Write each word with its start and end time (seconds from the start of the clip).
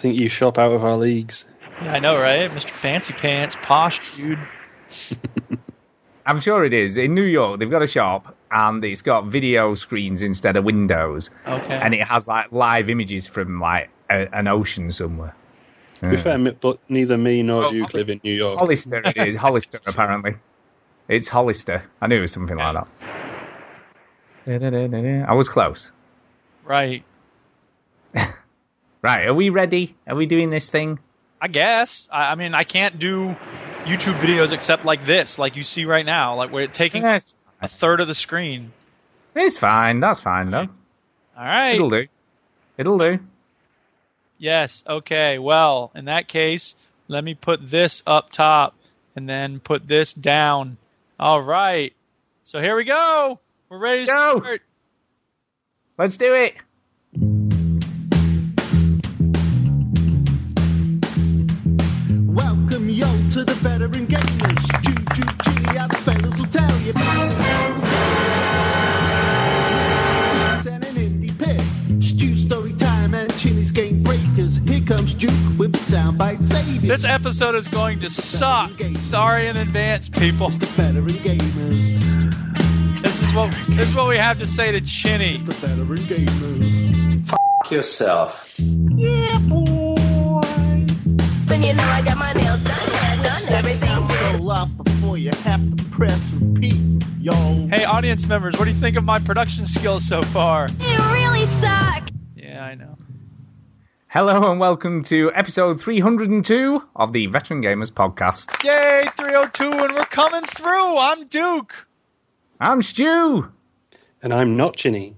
think 0.00 0.16
you 0.18 0.28
shop 0.28 0.58
out 0.58 0.72
of 0.72 0.84
our 0.84 0.96
leagues. 0.96 1.44
Yeah, 1.82 1.92
I 1.94 1.98
know, 1.98 2.20
right? 2.20 2.50
Mr. 2.50 2.70
Fancy 2.70 3.12
Pants, 3.12 3.56
posh 3.62 4.00
dude. 4.16 4.38
I'm 6.26 6.40
sure 6.40 6.64
it 6.64 6.72
is. 6.74 6.96
In 6.96 7.14
New 7.14 7.22
York, 7.24 7.58
they've 7.60 7.70
got 7.70 7.82
a 7.82 7.86
shop 7.86 8.36
and 8.50 8.84
it's 8.84 9.02
got 9.02 9.26
video 9.26 9.74
screens 9.74 10.22
instead 10.22 10.56
of 10.56 10.64
windows. 10.64 11.30
Okay. 11.46 11.74
And 11.74 11.94
it 11.94 12.06
has 12.06 12.28
like 12.28 12.52
live 12.52 12.90
images 12.90 13.26
from 13.26 13.60
like 13.60 13.90
a, 14.10 14.26
an 14.34 14.46
ocean 14.48 14.92
somewhere. 14.92 15.34
To 16.00 16.10
be 16.10 16.16
Yeah. 16.16 16.22
fair, 16.22 16.38
but 16.52 16.78
neither 16.88 17.16
me 17.16 17.42
nor 17.42 17.64
Oh, 17.64 17.70
Duke 17.70 17.90
Hollister. 17.90 17.98
live 17.98 18.10
in 18.10 18.20
New 18.22 18.34
York. 18.34 18.58
Hollister 18.58 19.02
it 19.04 19.16
is. 19.16 19.36
Hollister 19.36 19.80
apparently. 19.86 20.36
It's 21.08 21.28
Hollister. 21.28 21.82
I 22.00 22.06
knew 22.06 22.18
it 22.18 22.20
was 22.20 22.32
something 22.32 22.56
like 22.56 22.74
that. 24.46 25.26
I 25.28 25.32
was 25.34 25.48
close. 25.48 25.90
Right. 26.64 27.02
Right, 29.02 29.26
are 29.26 29.34
we 29.34 29.48
ready? 29.50 29.96
Are 30.06 30.14
we 30.14 30.26
doing 30.26 30.50
this 30.50 30.68
thing? 30.68 30.98
I 31.40 31.48
guess. 31.48 32.08
I, 32.12 32.32
I 32.32 32.34
mean, 32.34 32.54
I 32.54 32.64
can't 32.64 32.98
do 32.98 33.28
YouTube 33.84 34.18
videos 34.18 34.52
except 34.52 34.84
like 34.84 35.04
this, 35.06 35.38
like 35.38 35.56
you 35.56 35.62
see 35.62 35.86
right 35.86 36.04
now, 36.04 36.36
like 36.36 36.50
we're 36.52 36.66
taking 36.66 37.02
Yes. 37.02 37.34
a 37.62 37.68
third 37.68 38.00
of 38.00 38.08
the 38.08 38.14
screen. 38.14 38.72
It's 39.34 39.56
fine. 39.56 40.00
That's 40.00 40.20
fine 40.20 40.50
though. 40.50 40.68
All 41.36 41.44
right. 41.44 41.74
It'll 41.76 41.88
do. 41.90 42.06
It'll 42.76 42.98
do. 42.98 43.18
Yes. 44.38 44.84
Okay. 44.86 45.38
Well, 45.38 45.92
in 45.94 46.06
that 46.06 46.28
case, 46.28 46.74
let 47.08 47.24
me 47.24 47.34
put 47.34 47.66
this 47.66 48.02
up 48.06 48.30
top 48.30 48.74
and 49.16 49.28
then 49.28 49.60
put 49.60 49.86
this 49.88 50.12
down. 50.12 50.76
All 51.18 51.40
right. 51.40 51.94
So 52.44 52.60
here 52.60 52.76
we 52.76 52.84
go. 52.84 53.38
We're 53.70 53.78
ready 53.78 54.06
to 54.06 54.12
Go. 54.12 54.40
start. 54.40 54.62
Let's 55.96 56.16
do 56.16 56.34
it. 56.34 56.54
Welcome 62.90 63.22
yo 63.24 63.30
to 63.30 63.44
the 63.44 63.54
veteran 63.54 64.08
gamers. 64.08 64.66
Choo 64.84 64.94
choo 65.44 65.78
how 65.78 65.86
the 65.86 65.96
fellas 65.98 66.36
will 66.38 66.46
tell 66.46 66.80
you. 66.80 66.92
And 70.66 70.84
an 70.84 70.96
indie 70.96 71.38
pick. 71.38 71.60
Stu 72.02 72.36
story 72.36 72.72
time 72.72 73.14
and 73.14 73.32
Chinny's 73.38 73.70
game 73.70 74.02
breakers. 74.02 74.56
Here 74.66 74.80
comes 74.80 75.14
Duke 75.14 75.30
with 75.56 75.72
the 75.72 75.78
soundbite 75.78 76.42
savior. 76.42 76.88
This 76.88 77.04
episode 77.04 77.54
is 77.54 77.68
going 77.68 78.00
to 78.00 78.10
suck. 78.10 78.72
Sorry 78.98 79.46
in 79.46 79.56
advance, 79.56 80.08
people. 80.08 80.50
the 80.50 80.66
veteran 80.66 81.14
gamers. 81.18 83.02
This 83.02 83.22
is 83.22 83.32
what 83.32 83.54
this 83.68 83.90
is 83.90 83.94
what 83.94 84.08
we 84.08 84.16
have 84.16 84.40
to 84.40 84.46
say 84.46 84.72
to 84.72 84.80
Chinny. 84.80 85.36
The 85.36 85.54
veteran 85.54 85.98
gamers. 86.08 87.38
yourself. 87.70 88.44
Yeah, 88.58 89.38
boy. 89.48 89.59
When 91.60 91.68
you 91.68 91.74
know 91.74 91.90
I 91.90 92.00
got 92.00 92.16
my 92.16 92.32
nails 92.32 92.64
done, 92.64 92.88
hair 92.88 93.22
done, 93.22 93.42
everything 93.50 94.06
good. 94.06 94.40
Roll 94.40 94.50
up 94.50 94.70
before 94.82 95.18
you 95.18 95.30
have 95.30 95.76
to 95.76 95.84
press 95.90 96.18
repeat, 96.40 97.04
yo. 97.18 97.34
Hey, 97.68 97.84
audience 97.84 98.24
members, 98.24 98.56
what 98.58 98.64
do 98.64 98.70
you 98.70 98.80
think 98.80 98.96
of 98.96 99.04
my 99.04 99.18
production 99.18 99.66
skills 99.66 100.08
so 100.08 100.22
far? 100.22 100.70
You 100.70 101.12
really 101.12 101.46
suck. 101.60 102.08
Yeah, 102.34 102.64
I 102.64 102.76
know. 102.76 102.96
Hello 104.08 104.50
and 104.50 104.58
welcome 104.58 105.04
to 105.04 105.32
episode 105.34 105.82
302 105.82 106.82
of 106.96 107.12
the 107.12 107.26
Veteran 107.26 107.60
Gamers 107.60 107.92
podcast. 107.92 108.64
Yay, 108.64 109.10
302, 109.18 109.84
and 109.84 109.94
we're 109.94 110.06
coming 110.06 110.46
through. 110.46 110.96
I'm 110.96 111.26
Duke. 111.26 111.74
I'm 112.58 112.80
Stu. 112.80 113.52
And 114.22 114.32
I'm 114.32 114.56
not 114.56 114.76
Chinny. 114.76 115.14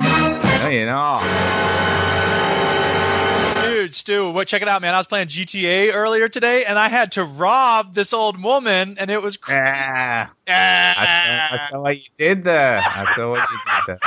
No, 0.00 0.68
you're 0.68 0.86
not. 0.86 1.85
Stu, 3.96 4.30
what, 4.30 4.46
check 4.46 4.62
it 4.62 4.68
out, 4.68 4.82
man. 4.82 4.94
I 4.94 4.98
was 4.98 5.06
playing 5.06 5.28
GTA 5.28 5.94
earlier 5.94 6.28
today, 6.28 6.64
and 6.64 6.78
I 6.78 6.88
had 6.88 7.12
to 7.12 7.24
rob 7.24 7.94
this 7.94 8.12
old 8.12 8.42
woman, 8.42 8.96
and 8.98 9.10
it 9.10 9.22
was 9.22 9.36
crazy. 9.36 9.60
Ah, 9.62 10.30
I, 10.46 10.94
saw, 10.94 11.54
I 11.56 11.68
saw 11.70 11.80
what 11.80 11.96
you 11.96 12.02
did 12.16 12.44
there. 12.44 12.78
I 12.78 13.14
saw 13.14 13.30
what 13.30 13.40
you 13.50 13.58
did 13.86 13.98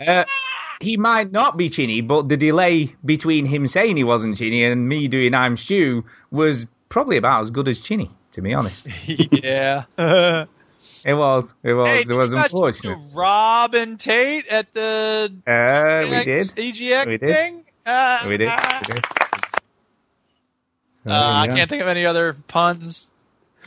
there. 0.00 0.20
Uh, 0.20 0.24
he 0.80 0.96
might 0.96 1.32
not 1.32 1.56
be 1.56 1.68
Chinny, 1.68 2.00
but 2.00 2.28
the 2.28 2.36
delay 2.36 2.94
between 3.04 3.44
him 3.44 3.66
saying 3.66 3.96
he 3.96 4.04
wasn't 4.04 4.36
Chinny 4.36 4.64
and 4.64 4.88
me 4.88 5.08
doing 5.08 5.34
I'm 5.34 5.56
Stu 5.56 6.04
was 6.30 6.66
probably 6.88 7.16
about 7.16 7.42
as 7.42 7.50
good 7.50 7.68
as 7.68 7.80
Chinny, 7.80 8.10
to 8.32 8.42
be 8.42 8.54
honest. 8.54 8.86
yeah. 9.06 9.84
It 11.04 11.14
was. 11.14 11.54
It 11.62 11.74
was. 11.74 11.88
did 11.88 12.10
it 12.10 12.16
was 12.16 12.32
unfortunate. 12.32 12.98
Rob 13.14 13.74
and 13.74 13.98
Tate 13.98 14.46
at 14.46 14.72
the 14.74 15.32
Uh, 15.46 16.06
we 16.10 16.24
did. 16.24 16.46
EGX 16.46 17.06
We 17.06 17.18
did. 17.18 17.20
thing? 17.20 17.64
Uh, 17.88 18.24
We 18.28 18.36
did. 18.36 18.50
We 18.88 18.94
did. 18.94 19.04
Uh, 21.06 21.10
I 21.12 21.46
yeah. 21.46 21.54
can't 21.54 21.70
think 21.70 21.82
of 21.82 21.88
any 21.88 22.04
other 22.04 22.34
puns. 22.48 23.10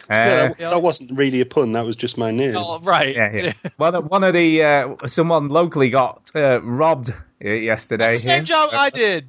Uh, 0.09 0.13
Yeah, 0.13 0.47
that, 0.47 0.57
that 0.59 0.81
wasn't 0.81 1.17
really 1.17 1.41
a 1.41 1.45
pun. 1.45 1.71
That 1.73 1.85
was 1.85 1.95
just 1.95 2.17
my 2.17 2.31
name. 2.31 2.53
Oh, 2.55 2.79
right. 2.79 3.15
yeah, 3.15 3.31
yeah. 3.33 3.53
One 3.77 3.95
of, 3.95 4.05
one 4.09 4.23
of 4.23 4.33
the 4.33 4.63
uh, 4.63 5.07
someone 5.07 5.49
locally 5.49 5.89
got 5.89 6.29
uh, 6.35 6.61
robbed 6.61 7.09
uh, 7.09 7.49
yesterday. 7.49 8.11
That's 8.11 8.23
the 8.23 8.29
same 8.29 8.45
job 8.45 8.69
I 8.73 8.89
did. 8.91 9.25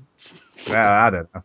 Well, 0.69 0.77
I 0.77 1.11
don't 1.11 1.35
know. 1.35 1.43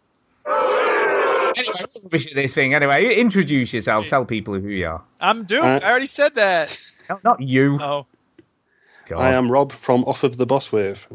Anyway, 1.57 1.73
rubbish 2.03 2.27
at 2.27 2.35
this 2.35 2.53
thing. 2.53 2.73
Anyway, 2.73 3.15
introduce 3.15 3.73
yourself. 3.73 4.07
Tell 4.07 4.25
people 4.25 4.59
who 4.59 4.67
you 4.67 4.87
are. 4.87 5.03
I'm 5.19 5.45
Duke. 5.45 5.63
Uh, 5.63 5.79
I 5.81 5.89
already 5.89 6.07
said 6.07 6.35
that. 6.35 6.77
No, 7.09 7.19
not 7.23 7.41
you. 7.41 7.79
Oh. 7.81 8.05
God. 9.07 9.19
I 9.19 9.33
am 9.33 9.49
Rob 9.51 9.71
from 9.81 10.03
Off 10.03 10.23
of 10.23 10.35
the 10.37 10.45
Boss 10.45 10.71
Wave. 10.71 11.07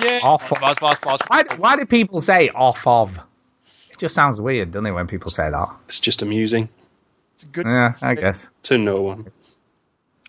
Yeah. 0.00 0.20
Off- 0.22 0.48
Boss, 0.60 0.78
boss, 0.78 0.98
boss. 0.98 1.20
Why, 1.28 1.44
why 1.56 1.76
do 1.76 1.84
people 1.86 2.20
say 2.20 2.48
off 2.48 2.86
of? 2.86 3.16
It 3.90 3.98
just 3.98 4.14
sounds 4.14 4.40
weird, 4.40 4.72
doesn't 4.72 4.86
it, 4.86 4.90
when 4.92 5.06
people 5.06 5.30
say 5.30 5.48
that? 5.48 5.68
It's 5.88 6.00
just 6.00 6.22
amusing 6.22 6.68
It's 7.36 7.44
good. 7.44 7.66
Yeah, 7.66 7.94
I 8.02 8.14
guess. 8.14 8.48
to 8.64 8.78
no 8.78 9.00
one. 9.02 9.30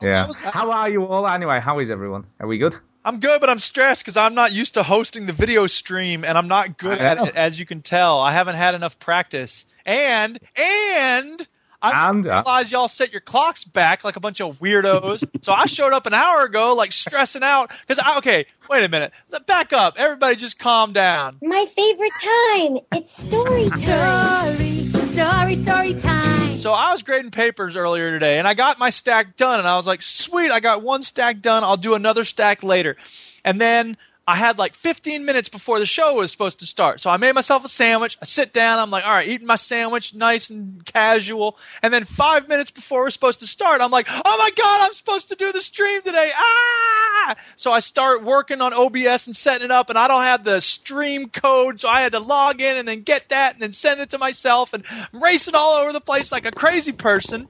Yeah. 0.01 0.27
How 0.43 0.71
are 0.71 0.89
you 0.89 1.05
all 1.05 1.27
anyway? 1.27 1.59
How 1.59 1.79
is 1.79 1.89
everyone? 1.89 2.25
Are 2.39 2.47
we 2.47 2.57
good? 2.57 2.75
I'm 3.03 3.19
good, 3.19 3.39
but 3.39 3.49
I'm 3.49 3.59
stressed 3.59 4.01
because 4.03 4.17
I'm 4.17 4.33
not 4.33 4.51
used 4.51 4.73
to 4.75 4.83
hosting 4.83 5.25
the 5.25 5.33
video 5.33 5.67
stream, 5.67 6.25
and 6.25 6.37
I'm 6.37 6.47
not 6.47 6.77
good 6.77 6.97
at 6.97 7.19
it, 7.27 7.35
as 7.35 7.59
you 7.59 7.65
can 7.65 7.81
tell. 7.81 8.19
I 8.19 8.31
haven't 8.31 8.55
had 8.55 8.73
enough 8.75 8.99
practice, 8.99 9.65
and 9.85 10.39
and 10.55 11.47
I 11.93 12.09
And, 12.09 12.25
uh, 12.27 12.43
realize 12.45 12.71
y'all 12.71 12.87
set 12.87 13.11
your 13.11 13.21
clocks 13.21 13.63
back 13.63 14.03
like 14.03 14.15
a 14.15 14.19
bunch 14.19 14.41
of 14.41 14.59
weirdos. 14.59 15.23
so 15.43 15.53
I 15.53 15.65
showed 15.65 15.93
up 15.93 16.05
an 16.05 16.13
hour 16.13 16.43
ago, 16.43 16.73
like 16.73 16.91
stressing 16.91 17.43
out 17.43 17.71
because 17.87 17.99
I 17.99 18.17
okay. 18.19 18.45
Wait 18.69 18.83
a 18.83 18.89
minute, 18.89 19.11
back 19.45 19.73
up. 19.73 19.95
Everybody, 19.97 20.35
just 20.37 20.57
calm 20.57 20.91
down. 20.91 21.37
My 21.43 21.67
favorite 21.75 22.13
time. 22.21 22.79
It's 22.93 23.23
story 23.23 23.69
time. 23.69 24.55
Story, 24.55 25.13
story, 25.13 25.55
story 25.55 25.93
time. 25.93 26.57
So 26.57 26.71
I 26.73 26.91
was 26.91 27.03
grading 27.03 27.29
papers 27.31 27.75
earlier 27.75 28.11
today, 28.11 28.39
and 28.39 28.47
I 28.47 28.55
got 28.55 28.79
my 28.79 28.89
stack 28.89 29.37
done, 29.37 29.59
and 29.59 29.67
I 29.67 29.75
was 29.75 29.85
like, 29.85 30.01
"Sweet, 30.01 30.49
I 30.51 30.59
got 30.59 30.81
one 30.81 31.03
stack 31.03 31.41
done. 31.41 31.63
I'll 31.63 31.77
do 31.77 31.93
another 31.93 32.25
stack 32.25 32.63
later." 32.63 32.97
And 33.43 33.61
then 33.61 33.97
I 34.27 34.35
had 34.35 34.57
like 34.57 34.73
15 34.73 35.23
minutes 35.23 35.49
before 35.49 35.77
the 35.77 35.85
show 35.85 36.15
was 36.15 36.31
supposed 36.31 36.59
to 36.59 36.65
start, 36.65 36.99
so 36.99 37.11
I 37.11 37.17
made 37.17 37.33
myself 37.35 37.63
a 37.63 37.69
sandwich. 37.69 38.17
I 38.19 38.25
sit 38.25 38.53
down, 38.53 38.79
I'm 38.79 38.89
like, 38.89 39.05
"All 39.05 39.11
right, 39.11 39.27
eating 39.27 39.45
my 39.45 39.55
sandwich, 39.55 40.15
nice 40.15 40.49
and 40.49 40.83
casual." 40.83 41.57
And 41.83 41.93
then 41.93 42.05
five 42.05 42.47
minutes 42.47 42.71
before 42.71 43.01
we're 43.01 43.11
supposed 43.11 43.41
to 43.41 43.47
start, 43.47 43.81
I'm 43.81 43.91
like, 43.91 44.07
"Oh 44.09 44.37
my 44.37 44.49
god, 44.55 44.81
I'm 44.81 44.93
supposed 44.93 45.29
to 45.29 45.35
do 45.35 45.51
the 45.51 45.61
stream 45.61 46.01
today!" 46.01 46.31
Ah! 46.35 47.35
So 47.55 47.71
I 47.71 47.81
start 47.81 48.23
working 48.23 48.61
on 48.61 48.73
OBS 48.73 49.27
and 49.27 49.35
setting 49.35 49.65
it 49.65 49.71
up, 49.71 49.89
and 49.89 49.97
I 49.97 50.07
don't 50.07 50.23
have 50.23 50.43
the 50.43 50.59
stream 50.59 51.29
code, 51.29 51.79
so 51.79 51.87
I 51.87 52.01
had 52.01 52.13
to 52.13 52.19
log 52.19 52.61
in 52.61 52.77
and 52.77 52.87
then 52.87 53.01
get 53.01 53.29
that 53.29 53.53
and 53.53 53.61
then 53.61 53.73
send 53.73 54.01
it 54.01 54.09
to 54.11 54.17
myself 54.17 54.73
and 54.73 54.83
I'm 54.89 55.21
racing 55.21 55.55
all 55.55 55.75
over 55.75 55.93
the 55.93 56.01
place 56.01 56.31
like 56.31 56.45
a 56.45 56.51
crazy 56.51 56.91
person. 56.91 57.47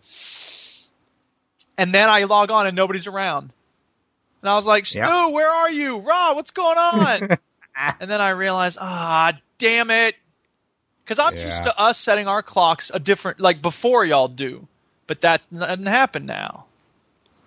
And 1.78 1.94
then 1.94 2.09
I 2.09 2.24
log 2.24 2.52
on 2.52 2.68
and 2.68 2.75
nobody's 2.75 3.08
around. 3.08 3.52
And 4.46 4.52
I 4.52 4.58
was 4.58 4.68
like, 4.68 4.86
Stu, 4.86 5.00
Yeah. 5.00 5.30
where 5.30 5.50
are 5.50 5.72
you? 5.72 5.98
Rob, 5.98 6.36
what's 6.36 6.52
going 6.52 6.78
on? 6.78 7.40
and 8.00 8.12
then 8.12 8.22
I 8.22 8.30
realized, 8.30 8.78
ah, 8.80 9.34
damn 9.58 9.90
it. 9.90 10.14
Because 11.03 11.18
I'm 11.18 11.34
Yeah. 11.36 11.46
used 11.46 11.64
to 11.64 11.76
us 11.76 11.97
setting 12.00 12.28
our 12.28 12.44
clocks 12.44 12.92
a 12.94 13.00
different, 13.00 13.40
like 13.40 13.64
before 13.64 14.06
y'all 14.06 14.28
do. 14.28 14.68
But 15.08 15.22
that 15.22 15.42
doesn't 15.52 15.88
happen 15.88 16.28
now. 16.28 16.66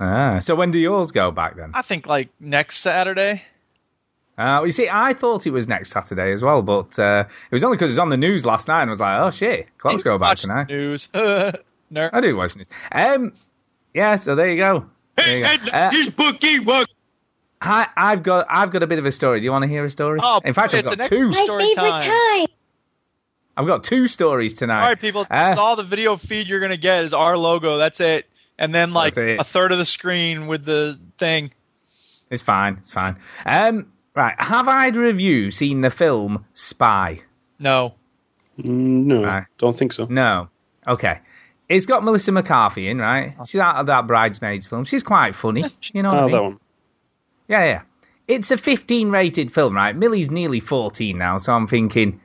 Ah, 0.00 0.41
so 0.41 0.56
when 0.56 0.73
do 0.73 0.79
yours 0.81 1.12
go 1.12 1.31
back 1.31 1.55
then? 1.55 1.71
I 1.73 1.83
think 1.83 2.09
like 2.09 2.31
next 2.41 2.79
Saturday. 2.79 3.44
Uh, 4.37 4.65
you 4.65 4.73
see, 4.73 4.89
I 4.91 5.15
thought 5.15 5.47
it 5.47 5.53
was 5.53 5.69
next 5.69 5.93
Saturday 5.93 6.33
as 6.33 6.43
well, 6.43 6.62
but 6.62 6.99
uh, 6.99 7.27
it 7.29 7.55
was 7.55 7.62
only 7.62 7.77
because 7.77 7.91
it 7.91 7.93
was 7.93 7.99
on 8.01 8.09
the 8.09 8.17
news 8.17 8.44
last 8.44 8.67
night 8.67 8.83
and 8.83 8.91
I 8.91 8.93
was 8.93 9.01
like, 9.01 9.21
oh 9.21 9.31
shit, 9.31 9.69
clocks 9.79 10.03
go 10.03 10.19
back 10.19 10.39
tonight. 10.39 10.69
news. 10.69 11.09
no. 11.15 12.11
I 12.12 12.21
do 12.21 12.35
watch 12.35 12.56
news. 12.56 12.69
Um, 12.91 13.35
yeah, 13.94 14.17
so 14.17 14.35
there 14.35 14.51
you 14.51 14.56
go. 14.56 14.87
There 15.19 15.38
you 15.38 15.59
go. 15.59 15.70
Uh, 15.73 16.85
I, 17.61 17.88
I've 17.97 18.23
got 18.23 18.47
I've 18.49 18.70
got 18.70 18.82
a 18.82 18.87
bit 18.87 18.99
of 19.00 19.06
a 19.06 19.11
story. 19.11 19.41
Do 19.41 19.44
you 19.44 19.50
want 19.50 19.62
to 19.62 19.69
hear 19.69 19.85
a 19.85 19.91
story? 19.91 20.20
Oh, 20.23 20.41
In 20.44 20.55
fact, 20.55 20.75
I've 20.75 20.85
got 20.85 21.00
an 21.00 21.09
two. 21.09 21.29
extra- 21.29 21.47
My 21.56 21.61
favorite 21.65 21.75
time. 21.75 22.03
time. 22.11 22.47
I've 23.56 23.67
got 23.67 23.82
two 23.82 24.06
stories 24.06 24.55
tonight. 24.55 24.81
All 24.81 24.87
right, 24.88 25.00
people. 25.00 25.26
Uh, 25.29 25.56
all 25.59 25.75
the 25.75 25.82
video 25.82 26.17
feed 26.17 26.47
you're 26.47 26.61
gonna 26.61 26.76
get 26.76 27.05
is 27.05 27.12
our 27.15 27.37
logo. 27.37 27.76
That's 27.79 27.99
it. 28.00 28.26
And 28.59 28.73
then 28.75 28.93
like 28.93 29.17
a 29.17 29.43
third 29.44 29.73
of 29.73 29.79
the 29.79 29.85
screen 29.85 30.47
with 30.47 30.65
the 30.65 30.99
thing. 31.19 31.53
It's 32.31 32.43
fine. 32.43 32.76
It's 32.81 32.93
fine. 32.93 33.17
Um, 33.44 33.91
right. 34.15 34.35
Have 34.38 34.69
either 34.69 35.06
of 35.09 35.19
you 35.19 35.50
seen 35.50 35.81
the 35.81 35.91
film 35.91 36.44
Spy? 36.55 37.23
No. 37.59 37.94
Mm, 38.61 39.05
no, 39.05 39.25
Right. 39.25 39.44
don't 39.59 39.76
think 39.76 39.93
so. 39.93 40.06
No. 40.11 40.49
Okay. 40.87 41.20
It's 41.69 41.87
got 41.87 42.03
Melissa 42.03 42.32
McCarthy 42.32 42.88
in, 42.88 42.99
right? 42.99 43.35
Oh. 43.38 43.44
She's 43.44 43.61
out 43.61 43.76
of 43.76 43.87
that 43.87 44.06
Bridesmaids 44.06 44.67
film. 44.67 44.85
She's 44.85 45.03
quite 45.03 45.35
funny. 45.35 45.65
You 45.93 46.03
know 46.03 46.11
what 46.15 46.19
oh, 46.19 46.20
I 46.20 46.23
Oh, 46.23 46.26
mean? 46.26 46.32
that 46.32 46.43
one. 46.43 46.61
Yeah, 47.49 47.65
yeah. 47.65 47.82
It's 48.26 48.50
a 48.50 48.56
15 48.59 49.11
rated 49.11 49.53
film, 49.53 49.75
right? 49.75 49.97
Millie's 49.97 50.31
nearly 50.31 50.61
14 50.61 51.17
now, 51.17 51.38
so 51.38 51.53
I'm 51.53 51.67
thinking 51.67 52.20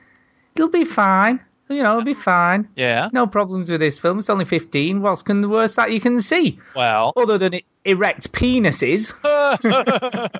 it'll 0.54 0.68
be 0.68 0.84
fine. 0.84 1.40
You 1.68 1.82
know, 1.82 1.92
it'll 1.92 2.04
be 2.04 2.14
fine. 2.14 2.68
Yeah. 2.76 3.08
No 3.12 3.26
problems 3.26 3.70
with 3.70 3.80
this 3.80 3.98
film. 3.98 4.18
It's 4.18 4.28
only 4.28 4.44
15. 4.44 5.00
What's 5.00 5.22
can 5.22 5.40
the 5.40 5.48
worst 5.48 5.76
that 5.76 5.92
you 5.92 6.00
can 6.00 6.20
see? 6.20 6.58
Well. 6.76 7.14
Other 7.16 7.38
than 7.38 7.60
erect 7.86 8.32
penises. 8.32 9.14
I 9.24 10.30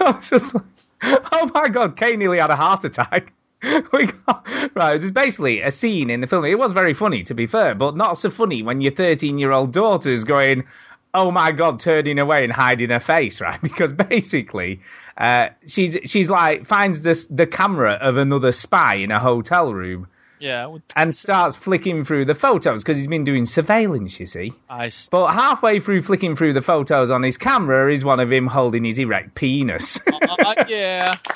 was 0.00 0.28
just 0.28 0.54
like, 0.54 0.64
oh 1.02 1.50
my 1.52 1.68
god, 1.68 1.96
Kay 1.96 2.16
nearly 2.16 2.38
had 2.38 2.50
a 2.50 2.56
heart 2.56 2.84
attack. 2.84 3.32
we 3.92 4.06
got, 4.26 4.46
right, 4.74 4.98
there's 4.98 5.10
basically 5.10 5.60
a 5.60 5.70
scene 5.70 6.10
in 6.10 6.20
the 6.20 6.26
film. 6.26 6.44
It 6.44 6.58
was 6.58 6.72
very 6.72 6.94
funny, 6.94 7.22
to 7.24 7.34
be 7.34 7.46
fair, 7.46 7.74
but 7.74 7.96
not 7.96 8.18
so 8.18 8.30
funny 8.30 8.62
when 8.62 8.80
your 8.80 8.92
13 8.92 9.38
year 9.38 9.52
old 9.52 9.72
daughter's 9.72 10.24
going, 10.24 10.64
oh 11.12 11.30
my 11.30 11.52
god, 11.52 11.80
turning 11.80 12.18
away 12.18 12.44
and 12.44 12.52
hiding 12.52 12.90
her 12.90 13.00
face, 13.00 13.40
right? 13.40 13.60
Because 13.62 13.92
basically, 13.92 14.80
uh, 15.16 15.48
she's 15.66 15.96
she's 16.04 16.28
like 16.28 16.66
finds 16.66 17.02
this 17.02 17.26
the 17.30 17.46
camera 17.46 17.92
of 17.92 18.16
another 18.16 18.52
spy 18.52 18.96
in 18.96 19.12
a 19.12 19.20
hotel 19.20 19.72
room 19.72 20.08
yeah. 20.40 20.76
and 20.96 21.14
starts 21.14 21.54
flicking 21.56 22.04
through 22.04 22.24
the 22.24 22.34
photos 22.34 22.82
because 22.82 22.98
he's 22.98 23.06
been 23.06 23.22
doing 23.24 23.46
surveillance, 23.46 24.18
you 24.18 24.26
see. 24.26 24.52
I 24.68 24.86
s- 24.86 25.08
But 25.10 25.32
halfway 25.32 25.78
through 25.78 26.02
flicking 26.02 26.34
through 26.34 26.54
the 26.54 26.62
photos 26.62 27.10
on 27.10 27.22
his 27.22 27.38
camera 27.38 27.92
is 27.92 28.04
one 28.04 28.18
of 28.18 28.32
him 28.32 28.48
holding 28.48 28.84
his 28.84 28.98
erect 28.98 29.36
penis. 29.36 30.00
uh, 30.06 30.64
yeah. 30.68 31.16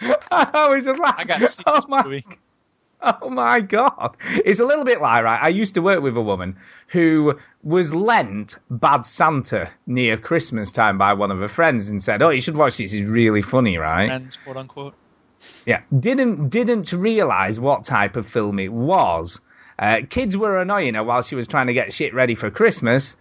I 0.30 0.68
was 0.74 0.84
just 0.84 1.00
like, 1.00 1.14
I 1.18 1.24
got 1.24 1.38
to 1.38 1.48
see 1.48 1.62
oh 1.66 1.74
this 1.76 1.88
my, 1.88 2.02
movie. 2.04 2.24
oh 3.00 3.30
my 3.30 3.60
god! 3.60 4.16
It's 4.44 4.60
a 4.60 4.64
little 4.64 4.84
bit 4.84 5.00
like 5.00 5.22
right. 5.24 5.40
I 5.42 5.48
used 5.48 5.74
to 5.74 5.82
work 5.82 6.02
with 6.02 6.16
a 6.16 6.20
woman 6.22 6.56
who 6.88 7.38
was 7.62 7.92
lent 7.94 8.58
Bad 8.70 9.02
Santa 9.06 9.70
near 9.86 10.16
Christmas 10.16 10.72
time 10.72 10.98
by 10.98 11.12
one 11.14 11.30
of 11.30 11.38
her 11.38 11.48
friends 11.48 11.88
and 11.88 12.02
said, 12.02 12.22
"Oh, 12.22 12.30
you 12.30 12.40
should 12.40 12.56
watch 12.56 12.76
this. 12.78 12.92
It's 12.92 13.08
really 13.08 13.42
funny, 13.42 13.76
right?" 13.78 14.08
Friends, 14.08 14.36
quote 14.42 14.56
unquote. 14.56 14.94
Yeah, 15.66 15.82
didn't 15.96 16.48
didn't 16.48 16.92
realise 16.92 17.58
what 17.58 17.84
type 17.84 18.16
of 18.16 18.26
film 18.26 18.58
it 18.58 18.72
was. 18.72 19.40
Uh, 19.78 19.98
kids 20.10 20.36
were 20.36 20.60
annoying 20.60 20.94
her 20.94 21.04
while 21.04 21.22
she 21.22 21.36
was 21.36 21.46
trying 21.46 21.68
to 21.68 21.72
get 21.72 21.92
shit 21.92 22.12
ready 22.12 22.34
for 22.34 22.50
Christmas, 22.50 23.14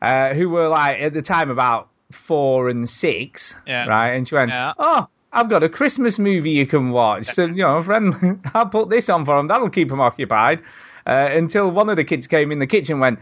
uh, 0.00 0.32
who 0.32 0.48
were 0.48 0.68
like 0.68 1.00
at 1.02 1.12
the 1.12 1.20
time 1.20 1.50
about 1.50 1.88
four 2.12 2.70
and 2.70 2.88
six, 2.88 3.54
Yeah. 3.66 3.86
right? 3.86 4.12
And 4.14 4.26
she 4.26 4.34
went, 4.34 4.50
Yeah. 4.50 4.72
"Oh, 4.78 5.08
I've 5.32 5.48
got 5.48 5.62
a 5.62 5.68
Christmas 5.68 6.18
movie 6.18 6.50
you 6.50 6.66
can 6.66 6.90
watch." 6.90 7.26
So 7.26 7.44
you 7.44 7.62
know, 7.62 7.82
friend, 7.82 8.40
I'll 8.54 8.66
put 8.66 8.88
this 8.90 9.08
on 9.08 9.24
for 9.24 9.36
them. 9.36 9.48
That'll 9.48 9.70
keep 9.70 9.88
them 9.88 10.00
occupied. 10.00 10.60
Uh, 11.06 11.28
until 11.32 11.70
one 11.70 11.88
of 11.88 11.96
the 11.96 12.04
kids 12.04 12.26
came 12.26 12.52
in 12.52 12.58
the 12.58 12.66
kitchen 12.66 12.94
and 12.94 13.00
went. 13.00 13.18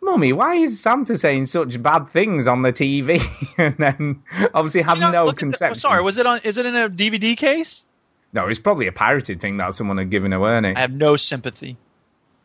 Mummy, 0.00 0.32
why 0.32 0.54
is 0.54 0.80
Santa 0.80 1.18
saying 1.18 1.46
such 1.46 1.82
bad 1.82 2.10
things 2.10 2.46
on 2.46 2.62
the 2.62 2.72
TV? 2.72 3.20
and 3.58 3.76
then 3.78 4.22
obviously 4.54 4.82
had 4.82 5.00
no 5.00 5.26
the- 5.26 5.32
conception. 5.34 5.80
sorry, 5.80 6.02
was 6.02 6.18
it 6.18 6.24
on? 6.26 6.40
Is 6.44 6.56
it 6.56 6.66
in 6.66 6.76
a 6.76 6.88
DVD 6.88 7.36
case? 7.36 7.82
No, 8.32 8.46
it's 8.46 8.60
probably 8.60 8.86
a 8.86 8.92
pirated 8.92 9.40
thing 9.40 9.56
that 9.56 9.74
someone 9.74 9.98
had 9.98 10.10
given 10.10 10.32
her, 10.32 10.40
weren't 10.40 10.66
it? 10.66 10.76
I 10.76 10.80
have 10.82 10.92
no 10.92 11.16
sympathy. 11.16 11.76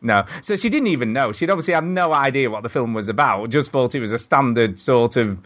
No. 0.02 0.24
So 0.42 0.56
she 0.56 0.68
didn't 0.68 0.88
even 0.88 1.12
know. 1.12 1.32
She'd 1.32 1.50
obviously 1.50 1.74
had 1.74 1.84
no 1.84 2.12
idea 2.12 2.50
what 2.50 2.62
the 2.62 2.68
film 2.68 2.92
was 2.92 3.08
about. 3.08 3.50
Just 3.50 3.70
thought 3.70 3.94
it 3.94 4.00
was 4.00 4.12
a 4.12 4.18
standard 4.18 4.78
sort 4.80 5.16
of 5.16 5.38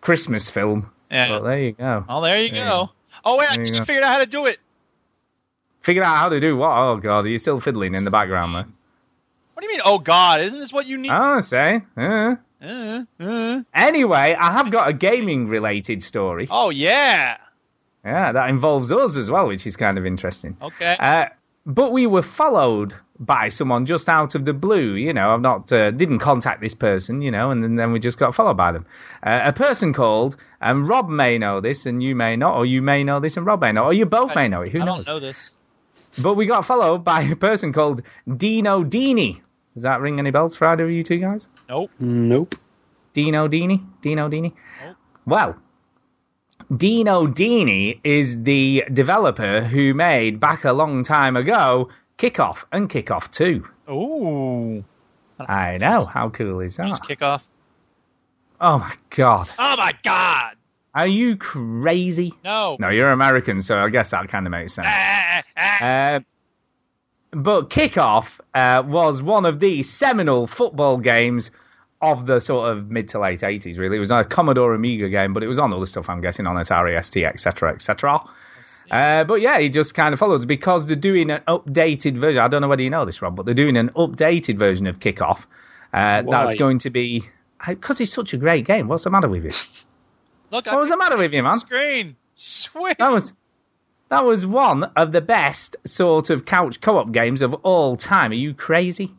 Christmas 0.00 0.48
film. 0.48 0.90
Yeah. 1.10 1.28
But 1.28 1.40
there 1.44 1.58
you 1.60 1.72
go. 1.72 2.04
Oh, 2.08 2.22
there 2.22 2.42
you 2.42 2.50
There 2.50 2.58
you 2.58 2.64
go. 2.64 2.90
Oh 3.28 3.36
wait, 3.36 3.50
I 3.50 3.56
There 3.56 3.66
you 3.66 3.74
think 3.74 3.88
you 3.88 4.02
out 4.02 4.12
how 4.12 4.18
to 4.20 4.26
do 4.26 4.46
it. 4.46 4.58
Figured 5.82 6.02
out 6.02 6.16
how 6.16 6.30
to 6.30 6.40
do 6.40 6.56
what? 6.56 6.70
Oh 6.70 6.96
god, 6.96 7.26
are 7.26 7.28
you 7.28 7.38
still 7.38 7.60
fiddling 7.60 7.94
in 7.94 8.04
the 8.04 8.10
background 8.10 8.54
there? 8.54 8.66
What 9.52 9.60
do 9.60 9.66
you 9.66 9.72
mean? 9.72 9.82
Oh 9.84 9.98
God, 9.98 10.40
isn't 10.40 10.58
this 10.58 10.72
what 10.72 10.86
you 10.86 10.96
need? 10.96 11.10
I 11.10 11.30
don't 11.30 11.42
say. 11.42 11.82
Uh. 11.94 12.36
Uh, 12.62 13.04
uh. 13.20 13.62
Anyway, 13.74 14.34
I 14.34 14.52
have 14.52 14.70
got 14.70 14.88
a 14.88 14.94
gaming 14.94 15.46
related 15.46 16.02
story. 16.02 16.48
Oh 16.50 16.70
yeah. 16.70 17.36
Yeah, 18.02 18.32
that 18.32 18.48
involves 18.48 18.90
us 18.90 19.14
as 19.14 19.28
well, 19.28 19.46
which 19.46 19.66
is 19.66 19.76
kind 19.76 19.98
of 19.98 20.06
interesting. 20.06 20.56
Okay. 20.62 20.96
Uh, 20.98 21.26
but 21.66 21.92
we 21.92 22.06
were 22.06 22.22
followed 22.22 22.94
by 23.20 23.48
someone 23.48 23.84
just 23.86 24.08
out 24.08 24.34
of 24.34 24.44
the 24.44 24.52
blue. 24.52 24.94
You 24.94 25.12
know, 25.12 25.34
I've 25.34 25.40
not 25.40 25.72
uh, 25.72 25.90
didn't 25.90 26.20
contact 26.20 26.60
this 26.60 26.74
person. 26.74 27.20
You 27.22 27.30
know, 27.30 27.50
and 27.50 27.62
then, 27.62 27.76
then 27.76 27.92
we 27.92 27.98
just 27.98 28.18
got 28.18 28.34
followed 28.34 28.56
by 28.56 28.72
them. 28.72 28.86
Uh, 29.22 29.40
a 29.44 29.52
person 29.52 29.92
called, 29.92 30.36
and 30.60 30.88
Rob 30.88 31.08
may 31.08 31.38
know 31.38 31.60
this, 31.60 31.86
and 31.86 32.02
you 32.02 32.14
may 32.14 32.36
not, 32.36 32.56
or 32.56 32.66
you 32.66 32.82
may 32.82 33.04
know 33.04 33.20
this, 33.20 33.36
and 33.36 33.46
Rob 33.46 33.60
may 33.60 33.72
not, 33.72 33.86
or 33.86 33.92
you 33.92 34.06
both 34.06 34.34
may 34.34 34.48
know 34.48 34.62
it. 34.62 34.72
Who 34.72 34.80
I 34.80 34.84
knows? 34.84 35.06
don't 35.06 35.14
know 35.14 35.20
this. 35.20 35.50
But 36.20 36.34
we 36.34 36.46
got 36.46 36.64
followed 36.64 37.04
by 37.04 37.22
a 37.22 37.36
person 37.36 37.72
called 37.72 38.02
Dino 38.36 38.82
Dini. 38.82 39.40
Does 39.74 39.82
that 39.84 40.00
ring 40.00 40.18
any 40.18 40.30
bells 40.30 40.56
for 40.56 40.66
either 40.66 40.84
of 40.84 40.90
you 40.90 41.04
two 41.04 41.18
guys? 41.18 41.46
Nope. 41.68 41.90
Nope. 42.00 42.54
Dino 43.12 43.46
Dini? 43.46 43.84
Dino 44.02 44.28
Dini? 44.28 44.52
Nope. 44.84 44.96
Well, 45.26 45.56
Dino 46.76 47.26
Dini 47.26 48.00
is 48.02 48.42
the 48.42 48.84
developer 48.92 49.60
who 49.62 49.94
made 49.94 50.40
back 50.40 50.64
a 50.64 50.72
long 50.72 51.04
time 51.04 51.36
ago 51.36 51.88
Kickoff 52.18 52.64
and 52.72 52.90
Kickoff 52.90 53.30
2. 53.30 53.64
Ooh. 53.90 54.84
I 55.38 55.78
know. 55.78 56.04
How 56.04 56.28
cool 56.30 56.60
is 56.60 56.76
that? 56.76 57.00
kick 57.06 57.22
off. 57.22 57.46
Oh 58.60 58.78
my 58.78 58.94
god. 59.10 59.48
Oh 59.56 59.76
my 59.76 59.92
God. 60.02 60.56
Are 60.94 61.06
you 61.06 61.36
crazy? 61.36 62.34
No. 62.42 62.76
No, 62.80 62.88
you're 62.88 63.12
American, 63.12 63.62
so 63.62 63.78
I 63.78 63.88
guess 63.88 64.10
that 64.10 64.28
kind 64.28 64.46
of 64.46 64.50
makes 64.50 64.74
sense. 64.74 64.88
Ah, 64.90 65.42
ah. 65.56 65.84
Uh, 65.84 66.20
but 67.30 67.70
Kickoff 67.70 68.26
uh, 68.54 68.82
was 68.84 69.22
one 69.22 69.46
of 69.46 69.60
the 69.60 69.82
seminal 69.84 70.48
football 70.48 70.96
games 70.96 71.52
of 72.00 72.26
the 72.26 72.40
sort 72.40 72.72
of 72.72 72.90
mid 72.90 73.08
to 73.10 73.20
late 73.20 73.40
80s, 73.40 73.78
really. 73.78 73.96
It 73.96 74.00
was 74.00 74.10
a 74.10 74.24
Commodore 74.24 74.74
Amiga 74.74 75.08
game, 75.08 75.34
but 75.34 75.42
it 75.42 75.48
was 75.48 75.58
on 75.58 75.72
other 75.72 75.86
stuff, 75.86 76.08
I'm 76.08 76.20
guessing, 76.20 76.46
on 76.46 76.56
Atari 76.56 77.04
ST, 77.04 77.24
etc., 77.24 77.74
etc. 77.74 78.20
Uh, 78.90 79.24
but 79.24 79.40
yeah, 79.40 79.58
he 79.58 79.68
just 79.68 79.94
kind 79.94 80.12
of 80.12 80.18
follows 80.18 80.44
because 80.44 80.86
they're 80.86 80.96
doing 80.96 81.30
an 81.30 81.42
updated 81.48 82.18
version. 82.18 82.40
I 82.42 82.48
don't 82.48 82.62
know 82.62 82.68
whether 82.68 82.82
you 82.82 82.90
know 82.90 83.04
this, 83.04 83.20
Rob, 83.22 83.36
but 83.36 83.44
they're 83.44 83.54
doing 83.54 83.76
an 83.76 83.90
updated 83.90 84.58
version 84.58 84.86
of 84.86 84.98
Kickoff. 85.00 85.40
Uh, 85.92 86.22
that's 86.30 86.52
going 86.58 86.78
to 86.80 86.90
be 86.90 87.24
because 87.66 88.00
it's 88.00 88.12
such 88.12 88.34
a 88.34 88.36
great 88.36 88.64
game. 88.66 88.88
What's 88.88 89.04
the 89.04 89.10
matter 89.10 89.28
with 89.28 89.44
you? 89.44 89.52
Look, 90.50 90.66
What 90.66 90.80
was 90.80 90.88
the 90.90 90.96
matter 90.96 91.16
with 91.16 91.32
you, 91.32 91.42
man? 91.42 91.58
Screen. 91.60 92.16
Sweet. 92.34 92.98
That 92.98 93.10
was 93.10 93.32
that 94.10 94.24
was 94.24 94.46
one 94.46 94.84
of 94.96 95.12
the 95.12 95.20
best 95.20 95.76
sort 95.84 96.30
of 96.30 96.44
couch 96.46 96.80
co-op 96.80 97.12
games 97.12 97.42
of 97.42 97.52
all 97.54 97.96
time. 97.96 98.30
Are 98.30 98.34
you 98.34 98.54
crazy? 98.54 99.12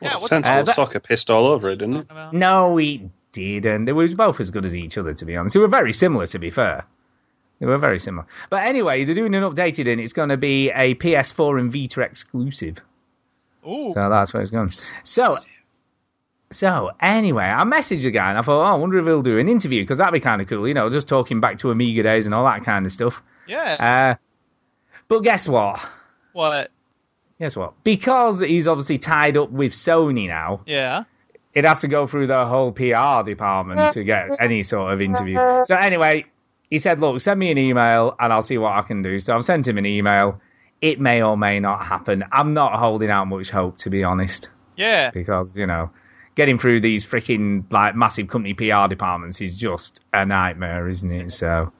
Yeah, 0.00 0.18
Well, 0.18 0.28
Sensible 0.28 0.58
Uh, 0.58 0.62
that- 0.64 0.76
Soccer 0.76 1.00
pissed 1.00 1.30
all 1.30 1.46
over 1.46 1.70
it, 1.70 1.76
didn't 1.78 1.96
it? 1.96 2.06
About- 2.10 2.32
No, 2.34 2.76
he 2.76 3.10
didn't. 3.32 3.86
They 3.86 3.92
were 3.92 4.06
both 4.08 4.38
as 4.40 4.50
good 4.50 4.64
as 4.64 4.76
each 4.76 4.98
other, 4.98 5.14
to 5.14 5.24
be 5.24 5.36
honest. 5.36 5.54
They 5.54 5.60
were 5.60 5.68
very 5.68 5.92
similar, 5.92 6.26
to 6.26 6.38
be 6.38 6.50
fair. 6.50 6.84
They 7.58 7.66
were 7.66 7.78
very 7.78 7.98
similar. 7.98 8.26
But 8.50 8.64
anyway, 8.64 9.04
they're 9.04 9.14
doing 9.14 9.34
an 9.34 9.42
updated, 9.42 9.90
and 9.90 10.00
it's 10.00 10.12
going 10.12 10.28
to 10.28 10.36
be 10.36 10.70
a 10.70 10.94
PS4 10.94 11.58
and 11.58 11.72
Vita 11.72 12.02
exclusive. 12.02 12.78
Ooh. 13.66 13.92
So 13.94 14.08
that's 14.10 14.32
where 14.34 14.42
it's 14.42 14.50
going. 14.50 14.70
So, 15.04 15.34
so 16.52 16.90
anyway, 17.00 17.44
I 17.44 17.64
messaged 17.64 18.02
the 18.02 18.10
guy, 18.10 18.28
and 18.30 18.38
I 18.38 18.42
thought, 18.42 18.60
oh, 18.60 18.74
I 18.74 18.76
wonder 18.76 18.98
if 18.98 19.04
he'll 19.06 19.22
do 19.22 19.38
an 19.38 19.48
interview 19.48 19.82
because 19.82 19.98
that'd 19.98 20.12
be 20.12 20.20
kind 20.20 20.40
of 20.40 20.48
cool, 20.48 20.68
you 20.68 20.74
know, 20.74 20.88
just 20.90 21.08
talking 21.08 21.40
back 21.40 21.58
to 21.60 21.70
Amiga 21.70 22.02
days 22.02 22.26
and 22.26 22.34
all 22.34 22.44
that 22.44 22.64
kind 22.64 22.86
of 22.86 22.92
stuff. 22.92 23.22
yeah. 23.46 24.16
Uh, 24.18 24.22
but 25.08 25.20
guess 25.20 25.48
what? 25.48 25.80
what? 26.32 26.70
Guess 27.38 27.56
what? 27.56 27.72
Because 27.84 28.40
he's 28.40 28.66
obviously 28.66 28.98
tied 28.98 29.36
up 29.36 29.50
with 29.50 29.72
Sony 29.72 30.26
now, 30.28 30.60
Yeah. 30.66 31.04
it 31.54 31.64
has 31.64 31.80
to 31.82 31.88
go 31.88 32.06
through 32.06 32.26
the 32.28 32.46
whole 32.46 32.70
PR 32.72 33.22
department 33.28 33.92
to 33.94 34.04
get 34.04 34.40
any 34.40 34.62
sort 34.62 34.92
of 34.92 35.00
interview. 35.02 35.36
So 35.64 35.74
anyway, 35.76 36.26
he 36.70 36.78
said, 36.78 37.00
"Look, 37.00 37.20
send 37.20 37.38
me 37.40 37.50
an 37.50 37.58
email 37.58 38.14
and 38.18 38.32
I'll 38.32 38.42
see 38.42 38.58
what 38.58 38.72
I 38.72 38.82
can 38.82 39.02
do." 39.02 39.20
So 39.20 39.34
I've 39.36 39.44
sent 39.44 39.66
him 39.66 39.78
an 39.78 39.86
email. 39.86 40.40
It 40.82 41.00
may 41.00 41.22
or 41.22 41.36
may 41.36 41.58
not 41.60 41.84
happen. 41.86 42.24
I'm 42.32 42.52
not 42.54 42.78
holding 42.78 43.10
out 43.10 43.24
much 43.26 43.50
hope, 43.50 43.78
to 43.78 43.90
be 43.90 44.04
honest, 44.04 44.50
Yeah. 44.76 45.10
because 45.10 45.56
you 45.56 45.66
know, 45.66 45.90
getting 46.34 46.58
through 46.58 46.80
these 46.80 47.04
freaking 47.04 47.64
like 47.72 47.94
massive 47.96 48.28
company 48.28 48.52
PR 48.54 48.86
departments 48.88 49.40
is 49.40 49.54
just 49.54 50.00
a 50.12 50.24
nightmare, 50.26 50.88
isn't 50.88 51.10
it? 51.10 51.32
So. 51.32 51.72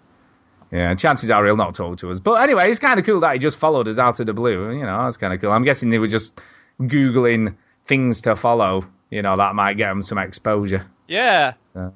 Yeah, 0.73 0.93
chances 0.97 1.31
are 1.31 1.47
he'll 1.47 1.57
not 1.57 1.77
talk 1.77 1.99
to 1.99 2.11
us. 2.11 2.19
But 2.19 2.43
anyway, 2.43 2.69
it's 2.69 2.81
kind 2.81 2.99
of 2.99 3.07
cool 3.07 3.21
that 3.21 3.35
he 3.35 3.39
just 3.39 3.57
followed 3.57 3.87
us 3.87 4.01
out 4.01 4.19
of 4.19 4.27
the 4.27 4.33
blue. 4.33 4.73
You 4.77 4.83
know, 4.85 5.05
that's 5.05 5.17
kind 5.17 5.33
of 5.33 5.41
cool. 5.41 5.53
I'm 5.53 5.63
guessing 5.63 5.91
they 5.91 6.01
were 6.01 6.09
just 6.09 6.41
Googling 6.81 7.55
things 7.87 8.23
to 8.23 8.35
follow, 8.35 8.85
you 9.09 9.23
know, 9.23 9.37
that 9.37 9.55
might 9.55 9.75
get 9.77 9.91
him 9.91 10.03
some 10.03 10.19
exposure. 10.19 10.85
Yeah. 11.07 11.53
So, 11.73 11.95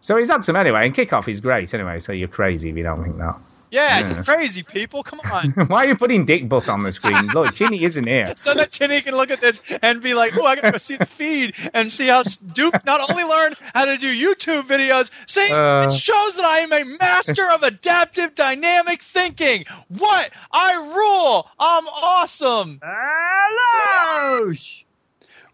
so 0.00 0.16
he's 0.16 0.30
had 0.30 0.44
some 0.44 0.56
anyway, 0.56 0.86
and 0.86 0.94
kickoff 0.94 1.28
is 1.28 1.40
great 1.40 1.72
anyway, 1.74 1.98
so 2.00 2.12
you're 2.12 2.28
crazy 2.28 2.70
if 2.70 2.76
you 2.76 2.82
don't 2.82 3.02
think 3.02 3.18
that. 3.18 3.36
Yeah, 3.72 4.00
Yeah. 4.00 4.14
you're 4.16 4.24
crazy 4.24 4.64
people. 4.64 5.04
Come 5.04 5.20
on. 5.32 5.50
Why 5.68 5.84
are 5.84 5.88
you 5.90 5.96
putting 5.96 6.24
Dick 6.24 6.48
Butt 6.48 6.68
on 6.68 6.82
the 6.82 6.90
screen? 6.90 7.28
Look, 7.34 7.54
Chinny 7.54 7.84
isn't 7.84 8.04
here. 8.04 8.32
so 8.36 8.52
that 8.52 8.72
Chinny 8.72 9.00
can 9.00 9.14
look 9.14 9.30
at 9.30 9.40
this 9.40 9.60
and 9.80 10.02
be 10.02 10.12
like, 10.12 10.36
"Oh, 10.36 10.44
I 10.44 10.56
gotta 10.56 10.80
see 10.80 10.96
the 10.96 11.06
feed 11.06 11.54
and 11.72 11.92
see 11.92 12.08
how 12.08 12.24
Duke 12.52 12.84
not 12.84 13.08
only 13.08 13.22
learned 13.22 13.54
how 13.72 13.84
to 13.84 13.96
do 13.96 14.08
YouTube 14.12 14.62
videos, 14.62 15.10
see, 15.26 15.52
Uh. 15.52 15.86
it 15.86 15.92
shows 15.92 16.34
that 16.34 16.44
I 16.44 16.58
am 16.60 16.72
a 16.72 16.84
master 16.98 17.48
of 17.48 17.62
adaptive 17.62 18.34
dynamic 18.34 19.02
thinking. 19.04 19.64
What? 19.86 20.30
I 20.50 20.74
rule. 20.74 21.48
I'm 21.56 21.86
awesome. 21.86 22.80
Hello! 22.82 24.52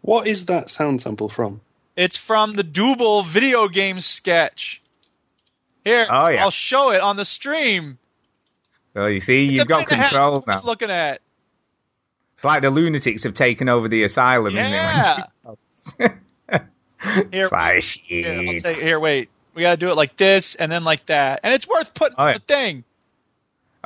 What 0.00 0.26
is 0.26 0.46
that 0.46 0.70
sound 0.70 1.02
sample 1.02 1.28
from? 1.28 1.60
It's 1.96 2.16
from 2.16 2.54
the 2.54 2.62
Double 2.62 3.22
video 3.22 3.68
game 3.68 4.00
sketch. 4.00 4.82
Here, 5.84 6.06
Oh, 6.10 6.28
yeah. 6.28 6.42
I'll 6.44 6.50
show 6.50 6.90
it 6.90 7.00
on 7.00 7.16
the 7.16 7.24
stream. 7.24 7.98
So 8.94 9.06
you 9.06 9.20
see, 9.20 9.48
It's 9.48 9.58
you've 9.58 9.68
got 9.68 9.86
control 9.86 10.42
now. 10.46 10.60
Looking 10.62 10.90
at. 10.90 11.20
It's 12.34 12.44
like 12.44 12.62
the 12.62 12.70
lunatics 12.70 13.22
have 13.24 13.34
taken 13.34 13.68
over 13.68 13.88
the 13.88 14.02
asylum, 14.02 14.54
Yeah. 14.54 15.24
isn't 15.80 16.00
it? 16.00 16.12
Here, 17.32 17.48
like 17.50 17.82
Here, 17.82 18.42
I'll 18.48 18.54
take, 18.58 18.78
here, 18.78 18.98
wait. 18.98 19.28
We 19.54 19.62
gotta 19.62 19.76
do 19.76 19.88
it 19.90 19.94
like 19.96 20.16
this 20.16 20.54
and 20.54 20.70
then 20.72 20.82
like 20.84 21.06
that, 21.06 21.40
and 21.44 21.54
it's 21.54 21.66
worth 21.68 21.94
putting 21.94 22.16
Oh, 22.18 22.22
on 22.24 22.28
yeah. 22.28 22.34
the 22.34 22.40
thing. 22.40 22.84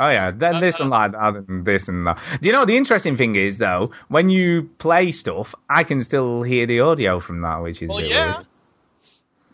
Oh 0.02 0.08
yeah, 0.08 0.30
then 0.30 0.60
this 0.60 0.80
and 0.80 0.88
like 0.88 1.12
that, 1.12 1.44
and 1.46 1.62
this 1.66 1.86
and 1.86 2.06
that. 2.06 2.18
Do 2.40 2.48
you 2.48 2.54
know 2.54 2.64
the 2.64 2.74
interesting 2.74 3.18
thing 3.18 3.34
is 3.34 3.58
though, 3.58 3.90
when 4.08 4.30
you 4.30 4.70
play 4.78 5.12
stuff, 5.12 5.54
I 5.68 5.84
can 5.84 6.02
still 6.02 6.42
hear 6.42 6.64
the 6.66 6.80
audio 6.80 7.20
from 7.20 7.42
that, 7.42 7.58
which 7.62 7.82
is 7.82 7.90
Well, 7.90 8.00
yeah. 8.00 8.24
weird. 8.24 8.36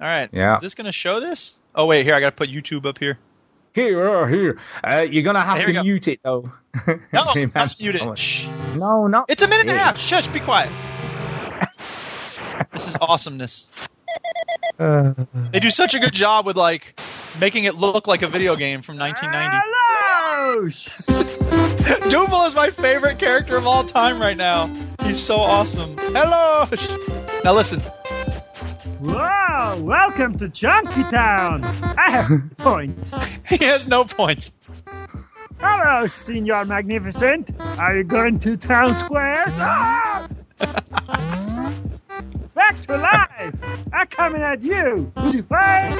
All 0.00 0.06
right. 0.06 0.28
Yeah. 0.32 0.54
Is 0.54 0.60
this 0.60 0.76
gonna 0.76 0.92
show 0.92 1.18
this? 1.18 1.56
Oh 1.74 1.86
wait, 1.86 2.04
here 2.04 2.14
I 2.14 2.20
gotta 2.20 2.36
put 2.36 2.48
YouTube 2.48 2.86
up 2.86 2.98
here. 2.98 3.18
Here, 3.74 4.08
oh, 4.08 4.26
here. 4.26 4.60
Uh, 4.82 5.04
you're 5.10 5.24
gonna 5.24 5.42
have 5.42 5.58
Here 5.58 5.66
to 5.72 5.82
mute 5.82 6.06
it 6.08 6.20
though. 6.22 6.52
No, 7.12 7.32
let's 7.54 7.80
mute 7.80 7.96
it. 7.96 8.16
Shh. 8.18 8.46
No, 8.76 9.08
not. 9.08 9.26
It's 9.28 9.42
a 9.42 9.48
minute 9.48 9.66
and 9.66 9.76
a 9.76 9.80
half. 9.80 9.98
Shush, 9.98 10.28
be 10.28 10.38
quiet. 10.40 10.70
this 12.72 12.86
is 12.86 12.96
awesomeness. 13.00 13.66
Uh, 14.78 15.14
They 15.50 15.58
do 15.58 15.70
such 15.70 15.94
a 15.94 15.98
good 15.98 16.12
job 16.12 16.46
with 16.46 16.56
like 16.56 17.00
making 17.40 17.64
it 17.64 17.74
look 17.74 18.06
like 18.06 18.22
a 18.22 18.28
video 18.28 18.54
game 18.56 18.82
from 18.82 18.96
1990. 18.98 19.56
Hello! 20.48 20.68
Double 22.08 22.44
is 22.44 22.54
my 22.54 22.70
favorite 22.70 23.18
character 23.18 23.56
of 23.56 23.66
all 23.66 23.82
time 23.82 24.20
right 24.20 24.36
now. 24.36 24.72
He's 25.02 25.20
so 25.20 25.34
awesome. 25.34 25.96
Hello. 25.98 26.68
Now 27.42 27.52
listen. 27.52 27.80
Whoa! 29.00 29.82
Welcome 29.82 30.38
to 30.38 30.48
Chunky 30.48 31.02
Town! 31.10 31.64
I 31.64 32.12
have 32.12 32.28
points. 32.58 33.12
He 33.48 33.56
has 33.64 33.88
no 33.88 34.04
points. 34.04 34.52
Hello, 35.58 36.06
Senor 36.06 36.64
Magnificent. 36.64 37.50
Are 37.58 37.96
you 37.96 38.04
going 38.04 38.38
to 38.38 38.56
Town 38.56 38.94
Square? 38.94 39.46
Ah! 39.48 40.28
Back 42.54 42.82
to 42.86 42.96
life! 42.96 43.54
I'm 43.92 44.06
coming 44.06 44.42
at 44.42 44.62
you! 44.62 45.12
Would 45.16 45.34
you 45.34 45.42
play? 45.42 45.92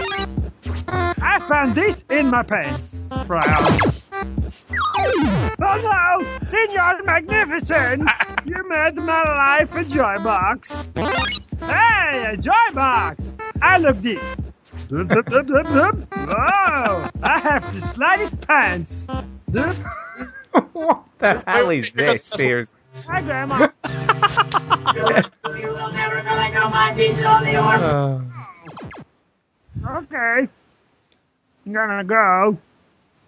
I 0.87 1.45
found 1.49 1.75
this 1.75 2.05
in 2.09 2.29
my 2.29 2.45
pants. 2.45 2.97
Frown. 3.27 3.96
Oh 5.59 5.81
no! 5.83 6.49
Senor 6.49 7.03
Magnificent! 7.05 8.09
You 8.47 8.63
made 8.69 8.95
my 8.95 9.23
life 9.25 9.75
a 9.75 9.85
joy 9.85 10.19
box. 10.23 10.71
Hey, 10.95 12.27
a 12.33 12.37
joy 12.37 12.53
box! 12.75 13.33
I 13.61 13.79
love 13.79 14.03
this. 14.03 14.21
Whoa! 14.89 15.03
I 17.23 17.41
have 17.43 17.75
the 17.75 17.81
slightest 17.81 18.41
pants. 18.43 19.09
Dub. 19.51 19.77
what 20.75 21.05
the 21.19 21.43
hell 21.45 21.71
is 21.71 21.87
here 21.93 22.13
this? 22.13 22.31
goes- 22.31 22.39
Seriously. 22.39 22.79
Hi, 23.09 23.21
Grandma. 23.23 23.69
Uh, 27.75 28.21
Okay. 29.89 30.49
I'm 31.67 31.73
gonna 31.73 32.05
go. 32.05 32.57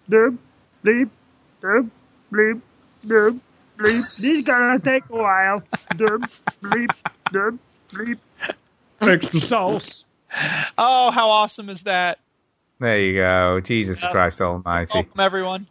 Doop, 0.09 0.37
bleep, 0.83 1.09
doop, 1.61 1.89
bleep, 2.31 2.61
doop, 3.05 3.41
bleep. 3.77 3.91
This 3.91 4.23
is 4.23 4.43
gonna 4.45 4.79
take 4.79 5.03
a 5.09 5.15
while. 5.15 5.63
Doop, 5.93 6.29
bleep, 6.61 6.89
doop, 7.31 7.57
bleep. 7.91 8.19
Extra 9.01 9.39
sauce. 9.39 10.05
Oh, 10.77 11.11
how 11.11 11.29
awesome 11.29 11.69
is 11.69 11.83
that? 11.83 12.19
there 12.79 12.99
you 12.99 13.15
go. 13.15 13.59
Jesus 13.61 14.01
Yeah. 14.01 14.11
Christ 14.11 14.41
Almighty. 14.41 14.91
Welcome 14.93 15.19
everyone. 15.19 15.67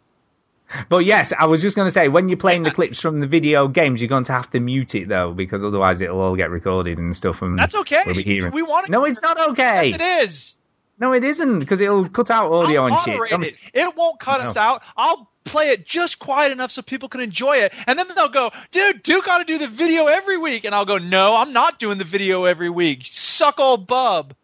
But 0.87 0.99
yes, 0.99 1.33
I 1.37 1.45
was 1.45 1.61
just 1.63 1.75
going 1.75 1.87
to 1.87 1.91
say, 1.91 2.09
when 2.09 2.29
you're 2.29 2.37
playing 2.37 2.61
the 2.61 2.71
clips 2.71 2.99
from 2.99 3.19
the 3.19 3.25
video 3.27 3.67
games, 3.67 4.01
you're 4.01 4.07
going 4.09 4.25
to 4.25 4.33
have 4.33 4.49
to 4.51 4.59
mute 4.59 4.93
it 4.93 5.07
though, 5.07 5.33
because 5.33 5.63
otherwise 5.63 5.99
it'll 6.01 6.19
all 6.21 6.35
get 6.35 6.51
recorded 6.51 6.99
and 6.99 7.15
stuff. 7.15 7.41
And 7.41 7.57
That's 7.57 7.73
okay. 7.73 8.03
We'll 8.05 8.15
be 8.15 8.21
hearing. 8.23 8.51
We 8.53 8.61
want 8.61 8.87
it. 8.87 8.91
No, 8.91 9.05
it's 9.05 9.21
not 9.21 9.49
okay. 9.51 9.87
Yes, 9.87 9.95
it 9.95 10.23
is. 10.25 10.55
No, 10.99 11.13
it 11.13 11.23
isn't, 11.23 11.59
because 11.59 11.79
it'll 11.79 12.07
cut 12.09 12.29
out 12.29 12.51
audio 12.51 12.81
I'll 12.81 12.87
and 12.87 12.99
shit. 12.99 13.13
moderate 13.13 13.31
I'm- 13.31 13.43
it. 13.43 13.55
It 13.73 13.95
won't 13.95 14.19
cut 14.19 14.41
us 14.41 14.57
out. 14.57 14.81
I'll 14.97 15.29
play 15.45 15.69
it 15.69 15.85
just 15.85 16.19
quiet 16.19 16.51
enough 16.51 16.71
so 16.71 16.81
people 16.81 17.09
can 17.09 17.21
enjoy 17.21 17.57
it, 17.57 17.73
and 17.87 17.97
then 17.97 18.05
they'll 18.15 18.27
go, 18.29 18.51
"Dude, 18.71 19.01
Duke 19.01 19.27
ought 19.27 19.39
to 19.39 19.45
do 19.45 19.57
the 19.57 19.67
video 19.67 20.05
every 20.07 20.37
week," 20.37 20.65
and 20.65 20.75
I'll 20.75 20.85
go, 20.85 20.97
"No, 20.97 21.35
I'm 21.37 21.53
not 21.53 21.79
doing 21.79 21.97
the 21.97 22.03
video 22.03 22.43
every 22.45 22.69
week. 22.69 22.99
Suck 23.03 23.59
old 23.59 23.87
bub." 23.87 24.35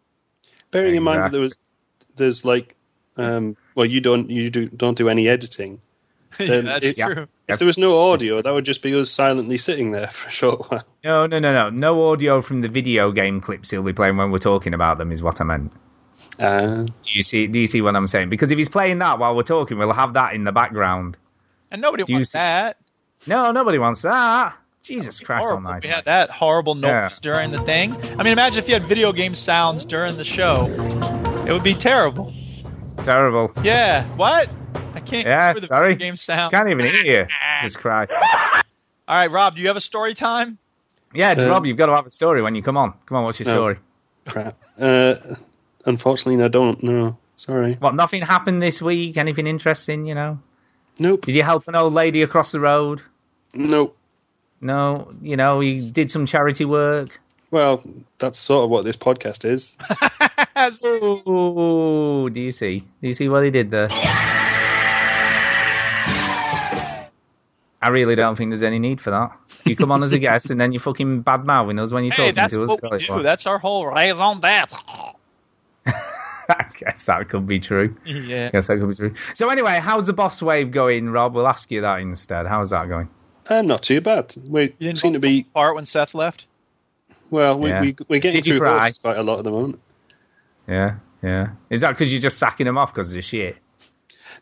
Bearing 0.70 0.96
in 0.96 1.02
mind 1.02 1.22
that 1.22 1.32
there 1.32 1.40
was, 1.42 1.56
there's 2.16 2.44
like, 2.44 2.74
um, 3.16 3.56
well, 3.74 3.86
you 3.86 4.00
don't 4.00 4.30
you 4.30 4.50
do 4.50 4.66
don't 4.68 4.96
do 4.96 5.08
any 5.08 5.28
editing. 5.28 5.80
yeah, 6.40 6.62
that's 6.62 6.84
it- 6.84 6.96
true. 6.96 7.28
If 7.48 7.60
there 7.60 7.66
was 7.66 7.78
no 7.78 8.10
audio, 8.10 8.42
that 8.42 8.50
would 8.52 8.64
just 8.64 8.82
be 8.82 8.92
us 8.98 9.10
silently 9.10 9.58
sitting 9.58 9.92
there 9.92 10.10
for 10.10 10.28
a 10.28 10.32
short 10.32 10.70
while. 10.70 10.84
No, 11.04 11.26
no, 11.26 11.38
no, 11.38 11.52
no. 11.52 11.70
No 11.70 12.10
audio 12.10 12.42
from 12.42 12.62
the 12.62 12.68
video 12.68 13.12
game 13.12 13.40
clips 13.40 13.70
he'll 13.70 13.82
be 13.84 13.92
playing 13.92 14.16
when 14.16 14.32
we're 14.32 14.38
talking 14.38 14.74
about 14.74 14.98
them 14.98 15.12
is 15.12 15.22
what 15.22 15.40
I 15.40 15.44
meant. 15.44 15.72
Uh, 16.38 16.84
Do 16.84 17.10
you 17.12 17.22
see? 17.22 17.46
Do 17.46 17.58
you 17.58 17.66
see 17.66 17.80
what 17.80 17.96
I'm 17.96 18.06
saying? 18.06 18.28
Because 18.30 18.50
if 18.50 18.58
he's 18.58 18.68
playing 18.68 18.98
that 18.98 19.18
while 19.18 19.34
we're 19.34 19.42
talking, 19.42 19.78
we'll 19.78 19.92
have 19.92 20.14
that 20.14 20.34
in 20.34 20.44
the 20.44 20.52
background. 20.52 21.16
And 21.70 21.80
nobody 21.82 22.04
Do 22.04 22.12
wants 22.14 22.32
see- 22.32 22.38
that. 22.38 22.76
No, 23.26 23.50
nobody 23.52 23.78
wants 23.78 24.02
that. 24.02 24.54
Jesus 24.82 25.18
Christ 25.18 25.46
Horrible. 25.46 25.66
Almighty! 25.66 25.88
We 25.88 25.94
had 25.94 26.04
that 26.04 26.30
horrible 26.30 26.74
noise 26.76 26.88
Yeah. 26.90 27.08
during 27.22 27.50
the 27.50 27.58
thing. 27.58 27.96
I 27.96 28.22
mean, 28.22 28.32
imagine 28.32 28.58
if 28.60 28.68
you 28.68 28.74
had 28.74 28.84
video 28.84 29.12
game 29.12 29.34
sounds 29.34 29.84
during 29.84 30.16
the 30.16 30.24
show. 30.24 30.66
It 31.46 31.52
would 31.52 31.64
be 31.64 31.74
terrible. 31.74 32.32
Terrible. 33.02 33.50
Yeah. 33.64 34.04
What? 34.16 34.48
I 34.94 35.00
can't 35.00 35.26
Yeah, 35.26 35.52
hear 35.52 35.60
the 35.60 35.66
sorry. 35.66 35.94
video 35.94 36.06
game 36.06 36.16
sound. 36.16 36.52
Can't 36.52 36.68
even 36.68 36.84
hear 36.84 37.20
you. 37.20 37.26
Jesus 37.62 37.76
Christ. 37.76 38.12
All 38.12 39.16
right, 39.16 39.30
Rob, 39.30 39.56
do 39.56 39.60
you 39.60 39.68
have 39.68 39.76
a 39.76 39.80
story 39.80 40.14
time? 40.14 40.58
Yeah, 41.14 41.30
Uh, 41.32 41.48
Rob, 41.48 41.66
you've 41.66 41.76
got 41.78 41.86
to 41.86 41.94
have 41.96 42.06
a 42.06 42.10
story 42.10 42.42
when 42.42 42.54
you 42.54 42.62
come 42.62 42.76
on. 42.76 42.92
Come 43.06 43.18
on, 43.18 43.24
what's 43.24 43.40
your 43.40 43.46
No. 43.46 43.52
story? 43.52 43.76
crap. 44.26 44.56
Uh, 44.80 45.14
unfortunately, 45.86 46.42
I 46.44 46.48
don't. 46.48 46.82
No, 46.82 47.16
sorry. 47.36 47.74
What? 47.74 47.94
Nothing 47.94 48.22
happened 48.22 48.62
this 48.62 48.82
week? 48.82 49.16
Anything 49.16 49.46
interesting? 49.46 50.06
You 50.06 50.14
know? 50.14 50.38
Nope. 50.98 51.24
Did 51.26 51.34
you 51.34 51.42
help 51.42 51.66
an 51.68 51.74
old 51.76 51.92
lady 51.94 52.22
across 52.22 52.52
the 52.52 52.60
road? 52.60 53.02
Nope. 53.54 53.96
No. 54.60 55.10
You 55.22 55.36
know, 55.36 55.60
you 55.60 55.90
did 55.90 56.10
some 56.10 56.26
charity 56.26 56.64
work. 56.64 57.20
Well, 57.50 57.82
that's 58.18 58.38
sort 58.38 58.64
of 58.64 58.70
what 58.70 58.84
this 58.84 58.96
podcast 58.96 59.44
is. 59.44 59.76
As- 60.56 60.80
Oh, 60.82 62.28
do 62.28 62.40
you 62.40 62.50
see? 62.52 62.80
Do 63.00 63.08
you 63.08 63.14
see 63.14 63.28
what 63.28 63.44
he 63.44 63.50
did 63.50 63.70
there? 63.70 63.88
I 67.82 67.88
really 67.90 68.16
don't 68.16 68.36
think 68.36 68.50
there's 68.50 68.62
any 68.64 68.78
need 68.78 69.00
for 69.00 69.10
that. 69.10 69.30
You 69.64 69.76
come 69.76 69.92
on 69.92 70.02
as 70.02 70.12
a 70.12 70.18
guest 70.18 70.50
and 70.50 70.58
then 70.60 70.72
you're 70.72 70.80
fucking 70.80 71.20
bad 71.20 71.44
mouthing 71.44 71.78
us 71.78 71.92
when 71.92 72.04
you're 72.04 72.14
hey, 72.14 72.32
talking 72.32 72.34
that's 72.34 72.54
to 72.54 72.62
us. 72.62 72.68
what 72.68 72.90
we 72.90 72.98
do. 72.98 73.22
That's 73.22 73.46
our 73.46 73.58
whole 73.58 73.86
raison 73.86 74.40
d'etre. 74.40 74.76
I 76.48 76.66
guess 76.78 77.04
that 77.04 77.28
could 77.28 77.46
be 77.46 77.58
true. 77.58 77.96
Yeah. 78.04 78.50
Guess 78.50 78.68
that 78.68 78.78
could 78.78 78.88
be 78.88 78.94
true. 78.94 79.14
So 79.34 79.48
anyway, 79.48 79.78
how's 79.82 80.06
the 80.06 80.12
boss 80.12 80.40
wave 80.42 80.70
going, 80.70 81.10
Rob? 81.10 81.34
We'll 81.34 81.48
ask 81.48 81.70
you 81.70 81.80
that 81.82 82.00
instead. 82.00 82.46
How's 82.46 82.70
that 82.70 82.88
going? 82.88 83.08
Uh, 83.48 83.62
not 83.62 83.82
too 83.82 84.00
bad. 84.00 84.34
We 84.48 84.62
You 84.62 84.68
didn't 84.88 84.98
seem 84.98 85.12
to 85.12 85.18
be 85.20 85.44
part 85.44 85.74
when 85.76 85.84
Seth 85.86 86.14
left. 86.14 86.46
well. 87.30 87.58
We, 87.58 87.70
Yeah. 87.70 87.80
we 87.80 87.96
we're 88.08 88.20
getting 88.20 88.42
Did 88.42 88.48
through 88.50 88.58
cry? 88.60 88.78
horses 88.80 88.98
quite 88.98 89.16
a 89.18 89.22
lot 89.22 89.38
at 89.38 89.44
the 89.44 89.50
moment. 89.50 89.80
Yeah, 90.68 90.96
yeah. 91.22 91.48
Is 91.70 91.80
that 91.82 91.92
because 91.92 92.12
you're 92.12 92.20
just 92.22 92.38
sacking 92.38 92.66
them 92.66 92.76
off 92.78 92.92
because 92.92 93.14
of 93.14 93.22
shit? 93.24 93.56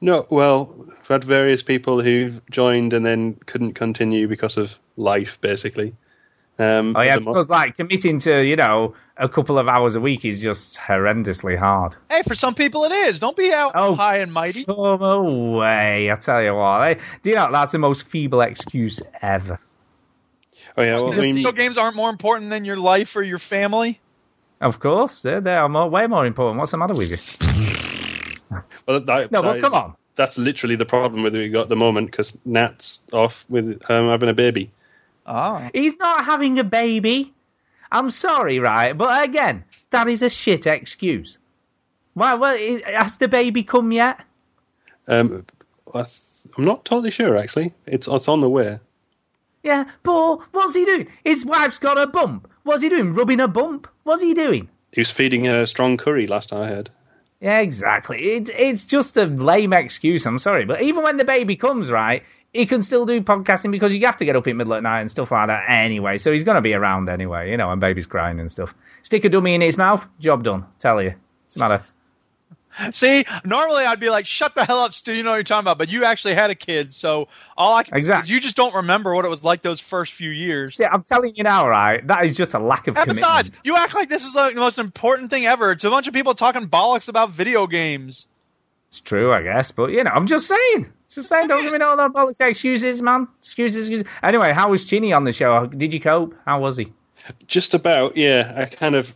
No, 0.01 0.27
well, 0.31 0.75
we've 0.77 1.09
had 1.09 1.25
various 1.25 1.63
people 1.63 2.03
who've 2.03 2.41
joined 2.51 2.93
and 2.93 3.05
then 3.07 3.35
couldn't 3.47 3.75
continue 3.75 4.27
because 4.27 4.57
of 4.57 4.71
life, 4.97 5.39
basically. 5.41 5.95
Um, 6.59 6.95
Oh 6.97 7.01
yeah, 7.03 7.15
as 7.15 7.17
a 7.17 7.21
mo- 7.21 7.33
because 7.33 7.51
like 7.51 7.77
committing 7.77 8.21
to 8.21 8.43
you 8.43 8.55
know 8.57 8.95
a 9.17 9.29
couple 9.29 9.59
of 9.59 9.69
hours 9.69 9.97
a 9.97 10.01
week 10.01 10.25
is 10.25 10.41
just 10.41 10.77
horrendously 10.79 11.59
hard. 11.59 11.97
Hey, 12.11 12.23
for 12.23 12.35
some 12.37 12.55
people 12.55 12.85
it 12.85 12.93
is. 12.93 13.19
Don't 13.19 13.37
be 13.37 13.53
out 13.53 13.73
Oh. 13.75 13.95
high 13.95 14.19
and 14.19 14.33
mighty. 14.33 14.65
Come 14.65 15.03
away! 15.03 16.11
I 16.11 16.17
tell 16.17 16.43
you 16.43 16.55
what, 16.55 16.89
eh? 16.89 16.95
do 17.23 17.31
you 17.31 17.37
know 17.37 17.51
that's 17.51 17.73
the 17.73 17.79
most 17.79 18.07
feeble 18.09 18.41
excuse 18.41 19.01
ever? 19.21 19.59
oh 20.77 20.83
yeah, 20.83 20.95
well, 20.97 21.07
I 21.07 21.17
just 21.17 21.21
mean, 21.23 21.35
Video 21.35 21.53
games 21.53 21.77
aren't 21.79 21.97
more 21.97 22.11
important 22.11 22.51
than 22.51 22.65
your 22.65 22.77
life 22.77 23.15
or 23.17 23.23
your 23.23 23.39
family. 23.41 24.01
Of 24.61 24.79
course, 24.81 25.23
they're, 25.23 25.41
they 25.41 25.55
are 25.55 25.69
more, 25.69 25.89
way 25.91 26.07
more 26.07 26.25
important. 26.25 26.59
What's 26.61 26.71
the 26.73 26.79
matter 26.79 26.95
with 26.95 27.11
you? 27.11 27.17
well, 28.87 29.01
that, 29.01 29.31
No, 29.33 29.43
that 29.43 29.49
but 29.49 29.57
is- 29.57 29.63
come 29.63 29.75
on. 29.75 29.95
that's 30.17 30.39
literally 30.39 30.77
the 30.77 30.85
problem 30.87 31.23
with 31.23 31.35
we 31.35 31.49
got 31.49 31.63
at 31.63 31.69
the 31.69 31.77
moment 31.77 32.11
because 32.11 32.39
Nat's 32.45 33.01
off 33.13 33.45
with 33.49 33.81
um, 33.91 34.09
having 34.09 34.29
a 34.29 34.35
baby. 34.35 34.71
Oh. 35.27 35.69
He's 35.73 35.97
not 35.99 36.25
having 36.25 36.59
a 36.59 36.65
baby. 36.65 37.33
I'm 37.91 38.11
sorry, 38.11 38.59
right? 38.59 38.93
But 38.93 39.25
again, 39.29 39.65
that 39.91 40.09
is 40.09 40.23
a 40.23 40.31
shit 40.31 40.67
excuse. 40.67 41.39
Why? 42.15 42.35
Well, 42.35 42.57
has 42.87 43.17
the 43.19 43.29
baby 43.29 43.63
come 43.63 43.93
yet? 43.93 44.21
Um, 45.07 45.47
I 45.93 46.03
th- 46.03 46.21
I'm 46.57 46.65
not 46.65 46.85
totally 46.85 47.11
sure 47.11 47.37
actually. 47.37 47.75
It's 47.87 48.07
it's 48.09 48.29
on 48.29 48.41
the 48.41 48.49
way. 48.49 48.79
Yeah, 49.63 49.85
but 50.03 50.41
what's 50.53 50.75
he 50.75 50.85
doing? 50.85 51.09
His 51.25 51.45
wife's 51.45 51.79
got 51.79 51.99
a 51.99 52.07
bump. 52.07 52.51
What's 52.65 52.83
he 52.83 52.89
doing? 52.89 53.15
Rubbing 53.15 53.41
a 53.41 53.49
bump? 53.49 53.89
What's 54.03 54.23
he 54.23 54.35
doing? 54.35 54.69
He 54.93 55.01
was 55.01 55.11
feeding 55.11 55.47
her 55.47 55.67
strong 55.67 55.97
curry 55.97 56.27
last 56.27 56.53
I 56.53 56.69
heard. 56.69 56.91
Yeah, 57.41 57.59
exactly. 57.61 58.33
It, 58.35 58.49
it's 58.49 58.85
just 58.85 59.17
a 59.17 59.25
lame 59.25 59.73
excuse. 59.73 60.27
I'm 60.27 60.39
sorry, 60.39 60.65
but 60.65 60.83
even 60.83 61.03
when 61.03 61.17
the 61.17 61.25
baby 61.25 61.57
comes, 61.57 61.91
right, 61.91 62.23
he 62.55 62.65
can 62.67 62.83
still 62.83 63.05
do 63.05 63.21
podcasting 63.21 63.71
because 63.73 63.93
you 63.93 64.07
have 64.07 64.17
to 64.19 64.25
get 64.25 64.37
up 64.37 64.47
in 64.47 64.53
the 64.57 64.65
middle 64.65 64.75
at 64.75 64.83
night 64.83 65.01
and 65.01 65.11
stuff 65.11 65.31
like 65.33 65.49
that 65.49 65.65
anyway. 65.69 66.17
So 66.19 66.33
he's 66.33 66.45
gonna 66.45 66.63
be 66.63 66.73
around 66.73 67.09
anyway, 67.11 67.51
you 67.51 67.57
know, 67.59 67.71
and 67.71 67.81
baby's 67.81 68.07
crying 68.07 68.41
and 68.41 68.51
stuff. 68.51 68.73
Stick 69.03 69.25
a 69.25 69.29
dummy 69.29 69.55
in 69.55 69.61
his 69.61 69.77
mouth, 69.77 70.07
job 70.21 70.45
done. 70.45 70.65
Tell 70.79 71.03
you, 71.03 71.15
it's 71.47 71.57
a 71.57 71.59
matter. 71.59 71.83
See, 72.93 73.25
normally 73.45 73.85
I'd 73.85 74.01
be 74.01 74.11
like, 74.11 74.27
"Shut 74.27 74.55
the 74.57 74.65
hell 74.65 74.81
up, 74.81 74.95
Stu." 74.95 75.13
You 75.13 75.23
know 75.23 75.31
what 75.31 75.37
you're 75.37 75.45
talking 75.45 75.63
about, 75.63 75.79
but 75.79 75.89
you 75.89 76.05
actually 76.05 76.35
had 76.35 76.51
a 76.51 76.57
kid, 76.57 76.93
so 76.93 77.29
all 77.57 77.75
I 77.77 77.85
can 77.85 77.95
Exactly. 77.95 78.23
say 78.23 78.25
is 78.25 78.31
you 78.31 78.41
just 78.41 78.57
don't 78.57 78.75
remember 78.75 79.15
what 79.15 79.25
it 79.25 79.29
was 79.29 79.45
like 79.45 79.63
those 79.63 79.79
first 79.79 80.13
few 80.13 80.31
years. 80.31 80.75
See, 80.77 80.85
I'm 80.85 81.05
telling 81.05 81.37
you 81.37 81.45
now, 81.45 81.69
right? 81.69 82.05
That 82.05 82.25
is 82.25 82.37
just 82.37 82.55
a 82.55 82.59
lack 82.59 82.89
of 82.89 82.97
And 82.97 83.05
commitment. 83.07 83.17
besides, 83.17 83.51
you 83.63 83.77
act 83.77 83.95
like 83.95 84.09
this 84.09 84.25
is 84.25 84.35
like 84.35 84.55
the 84.55 84.61
most 84.61 84.79
important 84.79 85.31
thing 85.31 85.47
ever. 85.47 85.71
It's 85.71 85.85
a 85.85 85.91
bunch 85.91 86.09
of 86.09 86.15
people 86.15 86.35
talking 86.35 86.67
bollocks 86.67 87.09
about 87.09 87.31
video 87.31 87.69
games. 87.69 88.27
It's 88.89 88.99
true, 88.99 89.33
I 89.33 89.43
guess, 89.43 89.71
but 89.71 89.91
you 89.93 90.03
know, 90.03 90.11
I'm 90.11 90.27
just 90.27 90.49
saying. 90.49 90.93
Just 91.15 91.29
saying, 91.29 91.47
don't 91.47 91.63
give 91.63 91.73
me 91.73 91.79
no 91.79 91.91
other 91.91 92.09
bollocks 92.09 92.41
excuses, 92.41 93.01
man. 93.01 93.29
Excuses, 93.39 93.87
excuses. 93.87 94.07
Anyway, 94.25 94.53
how 94.53 94.71
was 94.71 94.85
Chinny 94.85 95.13
on 95.13 95.23
the 95.23 95.33
show? 95.33 95.67
Did 95.67 95.95
you 95.95 96.01
cope? 96.01 96.35
How 96.45 96.61
was 96.61 96.77
he? 96.77 96.93
Just 97.47 97.73
about, 97.73 98.17
yeah. 98.17 98.53
I 98.57 98.65
kind 98.67 98.97
of 98.97 99.15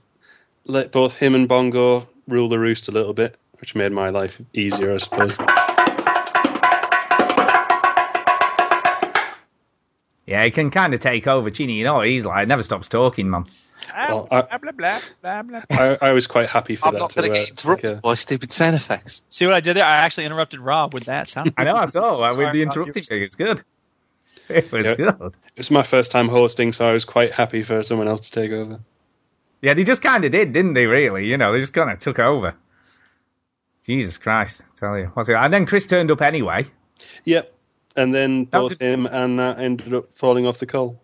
let 0.66 0.92
both 0.92 1.14
him 1.14 1.34
and 1.34 1.48
Bongo 1.48 2.08
rule 2.28 2.48
the 2.48 2.58
roost 2.58 2.86
a 2.86 2.92
little 2.92 3.14
bit, 3.14 3.36
which 3.60 3.74
made 3.74 3.90
my 3.90 4.10
life 4.10 4.40
easier, 4.54 4.94
I 4.94 4.98
suppose. 4.98 5.36
Yeah, 10.26 10.44
he 10.44 10.50
can 10.52 10.70
kind 10.70 10.94
of 10.94 11.00
take 11.00 11.26
over 11.26 11.50
Chinny. 11.50 11.72
You 11.72 11.84
know 11.84 11.94
what 11.94 12.06
he's 12.06 12.26
like? 12.26 12.46
Never 12.46 12.62
stops 12.62 12.86
talking, 12.86 13.28
man. 13.28 13.46
Well, 13.96 14.28
I, 14.30 14.42
Blah 14.42 14.58
blah 14.58 14.72
blah 14.72 15.00
blah 15.22 15.42
blah. 15.42 15.62
I, 15.70 15.98
I 16.00 16.12
was 16.12 16.26
quite 16.26 16.48
happy 16.48 16.76
for 16.76 16.86
I'm 16.88 16.94
that. 16.94 16.98
not 17.00 17.10
to, 17.10 17.16
going 17.22 17.30
to 17.32 17.36
uh, 17.36 17.40
get 17.40 17.50
interrupted 17.50 17.94
take 17.96 18.02
by 18.02 18.14
stupid 18.14 18.52
sound 18.52 18.76
effects. 18.76 19.22
See 19.30 19.46
what 19.46 19.54
I 19.54 19.60
did 19.60 19.76
there? 19.76 19.84
I 19.84 19.96
actually 19.96 20.26
interrupted 20.26 20.60
Rob 20.60 20.94
with 20.94 21.04
that 21.06 21.28
sound. 21.28 21.52
I 21.56 21.64
know, 21.64 21.74
I 21.74 21.86
saw 21.86 22.20
uh, 22.22 22.30
Sorry 22.30 22.44
with 22.44 22.52
the 22.54 22.62
interrupting 22.62 22.94
yours. 23.02 23.08
thing. 23.08 23.22
It's 23.22 23.34
good. 23.34 23.62
It 24.50 24.72
was 24.72 24.86
Yeah. 24.86 24.94
good. 24.94 25.34
It 25.56 25.58
was 25.58 25.70
my 25.70 25.82
first 25.82 26.10
time 26.10 26.26
hosting, 26.28 26.72
so 26.72 26.88
I 26.88 26.92
was 26.94 27.04
quite 27.04 27.32
happy 27.34 27.62
for 27.62 27.82
someone 27.82 28.08
else 28.08 28.30
to 28.30 28.30
take 28.30 28.50
over. 28.50 28.80
Yeah, 29.60 29.74
they 29.74 29.84
just 29.84 30.00
kind 30.00 30.24
of 30.24 30.32
did, 30.32 30.54
didn't 30.54 30.72
they? 30.72 30.86
Really, 30.86 31.26
you 31.26 31.36
know, 31.36 31.52
they 31.52 31.60
just 31.60 31.74
kind 31.74 31.90
of 31.90 31.98
took 31.98 32.18
over. 32.18 32.54
Jesus 33.84 34.16
Christ, 34.16 34.62
I 34.62 34.64
tell 34.78 34.98
you. 34.98 35.10
What's 35.14 35.28
it? 35.28 35.34
And 35.34 35.52
then 35.52 35.66
Chris 35.66 35.86
turned 35.86 36.10
up 36.10 36.22
anyway. 36.22 36.64
Yep. 37.24 37.52
And 37.96 38.14
then 38.14 38.48
That 38.50 38.62
was 38.62 38.70
both 38.74 38.80
him 38.80 39.06
and 39.06 39.36
Nat 39.36 39.58
ended 39.58 39.92
up 39.92 40.16
falling 40.16 40.46
off 40.46 40.58
the 40.58 40.66
coal. 40.66 40.98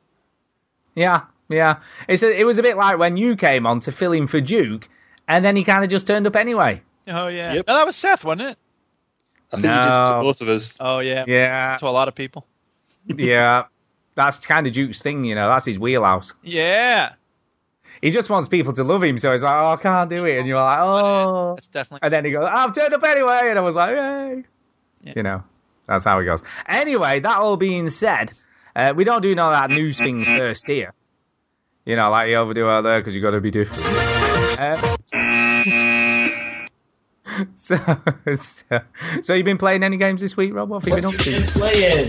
Yeah, 0.94 1.22
yeah. 1.48 1.80
It's 2.08 2.22
a, 2.22 2.30
it 2.40 2.44
was 2.44 2.58
a 2.58 2.62
bit 2.62 2.76
like 2.76 2.98
when 2.98 3.16
you 3.16 3.36
came 3.36 3.66
on 3.66 3.80
to 3.80 3.92
fill 3.92 4.12
in 4.12 4.26
for 4.26 4.40
Duke, 4.40 4.88
and 5.28 5.44
then 5.44 5.56
he 5.56 5.64
kind 5.64 5.84
of 5.84 5.90
just 5.90 6.06
turned 6.06 6.26
up 6.26 6.36
anyway. 6.36 6.82
Oh 7.08 7.28
yeah. 7.28 7.54
Yep. 7.54 7.66
No, 7.66 7.74
that 7.76 7.86
was 7.86 7.96
Seth, 7.96 8.24
wasn't 8.24 8.50
it? 8.50 8.58
I 9.52 9.56
think 9.60 9.66
he 9.66 9.68
did 9.68 9.78
it 9.78 9.88
No. 9.88 10.04
to 10.16 10.20
both 10.22 10.40
of 10.40 10.48
us. 10.48 10.74
Oh 10.80 10.98
yeah. 11.00 11.24
Yeah, 11.26 11.76
To 11.78 11.86
a 11.86 11.90
lot 11.90 12.08
of 12.08 12.14
people. 12.14 12.46
yeah. 13.06 13.64
That's 14.16 14.38
kind 14.38 14.66
of 14.66 14.72
Duke's 14.72 15.02
thing, 15.02 15.24
you 15.24 15.34
know. 15.34 15.48
That's 15.48 15.64
his 15.66 15.78
wheelhouse. 15.78 16.32
Yeah. 16.42 17.12
He 18.00 18.10
just 18.10 18.28
wants 18.30 18.48
people 18.48 18.72
to 18.74 18.84
love 18.84 19.02
him, 19.02 19.18
so 19.18 19.32
he's 19.32 19.42
like, 19.42 19.54
"Oh, 19.54 19.68
I 19.68 19.76
can't 19.76 20.10
do 20.10 20.24
it," 20.24 20.38
and 20.38 20.46
you're 20.46 20.58
like, 20.58 20.80
"Oh." 20.82 21.54
That's 21.54 21.68
definitely. 21.68 22.00
And 22.04 22.12
then 22.12 22.24
he 22.24 22.32
goes, 22.32 22.48
I've 22.50 22.74
turned 22.74 22.92
up 22.92 23.02
anyway. 23.02 23.40
And 23.44 23.58
I 23.58 23.62
was 23.62 23.74
like, 23.76 23.90
yay. 23.90 24.44
Yeah. 25.04 25.12
You 25.16 25.22
know, 25.22 25.42
that's 25.86 26.04
how 26.04 26.18
it 26.18 26.24
goes. 26.24 26.42
Anyway, 26.68 27.20
that 27.20 27.38
all 27.38 27.56
being 27.56 27.88
said, 27.90 28.32
uh, 28.76 28.92
we 28.96 29.04
don't 29.04 29.22
do 29.22 29.34
none 29.34 29.52
of 29.54 29.58
that 29.70 29.74
news 29.74 29.96
thing 29.98 30.24
first 30.24 30.66
here. 30.66 30.92
You 31.86 31.96
know, 31.96 32.08
like 32.10 32.30
you 32.30 32.36
overdo 32.36 32.66
out 32.66 32.80
there 32.80 32.98
because 32.98 33.14
you 33.14 33.20
got 33.20 33.32
to 33.32 33.42
be 33.42 33.50
different. 33.50 33.84
Uh, 34.58 34.96
so, 37.56 37.76
so, 38.36 38.80
so 39.22 39.34
you've 39.34 39.44
been 39.44 39.58
playing 39.58 39.82
any 39.82 39.98
games 39.98 40.22
this 40.22 40.34
week, 40.34 40.54
Rob? 40.54 40.70
What 40.70 40.82
have 40.82 40.88
you 40.88 41.02
been 41.02 41.14
up 41.14 41.20
to? 41.20 41.30
What 41.30 41.30
you 41.30 41.30
been 41.30 41.46
playing? 41.52 42.08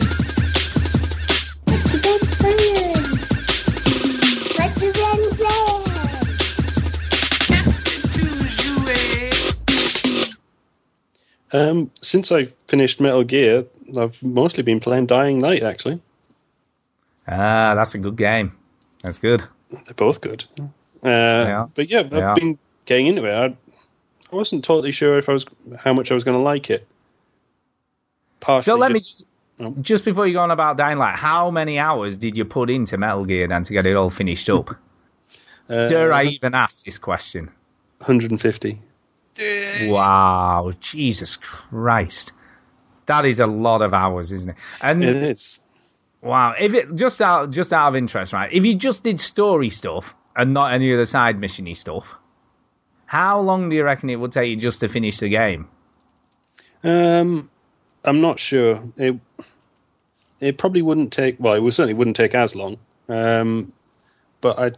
What 4.55 4.81
you 4.81 4.93
been 4.93 5.29
playing? 5.35 5.85
Um, 11.51 11.91
since 12.01 12.31
I 12.31 12.47
finished 12.69 13.01
Metal 13.01 13.25
Gear, 13.25 13.65
I've 13.97 14.21
mostly 14.23 14.63
been 14.63 14.79
playing 14.79 15.07
Dying 15.07 15.41
Light, 15.41 15.63
actually. 15.63 16.01
Ah, 17.27 17.75
that's 17.75 17.93
a 17.93 17.97
good 17.97 18.15
game. 18.15 18.53
That's 19.01 19.17
good. 19.17 19.43
They're 19.71 19.93
both 19.95 20.21
good. 20.21 20.45
Uh, 21.03 21.67
But 21.75 21.89
yeah, 21.89 21.99
I've 21.99 22.11
Yeah. 22.13 22.33
been 22.33 22.57
getting 22.85 23.07
into 23.07 23.25
it. 23.25 23.33
I, 23.33 23.45
I 24.31 24.35
wasn't 24.35 24.63
totally 24.63 24.91
sure 24.91 25.17
if 25.17 25.29
I 25.29 25.33
was 25.33 25.45
how 25.77 25.93
much 25.93 26.11
I 26.11 26.13
was 26.13 26.23
going 26.23 26.37
to 26.37 26.43
like 26.43 26.69
it. 26.69 26.87
Partially 28.39 28.63
So 28.65 28.75
let 28.75 28.91
me 28.91 28.99
just- 28.99 29.09
just, 29.19 29.25
Oh. 29.57 29.73
just 29.81 30.03
before 30.03 30.27
you 30.27 30.33
go 30.33 30.41
on 30.41 30.51
about 30.51 30.75
Dying 30.75 30.97
Light, 30.97 31.15
how 31.15 31.49
many 31.49 31.79
hours 31.79 32.17
did 32.17 32.35
you 32.35 32.43
put 32.43 32.69
into 32.69 32.97
Metal 32.97 33.23
Gear 33.23 33.47
then 33.47 33.63
to 33.63 33.71
get 33.71 33.85
it 33.85 33.95
all 33.95 34.09
finished 34.09 34.49
up? 34.49 34.71
uh, 35.69 35.87
Dare 35.87 36.11
I 36.11 36.23
even 36.25 36.53
ask 36.53 36.83
this 36.83 36.97
question? 36.97 37.49
150. 37.99 38.81
Wow, 39.89 40.71
Jesus 40.81 41.37
Christ. 41.37 42.33
That 43.05 43.23
is 43.25 43.39
a 43.39 43.45
lot 43.47 43.81
of 43.81 43.93
hours, 43.93 44.31
isn't 44.31 44.49
it? 44.49 44.55
And 44.81 45.03
It 45.03 45.15
is. 45.15 45.59
Wow, 46.25 46.53
if 46.59 46.73
it 46.73 46.95
just 46.95 47.21
out 47.21 47.51
just 47.51 47.71
out 47.71 47.87
of 47.89 47.95
interest, 47.95 48.33
right? 48.33 48.51
If 48.51 48.65
you 48.65 48.75
just 48.75 49.03
did 49.03 49.19
story 49.21 49.69
stuff 49.69 50.13
and 50.35 50.53
not 50.53 50.73
any 50.73 50.91
of 50.91 50.99
the 50.99 51.05
side 51.05 51.39
missiony 51.39 51.77
stuff, 51.77 52.05
how 53.05 53.39
long 53.39 53.69
do 53.69 53.75
you 53.75 53.83
reckon 53.83 54.09
it 54.09 54.17
would 54.17 54.31
take 54.33 54.49
you 54.49 54.57
just 54.57 54.81
to 54.81 54.89
finish 54.89 55.19
the 55.19 55.29
game? 55.29 55.69
Um, 56.83 57.49
I'm 58.03 58.19
not 58.21 58.39
sure. 58.39 58.83
It 58.97 59.15
it 60.39 60.57
probably 60.57 60.81
wouldn't 60.81 61.13
take. 61.13 61.37
Well, 61.39 61.53
it 61.65 61.71
certainly 61.71 61.93
wouldn't 61.93 62.17
take 62.17 62.35
as 62.35 62.55
long. 62.55 62.77
Um, 63.07 63.71
but 64.41 64.59
I 64.59 64.71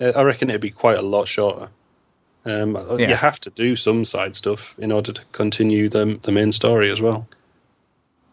I 0.00 0.22
reckon 0.22 0.50
it'd 0.50 0.60
be 0.60 0.70
quite 0.70 0.98
a 0.98 1.02
lot 1.02 1.28
shorter. 1.28 1.68
Um, 2.46 2.76
Yeah. 2.98 3.08
you 3.08 3.14
have 3.14 3.40
to 3.40 3.50
do 3.50 3.74
some 3.76 4.04
side 4.04 4.36
stuff 4.36 4.60
in 4.76 4.92
order 4.92 5.12
to 5.12 5.22
continue 5.32 5.88
the 5.88 6.18
the 6.22 6.32
main 6.32 6.52
story 6.52 6.90
as 6.90 7.00
well. 7.00 7.26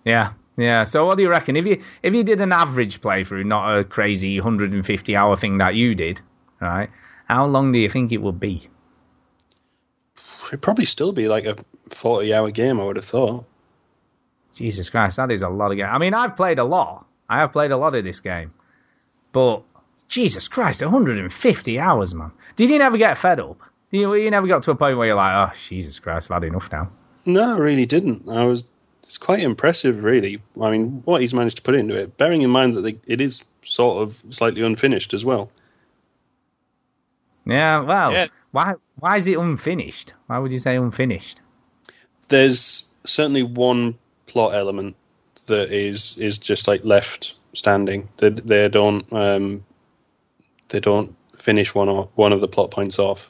Yeah, 0.04 0.34
yeah. 0.62 0.84
So 0.84 1.06
what 1.06 1.18
do 1.18 1.24
you 1.24 1.30
reckon? 1.30 1.56
If 1.56 1.66
you 1.66 1.82
if 2.04 2.14
you 2.14 2.24
did 2.24 2.42
an 2.42 2.52
average 2.52 3.02
playthrough, 3.02 3.46
not 3.46 3.78
a 3.78 3.84
crazy 3.84 4.40
150 4.40 5.16
hour 5.16 5.38
thing 5.38 5.58
that 5.60 5.76
you 5.76 5.96
did, 5.96 6.22
right? 6.60 6.90
How 7.26 7.46
long 7.46 7.72
do 7.72 7.80
you 7.80 7.90
think 7.90 8.12
it 8.12 8.22
would 8.22 8.40
be? 8.40 8.70
It'd 10.48 10.62
probably 10.62 10.86
still 10.86 11.14
be 11.14 11.28
like 11.28 11.46
a 11.46 11.56
40 11.96 12.34
hour 12.34 12.52
game. 12.52 12.80
I 12.80 12.84
would 12.84 12.98
have 12.98 13.06
thought. 13.06 13.46
Jesus 14.54 14.90
Christ, 14.90 15.18
that 15.18 15.32
is 15.32 15.42
a 15.42 15.50
lot 15.50 15.72
of 15.72 15.78
game. 15.78 15.88
I 15.90 15.98
mean, 15.98 16.14
I've 16.14 16.36
played 16.36 16.60
a 16.60 16.64
lot. 16.64 17.06
I 17.30 17.40
have 17.40 17.54
played 17.54 17.72
a 17.72 17.78
lot 17.78 17.96
of 17.96 18.04
this 18.04 18.20
game, 18.20 18.54
but 19.32 19.64
Jesus 20.10 20.50
Christ, 20.50 20.82
150 20.82 21.80
hours, 21.80 22.14
man. 22.14 22.32
Did 22.58 22.70
you 22.70 22.78
never 22.78 22.98
get 22.98 23.18
fed 23.18 23.40
up? 23.40 23.62
You, 23.92 24.14
you 24.16 24.30
never 24.30 24.48
got 24.48 24.64
to 24.64 24.72
a 24.72 24.76
point 24.76 24.98
where 24.98 25.08
you're 25.08 25.16
like, 25.16 25.50
oh, 25.50 25.56
Jesus 25.68 26.00
Christ, 26.00 26.30
I've 26.30 26.44
had 26.44 26.50
enough 26.50 26.70
now. 26.72 26.92
No, 27.26 27.56
I 27.56 27.58
really 27.58 27.86
didn't. 27.86 28.28
I 28.28 28.44
was. 28.46 28.71
It's 29.04 29.18
quite 29.18 29.40
impressive, 29.42 30.04
really. 30.04 30.42
I 30.62 30.72
mean, 30.72 31.02
what 31.06 31.22
he's 31.22 31.34
managed 31.34 31.58
to 31.58 31.62
put 31.64 31.76
into 31.76 31.96
it, 31.98 32.18
bearing 32.18 32.42
in 32.44 32.50
mind 32.50 32.76
that 32.76 32.82
they, 32.82 32.98
it 33.08 33.20
is 33.20 33.42
sort 33.66 34.02
of 34.04 34.16
slightly 34.34 34.62
unfinished 34.62 35.14
as 35.14 35.26
well. 35.26 35.50
Yeah, 37.46 37.82
well, 37.82 38.12
Yeah. 38.14 38.28
why 38.52 38.76
why 39.00 39.18
is 39.18 39.26
it 39.28 39.38
unfinished? 39.38 40.14
Why 40.28 40.38
would 40.38 40.52
you 40.52 40.60
say 40.60 40.76
unfinished? 40.76 41.42
There's 42.30 42.86
certainly 43.06 43.44
one 43.44 43.98
plot 44.28 44.54
element 44.54 44.96
that 45.48 45.72
is 45.74 46.16
is 46.18 46.38
just 46.38 46.68
like 46.68 46.86
left 46.86 47.36
standing. 47.54 48.08
They 48.18 48.30
they 48.30 48.70
don't 48.70 49.12
um 49.12 49.66
they 50.70 50.80
don't 50.80 51.16
finish 51.40 51.74
one 51.74 51.90
or 51.90 52.10
one 52.16 52.32
of 52.32 52.42
the 52.42 52.48
plot 52.48 52.72
points 52.72 53.00
off. 53.00 53.30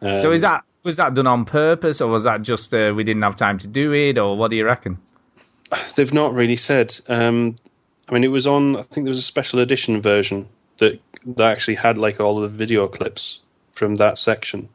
Um, 0.00 0.18
so 0.18 0.30
is 0.30 0.42
that 0.42 0.64
was 0.84 0.96
that 0.96 1.14
done 1.14 1.26
on 1.26 1.44
purpose, 1.44 2.00
or 2.00 2.08
was 2.08 2.24
that 2.24 2.42
just 2.42 2.72
uh, 2.72 2.92
we 2.94 3.04
didn't 3.04 3.22
have 3.22 3.36
time 3.36 3.58
to 3.58 3.66
do 3.66 3.92
it, 3.92 4.18
or 4.18 4.36
what 4.36 4.50
do 4.50 4.56
you 4.56 4.64
reckon? 4.64 4.98
They've 5.96 6.12
not 6.12 6.34
really 6.34 6.56
said. 6.56 6.98
Um, 7.08 7.56
I 8.08 8.14
mean, 8.14 8.24
it 8.24 8.28
was 8.28 8.46
on. 8.46 8.76
I 8.76 8.82
think 8.82 9.04
there 9.04 9.10
was 9.10 9.18
a 9.18 9.22
special 9.22 9.60
edition 9.60 10.00
version 10.00 10.48
that 10.78 11.00
that 11.36 11.50
actually 11.50 11.74
had 11.74 11.98
like 11.98 12.20
all 12.20 12.40
the 12.40 12.48
video 12.48 12.88
clips 12.88 13.40
from 13.74 13.96
that 13.96 14.18
section. 14.18 14.68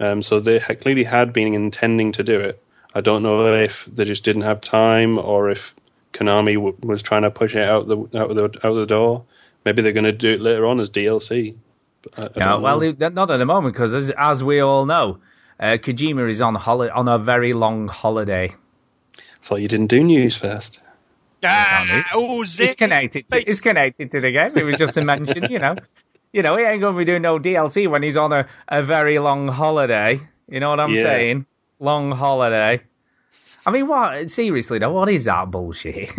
Um, 0.00 0.22
so 0.22 0.40
they 0.40 0.58
had, 0.58 0.80
clearly 0.80 1.04
had 1.04 1.32
been 1.32 1.54
intending 1.54 2.12
to 2.12 2.24
do 2.24 2.40
it. 2.40 2.62
I 2.94 3.00
don't 3.00 3.22
know 3.22 3.54
if 3.54 3.84
they 3.86 4.04
just 4.04 4.24
didn't 4.24 4.42
have 4.42 4.60
time 4.60 5.18
or 5.18 5.50
if 5.50 5.74
Konami 6.12 6.54
w- 6.54 6.76
was 6.82 7.02
trying 7.02 7.22
to 7.22 7.30
push 7.30 7.54
it 7.54 7.68
out 7.68 7.88
the 7.88 7.96
out 8.14 8.34
the 8.34 8.44
out 8.64 8.74
the 8.74 8.86
door. 8.86 9.24
Maybe 9.64 9.82
they're 9.82 9.92
going 9.92 10.04
to 10.04 10.12
do 10.12 10.30
it 10.30 10.40
later 10.40 10.66
on 10.66 10.80
as 10.80 10.90
DLC. 10.90 11.54
But 12.02 12.18
I- 12.18 12.22
I 12.22 12.28
Yeah, 12.36 12.52
don't 12.52 12.62
well, 12.62 12.80
know. 12.80 13.08
not 13.10 13.30
at 13.30 13.36
the 13.38 13.46
moment 13.46 13.74
because 13.74 13.94
as, 13.94 14.10
as 14.16 14.42
we 14.44 14.60
all 14.60 14.86
know, 14.86 15.18
uh, 15.60 15.76
Kojima 15.78 16.28
is 16.28 16.40
on 16.40 16.54
holi- 16.54 16.90
on 16.90 17.08
a 17.08 17.18
very 17.18 17.52
long 17.52 17.88
holiday. 17.88 18.54
thought 19.44 19.60
you 19.60 19.68
didn't 19.68 19.88
do 19.88 20.02
news 20.02 20.36
first. 20.36 20.82
Ah, 21.44 21.84
oh, 22.14 22.42
It's 22.42 22.54
zing. 22.54 22.74
connected. 22.76 23.28
To, 23.30 23.38
it's 23.38 23.60
connected 23.60 24.12
to 24.12 24.20
the 24.20 24.30
game. 24.30 24.56
It 24.56 24.62
was 24.62 24.76
just 24.76 24.96
a 24.96 25.02
mention, 25.12 25.50
you 25.50 25.58
know. 25.58 25.76
You 26.32 26.42
know, 26.42 26.56
he 26.56 26.64
ain't 26.64 26.80
going 26.80 26.94
to 26.94 26.98
be 26.98 27.04
doing 27.04 27.22
no 27.22 27.38
DLC 27.38 27.90
when 27.90 28.02
he's 28.02 28.16
on 28.16 28.32
a, 28.32 28.46
a 28.68 28.82
very 28.82 29.18
long 29.18 29.48
holiday. 29.48 30.20
You 30.48 30.60
know 30.60 30.70
what 30.70 30.80
I'm 30.80 30.94
Yeah. 30.94 31.02
saying? 31.02 31.46
Long 31.80 32.12
holiday. 32.12 32.80
I 33.66 33.70
mean, 33.70 33.86
what? 33.88 34.30
Seriously 34.30 34.78
though, 34.78 34.92
what 34.92 35.08
is 35.08 35.24
that 35.24 35.50
bullshit? 35.50 36.10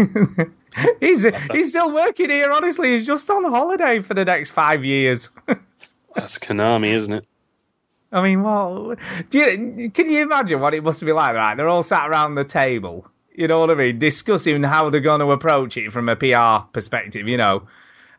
he's 0.99 1.25
he's 1.51 1.69
still 1.69 1.93
working 1.93 2.29
here. 2.29 2.51
Honestly, 2.51 2.97
he's 2.97 3.07
just 3.07 3.29
on 3.29 3.43
holiday 3.45 4.01
for 4.01 4.13
the 4.13 4.25
next 4.25 4.51
five 4.51 4.83
years. 4.85 5.29
That's 6.15 6.37
Konami, 6.37 6.93
isn't 6.93 7.13
it? 7.13 7.27
I 8.11 8.21
mean, 8.21 8.43
well, 8.43 8.95
do 9.31 9.39
you, 9.39 9.89
can 9.89 10.09
you 10.09 10.21
imagine 10.21 10.59
what 10.59 10.75
it 10.75 10.83
must 10.83 11.03
be 11.03 11.11
like? 11.11 11.33
Right, 11.33 11.55
they're 11.55 11.67
all 11.67 11.81
sat 11.81 12.07
around 12.07 12.35
the 12.35 12.43
table. 12.43 13.07
You 13.33 13.47
know 13.47 13.59
what 13.59 13.71
I 13.71 13.73
mean? 13.73 13.97
Discussing 13.97 14.61
how 14.61 14.91
they're 14.91 15.01
going 15.01 15.21
to 15.21 15.31
approach 15.31 15.77
it 15.77 15.91
from 15.91 16.07
a 16.09 16.15
PR 16.15 16.67
perspective. 16.71 17.27
You 17.27 17.37
know, 17.37 17.67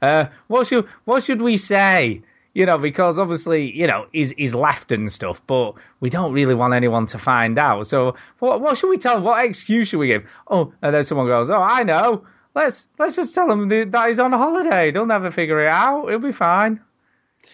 uh, 0.02 0.26
what 0.48 0.66
should 0.66 0.86
what 1.04 1.22
should 1.22 1.40
we 1.40 1.56
say? 1.56 2.22
You 2.54 2.66
know, 2.66 2.78
because 2.78 3.20
obviously, 3.20 3.70
you 3.70 3.86
know, 3.86 4.06
he's 4.12 4.30
he's 4.32 4.54
left 4.54 4.90
and 4.90 5.10
stuff, 5.12 5.40
but 5.46 5.74
we 6.00 6.10
don't 6.10 6.32
really 6.32 6.54
want 6.56 6.74
anyone 6.74 7.06
to 7.06 7.18
find 7.18 7.56
out. 7.56 7.86
So, 7.86 8.16
what 8.40 8.60
what 8.60 8.76
should 8.76 8.90
we 8.90 8.96
tell? 8.96 9.20
What 9.20 9.44
excuse 9.44 9.88
should 9.88 9.98
we 10.00 10.08
give? 10.08 10.24
Oh, 10.48 10.72
and 10.82 10.92
then 10.92 11.04
someone 11.04 11.28
goes, 11.28 11.50
"Oh, 11.50 11.62
I 11.62 11.84
know. 11.84 12.26
Let's 12.56 12.86
let's 12.98 13.14
just 13.14 13.32
tell 13.32 13.50
him 13.50 13.68
that 13.68 14.08
he's 14.08 14.18
on 14.18 14.32
holiday. 14.32 14.90
They'll 14.90 15.06
never 15.06 15.30
figure 15.30 15.62
it 15.62 15.68
out. 15.68 16.08
It'll 16.08 16.18
be 16.18 16.32
fine." 16.32 16.80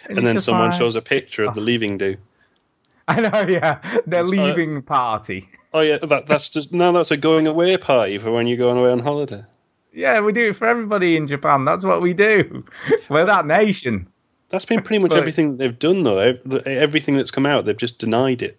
And, 0.09 0.19
it's 0.19 0.25
then 0.25 0.41
someone 0.41 0.73
shows 0.73 0.97
a 0.97 1.03
picture 1.03 1.45
of 1.45 1.55
the 1.55 1.61
leaving 1.61 1.99
do. 1.99 2.17
I 3.09 3.21
know, 3.21 3.47
yeah. 3.49 3.81
Their 4.07 4.23
It's, 4.23 4.33
uh, 4.33 4.35
leaving 4.35 4.83
party. 4.83 5.49
Oh 5.73 5.81
yeah, 5.81 5.99
that, 5.99 6.27
that's 6.27 6.49
just 6.49 6.73
now 6.73 6.93
that's 6.93 7.11
a 7.11 7.17
going 7.17 7.47
away 7.47 7.77
party 7.77 8.19
for 8.19 8.33
when 8.33 8.47
you're 8.47 8.57
going 8.59 8.79
away 8.79 8.91
on 8.91 8.99
holiday. 9.01 9.45
Yeah, 9.93 10.21
we 10.21 10.33
do 10.33 10.51
it 10.51 10.57
for 10.57 10.67
everybody 10.69 11.17
in 11.17 11.27
Japan. 11.27 11.65
That's 11.65 11.85
what 11.85 12.01
we 12.01 12.15
do. 12.15 12.65
We're 13.11 13.27
that 13.27 13.47
nation. 13.47 14.09
That's 14.51 14.65
been 14.65 14.83
pretty 14.83 15.01
much 15.03 15.11
But- 15.11 15.19
everything 15.19 15.57
they've 15.57 15.79
done 15.79 16.03
though. 16.03 16.35
Everything 16.67 17.17
that's 17.17 17.31
come 17.31 17.47
out, 17.47 17.65
they've 17.65 17.77
just 17.77 17.99
denied 17.99 18.43
it. 18.43 18.59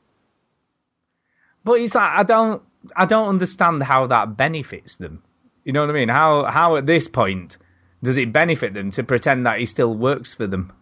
But 1.63 1.79
it's 1.79 1.95
like 1.95 2.11
I 2.11 2.23
don't 2.23 2.61
I 2.95 3.05
don't 3.05 3.27
understand 3.27 3.83
how 3.83 4.07
that 4.07 4.37
benefits 4.37 4.95
them. 4.95 5.21
You 5.63 5.73
know 5.73 5.81
what 5.81 5.89
I 5.89 5.93
mean? 5.93 6.09
How 6.09 6.45
how 6.45 6.75
at 6.77 6.85
this 6.85 7.07
point 7.07 7.57
does 8.03 8.17
it 8.17 8.33
benefit 8.33 8.73
them 8.73 8.91
to 8.91 9.03
pretend 9.03 9.45
that 9.45 9.59
he 9.59 9.65
still 9.65 9.93
works 9.93 10.33
for 10.33 10.47
them? 10.47 10.73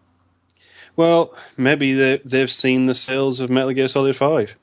Well, 0.96 1.34
maybe 1.58 1.94
they, 1.94 2.22
they've 2.26 2.52
seen 2.52 2.86
the 2.86 2.96
sales 2.96 3.40
of 3.40 3.50
Metal 3.50 3.72
Gear 3.72 3.88
Solid 3.88 4.16
5. 4.16 4.54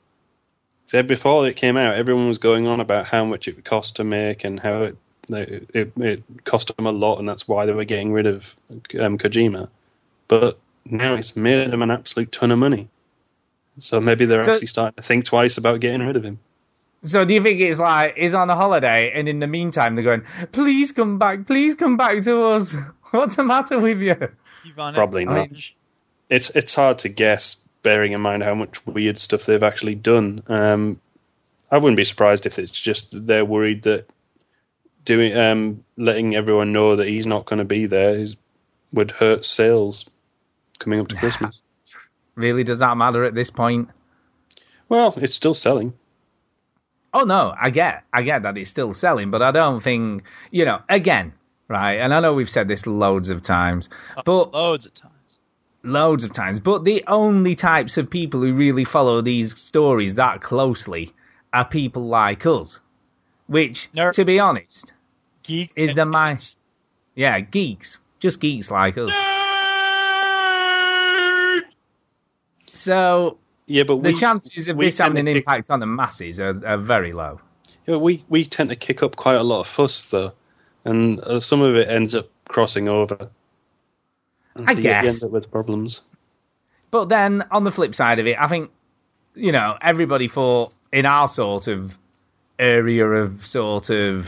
So 0.87 1.03
before 1.03 1.47
it 1.47 1.55
came 1.55 1.75
out, 1.77 1.95
everyone 1.95 2.27
was 2.27 2.37
going 2.37 2.67
on 2.67 2.79
about 2.79 3.07
how 3.07 3.25
much 3.25 3.47
it 3.47 3.55
would 3.55 3.65
cost 3.65 3.97
to 3.97 4.03
make 4.03 4.43
and 4.43 4.59
how 4.59 4.83
it 4.83 4.97
it, 5.29 5.69
it, 5.73 5.91
it 5.97 6.23
cost 6.45 6.71
them 6.75 6.85
a 6.85 6.91
lot, 6.91 7.19
and 7.19 7.27
that's 7.27 7.47
why 7.47 7.65
they 7.65 7.73
were 7.73 7.83
getting 7.83 8.13
rid 8.13 8.25
of 8.25 8.45
um, 8.97 9.17
Kojima. 9.17 9.67
But 10.29 10.57
now 10.85 11.15
it's 11.15 11.35
made 11.35 11.69
them 11.69 11.81
an 11.81 11.91
absolute 11.91 12.31
ton 12.31 12.51
of 12.51 12.59
money. 12.59 12.87
So 13.79 13.99
maybe 13.99 14.25
they're 14.25 14.41
So- 14.41 14.53
actually 14.53 14.67
starting 14.67 14.95
to 14.95 15.01
think 15.01 15.25
twice 15.25 15.57
about 15.57 15.79
getting 15.81 16.01
rid 16.05 16.15
of 16.15 16.23
him. 16.23 16.39
So 17.03 17.25
do 17.25 17.33
you 17.33 17.43
think 17.43 17.61
it's 17.61 17.77
like 17.77 18.15
he's 18.17 18.33
on 18.33 18.49
a 18.49 18.55
holiday 18.55 19.11
and 19.13 19.29
in 19.29 19.39
the 19.39 19.47
meantime 19.47 19.95
they're 19.95 20.03
going, 20.03 20.23
Please 20.51 20.91
come 20.91 21.19
back, 21.19 21.45
please 21.45 21.75
come 21.75 21.95
back 21.95 22.23
to 22.23 22.43
us. 22.43 22.73
What's 23.11 23.35
the 23.35 23.43
matter 23.43 23.79
with 23.79 23.99
you? 23.99 24.15
Probably 24.75 25.25
not. 25.25 25.35
Range. 25.35 25.75
It's 26.29 26.49
it's 26.51 26.75
hard 26.75 26.99
to 26.99 27.09
guess, 27.09 27.55
bearing 27.83 28.11
in 28.13 28.21
mind 28.21 28.43
how 28.43 28.55
much 28.55 28.85
weird 28.85 29.17
stuff 29.17 29.45
they've 29.45 29.63
actually 29.63 29.95
done. 29.95 30.43
Um, 30.47 31.01
I 31.71 31.77
wouldn't 31.77 31.97
be 31.97 32.05
surprised 32.05 32.45
if 32.45 32.59
it's 32.59 32.77
just 32.77 33.07
they're 33.11 33.45
worried 33.45 33.83
that 33.83 34.07
doing 35.05 35.35
um, 35.37 35.83
letting 35.97 36.35
everyone 36.35 36.73
know 36.73 36.97
that 36.97 37.07
he's 37.07 37.25
not 37.25 37.45
going 37.45 37.59
to 37.59 37.65
be 37.65 37.85
there 37.85 38.19
is, 38.19 38.35
would 38.91 39.11
hurt 39.11 39.45
sales 39.45 40.05
coming 40.79 40.99
up 40.99 41.07
to 41.07 41.15
Christmas. 41.15 41.61
Really, 42.35 42.63
does 42.63 42.79
that 42.79 42.97
matter 42.97 43.23
at 43.23 43.33
this 43.33 43.49
point? 43.49 43.89
Well, 44.89 45.13
it's 45.17 45.35
still 45.35 45.55
selling. 45.55 45.93
Oh 47.13 47.23
no, 47.23 47.53
I 47.59 47.69
get, 47.69 48.03
I 48.13 48.21
get 48.21 48.43
that 48.43 48.57
it's 48.57 48.69
still 48.69 48.93
selling, 48.93 49.31
but 49.31 49.41
I 49.41 49.51
don't 49.51 49.81
think, 49.81 50.23
you 50.51 50.65
know, 50.65 50.81
again, 50.87 51.33
right? 51.67 51.95
And 51.95 52.13
I 52.13 52.19
know 52.19 52.33
we've 52.33 52.49
said 52.49 52.67
this 52.67 52.85
loads 52.85 53.29
of 53.29 53.41
times, 53.41 53.89
but 54.23 54.53
Loads 54.53 54.85
of 54.85 54.93
times. 54.93 55.13
Loads 55.87 56.23
of 56.23 56.31
times. 56.33 56.59
But 56.59 56.83
the 56.85 57.03
only 57.07 57.55
types 57.55 57.97
of 57.97 58.09
people 58.09 58.41
who 58.41 58.53
really 58.53 58.83
follow 58.85 59.21
these 59.21 59.57
stories 59.59 60.15
that 60.15 60.41
closely 60.41 61.13
are 61.53 61.65
people 61.65 62.05
like 62.07 62.45
us, 62.45 62.79
which, 63.47 63.89
Nerds. 63.95 64.13
to 64.13 64.25
be 64.25 64.39
honest, 64.39 64.93
Geeks. 65.43 65.77
is 65.77 65.93
the 65.93 66.05
my, 66.05 66.33
geeks. 66.33 66.57
yeah, 67.15 67.39
geeks, 67.39 67.97
just 68.19 68.39
geeks 68.39 68.69
like 68.69 68.97
us. 68.97 69.13
So 72.73 73.37
Yeah, 73.65 73.83
but 73.83 74.01
the 74.03 74.09
we, 74.11 74.15
chances 74.15 74.67
of 74.67 74.77
this 74.77 74.97
having 74.99 75.17
an 75.19 75.25
kick- 75.25 75.37
impact 75.37 75.69
on 75.71 75.79
the 75.79 75.85
masses 75.85 76.39
are, 76.39 76.61
are 76.65 76.77
very 76.77 77.11
low. 77.13 77.39
yeah, 77.87 77.95
we 77.97 78.23
we 78.29 78.45
tend 78.45 78.69
to 78.69 78.75
kick 78.75 79.01
up 79.03 79.15
quite 79.15 79.35
a 79.35 79.43
lot 79.43 79.61
of 79.61 79.67
fuss 79.67 80.05
though, 80.11 80.31
and 80.85 81.19
uh, 81.21 81.39
some 81.39 81.61
of 81.61 81.75
it 81.75 81.89
ends 81.89 82.13
up 82.15 82.29
crossing 82.47 82.87
over. 82.87 83.29
And 84.57 84.69
I 84.69 84.73
so 84.73 84.77
you 84.79 84.83
guess. 84.83 85.05
end 85.05 85.23
up 85.23 85.31
with 85.31 85.51
problems. 85.51 86.01
But 86.91 87.09
then 87.09 87.43
on 87.51 87.63
the 87.63 87.71
flip 87.71 87.95
side 87.95 88.19
of 88.19 88.27
it, 88.27 88.37
I 88.39 88.47
think 88.47 88.71
you 89.35 89.51
know 89.51 89.77
everybody 89.81 90.27
thought 90.27 90.73
in 90.91 91.05
our 91.05 91.27
sort 91.27 91.67
of 91.67 91.97
area 92.59 93.07
of 93.07 93.45
sort 93.45 93.89
of 93.89 94.27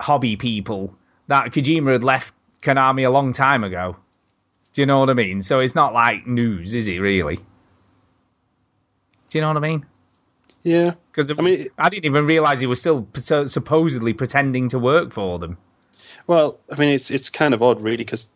hobby 0.00 0.36
people 0.36 0.94
that 1.28 1.52
Kojima 1.52 1.92
had 1.92 2.04
left 2.04 2.34
Konami 2.62 3.06
a 3.06 3.10
long 3.10 3.32
time 3.32 3.64
ago. 3.64 3.96
Do 4.72 4.82
you 4.82 4.86
know 4.86 5.00
what 5.00 5.10
I 5.10 5.14
mean? 5.14 5.42
So 5.42 5.60
it's 5.60 5.74
not 5.74 5.94
like 5.94 6.26
news, 6.26 6.74
is 6.74 6.88
it 6.88 6.98
really? 6.98 7.36
Do 7.36 7.42
you 9.38 9.40
know 9.40 9.48
what 9.48 9.56
I 9.56 9.60
mean? 9.60 9.86
Yeah, 10.62 10.94
Because 11.10 11.30
I 11.30 11.34
mean, 11.42 11.68
I 11.78 11.90
didn't 11.90 12.06
even 12.06 12.26
realize 12.26 12.58
he 12.58 12.66
was 12.66 12.80
still 12.80 13.06
supposedly 13.14 14.14
pretending 14.14 14.70
to 14.70 14.78
work 14.78 15.12
for 15.12 15.38
them. 15.38 15.58
Well, 16.26 16.58
I 16.70 16.78
mean, 16.78 16.88
it's 16.88 17.10
it's 17.10 17.28
kind 17.28 17.52
of 17.52 17.62
odd, 17.62 17.82
really, 17.82 17.98
because 17.98 18.28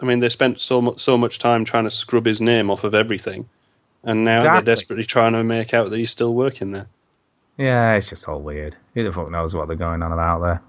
I 0.00 0.04
mean, 0.04 0.20
they 0.20 0.28
spent 0.28 0.60
so 0.60 0.80
much 0.80 1.00
so 1.00 1.18
much 1.18 1.38
time 1.38 1.64
trying 1.64 1.84
to 1.84 1.90
scrub 1.90 2.24
his 2.26 2.40
name 2.40 2.70
off 2.70 2.84
of 2.84 2.94
everything, 2.94 3.48
and 4.04 4.24
now 4.24 4.38
Exactly. 4.38 4.64
they're 4.64 4.74
desperately 4.74 5.06
trying 5.06 5.32
to 5.32 5.42
make 5.44 5.74
out 5.74 5.90
that 5.90 5.98
he's 5.98 6.10
still 6.10 6.34
working 6.34 6.72
there. 6.72 6.86
Yeah, 7.56 7.94
it's 7.94 8.08
just 8.10 8.28
all 8.28 8.40
weird. 8.40 8.76
Who 8.94 9.02
the 9.02 9.12
fuck 9.12 9.30
knows 9.30 9.54
what 9.54 9.66
they're 9.66 9.76
going 9.76 10.02
on 10.02 10.12
about 10.12 10.40
there? 10.40 10.62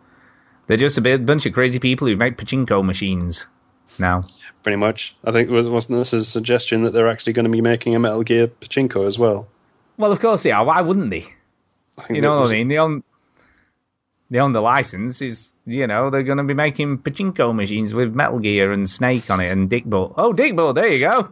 They're 0.68 0.78
just 0.78 0.98
a 0.98 1.02
bit, 1.02 1.26
bunch 1.26 1.46
of 1.46 1.54
crazy 1.54 1.80
people 1.80 2.08
who 2.08 2.16
make 2.16 2.38
pachinko 2.38 2.84
machines 2.84 3.46
now. 4.00 4.24
Pretty 4.64 4.76
much, 4.78 5.16
I 5.24 5.32
think 5.32 5.50
was 5.50 5.70
wasn't 5.70 6.00
this 6.00 6.14
a 6.14 6.26
suggestion 6.26 6.84
that 6.84 6.94
they're 6.94 7.08
actually 7.10 7.34
going 7.34 7.46
to 7.46 7.52
be 7.52 7.62
making 7.62 7.96
a 7.96 8.00
Metal 8.00 8.24
Gear 8.24 8.48
Pachinko 8.48 9.08
as 9.08 9.18
well? 9.18 9.48
Well, 9.98 10.12
of 10.12 10.20
course 10.20 10.44
they 10.44 10.52
are. 10.52 10.66
Why 10.66 10.82
wouldn't 10.82 11.10
they? 11.12 11.26
You 12.10 12.22
know 12.22 12.40
what 12.40 12.50
I 12.50 12.54
mean? 12.54 12.68
They 12.70 12.78
own, 12.78 13.04
they 14.30 14.40
own 14.40 14.54
the 14.54 14.62
license. 14.62 15.22
Is 15.22 15.50
you 15.70 15.88
know 15.88 16.10
they're 16.10 16.24
going 16.24 16.38
to 16.38 16.44
be 16.44 16.54
making 16.54 17.00
pachinko 17.00 17.54
machines 17.54 17.94
with 17.94 18.14
Metal 18.14 18.40
Gear 18.40 18.72
and 18.72 18.90
Snake 18.90 19.30
on 19.30 19.40
it 19.40 19.50
and 19.50 19.70
Dick 19.70 19.86
Bull. 19.86 20.14
Oh, 20.18 20.34
Dick 20.34 20.56
Bull, 20.56 20.74
there 20.74 20.88
you 20.88 21.00
go. 21.00 21.30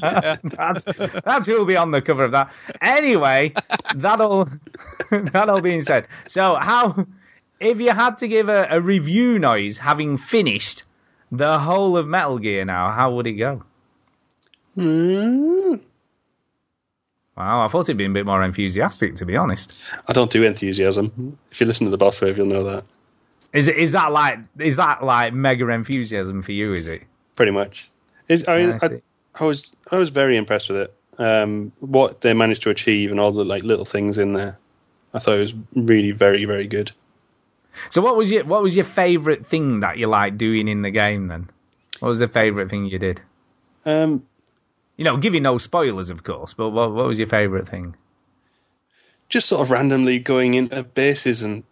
that's 0.00 0.84
that's 1.24 1.46
who'll 1.46 1.66
be 1.66 1.76
on 1.76 1.90
the 1.90 2.00
cover 2.00 2.24
of 2.24 2.32
that. 2.32 2.52
Anyway, 2.80 3.52
that 3.96 4.20
all 4.20 4.48
that 5.10 5.48
all 5.48 5.60
being 5.60 5.82
said, 5.82 6.08
so 6.26 6.56
how 6.56 7.06
if 7.60 7.80
you 7.80 7.90
had 7.90 8.18
to 8.18 8.28
give 8.28 8.48
a, 8.48 8.68
a 8.70 8.80
review 8.80 9.38
noise 9.38 9.78
having 9.78 10.18
finished 10.18 10.84
the 11.32 11.58
whole 11.58 11.96
of 11.96 12.06
Metal 12.06 12.38
Gear 12.38 12.64
now, 12.64 12.92
how 12.92 13.14
would 13.14 13.26
it 13.26 13.32
go? 13.32 13.64
Hmm. 14.74 15.76
Wow, 17.36 17.66
I 17.66 17.68
thought 17.68 17.84
it'd 17.84 17.98
be 17.98 18.06
a 18.06 18.10
bit 18.10 18.24
more 18.24 18.42
enthusiastic, 18.42 19.16
to 19.16 19.26
be 19.26 19.36
honest. 19.36 19.74
I 20.08 20.14
don't 20.14 20.30
do 20.30 20.42
enthusiasm. 20.42 21.38
If 21.50 21.60
you 21.60 21.66
listen 21.66 21.84
to 21.84 21.90
the 21.90 21.98
Boss 21.98 22.20
Wave, 22.20 22.38
you'll 22.38 22.46
know 22.46 22.64
that. 22.64 22.84
Is 23.52 23.68
it 23.68 23.76
is 23.76 23.92
that 23.92 24.12
like 24.12 24.38
is 24.58 24.76
that 24.76 25.02
like 25.04 25.32
mega 25.32 25.68
enthusiasm 25.68 26.42
for 26.42 26.52
you? 26.52 26.74
Is 26.74 26.86
it? 26.86 27.02
Pretty 27.36 27.52
much. 27.52 27.90
It's, 28.28 28.46
I 28.48 28.56
mean, 28.58 28.78
I 28.82 28.86
I. 28.86 29.02
I 29.34 29.44
was 29.44 29.70
I 29.90 29.96
was 29.96 30.08
very 30.08 30.36
impressed 30.36 30.68
with 30.70 30.78
it. 30.78 30.94
Um, 31.18 31.72
what 31.80 32.20
they 32.20 32.34
managed 32.34 32.62
to 32.62 32.70
achieve 32.70 33.10
and 33.10 33.20
all 33.20 33.32
the 33.32 33.44
like 33.44 33.62
little 33.62 33.84
things 33.84 34.18
in 34.18 34.32
there, 34.32 34.58
I 35.14 35.18
thought 35.18 35.36
it 35.36 35.40
was 35.40 35.54
really 35.74 36.10
very 36.12 36.44
very 36.44 36.66
good. 36.66 36.92
So 37.90 38.00
what 38.00 38.16
was 38.16 38.30
your 38.30 38.44
what 38.44 38.62
was 38.62 38.74
your 38.74 38.84
favourite 38.84 39.46
thing 39.46 39.80
that 39.80 39.98
you 39.98 40.06
liked 40.06 40.38
doing 40.38 40.68
in 40.68 40.82
the 40.82 40.90
game 40.90 41.28
then? 41.28 41.48
What 42.00 42.08
was 42.08 42.18
the 42.18 42.28
favourite 42.28 42.70
thing 42.70 42.86
you 42.86 42.98
did? 42.98 43.20
Um, 43.84 44.26
You 44.96 45.04
know, 45.04 45.16
giving 45.18 45.42
no 45.42 45.58
spoilers, 45.58 46.10
of 46.10 46.24
course, 46.24 46.54
but 46.54 46.70
what 46.70 46.92
what 46.92 47.06
was 47.06 47.18
your 47.18 47.28
favourite 47.28 47.68
thing? 47.68 47.94
just 49.28 49.48
sort 49.48 49.62
of 49.62 49.70
randomly 49.70 50.18
going 50.18 50.54
into 50.54 50.82
bases 50.82 51.42
and 51.42 51.64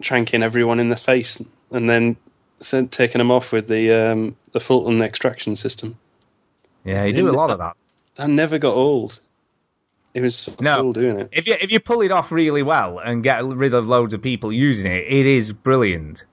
tranking 0.00 0.42
everyone 0.42 0.80
in 0.80 0.88
the 0.88 0.96
face, 0.96 1.42
and 1.70 1.88
then 1.88 2.16
sent, 2.60 2.92
taking 2.92 3.18
them 3.18 3.30
off 3.30 3.52
with 3.52 3.68
the 3.68 3.92
um, 3.92 4.36
the 4.52 4.60
Fulton 4.60 5.02
extraction 5.02 5.56
system. 5.56 5.98
Yeah, 6.84 7.04
you 7.04 7.12
do 7.12 7.28
a 7.28 7.32
lot 7.32 7.50
of 7.50 7.58
that. 7.58 7.76
That 8.16 8.30
never 8.30 8.58
got 8.58 8.74
old. 8.74 9.20
It 10.14 10.22
was 10.22 10.36
so 10.36 10.54
No. 10.60 10.80
cool 10.80 10.92
doing 10.92 11.18
it. 11.20 11.28
If 11.32 11.46
you 11.46 11.56
if 11.60 11.70
you 11.70 11.80
pull 11.80 12.00
it 12.00 12.10
off 12.10 12.32
really 12.32 12.62
well 12.62 12.98
and 12.98 13.22
get 13.22 13.44
rid 13.44 13.74
of 13.74 13.86
loads 13.86 14.14
of 14.14 14.22
people 14.22 14.52
using 14.52 14.86
it, 14.86 15.04
it 15.06 15.26
is 15.26 15.52
brilliant. 15.52 16.24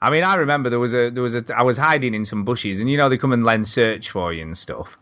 I 0.00 0.10
mean, 0.10 0.24
I 0.24 0.34
remember 0.36 0.70
there 0.70 0.80
was 0.80 0.94
a 0.94 1.10
there 1.10 1.22
was 1.22 1.34
a 1.34 1.44
I 1.54 1.62
was 1.62 1.76
hiding 1.76 2.14
in 2.14 2.24
some 2.24 2.44
bushes, 2.44 2.80
and 2.80 2.90
you 2.90 2.96
know 2.96 3.08
they 3.08 3.18
come 3.18 3.32
and 3.32 3.44
lend 3.44 3.68
search 3.68 4.10
for 4.10 4.32
you 4.32 4.42
and 4.42 4.56
stuff. 4.56 4.98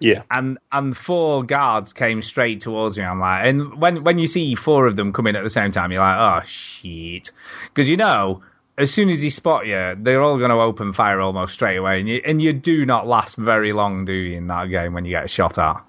Yeah. 0.00 0.22
And 0.30 0.58
and 0.70 0.96
four 0.96 1.44
guards 1.44 1.92
came 1.92 2.22
straight 2.22 2.60
towards 2.60 2.96
me. 2.96 3.04
I'm 3.04 3.20
like, 3.20 3.46
and 3.46 3.80
when 3.80 4.04
when 4.04 4.18
you 4.18 4.26
see 4.26 4.54
four 4.54 4.86
of 4.86 4.96
them 4.96 5.12
coming 5.12 5.36
at 5.36 5.42
the 5.42 5.50
same 5.50 5.70
time, 5.70 5.92
you're 5.92 6.00
like, 6.00 6.18
oh 6.18 6.46
shit, 6.46 7.30
because 7.74 7.88
you 7.88 7.96
know. 7.96 8.42
As 8.80 8.92
soon 8.92 9.08
as 9.08 9.22
they 9.22 9.30
spot 9.30 9.66
you, 9.66 9.96
they're 10.00 10.22
all 10.22 10.38
going 10.38 10.50
to 10.50 10.56
open 10.60 10.92
fire 10.92 11.20
almost 11.20 11.52
straight 11.52 11.78
away, 11.78 11.98
and 11.98 12.08
you 12.08 12.22
and 12.24 12.40
you 12.40 12.52
do 12.52 12.86
not 12.86 13.08
last 13.08 13.36
very 13.36 13.72
long, 13.72 14.04
do 14.04 14.12
you, 14.12 14.36
in 14.36 14.46
that 14.46 14.66
game 14.66 14.94
when 14.94 15.04
you 15.04 15.10
get 15.10 15.28
shot 15.28 15.58
at, 15.58 15.82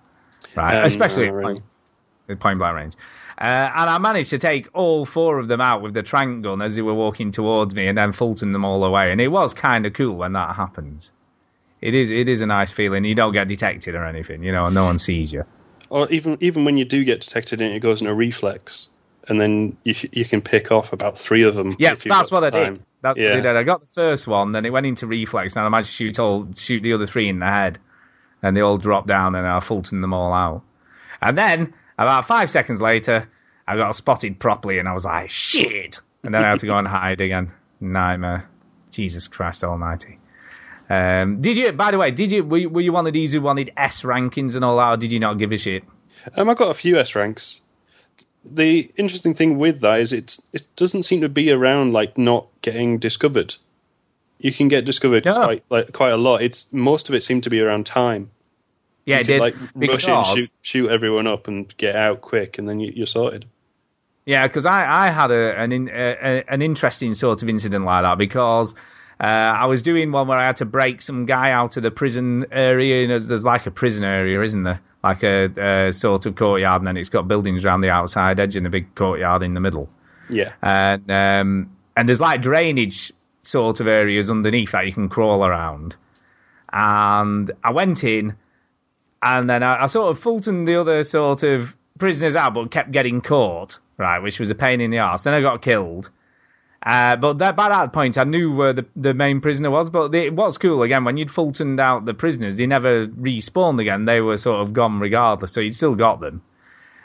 right? 0.56 0.80
Um, 0.80 0.86
Especially 0.86 1.28
no, 1.28 1.34
really. 1.34 1.54
point, 1.54 1.66
at 2.30 2.40
point 2.40 2.58
blank 2.58 2.76
range. 2.76 2.94
Uh, 3.40 3.70
and 3.76 3.90
I 3.92 4.00
managed 4.00 4.32
to 4.32 4.40
take 4.40 4.70
all 4.74 5.06
four 5.06 5.38
of 5.38 5.48
them 5.48 5.62
out 5.62 5.84
with 5.84 5.94
the 5.94 6.02
trank 6.02 6.44
gun 6.44 6.64
as 6.64 6.76
they 6.76 6.82
were 6.82 6.96
walking 6.96 7.30
towards 7.30 7.76
me, 7.76 7.88
and 7.88 7.96
then 7.96 8.12
Fulton 8.12 8.54
them 8.54 8.66
all 8.66 8.84
away. 8.84 9.12
And 9.12 9.22
it 9.22 9.28
was 9.28 9.54
kind 9.54 9.86
of 9.86 9.94
cool 9.94 10.16
when 10.16 10.34
that 10.34 10.56
happens. 10.56 11.12
It 11.82 11.96
is 11.96 12.10
it 12.10 12.28
is 12.28 12.42
a 12.42 12.46
nice 12.46 12.72
feeling. 12.72 13.06
You 13.06 13.16
don't 13.16 13.34
get 13.34 13.48
detected 13.48 13.96
or 13.96 14.06
anything, 14.06 14.44
you 14.44 14.52
know, 14.52 14.70
no 14.70 14.86
one 14.86 14.98
sees 14.98 15.32
you. 15.32 15.46
Or 15.90 16.10
even 16.10 16.38
even 16.42 16.66
when 16.66 16.78
you 16.78 16.86
do 16.86 17.04
get 17.04 17.22
detected 17.22 17.62
and 17.62 17.74
it 17.74 17.80
goes 17.80 18.02
into 18.02 18.14
reflex, 18.14 18.88
and 19.28 19.40
then 19.40 19.78
you 19.84 19.96
you 20.12 20.26
can 20.26 20.42
pick 20.42 20.72
off 20.72 20.94
about 20.94 21.18
three 21.18 21.44
of 21.44 21.56
them. 21.56 21.76
Yeah, 21.80 21.96
that's 22.04 22.32
what 22.32 22.44
I 22.44 22.50
time. 22.50 22.74
did. 22.76 22.86
That's 23.02 23.20
yeah. 23.20 23.30
what 23.30 23.40
I 23.40 23.42
did. 23.42 23.58
I 23.58 23.64
got 23.64 23.82
the 23.82 23.88
first 23.88 24.28
one, 24.28 24.52
then 24.52 24.66
it 24.66 24.74
went 24.74 24.86
into 24.86 25.08
reflex, 25.08 25.56
and 25.56 25.66
I 25.66 25.70
managed 25.70 25.90
to 25.90 25.96
shoot 25.96 26.20
all 26.20 26.48
shoot 26.56 26.84
the 26.84 26.94
other 26.94 27.08
three 27.08 27.30
in 27.30 27.40
the 27.40 27.46
head, 27.46 27.80
and 28.44 28.56
they 28.56 28.62
all 28.62 28.78
dropped 28.78 29.08
down, 29.08 29.36
and 29.36 29.48
I 29.48 29.60
Fulton 29.62 30.02
them 30.02 30.14
all 30.14 30.34
out. 30.34 30.64
And 31.22 31.38
then 31.38 31.74
about 31.98 32.28
five 32.28 32.50
seconds 32.50 32.82
later, 32.82 33.30
I 33.68 33.78
got 33.78 33.96
spotted 33.96 34.40
properly, 34.40 34.80
and 34.80 34.88
I 34.88 34.94
was 34.94 35.06
like, 35.06 35.30
shit. 35.30 36.00
And 36.24 36.34
then 36.34 36.44
I 36.44 36.50
had 36.50 36.60
to 36.60 36.66
go 36.66 36.78
and 36.78 36.88
hide 36.88 37.22
again. 37.22 37.52
Nightmare. 37.80 38.50
Jesus 38.92 39.28
Christ 39.28 39.64
Almighty. 39.64 40.19
Um, 40.90 41.42
did 41.42 41.58
you? 41.58 41.72
By 41.72 41.92
the 41.92 41.98
way, 41.98 42.12
did 42.12 42.32
you? 42.32 42.44
Were, 42.44 42.58
you- 42.58 42.70
were 42.70 42.82
you 42.82 42.92
one 42.92 43.06
of 43.08 43.14
these 43.14 43.32
who 43.34 43.42
wanted 43.42 43.72
S 43.78 44.02
rankings 44.02 44.56
and 44.56 44.66
all 44.66 44.78
that, 44.78 44.90
or 44.90 44.98
did 44.98 45.12
you 45.12 45.20
not 45.20 45.38
give 45.38 45.52
a 45.52 45.58
shit? 45.58 45.84
Um, 46.36 46.50
I 46.50 46.54
got 46.54 46.72
a 46.72 46.74
few 46.74 46.98
S 46.98 47.16
ranks. 47.16 47.62
The 48.46 48.90
interesting 48.98 49.34
thing 49.36 49.58
with 49.60 49.82
that 49.82 50.00
is 50.00 50.14
it's 50.14 50.42
it 50.54 50.66
doesn't 50.76 51.04
seem 51.04 51.22
to 51.22 51.30
be 51.30 51.52
around 51.52 51.94
like 51.94 52.18
not 52.18 52.48
getting 52.62 52.98
discovered. 52.98 53.54
You 54.40 54.54
can 54.54 54.70
get 54.70 54.86
discovered 54.86 55.26
Yeah. 55.26 55.34
quite 55.36 55.64
like 55.70 55.94
quite 55.94 56.12
a 56.14 56.18
lot. 56.18 56.42
It's 56.42 56.66
most 56.72 57.10
of 57.10 57.16
it 57.16 57.22
seemed 57.24 57.44
to 57.44 57.50
be 57.50 57.60
around 57.60 57.86
time. 57.86 58.32
Yeah, 59.06 59.18
you 59.18 59.22
it 59.22 59.26
could, 59.26 59.32
did. 59.34 59.40
like 59.42 59.56
rush 60.06 60.08
in, 60.08 60.38
shoot, 60.38 60.52
shoot 60.62 60.90
everyone 60.90 61.28
up, 61.28 61.48
and 61.48 61.72
get 61.78 61.96
out 61.96 62.22
quick, 62.22 62.58
and 62.58 62.68
then 62.68 62.80
you, 62.80 62.92
you're 62.96 63.08
sorted. 63.08 63.46
Yeah, 64.26 64.46
because 64.48 64.66
I, 64.66 65.08
I 65.08 65.12
had 65.12 65.32
a, 65.32 65.58
an 65.60 65.90
a- 65.90 66.44
an 66.48 66.62
interesting 66.62 67.14
sort 67.16 67.42
of 67.42 67.50
incident 67.50 67.86
like 67.86 68.04
that 68.04 68.18
because 68.18 68.76
uh, 69.20 69.24
I 69.24 69.66
was 69.66 69.82
doing 69.82 70.12
one 70.12 70.28
where 70.28 70.38
I 70.38 70.46
had 70.46 70.58
to 70.58 70.66
break 70.66 71.02
some 71.02 71.26
guy 71.26 71.52
out 71.52 71.76
of 71.78 71.84
the 71.84 71.92
prison 71.92 72.46
area. 72.52 73.04
And 73.04 73.12
there's, 73.12 73.28
there's 73.28 73.44
like 73.44 73.66
a 73.66 73.72
prison 73.72 74.04
area, 74.04 74.42
isn't 74.42 74.64
there? 74.64 74.82
Like 75.04 75.24
a, 75.24 75.88
a 75.88 75.94
sort 75.94 76.26
of 76.26 76.36
courtyard, 76.36 76.82
and 76.82 76.88
then 76.88 76.98
it's 76.98 77.10
got 77.10 77.28
buildings 77.28 77.64
around 77.64 77.82
the 77.82 77.90
outside 77.90 78.40
edge 78.40 78.56
and 78.56 78.68
a 78.68 78.70
big 78.70 78.94
courtyard 78.96 79.44
in 79.44 79.54
the 79.54 79.60
middle. 79.60 79.90
Yeah. 80.30 80.54
And 80.62 81.10
um, 81.10 81.76
and 81.96 82.08
there's 82.08 82.20
like 82.20 82.42
drainage 82.42 83.12
sort 83.42 83.80
of 83.80 83.88
areas 83.88 84.30
underneath 84.30 84.72
that 84.72 84.86
you 84.86 84.94
can 84.94 85.10
crawl 85.10 85.46
around. 85.46 85.96
And 86.72 87.52
I 87.64 87.72
went 87.72 88.04
in, 88.04 88.36
and 89.22 89.50
then 89.50 89.64
I, 89.64 89.84
I 89.84 89.88
sort 89.88 90.12
of 90.12 90.20
Fultoned 90.20 90.68
the 90.68 90.76
other 90.76 91.04
sort 91.04 91.44
of 91.44 91.76
prisoners 91.98 92.36
out, 92.36 92.54
but 92.54 92.70
kept 92.72 92.92
getting 92.92 93.22
caught, 93.22 93.80
right, 93.98 94.20
which 94.20 94.40
was 94.40 94.50
a 94.50 94.56
pain 94.56 94.82
in 94.82 94.92
the 94.92 94.98
ass. 94.98 95.24
Then 95.24 95.34
I 95.34 95.42
got 95.42 95.62
killed. 95.62 96.10
Uh, 96.82 97.16
but 97.18 97.40
that, 97.40 97.56
by 97.56 97.70
that 97.70 97.92
point, 97.92 98.18
I 98.18 98.24
knew 98.24 98.54
where 98.56 98.74
the, 98.74 98.86
the 98.96 99.14
main 99.14 99.42
prisoner 99.42 99.70
was. 99.70 99.90
But 99.90 100.12
the, 100.12 100.30
what's 100.30 100.58
cool, 100.58 100.82
again, 100.84 101.04
when 101.04 101.18
you'd 101.18 101.32
Fultoned 101.32 101.80
out 101.80 102.06
the 102.06 102.14
prisoners, 102.14 102.56
they 102.56 102.68
never 102.68 103.08
respawned 103.08 103.82
again. 103.82 104.06
They 104.06 104.22
were 104.22 104.38
sort 104.38 104.62
of 104.62 104.74
gone 104.74 105.00
regardless, 105.00 105.52
so 105.52 105.60
you'd 105.60 105.76
still 105.76 105.96
got 105.96 106.22
them. 106.22 106.42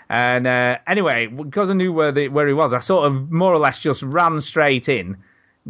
And 0.09 0.47
uh, 0.47 0.79
anyway, 0.87 1.27
because 1.27 1.71
I 1.71 1.75
knew 1.75 1.93
where 1.93 2.13
the, 2.13 2.29
where 2.29 2.47
he 2.47 2.53
was, 2.53 2.73
I 2.73 2.79
sort 2.79 3.07
of 3.07 3.33
more 3.33 3.53
or 3.53 3.59
less 3.59 3.81
just 3.81 4.03
ran 4.03 4.41
straight 4.41 4.89
in, 4.89 5.17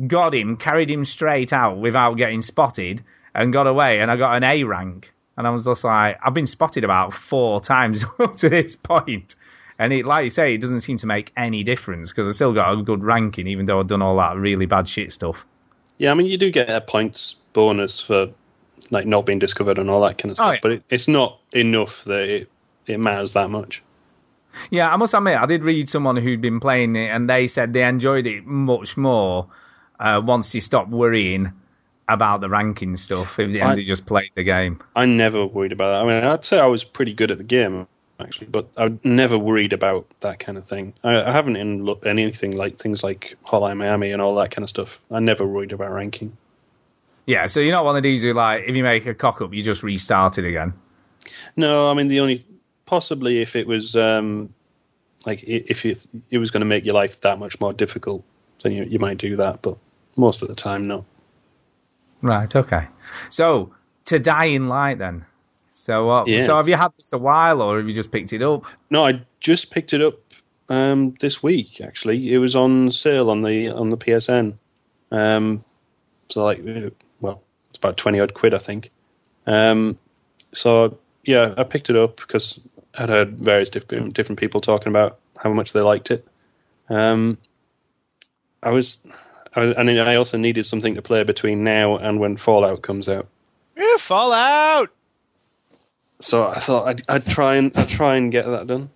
got 0.06 0.34
him, 0.34 0.56
carried 0.56 0.90
him 0.90 1.04
straight 1.04 1.52
out 1.52 1.78
without 1.78 2.14
getting 2.14 2.42
spotted, 2.42 3.02
and 3.34 3.52
got 3.52 3.66
away. 3.66 4.00
And 4.00 4.10
I 4.10 4.16
got 4.16 4.36
an 4.36 4.44
A 4.44 4.64
rank. 4.64 5.12
And 5.36 5.46
I 5.46 5.50
was 5.50 5.64
just 5.64 5.82
like, 5.82 6.18
I've 6.24 6.34
been 6.34 6.46
spotted 6.46 6.84
about 6.84 7.12
four 7.14 7.60
times 7.60 8.04
up 8.18 8.36
to 8.38 8.48
this 8.48 8.76
point. 8.76 9.34
And 9.78 9.92
it, 9.92 10.06
like 10.06 10.24
you 10.24 10.30
say, 10.30 10.54
it 10.54 10.58
doesn't 10.60 10.82
seem 10.82 10.98
to 10.98 11.06
make 11.06 11.32
any 11.36 11.64
difference 11.64 12.10
because 12.10 12.28
I 12.28 12.32
still 12.32 12.52
got 12.52 12.72
a 12.78 12.82
good 12.82 13.02
ranking, 13.02 13.46
even 13.48 13.66
though 13.66 13.80
I've 13.80 13.88
done 13.88 14.02
all 14.02 14.16
that 14.18 14.36
really 14.36 14.66
bad 14.66 14.88
shit 14.88 15.12
stuff. 15.12 15.44
Yeah, 15.98 16.10
I 16.10 16.14
mean, 16.14 16.26
you 16.26 16.38
do 16.38 16.50
get 16.50 16.68
a 16.70 16.80
points 16.80 17.36
bonus 17.52 18.00
for 18.00 18.28
like 18.90 19.06
not 19.06 19.26
being 19.26 19.38
discovered 19.38 19.78
and 19.78 19.88
all 19.90 20.00
that 20.02 20.18
kind 20.18 20.30
of 20.30 20.36
stuff, 20.36 20.48
Oh, 20.48 20.52
yeah. 20.52 20.58
but 20.62 20.72
it, 20.72 20.82
it's 20.90 21.08
not 21.08 21.38
enough 21.52 22.02
that 22.06 22.28
it 22.28 22.50
it 22.86 23.00
matters 23.00 23.32
that 23.32 23.48
much. 23.50 23.82
Yeah, 24.70 24.88
I 24.88 24.96
must 24.96 25.14
admit, 25.14 25.36
I 25.38 25.46
did 25.46 25.64
read 25.64 25.88
someone 25.88 26.16
who'd 26.16 26.40
been 26.40 26.60
playing 26.60 26.94
it, 26.96 27.08
and 27.08 27.28
they 27.28 27.48
said 27.48 27.72
they 27.72 27.82
enjoyed 27.82 28.26
it 28.26 28.46
much 28.46 28.96
more 28.96 29.48
uh, 29.98 30.20
once 30.24 30.52
they 30.52 30.60
stopped 30.60 30.90
worrying 30.90 31.52
about 32.08 32.40
the 32.42 32.48
ranking 32.48 32.96
stuff 32.96 33.38
if 33.40 33.50
they, 33.52 33.58
and 33.60 33.70
I- 33.70 33.74
they 33.76 33.82
just 33.84 34.06
played 34.06 34.30
the 34.36 34.44
game. 34.44 34.80
I 34.94 35.06
never 35.06 35.46
worried 35.46 35.72
about 35.72 35.90
that. 35.92 36.02
I 36.02 36.20
mean, 36.20 36.24
I'd 36.30 36.44
say 36.44 36.58
I 36.60 36.66
was 36.66 36.84
pretty 36.84 37.14
good 37.14 37.30
at 37.32 37.38
the 37.38 37.44
game 37.44 37.86
actually, 38.24 38.48
but 38.48 38.68
I 38.76 38.92
never 39.04 39.38
worried 39.38 39.72
about 39.72 40.06
that 40.20 40.38
kind 40.38 40.58
of 40.58 40.66
thing. 40.66 40.94
I, 41.04 41.22
I 41.22 41.32
haven't 41.32 41.56
in 41.56 41.84
lo- 41.84 42.00
anything 42.04 42.56
like 42.56 42.76
things 42.76 43.02
like 43.02 43.36
Hotline 43.46 43.76
Miami 43.76 44.10
and 44.10 44.20
all 44.20 44.34
that 44.36 44.50
kind 44.50 44.64
of 44.64 44.70
stuff. 44.70 44.98
I 45.10 45.20
never 45.20 45.46
worried 45.46 45.72
about 45.72 45.92
ranking. 45.92 46.36
Yeah, 47.26 47.46
so 47.46 47.60
you're 47.60 47.74
not 47.74 47.84
one 47.84 47.96
of 47.96 48.02
these 48.02 48.22
who, 48.22 48.34
like, 48.34 48.64
if 48.66 48.76
you 48.76 48.82
make 48.82 49.06
a 49.06 49.14
cock 49.14 49.40
up, 49.40 49.54
you 49.54 49.62
just 49.62 49.82
restart 49.82 50.38
it 50.38 50.44
again. 50.44 50.74
No, 51.56 51.90
I 51.90 51.94
mean 51.94 52.08
the 52.08 52.20
only 52.20 52.44
possibly 52.86 53.40
if 53.40 53.56
it 53.56 53.66
was 53.66 53.96
um, 53.96 54.52
like 55.24 55.42
if 55.44 55.84
it, 55.84 56.04
it 56.30 56.38
was 56.38 56.50
going 56.50 56.60
to 56.60 56.66
make 56.66 56.84
your 56.84 56.94
life 56.94 57.20
that 57.22 57.38
much 57.38 57.58
more 57.60 57.72
difficult, 57.72 58.24
then 58.62 58.72
you 58.72 58.84
you 58.84 58.98
might 58.98 59.18
do 59.18 59.36
that. 59.36 59.62
But 59.62 59.78
most 60.16 60.42
of 60.42 60.48
the 60.48 60.54
time, 60.54 60.84
no. 60.84 61.04
Right, 62.22 62.54
okay. 62.54 62.88
So, 63.28 63.74
to 64.06 64.18
Dying 64.18 64.68
Light 64.68 64.98
then. 64.98 65.26
So, 65.76 66.08
uh, 66.10 66.24
Yes. 66.26 66.46
so 66.46 66.56
have 66.56 66.68
you 66.68 66.76
had 66.76 66.92
this 66.96 67.12
a 67.12 67.18
while, 67.18 67.60
or 67.60 67.78
have 67.78 67.88
you 67.88 67.94
just 67.94 68.12
picked 68.12 68.32
it 68.32 68.42
up? 68.42 68.64
No, 68.90 69.04
I 69.06 69.20
just 69.40 69.70
picked 69.70 69.92
it 69.92 70.00
up 70.00 70.14
um, 70.68 71.14
this 71.20 71.42
week. 71.42 71.80
Actually, 71.80 72.32
it 72.32 72.38
was 72.38 72.54
on 72.56 72.92
sale 72.92 73.28
on 73.28 73.42
the 73.42 73.68
on 73.68 73.90
the 73.90 73.96
PSN. 73.96 74.54
Um, 75.10 75.64
so 76.30 76.44
like, 76.44 76.62
well, 77.20 77.42
it's 77.70 77.78
about 77.78 77.96
twenty 77.96 78.20
odd 78.20 78.34
quid, 78.34 78.54
I 78.54 78.58
think. 78.58 78.90
Um, 79.46 79.98
so 80.52 80.96
yeah, 81.24 81.54
I 81.58 81.64
picked 81.64 81.90
it 81.90 81.96
up 81.96 82.16
because 82.16 82.60
I'd 82.94 83.08
heard 83.10 83.38
various 83.40 83.68
different 83.68 84.14
different 84.14 84.38
people 84.38 84.60
talking 84.60 84.88
about 84.88 85.18
how 85.36 85.52
much 85.52 85.72
they 85.72 85.80
liked 85.80 86.10
it. 86.12 86.26
Um, 86.88 87.36
I 88.62 88.70
was, 88.70 88.98
I, 89.54 89.64
and 89.64 89.88
then 89.88 89.98
I 89.98 90.14
also 90.14 90.38
needed 90.38 90.66
something 90.66 90.94
to 90.94 91.02
play 91.02 91.24
between 91.24 91.64
now 91.64 91.96
and 91.98 92.20
when 92.20 92.36
Fallout 92.36 92.82
comes 92.82 93.08
out. 93.08 93.26
Yeah, 93.76 93.96
Fallout. 93.98 94.90
So 96.20 96.46
I 96.46 96.60
thought 96.60 96.86
I'd, 96.88 97.02
I'd 97.08 97.26
try 97.26 97.56
and 97.56 97.72
I'd 97.76 97.88
try 97.88 98.16
and 98.16 98.30
get 98.32 98.46
that 98.46 98.66
done. 98.66 98.90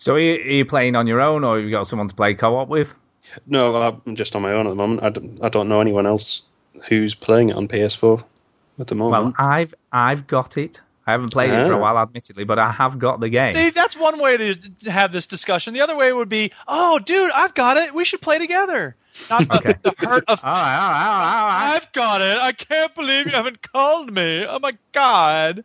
So, 0.00 0.14
are 0.14 0.18
you, 0.20 0.34
are 0.34 0.52
you 0.58 0.64
playing 0.64 0.94
on 0.94 1.08
your 1.08 1.20
own, 1.20 1.42
or 1.42 1.56
have 1.56 1.64
you 1.64 1.72
got 1.72 1.88
someone 1.88 2.06
to 2.08 2.14
play 2.14 2.34
co 2.34 2.56
op 2.56 2.68
with? 2.68 2.92
No, 3.46 3.74
I'm 4.06 4.14
just 4.14 4.36
on 4.36 4.42
my 4.42 4.52
own 4.52 4.66
at 4.66 4.70
the 4.70 4.76
moment. 4.76 5.02
I 5.02 5.08
don't, 5.10 5.42
I 5.42 5.48
don't 5.48 5.68
know 5.68 5.80
anyone 5.80 6.06
else 6.06 6.42
who's 6.88 7.14
playing 7.16 7.48
it 7.50 7.56
on 7.56 7.66
PS4 7.68 8.22
at 8.78 8.86
the 8.86 8.94
moment. 8.94 9.34
Well. 9.38 9.46
I've 9.48 9.74
I've 9.92 10.26
got 10.28 10.56
it. 10.56 10.80
I 11.06 11.12
haven't 11.12 11.30
played 11.30 11.50
it 11.50 11.66
for 11.66 11.72
a 11.72 11.76
Ah. 11.76 11.80
while, 11.80 11.98
admittedly, 11.98 12.44
but 12.44 12.58
I 12.58 12.70
have 12.70 12.98
got 12.98 13.18
the 13.18 13.30
game. 13.30 13.48
See, 13.48 13.70
that's 13.70 13.96
one 13.96 14.20
way 14.20 14.36
to 14.36 14.54
to 14.54 14.90
have 14.90 15.10
this 15.10 15.26
discussion. 15.26 15.72
The 15.74 15.80
other 15.80 15.96
way 15.96 16.12
would 16.12 16.28
be, 16.28 16.52
oh, 16.68 16.98
dude, 16.98 17.30
I've 17.32 17.54
got 17.54 17.76
it. 17.78 17.92
We 17.94 18.04
should 18.04 18.20
play 18.20 18.38
together. 18.38 18.94
Not 19.30 19.48
the, 19.48 19.56
Okay. 19.56 19.74
the 19.82 19.94
hurt 19.98 20.24
of, 20.28 20.40
all 20.44 20.50
right, 20.52 20.76
all 20.76 20.90
right, 20.92 21.08
all 21.08 21.18
right, 21.18 21.40
all 21.40 21.46
right. 21.48 21.76
I've 21.76 21.92
got 21.92 22.20
it. 22.20 22.38
I 22.38 22.52
can't 22.52 22.94
believe 22.94 23.26
you 23.26 23.32
haven't 23.32 23.62
called 23.72 24.12
me. 24.12 24.44
Oh 24.46 24.58
my 24.60 24.76
god. 24.92 25.64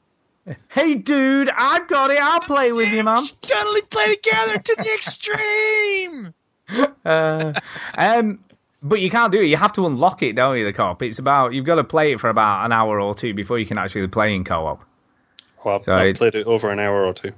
Hey, 0.68 0.96
dude, 0.96 1.50
I've 1.50 1.88
got 1.88 2.12
it. 2.12 2.20
I'll 2.22 2.42
play 2.42 2.72
with 2.72 2.92
you, 2.92 3.04
man. 3.04 3.24
Totally 3.42 3.82
play 3.82 4.16
together 4.16 4.60
to 4.60 4.76
the 4.78 4.92
extreme. 4.96 6.34
Uh, 7.06 7.54
um, 7.98 8.40
but 8.82 9.00
you 9.02 9.10
can't 9.10 9.32
do 9.32 9.42
it. 9.42 9.46
You 9.48 9.58
have 9.58 9.74
to 9.74 9.86
unlock 9.86 10.24
it, 10.24 10.34
don't 10.38 10.58
you? 10.58 10.64
The 10.64 10.72
co-op. 10.72 11.04
It's 11.04 11.20
about 11.20 11.54
you've 11.54 11.66
got 11.66 11.76
to 11.76 11.84
play 11.84 12.14
it 12.14 12.20
for 12.22 12.30
about 12.30 12.66
an 12.66 12.72
hour 12.72 13.00
or 13.02 13.14
two 13.14 13.34
before 13.34 13.60
you 13.60 13.66
can 13.66 13.78
actually 13.78 14.08
play 14.08 14.34
in 14.34 14.46
co-op. 14.46 14.82
Well, 15.64 15.76
I've, 15.76 15.84
so 15.84 15.94
I've 15.94 16.16
played 16.16 16.36
it 16.36 16.48
over 16.48 16.72
an 16.72 16.80
hour 16.80 17.06
or 17.06 17.14
two. 17.14 17.34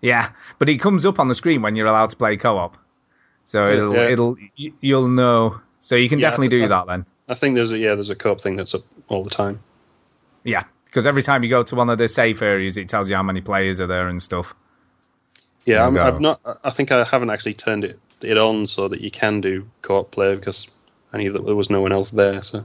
Yeah, 0.00 0.30
but 0.58 0.68
it 0.70 0.78
comes 0.78 1.04
up 1.04 1.18
on 1.20 1.28
the 1.28 1.34
screen 1.34 1.60
when 1.62 1.76
you're 1.76 1.86
allowed 1.86 2.10
to 2.10 2.16
play 2.16 2.36
co-op, 2.38 2.76
so 3.44 3.70
it'll 3.70 3.94
yeah. 3.94 4.08
it'll 4.08 4.36
you'll 4.56 5.08
know. 5.08 5.60
So 5.80 5.94
you 5.94 6.08
can 6.08 6.18
Yeah, 6.18 6.30
definitely 6.30 6.48
think 6.48 6.62
do 6.64 6.68
that- 6.68 6.86
that 6.86 6.92
then. 6.92 7.06
I 7.28 7.34
think 7.34 7.54
there's 7.54 7.70
a 7.70 7.78
yeah 7.78 7.94
there's 7.94 8.10
a 8.10 8.16
co-op 8.16 8.40
thing 8.40 8.56
that's 8.56 8.74
up 8.74 8.82
all 9.08 9.22
the 9.22 9.30
time. 9.30 9.60
Yeah, 10.44 10.64
because 10.94 11.06
every 11.06 11.24
time 11.24 11.42
you 11.42 11.50
go 11.50 11.64
to 11.64 11.74
one 11.74 11.90
of 11.90 11.98
the 11.98 12.06
safe 12.06 12.40
areas, 12.40 12.76
it 12.76 12.88
tells 12.88 13.10
you 13.10 13.16
how 13.16 13.22
many 13.24 13.40
players 13.40 13.80
are 13.80 13.88
there 13.88 14.06
and 14.06 14.22
stuff. 14.22 14.54
Yeah, 15.64 15.84
I'm, 15.84 15.94
There 15.94 16.04
you 16.04 16.10
go. 16.10 16.14
I've 16.14 16.20
not. 16.20 16.60
I 16.62 16.70
think 16.70 16.92
I 16.92 17.02
haven't 17.02 17.30
actually 17.30 17.54
turned 17.54 17.82
it 17.82 17.98
it 18.22 18.38
on 18.38 18.68
so 18.68 18.86
that 18.86 19.00
you 19.00 19.10
can 19.10 19.40
do 19.40 19.68
co-op 19.82 20.12
play 20.12 20.36
because 20.36 20.68
I 21.12 21.18
knew 21.18 21.32
that 21.32 21.44
there 21.44 21.56
was 21.56 21.68
no 21.68 21.80
one 21.80 21.90
else 21.90 22.12
there. 22.12 22.44
So 22.44 22.64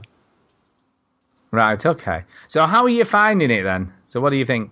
Right. 1.50 1.84
Okay. 1.84 2.22
So 2.46 2.64
how 2.66 2.84
are 2.84 2.88
you 2.88 3.04
finding 3.04 3.50
it 3.50 3.64
then? 3.64 3.92
So 4.04 4.20
what 4.20 4.30
do 4.30 4.36
you 4.36 4.46
think? 4.46 4.70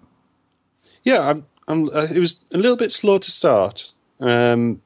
yeah, 1.03 1.19
I'm. 1.19 1.45
I'm. 1.67 1.89
Uh, 1.89 2.07
it 2.09 2.21
was 2.21 2.37
a 2.55 2.59
little 2.59 2.77
bit 2.77 2.93
slow 2.93 3.19
to 3.19 3.31
start, 3.33 3.91
um, 4.21 4.81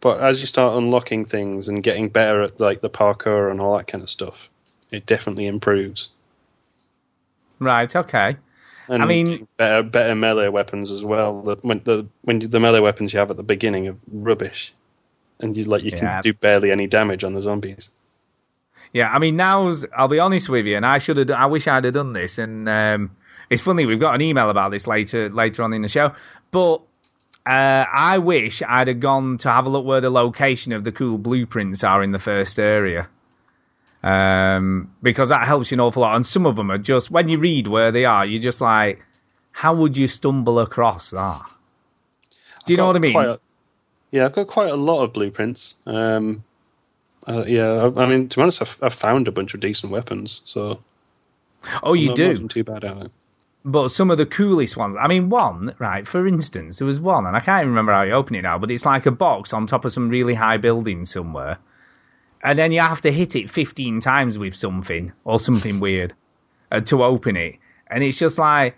but 0.00 0.20
as 0.20 0.40
you 0.40 0.48
start 0.48 0.76
unlocking 0.76 1.26
things 1.26 1.68
and 1.68 1.80
getting 1.80 2.08
better 2.08 2.42
at 2.42 2.58
like 2.58 2.80
the 2.80 2.90
parkour 2.90 3.52
and 3.52 3.60
all 3.60 3.76
that 3.76 3.86
kind 3.86 4.02
of 4.02 4.10
stuff, 4.10 4.48
it 4.90 5.06
definitely 5.06 5.46
improves. 5.46 6.08
Right. 7.58 7.94
Okay. 7.94 8.36
And 8.88 9.02
I 9.02 9.06
mean- 9.06 9.48
better 9.56 9.82
better 9.82 10.14
melee 10.14 10.48
weapons 10.48 10.90
as 10.92 11.04
well. 11.04 11.42
The, 11.42 11.56
when 11.62 11.80
the 11.84 12.06
when 12.22 12.38
the 12.38 12.60
melee 12.60 12.80
weapons 12.80 13.12
you 13.12 13.18
have 13.18 13.30
at 13.30 13.36
the 13.36 13.42
beginning 13.42 13.88
are 13.88 13.96
rubbish, 14.12 14.72
and 15.40 15.56
you 15.56 15.64
like 15.64 15.82
you 15.82 15.90
Yeah. 15.92 15.98
can 15.98 16.22
do 16.22 16.32
barely 16.34 16.70
any 16.70 16.86
damage 16.86 17.24
on 17.24 17.34
the 17.34 17.42
zombies. 17.42 17.90
Yeah, 18.92 19.08
I 19.10 19.18
mean 19.18 19.36
now's 19.36 19.84
I'll 19.96 20.08
be 20.08 20.20
honest 20.20 20.48
with 20.48 20.66
you, 20.66 20.76
and 20.76 20.86
I 20.86 20.98
should 20.98 21.16
have. 21.16 21.30
I 21.30 21.46
wish 21.46 21.66
I'd 21.66 21.84
have 21.84 21.94
done 21.94 22.12
this. 22.12 22.38
And 22.38 22.68
um, 22.68 23.10
it's 23.50 23.60
funny 23.62 23.86
we've 23.86 23.98
got 24.00 24.14
an 24.14 24.22
email 24.22 24.50
about 24.50 24.70
this 24.70 24.86
later 24.86 25.28
later 25.30 25.62
on 25.64 25.72
in 25.72 25.82
the 25.82 25.88
show. 25.88 26.12
But 26.52 26.82
uh, 27.44 27.84
I 27.92 28.18
wish 28.18 28.62
I'd 28.66 28.88
have 28.88 29.00
gone 29.00 29.38
to 29.38 29.50
have 29.50 29.66
a 29.66 29.68
look 29.68 29.84
where 29.84 30.00
the 30.00 30.10
location 30.10 30.72
of 30.72 30.84
the 30.84 30.92
cool 30.92 31.18
blueprints 31.18 31.82
are 31.82 32.02
in 32.02 32.12
the 32.12 32.18
first 32.20 32.58
area. 32.60 33.08
Um, 34.06 34.92
because 35.02 35.30
that 35.30 35.46
helps 35.46 35.70
you 35.70 35.76
an 35.76 35.80
awful 35.80 36.02
lot. 36.02 36.14
And 36.14 36.24
some 36.24 36.46
of 36.46 36.54
them 36.54 36.70
are 36.70 36.78
just 36.78 37.10
when 37.10 37.28
you 37.28 37.38
read 37.38 37.66
where 37.66 37.90
they 37.90 38.04
are, 38.04 38.24
you're 38.24 38.40
just 38.42 38.60
like, 38.60 39.02
how 39.50 39.74
would 39.74 39.96
you 39.96 40.06
stumble 40.06 40.60
across 40.60 41.10
that? 41.10 41.42
Do 42.64 42.72
you 42.72 42.76
know 42.76 42.86
what 42.86 42.96
I 42.96 43.00
mean? 43.00 43.16
a- 43.16 43.40
yeah, 44.12 44.24
I've 44.26 44.32
got 44.32 44.46
quite 44.46 44.70
a 44.70 44.76
lot 44.76 45.02
of 45.02 45.12
blueprints. 45.12 45.74
Um, 45.86 46.44
uh, 47.26 47.44
yeah, 47.46 47.90
I, 47.96 48.02
I 48.02 48.06
mean, 48.06 48.28
to 48.28 48.36
be 48.36 48.42
honest, 48.42 48.62
I've, 48.62 48.76
I've 48.80 48.94
found 48.94 49.26
a 49.26 49.32
bunch 49.32 49.54
of 49.54 49.60
decent 49.60 49.90
weapons, 49.90 50.40
so 50.44 50.78
oh, 51.82 51.94
you 51.94 52.10
I'm 52.10 52.14
do. 52.14 52.48
too 52.48 52.62
bad 52.62 52.84
at 52.84 52.96
it. 52.98 53.10
but 53.64 53.88
some 53.88 54.12
of 54.12 54.18
the 54.18 54.26
coolest 54.26 54.76
ones. 54.76 54.96
I 55.00 55.08
mean, 55.08 55.28
one, 55.28 55.74
right, 55.80 56.06
for 56.06 56.28
instance, 56.28 56.78
there 56.78 56.86
was 56.86 57.00
one, 57.00 57.26
and 57.26 57.36
I 57.36 57.40
can't 57.40 57.62
even 57.62 57.70
remember 57.70 57.92
how 57.92 58.02
you 58.02 58.12
open 58.12 58.36
it 58.36 58.42
now, 58.42 58.58
but 58.58 58.70
it's 58.70 58.86
like 58.86 59.06
a 59.06 59.10
box 59.10 59.52
on 59.52 59.66
top 59.66 59.84
of 59.84 59.92
some 59.92 60.08
really 60.08 60.34
high 60.34 60.58
building 60.58 61.04
somewhere. 61.04 61.58
And 62.42 62.58
then 62.58 62.72
you 62.72 62.80
have 62.80 63.00
to 63.02 63.12
hit 63.12 63.34
it 63.36 63.50
15 63.50 64.00
times 64.00 64.38
with 64.38 64.54
something 64.54 65.12
or 65.24 65.40
something 65.40 65.80
weird 65.80 66.14
uh, 66.70 66.80
to 66.82 67.02
open 67.04 67.36
it. 67.36 67.56
And 67.88 68.04
it's 68.04 68.18
just 68.18 68.38
like, 68.38 68.76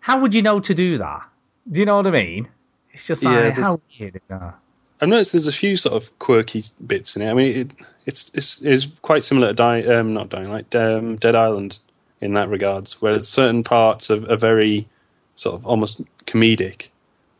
how 0.00 0.20
would 0.20 0.34
you 0.34 0.42
know 0.42 0.60
to 0.60 0.74
do 0.74 0.98
that? 0.98 1.22
Do 1.70 1.80
you 1.80 1.86
know 1.86 1.96
what 1.96 2.06
I 2.06 2.10
mean? 2.10 2.48
It's 2.92 3.06
just 3.06 3.24
like, 3.24 3.34
there's- 3.34 3.56
how 3.58 3.80
weird 3.98 4.16
is 4.16 4.28
that? 4.28 4.54
I've 5.00 5.08
noticed 5.10 5.32
there's 5.32 5.46
a 5.46 5.52
few 5.52 5.76
sort 5.76 6.02
of 6.02 6.18
quirky 6.20 6.64
bits 6.86 7.16
in 7.16 7.22
it. 7.22 7.30
I 7.30 7.34
mean, 7.34 7.56
it, 7.56 7.70
it's 8.06 8.30
it's 8.32 8.62
it's 8.62 8.86
quite 9.02 9.24
similar 9.24 9.52
to 9.52 10.00
um, 10.00 10.14
not 10.14 10.30
Dying 10.30 10.48
Light, 10.48 10.74
um, 10.74 11.16
Dead 11.16 11.34
Island 11.34 11.78
in 12.22 12.32
that 12.32 12.48
regards, 12.48 12.94
where 13.02 13.22
certain 13.22 13.62
parts 13.62 14.10
are, 14.10 14.24
are 14.32 14.38
very 14.38 14.88
sort 15.34 15.54
of 15.54 15.66
almost 15.66 16.00
comedic, 16.26 16.86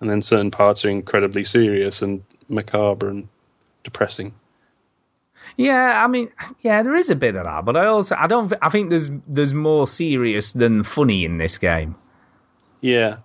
and 0.00 0.10
then 0.10 0.20
certain 0.20 0.50
parts 0.50 0.84
are 0.84 0.90
incredibly 0.90 1.46
serious 1.46 2.02
and 2.02 2.22
macabre 2.50 3.08
and 3.08 3.26
depressing. 3.84 4.34
Yeah, 5.56 6.04
I 6.04 6.06
mean, 6.06 6.30
yeah, 6.60 6.82
there 6.82 6.94
is 6.96 7.08
a 7.10 7.16
bit 7.16 7.34
of 7.36 7.44
that, 7.44 7.64
but 7.64 7.76
I 7.76 7.86
also, 7.86 8.14
I 8.18 8.26
don't, 8.26 8.52
I 8.60 8.68
think 8.68 8.90
there's, 8.90 9.10
there's 9.26 9.54
more 9.54 9.88
serious 9.88 10.52
than 10.52 10.84
funny 10.84 11.24
in 11.24 11.38
this 11.38 11.56
game. 11.58 11.94
Yeah, 12.80 13.16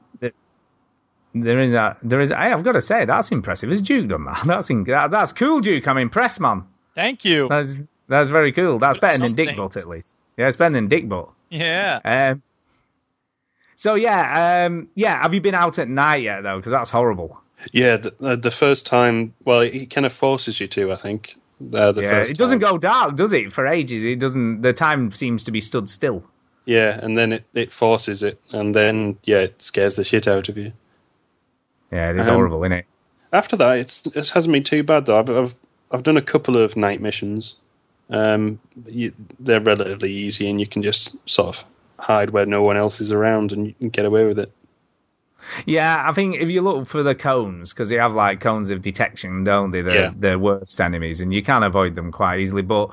There 1.34 1.60
is 1.60 1.74
a, 1.74 1.98
there 2.04 2.22
is. 2.22 2.30
Hey, 2.30 2.36
I've 2.52 2.63
got 2.63 2.74
to 2.74 2.82
say 2.82 3.06
that's 3.06 3.32
impressive. 3.32 3.70
Has 3.70 3.82
Duke 3.82 4.08
done 4.10 4.26
that? 4.26 4.44
That's 4.46 4.70
in, 4.70 4.84
that, 4.86 5.12
that's 5.12 5.32
cool, 5.34 5.60
Duke. 5.62 5.88
I'm 5.88 5.98
impressed, 5.98 6.39
man. 6.39 6.63
Thank 6.96 7.24
you. 7.26 7.48
That's 7.48 7.76
that's 8.08 8.30
very 8.30 8.52
cool. 8.52 8.80
That's 8.80 8.98
better 8.98 9.17
than 9.17 9.28
Some 9.30 9.36
Dick. 9.36 9.56
Butt 9.56 9.78
at 9.78 9.88
least. 9.88 10.13
Yeah, 10.38 10.48
it's 10.48 10.58
better 10.58 10.74
than 10.74 10.88
Dick 10.89 11.08
Butt. 11.08 11.30
Yeah. 11.50 12.00
Um, 12.04 12.41
so 13.78 13.96
yeah, 13.96 14.65
um, 14.65 14.89
yeah. 14.96 15.22
Have 15.22 15.34
you 15.34 15.39
been 15.41 15.56
out 15.56 15.80
at 15.80 15.88
night 15.89 16.24
yet 16.24 16.41
though? 16.44 16.58
Because 16.58 16.72
that's 16.74 16.89
horrible. 16.89 17.39
yeah. 17.72 17.98
The, 17.98 18.13
the- 18.20 18.36
the 18.38 18.52
first 18.52 18.86
time, 18.86 19.34
well, 19.46 19.62
it 19.62 19.89
kind 19.89 20.06
of 20.06 20.12
forces 20.13 20.60
you 20.60 20.67
to. 20.70 20.91
I 20.91 20.96
think. 20.98 21.36
Uh, 21.74 21.91
the 21.91 22.02
yeah, 22.02 22.10
first 22.10 22.32
it 22.32 22.38
doesn't 22.38 22.60
time. 22.60 22.71
go 22.71 22.78
dark, 22.78 23.15
does 23.15 23.34
it? 23.34 23.54
For 23.54 23.67
ages, 23.67 24.04
it 24.04 24.19
doesn't. 24.19 24.62
The 24.62 24.74
time 24.74 25.12
seems 25.12 25.43
to 25.45 25.52
be 25.52 25.62
stood 25.62 25.89
still. 25.89 26.24
Yeah, 26.65 27.00
and 27.02 27.17
then 27.17 27.34
it, 27.34 27.43
it 27.54 27.71
forces 27.74 28.24
it, 28.24 28.39
and 28.52 28.74
then 28.76 29.17
yeah, 29.24 29.39
it 29.39 29.62
scares 29.62 29.95
the 29.95 30.04
shit 30.04 30.28
out 30.28 30.50
of 30.50 30.58
you. 30.58 30.71
Yeah, 31.91 32.12
it 32.12 32.19
is 32.19 32.28
Um, 32.28 32.36
horrible, 32.36 32.63
isn't 32.63 32.74
it? 32.74 32.86
After 33.34 33.56
that, 33.58 33.78
it's 33.78 34.06
it 34.08 34.30
hasn't 34.30 34.54
been 34.54 34.63
too 34.63 34.84
bad 34.84 35.06
though. 35.06 35.19
I've 35.19 35.30
I've, 35.30 35.56
I've 35.91 36.04
done 36.04 36.17
a 36.17 36.21
couple 36.21 36.58
of 36.58 36.76
night 36.76 37.02
missions. 37.02 37.56
Um, 38.10 38.60
you, 38.86 39.13
they're 39.39 39.62
relatively 39.62 40.12
easy, 40.12 40.50
and 40.50 40.60
you 40.60 40.67
can 40.67 40.84
just 40.84 41.15
sort 41.26 41.56
of 41.58 41.63
hide 41.97 42.32
where 42.32 42.45
no 42.45 42.62
one 42.62 42.78
else 42.78 43.00
is 43.02 43.12
around, 43.12 43.52
and 43.52 43.67
you 43.67 43.74
can 43.80 43.89
get 43.89 44.06
away 44.06 44.26
with 44.26 44.38
it. 44.39 44.52
Yeah, 45.65 46.04
I 46.08 46.13
think 46.13 46.36
if 46.36 46.49
you 46.49 46.62
look 46.62 46.88
for 46.88 47.04
the 47.04 47.15
cones, 47.15 47.73
because 47.73 47.89
they 47.89 47.95
have 47.97 48.13
like 48.13 48.39
cones 48.41 48.69
of 48.69 48.82
detection, 48.82 49.43
don't 49.43 49.71
they? 49.71 49.82
The 49.82 49.93
Yeah. 49.93 50.12
the 50.17 50.39
worst 50.39 50.80
enemies, 50.80 51.21
and 51.21 51.34
you 51.34 51.43
can 51.43 51.63
avoid 51.63 51.95
them 51.95 52.12
quite 52.12 52.39
easily. 52.39 52.62
But 52.62 52.89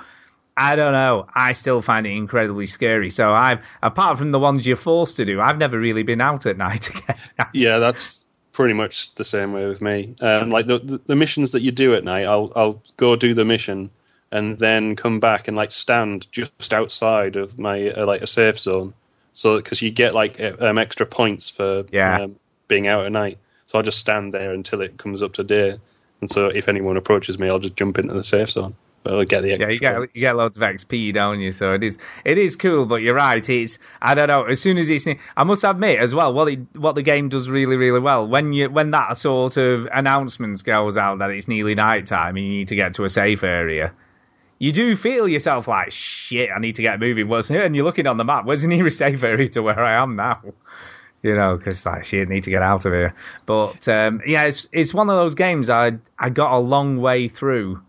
I 0.56 0.74
don't 0.76 0.92
know. 0.92 1.26
I 1.34 1.52
still 1.52 1.82
find 1.82 2.06
it 2.06 2.10
incredibly 2.10 2.66
scary. 2.66 3.10
So 3.10 3.30
I've, 3.32 3.60
apart 3.82 4.18
from 4.18 4.32
the 4.32 4.40
ones 4.40 4.66
you're 4.66 4.76
forced 4.76 5.16
to 5.18 5.24
do, 5.24 5.40
I've 5.40 5.58
never 5.58 5.78
really 5.78 6.02
been 6.02 6.20
out 6.20 6.46
at 6.46 6.56
night 6.56 6.88
again. 6.94 7.16
Yeah, 7.52 7.78
that's 7.78 8.24
pretty 8.52 8.74
much 8.74 9.14
the 9.14 9.24
same 9.24 9.52
way 9.52 9.66
with 9.66 9.80
me. 9.80 10.16
Um, 10.20 10.50
like 10.50 10.66
the, 10.66 10.78
the 10.80 11.00
the 11.06 11.14
missions 11.14 11.52
that 11.52 11.62
you 11.62 11.70
do 11.70 11.94
at 11.94 12.02
night, 12.04 12.26
I'll 12.26 12.52
I'll 12.56 12.82
go 12.96 13.14
do 13.14 13.34
the 13.34 13.44
mission 13.44 13.90
and 14.32 14.58
then 14.58 14.96
come 14.96 15.20
back 15.20 15.48
and 15.48 15.56
like 15.56 15.72
stand 15.72 16.26
just 16.32 16.72
outside 16.74 17.36
of 17.36 17.58
my 17.58 17.90
uh, 17.90 18.04
like 18.04 18.20
a 18.22 18.26
safe 18.26 18.58
zone, 18.58 18.94
so 19.38 19.56
because 19.58 19.80
you 19.80 19.90
get 19.92 20.14
like 20.14 20.40
um, 20.60 20.78
extra 20.78 21.06
points 21.06 21.48
for 21.48 21.84
Yeah. 21.92 22.22
um, 22.24 22.36
being 22.66 22.88
out 22.88 23.06
at 23.06 23.12
night. 23.12 23.38
So 23.66 23.78
I'll 23.78 23.84
just 23.84 23.98
stand 23.98 24.32
there 24.32 24.52
until 24.52 24.80
it 24.80 24.98
comes 24.98 25.22
up 25.22 25.34
to 25.34 25.44
day, 25.44 25.78
and 26.20 26.30
so 26.30 26.46
if 26.46 26.68
anyone 26.68 26.96
approaches 26.96 27.38
me, 27.38 27.48
I'll 27.48 27.58
just 27.60 27.76
jump 27.76 27.98
into 27.98 28.14
the 28.14 28.22
safe 28.22 28.50
zone. 28.50 28.74
But 29.04 29.14
I'll 29.14 29.24
get 29.24 29.42
the 29.42 29.50
Yeah, 29.50 29.68
you 29.68 29.78
get 29.78 29.94
points. 29.94 30.16
you 30.16 30.20
get 30.22 30.34
loads 30.36 30.56
of 30.56 30.62
XP, 30.64 31.12
don't 31.14 31.38
you? 31.40 31.52
So 31.52 31.72
it 31.74 31.84
is 31.84 31.98
it 32.24 32.36
is 32.36 32.56
cool, 32.56 32.84
but 32.86 32.96
you're 32.96 33.14
right. 33.14 33.46
It's 33.48 33.78
I 34.02 34.14
don't 34.16 34.26
know. 34.28 34.42
As 34.44 34.60
soon 34.60 34.76
as 34.76 34.88
it's, 34.88 35.06
I 35.36 35.44
must 35.44 35.62
admit 35.64 36.00
as 36.00 36.12
well, 36.14 36.32
what 36.34 36.48
it, 36.48 36.58
what 36.74 36.94
the 36.96 37.02
game 37.02 37.28
does 37.28 37.48
really 37.48 37.76
really 37.76 38.00
well 38.00 38.26
when 38.26 38.52
you 38.52 38.68
when 38.70 38.90
that 38.90 39.16
sort 39.18 39.56
of 39.56 39.86
announcement 39.94 40.64
goes 40.64 40.96
out 40.96 41.18
that 41.20 41.30
it's 41.30 41.46
nearly 41.46 41.74
night 41.76 42.06
time 42.08 42.36
and 42.36 42.44
you 42.44 42.50
need 42.52 42.68
to 42.68 42.74
get 42.74 42.94
to 42.94 43.04
a 43.04 43.10
safe 43.10 43.44
area. 43.44 43.92
You 44.58 44.72
do 44.72 44.96
feel 44.96 45.28
yourself 45.28 45.68
like 45.68 45.92
shit. 45.92 46.50
I 46.54 46.58
need 46.58 46.76
to 46.76 46.82
get 46.82 46.98
moving. 46.98 47.28
What's 47.28 47.48
here? 47.48 47.64
And 47.64 47.76
you're 47.76 47.84
looking 47.84 48.06
on 48.06 48.16
the 48.16 48.24
map. 48.24 48.44
Where's 48.44 48.62
the 48.62 48.68
nearest 48.68 48.98
safe 48.98 49.22
area 49.22 49.48
to 49.50 49.62
where 49.62 49.78
I 49.78 50.02
am 50.02 50.16
now? 50.16 50.40
You 51.22 51.34
know, 51.34 51.56
because 51.56 51.84
like 51.86 52.04
shit, 52.04 52.28
need 52.28 52.44
to 52.44 52.50
get 52.50 52.62
out 52.62 52.84
of 52.84 52.92
here. 52.92 53.14
But 53.46 53.86
um, 53.88 54.20
yeah, 54.26 54.44
it's 54.44 54.68
it's 54.72 54.94
one 54.94 55.10
of 55.10 55.16
those 55.16 55.34
games 55.34 55.70
I 55.70 55.92
I 56.18 56.30
got 56.30 56.52
a 56.52 56.58
long 56.58 57.00
way 57.00 57.28
through 57.28 57.82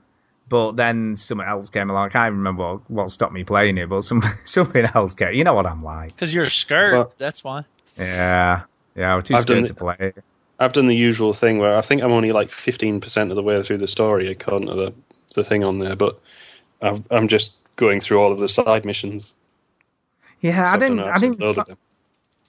but 0.50 0.76
then 0.76 1.16
something 1.16 1.48
else 1.48 1.70
came 1.70 1.90
along. 1.90 2.08
I 2.08 2.10
can't 2.10 2.34
remember 2.34 2.74
what, 2.74 2.92
what 2.92 3.12
stopped 3.12 3.34
me 3.34 3.44
playing 3.44 3.78
it, 3.78 3.88
but 3.88 4.04
some 4.04 4.22
something 4.44 4.84
else 4.96 5.14
came. 5.14 5.34
You 5.34 5.44
know 5.44 5.54
what 5.54 5.68
I'm 5.68 5.84
like. 5.84 6.16
Because 6.16 6.34
you're 6.34 6.50
scared. 6.50 6.94
Well- 6.94 7.14
That's 7.18 7.44
why. 7.44 7.64
Yeah, 7.98 8.64
yeah. 8.96 9.14
I'm 9.16 9.22
too 9.24 9.36
I've 9.36 9.46
done 9.46 9.66
scared 9.66 9.78
to 9.78 9.94
it. 9.94 10.14
play. 10.16 10.24
I've 10.60 10.74
done 10.74 10.88
the 10.88 10.96
usual 10.96 11.34
thing 11.34 11.60
where 11.60 11.78
I 11.78 11.82
think 11.82 12.02
I'm 12.02 12.12
only 12.12 12.32
like 12.32 12.50
15% 12.50 13.30
of 13.30 13.36
the 13.36 13.44
way 13.44 13.62
through 13.64 13.78
the 13.78 13.88
story 13.88 14.30
according 14.30 14.68
to 14.68 14.76
the, 14.76 14.94
the 15.36 15.44
thing 15.44 15.64
on 15.64 15.80
there, 15.80 15.96
but 15.96 16.20
I've, 16.82 17.04
I'm 17.12 17.28
just 17.28 17.54
going 17.76 18.00
through 18.00 18.20
all 18.20 18.32
of 18.32 18.40
the 18.40 18.50
side 18.50 18.86
missions. 18.86 19.34
Yeah, 20.42 20.72
I 20.72 20.78
didn't. 20.78 21.00
a 21.00 21.06
I 21.06 21.18
didn't. 21.18 21.56
fi- 21.56 21.76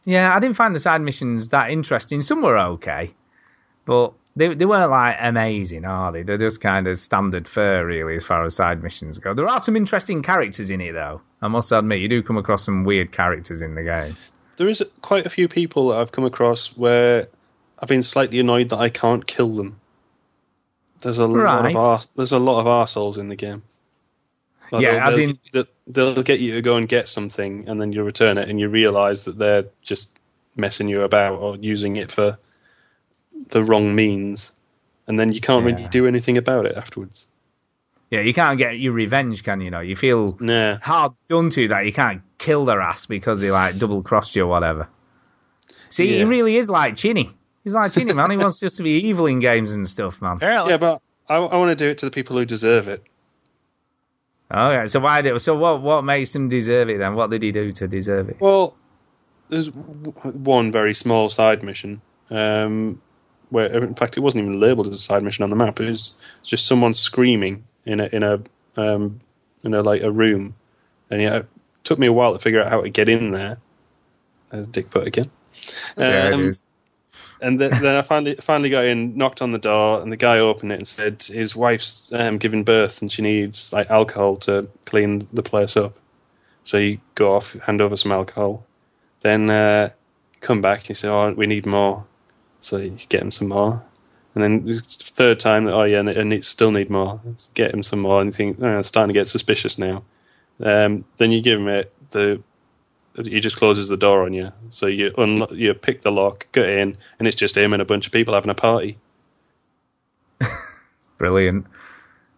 yeah, 0.05 0.35
I 0.35 0.41
didn't 0.41 0.57
find 0.57 0.75
the 0.75 0.81
side 0.81 1.01
missions 1.01 1.49
that 1.49 1.71
interesting. 1.71 2.23
Some 2.23 2.43
were 2.43 2.59
okay, 2.59 3.13
but 3.85 4.13
they 4.37 4.55
they 4.55 4.65
weren't 4.65 4.91
like 4.91 5.17
amazing, 5.21 5.85
are 5.85 6.13
they? 6.13 6.23
They're 6.23 6.39
just 6.39 6.61
kind 6.61 6.87
of 6.87 6.99
standard 6.99 7.49
fare, 7.49 7.85
really, 7.85 8.17
as 8.17 8.25
far 8.25 8.45
as 8.45 8.55
side 8.55 8.83
missions 8.83 9.19
go. 9.19 9.35
There 9.35 9.49
are 9.49 9.61
some 9.61 9.77
interesting 9.77 10.23
characters 10.23 10.71
in 10.71 10.81
it, 10.81 10.93
though. 10.93 11.21
I 11.43 11.49
must 11.49 11.73
admit, 11.73 12.01
you 12.01 12.09
do 12.09 12.23
come 12.23 12.37
across 12.37 12.65
some 12.65 12.85
weird 12.85 13.13
characters 13.13 13.63
in 13.63 13.75
the 13.75 13.83
game. 13.83 14.17
There 14.57 14.69
is 14.69 14.83
quite 15.03 15.27
a 15.27 15.31
few 15.31 15.49
people 15.49 15.89
that 15.89 15.99
I've 15.99 16.13
come 16.13 16.25
across 16.25 16.69
where 16.77 17.29
I've 17.79 17.89
been 17.89 18.03
slightly 18.03 18.39
annoyed 18.41 18.69
that 18.71 18.79
I 18.79 18.91
can't 18.91 19.27
kill 19.27 19.57
them. 19.57 19.81
There's 21.01 21.19
a 21.19 21.27
lot 21.27 21.65
of 21.65 21.77
arse, 21.77 22.09
there's 22.15 22.33
a 22.33 22.39
lot 22.39 22.61
of 22.61 22.67
arseholes 22.67 23.17
in 23.19 23.29
the 23.29 23.37
game. 23.37 23.63
Like, 24.71 24.83
Yeah, 24.83 24.93
they'll, 24.93 25.09
as 25.11 25.17
they'll, 25.17 25.31
in- 25.31 25.39
they'll, 25.87 26.15
they'll 26.15 26.23
get 26.23 26.41
you 26.41 26.55
to 26.55 26.63
go 26.63 26.77
and 26.77 26.89
get 26.89 27.09
something, 27.09 27.69
and 27.69 27.81
then 27.81 27.93
you 27.93 28.03
return 28.03 28.39
it, 28.39 28.49
and 28.49 28.59
you 28.61 28.69
realise 28.69 29.23
that 29.25 29.39
they're 29.39 29.65
just 29.83 30.09
messing 30.57 30.89
you 30.89 31.03
about 31.03 31.39
or 31.39 31.57
using 31.57 31.97
it 31.97 32.11
for 32.13 32.39
the 33.49 33.63
wrong 33.65 33.95
means, 33.95 34.53
and 35.07 35.19
then 35.19 35.33
you 35.33 35.41
can't 35.41 35.65
really 35.65 35.89
do 35.89 36.07
anything 36.07 36.37
about 36.37 36.67
it 36.67 36.77
afterwards. 36.77 37.27
Yeah, 38.11 38.21
you 38.21 38.35
can't 38.35 38.59
get 38.59 38.79
your 38.79 38.93
revenge, 38.93 39.45
can 39.45 39.61
you? 39.61 39.71
Know 39.71 39.81
you 39.81 39.95
feel 39.97 40.37
Nah. 40.41 40.79
hard 40.79 41.13
done 41.29 41.49
to 41.51 41.69
that 41.69 41.87
you 41.87 41.93
can't 41.93 42.23
kill 42.39 42.65
their 42.65 42.81
ass 42.81 43.07
because 43.07 43.41
they 43.41 43.51
like 43.53 43.79
double 43.79 44.03
crossed 44.03 44.35
you 44.35 44.43
or 44.43 44.49
whatever. 44.49 44.89
See, 45.91 46.09
he 46.19 46.25
really 46.25 46.57
is 46.57 46.69
like 46.69 46.97
Chinny. 46.97 47.31
He's 47.63 47.75
like 47.75 47.93
Chinny, 47.93 48.13
man. 48.13 48.31
He 48.31 48.37
wants 48.37 48.59
just 48.61 48.77
to 48.79 48.83
be 48.83 49.07
evil 49.09 49.27
in 49.27 49.39
games 49.41 49.71
and 49.73 49.89
stuff, 49.89 50.21
man. 50.21 50.37
Apparently, 50.37 50.71
Yeah, 50.73 50.77
but 50.79 51.01
I, 51.29 51.37
I 51.37 51.57
want 51.57 51.77
to 51.77 51.85
do 51.85 51.89
it 51.91 51.99
to 51.99 52.07
the 52.07 52.11
people 52.11 52.37
who 52.37 52.45
deserve 52.45 52.89
it. 52.89 53.03
Okay, 54.53 54.87
so 54.89 54.99
why 55.01 55.23
did 55.23 55.41
so 55.41 55.57
what 55.57 55.81
what 55.83 56.03
makes 56.03 56.35
him 56.35 56.49
deserve 56.49 56.89
it 56.89 56.99
then? 56.99 57.15
What 57.15 57.31
did 57.31 57.43
he 57.43 57.53
do 57.53 57.73
to 57.73 57.87
deserve 57.87 58.29
it? 58.31 58.37
Well, 58.41 58.75
there's 59.49 59.69
one 59.71 60.73
very 60.73 60.95
small 60.95 61.31
side 61.31 61.63
mission, 61.63 62.01
um, 62.31 63.01
where 63.51 63.85
in 63.85 63.95
fact 63.95 64.17
it 64.17 64.21
wasn't 64.21 64.43
even 64.45 64.61
labelled 64.61 64.89
as 64.89 64.93
a 64.95 64.99
side 64.99 65.23
mission 65.23 65.45
on 65.45 65.51
the 65.51 65.57
map. 65.57 65.79
It 65.81 65.91
was 65.91 66.13
just 66.43 66.67
someone 66.67 66.95
screaming 66.95 67.65
in 67.85 68.01
a 68.01 68.07
in 68.07 68.23
a 68.25 68.43
um, 68.77 69.21
in 69.63 69.75
a 69.75 69.83
like 69.83 70.03
a 70.03 70.11
room, 70.11 70.57
and 71.11 71.23
yeah, 71.23 71.37
it 71.37 71.47
took 71.85 71.99
me 71.99 72.09
a 72.09 72.13
while 72.13 72.33
to 72.33 72.41
figure 72.41 72.63
out 72.63 72.71
how 72.71 72.81
to 72.81 72.91
get 72.91 73.09
in 73.09 73.31
there. 73.31 73.59
There's 74.51 74.67
Dick 74.67 74.91
Butt 74.91 75.07
again. 75.07 75.31
yeah, 75.97 76.29
it 76.29 76.35
Um, 76.35 76.49
is. 76.49 76.63
And 77.43 77.59
then, 77.61 77.73
I 77.87 78.03
finally 78.03 78.37
finally 78.37 78.71
got 78.71 78.85
in, 78.85 79.17
knocked 79.17 79.41
on 79.41 79.53
the 79.53 79.59
door, 79.59 80.03
and 80.03 80.13
the 80.13 80.17
guy 80.17 80.39
opened 80.39 80.73
it 80.73 80.79
and 80.79 80.89
said 80.89 81.23
his 81.23 81.57
wife's 81.57 82.03
um, 82.13 82.39
giving 82.39 82.65
birth 82.65 83.01
and 83.01 83.11
she 83.11 83.23
needs 83.23 83.73
like 83.73 83.91
alcohol 83.91 84.37
to 84.39 84.69
clean 84.85 85.27
the 85.33 85.43
place 85.43 85.77
up. 85.77 85.97
So 86.65 86.77
you 86.77 86.99
go 87.15 87.35
off, 87.35 87.53
hand 87.65 87.81
over 87.81 87.97
some 87.97 88.13
alcohol, 88.13 88.65
then 89.23 89.49
uh, 89.51 89.91
come 90.41 90.61
back. 90.61 90.89
You 90.89 90.95
say, 90.95 91.09
"Oh, 91.09 91.33
we 91.33 91.47
need 91.47 91.67
more." 91.67 92.05
So 92.61 92.77
you 92.77 92.99
get 93.09 93.23
him 93.23 93.31
some 93.31 93.49
more, 93.49 93.83
and 94.35 94.45
then 94.45 94.65
the 94.67 94.83
third 95.15 95.41
time, 95.41 95.67
"Oh 95.67 95.85
yeah, 95.85 96.01
and 96.01 96.09
and 96.09 96.33
it 96.33 96.45
still 96.45 96.71
need 96.71 96.91
more." 96.91 97.21
Get 97.55 97.73
him 97.73 97.83
some 97.83 98.01
more, 98.01 98.21
and 98.21 98.29
you 98.29 98.37
think, 98.37 98.59
"Oh, 98.61 98.79
it's 98.79 98.89
starting 98.89 99.15
to 99.15 99.19
get 99.19 99.29
suspicious 99.29 99.79
now." 99.79 100.03
Um, 100.63 101.05
then 101.17 101.33
you 101.33 101.43
give 101.43 101.59
him 101.59 101.69
it. 101.69 101.93
The 102.11 102.43
he 103.17 103.41
just 103.41 103.57
closes 103.57 103.89
the 103.89 103.97
door 103.97 104.25
on 104.25 104.33
you. 104.33 104.53
So 104.71 104.87
you 104.87 105.13
you 105.53 105.75
pick 105.75 106.03
the 106.03 106.13
lock, 106.13 106.47
get 106.53 106.69
in, 106.69 106.97
and 107.19 107.29
it's 107.29 107.37
just 107.37 107.57
him 107.57 107.73
and 107.73 107.83
a 107.83 107.85
bunch 107.85 108.07
of 108.07 108.13
people 108.13 108.35
having 108.35 108.51
a 108.51 108.55
party. 108.55 108.99
Brilliant. 111.19 111.67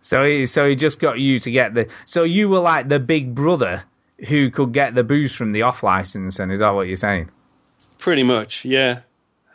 So 0.01 0.25
he 0.25 0.47
so 0.47 0.69
he 0.69 0.75
just 0.75 0.99
got 0.99 1.19
you 1.19 1.39
to 1.39 1.51
get 1.51 1.75
the 1.75 1.89
so 2.07 2.25
you 2.25 2.49
were 2.49 2.59
like 2.59 2.89
the 2.89 2.99
big 2.99 3.35
brother 3.35 3.85
who 4.29 4.51
could 4.51 4.73
get 4.73 4.95
the 4.95 5.05
booze 5.05 5.35
from 5.35 5.53
the 5.53 5.63
off 5.63 5.83
license, 5.83 6.39
and 6.39 6.51
is 6.51 6.61
that 6.61 6.71
what 6.71 6.87
you're 6.87 6.97
saying? 6.97 7.31
Pretty 7.99 8.23
much, 8.23 8.65
yeah. 8.65 9.01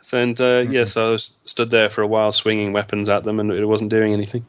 So, 0.02 0.18
and 0.18 0.40
uh, 0.40 0.64
yeah, 0.70 0.86
so 0.86 1.08
I 1.08 1.10
was 1.10 1.36
stood 1.44 1.70
there 1.70 1.90
for 1.90 2.00
a 2.00 2.06
while 2.06 2.32
swinging 2.32 2.72
weapons 2.72 3.08
at 3.10 3.24
them, 3.24 3.40
and 3.40 3.50
it 3.50 3.66
wasn't 3.66 3.90
doing 3.90 4.14
anything. 4.14 4.46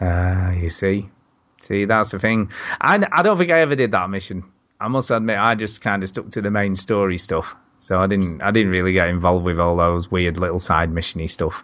Ah, 0.00 0.52
you 0.52 0.70
see, 0.70 1.08
see 1.60 1.84
that's 1.84 2.10
the 2.10 2.18
thing. 2.18 2.50
I 2.80 3.06
I 3.12 3.22
don't 3.22 3.36
think 3.36 3.50
I 3.50 3.60
ever 3.60 3.76
did 3.76 3.92
that 3.92 4.08
mission. 4.08 4.44
I 4.80 4.88
must 4.88 5.10
admit, 5.10 5.38
I 5.38 5.54
just 5.54 5.80
kind 5.80 6.02
of 6.02 6.08
stuck 6.08 6.30
to 6.30 6.42
the 6.42 6.50
main 6.50 6.76
story 6.76 7.18
stuff. 7.18 7.54
So 7.78 7.98
I 7.98 8.06
didn't 8.06 8.42
I 8.42 8.50
didn't 8.50 8.70
really 8.70 8.92
get 8.92 9.08
involved 9.08 9.44
with 9.44 9.58
all 9.58 9.76
those 9.76 10.10
weird 10.10 10.38
little 10.38 10.58
side 10.58 10.90
missiony 10.90 11.30
stuff. 11.30 11.62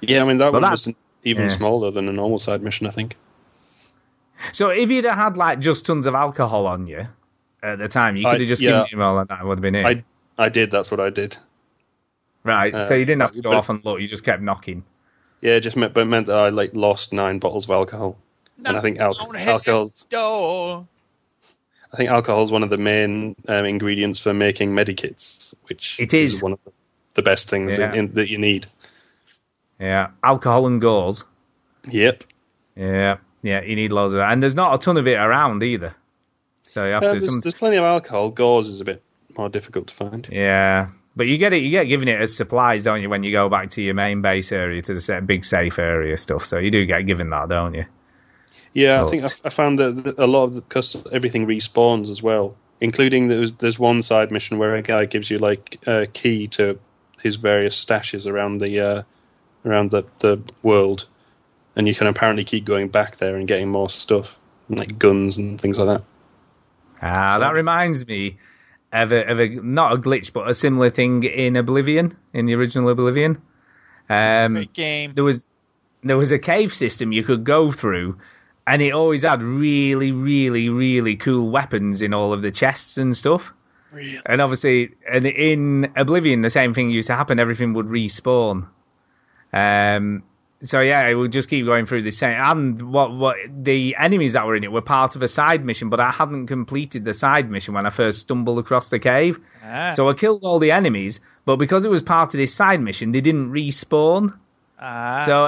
Yeah, 0.00 0.22
I 0.22 0.24
mean 0.24 0.38
that 0.38 0.52
Well, 0.52 0.62
one 0.62 0.70
was 0.72 0.88
even 1.24 1.48
yeah. 1.48 1.56
smaller 1.56 1.90
than 1.90 2.08
a 2.08 2.12
normal 2.12 2.38
side 2.38 2.62
mission, 2.62 2.86
I 2.86 2.90
think. 2.90 3.16
So 4.52 4.70
if 4.70 4.90
you'd 4.90 5.04
have 5.04 5.16
had 5.16 5.36
like 5.36 5.60
just 5.60 5.86
tons 5.86 6.06
of 6.06 6.14
alcohol 6.14 6.66
on 6.66 6.86
you 6.88 7.06
at 7.62 7.78
the 7.78 7.86
time, 7.88 8.16
you 8.16 8.24
could 8.24 8.40
have 8.40 8.48
just 8.48 8.60
yeah. 8.60 8.70
given 8.84 8.86
him 8.98 9.02
all 9.02 9.18
of 9.20 9.28
that. 9.28 9.44
Would 9.44 9.58
have 9.58 9.62
been 9.62 9.76
it. 9.76 9.86
I 9.86 10.04
I 10.44 10.48
did. 10.48 10.70
That's 10.70 10.90
what 10.90 10.98
I 10.98 11.10
did. 11.10 11.36
right. 12.42 12.74
uh, 12.74 12.88
so 12.88 12.94
you 12.94 13.04
didn't 13.04 13.20
have 13.22 13.32
to 13.32 13.42
go 13.42 13.52
off 13.52 13.68
and 13.68 13.84
look. 13.84 14.00
You 14.00 14.08
just 14.08 14.24
kept 14.24 14.42
knocking. 14.42 14.82
Yeah, 15.42 15.52
it 15.52 15.60
just 15.60 15.76
meant, 15.76 15.92
but 15.94 16.00
it 16.02 16.06
meant 16.06 16.26
that 16.26 16.36
I 16.36 16.48
like 16.48 16.74
lost 16.74 17.12
nine 17.12 17.38
bottles 17.38 17.64
of 17.64 17.70
alcohol, 17.70 18.16
and 18.64 18.76
I 18.76 18.80
think 18.80 18.98
al- 18.98 19.12
Don't 19.12 19.36
alcohol's 19.36 20.06
door. 20.10 20.86
I 21.92 21.96
think 21.98 22.10
alcohol 22.10 22.42
is 22.42 22.50
one 22.50 22.62
of 22.62 22.70
the 22.70 22.78
main 22.78 23.36
um, 23.48 23.64
ingredients 23.66 24.18
for 24.18 24.32
making 24.32 24.70
medikits, 24.70 25.52
which 25.64 25.96
It 26.00 26.14
is. 26.14 26.42
one 26.42 26.52
of 26.52 26.58
the, 27.14 27.22
best 27.22 27.50
things 27.50 27.76
Yeah. 27.78 27.92
in, 27.92 28.12
that 28.14 28.30
you 28.30 28.38
need. 28.38 28.66
Yeah, 29.78 30.08
alcohol 30.24 30.66
and 30.66 30.80
gauze. 30.80 31.24
Yep. 31.90 32.24
Yeah, 32.76 33.16
yeah. 33.42 33.62
You 33.62 33.76
need 33.76 33.92
loads 33.92 34.14
of 34.14 34.18
that, 34.18 34.32
and 34.32 34.42
there's 34.42 34.54
not 34.54 34.74
a 34.74 34.78
ton 34.78 34.96
of 34.96 35.06
it 35.06 35.16
around 35.16 35.62
either. 35.62 35.94
So 36.62 36.86
you 36.86 36.92
have 36.92 37.02
Uh, 37.02 37.06
to. 37.06 37.12
there's, 37.12 37.26
Some, 37.26 37.40
there's 37.40 37.54
plenty 37.54 37.76
of 37.76 37.84
alcohol. 37.84 38.30
Gauze 38.30 38.68
is 38.70 38.80
a 38.80 38.84
bit 38.84 39.02
more 39.36 39.48
difficult 39.50 39.88
to 39.88 39.94
find. 39.94 40.26
yeah, 40.30 40.88
but 41.16 41.26
you 41.26 41.36
get 41.36 41.52
it. 41.52 41.62
You 41.62 41.70
get 41.70 41.84
given 41.84 42.08
it 42.08 42.20
as 42.20 42.34
supplies, 42.34 42.84
don't 42.84 43.02
you? 43.02 43.10
When 43.10 43.24
you 43.24 43.32
go 43.32 43.48
back 43.50 43.70
to 43.70 43.82
your 43.82 43.94
main 43.94 44.22
base 44.22 44.52
area, 44.52 44.80
to 44.82 44.94
the 44.94 45.22
big 45.26 45.44
safe 45.44 45.78
area 45.78 46.16
stuff. 46.16 46.46
So 46.46 46.56
you 46.58 46.70
do 46.70 46.86
get 46.86 47.02
given 47.06 47.28
that, 47.30 47.48
don't 47.50 47.74
you? 47.74 47.84
Yeah, 48.72 49.04
I 49.04 49.10
think 49.10 49.24
I, 49.24 49.30
I 49.44 49.50
found 49.50 49.78
that 49.78 50.14
a 50.18 50.26
lot 50.26 50.44
of 50.44 50.54
because 50.54 50.96
everything 51.12 51.46
respawns 51.46 52.10
as 52.10 52.22
well, 52.22 52.56
including 52.80 53.28
there's 53.28 53.52
there's 53.54 53.78
one 53.78 54.02
side 54.02 54.30
mission 54.30 54.58
where 54.58 54.74
a 54.74 54.82
guy 54.82 55.04
gives 55.04 55.30
you 55.30 55.38
like 55.38 55.78
a 55.86 56.06
key 56.06 56.48
to 56.48 56.78
his 57.22 57.36
various 57.36 57.82
stashes 57.82 58.26
around 58.26 58.58
the 58.58 58.80
uh, 58.80 59.02
around 59.64 59.90
the 59.90 60.04
the 60.20 60.42
world, 60.62 61.06
and 61.76 61.86
you 61.86 61.94
can 61.94 62.06
apparently 62.06 62.44
keep 62.44 62.64
going 62.64 62.88
back 62.88 63.18
there 63.18 63.36
and 63.36 63.46
getting 63.46 63.68
more 63.68 63.90
stuff, 63.90 64.28
like 64.68 64.98
guns 64.98 65.38
and 65.38 65.60
things 65.60 65.78
like 65.78 65.98
that. 65.98 66.04
Ah, 67.02 67.38
that 67.38 67.52
reminds 67.52 68.06
me 68.06 68.38
of 68.92 69.12
a, 69.12 69.30
of 69.30 69.40
a 69.40 69.48
not 69.48 69.92
a 69.92 69.96
glitch, 69.96 70.32
but 70.32 70.48
a 70.48 70.54
similar 70.54 70.90
thing 70.90 71.24
in 71.24 71.56
Oblivion, 71.56 72.16
in 72.32 72.46
the 72.46 72.54
original 72.54 72.88
Oblivion. 72.90 73.40
Um, 74.08 74.54
Great 74.54 74.72
game. 74.72 75.12
there 75.14 75.24
was 75.24 75.46
there 76.04 76.16
was 76.16 76.32
a 76.32 76.38
cave 76.38 76.74
system 76.74 77.12
you 77.12 77.24
could 77.24 77.44
go 77.44 77.72
through, 77.72 78.18
and 78.66 78.80
it 78.82 78.92
always 78.92 79.22
had 79.22 79.42
really, 79.42 80.12
really, 80.12 80.68
really 80.68 81.16
cool 81.16 81.50
weapons 81.50 82.02
in 82.02 82.14
all 82.14 82.32
of 82.32 82.42
the 82.42 82.50
chests 82.50 82.98
and 82.98 83.16
stuff. 83.16 83.52
Really? 83.92 84.20
And 84.26 84.40
obviously, 84.40 84.92
and 85.10 85.26
in 85.26 85.92
Oblivion, 85.96 86.40
the 86.40 86.50
same 86.50 86.72
thing 86.72 86.90
used 86.90 87.08
to 87.08 87.16
happen. 87.16 87.38
Everything 87.38 87.74
would 87.74 87.86
respawn. 87.86 88.66
Um, 89.52 90.22
so 90.62 90.80
yeah, 90.80 91.06
it 91.08 91.14
would 91.14 91.32
just 91.32 91.48
keep 91.50 91.66
going 91.66 91.86
through 91.86 92.02
the 92.02 92.10
same. 92.12 92.36
And 92.40 92.92
what 92.92 93.12
what 93.12 93.36
the 93.50 93.96
enemies 93.98 94.34
that 94.34 94.46
were 94.46 94.54
in 94.56 94.64
it 94.64 94.70
were 94.72 94.80
part 94.80 95.16
of 95.16 95.22
a 95.22 95.28
side 95.28 95.64
mission, 95.64 95.88
but 95.90 96.00
I 96.00 96.10
hadn't 96.10 96.46
completed 96.46 97.04
the 97.04 97.12
side 97.12 97.50
mission 97.50 97.74
when 97.74 97.84
I 97.84 97.90
first 97.90 98.20
stumbled 98.20 98.58
across 98.60 98.88
the 98.88 98.98
cave. 99.00 99.40
Ah, 99.64 99.90
So 99.90 100.08
I 100.08 100.14
killed 100.14 100.44
all 100.44 100.58
the 100.60 100.70
enemies, 100.70 101.20
but 101.44 101.56
because 101.56 101.84
it 101.84 101.90
was 101.90 102.02
part 102.02 102.28
of 102.32 102.38
this 102.38 102.54
side 102.54 102.80
mission, 102.80 103.10
they 103.12 103.20
didn't 103.20 103.50
respawn. 103.52 104.38
ah. 104.80 105.22
So 105.26 105.46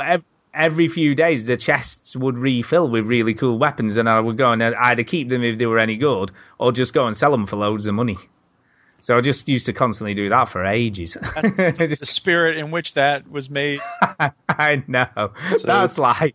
every 0.55 0.89
few 0.89 1.15
days, 1.15 1.45
the 1.45 1.57
chests 1.57 2.15
would 2.17 2.39
refill 2.39 2.89
with 2.89 3.07
really 3.07 3.35
cool 3.35 3.59
weapons, 3.59 3.97
and 3.97 4.09
I 4.09 4.21
would 4.21 4.39
go 4.39 4.53
and 4.53 4.63
either 4.63 5.05
keep 5.05 5.29
them 5.29 5.43
if 5.43 5.59
they 5.59 5.67
were 5.67 5.79
any 5.79 5.97
good, 5.97 6.33
or 6.59 6.73
just 6.73 6.93
go 6.95 7.07
and 7.07 7.17
sell 7.17 7.31
them 7.31 7.47
for 7.47 7.57
loads 7.57 7.87
of 7.87 7.95
money. 7.95 8.19
So 9.01 9.19
I 9.19 9.21
just 9.21 9.49
used 9.49 9.67
to 9.67 9.75
constantly 9.75 10.15
do 10.15 10.31
that 10.31 10.49
for 10.49 10.65
ages. 10.65 11.15
the 11.35 11.99
spirit 12.03 12.57
in 12.57 12.71
which 12.71 12.95
that 12.95 13.31
was 13.31 13.51
made. 13.51 13.81
I 14.49 14.83
know. 14.87 15.33
That's 15.63 15.99
like, 15.99 16.35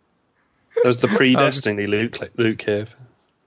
That 0.76 0.86
was 0.86 1.00
the 1.00 1.08
pre-Destiny 1.08 1.88
loot 1.88 2.20
loot 2.38 2.60
cave. 2.60 2.94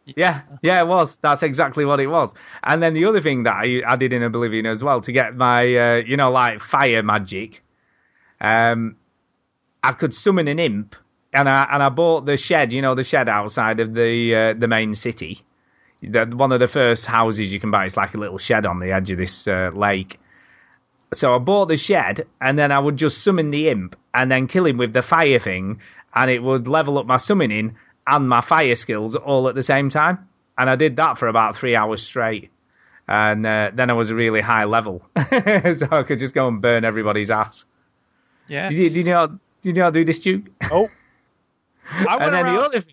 yeah, 0.06 0.40
yeah, 0.60 0.80
it 0.80 0.88
was. 0.88 1.18
That's 1.22 1.44
exactly 1.44 1.84
what 1.84 2.00
it 2.00 2.08
was. 2.08 2.34
And 2.64 2.82
then 2.82 2.94
the 2.94 3.04
other 3.04 3.20
thing 3.20 3.44
that 3.44 3.54
I, 3.54 3.82
I 3.86 3.94
did 3.94 4.12
in 4.12 4.24
Oblivion 4.24 4.66
as 4.66 4.82
well 4.82 5.00
to 5.02 5.12
get 5.12 5.36
my, 5.36 5.60
uh, 5.76 5.96
you 5.98 6.16
know, 6.16 6.32
like 6.32 6.60
fire 6.60 7.04
magic, 7.04 7.62
um, 8.40 8.96
I 9.82 9.92
could 9.92 10.14
summon 10.14 10.48
an 10.48 10.58
imp, 10.58 10.94
and 11.32 11.48
I 11.48 11.66
and 11.70 11.82
I 11.82 11.88
bought 11.88 12.26
the 12.26 12.36
shed, 12.36 12.72
you 12.72 12.82
know, 12.82 12.94
the 12.94 13.04
shed 13.04 13.28
outside 13.28 13.80
of 13.80 13.94
the 13.94 14.34
uh, 14.34 14.58
the 14.58 14.68
main 14.68 14.94
city. 14.94 15.44
One 16.02 16.52
of 16.52 16.60
the 16.60 16.68
first 16.68 17.06
houses 17.06 17.52
you 17.52 17.60
can 17.60 17.70
buy. 17.70 17.86
It's 17.86 17.96
like 17.96 18.14
a 18.14 18.18
little 18.18 18.38
shed 18.38 18.66
on 18.66 18.80
the 18.80 18.92
edge 18.92 19.10
of 19.10 19.18
this 19.18 19.46
uh, 19.46 19.70
lake. 19.74 20.18
So 21.14 21.34
I 21.34 21.38
bought 21.38 21.66
the 21.66 21.76
shed, 21.76 22.26
and 22.40 22.58
then 22.58 22.72
I 22.72 22.78
would 22.78 22.96
just 22.96 23.22
summon 23.22 23.50
the 23.50 23.68
imp, 23.68 23.96
and 24.14 24.30
then 24.30 24.48
kill 24.48 24.66
him 24.66 24.78
with 24.78 24.92
the 24.92 25.02
fire 25.02 25.38
thing, 25.38 25.80
and 26.14 26.30
it 26.30 26.42
would 26.42 26.68
level 26.68 26.98
up 26.98 27.06
my 27.06 27.18
summoning 27.18 27.76
and 28.06 28.28
my 28.28 28.40
fire 28.40 28.74
skills 28.74 29.14
all 29.14 29.48
at 29.48 29.54
the 29.54 29.62
same 29.62 29.90
time. 29.90 30.28
And 30.58 30.68
I 30.68 30.76
did 30.76 30.96
that 30.96 31.18
for 31.18 31.28
about 31.28 31.56
three 31.56 31.76
hours 31.76 32.02
straight, 32.02 32.50
and 33.08 33.46
uh, 33.46 33.70
then 33.74 33.90
I 33.90 33.94
was 33.94 34.10
a 34.10 34.14
really 34.14 34.40
high 34.40 34.64
level, 34.64 35.02
so 35.16 35.88
I 35.90 36.02
could 36.06 36.18
just 36.18 36.34
go 36.34 36.48
and 36.48 36.62
burn 36.62 36.84
everybody's 36.84 37.30
ass. 37.30 37.64
Yeah. 38.48 38.68
Did 38.68 38.78
you 38.78 38.88
did 38.90 39.06
you 39.06 39.12
not 39.12 39.30
did 39.62 39.76
you 39.76 39.82
not 39.82 39.92
do 39.94 40.04
this, 40.04 40.18
Duke? 40.18 40.44
Oh. 40.70 40.90
I 41.90 42.16
went 42.16 42.22
and 42.22 42.34
then 42.34 42.44
around 42.44 42.54
the 42.54 42.60
other 42.62 42.84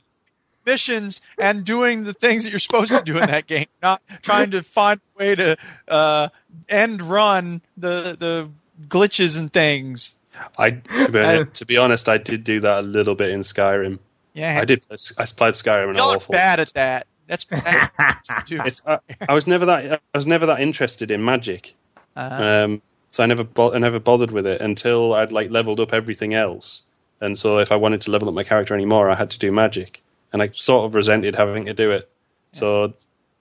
missions 0.66 1.22
and 1.38 1.64
doing 1.64 2.04
the 2.04 2.14
things 2.14 2.44
that 2.44 2.50
you're 2.52 2.60
supposed 2.60 2.92
to 2.92 3.02
do 3.02 3.18
in 3.18 3.28
that 3.28 3.48
game, 3.48 3.68
not 3.82 4.02
trying 4.22 4.52
to 4.52 4.62
find 4.64 5.00
a 5.16 5.24
way 5.24 5.36
to 5.36 5.58
uh, 5.88 6.30
end 6.68 7.02
run 7.02 7.62
the 7.78 8.16
the 8.20 8.50
glitches 8.88 9.38
and 9.38 9.52
things. 9.52 10.16
I 10.58 10.72
to 10.72 11.12
be, 11.12 11.20
Uh, 11.20 11.46
to 11.46 11.66
be 11.66 11.78
honest, 11.78 12.08
I 12.10 12.18
did 12.18 12.44
do 12.44 12.60
that 12.62 12.80
a 12.80 12.82
little 12.82 13.16
bit 13.16 13.30
in 13.32 13.42
Skyrim. 13.42 14.00
Yeah, 14.34 14.60
I 14.62 14.66
did. 14.66 14.86
I 15.18 15.26
played 15.26 15.54
Skyrim 15.54 15.88
and 15.90 15.98
Y'all 15.98 16.12
are 16.12 16.16
awful. 16.18 16.34
bad 16.34 16.60
at 16.60 16.74
that. 16.74 17.08
That's 17.28 17.44
bad 17.46 17.92
to. 18.48 18.66
It's 18.66 18.82
I, 18.86 19.00
I 19.28 19.34
was 19.34 19.48
never 19.48 19.66
that 19.66 20.02
I 20.14 20.18
was 20.18 20.28
never 20.28 20.46
that 20.48 20.60
interested 20.62 21.12
in 21.12 21.24
magic. 21.24 21.74
Uh, 22.16 22.20
Um, 22.66 22.82
so 23.12 23.24
I 23.24 23.26
never 23.26 23.44
bo- 23.44 23.74
I 23.74 23.78
never 23.80 24.00
bothered 24.00 24.32
with 24.32 24.46
it 24.46 24.62
until 24.62 25.14
I'd 25.14 25.32
like 25.32 25.50
leveled 25.52 25.80
up 25.80 25.94
everything 25.94 26.34
else. 26.34 26.82
And 27.22 27.38
so 27.38 27.58
if 27.60 27.72
I 27.72 27.76
wanted 27.76 28.02
to 28.02 28.12
level 28.12 28.30
up 28.30 28.34
my 28.34 28.44
character 28.44 28.74
anymore, 28.74 29.10
I 29.10 29.16
had 29.16 29.32
to 29.32 29.40
do 29.40 29.52
magic, 29.52 30.02
and 30.32 30.42
I 30.42 30.50
sort 30.54 30.86
of 30.86 30.96
resented 30.96 31.36
having 31.36 31.66
to 31.66 31.74
do 31.74 31.92
it. 31.92 32.10
So 32.54 32.94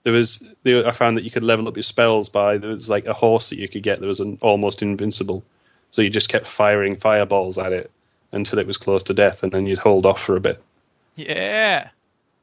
there 0.05 0.13
was 0.13 0.43
there, 0.63 0.87
I 0.87 0.93
found 0.93 1.17
that 1.17 1.25
you 1.25 1.31
could 1.31 1.43
level 1.43 1.69
up 1.69 1.77
your 1.77 1.83
spells 1.83 2.29
by 2.29 2.59
there 2.59 2.71
was 2.71 2.89
like 2.89 3.07
a 3.07 3.13
horse 3.13 3.51
that 3.51 3.59
you 3.59 3.69
could 3.69 3.83
get 3.83 4.01
that 4.01 4.07
was 4.07 4.21
an, 4.21 4.39
almost 4.41 4.83
invincible. 4.83 5.43
So 5.91 6.03
you 6.03 6.11
just 6.11 6.29
kept 6.29 6.47
firing 6.47 6.97
fireballs 6.97 7.57
at 7.59 7.73
it 7.73 7.91
until 8.33 8.59
it 8.59 8.67
was 8.67 8.77
close 8.77 9.03
to 9.05 9.15
death, 9.15 9.43
and 9.43 9.53
then 9.53 9.67
you'd 9.67 9.79
hold 9.79 10.07
off 10.07 10.23
for 10.23 10.37
a 10.37 10.41
bit. 10.41 10.63
Yeah. 11.17 11.89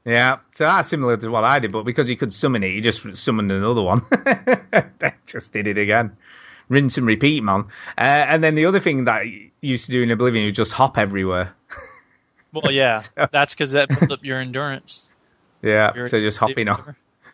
Yeah, 0.06 0.38
so 0.54 0.66
that's 0.66 0.88
similar 0.88 1.18
to 1.18 1.30
what 1.30 1.44
I 1.44 1.58
did, 1.58 1.72
but 1.72 1.84
because 1.84 2.08
you 2.08 2.16
could 2.16 2.32
summon 2.32 2.64
it, 2.64 2.68
you 2.68 2.82
just 2.82 3.02
summoned 3.18 3.52
another 3.52 3.82
one. 3.82 4.06
just 5.26 5.52
did 5.52 5.66
it 5.66 5.80
again. 5.80 6.16
Rinse 6.70 6.98
and 6.98 7.06
repeat, 7.06 7.44
man. 7.44 7.66
Uh, 7.98 8.02
and 8.02 8.44
then 8.44 8.56
the 8.56 8.66
other 8.66 8.80
thing 8.80 9.06
that 9.06 9.28
you 9.28 9.52
used 9.62 9.86
to 9.86 9.92
do 9.92 10.02
in 10.02 10.12
Oblivion 10.12 10.46
was 10.46 10.54
just 10.54 10.72
hop 10.72 10.98
everywhere. 10.98 11.54
Well, 12.54 12.72
yeah. 12.72 13.04
That's 13.32 13.54
because 13.54 13.72
that 13.74 13.90
built 13.90 14.12
up 14.12 14.24
your 14.24 14.40
endurance. 14.40 15.04
Yeah, 15.62 15.94
Your 15.96 16.10
so 16.10 16.18
just 16.18 16.38
hopping 16.38 16.68
off. 16.68 16.82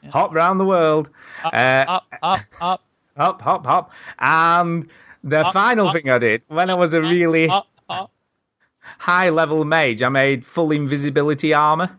Yeah. 0.04 0.10
Hop 0.12 0.34
around 0.34 0.58
the 0.58 0.66
world. 0.66 1.10
Up, 1.44 1.54
Uh, 1.54 1.58
up, 1.88 2.06
up, 2.24 2.40
up. 2.60 2.82
Hop, 3.18 3.42
hop, 3.42 3.66
hop. 3.66 3.92
And 4.20 4.90
the 5.24 5.44
Hop, 5.44 5.54
final 5.54 5.88
hop, 5.88 5.96
thing 5.96 6.10
I 6.10 6.18
did, 6.18 6.42
when 6.48 6.70
I 6.70 6.74
was 6.76 6.94
a 6.94 7.02
really 7.02 7.50
high 8.80 9.30
level 9.30 9.64
mage, 9.66 10.02
I 10.02 10.10
made 10.10 10.46
full 10.46 10.72
invisibility 10.72 11.54
armor. 11.54 11.92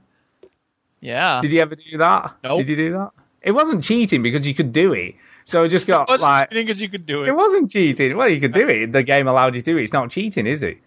Yeah. 1.00 1.40
Did 1.42 1.52
you 1.52 1.60
ever 1.60 1.74
do 1.74 1.98
that? 1.98 2.34
Nope. 2.44 2.58
Did 2.58 2.68
you 2.70 2.76
do 2.76 2.92
that? 2.92 3.10
It 3.42 3.52
wasn't 3.52 3.82
cheating 3.84 4.22
because 4.22 4.46
you 4.46 4.54
could 4.54 4.72
do 4.72 4.92
it. 4.92 5.14
So 5.44 5.64
I 5.64 5.68
just 5.68 5.86
got 5.86 6.08
It 6.08 6.12
wasn't 6.12 6.30
like 6.30 6.50
cheating 6.50 6.66
because 6.66 6.80
you 6.80 6.88
could 6.88 7.06
do 7.06 7.24
it. 7.24 7.28
It 7.28 7.32
wasn't 7.32 7.70
cheating. 7.70 8.16
Well, 8.16 8.28
you 8.28 8.40
could 8.40 8.52
do 8.52 8.68
it. 8.68 8.92
The 8.92 9.02
game 9.02 9.26
allowed 9.28 9.54
you 9.54 9.60
to 9.62 9.64
do 9.72 9.76
it. 9.78 9.82
It's 9.82 9.92
not 9.92 10.10
cheating, 10.10 10.46
is 10.46 10.62
it? 10.62 10.78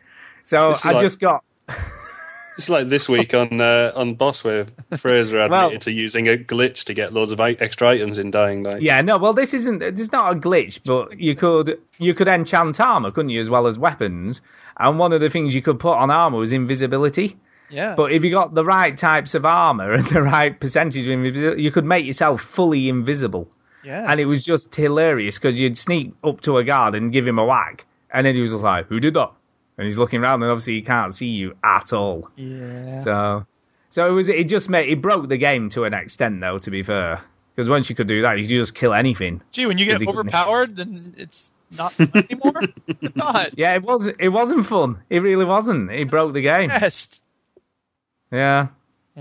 So 0.43 0.69
This 0.69 0.85
I 0.85 0.91
like- 0.91 1.01
just 1.01 1.19
got. 1.19 1.43
It's 2.57 2.69
like 2.69 2.87
this 2.87 3.09
week 3.09 3.33
on 3.33 3.59
uh, 3.59 3.91
on 3.95 4.15
Boss 4.15 4.41
Wave 4.45 4.71
Fraser 4.99 5.39
admitted 5.41 5.51
Well- 5.71 5.79
to 5.79 5.91
using 5.91 6.29
a 6.29 6.37
glitch 6.37 6.85
to 6.85 6.93
get 6.93 7.11
loads 7.11 7.33
of 7.33 7.41
extra 7.41 7.89
items 7.89 8.17
in 8.17 8.31
Dying 8.31 8.63
Light. 8.63 8.81
Yeah, 8.81 9.01
no. 9.01 9.17
Well, 9.17 9.33
this 9.33 9.53
isn't. 9.53 9.83
It's 9.83 10.13
not 10.13 10.31
a 10.31 10.39
glitch, 10.39 10.79
but 10.85 11.19
you 11.19 11.35
could 11.35 11.77
you 11.97 12.13
could 12.13 12.29
enchant 12.29 12.79
armor, 12.79 13.11
couldn't 13.11 13.29
you, 13.29 13.41
as 13.41 13.49
well 13.49 13.67
as 13.67 13.77
weapons? 13.77 14.41
And 14.77 14.97
one 14.97 15.11
of 15.11 15.19
the 15.19 15.29
things 15.29 15.53
you 15.53 15.61
could 15.61 15.79
put 15.79 15.97
on 15.97 16.09
armor 16.09 16.37
was 16.37 16.53
invisibility. 16.53 17.37
Yeah. 17.69 17.93
But 17.95 18.13
if 18.13 18.23
you 18.23 18.31
got 18.31 18.53
the 18.53 18.63
right 18.63 18.97
types 18.97 19.33
of 19.33 19.45
armor 19.45 19.91
and 19.93 20.07
the 20.13 20.21
right 20.21 20.57
percentage 20.57 21.05
of 21.07 21.11
invisibility, 21.11 21.61
you 21.61 21.71
could 21.71 21.83
make 21.85 22.05
yourself 22.05 22.41
fully 22.41 22.87
invisible. 22.87 23.49
Yeah. 23.85 24.05
And 24.09 24.19
it 24.19 24.25
was 24.25 24.43
just 24.43 24.73
hilarious 24.75 25.37
because 25.37 25.59
you'd 25.59 25.77
sneak 25.77 26.13
up 26.23 26.41
to 26.41 26.57
a 26.57 26.63
guard 26.63 26.95
and 26.95 27.11
give 27.13 27.27
him 27.27 27.37
a 27.39 27.45
whack, 27.45 27.85
and 28.11 28.25
then 28.25 28.35
he 28.35 28.41
was 28.41 28.51
just 28.51 28.63
like, 28.63 28.87
"Who 28.87 28.99
did 28.99 29.13
that?" 29.13 29.31
And 29.77 29.85
he's 29.85 29.97
looking 29.97 30.21
around, 30.21 30.41
and 30.41 30.51
obviously 30.51 30.75
he 30.75 30.81
can't 30.81 31.13
see 31.13 31.27
you 31.27 31.55
at 31.63 31.91
all. 31.93 32.29
yeah. 32.37 32.99
So, 32.99 33.45
so 33.89 34.07
it 34.07 34.11
was. 34.11 34.29
It 34.29 34.47
just 34.49 34.69
made 34.69 34.89
it 34.89 35.01
broke 35.01 35.27
the 35.29 35.37
game 35.37 35.69
to 35.71 35.83
an 35.83 35.93
extent, 35.93 36.39
though. 36.41 36.57
To 36.57 36.71
be 36.71 36.81
fair, 36.83 37.21
because 37.55 37.67
once 37.69 37.89
you 37.89 37.95
could 37.95 38.07
do 38.07 38.21
that, 38.23 38.37
you 38.39 38.43
could 38.47 38.57
just 38.57 38.73
kill 38.75 38.93
anything. 38.93 39.41
Gee, 39.51 39.65
when 39.65 39.77
you 39.77 39.85
get 39.85 39.99
Because 39.99 40.01
he 40.01 40.05
couldn't- 40.07 40.33
overpowered, 40.33 40.75
then 40.77 41.13
it's 41.17 41.51
not 41.71 41.93
fun 41.93 42.11
anymore. 42.15 42.61
I 43.03 43.07
thought. 43.09 43.57
Yeah, 43.57 43.75
it 43.75 43.83
was. 43.83 44.07
It 44.07 44.29
wasn't 44.29 44.65
fun. 44.65 44.99
It 45.09 45.19
really 45.19 45.45
wasn't. 45.45 45.91
It 45.91 46.09
broke 46.09 46.33
the 46.33 46.41
game. 46.41 46.69
Best. 46.69 47.21
Yeah. 48.31 48.67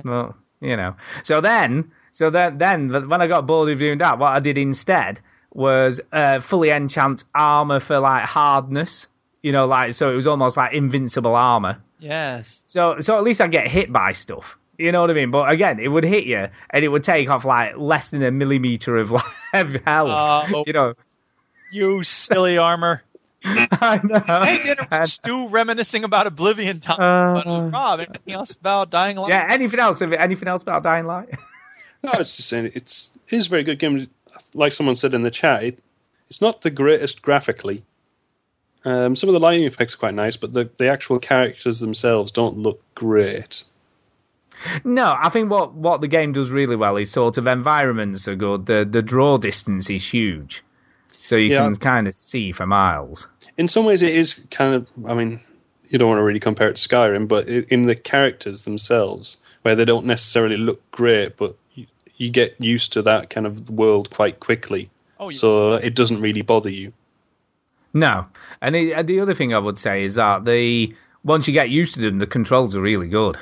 Well, 0.04 0.36
you 0.60 0.76
know. 0.76 0.96
So 1.22 1.40
then, 1.40 1.90
so 2.14 2.30
then, 2.30 2.58
then 2.58 3.08
when 3.08 3.20
I 3.20 3.26
got 3.26 3.44
bored 3.44 3.68
of 3.70 3.78
doing 3.80 3.98
that, 3.98 4.20
what 4.20 4.28
I 4.28 4.38
did 4.38 4.56
instead 4.56 5.18
was 5.52 6.00
uh, 6.12 6.40
fully 6.40 6.70
enchant 6.70 7.24
armor 7.34 7.80
for 7.80 7.98
like 7.98 8.24
hardness. 8.24 9.08
You 9.42 9.50
know, 9.50 9.66
like 9.66 9.94
so 9.94 10.12
it 10.12 10.14
was 10.14 10.28
almost 10.28 10.56
like 10.56 10.74
invincible 10.74 11.34
armor. 11.34 11.82
Yes. 11.98 12.62
So, 12.64 13.00
so 13.00 13.18
at 13.18 13.24
least 13.24 13.40
I 13.40 13.48
get 13.48 13.66
hit 13.66 13.92
by 13.92 14.12
stuff. 14.12 14.56
You 14.78 14.92
know 14.92 15.00
what 15.00 15.10
I 15.10 15.14
mean? 15.14 15.32
But 15.32 15.50
again, 15.50 15.80
it 15.80 15.88
would 15.88 16.04
hit 16.04 16.24
you, 16.24 16.46
and 16.70 16.84
it 16.84 16.88
would 16.88 17.02
take 17.02 17.28
off 17.28 17.44
like 17.44 17.76
less 17.76 18.10
than 18.10 18.22
a 18.22 18.30
millimeter 18.30 18.96
of 18.96 19.10
like 19.52 19.84
health. 19.84 20.50
Oh. 20.54 20.64
you 20.68 20.72
know. 20.72 20.94
You 21.72 22.04
silly 22.04 22.58
armor. 22.58 23.02
I 23.44 24.00
know. 24.04 24.44
Hey, 24.44 24.58
dinner 24.58 24.86
with 24.88 25.08
Stu 25.10 25.48
reminiscing 25.48 26.04
about 26.04 26.28
Oblivion 26.28 26.78
time. 26.78 27.00
Uh, 27.00 27.42
but, 27.42 27.46
uh, 27.50 27.62
Rob, 27.70 28.00
anything 28.00 28.34
else 28.34 28.52
about 28.52 28.90
Dying 28.90 29.16
Light? 29.16 29.30
yeah. 29.30 29.48
Anything 29.50 29.80
else? 29.80 30.00
Anything 30.00 30.46
else 30.46 30.62
about 30.62 30.84
Dying 30.84 31.06
Light? 31.06 31.28
No, 32.04 32.10
I 32.12 32.18
was 32.18 32.36
just 32.36 32.48
saying 32.50 32.70
it's 32.74 33.10
it 33.28 33.36
is 33.36 33.46
a 33.46 33.50
very 33.50 33.64
good 33.64 33.78
game. 33.78 34.08
Like 34.52 34.72
someone 34.72 34.94
said 34.94 35.14
in 35.14 35.22
the 35.22 35.30
chat, 35.30 35.64
it, 35.64 35.78
it's 36.28 36.40
not 36.42 36.60
the 36.60 36.70
greatest 36.70 37.22
graphically. 37.22 37.82
Um, 38.84 39.16
some 39.16 39.30
of 39.30 39.32
the 39.32 39.40
lighting 39.40 39.64
effects 39.64 39.94
are 39.94 39.98
quite 39.98 40.14
nice, 40.14 40.36
but 40.36 40.52
the 40.52 40.68
the 40.78 40.88
actual 40.88 41.18
characters 41.18 41.80
themselves 41.80 42.30
don't 42.30 42.58
look 42.58 42.82
great. 42.94 43.64
No, 44.84 45.16
I 45.20 45.30
think 45.30 45.50
what, 45.50 45.74
what 45.74 46.00
the 46.00 46.06
game 46.06 46.32
does 46.32 46.50
really 46.50 46.76
well 46.76 46.96
is 46.96 47.10
sort 47.10 47.38
of 47.38 47.46
environments 47.46 48.28
are 48.28 48.36
good. 48.36 48.66
The 48.66 48.86
the 48.88 49.02
draw 49.02 49.38
distance 49.38 49.88
is 49.88 50.06
huge, 50.06 50.62
so 51.22 51.36
you 51.36 51.52
Yeah. 51.52 51.64
can 51.64 51.76
kind 51.76 52.06
of 52.06 52.14
see 52.14 52.52
for 52.52 52.66
miles. 52.66 53.26
In 53.56 53.66
some 53.68 53.84
ways, 53.86 54.02
it 54.02 54.14
is 54.14 54.34
kind 54.50 54.74
of. 54.74 54.86
I 55.08 55.14
mean, 55.14 55.40
you 55.88 55.98
don't 55.98 56.08
want 56.08 56.18
to 56.18 56.22
really 56.22 56.40
compare 56.40 56.68
it 56.68 56.76
to 56.76 56.88
Skyrim, 56.88 57.28
but 57.28 57.48
in 57.48 57.82
the 57.86 57.96
characters 57.96 58.64
themselves, 58.64 59.38
where 59.62 59.74
they 59.74 59.86
don't 59.86 60.06
necessarily 60.06 60.58
look 60.58 60.82
great, 60.90 61.36
but 61.38 61.56
you, 62.16 62.26
you 62.26 62.30
get 62.30 62.60
used 62.60 62.92
to 62.94 63.02
that 63.02 63.30
kind 63.30 63.46
of 63.46 63.70
world 63.70 64.10
quite 64.10 64.40
quickly, 64.40 64.90
Oh, 65.18 65.30
yeah. 65.30 65.38
so 65.38 65.74
it 65.74 65.94
doesn't 65.94 66.20
really 66.20 66.42
bother 66.42 66.70
you. 66.70 66.92
No, 67.92 68.26
and 68.60 68.74
the, 68.74 69.02
the 69.02 69.20
other 69.20 69.34
thing 69.34 69.54
I 69.54 69.58
would 69.58 69.78
say 69.78 70.04
is 70.04 70.16
that 70.16 70.44
the 70.44 70.94
once 71.22 71.46
you 71.46 71.54
get 71.54 71.70
used 71.70 71.94
to 71.94 72.00
them, 72.00 72.18
the 72.18 72.26
controls 72.26 72.74
are 72.76 72.80
really 72.80 73.08
good. 73.08 73.36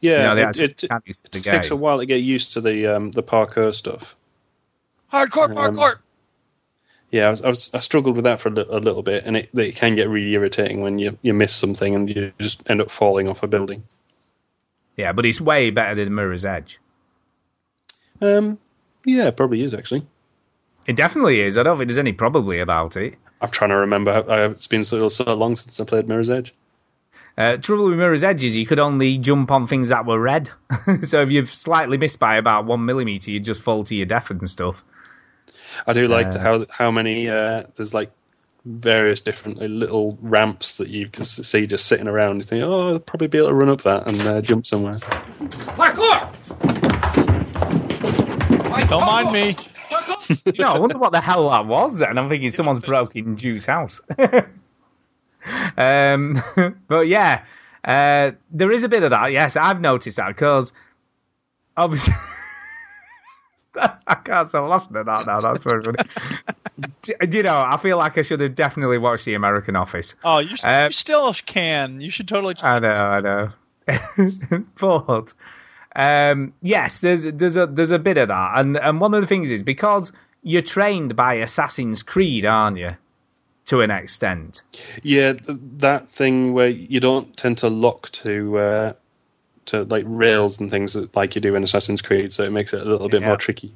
Yeah, 0.00 0.18
you 0.18 0.22
know, 0.22 0.34
they 0.52 0.62
it, 0.64 0.82
it, 0.84 0.88
get 0.88 1.02
used 1.06 1.24
to 1.24 1.30
the 1.30 1.38
it 1.38 1.42
takes 1.52 1.70
a 1.70 1.76
while 1.76 1.98
to 1.98 2.06
get 2.06 2.22
used 2.22 2.52
to 2.52 2.60
the 2.60 2.86
um, 2.96 3.10
the 3.10 3.22
parkour 3.22 3.74
stuff. 3.74 4.14
Hardcore, 5.12 5.48
Um, 5.48 5.74
parkour. 5.76 5.98
Yeah, 7.10 7.28
I, 7.28 7.30
was, 7.30 7.40
I, 7.42 7.48
was, 7.48 7.70
I 7.72 7.80
struggled 7.80 8.16
with 8.16 8.24
that 8.24 8.40
for 8.42 8.50
a, 8.50 8.52
li- 8.52 8.66
a 8.68 8.78
little 8.78 9.02
bit, 9.02 9.24
and 9.24 9.34
it, 9.34 9.48
it 9.54 9.76
can 9.76 9.96
get 9.96 10.10
really 10.10 10.30
irritating 10.32 10.82
when 10.82 10.98
you, 10.98 11.18
you 11.22 11.32
miss 11.32 11.54
something 11.56 11.94
and 11.94 12.08
you 12.14 12.32
just 12.38 12.60
end 12.68 12.82
up 12.82 12.90
falling 12.90 13.28
off 13.28 13.42
a 13.42 13.46
building. 13.46 13.82
Yeah, 14.94 15.12
but 15.12 15.24
it's 15.24 15.40
way 15.40 15.70
better 15.70 15.94
than 15.94 16.14
Mirror's 16.14 16.44
Edge. 16.44 16.78
Um, 18.20 18.58
yeah, 19.04 19.28
it 19.28 19.36
probably 19.36 19.62
is 19.62 19.74
actually. 19.74 20.06
It 20.86 20.96
definitely 20.96 21.40
is. 21.40 21.58
I 21.58 21.62
don't 21.62 21.76
think 21.76 21.88
there's 21.88 21.98
any 21.98 22.12
probably 22.12 22.60
about 22.60 22.96
it. 22.96 23.14
I'm 23.40 23.50
trying 23.50 23.70
to 23.70 23.76
remember. 23.76 24.12
How, 24.12 24.50
it's 24.50 24.66
been 24.66 24.84
so 24.84 25.08
so 25.08 25.24
long 25.34 25.56
since 25.56 25.78
I 25.78 25.84
played 25.84 26.08
Mirror's 26.08 26.30
Edge. 26.30 26.54
Uh, 27.36 27.56
trouble 27.56 27.88
with 27.88 27.98
Mirror's 27.98 28.24
Edge 28.24 28.42
is 28.42 28.56
you 28.56 28.66
could 28.66 28.80
only 28.80 29.16
jump 29.18 29.52
on 29.52 29.68
things 29.68 29.90
that 29.90 30.06
were 30.06 30.18
red. 30.18 30.50
so 31.04 31.22
if 31.22 31.30
you've 31.30 31.54
slightly 31.54 31.96
missed 31.96 32.18
by 32.18 32.36
about 32.36 32.64
one 32.64 32.84
millimeter, 32.84 33.30
you'd 33.30 33.44
just 33.44 33.62
fall 33.62 33.84
to 33.84 33.94
your 33.94 34.06
death 34.06 34.30
and 34.30 34.50
stuff. 34.50 34.82
I 35.86 35.92
do 35.92 36.08
like 36.08 36.26
Uh, 36.26 36.38
how 36.38 36.66
how 36.68 36.90
many 36.90 37.28
uh, 37.28 37.64
there's 37.76 37.94
like 37.94 38.10
various 38.64 39.20
different 39.20 39.58
little 39.58 40.18
ramps 40.20 40.78
that 40.78 40.88
you 40.88 41.08
can 41.08 41.24
see 41.24 41.66
just 41.68 41.86
sitting 41.86 42.08
around. 42.08 42.38
You 42.38 42.42
think, 42.44 42.64
oh, 42.64 42.94
I'll 42.94 42.98
probably 42.98 43.28
be 43.28 43.38
able 43.38 43.48
to 43.48 43.54
run 43.54 43.68
up 43.68 43.82
that 43.82 44.08
and 44.08 44.20
uh, 44.20 44.40
jump 44.40 44.66
somewhere. 44.66 44.98
Don't 48.86 49.06
mind 49.06 49.32
me. 49.32 49.56
you 50.44 50.52
know, 50.58 50.72
I 50.72 50.78
wonder 50.78 50.98
what 50.98 51.12
the 51.12 51.20
hell 51.20 51.48
that 51.48 51.66
was 51.66 52.00
And 52.00 52.18
I'm 52.18 52.28
thinking 52.28 52.50
someone's 52.50 52.80
broken 52.84 53.36
Jew's 53.36 53.64
house. 53.66 54.00
um, 55.76 56.42
but 56.86 57.08
yeah, 57.08 57.44
uh, 57.84 58.32
there 58.50 58.70
is 58.70 58.84
a 58.84 58.88
bit 58.88 59.02
of 59.02 59.10
that. 59.10 59.32
Yes, 59.32 59.56
I've 59.56 59.80
noticed 59.80 60.16
that 60.18 60.28
because 60.28 60.72
obviously. 61.76 62.14
I 63.76 64.14
can't 64.16 64.48
stop 64.48 64.68
laughing 64.68 64.96
at 64.96 65.06
that 65.06 65.26
now. 65.26 65.40
That's 65.40 65.62
very 65.62 65.82
funny. 65.84 65.98
do, 67.02 67.14
do 67.28 67.36
you 67.36 67.42
know? 67.44 67.60
I 67.60 67.76
feel 67.76 67.96
like 67.96 68.18
I 68.18 68.22
should 68.22 68.40
have 68.40 68.56
definitely 68.56 68.98
watched 68.98 69.24
The 69.24 69.34
American 69.34 69.76
Office. 69.76 70.16
Oh, 70.24 70.38
you, 70.38 70.56
Uh, 70.64 70.86
you 70.86 70.92
still 70.92 71.32
can. 71.34 72.00
You 72.00 72.10
should 72.10 72.26
totally. 72.26 72.56
I 72.60 72.80
know, 72.80 72.88
I 72.88 73.20
know. 73.20 73.50
but 74.80 75.32
um, 75.96 76.52
yes, 76.62 77.00
there's 77.00 77.22
there's 77.22 77.56
a 77.56 77.66
there's 77.66 77.90
a 77.90 77.98
bit 77.98 78.16
of 78.18 78.28
that, 78.28 78.52
and 78.56 78.76
and 78.76 79.00
one 79.00 79.14
of 79.14 79.20
the 79.20 79.26
things 79.26 79.50
is 79.50 79.62
because 79.62 80.12
you're 80.42 80.62
trained 80.62 81.16
by 81.16 81.34
Assassin's 81.34 82.02
Creed, 82.02 82.44
aren't 82.46 82.78
you? 82.78 82.90
To 83.66 83.80
an 83.82 83.90
extent. 83.90 84.62
Yeah, 85.02 85.34
that 85.78 86.08
thing 86.10 86.54
where 86.54 86.68
you 86.68 87.00
don't 87.00 87.36
tend 87.36 87.58
to 87.58 87.68
lock 87.68 88.10
to 88.12 88.58
uh, 88.58 88.92
to 89.66 89.82
like 89.84 90.04
rails 90.06 90.58
and 90.58 90.70
things 90.70 90.94
that- 90.94 91.14
like 91.14 91.34
you 91.34 91.40
do 91.42 91.54
in 91.54 91.62
Assassin's 91.64 92.00
Creed, 92.00 92.32
so 92.32 92.44
it 92.44 92.50
makes 92.50 92.72
it 92.72 92.80
a 92.80 92.84
little 92.84 93.08
bit 93.10 93.20
Yeah. 93.20 93.26
more 93.28 93.36
tricky. 93.36 93.74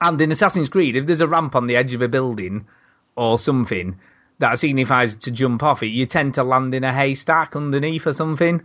And 0.00 0.20
in 0.20 0.32
Assassin's 0.32 0.68
Creed, 0.68 0.96
if 0.96 1.06
there's 1.06 1.20
a 1.20 1.28
ramp 1.28 1.54
on 1.54 1.66
the 1.66 1.76
edge 1.76 1.94
of 1.94 2.02
a 2.02 2.08
building 2.08 2.66
or 3.16 3.38
something 3.38 3.98
that 4.38 4.58
signifies 4.58 5.14
to 5.16 5.30
jump 5.30 5.62
off 5.62 5.82
it, 5.82 5.86
you 5.88 6.06
tend 6.06 6.34
to 6.34 6.42
land 6.42 6.74
in 6.74 6.82
a 6.84 6.92
haystack 6.92 7.54
underneath 7.54 8.06
or 8.06 8.12
something. 8.12 8.62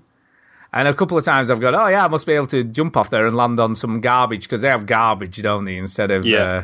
And 0.78 0.88
a 0.88 0.93
couple 0.93 1.17
of 1.17 1.25
times 1.25 1.49
I've 1.49 1.59
gone, 1.59 1.73
oh 1.73 1.88
yeah, 1.88 2.05
I 2.05 2.07
must 2.07 2.28
be 2.28 2.34
able 2.34 2.45
to 2.47 2.63
jump 2.63 2.97
off 2.97 3.09
there 3.09 3.25
and 3.25 3.36
land 3.36 3.59
on 3.59 3.73
some 3.73 3.99
garbage 3.99 4.43
because 4.43 4.61
they 4.61 4.69
have 4.69 4.86
garbage, 4.86 5.41
don't 5.41 5.65
they? 5.65 5.75
Instead 5.75 6.11
of 6.11 6.23
Yeah. 6.23 6.38
uh, 6.38 6.63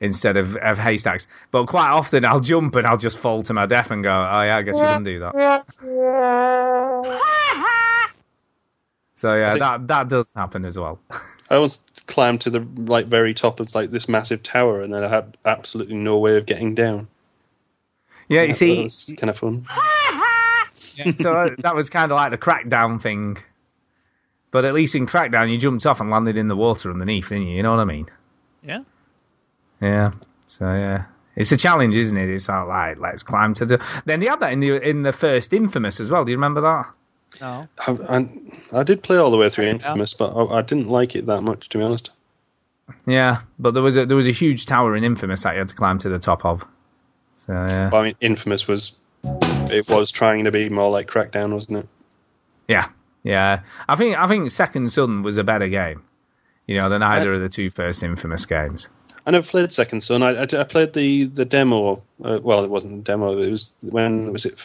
instead 0.00 0.36
of, 0.36 0.56
of 0.56 0.76
haystacks. 0.76 1.28
But 1.52 1.66
quite 1.66 1.88
often 1.88 2.24
I'll 2.24 2.40
jump 2.40 2.74
and 2.74 2.84
I'll 2.84 2.96
just 2.96 3.16
fall 3.16 3.44
to 3.44 3.54
my 3.54 3.66
death 3.66 3.92
and 3.92 4.02
go, 4.02 4.10
oh 4.10 4.42
yeah, 4.42 4.56
I 4.56 4.62
guess 4.62 4.74
you 4.74 4.82
can 4.82 5.04
do 5.04 5.20
that. 5.20 5.64
So 9.14 9.34
yeah, 9.34 9.58
that 9.58 9.88
that 9.88 10.08
does 10.08 10.32
happen 10.32 10.64
as 10.64 10.78
well. 10.78 11.00
I 11.50 11.58
once 11.58 11.80
climbed 12.06 12.40
to 12.42 12.50
the 12.50 12.60
like 12.76 13.06
very 13.08 13.34
top 13.34 13.58
of 13.58 13.74
like 13.74 13.90
this 13.90 14.08
massive 14.08 14.44
tower, 14.44 14.80
and 14.80 14.94
then 14.94 15.02
I 15.02 15.08
had 15.08 15.36
absolutely 15.44 15.96
no 15.96 16.18
way 16.18 16.36
of 16.36 16.46
getting 16.46 16.76
down. 16.76 17.08
Yeah, 18.28 18.42
you 18.42 18.52
that 18.52 18.54
see, 18.54 18.84
was 18.84 19.12
kind 19.18 19.28
of 19.28 19.36
fun. 19.36 19.66
so 21.16 21.32
uh, 21.32 21.50
that 21.58 21.74
was 21.74 21.90
kind 21.90 22.12
of 22.12 22.16
like 22.16 22.30
the 22.30 22.38
crackdown 22.38 23.00
thing. 23.00 23.38
But 24.50 24.64
at 24.64 24.74
least 24.74 24.94
in 24.94 25.06
crackdown, 25.06 25.50
you 25.50 25.58
jumped 25.58 25.84
off 25.86 26.00
and 26.00 26.10
landed 26.10 26.36
in 26.36 26.48
the 26.48 26.56
water 26.56 26.90
underneath, 26.90 27.28
didn't 27.28 27.48
you? 27.48 27.56
You 27.56 27.62
know 27.62 27.70
what 27.70 27.80
I 27.80 27.84
mean? 27.84 28.06
Yeah. 28.62 28.80
Yeah. 29.80 30.12
So 30.46 30.64
yeah, 30.64 31.04
it's 31.36 31.52
a 31.52 31.56
challenge, 31.56 31.94
isn't 31.94 32.16
it? 32.16 32.28
It's 32.30 32.48
not 32.48 32.66
like 32.66 32.98
let's 32.98 33.22
climb 33.22 33.54
to 33.54 33.66
the. 33.66 33.84
Then 34.06 34.20
they 34.20 34.26
had 34.26 34.40
that 34.40 34.52
in 34.52 34.60
the 34.60 34.80
in 34.80 35.02
the 35.02 35.12
first 35.12 35.52
Infamous 35.52 36.00
as 36.00 36.10
well. 36.10 36.24
Do 36.24 36.30
you 36.30 36.38
remember 36.38 36.62
that? 36.62 36.90
No. 37.40 37.68
I, 37.78 38.16
I, 38.16 38.80
I 38.80 38.82
did 38.82 39.02
play 39.02 39.18
all 39.18 39.30
the 39.30 39.36
way 39.36 39.50
through 39.50 39.66
Infamous, 39.66 40.14
but 40.14 40.30
I, 40.34 40.58
I 40.58 40.62
didn't 40.62 40.88
like 40.88 41.14
it 41.14 41.26
that 41.26 41.42
much, 41.42 41.68
to 41.68 41.78
be 41.78 41.84
honest. 41.84 42.10
Yeah, 43.06 43.42
but 43.58 43.74
there 43.74 43.82
was 43.82 43.96
a 43.98 44.06
there 44.06 44.16
was 44.16 44.26
a 44.26 44.32
huge 44.32 44.64
tower 44.64 44.96
in 44.96 45.04
Infamous 45.04 45.42
that 45.42 45.52
you 45.52 45.58
had 45.58 45.68
to 45.68 45.74
climb 45.74 45.98
to 45.98 46.08
the 46.08 46.18
top 46.18 46.44
of. 46.44 46.64
So 47.36 47.52
yeah, 47.52 47.90
Well, 47.90 48.00
I 48.00 48.04
mean, 48.04 48.16
Infamous 48.20 48.66
was 48.66 48.92
it 49.24 49.88
was 49.88 50.10
trying 50.10 50.44
to 50.44 50.50
be 50.50 50.68
more 50.68 50.90
like 50.90 51.08
Crackdown, 51.08 51.52
wasn't 51.52 51.78
it? 51.78 51.88
yeah, 52.68 52.90
yeah. 53.24 53.60
I 53.88 53.96
think 53.96 54.16
I 54.16 54.28
think 54.28 54.50
Second 54.50 54.92
Son 54.92 55.22
was 55.22 55.38
a 55.38 55.44
better 55.44 55.68
game, 55.68 56.02
you 56.66 56.78
know, 56.78 56.88
than 56.88 57.02
either 57.02 57.34
of 57.34 57.40
the 57.40 57.48
two 57.48 57.70
first 57.70 58.02
Infamous 58.02 58.46
games. 58.46 58.88
I 59.26 59.30
never 59.30 59.46
played 59.46 59.72
Second 59.72 60.02
Son. 60.02 60.22
I, 60.22 60.42
I, 60.42 60.42
I 60.42 60.64
played 60.64 60.92
the 60.92 61.24
the 61.24 61.44
demo. 61.44 62.02
Uh, 62.22 62.38
well, 62.42 62.62
it 62.64 62.70
wasn't 62.70 63.00
a 63.00 63.02
demo. 63.02 63.38
It 63.38 63.50
was 63.50 63.74
when 63.82 64.32
was 64.32 64.44
it? 64.46 64.58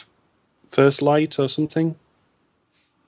First 0.68 1.02
Light 1.02 1.38
or 1.38 1.48
something. 1.48 1.94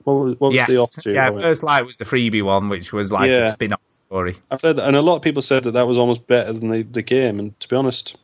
What 0.03 0.13
was, 0.13 0.39
what 0.39 0.51
was 0.51 0.55
yes, 0.55 0.67
the 0.67 0.77
offshoot? 0.77 1.15
yeah. 1.15 1.29
First 1.31 1.63
Light 1.63 1.85
was 1.85 1.97
the 1.97 2.05
freebie 2.05 2.43
one, 2.43 2.69
which 2.69 2.93
was 2.93 3.11
like 3.11 3.29
a 3.29 3.51
spin-off 3.51 3.81
story. 4.07 4.37
I 4.49 4.55
played 4.55 4.77
that, 4.77 4.87
and 4.87 4.95
a 4.95 5.01
lot 5.01 5.17
of 5.17 5.21
people 5.21 5.41
said 5.41 5.65
that 5.65 5.71
that 5.71 5.85
was 5.85 5.97
almost 5.97 6.25
better 6.27 6.53
than 6.53 6.69
the, 6.69 6.83
the 6.83 7.01
game. 7.01 7.39
And 7.39 7.59
to 7.59 7.67
be 7.67 7.75
honest, 7.75 8.15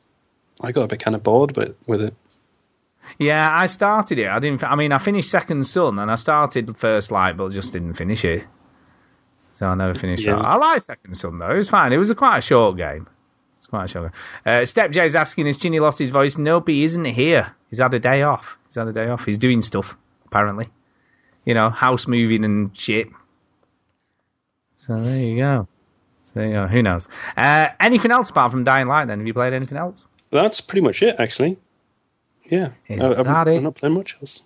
I 0.61 0.71
got 0.71 0.83
a 0.83 0.87
bit 0.87 1.03
kind 1.03 1.13
of 1.13 1.23
bored 1.23 1.53
but 1.53 1.75
with 1.85 2.01
it. 2.01 2.13
Yeah, 3.19 3.49
I 3.51 3.67
started 3.67 4.19
it. 4.19 4.27
I 4.27 4.39
didn't. 4.39 4.63
I 4.63 4.75
mean, 4.75 4.91
I 4.91 4.97
finished 4.97 5.29
Second 5.29 5.65
Son 5.67 5.99
and 5.99 6.09
I 6.11 6.15
started 6.15 6.75
First 6.77 7.11
Light, 7.11 7.37
but 7.37 7.51
just 7.51 7.73
didn't 7.73 7.93
finish 7.93 8.25
it. 8.25 8.43
So 9.53 9.67
I 9.67 9.75
never 9.75 9.93
finished 9.97 10.25
Yeah. 10.25 10.35
that. 10.35 10.41
I 10.45 10.55
like 10.55 10.81
Second 10.81 11.15
Son 11.15 11.37
though. 11.37 11.51
It 11.51 11.57
was 11.57 11.69
fine. 11.69 11.93
It 11.93 11.97
was 11.97 12.09
a 12.09 12.15
quite 12.15 12.39
a 12.39 12.41
short 12.41 12.77
game. 12.77 13.07
It's 13.57 13.67
quite 13.67 13.85
a 13.85 13.87
short 13.87 14.11
game. 14.11 14.53
Uh, 14.61 14.65
Step 14.65 14.91
J's 14.91 15.15
asking, 15.15 15.45
has 15.45 15.57
Chinny 15.57 15.79
lost 15.79 15.99
his 15.99 16.09
voice? 16.09 16.37
Nope, 16.37 16.67
he 16.69 16.83
isn't 16.83 17.05
here. 17.05 17.53
He's 17.69 17.79
had 17.79 17.93
a 17.93 17.99
day 17.99 18.23
off. 18.23 18.57
He's 18.67 18.75
had 18.75 18.87
a 18.87 18.93
day 18.93 19.07
off. 19.07 19.25
He's 19.25 19.37
doing 19.37 19.61
stuff 19.61 19.95
apparently. 20.25 20.69
You 21.45 21.53
know, 21.53 21.69
house 21.69 22.07
moving 22.07 22.43
and 22.45 22.75
shit. 22.77 23.07
So 24.75 24.99
there 24.99 25.17
you 25.17 25.37
go. 25.37 25.67
So 26.25 26.31
there 26.35 26.47
you 26.47 26.53
go. 26.53 26.67
Who 26.67 26.81
knows? 26.81 27.07
Uh, 27.37 27.67
anything 27.79 28.11
else 28.11 28.29
apart 28.29 28.51
from 28.51 28.63
Dying 28.63 28.87
Light? 28.87 29.05
Then 29.05 29.19
have 29.19 29.27
you 29.27 29.33
played 29.33 29.53
anything 29.53 29.77
else? 29.77 30.05
That's 30.31 30.61
pretty 30.61 30.81
much 30.81 31.01
it, 31.03 31.15
actually. 31.19 31.57
Yeah, 32.45 32.69
Is 32.87 33.03
I, 33.03 33.11
I've, 33.19 33.25
that 33.25 33.47
it? 33.47 33.57
I'm 33.57 33.63
not 33.63 33.75
playing 33.75 33.95
much 33.95 34.15
else. 34.21 34.41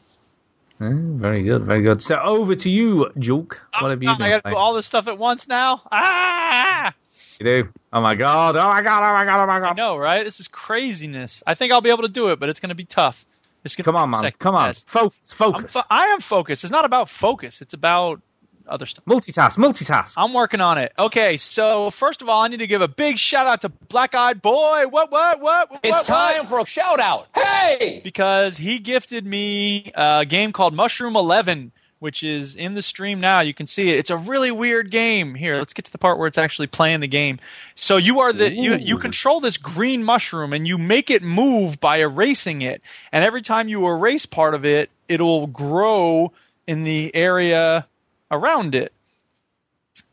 Mm, 0.80 1.18
very 1.18 1.42
good, 1.44 1.64
very 1.64 1.82
good. 1.82 2.02
So 2.02 2.16
over 2.20 2.54
to 2.56 2.70
you, 2.70 3.10
Duke. 3.18 3.60
What 3.80 3.90
have 3.90 4.04
you 4.04 4.10
Oh, 4.12 4.16
been 4.16 4.22
I 4.26 4.30
gotta 4.30 4.42
playing? 4.44 4.56
do 4.56 4.60
all 4.60 4.74
this 4.76 4.86
stuff 4.86 5.08
at 5.08 5.18
once 5.18 5.48
now. 5.48 5.82
Ah! 5.92 6.94
You 7.40 7.44
do? 7.44 7.70
Oh 7.92 8.02
my 8.02 8.16
god! 8.16 8.56
Oh 8.58 8.68
my 8.68 8.82
god! 8.82 9.00
Oh 9.02 9.14
my 9.14 9.26
god! 9.26 9.44
Oh 9.44 9.48
my 9.48 9.58
I 9.58 9.60
god! 9.60 9.78
know, 9.78 9.98
right? 9.98 10.24
This 10.24 10.40
is 10.40 10.48
craziness. 10.48 11.42
I 11.48 11.56
think 11.56 11.72
I'll 11.74 11.82
be 11.82 11.90
able 11.90 12.04
to 12.04 12.10
do 12.14 12.30
it, 12.30 12.40
but 12.40 12.50
it's 12.50 12.60
going 12.60 12.70
to 12.70 12.76
be 12.76 12.86
tough. 12.86 13.26
It's 13.64 13.76
gonna 13.76 13.86
Come 13.86 13.96
on, 13.96 14.10
man! 14.12 14.32
Come 14.40 14.56
on! 14.56 14.74
Focus! 14.74 15.34
Focus! 15.34 15.74
fo- 15.74 15.82
I 15.90 16.08
am 16.08 16.20
focused. 16.22 16.64
It's 16.64 16.72
not 16.72 16.86
about 16.86 17.10
focus. 17.10 17.62
It's 17.62 17.74
about 17.74 18.22
other 18.68 18.86
stuff. 18.86 19.06
multitask! 19.06 19.58
Multitask! 19.58 20.14
I'm 20.18 20.34
working 20.34 20.62
on 20.62 20.78
it. 20.78 20.94
Okay, 20.98 21.38
so 21.38 21.90
first 21.92 22.22
of 22.22 22.30
all, 22.30 22.42
I 22.42 22.48
need 22.48 22.60
to 22.60 22.68
give 22.68 22.82
a 22.82 22.88
big 22.88 23.18
shout 23.18 23.48
out 23.48 23.62
to 23.62 23.70
Black 23.70 24.16
Eyed 24.16 24.42
Boy. 24.42 24.88
What, 24.88 25.12
what, 25.12 25.40
what? 25.40 25.72
what 25.72 25.80
It's 25.84 25.98
what? 25.98 26.06
time 26.06 26.48
for 26.48 26.60
a 26.60 26.66
shout 26.66 27.00
out. 27.00 27.28
Hey! 27.34 28.02
because 28.04 28.58
he 28.58 28.80
gifted 28.80 29.26
me 29.26 29.92
a 29.96 30.26
game 30.26 30.52
called 30.52 30.74
Mushroom 30.74 31.16
11, 31.16 31.72
which 32.00 32.24
is 32.24 32.56
in 32.56 32.74
the 32.74 32.82
stream 32.82 33.20
now. 33.20 33.42
You 33.42 33.54
can 33.54 33.68
see 33.68 33.90
it. 33.90 34.00
It's 34.00 34.10
a 34.10 34.18
really 34.18 34.52
weird 34.52 34.92
game. 34.92 35.36
Here, 35.36 35.58
let's 35.58 35.74
get 35.74 35.86
to 35.86 35.92
the 35.92 35.98
part 35.98 36.20
where 36.20 36.28
it's 36.28 36.38
actually 36.38 36.68
playing 36.68 37.00
the 37.00 37.08
game. 37.08 37.40
So 37.76 37.98
you 37.98 38.22
are 38.22 38.34
the 38.34 38.52
you 38.52 38.76
you 38.76 38.98
control 38.98 39.40
this 39.40 39.58
green 39.58 40.04
mushroom 40.04 40.54
and 40.54 40.68
you 40.68 40.78
make 40.78 41.10
it 41.10 41.24
move 41.24 41.80
by 41.80 41.98
erasing 41.98 42.62
it. 42.62 42.82
And 43.12 43.24
every 43.24 43.42
time 43.42 43.68
you 43.68 43.88
erase 43.88 44.26
part 44.26 44.54
of 44.54 44.66
it, 44.66 44.90
it'll 45.08 45.48
grow 45.48 46.34
in 46.68 46.84
the 46.84 47.14
area 47.16 47.88
around 48.32 48.76
it. 48.76 48.94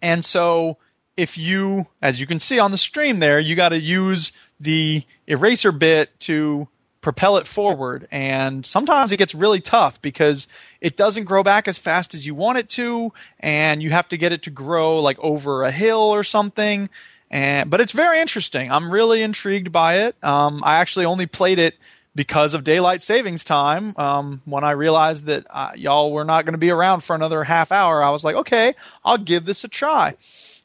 And 0.01 0.25
so 0.25 0.79
if 1.17 1.39
you, 1.39 1.87
as 2.03 2.21
you 2.21 2.27
can 2.27 2.41
see 2.41 2.59
on 2.59 2.71
the 2.71 2.79
stream 2.79 3.19
there, 3.19 3.39
you 3.39 3.55
got 3.55 3.71
to 3.71 3.81
use 3.81 4.33
the 4.61 5.03
eraser 5.27 5.73
bit 5.73 6.11
to 6.21 6.69
propel 7.01 7.37
it 7.37 7.47
forward. 7.47 8.09
And 8.11 8.65
sometimes 8.65 9.13
it 9.13 9.19
gets 9.19 9.35
really 9.35 9.61
tough 9.61 10.01
because 10.01 10.49
it 10.81 10.97
doesn't 10.97 11.25
grow 11.25 11.43
back 11.43 11.69
as 11.69 11.77
fast 11.77 12.15
as 12.15 12.27
you 12.27 12.35
want 12.35 12.59
it 12.59 12.69
to, 12.71 13.13
and 13.39 13.83
you 13.83 13.91
have 13.91 14.09
to 14.09 14.17
get 14.17 14.33
it 14.33 14.45
to 14.45 14.51
grow 14.51 15.01
like 15.01 15.19
over 15.21 15.65
a 15.65 15.71
hill 15.71 16.01
or 16.01 16.25
something. 16.25 16.89
And 17.31 17.69
but 17.69 17.81
it's 17.81 17.93
very 17.93 18.21
interesting. 18.21 18.73
I'm 18.73 18.91
really 18.91 19.23
intrigued 19.23 19.71
by 19.71 20.05
it. 20.07 20.17
Um, 20.23 20.63
I 20.65 20.79
actually 20.79 21.05
only 21.05 21.27
played 21.27 21.59
it 21.59 21.75
because 22.15 22.55
of 22.55 22.65
daylight 22.65 23.03
savings 23.03 23.45
time. 23.45 23.95
Um, 23.97 24.43
when 24.45 24.65
I 24.65 24.73
realized 24.73 25.27
that 25.27 25.47
uh, 25.51 25.73
y'all 25.77 26.13
were 26.13 26.25
not 26.25 26.45
going 26.45 26.53
to 26.53 26.59
be 26.59 26.71
around 26.71 27.01
for 27.03 27.15
another 27.15 27.43
half 27.45 27.73
hour, 27.73 28.03
I 28.03 28.11
was 28.11 28.25
like, 28.25 28.37
okay, 28.37 28.75
I'll 29.05 29.19
give 29.19 29.45
this 29.45 29.65
a 29.65 29.69
try. 29.69 30.15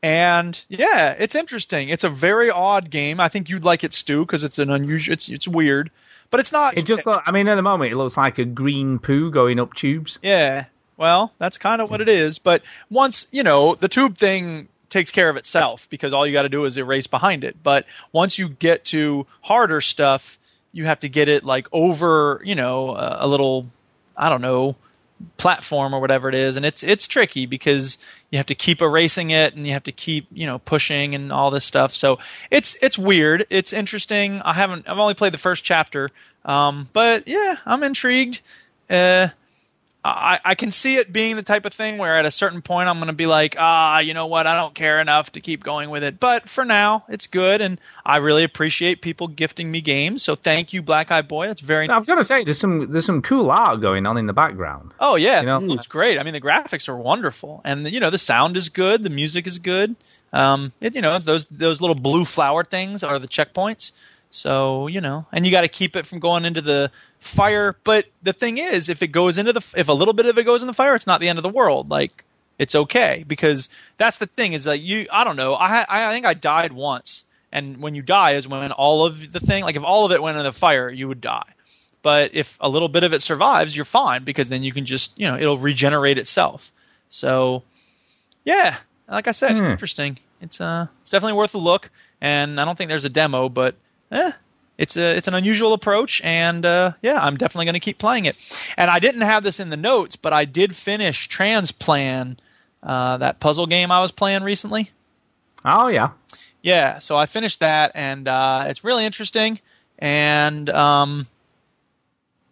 And 0.01 0.59
yeah, 0.69 1.15
it's 1.17 1.35
interesting. 1.35 1.89
It's 1.89 2.03
a 2.03 2.09
very 2.09 2.49
odd 2.49 2.89
game. 2.89 3.19
I 3.19 3.27
think 3.27 3.49
you'd 3.49 3.65
like 3.65 3.83
it, 3.83 3.93
Stu, 3.93 4.25
because 4.25 4.43
it's 4.43 4.59
an 4.59 4.69
unusual. 4.69 5.13
It's 5.13 5.27
it's 5.27 5.47
weird, 5.47 5.91
but 6.29 6.39
it's 6.39 6.51
not. 6.51 6.77
It 6.77 6.85
just, 6.85 7.05
look, 7.05 7.21
I 7.25 7.31
mean, 7.31 7.47
at 7.49 7.55
the 7.55 7.61
moment, 7.61 7.91
it 7.91 7.97
looks 7.97 8.15
like 8.15 8.37
a 8.37 8.45
green 8.45 8.99
poo 8.99 9.31
going 9.31 9.59
up 9.59 9.73
tubes. 9.73 10.19
Yeah. 10.21 10.65
Well, 10.95 11.33
that's 11.37 11.57
kind 11.57 11.81
of 11.81 11.89
what 11.89 12.01
it 12.01 12.09
is. 12.09 12.39
But 12.39 12.61
once, 12.89 13.27
you 13.31 13.43
know, 13.43 13.75
the 13.75 13.87
tube 13.87 14.17
thing 14.17 14.67
takes 14.89 15.11
care 15.11 15.29
of 15.29 15.37
itself 15.37 15.87
because 15.89 16.13
all 16.13 16.25
you 16.25 16.33
got 16.33 16.43
to 16.43 16.49
do 16.49 16.65
is 16.65 16.77
erase 16.77 17.07
behind 17.07 17.43
it. 17.43 17.55
But 17.61 17.85
once 18.11 18.37
you 18.37 18.49
get 18.49 18.85
to 18.85 19.25
harder 19.41 19.81
stuff, 19.81 20.37
you 20.71 20.85
have 20.85 20.99
to 21.01 21.09
get 21.09 21.27
it 21.27 21.43
like 21.43 21.67
over, 21.71 22.41
you 22.43 22.55
know, 22.55 22.95
a, 22.95 23.17
a 23.21 23.27
little, 23.27 23.67
I 24.15 24.29
don't 24.29 24.41
know, 24.41 24.75
platform 25.37 25.93
or 25.93 25.99
whatever 25.99 26.29
it 26.29 26.35
is. 26.35 26.55
And 26.57 26.65
it's, 26.65 26.83
it's 26.83 27.07
tricky 27.07 27.45
because 27.45 27.97
you 28.29 28.37
have 28.37 28.45
to 28.47 28.55
keep 28.55 28.81
erasing 28.81 29.31
it 29.31 29.55
and 29.55 29.65
you 29.65 29.73
have 29.73 29.83
to 29.83 29.91
keep, 29.91 30.27
you 30.31 30.45
know, 30.45 30.59
pushing 30.59 31.15
and 31.15 31.31
all 31.31 31.51
this 31.51 31.65
stuff. 31.65 31.93
So 31.93 32.19
it's, 32.49 32.77
it's 32.81 32.97
weird. 32.97 33.45
It's 33.49 33.73
interesting. 33.73 34.41
I 34.41 34.53
haven't, 34.53 34.87
I've 34.87 34.99
only 34.99 35.15
played 35.15 35.33
the 35.33 35.39
first 35.39 35.63
chapter. 35.63 36.11
Um, 36.45 36.87
but 36.93 37.27
yeah, 37.27 37.57
I'm 37.65 37.83
intrigued. 37.83 38.41
Uh, 38.89 39.29
I, 40.03 40.39
I 40.45 40.55
can 40.55 40.71
see 40.71 40.95
it 40.95 41.11
being 41.11 41.35
the 41.35 41.43
type 41.43 41.65
of 41.65 41.73
thing 41.73 41.97
where 41.97 42.15
at 42.15 42.25
a 42.25 42.31
certain 42.31 42.61
point 42.61 42.87
I'm 42.87 42.97
going 42.97 43.07
to 43.07 43.13
be 43.13 43.25
like, 43.25 43.55
ah, 43.59 43.99
you 43.99 44.13
know 44.13 44.27
what, 44.27 44.47
I 44.47 44.55
don't 44.55 44.73
care 44.73 45.01
enough 45.01 45.33
to 45.33 45.41
keep 45.41 45.61
going 45.61 45.89
with 45.89 46.03
it. 46.03 46.21
But 46.21 46.47
for 46.47 46.63
now, 46.63 47.03
it's 47.09 47.27
good, 47.27 47.59
and 47.59 47.81
I 48.05 48.17
really 48.17 48.45
appreciate 48.45 49.01
people 49.01 49.27
gifting 49.27 49.69
me 49.69 49.81
games. 49.81 50.23
So 50.23 50.35
thank 50.35 50.71
you, 50.71 50.81
Black 50.81 51.11
Eye 51.11 51.21
Boy. 51.21 51.47
That's 51.47 51.59
very. 51.59 51.87
nice 51.87 51.97
I've 51.97 52.05
got 52.07 52.15
to 52.15 52.23
say, 52.23 52.45
there's 52.45 52.59
some 52.59 52.89
there's 52.91 53.05
some 53.05 53.21
cool 53.21 53.51
art 53.51 53.81
going 53.81 54.05
on 54.05 54.17
in 54.17 54.25
the 54.25 54.33
background. 54.33 54.93
Oh 55.01 55.15
yeah, 55.17 55.41
You 55.41 55.47
know? 55.47 55.57
it 55.57 55.63
looks 55.63 55.87
great. 55.87 56.17
I 56.17 56.23
mean, 56.23 56.33
the 56.33 56.41
graphics 56.41 56.87
are 56.87 56.95
wonderful, 56.95 57.59
and 57.65 57.85
you 57.91 57.99
know 57.99 58.09
the 58.09 58.17
sound 58.17 58.55
is 58.55 58.69
good, 58.69 59.03
the 59.03 59.09
music 59.09 59.47
is 59.47 59.59
good. 59.59 59.97
Um, 60.31 60.71
it, 60.79 60.95
you 60.95 61.01
know 61.01 61.19
those 61.19 61.43
those 61.45 61.81
little 61.81 61.95
blue 61.95 62.23
flower 62.23 62.63
things 62.63 63.03
are 63.03 63.19
the 63.19 63.27
checkpoints. 63.27 63.91
So 64.31 64.87
you 64.87 65.01
know, 65.01 65.25
and 65.31 65.45
you 65.45 65.51
got 65.51 65.61
to 65.61 65.67
keep 65.67 65.95
it 65.95 66.05
from 66.05 66.19
going 66.19 66.45
into 66.45 66.61
the 66.61 66.91
fire. 67.19 67.75
But 67.83 68.05
the 68.21 68.33
thing 68.33 68.57
is, 68.57 68.89
if 68.89 69.01
it 69.01 69.07
goes 69.07 69.37
into 69.37 69.53
the 69.53 69.65
if 69.75 69.87
a 69.87 69.93
little 69.93 70.13
bit 70.13 70.25
of 70.27 70.37
it 70.37 70.43
goes 70.43 70.61
in 70.61 70.67
the 70.67 70.73
fire, 70.73 70.95
it's 70.95 71.07
not 71.07 71.19
the 71.19 71.29
end 71.29 71.39
of 71.39 71.43
the 71.43 71.49
world. 71.49 71.89
Like 71.89 72.23
it's 72.59 72.75
okay 72.75 73.23
because 73.27 73.69
that's 73.97 74.17
the 74.17 74.27
thing 74.27 74.53
is 74.53 74.65
that 74.65 74.79
you. 74.79 75.07
I 75.11 75.23
don't 75.23 75.35
know. 75.35 75.53
I 75.55 75.85
I 76.09 76.13
think 76.13 76.25
I 76.25 76.33
died 76.35 76.73
once, 76.73 77.23
and 77.51 77.77
when 77.81 77.95
you 77.95 78.01
die 78.03 78.35
is 78.35 78.47
when 78.47 78.71
all 78.71 79.05
of 79.05 79.31
the 79.31 79.39
thing 79.39 79.63
like 79.63 79.75
if 79.75 79.83
all 79.83 80.05
of 80.05 80.11
it 80.11 80.21
went 80.21 80.37
in 80.37 80.43
the 80.43 80.51
fire, 80.51 80.89
you 80.89 81.07
would 81.07 81.21
die. 81.21 81.53
But 82.01 82.31
if 82.33 82.55
a 82.61 82.69
little 82.69 82.87
bit 82.87 83.03
of 83.03 83.13
it 83.13 83.21
survives, 83.21 83.75
you're 83.75 83.83
fine 83.85 84.23
because 84.23 84.47
then 84.47 84.63
you 84.63 84.71
can 84.73 84.85
just 84.85 85.11
you 85.17 85.27
know 85.27 85.37
it'll 85.37 85.57
regenerate 85.57 86.17
itself. 86.19 86.71
So 87.09 87.63
yeah, 88.45 88.77
like 89.07 89.27
I 89.27 89.31
said, 89.31 89.57
it's 89.57 89.67
Hmm. 89.67 89.71
interesting. 89.71 90.19
It's 90.41 90.61
uh 90.61 90.87
it's 91.01 91.09
definitely 91.09 91.37
worth 91.37 91.55
a 91.55 91.59
look. 91.59 91.89
And 92.21 92.59
I 92.59 92.65
don't 92.65 92.77
think 92.77 92.89
there's 92.89 93.05
a 93.05 93.09
demo, 93.09 93.49
but 93.49 93.75
eh, 94.11 94.31
it's 94.77 94.95
a 94.95 95.15
it's 95.15 95.27
an 95.27 95.33
unusual 95.33 95.73
approach, 95.73 96.21
and 96.23 96.65
uh, 96.65 96.93
yeah, 97.01 97.19
I'm 97.19 97.35
definitely 97.35 97.65
going 97.65 97.73
to 97.73 97.79
keep 97.81 97.97
playing 97.97 98.25
it. 98.25 98.37
And 98.77 98.89
I 98.89 98.99
didn't 98.99 99.21
have 99.21 99.43
this 99.43 99.59
in 99.59 99.69
the 99.69 99.77
notes, 99.77 100.15
but 100.15 100.31
I 100.31 100.45
did 100.45 100.75
finish 100.75 101.27
Transplant, 101.27 102.41
uh, 102.81 103.17
that 103.17 103.39
puzzle 103.39 103.67
game 103.67 103.91
I 103.91 103.99
was 103.99 104.11
playing 104.11 104.43
recently. 104.43 104.89
Oh 105.65 105.87
yeah, 105.87 106.11
yeah, 106.61 106.99
so 106.99 107.17
I 107.17 107.25
finished 107.25 107.59
that, 107.59 107.91
and 107.95 108.27
uh, 108.27 108.65
it's 108.67 108.83
really 108.83 109.05
interesting, 109.05 109.59
and 109.97 110.69
um, 110.69 111.27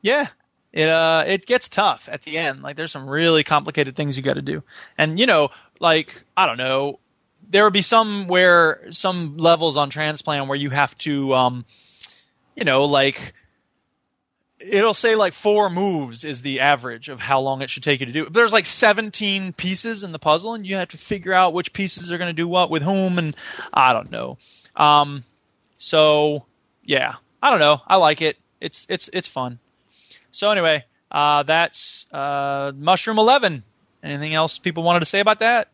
yeah, 0.02 0.28
it 0.74 0.90
uh, 0.90 1.24
it 1.26 1.46
gets 1.46 1.70
tough 1.70 2.10
at 2.12 2.24
the 2.24 2.38
end. 2.38 2.62
Like 2.62 2.76
there's 2.76 2.92
some 2.92 3.10
really 3.10 3.44
complicated 3.44 3.96
things 3.96 4.18
you 4.18 4.24
got 4.24 4.36
to 4.36 4.42
do, 4.42 4.64
and 4.98 5.18
you 5.18 5.26
know, 5.26 5.50
like 5.80 6.10
I 6.36 6.46
don't 6.46 6.58
know, 6.58 7.00
there 7.50 7.64
would 7.64 7.74
be 7.74 7.82
some 7.82 8.28
where 8.28 8.92
some 8.92 9.38
levels 9.38 9.78
on 9.78 9.90
transplant 9.90 10.48
where 10.48 10.58
you 10.58 10.70
have 10.70 10.98
to, 11.00 11.34
um, 11.34 11.66
you 12.56 12.66
know, 12.66 12.86
like 12.86 13.34
it'll 14.60 14.94
say 14.94 15.16
like 15.16 15.34
four 15.34 15.70
moves 15.70 16.24
is 16.24 16.42
the 16.42 16.62
average 16.62 17.10
of 17.10 17.20
how 17.20 17.40
long 17.40 17.62
it 17.62 17.70
should 17.70 17.84
take 17.84 18.00
you 18.00 18.08
to 18.08 18.12
do. 18.12 18.24
But 18.26 18.34
there's 18.34 18.54
like 18.54 18.66
17 18.66 19.54
pieces 19.54 20.04
in 20.04 20.12
the 20.12 20.20
puzzle, 20.20 20.54
and 20.54 20.66
you 20.66 20.76
have 20.78 20.90
to 20.90 20.98
figure 20.98 21.34
out 21.34 21.54
which 21.54 21.74
pieces 21.74 22.12
are 22.12 22.18
going 22.18 22.30
to 22.30 22.34
do 22.34 22.48
what 22.48 22.70
with 22.70 22.84
whom, 22.84 23.18
and 23.18 23.36
I 23.74 23.94
don't 23.94 24.12
know. 24.12 24.38
Um, 24.76 25.24
so 25.78 26.46
yeah, 26.84 27.16
I 27.42 27.50
don't 27.50 27.60
know. 27.60 27.82
I 27.88 27.98
like 27.98 28.22
it. 28.22 28.38
It's 28.60 28.86
it's 28.90 29.10
it's 29.14 29.28
fun. 29.28 29.60
So 30.32 30.50
anyway, 30.50 30.86
uh, 31.12 31.44
that's 31.44 32.12
uh, 32.12 32.72
Mushroom 32.76 33.20
Eleven. 33.20 33.64
Anything 34.04 34.34
else 34.34 34.58
people 34.58 34.84
wanted 34.84 35.00
to 35.00 35.06
say 35.06 35.20
about 35.20 35.40
that? 35.40 35.70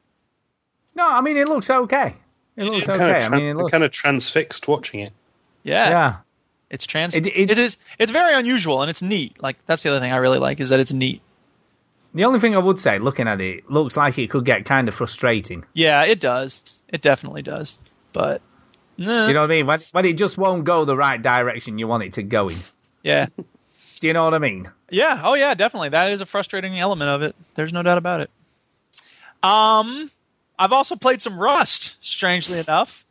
No, 0.96 1.08
I 1.08 1.22
mean 1.22 1.38
it 1.38 1.48
looks 1.50 1.70
okay. 1.70 2.16
It 2.56 2.66
looks 2.66 2.88
okay. 2.88 2.98
Kind 3.00 3.24
of, 3.26 3.34
I 3.34 3.36
mean, 3.36 3.46
it 3.48 3.56
looks. 3.56 3.72
kind 3.72 3.84
of 3.84 3.92
transfixed 3.92 4.68
watching 4.68 5.00
it. 5.00 5.14
Yeah, 5.64 5.90
Yeah. 5.90 6.14
it's 6.70 6.86
trans. 6.86 7.16
It- 7.16 7.26
It, 7.28 7.36
it- 7.36 7.52
it 7.52 7.60
is. 7.60 7.78
It's 7.98 8.12
very 8.12 8.34
unusual 8.36 8.82
and 8.82 8.90
it's 8.92 9.02
neat. 9.02 9.42
Like 9.42 9.58
that's 9.66 9.82
the 9.84 9.90
other 9.90 10.00
thing 10.00 10.12
I 10.12 10.18
really 10.18 10.40
like 10.40 10.60
is 10.60 10.70
that 10.70 10.80
it's 10.80 10.94
neat. 10.94 11.22
The 12.14 12.26
only 12.26 12.40
thing 12.40 12.56
I 12.56 12.60
would 12.60 12.80
say, 12.80 13.00
looking 13.00 13.28
at 13.28 13.42
it, 13.42 13.72
looks 13.72 13.98
like 13.98 14.20
it 14.20 14.30
could 14.30 14.46
get 14.46 14.66
kind 14.66 14.88
of 14.88 14.94
frustrating. 14.94 15.64
Yeah, 15.74 16.04
it 16.04 16.20
does. 16.20 16.62
It 16.88 17.02
definitely 17.02 17.42
does. 17.42 17.80
But 18.12 18.44
nah, 19.00 19.26
You 19.28 19.34
know 19.34 19.42
what 19.42 19.50
I 19.50 19.56
mean? 19.56 19.66
When, 19.66 19.80
when 19.94 20.06
it 20.06 20.14
just 20.14 20.38
won't 20.38 20.64
go 20.64 20.86
the 20.86 20.96
right 20.96 21.20
direction 21.20 21.80
you 21.80 21.88
want 21.88 22.04
it 22.04 22.14
to 22.14 22.24
go 22.24 22.50
in. 22.50 22.60
yeah, 23.02 23.26
Do 24.00 24.08
you 24.08 24.14
know 24.14 24.26
what 24.26 24.36
I 24.36 24.40
mean? 24.40 24.70
yeah. 24.92 25.22
Oh 25.24 25.34
yeah, 25.34 25.56
definitely. 25.56 25.90
That 25.90 26.12
is 26.12 26.22
a 26.22 26.26
frustrating 26.28 26.78
element 26.78 27.10
of 27.10 27.22
it. 27.24 27.36
There's 27.56 27.74
no 27.74 27.82
doubt 27.82 27.98
about 27.98 28.22
it. 28.22 28.30
Um, 29.42 30.12
I've 30.58 30.74
also 30.74 30.96
played 30.96 31.22
some 31.22 31.40
Rust. 31.40 31.98
Strangely 32.02 32.60
enough, 32.60 33.06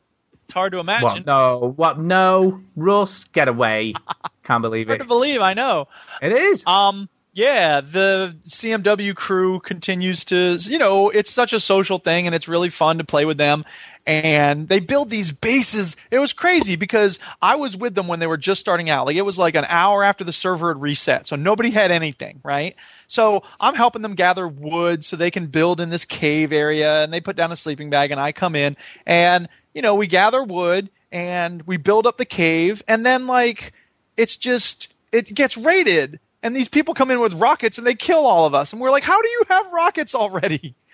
it's 0.44 0.54
hard 0.54 0.72
to 0.72 0.80
imagine. 0.80 1.24
What? 1.24 1.26
No. 1.26 1.72
What? 1.76 1.98
No. 1.98 2.60
Rust, 2.76 3.32
get 3.32 3.48
away. 3.48 3.94
Can't 4.44 4.62
believe 4.62 4.88
it. 4.88 4.90
Hard 4.90 5.00
to 5.00 5.06
believe. 5.06 5.40
I 5.40 5.54
know. 5.54 5.88
It 6.20 6.32
is. 6.32 6.64
Um, 6.66 7.08
yeah, 7.34 7.80
the 7.80 8.36
CMW 8.46 9.14
crew 9.14 9.58
continues 9.58 10.26
to, 10.26 10.58
you 10.60 10.78
know, 10.78 11.08
it's 11.08 11.30
such 11.30 11.54
a 11.54 11.60
social 11.60 11.98
thing 11.98 12.26
and 12.26 12.34
it's 12.34 12.46
really 12.46 12.68
fun 12.68 12.98
to 12.98 13.04
play 13.04 13.24
with 13.24 13.38
them. 13.38 13.64
And 14.06 14.68
they 14.68 14.80
build 14.80 15.08
these 15.08 15.32
bases. 15.32 15.96
It 16.10 16.18
was 16.18 16.34
crazy 16.34 16.76
because 16.76 17.20
I 17.40 17.56
was 17.56 17.74
with 17.74 17.94
them 17.94 18.06
when 18.06 18.18
they 18.18 18.26
were 18.26 18.36
just 18.36 18.60
starting 18.60 18.90
out. 18.90 19.06
Like 19.06 19.16
it 19.16 19.24
was 19.24 19.38
like 19.38 19.54
an 19.54 19.64
hour 19.66 20.04
after 20.04 20.24
the 20.24 20.32
server 20.32 20.74
had 20.74 20.82
reset. 20.82 21.26
So 21.26 21.36
nobody 21.36 21.70
had 21.70 21.90
anything, 21.90 22.40
right? 22.44 22.76
So 23.06 23.44
I'm 23.58 23.74
helping 23.74 24.02
them 24.02 24.14
gather 24.14 24.46
wood 24.46 25.02
so 25.02 25.16
they 25.16 25.30
can 25.30 25.46
build 25.46 25.80
in 25.80 25.88
this 25.88 26.04
cave 26.04 26.52
area 26.52 27.02
and 27.02 27.12
they 27.12 27.22
put 27.22 27.36
down 27.36 27.50
a 27.50 27.56
sleeping 27.56 27.88
bag 27.88 28.10
and 28.10 28.20
I 28.20 28.32
come 28.32 28.56
in 28.56 28.76
and, 29.06 29.48
you 29.72 29.80
know, 29.80 29.94
we 29.94 30.06
gather 30.06 30.44
wood 30.44 30.90
and 31.10 31.62
we 31.62 31.78
build 31.78 32.06
up 32.06 32.18
the 32.18 32.26
cave 32.26 32.82
and 32.88 33.06
then 33.06 33.26
like, 33.26 33.72
it's 34.18 34.36
just, 34.36 34.92
it 35.12 35.32
gets 35.32 35.56
raided 35.56 36.20
and 36.42 36.54
these 36.54 36.68
people 36.68 36.94
come 36.94 37.10
in 37.10 37.20
with 37.20 37.34
rockets 37.34 37.78
and 37.78 37.86
they 37.86 37.94
kill 37.94 38.26
all 38.26 38.46
of 38.46 38.54
us. 38.54 38.72
And 38.72 38.80
we're 38.80 38.90
like 38.90 39.02
how 39.02 39.20
do 39.20 39.28
you 39.28 39.42
have 39.48 39.72
rockets 39.72 40.14
already? 40.14 40.74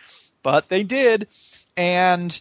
But 0.40 0.68
they 0.68 0.84
did. 0.84 1.26
And 1.76 2.40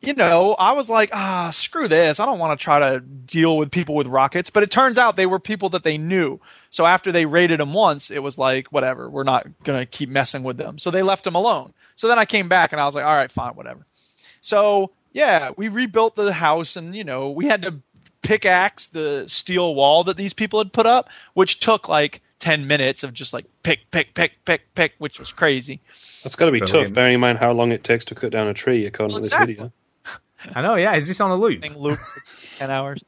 you 0.00 0.14
know 0.14 0.54
i 0.58 0.72
was 0.72 0.88
like 0.88 1.10
ah 1.12 1.50
screw 1.52 1.88
this. 1.88 2.20
I 2.20 2.26
don't 2.26 2.38
want 2.38 2.58
to 2.58 2.64
try 2.64 2.78
to 2.78 3.00
deal 3.00 3.58
with 3.58 3.70
people 3.70 3.94
with 3.94 4.06
rockets. 4.06 4.48
But 4.48 4.62
it 4.62 4.70
turns 4.70 4.96
out 4.96 5.14
they 5.14 5.26
were 5.26 5.38
people 5.38 5.68
that 5.70 5.82
they 5.82 5.98
knew. 5.98 6.40
So 6.70 6.86
after 6.86 7.12
they 7.12 7.26
raided 7.26 7.60
them 7.60 7.74
once 7.74 8.10
it 8.10 8.22
was 8.22 8.38
like 8.38 8.68
whatever. 8.68 9.10
We're 9.10 9.24
not 9.24 9.46
going 9.62 9.78
to 9.78 9.86
keep 9.86 10.08
messing 10.08 10.42
with 10.42 10.56
them. 10.56 10.78
So 10.78 10.90
they 10.90 11.02
left 11.02 11.24
them 11.24 11.34
alone. 11.34 11.74
So 11.96 12.08
then 12.08 12.18
i 12.18 12.24
came 12.24 12.48
back 12.48 12.72
and 12.72 12.80
i 12.80 12.86
was 12.86 12.94
like 12.94 13.04
all 13.04 13.14
right 13.14 13.30
fine 13.30 13.52
whatever. 13.52 13.84
So 14.40 14.90
yeah 15.12 15.50
we 15.54 15.68
rebuilt 15.68 16.16
the 16.16 16.32
house 16.32 16.76
and 16.76 16.96
you 16.96 17.04
know 17.04 17.30
we 17.30 17.46
had 17.46 17.62
to 17.62 17.82
pickaxe 18.22 18.88
the 18.88 19.24
steel 19.26 19.74
wall 19.74 20.04
that 20.04 20.16
these 20.16 20.34
people 20.34 20.60
had 20.60 20.72
put 20.72 20.86
up, 20.86 21.08
which 21.34 21.60
took 21.60 21.88
like 21.88 22.20
10 22.40 22.66
minutes 22.66 23.02
of 23.02 23.12
just 23.12 23.32
like 23.32 23.46
pick, 23.62 23.90
pick, 23.90 24.14
pick, 24.14 24.32
pick, 24.44 24.74
pick, 24.74 24.92
which 24.98 25.18
was 25.18 25.32
crazy. 25.32 25.80
That's 26.22 26.36
got 26.36 26.46
to 26.46 26.52
be 26.52 26.58
Brilliant. 26.60 26.88
tough, 26.88 26.94
bearing 26.94 27.14
in 27.14 27.20
mind 27.20 27.38
how 27.38 27.52
long 27.52 27.72
it 27.72 27.84
takes 27.84 28.04
to 28.06 28.14
cut 28.14 28.30
down 28.30 28.48
a 28.48 28.54
tree, 28.54 28.86
according 28.86 29.14
Well, 29.14 29.22
to 29.22 29.26
this 29.28 29.32
exactly. 29.32 29.54
video. 29.54 29.72
I 30.54 30.62
know. 30.62 30.76
Yeah. 30.76 30.94
Is 30.96 31.06
this 31.08 31.20
on 31.20 31.30
a 31.30 31.36
loop? 31.36 31.60
Thing 31.62 31.76
looped 31.76 32.02
for 32.02 32.22
10 32.58 32.70
hours. 32.70 33.02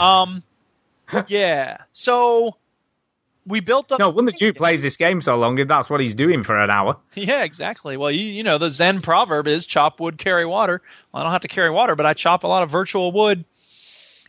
Um, 0.00 0.42
yeah. 1.26 1.78
So 1.92 2.56
we 3.46 3.60
built 3.60 3.92
up. 3.92 3.98
No 3.98 4.08
wonder 4.08 4.32
Duke 4.32 4.56
plays 4.56 4.80
this 4.82 4.96
game 4.96 5.20
so 5.20 5.36
long. 5.36 5.58
If 5.58 5.68
that's 5.68 5.90
what 5.90 6.00
he's 6.00 6.14
doing 6.14 6.42
for 6.42 6.58
an 6.58 6.70
hour. 6.70 6.96
Yeah, 7.14 7.42
exactly. 7.42 7.96
Well, 7.98 8.10
you, 8.10 8.24
you 8.24 8.42
know, 8.44 8.56
the 8.56 8.70
Zen 8.70 9.02
proverb 9.02 9.46
is 9.46 9.66
chop 9.66 10.00
wood, 10.00 10.16
carry 10.16 10.46
water. 10.46 10.80
Well, 11.12 11.20
I 11.20 11.24
don't 11.24 11.32
have 11.32 11.42
to 11.42 11.48
carry 11.48 11.68
water, 11.70 11.96
but 11.96 12.06
I 12.06 12.14
chop 12.14 12.44
a 12.44 12.48
lot 12.48 12.62
of 12.62 12.70
virtual 12.70 13.12
wood. 13.12 13.44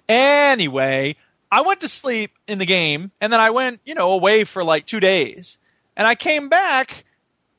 Anyway, 0.10 1.16
I 1.54 1.62
went 1.62 1.82
to 1.82 1.88
sleep 1.88 2.32
in 2.47 2.58
the 2.58 2.66
game, 2.66 3.12
and 3.22 3.32
then 3.32 3.39
I 3.39 3.51
went, 3.51 3.80
you 3.86 3.93
know, 3.93 4.14
away 4.14 4.43
for 4.43 4.64
like 4.64 4.88
two 4.88 4.99
days. 4.99 5.60
And 5.95 6.08
I 6.08 6.16
came 6.16 6.49
back, 6.49 7.06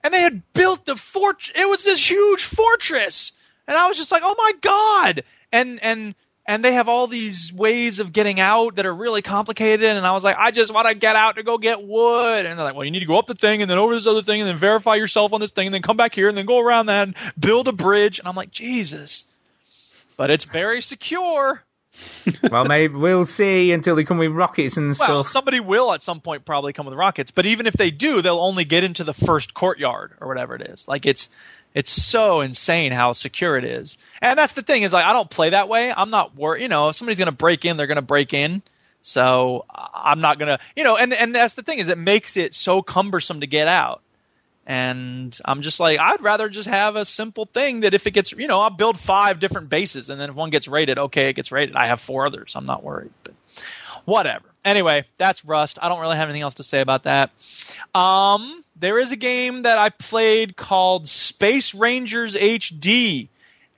and 0.02 0.12
they 0.12 0.20
had 0.20 0.42
built 0.52 0.84
the 0.84 0.96
fort. 0.96 1.52
It 1.54 1.68
was 1.68 1.84
this 1.84 2.10
huge 2.10 2.42
fortress, 2.42 3.30
and 3.68 3.76
I 3.76 3.86
was 3.86 3.96
just 3.96 4.10
like, 4.10 4.22
oh 4.24 4.34
my 4.36 4.52
god! 4.60 5.22
And 5.52 5.80
and 5.80 6.16
and 6.44 6.64
they 6.64 6.72
have 6.72 6.88
all 6.88 7.06
these 7.06 7.52
ways 7.52 8.00
of 8.00 8.12
getting 8.12 8.40
out 8.40 8.74
that 8.74 8.84
are 8.84 8.94
really 8.94 9.22
complicated. 9.22 9.86
And 9.86 10.04
I 10.04 10.10
was 10.10 10.24
like, 10.24 10.36
I 10.40 10.50
just 10.50 10.74
want 10.74 10.88
to 10.88 10.94
get 10.96 11.14
out 11.14 11.36
to 11.36 11.44
go 11.44 11.56
get 11.56 11.80
wood. 11.80 12.46
And 12.46 12.58
they're 12.58 12.66
like, 12.66 12.74
well, 12.74 12.84
you 12.84 12.90
need 12.90 13.00
to 13.00 13.06
go 13.06 13.18
up 13.20 13.28
the 13.28 13.34
thing 13.34 13.62
and 13.62 13.70
then 13.70 13.78
over 13.78 13.94
this 13.94 14.08
other 14.08 14.22
thing 14.22 14.40
and 14.40 14.48
then 14.50 14.58
verify 14.58 14.96
yourself 14.96 15.32
on 15.32 15.40
this 15.40 15.52
thing 15.52 15.68
and 15.68 15.74
then 15.74 15.82
come 15.82 15.96
back 15.96 16.14
here 16.14 16.28
and 16.28 16.36
then 16.36 16.46
go 16.46 16.58
around 16.58 16.86
that 16.86 17.06
and 17.06 17.16
build 17.38 17.68
a 17.68 17.72
bridge. 17.72 18.18
And 18.18 18.26
I'm 18.26 18.34
like, 18.34 18.50
Jesus. 18.50 19.24
But 20.16 20.30
it's 20.30 20.44
very 20.44 20.82
secure. 20.82 21.63
Well, 22.50 22.64
maybe 22.64 22.94
we'll 22.94 23.24
see 23.26 23.72
until 23.72 23.96
they 23.96 24.04
come 24.04 24.18
with 24.18 24.32
rockets 24.32 24.76
and 24.76 24.88
Well, 24.98 25.22
stuff. 25.24 25.28
somebody 25.32 25.60
will 25.60 25.92
at 25.92 26.02
some 26.02 26.20
point 26.20 26.44
probably 26.44 26.72
come 26.72 26.86
with 26.86 26.94
rockets, 26.94 27.30
but 27.30 27.46
even 27.46 27.66
if 27.66 27.74
they 27.74 27.90
do, 27.90 28.22
they'll 28.22 28.38
only 28.40 28.64
get 28.64 28.84
into 28.84 29.04
the 29.04 29.12
first 29.14 29.54
courtyard 29.54 30.12
or 30.20 30.28
whatever 30.28 30.54
it 30.54 30.62
is. 30.62 30.86
Like 30.88 31.06
it's 31.06 31.28
it's 31.74 31.90
so 31.90 32.40
insane 32.40 32.92
how 32.92 33.12
secure 33.12 33.56
it 33.56 33.64
is. 33.64 33.98
And 34.22 34.38
that's 34.38 34.52
the 34.52 34.62
thing 34.62 34.82
is 34.82 34.92
like 34.92 35.04
I 35.04 35.12
don't 35.12 35.28
play 35.30 35.50
that 35.50 35.68
way. 35.68 35.92
I'm 35.94 36.10
not 36.10 36.36
worried. 36.36 36.62
You 36.62 36.68
know, 36.68 36.88
if 36.88 36.96
somebody's 36.96 37.18
gonna 37.18 37.32
break 37.32 37.64
in, 37.64 37.76
they're 37.76 37.86
gonna 37.86 38.02
break 38.02 38.32
in. 38.34 38.62
So 39.02 39.66
I'm 39.68 40.20
not 40.20 40.38
gonna, 40.38 40.58
you 40.76 40.84
know, 40.84 40.96
and 40.96 41.12
and 41.12 41.34
that's 41.34 41.54
the 41.54 41.62
thing 41.62 41.78
is 41.78 41.88
it 41.88 41.98
makes 41.98 42.36
it 42.36 42.54
so 42.54 42.80
cumbersome 42.80 43.40
to 43.40 43.46
get 43.46 43.68
out. 43.68 44.00
And 44.66 45.38
I'm 45.44 45.60
just 45.60 45.78
like, 45.78 45.98
I'd 45.98 46.22
rather 46.22 46.48
just 46.48 46.68
have 46.68 46.96
a 46.96 47.04
simple 47.04 47.44
thing 47.44 47.80
that 47.80 47.92
if 47.92 48.06
it 48.06 48.12
gets, 48.12 48.32
you 48.32 48.46
know, 48.46 48.60
I'll 48.60 48.70
build 48.70 48.98
five 48.98 49.38
different 49.38 49.68
bases, 49.68 50.08
and 50.08 50.18
then 50.18 50.30
if 50.30 50.36
one 50.36 50.50
gets 50.50 50.68
rated, 50.68 50.98
okay, 50.98 51.28
it 51.28 51.34
gets 51.34 51.52
rated. 51.52 51.76
I 51.76 51.86
have 51.86 52.00
four 52.00 52.26
others. 52.26 52.54
I'm 52.56 52.64
not 52.64 52.82
worried. 52.82 53.12
But 53.24 53.34
whatever. 54.06 54.44
Anyway, 54.64 55.04
that's 55.18 55.44
Rust. 55.44 55.78
I 55.82 55.88
don't 55.90 56.00
really 56.00 56.16
have 56.16 56.28
anything 56.28 56.42
else 56.42 56.54
to 56.54 56.62
say 56.62 56.80
about 56.80 57.02
that. 57.02 57.30
Um, 57.94 58.64
there 58.76 58.98
is 58.98 59.12
a 59.12 59.16
game 59.16 59.62
that 59.62 59.76
I 59.76 59.90
played 59.90 60.56
called 60.56 61.08
Space 61.08 61.74
Rangers 61.74 62.34
HD, 62.34 63.28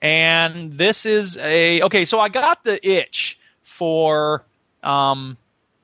and 0.01 0.72
this 0.74 1.05
is 1.05 1.37
a 1.37 1.82
okay. 1.82 2.05
So 2.05 2.20
I 2.20 2.28
got 2.28 2.62
the 2.62 2.78
itch 2.89 3.41
for 3.62 4.45
um 4.84 5.37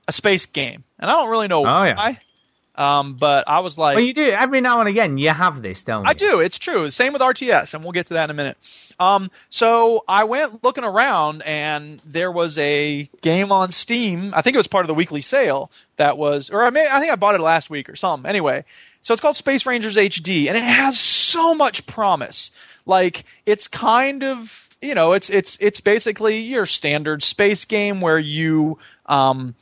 a 0.07 0.13
space 0.13 0.47
game, 0.47 0.85
and 0.99 1.11
I 1.11 1.15
don't 1.15 1.31
really 1.31 1.49
know 1.49 1.67
Oh, 1.67 1.85
yeah. 1.85 1.95
Um, 2.75 3.15
but 3.15 3.49
I 3.49 3.61
was 3.61 3.77
like, 3.77 3.97
well, 3.97 4.05
you 4.05 4.15
do 4.15 4.31
every 4.31 4.63
now 4.63 4.81
and 4.81 4.89
again. 4.89 5.19
You 5.19 5.29
have 5.29 5.61
this, 5.61 5.85
don't 5.85 6.05
you? 6.05 6.11
I 6.11 6.15
do. 6.15 6.41
It's 6.41 6.59
true. 6.59 6.91
Same 6.91 7.13
with 7.13 7.21
RTS, 7.21 7.75
and 7.75 7.83
we'll 7.83 7.93
get 7.93 8.07
to 8.07 8.15
that 8.15 8.25
in 8.25 8.31
a 8.31 8.35
minute. 8.35 8.57
Um, 8.99 9.31
so 9.51 10.05
I 10.09 10.25
went 10.25 10.65
looking 10.65 10.85
around, 10.85 11.43
and 11.43 12.01
there 12.07 12.33
was 12.33 12.57
a 12.59 13.11
game 13.21 13.53
on 13.53 13.71
Steam. 13.71 14.33
I 14.35 14.41
think 14.41 14.55
it 14.55 14.59
was 14.59 14.69
part 14.69 14.85
of 14.85 14.89
the 14.89 14.95
weekly 14.95 15.21
sale 15.21 15.71
that 15.97 16.17
was, 16.17 16.49
or 16.49 16.63
I 16.63 16.71
may, 16.71 16.89
I 16.91 16.99
think 16.99 17.13
I 17.13 17.17
bought 17.17 17.35
it 17.35 17.43
last 17.43 17.69
week 17.69 17.91
or 17.91 17.97
something. 17.97 18.29
Anyway, 18.29 18.65
so 19.03 19.13
it's 19.13 19.21
called 19.21 19.37
Space 19.37 19.67
Rangers 19.67 19.97
HD, 19.97 20.49
and 20.49 20.57
it 20.57 20.63
has 20.63 20.99
so 20.99 21.55
much 21.55 21.87
promise. 21.87 22.53
Like 22.87 23.25
it's 23.45 23.69
kind 23.69 24.25
of, 24.25 24.69
you 24.81 24.95
know, 24.95 25.13
it's 25.13 25.29
it's 25.29 25.59
it's 25.61 25.81
basically 25.81 26.41
your 26.41 26.67
standard 26.67 27.23
space 27.23 27.65
game 27.65 28.01
where 28.01 28.19
you, 28.19 28.79
um, 29.07 29.55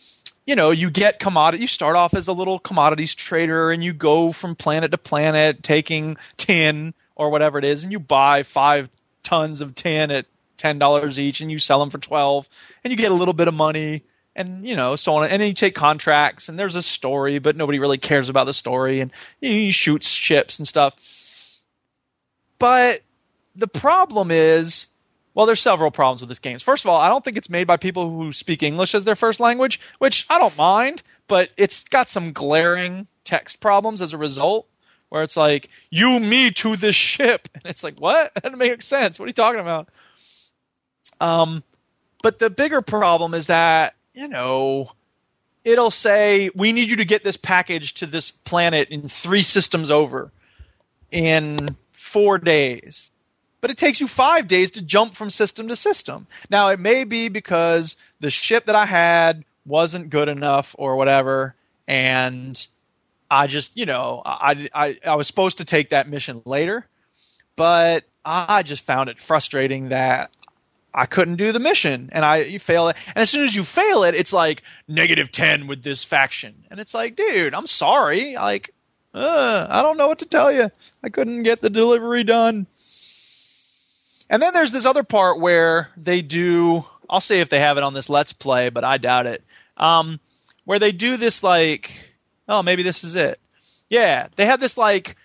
you 0.50 0.56
know, 0.56 0.72
you 0.72 0.90
get 0.90 1.20
commodity. 1.20 1.62
You 1.62 1.68
start 1.68 1.94
off 1.94 2.12
as 2.12 2.26
a 2.26 2.32
little 2.32 2.58
commodities 2.58 3.14
trader, 3.14 3.70
and 3.70 3.84
you 3.84 3.92
go 3.92 4.32
from 4.32 4.56
planet 4.56 4.90
to 4.90 4.98
planet, 4.98 5.62
taking 5.62 6.16
tin 6.38 6.92
or 7.14 7.30
whatever 7.30 7.56
it 7.56 7.64
is, 7.64 7.84
and 7.84 7.92
you 7.92 8.00
buy 8.00 8.42
five 8.42 8.90
tons 9.22 9.60
of 9.60 9.76
tin 9.76 10.10
at 10.10 10.26
ten 10.56 10.80
dollars 10.80 11.20
each, 11.20 11.40
and 11.40 11.52
you 11.52 11.60
sell 11.60 11.78
them 11.78 11.90
for 11.90 11.98
twelve, 11.98 12.48
and 12.82 12.90
you 12.90 12.96
get 12.96 13.12
a 13.12 13.14
little 13.14 13.32
bit 13.32 13.46
of 13.46 13.54
money, 13.54 14.02
and 14.34 14.66
you 14.66 14.74
know, 14.74 14.96
so 14.96 15.14
on. 15.14 15.30
And 15.30 15.40
then 15.40 15.50
you 15.50 15.54
take 15.54 15.76
contracts, 15.76 16.48
and 16.48 16.58
there's 16.58 16.74
a 16.74 16.82
story, 16.82 17.38
but 17.38 17.54
nobody 17.56 17.78
really 17.78 17.98
cares 17.98 18.28
about 18.28 18.46
the 18.46 18.52
story, 18.52 18.98
and 18.98 19.12
you 19.40 19.70
shoot 19.70 20.02
ships 20.02 20.58
and 20.58 20.66
stuff. 20.66 20.96
But 22.58 23.02
the 23.54 23.68
problem 23.68 24.32
is 24.32 24.88
Well, 25.34 25.46
there's 25.46 25.60
several 25.60 25.90
problems 25.90 26.20
with 26.20 26.28
this 26.28 26.40
game. 26.40 26.58
First 26.58 26.84
of 26.84 26.90
all, 26.90 27.00
I 27.00 27.08
don't 27.08 27.24
think 27.24 27.36
it's 27.36 27.50
made 27.50 27.66
by 27.66 27.76
people 27.76 28.10
who 28.10 28.32
speak 28.32 28.62
English 28.62 28.94
as 28.94 29.04
their 29.04 29.16
first 29.16 29.38
language, 29.38 29.80
which 29.98 30.26
I 30.28 30.38
don't 30.38 30.56
mind, 30.56 31.02
but 31.28 31.50
it's 31.56 31.84
got 31.84 32.08
some 32.08 32.32
glaring 32.32 33.06
text 33.24 33.60
problems 33.60 34.02
as 34.02 34.12
a 34.12 34.18
result, 34.18 34.66
where 35.08 35.22
it's 35.22 35.36
like, 35.36 35.70
you 35.88 36.18
me 36.18 36.50
to 36.50 36.76
this 36.76 36.96
ship. 36.96 37.48
And 37.54 37.64
it's 37.66 37.84
like, 37.84 38.00
what? 38.00 38.32
That 38.34 38.44
doesn't 38.44 38.58
make 38.58 38.82
sense. 38.82 39.18
What 39.18 39.26
are 39.26 39.28
you 39.28 39.34
talking 39.34 39.60
about? 39.60 39.88
Um, 41.20 41.62
but 42.22 42.38
the 42.38 42.50
bigger 42.50 42.82
problem 42.82 43.34
is 43.34 43.46
that, 43.46 43.94
you 44.14 44.28
know, 44.28 44.90
it'll 45.64 45.90
say, 45.90 46.50
we 46.54 46.72
need 46.72 46.90
you 46.90 46.96
to 46.96 47.04
get 47.04 47.22
this 47.22 47.36
package 47.36 47.94
to 47.94 48.06
this 48.06 48.30
planet 48.30 48.88
in 48.88 49.08
three 49.08 49.42
systems 49.42 49.90
over 49.90 50.32
in 51.10 51.76
four 51.92 52.38
days. 52.38 53.10
But 53.60 53.70
it 53.70 53.76
takes 53.76 54.00
you 54.00 54.08
five 54.08 54.48
days 54.48 54.72
to 54.72 54.82
jump 54.82 55.14
from 55.14 55.30
system 55.30 55.68
to 55.68 55.76
system. 55.76 56.26
Now, 56.48 56.68
it 56.68 56.80
may 56.80 57.04
be 57.04 57.28
because 57.28 57.96
the 58.20 58.30
ship 58.30 58.66
that 58.66 58.74
I 58.74 58.86
had 58.86 59.44
wasn't 59.66 60.10
good 60.10 60.28
enough 60.28 60.74
or 60.78 60.96
whatever, 60.96 61.54
and 61.86 62.66
I 63.30 63.46
just, 63.46 63.76
you 63.76 63.86
know, 63.86 64.22
I, 64.24 64.68
I, 64.74 64.96
I 65.06 65.14
was 65.14 65.26
supposed 65.26 65.58
to 65.58 65.64
take 65.64 65.90
that 65.90 66.08
mission 66.08 66.42
later, 66.44 66.86
but 67.56 68.04
I 68.24 68.62
just 68.62 68.82
found 68.82 69.08
it 69.10 69.20
frustrating 69.20 69.90
that 69.90 70.30
I 70.92 71.06
couldn't 71.06 71.36
do 71.36 71.52
the 71.52 71.60
mission 71.60 72.10
and 72.12 72.24
I 72.24 72.38
you 72.38 72.58
fail 72.58 72.88
it. 72.88 72.96
And 73.14 73.22
as 73.22 73.30
soon 73.30 73.44
as 73.44 73.54
you 73.54 73.62
fail 73.62 74.04
it, 74.04 74.14
it's 74.14 74.32
like 74.32 74.62
negative 74.88 75.30
10 75.30 75.68
with 75.68 75.82
this 75.82 76.02
faction. 76.02 76.54
And 76.70 76.80
it's 76.80 76.94
like, 76.94 77.16
dude, 77.16 77.54
I'm 77.54 77.66
sorry. 77.66 78.34
Like, 78.34 78.74
uh, 79.14 79.66
I 79.68 79.82
don't 79.82 79.96
know 79.96 80.08
what 80.08 80.20
to 80.20 80.26
tell 80.26 80.50
you. 80.50 80.70
I 81.02 81.08
couldn't 81.08 81.44
get 81.44 81.62
the 81.62 81.70
delivery 81.70 82.24
done. 82.24 82.66
And 84.30 84.40
then 84.40 84.54
there's 84.54 84.70
this 84.70 84.86
other 84.86 85.02
part 85.02 85.40
where 85.40 85.90
they 85.96 86.22
do, 86.22 86.84
I'll 87.10 87.20
see 87.20 87.40
if 87.40 87.48
they 87.48 87.58
have 87.58 87.76
it 87.76 87.82
on 87.82 87.92
this 87.92 88.08
Let's 88.08 88.32
Play, 88.32 88.70
but 88.70 88.84
I 88.84 88.96
doubt 88.96 89.26
it. 89.26 89.42
Um, 89.76 90.20
where 90.64 90.78
they 90.78 90.92
do 90.92 91.16
this 91.16 91.42
like, 91.42 91.90
oh, 92.48 92.62
maybe 92.62 92.84
this 92.84 93.02
is 93.02 93.16
it. 93.16 93.40
Yeah, 93.88 94.28
they 94.36 94.46
have 94.46 94.60
this 94.60 94.78
like 94.78 95.16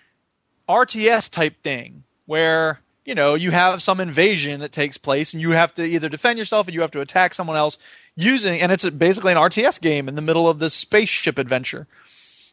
RTS 0.68 1.30
type 1.30 1.62
thing 1.62 2.02
where 2.26 2.80
you 3.04 3.14
know 3.14 3.34
you 3.34 3.52
have 3.52 3.80
some 3.80 4.00
invasion 4.00 4.60
that 4.60 4.72
takes 4.72 4.98
place 4.98 5.32
and 5.32 5.40
you 5.40 5.52
have 5.52 5.72
to 5.74 5.84
either 5.84 6.08
defend 6.08 6.40
yourself 6.40 6.66
or 6.66 6.72
you 6.72 6.80
have 6.80 6.90
to 6.90 7.00
attack 7.00 7.32
someone 7.32 7.56
else 7.56 7.78
using 8.16 8.60
and 8.60 8.72
it's 8.72 8.88
basically 8.90 9.30
an 9.30 9.38
RTS 9.38 9.80
game 9.80 10.08
in 10.08 10.16
the 10.16 10.22
middle 10.22 10.48
of 10.48 10.58
this 10.58 10.74
spaceship 10.74 11.38
adventure. 11.38 11.86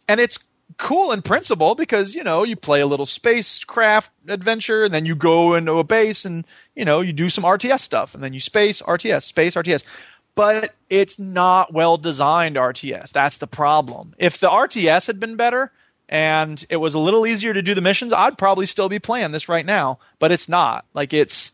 And 0.08 0.20
it's 0.20 0.38
cool 0.78 1.12
in 1.12 1.22
principle 1.22 1.76
because 1.76 2.16
you 2.16 2.24
know 2.24 2.44
you 2.44 2.56
play 2.56 2.82
a 2.82 2.88
little 2.88 3.06
spacecraft 3.06 4.12
adventure 4.28 4.84
and 4.84 4.94
then 4.94 5.06
you 5.06 5.16
go 5.16 5.56
into 5.56 5.78
a 5.78 5.84
base 5.84 6.26
and 6.26 6.46
you 6.76 6.86
know 6.86 7.02
you 7.02 7.14
do 7.14 7.30
some 7.30 7.44
RTS 7.44 7.80
stuff 7.80 8.16
and 8.16 8.24
then 8.24 8.34
you 8.34 8.40
space 8.40 8.82
RTS 8.82 9.24
space 9.24 9.56
RTS 9.56 9.84
but 10.36 10.74
it's 10.90 11.20
not 11.20 11.74
well 11.74 11.98
designed 11.98 12.56
RTS 12.56 13.12
that's 13.12 13.38
the 13.38 13.48
problem. 13.48 14.14
If 14.18 14.40
the 14.40 14.50
RTS 14.50 15.08
had 15.08 15.20
been 15.20 15.36
better 15.36 15.72
and 16.10 16.64
it 16.70 16.78
was 16.78 16.96
a 16.96 17.00
little 17.00 17.26
easier 17.26 17.54
to 17.54 17.62
do 17.62 17.76
the 17.76 17.82
missions 17.82 18.14
I'd 18.14 18.38
probably 18.38 18.66
still 18.66 18.90
be 18.90 19.00
playing 19.00 19.32
this 19.32 19.50
right 19.50 19.66
now 19.66 20.00
but 20.20 20.32
it's 20.32 20.50
not. 20.50 20.86
Like 20.94 21.14
it's 21.14 21.52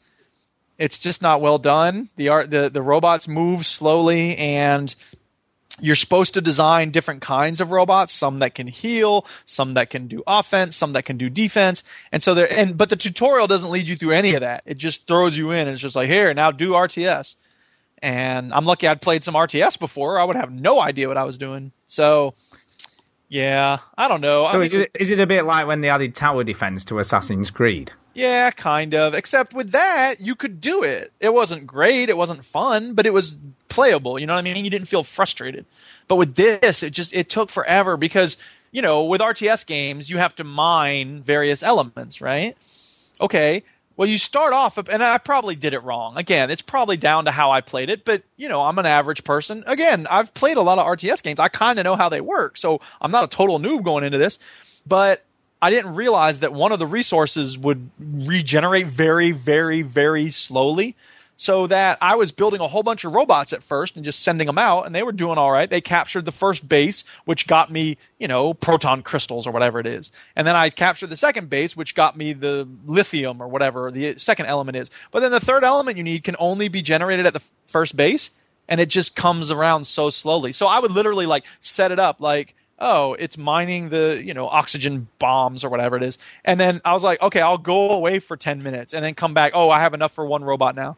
it's 0.77 0.99
just 0.99 1.21
not 1.21 1.41
well 1.41 1.57
done. 1.57 2.09
The 2.15 2.29
art 2.29 2.49
the 2.49 2.69
the 2.69 2.81
robots 2.81 3.27
move 3.27 3.65
slowly 3.65 4.37
and 4.37 4.93
you're 5.81 5.95
supposed 5.95 6.35
to 6.35 6.41
design 6.41 6.91
different 6.91 7.21
kinds 7.21 7.61
of 7.61 7.71
robots 7.71 8.13
some 8.13 8.39
that 8.39 8.55
can 8.55 8.67
heal 8.67 9.25
some 9.45 9.75
that 9.75 9.89
can 9.89 10.07
do 10.07 10.23
offense 10.25 10.75
some 10.75 10.93
that 10.93 11.05
can 11.05 11.17
do 11.17 11.29
defense. 11.29 11.83
And 12.11 12.21
so 12.21 12.33
there 12.33 12.51
and 12.51 12.77
but 12.77 12.89
the 12.89 12.95
tutorial 12.95 13.47
doesn't 13.47 13.69
lead 13.69 13.87
you 13.87 13.95
through 13.95 14.11
any 14.11 14.35
of 14.35 14.41
that. 14.41 14.63
It 14.65 14.77
just 14.77 15.07
throws 15.07 15.37
you 15.37 15.51
in 15.51 15.67
and 15.67 15.71
it's 15.71 15.81
just 15.81 15.95
like 15.95 16.09
here 16.09 16.33
now 16.33 16.51
do 16.51 16.71
rts 16.71 17.35
and 18.01 18.53
i'm 18.53 18.65
lucky 18.65 18.87
i'd 18.87 19.01
played 19.01 19.23
some 19.23 19.33
rts 19.33 19.79
before. 19.79 20.19
I 20.19 20.23
would 20.23 20.35
have 20.35 20.51
no 20.51 20.79
idea 20.81 21.07
what 21.07 21.17
i 21.17 21.23
was 21.23 21.37
doing. 21.37 21.71
So 21.87 22.33
yeah 23.27 23.79
i 23.97 24.07
don't 24.07 24.21
know. 24.21 24.47
So 24.51 24.61
I 24.61 24.63
is 24.63 24.73
it, 24.73 24.91
is 24.99 25.11
it 25.11 25.19
a 25.19 25.27
bit 25.27 25.45
like 25.45 25.67
when 25.67 25.81
they 25.81 25.89
added 25.89 26.15
tower 26.15 26.43
defense 26.43 26.85
to 26.85 26.99
Assassin's 26.99 27.51
Creed? 27.51 27.91
Yeah, 28.19 28.51
kind 28.51 28.95
of. 28.95 29.13
Except 29.13 29.53
with 29.53 29.71
that, 29.71 30.19
you 30.19 30.35
could 30.35 30.59
do 30.59 30.83
it. 30.83 31.13
It 31.21 31.33
wasn't 31.33 31.65
great, 31.65 32.09
it 32.09 32.17
wasn't 32.17 32.43
fun, 32.43 32.93
but 32.93 33.05
it 33.05 33.13
was 33.13 33.37
playable. 33.69 34.19
You 34.19 34.25
know 34.25 34.33
what 34.33 34.39
I 34.39 34.53
mean? 34.53 34.65
You 34.65 34.69
didn't 34.69 34.89
feel 34.89 35.03
frustrated. 35.03 35.65
But 36.09 36.17
with 36.17 36.35
this, 36.35 36.83
it 36.83 36.89
just 36.89 37.13
it 37.13 37.29
took 37.29 37.49
forever 37.49 37.95
because 37.95 38.35
you 38.73 38.81
know 38.81 39.05
with 39.05 39.21
RTS 39.21 39.65
games 39.65 40.09
you 40.09 40.17
have 40.17 40.35
to 40.35 40.43
mine 40.43 41.21
various 41.21 41.63
elements, 41.63 42.19
right? 42.19 42.57
Okay. 43.21 43.63
Well, 43.95 44.09
you 44.09 44.17
start 44.17 44.53
off, 44.53 44.77
and 44.77 45.03
I 45.03 45.17
probably 45.17 45.55
did 45.55 45.73
it 45.73 45.83
wrong. 45.83 46.17
Again, 46.17 46.51
it's 46.51 46.61
probably 46.61 46.95
down 46.97 47.25
to 47.25 47.31
how 47.31 47.51
I 47.51 47.61
played 47.61 47.89
it, 47.89 48.03
but 48.03 48.23
you 48.35 48.49
know, 48.49 48.61
I'm 48.61 48.79
an 48.79 48.85
average 48.85 49.23
person. 49.23 49.63
Again, 49.65 50.07
I've 50.09 50.33
played 50.33 50.57
a 50.57 50.61
lot 50.61 50.77
of 50.77 50.85
RTS 50.85 51.23
games. 51.23 51.39
I 51.39 51.47
kind 51.47 51.79
of 51.79 51.85
know 51.85 51.95
how 51.95 52.09
they 52.09 52.21
work, 52.21 52.57
so 52.57 52.81
I'm 52.99 53.11
not 53.11 53.23
a 53.23 53.27
total 53.27 53.59
noob 53.59 53.83
going 53.83 54.03
into 54.03 54.17
this. 54.17 54.39
But 54.85 55.23
I 55.61 55.69
didn't 55.69 55.95
realize 55.95 56.39
that 56.39 56.53
one 56.53 56.71
of 56.71 56.79
the 56.79 56.87
resources 56.87 57.57
would 57.57 57.89
regenerate 57.99 58.87
very, 58.87 59.31
very, 59.31 59.81
very 59.81 60.29
slowly. 60.29 60.95
So 61.41 61.67
that 61.67 61.99
I 62.01 62.15
was 62.15 62.33
building 62.33 62.59
a 62.59 62.67
whole 62.67 62.83
bunch 62.83 63.05
of 63.05 63.13
robots 63.13 63.53
at 63.53 63.63
first 63.63 63.95
and 63.95 64.03
just 64.03 64.19
sending 64.19 64.45
them 64.45 64.57
out, 64.57 64.85
and 64.85 64.93
they 64.93 65.03
were 65.03 65.13
doing 65.13 65.37
all 65.37 65.49
right. 65.49 65.69
They 65.69 65.79
captured 65.79 66.25
the 66.25 66.33
first 66.33 66.67
base, 66.67 67.05
which 67.23 67.47
got 67.47 67.71
me, 67.71 67.97
you 68.17 68.27
know, 68.27 68.53
proton 68.53 69.03
crystals 69.03 69.47
or 69.47 69.51
whatever 69.51 69.79
it 69.79 69.87
is. 69.87 70.11
And 70.35 70.45
then 70.45 70.57
I 70.57 70.69
captured 70.69 71.07
the 71.07 71.15
second 71.15 71.49
base, 71.49 71.77
which 71.77 71.95
got 71.95 72.17
me 72.17 72.33
the 72.33 72.67
lithium 72.85 73.41
or 73.41 73.47
whatever 73.47 73.89
the 73.89 74.17
second 74.17 74.47
element 74.47 74.75
is. 74.75 74.91
But 75.11 75.21
then 75.21 75.31
the 75.31 75.39
third 75.39 75.63
element 75.63 75.95
you 75.95 76.03
need 76.03 76.25
can 76.25 76.35
only 76.39 76.67
be 76.67 76.81
generated 76.81 77.25
at 77.25 77.33
the 77.33 77.43
first 77.67 77.95
base, 77.95 78.31
and 78.67 78.81
it 78.81 78.89
just 78.89 79.15
comes 79.15 79.49
around 79.49 79.87
so 79.87 80.09
slowly. 80.09 80.51
So 80.51 80.67
I 80.67 80.79
would 80.79 80.91
literally 80.91 81.25
like 81.25 81.45
set 81.61 81.93
it 81.93 81.99
up 81.99 82.19
like, 82.19 82.53
oh, 82.79 83.13
it's 83.13 83.37
mining 83.37 83.89
the, 83.89 84.21
you 84.23 84.33
know, 84.33 84.47
oxygen 84.47 85.07
bombs 85.19 85.63
or 85.63 85.69
whatever 85.69 85.97
it 85.97 86.03
is. 86.03 86.17
And 86.45 86.59
then 86.59 86.81
I 86.85 86.93
was 86.93 87.03
like, 87.03 87.21
okay, 87.21 87.41
I'll 87.41 87.57
go 87.57 87.91
away 87.91 88.19
for 88.19 88.37
10 88.37 88.63
minutes 88.63 88.93
and 88.93 89.03
then 89.03 89.15
come 89.15 89.33
back. 89.33 89.51
Oh, 89.53 89.69
I 89.69 89.81
have 89.81 89.93
enough 89.93 90.13
for 90.13 90.25
one 90.25 90.43
robot 90.43 90.75
now. 90.75 90.97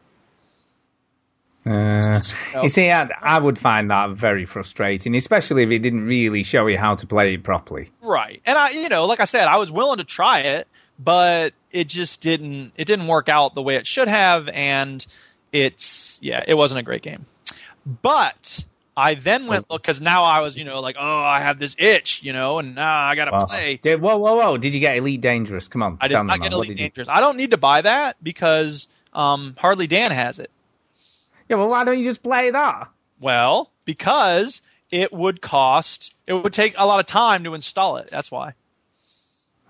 Uh, 1.64 2.20
you 2.60 2.68
see, 2.68 2.90
I, 2.90 3.08
I 3.20 3.38
would 3.38 3.56
find 3.56 3.90
that 3.90 4.10
very 4.10 4.46
frustrating, 4.46 5.14
especially 5.14 5.62
if 5.62 5.70
it 5.70 5.78
didn't 5.78 6.06
really 6.06 6.42
show 6.42 6.66
you 6.66 6.76
how 6.76 6.96
to 6.96 7.06
play 7.06 7.34
it 7.34 7.44
properly. 7.44 7.90
Right. 8.00 8.42
And 8.44 8.58
I, 8.58 8.70
you 8.70 8.88
know, 8.88 9.06
like 9.06 9.20
I 9.20 9.26
said, 9.26 9.46
I 9.46 9.58
was 9.58 9.70
willing 9.70 9.98
to 9.98 10.04
try 10.04 10.40
it, 10.40 10.66
but 10.98 11.52
it 11.70 11.86
just 11.86 12.20
didn't, 12.20 12.72
it 12.76 12.86
didn't 12.86 13.06
work 13.06 13.28
out 13.28 13.54
the 13.54 13.62
way 13.62 13.76
it 13.76 13.86
should 13.86 14.08
have. 14.08 14.48
And 14.48 15.06
it's, 15.52 16.18
yeah, 16.20 16.42
it 16.46 16.54
wasn't 16.54 16.80
a 16.80 16.82
great 16.82 17.02
game. 17.02 17.26
But 17.86 18.64
I 18.96 19.14
then 19.14 19.46
went 19.46 19.70
look 19.70 19.82
because 19.82 20.00
now 20.00 20.24
I 20.24 20.40
was, 20.40 20.54
you 20.56 20.64
know, 20.64 20.80
like, 20.80 20.96
oh, 20.98 21.20
I 21.20 21.40
have 21.40 21.58
this 21.58 21.74
itch, 21.78 22.22
you 22.22 22.32
know, 22.34 22.58
and 22.58 22.74
now 22.74 23.06
I 23.06 23.14
got 23.14 23.24
to 23.26 23.30
Wow. 23.32 23.46
play. 23.46 23.78
Did, 23.80 24.00
whoa, 24.02 24.18
whoa, 24.18 24.34
whoa! 24.34 24.58
Did 24.58 24.74
you 24.74 24.80
get 24.80 24.96
Elite 24.98 25.20
Dangerous? 25.20 25.68
Come 25.68 25.82
on, 25.82 25.96
I 26.00 26.08
did 26.08 26.14
not 26.22 26.40
get. 26.40 26.52
What 26.52 26.52
Elite 26.52 26.68
did 26.68 26.78
you- 26.78 26.84
Dangerous. 26.88 27.08
I 27.08 27.20
don't 27.20 27.36
need 27.38 27.52
to 27.52 27.56
buy 27.56 27.80
that 27.82 28.16
because 28.22 28.88
um, 29.14 29.54
Hardly 29.58 29.86
Dan 29.86 30.10
has 30.10 30.38
it. 30.38 30.50
Yeah, 31.48 31.56
well, 31.56 31.68
why 31.68 31.84
don't 31.84 31.98
you 31.98 32.04
just 32.04 32.22
play 32.22 32.50
that? 32.50 32.88
Well, 33.20 33.70
because 33.84 34.60
it 34.90 35.12
would 35.12 35.40
cost, 35.40 36.14
it 36.26 36.34
would 36.34 36.52
take 36.52 36.74
a 36.76 36.84
lot 36.86 37.00
of 37.00 37.06
time 37.06 37.44
to 37.44 37.54
install 37.54 37.96
it. 37.96 38.08
That's 38.10 38.30
why. 38.30 38.52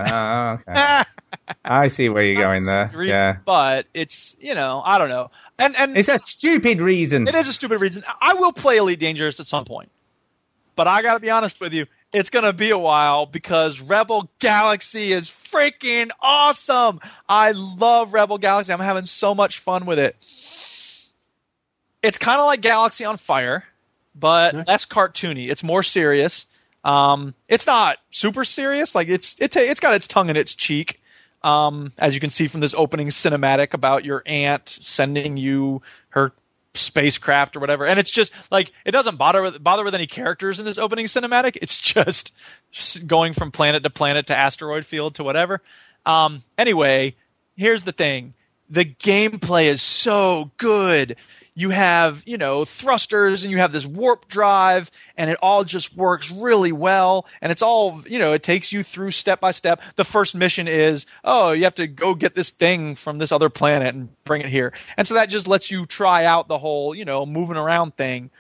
Oh, 0.00 0.58
okay. 0.68 1.02
I 1.64 1.88
see 1.88 2.08
where 2.08 2.22
you're 2.22 2.42
going 2.42 2.64
there. 2.64 2.90
Reason, 2.94 3.08
Yeah, 3.08 3.36
But 3.44 3.86
it's, 3.94 4.36
you 4.40 4.54
know, 4.54 4.82
I 4.84 4.98
don't 4.98 5.08
know. 5.08 5.30
And 5.58 5.76
and 5.76 5.96
it's 5.96 6.08
a 6.08 6.18
stupid 6.18 6.80
reason. 6.80 7.28
It 7.28 7.34
is 7.34 7.48
a 7.48 7.52
stupid 7.52 7.80
reason. 7.80 8.04
I 8.20 8.34
will 8.34 8.52
play 8.52 8.76
Elite 8.78 8.98
Dangerous 8.98 9.40
at 9.40 9.46
some 9.46 9.64
point. 9.64 9.90
But 10.74 10.86
I 10.86 11.02
got 11.02 11.14
to 11.14 11.20
be 11.20 11.30
honest 11.30 11.60
with 11.60 11.72
you, 11.74 11.86
it's 12.12 12.30
going 12.30 12.44
to 12.44 12.52
be 12.52 12.70
a 12.70 12.78
while 12.78 13.26
because 13.26 13.80
Rebel 13.80 14.30
Galaxy 14.38 15.12
is 15.12 15.28
freaking 15.28 16.10
awesome. 16.20 17.00
I 17.28 17.52
love 17.52 18.12
Rebel 18.12 18.38
Galaxy. 18.38 18.72
I'm 18.72 18.80
having 18.80 19.04
so 19.04 19.34
much 19.34 19.60
fun 19.60 19.86
with 19.86 19.98
it. 19.98 20.16
It's 22.02 22.18
kind 22.18 22.40
of 22.40 22.46
like 22.46 22.60
Galaxy 22.60 23.04
on 23.04 23.16
Fire, 23.16 23.64
but 24.14 24.66
less 24.66 24.86
cartoony. 24.86 25.50
It's 25.50 25.62
more 25.62 25.82
serious. 25.82 26.46
Um, 26.84 27.34
it's 27.48 27.66
not 27.66 27.98
super 28.10 28.44
serious. 28.44 28.94
Like 28.94 29.08
it's 29.08 29.36
it's 29.40 29.56
it's 29.56 29.80
got 29.80 29.94
its 29.94 30.08
tongue 30.08 30.30
in 30.30 30.36
its 30.36 30.54
cheek. 30.54 31.00
Um, 31.44 31.92
as 31.98 32.14
you 32.14 32.20
can 32.20 32.30
see 32.30 32.46
from 32.46 32.60
this 32.60 32.74
opening 32.74 33.08
cinematic 33.08 33.74
about 33.74 34.04
your 34.04 34.22
aunt 34.26 34.68
sending 34.68 35.36
you 35.36 35.82
her 36.10 36.32
spacecraft 36.74 37.56
or 37.56 37.60
whatever, 37.60 37.84
and 37.84 37.98
it's 37.98 38.10
just 38.10 38.32
like 38.50 38.70
it 38.84 38.92
doesn't 38.92 39.16
bother 39.16 39.42
with, 39.42 39.62
bother 39.62 39.84
with 39.84 39.94
any 39.94 40.06
characters 40.06 40.58
in 40.58 40.64
this 40.64 40.78
opening 40.78 41.06
cinematic. 41.06 41.58
It's 41.60 41.78
just, 41.78 42.32
going 43.06 43.32
from 43.32 43.50
planet 43.50 43.82
to 43.82 43.90
planet 43.90 44.28
to 44.28 44.36
asteroid 44.36 44.86
field 44.86 45.16
to 45.16 45.24
whatever. 45.24 45.60
Um, 46.06 46.42
anyway, 46.56 47.16
here's 47.56 47.82
the 47.82 47.92
thing: 47.92 48.34
the 48.70 48.84
gameplay 48.84 49.66
is 49.66 49.82
so 49.82 50.50
good. 50.58 51.16
You 51.54 51.70
have, 51.70 52.22
you 52.26 52.38
know, 52.38 52.64
thrusters 52.64 53.42
and 53.42 53.52
you 53.52 53.58
have 53.58 53.72
this 53.72 53.84
warp 53.84 54.26
drive 54.26 54.90
and 55.16 55.28
it 55.28 55.38
all 55.42 55.64
just 55.64 55.94
works 55.94 56.30
really 56.30 56.72
well 56.72 57.26
and 57.42 57.52
it's 57.52 57.62
all, 57.62 58.02
you 58.06 58.18
know, 58.18 58.32
it 58.32 58.42
takes 58.42 58.72
you 58.72 58.82
through 58.82 59.10
step 59.10 59.40
by 59.40 59.52
step. 59.52 59.80
The 59.96 60.04
first 60.04 60.34
mission 60.34 60.66
is, 60.66 61.04
oh, 61.22 61.52
you 61.52 61.64
have 61.64 61.74
to 61.74 61.86
go 61.86 62.14
get 62.14 62.34
this 62.34 62.50
thing 62.50 62.94
from 62.94 63.18
this 63.18 63.32
other 63.32 63.50
planet 63.50 63.94
and 63.94 64.08
bring 64.24 64.40
it 64.40 64.48
here. 64.48 64.72
And 64.96 65.06
so 65.06 65.14
that 65.14 65.28
just 65.28 65.46
lets 65.46 65.70
you 65.70 65.84
try 65.84 66.24
out 66.24 66.48
the 66.48 66.58
whole, 66.58 66.94
you 66.94 67.04
know, 67.04 67.26
moving 67.26 67.58
around 67.58 67.96
thing. 67.96 68.30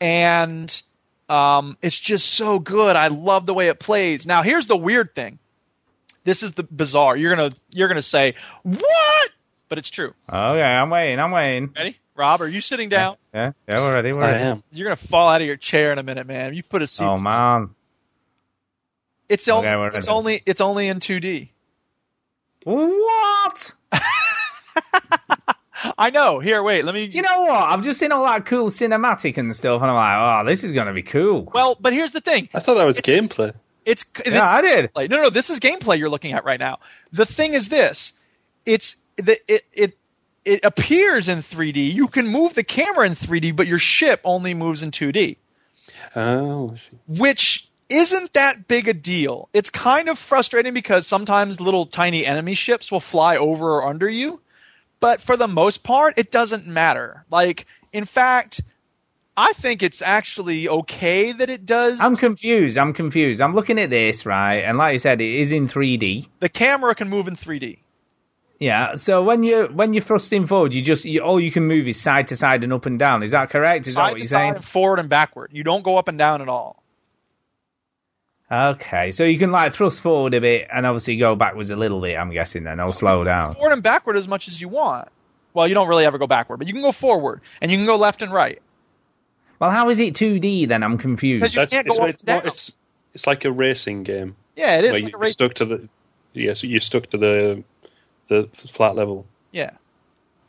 And 0.00 0.82
um, 1.28 1.76
it's 1.80 1.98
just 1.98 2.32
so 2.32 2.58
good. 2.58 2.96
I 2.96 3.08
love 3.08 3.46
the 3.46 3.54
way 3.54 3.68
it 3.68 3.78
plays. 3.78 4.26
Now, 4.26 4.42
here's 4.42 4.66
the 4.66 4.76
weird 4.76 5.14
thing. 5.14 5.38
This 6.24 6.42
is 6.42 6.52
the 6.52 6.62
bizarre. 6.62 7.16
You're 7.16 7.34
gonna 7.34 7.52
you're 7.70 7.88
gonna 7.88 8.02
say 8.02 8.34
what? 8.62 9.30
But 9.68 9.78
it's 9.78 9.88
true. 9.90 10.12
Okay, 10.28 10.62
I'm 10.62 10.90
waiting. 10.90 11.20
I'm 11.20 11.30
waiting. 11.30 11.72
Ready? 11.74 11.98
Rob, 12.18 12.42
are 12.42 12.48
you 12.48 12.60
sitting 12.60 12.88
down? 12.88 13.16
Yeah, 13.32 13.52
yeah, 13.68 13.78
we're. 13.78 14.02
We're 14.02 14.22
I 14.24 14.30
ready. 14.32 14.44
am. 14.44 14.62
You're 14.72 14.86
gonna 14.86 14.96
fall 14.96 15.28
out 15.28 15.40
of 15.40 15.46
your 15.46 15.56
chair 15.56 15.92
in 15.92 15.98
a 15.98 16.02
minute, 16.02 16.26
man. 16.26 16.52
You 16.52 16.64
put 16.64 16.82
a 16.82 16.86
seat. 16.88 17.04
Oh 17.04 17.16
man. 17.16 17.70
it's 19.28 19.46
only 19.48 19.68
we're 19.68 19.86
it's 19.86 19.94
ready. 19.94 20.08
only 20.08 20.42
it's 20.44 20.60
only 20.60 20.88
in 20.88 20.98
2D. 20.98 21.50
What? 22.64 23.72
I 25.96 26.10
know. 26.10 26.40
Here, 26.40 26.60
wait. 26.62 26.84
Let 26.84 26.92
me. 26.94 27.06
Do 27.06 27.16
you 27.18 27.22
know 27.22 27.42
what? 27.42 27.50
I've 27.52 27.82
just 27.82 28.00
seen 28.00 28.10
all 28.10 28.24
that 28.24 28.46
cool 28.46 28.68
cinematic 28.68 29.38
and 29.38 29.54
stuff, 29.54 29.80
and 29.80 29.90
I'm 29.90 29.94
like, 29.96 30.44
oh, 30.44 30.48
this 30.50 30.64
is 30.64 30.72
gonna 30.72 30.92
be 30.92 31.02
cool. 31.04 31.48
well, 31.54 31.76
but 31.80 31.92
here's 31.92 32.12
the 32.12 32.20
thing. 32.20 32.48
I 32.52 32.60
thought 32.60 32.74
that 32.78 32.84
was 32.84 32.98
It's- 32.98 33.16
gameplay. 33.20 33.54
It's 33.84 34.04
this 34.04 34.34
yeah, 34.34 34.44
I 34.46 34.60
did. 34.60 34.92
gameplay. 34.92 35.08
No, 35.08 35.22
no, 35.22 35.30
this 35.30 35.48
is 35.48 35.60
gameplay 35.60 35.98
you're 35.98 36.10
looking 36.10 36.32
at 36.34 36.44
right 36.44 36.60
now. 36.60 36.80
The 37.12 37.24
thing 37.24 37.54
is 37.54 37.68
this: 37.68 38.12
it's 38.66 38.96
the 39.16 39.38
it 39.50 39.64
it 39.72 39.97
it 40.48 40.64
appears 40.64 41.28
in 41.28 41.38
3D. 41.38 41.92
You 41.94 42.08
can 42.08 42.26
move 42.26 42.54
the 42.54 42.64
camera 42.64 43.06
in 43.06 43.12
3D, 43.12 43.54
but 43.54 43.66
your 43.66 43.78
ship 43.78 44.20
only 44.24 44.54
moves 44.54 44.82
in 44.82 44.90
2D, 44.90 45.36
Oh, 46.16 46.72
I 46.72 46.76
see. 46.76 46.98
which 47.20 47.68
isn't 47.88 48.32
that 48.34 48.66
big 48.68 48.88
a 48.88 48.94
deal. 48.94 49.48
It's 49.52 49.70
kind 49.70 50.08
of 50.08 50.18
frustrating 50.18 50.74
because 50.74 51.06
sometimes 51.06 51.60
little 51.60 51.86
tiny 51.86 52.26
enemy 52.26 52.54
ships 52.54 52.90
will 52.92 53.00
fly 53.00 53.36
over 53.36 53.66
or 53.76 53.86
under 53.88 54.08
you, 54.08 54.40
but 55.00 55.20
for 55.20 55.36
the 55.36 55.48
most 55.48 55.82
part, 55.84 56.18
it 56.18 56.30
doesn't 56.30 56.66
matter. 56.66 57.24
Like, 57.30 57.66
in 57.92 58.04
fact. 58.04 58.60
I 59.40 59.52
think 59.52 59.84
it's 59.84 60.02
actually 60.02 60.68
okay 60.68 61.30
that 61.30 61.48
it 61.48 61.64
does. 61.64 62.00
I'm 62.00 62.16
confused. 62.16 62.76
I'm 62.76 62.92
confused. 62.92 63.40
I'm 63.40 63.54
looking 63.54 63.78
at 63.78 63.88
this 63.88 64.26
right, 64.26 64.64
and 64.64 64.76
like 64.76 64.94
you 64.94 64.98
said, 64.98 65.20
it 65.20 65.32
is 65.32 65.52
in 65.52 65.68
3D. 65.68 66.26
the 66.40 66.48
camera 66.48 66.92
can 66.96 67.08
move 67.08 67.28
in 67.28 67.36
3D. 67.36 67.78
Yeah. 68.58 68.96
So 68.96 69.22
when 69.22 69.42
you 69.42 69.66
when 69.72 69.92
you're 69.92 70.02
thrusting 70.02 70.46
forward, 70.46 70.74
you 70.74 70.82
just 70.82 71.04
you, 71.04 71.20
all 71.20 71.38
you 71.38 71.50
can 71.52 71.64
move 71.64 71.86
is 71.86 72.00
side 72.00 72.28
to 72.28 72.36
side 72.36 72.64
and 72.64 72.72
up 72.72 72.86
and 72.86 72.98
down. 72.98 73.22
Is 73.22 73.30
that 73.30 73.50
correct? 73.50 73.86
Is 73.86 73.94
that 73.94 74.10
what 74.10 74.18
you're 74.18 74.26
side 74.26 74.38
saying? 74.40 74.54
and 74.56 74.64
forward 74.64 74.98
and 74.98 75.08
backward. 75.08 75.50
You 75.52 75.62
don't 75.64 75.82
go 75.84 75.96
up 75.96 76.08
and 76.08 76.18
down 76.18 76.42
at 76.42 76.48
all. 76.48 76.82
Okay. 78.50 79.10
So 79.12 79.24
you 79.24 79.38
can 79.38 79.52
like 79.52 79.74
thrust 79.74 80.00
forward 80.00 80.34
a 80.34 80.40
bit 80.40 80.68
and 80.72 80.86
obviously 80.86 81.16
go 81.16 81.34
backwards 81.36 81.70
a 81.70 81.76
little 81.76 82.00
bit. 82.00 82.16
I'm 82.16 82.30
guessing 82.30 82.64
then, 82.64 82.80
or 82.80 82.92
slow 82.92 83.22
down. 83.24 83.54
Forward 83.54 83.72
and 83.74 83.82
backward 83.82 84.16
as 84.16 84.26
much 84.26 84.48
as 84.48 84.60
you 84.60 84.68
want. 84.68 85.08
Well, 85.54 85.68
you 85.68 85.74
don't 85.74 85.88
really 85.88 86.04
ever 86.04 86.18
go 86.18 86.26
backward, 86.26 86.58
but 86.58 86.66
you 86.66 86.72
can 86.72 86.82
go 86.82 86.92
forward 86.92 87.40
and 87.60 87.70
you 87.70 87.76
can 87.78 87.86
go 87.86 87.96
left 87.96 88.22
and 88.22 88.32
right. 88.32 88.60
Well, 89.58 89.70
how 89.70 89.88
is 89.90 89.98
it 89.98 90.14
2D 90.14 90.68
then? 90.68 90.82
I'm 90.82 90.98
confused. 90.98 91.42
Because 91.42 91.54
you 91.54 91.60
That's, 91.62 91.72
can't 91.72 91.86
it's, 91.86 91.96
go 91.96 92.02
up 92.02 92.08
it's, 92.10 92.18
and 92.20 92.26
down. 92.26 92.40
it's 92.46 92.72
it's 93.14 93.26
like 93.26 93.44
a 93.44 93.50
racing 93.50 94.04
game 94.04 94.36
Yeah, 94.54 94.78
it 94.78 94.84
is 94.84 94.92
where 94.92 95.00
like 95.00 95.12
you, 95.12 95.18
a 95.18 95.20
race. 95.20 95.32
stuck 95.32 95.54
to 95.54 95.64
the 95.64 95.88
yes, 96.32 96.62
you're 96.62 96.80
stuck 96.80 97.06
to 97.10 97.18
the 97.18 97.64
the 98.28 98.48
flat 98.72 98.94
level. 98.94 99.26
Yeah. 99.52 99.70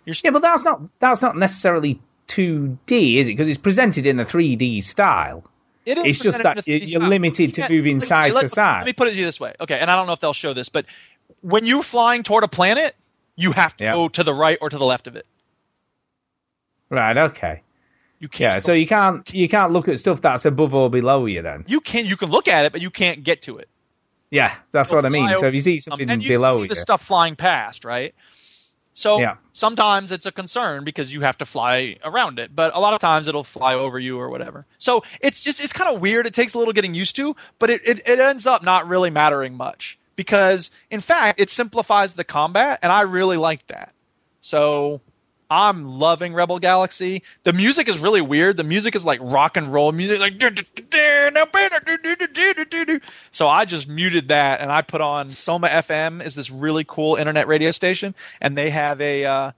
You're 0.05 0.15
Yeah, 0.23 0.31
but 0.31 0.41
that's 0.41 0.63
not 0.63 0.81
that's 0.99 1.21
not 1.21 1.37
necessarily 1.37 1.99
2D, 2.27 3.17
is 3.17 3.27
it? 3.27 3.31
Because 3.31 3.47
it's 3.49 3.57
presented 3.57 4.05
in 4.05 4.19
a 4.19 4.25
3D 4.25 4.83
style. 4.83 5.43
It 5.85 5.97
is 5.97 6.05
It's 6.05 6.19
just 6.19 6.43
that 6.43 6.67
you- 6.67 6.79
3D 6.79 6.79
you're 6.91 7.01
style. 7.01 7.09
limited 7.09 7.57
You 7.57 7.63
to 7.63 7.73
moving 7.73 7.97
okay, 7.97 8.05
side 8.05 8.33
let, 8.33 8.41
to 8.41 8.49
side. 8.49 8.77
Let 8.79 8.85
me 8.85 8.93
put 8.93 9.07
it 9.07 9.11
to 9.11 9.17
you 9.17 9.25
this 9.25 9.39
way. 9.39 9.53
Okay, 9.59 9.77
and 9.79 9.89
I 9.89 9.95
don't 9.95 10.07
know 10.07 10.13
if 10.13 10.19
they'll 10.19 10.33
show 10.33 10.53
this, 10.53 10.69
but 10.69 10.85
when 11.41 11.65
you're 11.65 11.83
flying 11.83 12.23
toward 12.23 12.43
a 12.43 12.47
planet, 12.47 12.95
you 13.35 13.51
have 13.53 13.75
to 13.77 13.85
Yeah. 13.85 13.93
go 13.93 14.09
to 14.09 14.23
the 14.23 14.33
right 14.33 14.57
or 14.61 14.69
to 14.69 14.77
the 14.77 14.85
left 14.85 15.07
of 15.07 15.15
it. 15.15 15.25
Right. 16.89 17.17
Okay. 17.17 17.61
You 18.19 18.27
can't. 18.27 18.55
Yeah. 18.55 18.59
So 18.59 18.73
you 18.73 18.87
can't 18.87 19.31
you 19.33 19.47
can't 19.47 19.71
look 19.71 19.87
at 19.87 19.99
stuff 19.99 20.21
that's 20.21 20.45
above 20.45 20.73
or 20.73 20.89
below 20.89 21.25
you 21.25 21.41
then. 21.41 21.63
you 21.67 21.79
can 21.81 22.05
you 22.05 22.17
can 22.17 22.29
look 22.29 22.47
at 22.47 22.65
it, 22.65 22.71
but 22.71 22.81
you 22.81 22.89
can't 22.89 23.23
get 23.23 23.43
to 23.43 23.57
it. 23.59 23.69
Yeah, 24.31 24.55
that's 24.71 24.91
You'll 24.91 24.97
what 24.97 25.05
I 25.05 25.09
mean. 25.09 25.35
So 25.35 25.47
if 25.47 25.53
you 25.53 25.61
see 25.61 25.79
something 25.79 26.09
and 26.09 26.21
you 26.23 26.29
below 26.29 26.55
see 26.55 26.61
you, 26.63 26.67
the 26.67 26.75
stuff 26.75 27.01
flying 27.03 27.35
past, 27.35 27.83
right? 27.83 28.13
So 28.93 29.19
Yeah. 29.19 29.37
sometimes 29.53 30.11
it's 30.11 30.25
a 30.25 30.31
concern 30.31 30.83
because 30.83 31.13
you 31.13 31.21
have 31.21 31.37
to 31.39 31.45
fly 31.45 31.97
around 32.03 32.37
it, 32.37 32.55
but 32.55 32.75
a 32.75 32.79
lot 32.79 32.93
of 32.93 32.99
times 32.99 33.27
it'll 33.27 33.43
fly 33.43 33.73
over 33.75 33.97
you 33.97 34.19
or 34.19 34.29
whatever. 34.29 34.65
So 34.77 35.03
it's 35.21 35.41
just 35.41 35.61
it's 35.61 35.73
kind 35.73 35.95
of 35.95 36.01
weird. 36.01 36.25
It 36.25 36.33
takes 36.33 36.53
a 36.53 36.57
little 36.59 36.73
getting 36.73 36.93
used 36.93 37.15
to, 37.15 37.35
but 37.59 37.69
it, 37.69 37.81
it, 37.87 37.99
it 38.05 38.19
ends 38.19 38.45
up 38.45 38.61
not 38.63 38.87
really 38.87 39.09
mattering 39.09 39.55
much 39.55 39.97
because 40.15 40.69
in 40.91 40.99
fact 40.99 41.39
it 41.39 41.49
simplifies 41.49 42.13
the 42.13 42.23
combat, 42.23 42.79
and 42.81 42.91
I 42.91 43.01
really 43.01 43.37
like 43.37 43.65
that. 43.67 43.93
So 44.41 45.01
I'm 45.49 45.85
loving 45.85 46.33
Rebel 46.33 46.59
Galaxy. 46.59 47.23
The 47.43 47.53
music 47.53 47.89
is 47.89 47.97
really 47.97 48.21
weird. 48.21 48.55
The 48.57 48.63
music 48.63 48.95
is 48.95 49.03
like 49.03 49.19
rock 49.21 49.57
and 49.57 49.73
roll 49.73 49.91
music, 49.91 50.19
like 50.19 50.39
so 53.31 53.47
I 53.47 53.65
just 53.65 53.87
muted 53.87 54.27
that 54.27 54.61
and 54.61 54.71
I 54.71 54.81
put 54.81 55.01
on 55.01 55.31
Soma 55.31 55.67
FM 55.67 56.23
is 56.23 56.35
this 56.35 56.51
really 56.51 56.83
cool 56.87 57.15
internet 57.15 57.47
radio 57.47 57.71
station, 57.71 58.13
and 58.39 58.57
they 58.57 58.69
have 58.69 59.01
a 59.01 59.25
uh, 59.25 59.51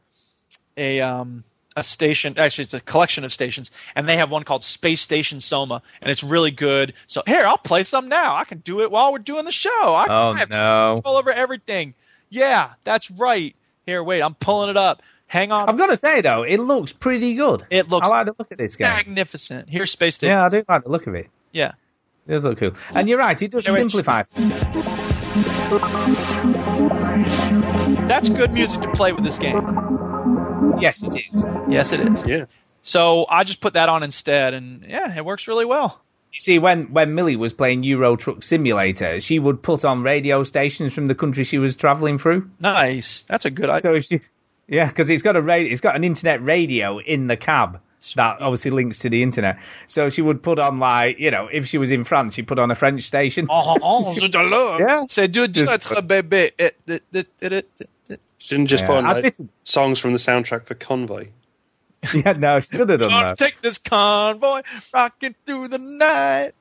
a 0.78 1.02
um 1.02 1.44
a 1.76 1.84
station 1.84 2.38
actually 2.38 2.66
it's 2.66 2.74
a 2.74 2.82
collection 2.82 3.24
of 3.24 3.32
stations 3.32 3.72
and 3.96 4.08
they 4.08 4.18
have 4.18 4.30
one 4.30 4.44
called 4.44 4.62
Space 4.62 5.00
Station 5.00 5.40
Soma 5.40 5.82
and 6.02 6.12
it's 6.12 6.24
really 6.24 6.52
good. 6.52 6.94
So 7.08 7.24
here 7.26 7.46
I'll 7.46 7.58
play 7.58 7.86
some 7.86 8.10
now. 8.10 8.36
I 8.36 8.44
can 8.44 8.58
do 8.60 8.82
it 8.82 8.92
while 8.92 9.14
we're 9.14 9.20
doing 9.20 9.46
the 9.46 9.54
show. 9.54 9.70
I, 9.72 10.08
Oh, 10.10 10.30
I 10.32 10.38
have 10.40 10.50
no. 10.54 10.96
control 10.96 11.16
over 11.18 11.32
everything. 11.32 11.94
Yeah, 12.30 12.72
that's 12.84 13.10
right. 13.12 13.56
Here, 13.86 14.04
wait, 14.04 14.22
I'm 14.22 14.36
pulling 14.36 14.70
it 14.70 14.78
up. 14.78 15.02
Hang 15.32 15.54
on. 15.54 15.70
I've 15.70 15.78
got 15.78 15.88
to 15.88 15.96
say 15.96 16.20
though, 16.20 16.44
it 16.44 16.58
looks 16.58 16.92
pretty 16.92 17.36
good. 17.36 17.64
It 17.70 17.88
looks 17.88 18.06
I 18.06 18.10
like 18.10 18.26
the 18.26 18.36
look 18.38 18.52
at 18.52 18.58
this 18.58 18.76
game. 18.76 18.90
magnificent. 18.90 19.70
Here's 19.70 19.90
Space 19.90 20.16
Station. 20.16 20.34
Yeah, 20.36 20.44
I 20.44 20.50
do 20.50 20.66
like 20.68 20.84
the 20.84 20.90
look 20.90 21.08
of 21.08 21.16
it. 21.16 21.30
Yeah. 21.54 21.72
It 22.28 22.32
does 22.34 22.44
look 22.44 22.60
cool. 22.60 22.74
And 22.94 23.08
you're 23.08 23.18
right, 23.18 23.42
it 23.42 23.50
does 23.50 23.66
Yeah, 23.66 23.76
simplify. 23.76 24.24
That's 28.10 28.28
good 28.28 28.52
music 28.52 28.82
to 28.82 28.92
play 28.92 29.14
with 29.14 29.24
this 29.24 29.38
game. 29.38 29.56
Yes, 30.82 31.02
it 31.02 31.16
is. 31.16 31.46
Yes, 31.70 31.94
it 31.94 32.02
is. 32.02 32.26
Yeah. 32.26 32.46
So 32.82 33.26
I 33.30 33.46
just 33.46 33.62
put 33.62 33.76
that 33.76 33.88
on 33.88 34.04
instead, 34.04 34.54
and 34.54 34.84
yeah, 34.86 35.16
it 35.16 35.24
works 35.24 35.48
really 35.48 35.64
well. 35.64 36.02
You 36.34 36.42
see, 36.42 36.60
when 36.60 36.92
when 36.92 37.16
Millie 37.16 37.38
was 37.38 37.54
playing 37.54 37.84
Euro 37.84 38.18
Truck 38.18 38.44
Simulator, 38.44 39.22
she 39.22 39.40
would 39.40 39.64
put 39.64 39.86
on 39.86 40.04
radio 40.04 40.44
stations 40.44 40.94
from 40.94 41.08
the 41.08 41.16
country 41.16 41.46
she 41.46 41.58
was 41.58 41.78
travelling 41.78 42.18
through. 42.18 42.50
Nice. 42.60 43.24
That's 43.30 43.46
a 43.46 43.50
good 43.52 43.70
idea. 43.70 43.82
So 43.82 43.94
if 43.94 44.04
she, 44.04 44.20
yeah, 44.72 44.88
because 44.88 45.10
it's 45.10 45.22
got 45.22 45.36
a 45.36 45.42
radio, 45.42 45.72
it's 45.72 45.82
got 45.82 45.96
an 45.96 46.04
internet 46.04 46.44
radio 46.44 46.98
in 47.00 47.28
the 47.28 47.36
cab 47.38 47.80
that 48.16 48.38
obviously 48.42 48.72
links 48.72 49.00
to 49.00 49.10
the 49.10 49.22
internet. 49.22 49.58
So 49.86 50.10
she 50.10 50.22
would 50.22 50.42
put 50.42 50.58
on 50.60 50.80
like, 50.80 51.20
you 51.20 51.30
know, 51.30 51.48
if 51.52 51.68
she 51.68 51.78
was 51.78 51.92
in 51.92 52.04
France, 52.06 52.36
she'd 52.36 52.48
put 52.48 52.58
on 52.58 52.72
a 52.72 52.76
French 52.76 53.04
station. 53.04 53.48
Oh, 53.50 53.76
oh, 53.82 54.06
oh 54.08 54.14
je 54.16 54.28
t'adore. 54.28 54.80
Yeah. 54.80 55.02
C'est 55.10 55.28
du 55.28 55.42
être 55.44 56.02
bébé. 56.02 56.52
Eh, 56.58 56.72
she 58.40 58.48
didn't 58.50 58.68
just 58.68 58.82
Yeah, 58.82 58.88
put 58.88 58.96
on 58.98 59.04
like, 59.04 59.36
did- 59.36 59.50
songs 59.66 60.00
from 60.00 60.14
the 60.14 60.20
soundtrack 60.20 60.66
for 60.66 60.74
Convoy. 60.74 61.28
yeah, 62.16 62.32
no, 62.32 62.60
she 62.60 62.76
should 62.78 62.90
have 62.90 63.00
done 63.00 63.10
Gonna 63.10 63.28
that. 63.28 63.38
take 63.38 63.62
this 63.62 63.78
convoy, 63.78 64.62
rocking 64.92 65.36
through 65.46 65.68
the 65.68 65.78
night. 65.78 66.54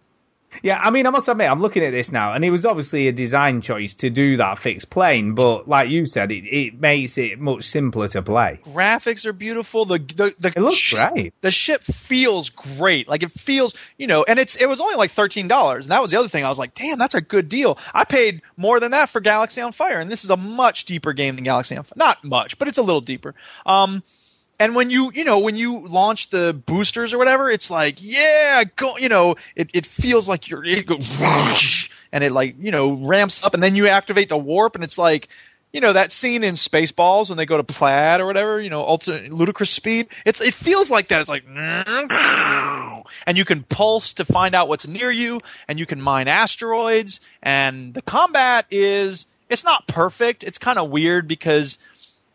Yeah, 0.63 0.79
I 0.79 0.91
mean, 0.91 1.07
I 1.07 1.11
must 1.11 1.29
admit, 1.29 1.51
I'm 1.51 1.61
looking 1.61 1.85
at 1.85 1.93
this 1.93 2.13
now, 2.13 2.33
and 2.35 2.45
it 2.45 2.51
was 2.51 2.67
obviously 2.67 3.09
a 3.09 3.13
design 3.13 3.61
choice 3.61 3.95
to 3.95 4.11
do 4.11 4.37
that 4.39 4.59
fixed 4.59 4.91
plane, 4.91 5.35
but 5.35 5.69
like 5.69 5.91
you 5.91 6.07
said, 6.07 6.33
it, 6.33 6.45
it 6.45 6.81
makes 6.81 7.19
it 7.19 7.39
much 7.39 7.65
simpler 7.65 8.09
to 8.09 8.23
play. 8.23 8.61
Graphics 8.65 9.27
are 9.27 9.33
beautiful. 9.33 9.85
The 9.85 9.99
the, 9.99 10.35
the 10.39 10.49
It 10.49 10.59
looks 10.59 10.77
sh- 10.77 10.95
great. 10.95 11.35
The 11.41 11.51
ship 11.51 11.83
feels 11.83 12.51
great. 12.51 13.09
Like 13.09 13.23
it 13.23 13.31
feels, 13.31 13.75
you 13.97 14.07
know, 14.07 14.25
and 14.25 14.39
it's 14.39 14.57
it 14.57 14.67
was 14.67 14.81
only 14.81 14.97
like 14.97 15.11
thirteen 15.13 15.49
dollars, 15.49 15.87
and 15.87 15.93
that 15.93 16.03
was 16.03 16.11
the 16.11 16.19
other 16.19 16.29
thing. 16.29 16.45
I 16.45 16.49
was 16.49 16.59
like, 16.59 16.75
damn, 16.75 16.99
that's 16.99 17.15
a 17.15 17.21
good 17.21 17.49
deal. 17.49 17.79
I 17.95 18.05
paid 18.05 18.43
more 18.57 18.81
than 18.81 18.91
that 18.91 19.11
for 19.11 19.21
Galaxy 19.21 19.61
on 19.61 19.73
Fire, 19.73 20.01
and 20.01 20.11
this 20.11 20.25
is 20.25 20.31
a 20.31 20.37
much 20.37 20.85
deeper 20.85 21.13
game 21.13 21.37
than 21.37 21.45
Galaxy 21.45 21.77
on 21.77 21.85
Fire. 21.85 21.95
Not 21.97 22.25
much, 22.25 22.59
but 22.59 22.69
it's 22.69 22.79
a 22.79 22.83
little 22.83 23.01
deeper. 23.01 23.35
Um, 23.65 24.03
and 24.61 24.75
when 24.75 24.91
you 24.91 25.11
you 25.13 25.25
know 25.25 25.41
when 25.41 25.57
you 25.57 25.89
launch 25.89 26.29
the 26.29 26.53
boosters 26.53 27.15
or 27.15 27.19
whatever, 27.19 27.51
it's 27.51 27.71
like 27.71 27.97
yeah, 27.99 28.63
go 28.77 28.99
you 28.99 29.09
know 29.09 29.37
it, 29.57 29.71
it 29.73 29.87
feels 29.87 30.29
like 30.29 30.49
you're 30.49 30.63
it 30.65 30.87
goes 30.87 31.89
and 32.13 32.23
it 32.23 32.31
like 32.31 32.57
you 32.61 32.71
know 32.71 32.93
ramps 32.93 33.43
up, 33.43 33.55
and 33.55 33.63
then 33.63 33.75
you 33.75 33.89
activate 33.89 34.29
the 34.29 34.37
warp, 34.37 34.75
and 34.75 34.85
it's 34.85 34.99
like 34.99 35.29
you 35.73 35.81
know 35.81 35.95
that 35.95 36.13
scene 36.13 36.45
in 36.45 36.55
Spaceballs 36.55 37.31
when 37.31 37.39
they 37.39 37.47
go 37.47 37.57
to 37.57 37.65
Plaid 37.65 38.21
or 38.21 38.27
whatever, 38.27 38.61
you 38.61 38.69
know, 38.69 38.81
ultimate 38.81 39.33
ludicrous 39.33 39.71
speed. 39.71 40.09
It's 40.27 40.43
it 40.43 40.53
feels 40.53 40.91
like 40.91 41.09
that. 41.09 41.23
It's 41.23 41.31
like, 41.31 41.45
and 43.27 43.39
you 43.39 43.47
can 43.47 43.63
pulse 43.63 44.15
to 44.15 44.27
find 44.27 44.55
out 44.55 44.69
what's 44.69 44.87
near 44.87 45.11
you, 45.11 45.41
and 45.69 45.79
you 45.79 45.87
can 45.87 46.03
mine 46.03 46.29
asteroids. 46.29 47.21
And 47.43 47.95
the 47.95 48.03
combat 48.03 48.67
is 48.71 49.27
it's 49.49 49.65
not 49.65 49.87
perfect. 49.87 50.45
It's 50.45 50.59
kind 50.59 50.79
of 50.79 50.91
weird 50.91 51.27
because 51.27 51.79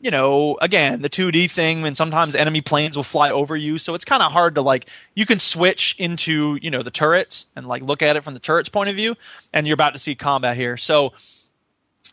you 0.06 0.12
know, 0.12 0.56
again, 0.62 1.02
the 1.02 1.10
2D 1.10 1.50
thing, 1.50 1.84
and 1.84 1.98
sometimes 1.98 2.36
enemy 2.36 2.62
planes 2.62 2.96
will 2.96 3.04
fly 3.04 3.32
over 3.32 3.56
you, 3.56 3.80
so 3.80 3.96
it's 3.96 4.06
kind 4.06 4.22
of 4.22 4.32
hard 4.32 4.54
to 4.54 4.62
like. 4.62 4.86
You 5.16 5.26
can 5.26 5.40
switch 5.40 5.96
into, 5.98 6.60
you 6.62 6.70
know, 6.70 6.84
the 6.84 6.92
turrets 6.92 7.48
and 7.56 7.66
like 7.66 7.82
look 7.82 8.04
at 8.04 8.16
it 8.16 8.24
from 8.24 8.36
the 8.36 8.40
turret's 8.40 8.70
point 8.70 8.92
of 8.92 8.96
view, 8.96 9.16
and 9.52 9.66
you're 9.66 9.74
about 9.74 9.94
to 9.94 10.00
see 10.00 10.14
combat 10.14 10.58
here. 10.58 10.78
So, 10.78 11.14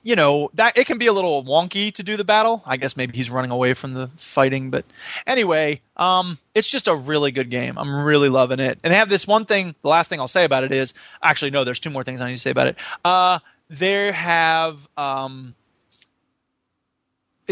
you 0.02 0.16
know, 0.16 0.48
that 0.54 0.78
it 0.78 0.86
can 0.86 0.96
be 0.96 1.08
a 1.08 1.12
little 1.12 1.44
wonky 1.44 1.92
to 1.92 2.02
do 2.02 2.16
the 2.16 2.24
battle. 2.24 2.62
I 2.64 2.78
guess 2.78 2.96
maybe 2.96 3.14
he's 3.14 3.28
running 3.28 3.50
away 3.50 3.74
from 3.74 3.92
the 3.92 4.08
fighting, 4.16 4.70
but 4.70 4.86
anyway, 5.26 5.82
um, 5.98 6.38
it's 6.54 6.68
just 6.68 6.88
a 6.88 6.94
really 6.94 7.30
good 7.30 7.50
game. 7.50 7.76
I'm 7.76 8.06
really 8.06 8.30
loving 8.30 8.58
it. 8.58 8.78
And 8.82 8.90
they 8.90 8.96
have 8.96 9.10
this 9.10 9.26
one 9.26 9.44
thing. 9.44 9.74
The 9.82 9.88
last 9.90 10.08
thing 10.08 10.18
I'll 10.18 10.28
say 10.28 10.44
about 10.46 10.64
it 10.64 10.72
is, 10.72 10.94
actually, 11.22 11.50
no, 11.50 11.64
there's 11.64 11.78
two 11.78 11.90
more 11.90 12.04
things 12.04 12.22
I 12.22 12.28
need 12.28 12.36
to 12.36 12.40
say 12.40 12.52
about 12.52 12.68
it. 12.68 12.76
Uh, 13.04 13.40
they 13.68 14.12
have 14.12 14.88
um 14.96 15.54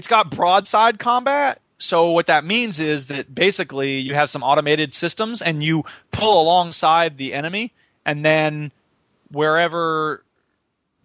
it's 0.01 0.09
got 0.09 0.31
broadside 0.31 0.99
combat. 0.99 1.61
So 1.77 2.13
what 2.13 2.29
that 2.29 2.43
means 2.43 2.81
is 2.81 3.05
that 3.07 3.35
basically 3.35 3.99
you 3.99 4.15
have 4.15 4.31
some 4.31 4.43
automated 4.43 4.95
systems 4.95 5.43
and 5.43 5.63
you 5.63 5.85
pull 6.11 6.41
alongside 6.41 7.19
the 7.19 7.35
enemy 7.35 7.75
and 8.07 8.25
then 8.25 8.73
wherever 9.31 10.25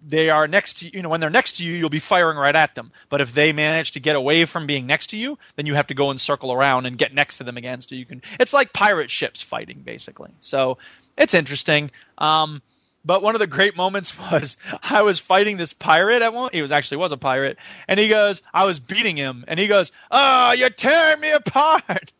they 0.01 0.29
are 0.29 0.47
next 0.47 0.77
to 0.77 0.85
you, 0.85 0.91
you 0.93 1.01
know, 1.01 1.09
when 1.09 1.19
they're 1.19 1.29
next 1.29 1.57
to 1.57 1.65
you, 1.65 1.73
you'll 1.73 1.89
be 1.89 1.99
firing 1.99 2.37
right 2.37 2.55
at 2.55 2.73
them. 2.73 2.93
But 3.09 3.19
if 3.19 3.33
they 3.33 3.51
manage 3.51 3.91
to 3.91 3.99
get 3.99 4.15
away 4.15 4.45
from 4.45 4.65
being 4.65 4.87
next 4.87 5.07
to 5.07 5.17
you, 5.17 5.37
then 5.57 5.65
you 5.65 5.73
have 5.73 5.87
to 5.87 5.93
go 5.93 6.09
and 6.09 6.21
circle 6.21 6.53
around 6.53 6.85
and 6.85 6.97
get 6.97 7.13
next 7.13 7.39
to 7.39 7.43
them 7.43 7.57
again. 7.57 7.81
So 7.81 7.95
you 7.95 8.05
can, 8.05 8.21
it's 8.39 8.53
like 8.53 8.71
pirate 8.71 9.11
ships 9.11 9.41
fighting 9.41 9.81
basically. 9.83 10.31
So 10.39 10.77
it's 11.17 11.33
interesting. 11.33 11.91
Um, 12.17 12.61
but 13.05 13.21
one 13.21 13.35
of 13.35 13.39
the 13.39 13.47
great 13.47 13.75
moments 13.77 14.17
was 14.31 14.57
I 14.81 15.03
was 15.03 15.19
fighting 15.19 15.57
this 15.57 15.73
pirate 15.73 16.21
at 16.21 16.33
one. 16.33 16.49
He 16.51 16.61
was 16.61 16.71
actually 16.71 16.97
was 16.97 17.11
a 17.11 17.17
pirate, 17.17 17.57
and 17.87 17.99
he 17.99 18.09
goes, 18.09 18.41
I 18.53 18.65
was 18.65 18.79
beating 18.79 19.15
him, 19.15 19.45
and 19.47 19.59
he 19.59 19.67
goes, 19.67 19.91
"Oh, 20.11 20.51
you're 20.51 20.69
tearing 20.69 21.21
me 21.21 21.31
apart." 21.31 22.11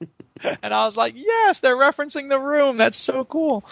and 0.62 0.74
I 0.74 0.86
was 0.86 0.96
like, 0.96 1.14
"Yes, 1.16 1.58
they're 1.60 1.76
referencing 1.76 2.28
the 2.28 2.38
room. 2.38 2.76
That's 2.76 2.98
so 2.98 3.24
cool." 3.24 3.64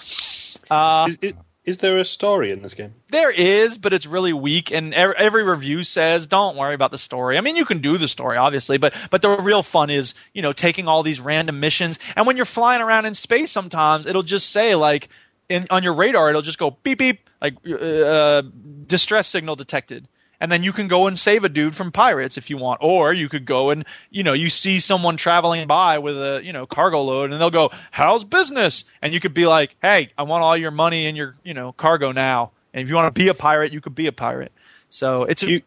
Uh, 0.71 1.07
Is, 1.09 1.17
is, 1.23 1.33
is 1.65 1.79
there 1.79 1.99
a 1.99 2.05
story 2.05 2.53
in 2.53 2.63
this 2.63 2.75
game? 2.75 2.95
there 3.11 3.31
is, 3.31 3.77
but 3.77 3.93
it's 3.93 4.07
really 4.07 4.33
weak, 4.33 4.71
and 4.71 4.95
ev- 4.95 5.15
every 5.17 5.45
review 5.45 5.83
says, 5.83 6.27
"Don't 6.27 6.57
worry 6.57 6.75
about 6.75 6.91
the 6.91 6.99
story." 6.99 7.39
I 7.39 7.41
mean, 7.41 7.57
you 7.57 7.65
can 7.65 7.79
do 7.79 7.99
the 7.99 8.09
story, 8.09 8.37
obviously, 8.37 8.79
but 8.79 8.95
but 9.11 9.23
the 9.23 9.37
real 9.39 9.63
fun 9.63 9.91
is, 9.91 10.15
you 10.33 10.43
know, 10.43 10.53
taking 10.53 10.89
all 10.89 11.03
these 11.03 11.21
random 11.21 11.61
missions, 11.61 11.99
and 12.17 12.27
when 12.27 12.37
you're 12.37 12.47
flying 12.47 12.83
around 12.83 13.07
in 13.07 13.15
space, 13.15 13.51
sometimes 13.51 14.07
it'll 14.07 14.23
just 14.23 14.51
say 14.51 14.75
like, 14.75 15.09
in 15.51 15.67
on 15.69 15.83
your 15.83 15.95
radar, 15.95 16.31
it'll 16.31 16.43
just 16.43 16.59
go 16.59 16.71
beep 16.71 16.99
beep, 16.99 17.29
like 17.43 17.55
uh, 17.69 18.43
distress 18.87 19.29
signal 19.29 19.57
detected. 19.57 20.09
And 20.43 20.51
then 20.51 20.63
you 20.63 20.73
can 20.73 20.89
go 20.89 21.07
and 21.07 21.19
save 21.19 21.45
a 21.45 21.51
dude 21.51 21.77
from 21.77 21.93
pirates 21.93 22.39
if 22.39 22.49
you 22.49 22.57
want, 22.57 22.79
or 22.83 23.13
you 23.13 23.29
could 23.29 23.45
go 23.45 23.69
and 23.69 23.85
you 24.09 24.23
know 24.23 24.33
you 24.33 24.49
see 24.49 24.81
someone 24.81 25.19
traveling 25.19 25.67
by 25.67 25.99
with 25.99 26.17
a 26.17 26.41
you 26.43 26.55
know 26.55 26.65
cargo 26.65 27.03
load, 27.03 27.31
and 27.31 27.41
they'll 27.41 27.51
go, 27.51 27.71
"How's 27.91 28.25
business?" 28.25 28.85
And 29.03 29.13
you 29.13 29.21
could 29.21 29.35
be 29.35 29.47
like, 29.47 29.77
"Hey, 29.83 30.13
I 30.17 30.23
want 30.23 30.43
all 30.43 30.57
your 30.57 30.71
money 30.71 31.07
and 31.09 31.17
your 31.17 31.37
you 31.45 31.53
know 31.53 31.73
cargo 31.73 32.13
now." 32.13 32.53
And 32.73 32.83
if 32.83 32.89
you 32.89 32.97
want 32.97 33.15
to 33.15 33.19
be 33.19 33.29
a 33.29 33.35
pirate, 33.35 33.73
you 33.73 33.81
could 33.83 33.95
be 33.95 34.07
a 34.07 34.13
pirate. 34.13 34.53
So 34.89 35.25
it's 35.25 35.43
a, 35.43 35.51
you, 35.51 35.63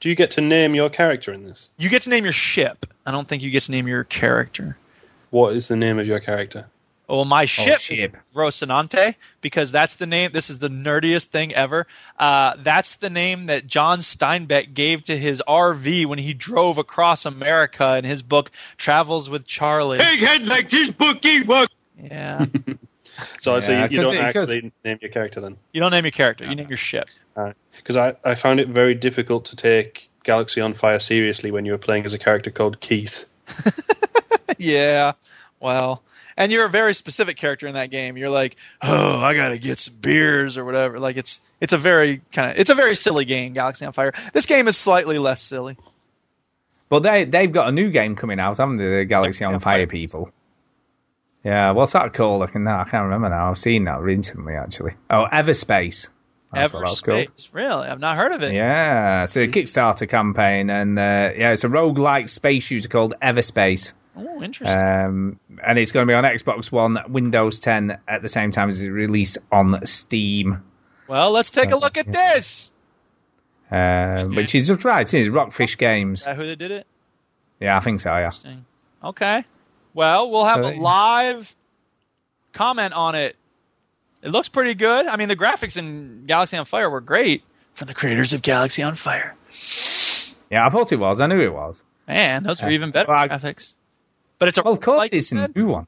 do 0.00 0.08
you 0.08 0.14
get 0.14 0.32
to 0.32 0.40
name 0.40 0.74
your 0.74 0.90
character 0.90 1.32
in 1.32 1.44
this? 1.44 1.68
you 1.78 1.88
get 1.88 2.02
to 2.02 2.10
name 2.10 2.24
your 2.24 2.32
ship. 2.32 2.86
I 3.06 3.12
don't 3.12 3.28
think 3.28 3.42
you 3.42 3.50
get 3.50 3.64
to 3.64 3.70
name 3.70 3.86
your 3.86 4.04
character. 4.04 4.76
What 5.30 5.54
is 5.54 5.68
the 5.68 5.76
name 5.76 5.98
of 5.98 6.06
your 6.06 6.20
character? 6.20 6.66
Well, 7.08 7.26
my 7.26 7.44
ship, 7.44 7.80
ship. 7.80 8.16
Rocinante, 8.34 9.14
because 9.42 9.70
that's 9.70 9.94
the 9.94 10.06
name. 10.06 10.30
This 10.32 10.48
is 10.48 10.58
the 10.58 10.70
nerdiest 10.70 11.26
thing 11.26 11.54
ever. 11.54 11.86
Uh, 12.18 12.54
that's 12.58 12.94
the 12.96 13.10
name 13.10 13.46
that 13.46 13.66
John 13.66 13.98
Steinbeck 13.98 14.72
gave 14.72 15.04
to 15.04 15.16
his 15.16 15.42
RV 15.46 16.06
when 16.06 16.18
he 16.18 16.32
drove 16.32 16.78
across 16.78 17.26
America 17.26 17.96
in 17.96 18.04
his 18.04 18.22
book 18.22 18.50
Travels 18.78 19.28
with 19.28 19.46
Charley. 19.46 19.98
Egghead 19.98 20.46
like 20.46 20.70
this 20.70 20.90
book 20.90 21.18
ebook. 21.22 21.68
Yeah, 22.02 22.46
So, 23.38 23.60
so 23.60 23.70
Yeah, 23.70 23.84
you, 23.84 23.90
you 23.90 23.96
'cause 23.98 24.06
don't 24.06 24.14
it- 24.16 24.20
actually 24.20 24.72
name 24.84 24.98
your 25.02 25.10
character 25.10 25.40
then? 25.42 25.56
you 25.72 25.80
don't 25.80 25.90
name 25.90 26.04
your 26.04 26.10
character. 26.10 26.46
You 26.46 26.54
name 26.54 26.68
your 26.68 26.78
ship. 26.78 27.08
Because 27.76 27.96
I, 27.98 28.14
I 28.24 28.34
found 28.34 28.60
it 28.60 28.68
very 28.68 28.94
difficult 28.94 29.44
to 29.46 29.56
take 29.56 30.08
Galaxy 30.24 30.60
on 30.62 30.72
Fire 30.72 30.98
seriously 30.98 31.50
when 31.50 31.66
you 31.66 31.72
were 31.72 31.78
playing 31.78 32.06
as 32.06 32.14
a 32.14 32.18
character 32.18 32.50
called 32.50 32.80
Keith. 32.80 33.24
yeah. 34.58 35.12
Well, 35.60 36.02
and 36.36 36.50
you're 36.52 36.64
a 36.64 36.70
very 36.70 36.94
specific 36.94 37.36
character 37.36 37.66
in 37.66 37.74
that 37.74 37.90
game. 37.90 38.16
You're 38.16 38.30
like, 38.30 38.56
oh, 38.82 39.18
I 39.18 39.34
gotta 39.34 39.58
get 39.58 39.78
some 39.78 39.94
beers 40.00 40.58
or 40.58 40.64
whatever. 40.64 40.98
Like 40.98 41.16
it's 41.16 41.40
it's 41.60 41.72
a 41.72 41.78
very 41.78 42.22
kind 42.32 42.50
of 42.50 42.58
it's 42.58 42.70
a 42.70 42.74
very 42.74 42.96
silly 42.96 43.24
game, 43.24 43.52
Galaxy 43.52 43.84
on 43.84 43.92
Fire. 43.92 44.12
This 44.32 44.46
game 44.46 44.68
is 44.68 44.76
slightly 44.76 45.18
less 45.18 45.40
silly. 45.40 45.76
But 46.88 47.02
they 47.02 47.24
they've 47.24 47.50
got 47.50 47.68
a 47.68 47.72
new 47.72 47.90
game 47.90 48.16
coming 48.16 48.40
out, 48.40 48.58
haven't 48.58 48.76
they? 48.76 48.98
The 48.98 49.04
Galaxy 49.04 49.44
on 49.44 49.60
Fire 49.60 49.86
people. 49.86 50.30
Yeah, 51.42 51.72
what's 51.72 51.92
that 51.92 52.14
called? 52.14 52.42
I 52.42 52.46
can 52.46 52.66
I 52.66 52.84
can't 52.84 53.04
remember 53.04 53.28
now. 53.28 53.50
I've 53.50 53.58
seen 53.58 53.84
that 53.84 54.00
recently 54.00 54.54
actually. 54.54 54.94
Oh, 55.10 55.26
Everspace. 55.32 56.08
That's 56.52 56.72
what 56.72 56.86
that's 56.86 57.00
called. 57.00 57.18
Everspace. 57.18 57.48
Really, 57.52 57.88
I've 57.88 58.00
not 58.00 58.16
heard 58.16 58.32
of 58.32 58.42
it. 58.42 58.54
Yeah, 58.54 59.24
it's 59.24 59.36
a 59.36 59.46
Kickstarter 59.48 60.08
campaign, 60.08 60.70
and 60.70 60.98
uh, 60.98 61.30
yeah, 61.36 61.52
it's 61.52 61.64
a 61.64 61.68
roguelike 61.68 62.30
space 62.30 62.64
shooter 62.64 62.88
called 62.88 63.14
Everspace. 63.20 63.92
Oh, 64.16 64.42
interesting. 64.42 64.80
Um, 64.80 65.40
and 65.64 65.78
it's 65.78 65.90
going 65.92 66.06
to 66.06 66.10
be 66.10 66.14
on 66.14 66.24
Xbox 66.24 66.70
One, 66.70 66.98
Windows 67.08 67.58
10 67.60 67.98
at 68.06 68.22
the 68.22 68.28
same 68.28 68.50
time 68.52 68.68
as 68.68 68.80
it's 68.80 68.88
released 68.90 69.38
on 69.50 69.84
Steam, 69.86 70.62
well, 71.06 71.32
let's 71.32 71.50
take 71.50 71.70
a 71.70 71.76
look 71.76 71.98
at 71.98 72.10
this. 72.10 72.70
um, 73.70 74.34
which 74.34 74.54
is 74.54 74.68
just 74.68 74.84
right. 74.84 75.12
It's 75.12 75.28
Rockfish 75.28 75.72
Is 75.72 75.76
Games. 75.76 76.24
that 76.24 76.36
who 76.36 76.46
they 76.46 76.54
did 76.56 76.70
it? 76.70 76.86
Yeah, 77.60 77.76
I 77.76 77.80
think 77.80 78.00
so. 78.00 78.14
Yeah. 78.16 78.30
Okay. 79.02 79.44
Well, 79.92 80.30
we'll 80.30 80.44
have 80.46 80.64
Uh, 80.64 80.68
a 80.68 80.74
live 80.80 81.54
comment 82.52 82.94
on 82.94 83.14
it. 83.14 83.36
It 84.22 84.30
looks 84.30 84.48
pretty 84.48 84.74
good. 84.74 85.06
I 85.06 85.16
mean, 85.16 85.28
the 85.28 85.36
graphics 85.36 85.76
in 85.76 86.24
Galaxy 86.26 86.56
on 86.56 86.64
Fire 86.64 86.88
were 86.88 87.00
great 87.02 87.42
from 87.74 87.86
the 87.88 87.94
creators 87.94 88.32
of 88.32 88.40
Galaxy 88.42 88.82
on 88.82 88.94
Fire. 88.94 89.34
Yeah, 90.50 90.66
I 90.66 90.70
thought 90.70 90.90
it 90.92 90.96
was. 90.96 91.20
I 91.20 91.26
knew 91.26 91.40
it 91.40 91.52
was. 91.52 91.82
Man, 92.08 92.44
those 92.44 92.62
were 92.62 92.68
Yeah. 92.70 92.74
even 92.76 92.90
better 92.92 93.12
Well, 93.12 93.28
graphics. 93.28 93.72
But 94.38 94.48
it's 94.48 94.58
a 94.58 94.62
Well, 94.62 94.74
of 94.74 94.80
course, 94.80 95.10
it's 95.12 95.32
a 95.32 95.48
new 95.54 95.66
one. 95.66 95.86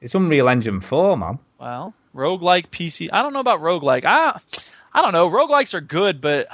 It's 0.00 0.14
Unreal 0.14 0.48
Engine 0.48 0.80
4, 0.80 1.16
man. 1.16 1.38
Well, 1.58 1.94
roguelike 2.14 2.68
PC. 2.68 3.08
I 3.12 3.22
don't 3.22 3.32
know 3.32 3.40
about 3.40 3.60
roguelike. 3.60 4.04
I 4.04 4.40
I 4.92 5.02
don't 5.02 5.12
know. 5.12 5.30
Roguelikes 5.30 5.74
are 5.74 5.80
good, 5.80 6.20
but 6.20 6.48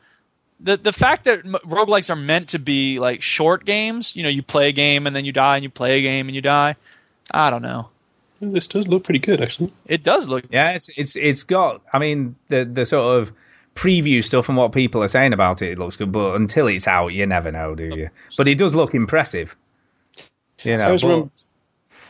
the 0.60 0.76
the 0.76 0.92
fact 0.92 1.24
that 1.24 1.40
m- 1.44 1.56
roguelikes 1.64 2.10
are 2.10 2.16
meant 2.16 2.50
to 2.50 2.58
be 2.58 2.98
like 2.98 3.22
short 3.22 3.64
games, 3.64 4.14
you 4.14 4.22
know, 4.22 4.28
you 4.28 4.42
play 4.42 4.68
a 4.68 4.72
game 4.72 5.06
and 5.06 5.14
then 5.16 5.24
you 5.24 5.32
die 5.32 5.56
and 5.56 5.64
you 5.64 5.70
play 5.70 5.98
a 5.98 6.02
game 6.02 6.28
and 6.28 6.36
you 6.36 6.42
die. 6.42 6.76
I 7.30 7.50
don't 7.50 7.62
know. 7.62 7.88
This 8.40 8.66
does 8.66 8.88
look 8.88 9.04
pretty 9.04 9.20
good, 9.20 9.40
actually. 9.40 9.72
It 9.86 10.02
does 10.02 10.26
look 10.26 10.44
Yeah, 10.50 10.70
it's 10.70 10.90
it's 10.96 11.16
it's 11.16 11.44
got. 11.44 11.82
I 11.92 11.98
mean, 11.98 12.36
the 12.48 12.64
the 12.64 12.84
sort 12.84 13.22
of 13.22 13.32
preview 13.74 14.22
stuff 14.22 14.48
and 14.48 14.58
what 14.58 14.72
people 14.72 15.02
are 15.02 15.08
saying 15.08 15.32
about 15.32 15.62
it, 15.62 15.70
it 15.72 15.78
looks 15.78 15.96
good. 15.96 16.12
But 16.12 16.34
until 16.34 16.66
it's 16.66 16.86
out, 16.86 17.08
you 17.08 17.24
never 17.26 17.50
know, 17.52 17.74
do 17.74 17.84
you? 17.84 18.10
But 18.36 18.48
it 18.48 18.58
does 18.58 18.74
look 18.74 18.94
impressive. 18.94 19.56
You 20.64 20.76
So 20.76 20.82
I 20.82 20.86
know, 20.88 20.92
but- 20.96 21.06
remem- 21.08 21.48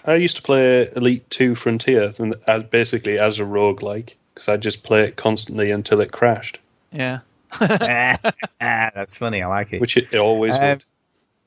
I 0.05 0.15
used 0.17 0.37
to 0.37 0.43
play 0.43 0.89
Elite 0.97 1.29
Two 1.31 1.55
Frontier 1.55 2.13
and 2.19 2.35
as 2.49 2.65
basically 2.65 3.19
as 3.19 3.39
a 3.39 3.45
roguelike 3.45 4.15
because 4.35 4.49
I 4.49 4.57
just 4.57 4.83
play 4.83 5.05
it 5.05 5.17
constantly 5.17 5.71
until 5.71 6.01
it 6.01 6.11
crashed, 6.11 6.59
yeah. 6.91 7.21
Ah, 7.61 8.91
that's 8.95 9.15
funny. 9.15 9.43
I 9.43 9.47
like 9.47 9.73
it. 9.73 9.81
which 9.81 9.97
it 9.97 10.15
always 10.17 10.57
Um, 10.57 10.63
would. 10.63 10.85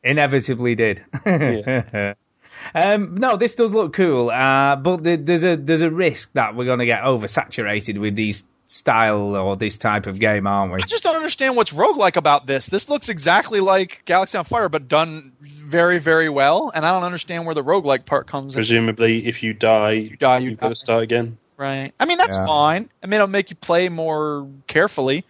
Inevitably 0.03 0.75
did. 0.75 1.03
Yeah. 1.25 2.13
um, 2.75 3.15
no, 3.15 3.36
this 3.37 3.55
does 3.55 3.73
look 3.73 3.93
cool, 3.93 4.29
uh, 4.29 4.75
but 4.77 5.03
there- 5.03 5.17
there's 5.17 5.43
a 5.43 5.55
there's 5.57 5.82
a 5.82 5.89
risk 5.91 6.32
that 6.33 6.55
we're 6.55 6.65
going 6.65 6.79
to 6.79 6.86
get 6.86 7.03
oversaturated 7.03 7.97
with 7.97 8.15
these 8.15 8.43
style 8.67 9.36
or 9.36 9.55
this 9.55 9.78
type 9.78 10.08
of 10.08 10.20
game, 10.20 10.47
aren't 10.47 10.74
we? 10.74 10.78
I 10.82 10.86
just 10.86 11.04
don't 11.04 11.16
understand 11.16 11.55
what's 11.55 11.71
roguelike 11.71 12.16
about 12.16 12.47
this. 12.47 12.66
This 12.66 12.89
looks 12.89 13.09
exactly 13.09 13.59
like 13.59 14.01
Galaxy 14.05 14.37
on 14.37 14.46
Fire, 14.46 14.70
but 14.70 14.87
done 14.87 15.33
very, 15.42 16.00
very 16.00 16.29
well. 16.29 16.71
And 16.74 16.86
I 16.86 16.92
don't 16.92 17.04
understand 17.04 17.46
where 17.46 17.55
the 17.55 17.63
roguelike 17.63 18.05
part 18.05 18.28
comes 18.28 18.54
in. 18.54 18.58
Presumably, 18.58 19.28
if 19.28 19.43
you 19.43 19.54
die, 19.54 19.92
You 19.92 20.17
die, 20.17 20.39
you 20.39 20.51
you've 20.51 20.59
got 20.59 20.70
to 20.70 20.75
start 20.75 21.04
again. 21.04 21.37
Right. 21.58 21.93
I 22.00 22.05
mean, 22.05 22.17
that's 22.17 22.36
Yeah. 22.36 22.46
fine. 22.46 22.89
I 23.04 23.08
mean, 23.08 23.16
it'll 23.16 23.28
make 23.28 23.50
you 23.50 23.55
play 23.55 23.87
more 23.89 24.47
carefully, 24.67 25.24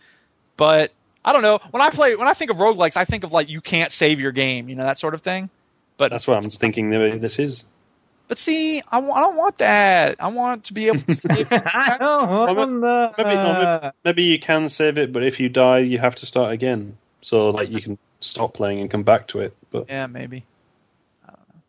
but 0.57 0.91
I 1.23 1.33
don't 1.33 1.41
know. 1.41 1.59
When 1.71 1.81
I 1.81 1.89
play, 1.89 2.15
when 2.15 2.27
I 2.27 2.33
think 2.33 2.51
of 2.51 2.57
roguelikes, 2.57 2.97
I 2.97 3.05
think 3.05 3.23
of 3.23 3.31
like 3.31 3.49
you 3.49 3.61
can't 3.61 3.91
save 3.91 4.19
your 4.19 4.31
game, 4.31 4.69
you 4.69 4.75
know, 4.75 4.83
that 4.83 4.97
sort 4.97 5.13
of 5.13 5.21
thing. 5.21 5.49
But 5.97 6.11
That's 6.11 6.27
what 6.27 6.37
I'm 6.37 6.49
thinking. 6.49 6.89
This 7.19 7.39
is. 7.39 7.63
But 8.27 8.39
see, 8.39 8.81
I, 8.91 8.99
don't 8.99 9.37
want 9.37 9.57
that. 9.59 10.15
I 10.19 10.27
want 10.29 10.65
to 10.65 10.73
be 10.73 10.87
able 10.87 11.01
to 11.01 11.15
save. 11.15 11.47
I 11.51 11.97
don't 11.99 12.55
wonder. 12.55 13.11
Maybe, 13.17 13.35
no, 13.35 13.79
maybe, 13.81 13.93
maybe 14.03 14.23
you 14.23 14.39
can 14.39 14.69
save 14.69 14.97
it, 14.97 15.13
but 15.13 15.23
if 15.23 15.39
you 15.39 15.49
die, 15.49 15.79
you 15.79 15.99
have 15.99 16.15
to 16.15 16.25
start 16.25 16.51
again. 16.51 16.97
So 17.21 17.49
like 17.49 17.69
you 17.69 17.81
can 17.81 17.97
stop 18.19 18.53
playing 18.53 18.81
and 18.81 18.89
come 18.89 19.03
back 19.03 19.27
to 19.29 19.39
it. 19.39 19.55
But 19.71 19.89
Yeah, 19.89 20.07
maybe. 20.07 20.43
I 21.23 21.31
don't 21.31 21.39
know. 21.49 21.61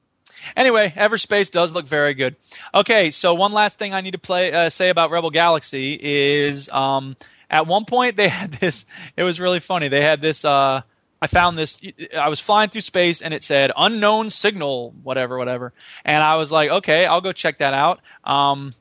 Anyway, 0.56 0.92
Everspace 0.96 1.50
does 1.50 1.72
look 1.72 1.86
very 1.86 2.14
good. 2.14 2.36
Okay, 2.74 3.10
so 3.10 3.34
one 3.34 3.52
last 3.52 3.78
thing 3.78 3.94
I 3.94 4.00
need 4.00 4.12
to 4.12 4.18
play 4.18 4.52
uh, 4.52 4.70
say 4.70 4.88
about 4.88 5.10
Rebel 5.10 5.30
Galaxy 5.30 5.98
is 6.00 6.68
um, 6.68 7.16
at 7.50 7.66
one 7.66 7.84
point 7.84 8.16
they 8.16 8.28
had 8.28 8.52
this. 8.60 8.86
It 9.16 9.22
was 9.22 9.40
really 9.40 9.60
funny. 9.60 9.88
They 9.88 10.02
had 10.02 10.20
this 10.20 10.44
uh, 10.44 10.82
I 11.20 11.28
found 11.28 11.56
this. 11.56 11.80
I 12.16 12.28
was 12.28 12.40
flying 12.40 12.70
through 12.70 12.82
space 12.82 13.22
and 13.22 13.32
it 13.32 13.43
said 13.43 13.72
unknown 13.76 14.30
signal, 14.30 14.94
whatever, 15.02 15.38
whatever. 15.38 15.72
And 16.05 16.22
I 16.22 16.36
was 16.36 16.52
like, 16.52 16.70
okay, 16.70 17.06
I'll 17.06 17.20
go 17.22 17.32
check 17.32 17.59
that 17.59 17.74
out. 17.74 18.01
Um, 18.24 18.74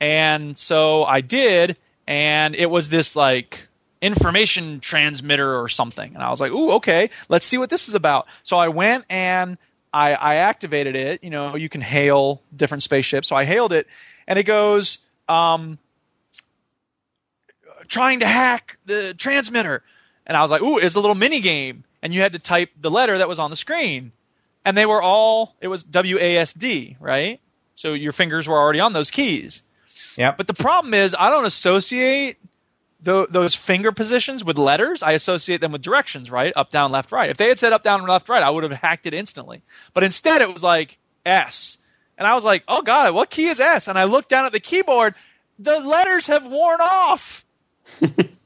and 0.00 0.56
so 0.56 1.04
I 1.04 1.22
did, 1.22 1.76
and 2.06 2.54
it 2.54 2.66
was 2.66 2.88
this 2.88 3.16
like 3.16 3.58
information 4.00 4.80
transmitter 4.80 5.60
or 5.60 5.68
something. 5.68 6.14
And 6.14 6.22
I 6.22 6.30
was 6.30 6.40
like, 6.40 6.52
ooh, 6.52 6.72
okay, 6.72 7.10
let's 7.28 7.46
see 7.46 7.58
what 7.58 7.70
this 7.70 7.88
is 7.88 7.94
about. 7.94 8.26
So 8.42 8.56
I 8.56 8.68
went 8.68 9.04
and 9.10 9.58
I, 9.92 10.14
I 10.14 10.34
activated 10.36 10.94
it. 10.94 11.24
You 11.24 11.30
know, 11.30 11.56
you 11.56 11.68
can 11.68 11.80
hail 11.80 12.42
different 12.54 12.82
spaceships. 12.82 13.28
So 13.28 13.36
I 13.36 13.44
hailed 13.44 13.72
it, 13.72 13.86
and 14.26 14.38
it 14.38 14.44
goes, 14.44 14.98
um, 15.28 15.78
trying 17.86 18.20
to 18.20 18.26
hack 18.26 18.78
the 18.84 19.14
transmitter. 19.14 19.82
And 20.28 20.36
I 20.36 20.42
was 20.42 20.50
like, 20.50 20.62
ooh, 20.62 20.78
it's 20.78 20.94
a 20.94 21.00
little 21.00 21.16
mini 21.16 21.40
game. 21.40 21.84
And 22.02 22.14
you 22.14 22.20
had 22.20 22.34
to 22.34 22.38
type 22.38 22.70
the 22.80 22.90
letter 22.90 23.18
that 23.18 23.28
was 23.28 23.38
on 23.38 23.50
the 23.50 23.56
screen. 23.56 24.12
And 24.64 24.76
they 24.76 24.86
were 24.86 25.02
all, 25.02 25.56
it 25.60 25.68
was 25.68 25.84
WASD, 25.84 26.96
right? 27.00 27.40
So 27.74 27.94
your 27.94 28.12
fingers 28.12 28.46
were 28.46 28.56
already 28.58 28.80
on 28.80 28.92
those 28.92 29.10
keys. 29.10 29.62
Yeah. 30.16 30.34
But 30.36 30.46
the 30.46 30.54
problem 30.54 30.94
is, 30.94 31.16
I 31.18 31.30
don't 31.30 31.46
associate 31.46 32.36
tho- 33.00 33.26
those 33.26 33.54
finger 33.54 33.92
positions 33.92 34.44
with 34.44 34.58
letters. 34.58 35.02
I 35.02 35.12
associate 35.12 35.60
them 35.60 35.72
with 35.72 35.82
directions, 35.82 36.30
right? 36.30 36.52
Up, 36.54 36.70
down, 36.70 36.92
left, 36.92 37.12
right. 37.12 37.30
If 37.30 37.36
they 37.36 37.48
had 37.48 37.58
said 37.58 37.72
up, 37.72 37.82
down, 37.82 38.04
left, 38.06 38.28
right, 38.28 38.42
I 38.42 38.50
would 38.50 38.64
have 38.64 38.72
hacked 38.72 39.06
it 39.06 39.14
instantly. 39.14 39.62
But 39.94 40.04
instead, 40.04 40.42
it 40.42 40.52
was 40.52 40.62
like 40.62 40.98
S. 41.24 41.78
And 42.18 42.26
I 42.26 42.34
was 42.34 42.44
like, 42.44 42.64
oh 42.68 42.82
God, 42.82 43.14
what 43.14 43.30
key 43.30 43.46
is 43.46 43.60
S? 43.60 43.88
And 43.88 43.98
I 43.98 44.04
looked 44.04 44.28
down 44.28 44.44
at 44.44 44.52
the 44.52 44.60
keyboard. 44.60 45.14
The 45.60 45.80
letters 45.80 46.26
have 46.26 46.46
worn 46.46 46.80
off. 46.80 47.44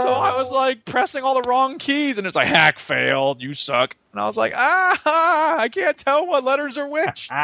So 0.00 0.10
I 0.10 0.36
was 0.36 0.50
like 0.50 0.84
pressing 0.84 1.22
all 1.22 1.40
the 1.40 1.48
wrong 1.48 1.78
keys, 1.78 2.18
and 2.18 2.26
it's 2.26 2.36
like 2.36 2.48
hack 2.48 2.78
failed. 2.78 3.40
You 3.42 3.54
suck. 3.54 3.96
And 4.12 4.20
I 4.20 4.26
was 4.26 4.36
like, 4.36 4.52
ah, 4.54 5.56
I 5.58 5.68
can't 5.68 5.96
tell 5.96 6.26
what 6.26 6.44
letters 6.44 6.78
are 6.78 6.88
which. 6.88 7.28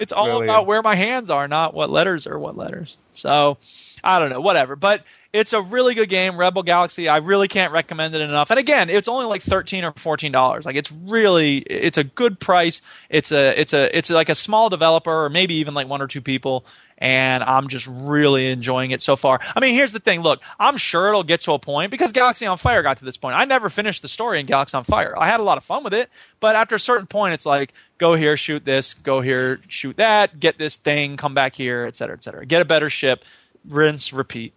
It's 0.00 0.12
all 0.12 0.24
Brilliant. 0.26 0.44
about 0.44 0.66
where 0.66 0.82
my 0.82 0.94
hands 0.94 1.30
are, 1.30 1.46
not 1.48 1.72
what 1.74 1.88
letters 1.90 2.26
are 2.26 2.38
what 2.38 2.56
letters. 2.56 2.96
So 3.12 3.58
I 4.02 4.18
don't 4.18 4.30
know, 4.30 4.40
whatever. 4.40 4.76
But 4.76 5.04
it's 5.32 5.52
a 5.52 5.62
really 5.62 5.94
good 5.94 6.08
game, 6.08 6.36
Rebel 6.36 6.62
Galaxy. 6.64 7.08
I 7.08 7.18
really 7.18 7.46
can't 7.48 7.72
recommend 7.72 8.14
it 8.14 8.20
enough. 8.20 8.50
And 8.50 8.58
again, 8.58 8.90
it's 8.90 9.06
only 9.08 9.26
like 9.26 9.42
thirteen 9.42 9.84
or 9.84 9.92
fourteen 9.92 10.32
dollars. 10.32 10.66
Like 10.66 10.76
it's 10.76 10.90
really, 10.90 11.58
it's 11.58 11.98
a 11.98 12.04
good 12.04 12.40
price. 12.40 12.82
It's 13.08 13.30
a, 13.30 13.60
it's 13.60 13.72
a, 13.72 13.96
it's 13.96 14.10
like 14.10 14.28
a 14.28 14.34
small 14.34 14.68
developer, 14.68 15.24
or 15.26 15.30
maybe 15.30 15.54
even 15.56 15.74
like 15.74 15.86
one 15.88 16.02
or 16.02 16.08
two 16.08 16.20
people. 16.22 16.64
And 17.00 17.42
I'm 17.42 17.68
just 17.68 17.86
really 17.86 18.50
enjoying 18.50 18.90
it 18.90 19.00
so 19.00 19.16
far. 19.16 19.40
I 19.56 19.60
mean, 19.60 19.74
here's 19.74 19.92
the 19.92 20.00
thing. 20.00 20.20
Look, 20.20 20.40
I'm 20.58 20.76
sure 20.76 21.08
it'll 21.08 21.22
get 21.22 21.40
to 21.42 21.52
a 21.52 21.58
point 21.58 21.90
because 21.90 22.12
Galaxy 22.12 22.44
on 22.44 22.58
Fire 22.58 22.82
got 22.82 22.98
to 22.98 23.06
this 23.06 23.16
point. 23.16 23.36
I 23.36 23.46
never 23.46 23.70
finished 23.70 24.02
the 24.02 24.08
story 24.08 24.38
in 24.38 24.44
Galaxy 24.44 24.76
on 24.76 24.84
Fire. 24.84 25.14
I 25.18 25.26
had 25.26 25.40
a 25.40 25.42
lot 25.42 25.56
of 25.56 25.64
fun 25.64 25.82
with 25.82 25.94
it, 25.94 26.10
but 26.40 26.56
after 26.56 26.74
a 26.74 26.80
certain 26.80 27.06
point, 27.06 27.32
it's 27.32 27.46
like 27.46 27.72
go 27.96 28.12
here, 28.12 28.36
shoot 28.36 28.66
this, 28.66 28.92
go 28.92 29.22
here, 29.22 29.60
shoot 29.68 29.96
that, 29.96 30.38
get 30.38 30.58
this 30.58 30.76
thing, 30.76 31.16
come 31.16 31.32
back 31.32 31.54
here, 31.54 31.86
et 31.86 31.96
cetera, 31.96 32.16
et 32.16 32.22
cetera. 32.22 32.44
Get 32.44 32.60
a 32.60 32.66
better 32.66 32.90
ship, 32.90 33.24
rinse, 33.66 34.12
repeat. 34.12 34.52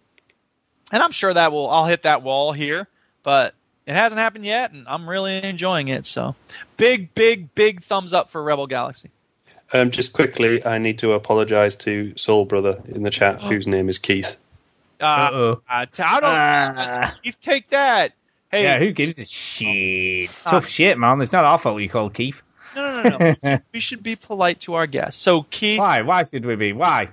And 0.92 1.02
I'm 1.02 1.12
sure 1.12 1.32
that 1.32 1.50
will 1.50 1.70
I'll 1.70 1.86
hit 1.86 2.02
that 2.02 2.22
wall 2.22 2.52
here, 2.52 2.86
but 3.22 3.54
it 3.86 3.94
hasn't 3.94 4.18
happened 4.18 4.44
yet, 4.44 4.72
and 4.72 4.86
I'm 4.86 5.08
really 5.08 5.42
enjoying 5.42 5.88
it. 5.88 6.06
So, 6.06 6.34
big, 6.76 7.14
big, 7.14 7.54
big 7.54 7.82
thumbs 7.82 8.12
up 8.12 8.30
for 8.30 8.42
Rebel 8.42 8.66
Galaxy. 8.66 9.10
Um, 9.72 9.90
just 9.90 10.12
quickly, 10.12 10.64
I 10.64 10.78
need 10.78 11.00
to 11.00 11.12
apologise 11.12 11.76
to 11.76 12.12
Soul 12.16 12.44
Brother 12.44 12.82
in 12.86 13.02
the 13.02 13.10
chat, 13.10 13.40
whose 13.40 13.66
name 13.66 13.88
is 13.88 13.98
Keith. 13.98 14.36
Uh, 15.00 15.04
Uh-oh. 15.04 15.62
I, 15.68 15.82
I 15.82 15.86
don't. 15.86 15.98
Ah. 16.24 17.14
Keith, 17.22 17.36
take 17.40 17.70
that. 17.70 18.12
Hey, 18.50 18.62
Yeah, 18.64 18.78
who 18.78 18.92
gives 18.92 19.18
a 19.18 19.24
shit? 19.24 20.30
Tough 20.46 20.66
shit, 20.66 20.96
man. 20.96 21.20
It's 21.20 21.32
not 21.32 21.44
our 21.44 21.58
fault 21.58 21.80
you 21.80 21.88
called 21.88 22.14
Keith. 22.14 22.40
no, 22.76 23.02
no, 23.02 23.18
no, 23.18 23.34
no. 23.42 23.58
we, 23.72 23.80
should, 23.80 24.02
be 24.02 24.16
polite 24.16 24.60
to 24.60 24.74
our 24.74 24.86
guests. 24.86 25.20
So, 25.20 25.42
Keith, 25.42 25.78
Why? 25.78 26.02
Why 26.02 26.22
should 26.24 26.44
we 26.44 26.54
be? 26.56 26.72
Why? 26.72 27.08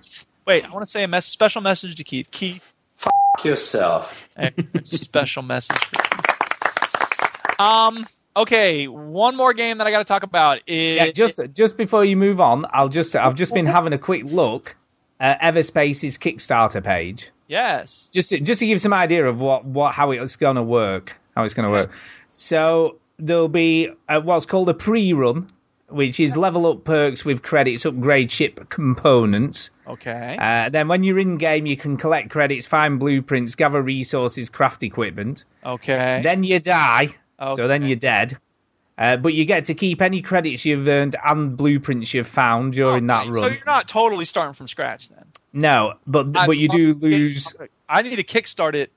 wait, 0.46 0.66
I 0.66 0.70
want 0.72 0.86
to 0.86 0.92
say 0.92 1.04
a 1.04 1.08
mess- 1.08 1.26
special 1.26 1.62
message 1.62 1.96
to 1.96 2.04
Keith. 2.04 2.30
Keith, 2.32 2.74
F- 3.04 3.46
yourself. 3.46 4.14
a 4.38 4.52
special 4.86 5.42
message 5.42 5.84
for 5.86 5.96
Keith. 6.02 7.60
Um. 7.60 8.06
Okay, 8.36 8.88
one 8.88 9.36
more 9.36 9.54
game 9.54 9.80
that 9.80 9.88
I 9.88 9.92
got 9.92 10.00
to 10.00 10.06
talk 10.06 10.24
about 10.24 10.62
is 10.68 10.98
Yeah, 10.98 11.12
just 11.12 11.40
just 11.54 11.78
before 11.78 12.06
you 12.06 12.16
move 12.16 12.40
on, 12.40 12.66
I'll 12.72 12.90
just 12.90 13.16
I've 13.16 13.36
just 13.36 13.54
been 13.54 13.66
having 13.66 13.94
a 13.94 13.98
quick 13.98 14.24
look 14.24 14.76
at 15.20 15.40
Everspace's 15.42 16.18
Kickstarter 16.18 16.84
page, 16.84 17.30
yes. 17.48 18.10
just 18.12 18.30
to, 18.30 18.40
just 18.40 18.60
to 18.60 18.68
give 18.68 18.82
some 18.82 18.94
idea 18.94 19.26
of 19.26 19.40
what 19.40 19.66
what 19.66 19.94
how 19.94 20.12
it's 20.12 20.38
going 20.38 20.56
to 20.56 20.64
work, 20.64 21.18
how 21.36 21.44
it's 21.44 21.54
going 21.54 21.66
to 21.66 21.72
work. 21.72 21.92
So 22.32 22.98
there'll 23.20 23.50
be 23.50 23.90
uh, 24.08 24.22
what's 24.22 24.46
called 24.46 24.70
a 24.70 24.74
pre-run, 24.74 25.52
which 25.90 26.20
is 26.20 26.38
level 26.38 26.66
up 26.68 26.86
perks 26.86 27.26
with 27.26 27.44
credits, 27.44 27.86
upgrade 27.86 28.32
ship 28.32 28.70
components. 28.70 29.72
Okay. 29.86 30.38
Uh, 30.40 30.70
then 30.70 30.88
when 30.88 31.04
you're 31.04 31.20
in 31.20 31.38
game, 31.38 31.66
you 31.66 31.76
can 31.76 31.98
collect 31.98 32.30
credits, 32.30 32.66
find 32.66 33.00
blueprints, 33.00 33.56
gather 33.56 33.82
resources, 33.82 34.50
craft 34.50 34.84
equipment. 34.84 35.44
okay. 35.66 36.22
Then 36.24 36.44
you 36.44 36.60
die, 36.60 37.16
so 37.56 37.68
then 37.68 37.84
you're 37.84 37.96
dead. 37.96 38.38
Uh, 38.98 39.18
but 39.18 39.34
you 39.34 39.46
get 39.46 39.66
to 39.66 39.74
keep 39.74 40.02
any 40.02 40.22
credits 40.22 40.64
you've 40.64 40.88
earned 40.88 41.16
and 41.26 41.58
blueprints 41.58 42.14
you've 42.14 42.28
found 42.28 42.74
during 42.74 43.08
that 43.08 43.22
Okay, 43.22 43.32
run. 43.32 43.44
So 43.44 43.48
you're 43.48 43.66
not 43.66 43.88
totally 43.88 44.26
starting 44.26 44.54
from 44.54 44.68
scratch 44.68 45.10
then. 45.10 45.26
No, 45.54 45.94
but 46.06 46.28
I 46.36 46.46
but 46.46 46.58
you 46.58 46.70
do 46.70 46.94
lose. 46.94 47.54
I 47.90 48.04
need 48.04 48.18
to 48.18 48.24
kickstart 48.24 48.76
it. 48.76 48.92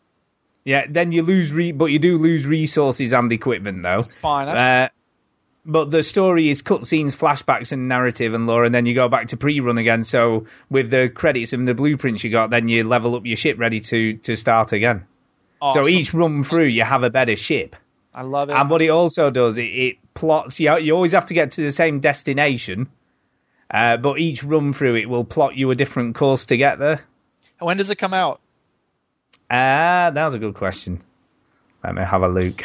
Yeah, 0.64 0.84
then 0.88 1.12
you 1.12 1.22
lose. 1.22 1.52
Re- 1.52 1.72
but 1.72 1.86
you 1.86 1.98
do 1.98 2.18
lose 2.18 2.46
resources 2.46 3.12
and 3.12 3.32
equipment 3.32 3.82
though. 3.82 4.00
It's 4.00 4.14
fine. 4.14 4.46
That's 4.46 4.92
Uh, 4.92 4.94
but 5.66 5.90
the 5.90 6.02
story 6.02 6.50
is 6.50 6.60
cutscenes, 6.60 7.16
flashbacks, 7.16 7.72
and 7.72 7.88
narrative 7.88 8.34
and 8.34 8.46
lore, 8.46 8.64
and 8.64 8.74
then 8.74 8.84
you 8.84 8.94
go 8.94 9.08
back 9.08 9.28
to 9.28 9.38
pre-run 9.38 9.78
again. 9.78 10.04
So 10.04 10.44
with 10.68 10.90
the 10.90 11.08
credits 11.08 11.54
and 11.54 11.66
the 11.66 11.72
blueprints 11.72 12.22
you 12.22 12.30
got, 12.30 12.50
then 12.50 12.68
you 12.68 12.84
level 12.84 13.16
up 13.16 13.24
your 13.24 13.36
ship 13.36 13.58
ready 13.58 13.80
to 13.80 14.14
to 14.18 14.36
start 14.36 14.72
again. 14.72 15.06
awesome. 15.62 15.84
So 15.84 15.88
each 15.88 16.12
run 16.12 16.44
through, 16.44 16.66
you 16.66 16.84
have 16.84 17.02
a 17.04 17.10
better 17.10 17.36
ship. 17.36 17.76
I 18.14 18.22
love 18.22 18.48
it. 18.48 18.52
And 18.52 18.70
what 18.70 18.80
it 18.80 18.90
also 18.90 19.30
does, 19.30 19.58
it, 19.58 19.62
it 19.62 19.96
plots. 20.14 20.60
You, 20.60 20.78
you 20.78 20.94
always 20.94 21.12
have 21.12 21.24
to 21.26 21.34
get 21.34 21.52
to 21.52 21.62
the 21.62 21.72
same 21.72 21.98
destination, 22.00 22.88
uh, 23.72 23.96
but 23.96 24.18
each 24.18 24.44
run 24.44 24.72
through 24.72 24.96
it 24.96 25.06
will 25.08 25.24
plot 25.24 25.56
you 25.56 25.70
a 25.70 25.74
different 25.74 26.14
course 26.14 26.46
to 26.46 26.56
get 26.56 26.78
there. 26.78 27.00
when 27.58 27.76
does 27.76 27.90
it 27.90 27.96
come 27.96 28.14
out? 28.14 28.40
Ah, 29.50 30.10
that 30.14 30.24
was 30.24 30.34
a 30.34 30.38
good 30.38 30.54
question. 30.54 31.02
Let 31.82 31.94
me 31.96 32.02
have 32.02 32.22
a 32.22 32.28
look. 32.28 32.62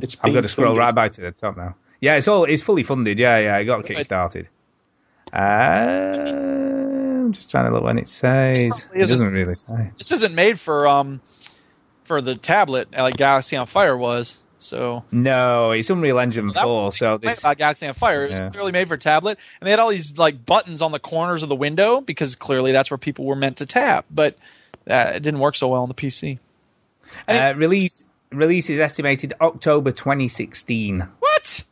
It's 0.00 0.16
I've 0.22 0.32
got 0.32 0.42
to 0.42 0.48
scroll 0.48 0.68
funded. 0.76 0.78
right 0.80 0.94
back 0.94 1.10
to 1.12 1.20
the 1.22 1.32
top 1.32 1.56
now. 1.56 1.74
Yeah, 2.00 2.16
it's 2.16 2.28
all 2.28 2.44
it's 2.44 2.62
fully 2.62 2.82
funded. 2.84 3.18
Yeah, 3.18 3.38
yeah, 3.38 3.56
it 3.58 3.64
got 3.64 3.84
kickstarted. 3.84 4.46
Uh, 5.32 5.36
I'm 7.24 7.32
just 7.32 7.50
trying 7.50 7.66
to 7.66 7.72
look 7.74 7.82
when 7.84 7.98
it 7.98 8.08
says. 8.08 8.62
probably 8.84 9.00
It 9.00 9.02
isn't- 9.04 9.14
doesn't 9.14 9.32
really 9.32 9.54
say. 9.54 9.90
This 9.98 10.12
isn't 10.12 10.34
made 10.34 10.60
for 10.60 10.86
um 10.88 11.20
for 12.04 12.20
the 12.20 12.34
tablet 12.34 12.88
like 12.92 13.16
Galaxy 13.16 13.56
on 13.56 13.66
Fire 13.66 13.96
was. 13.96 14.36
So 14.62 15.04
No, 15.10 15.72
it's 15.72 15.90
Unreal 15.90 16.18
Engine 16.20 16.52
4. 16.52 16.84
was 16.84 16.96
So 16.96 17.18
this. 17.18 17.40
about 17.40 17.58
Galaxy 17.58 17.86
on 17.86 17.94
Fire. 17.94 18.26
It 18.26 18.30
was 18.30 18.38
Yeah. 18.38 18.48
clearly 18.50 18.72
made 18.72 18.88
for 18.88 18.96
tablet, 18.96 19.38
and 19.60 19.66
they 19.66 19.70
had 19.70 19.80
all 19.80 19.90
these 19.90 20.16
like 20.18 20.46
buttons 20.46 20.82
on 20.82 20.92
the 20.92 21.00
corners 21.00 21.42
of 21.42 21.48
the 21.48 21.56
window 21.56 22.00
because 22.00 22.36
clearly 22.36 22.72
that's 22.72 22.90
where 22.90 22.98
people 22.98 23.24
were 23.24 23.36
meant 23.36 23.58
to 23.58 23.66
tap. 23.66 24.04
But 24.10 24.36
uh, 24.88 25.12
it 25.16 25.22
didn't 25.22 25.40
work 25.40 25.56
so 25.56 25.68
well 25.68 25.82
on 25.82 25.88
the 25.88 25.94
PC. 25.94 26.38
Uh, 27.28 27.54
release 27.56 28.04
release 28.30 28.70
is 28.70 28.78
estimated 28.80 29.34
October 29.40 29.90
2016. 29.92 31.06
What? 31.18 31.64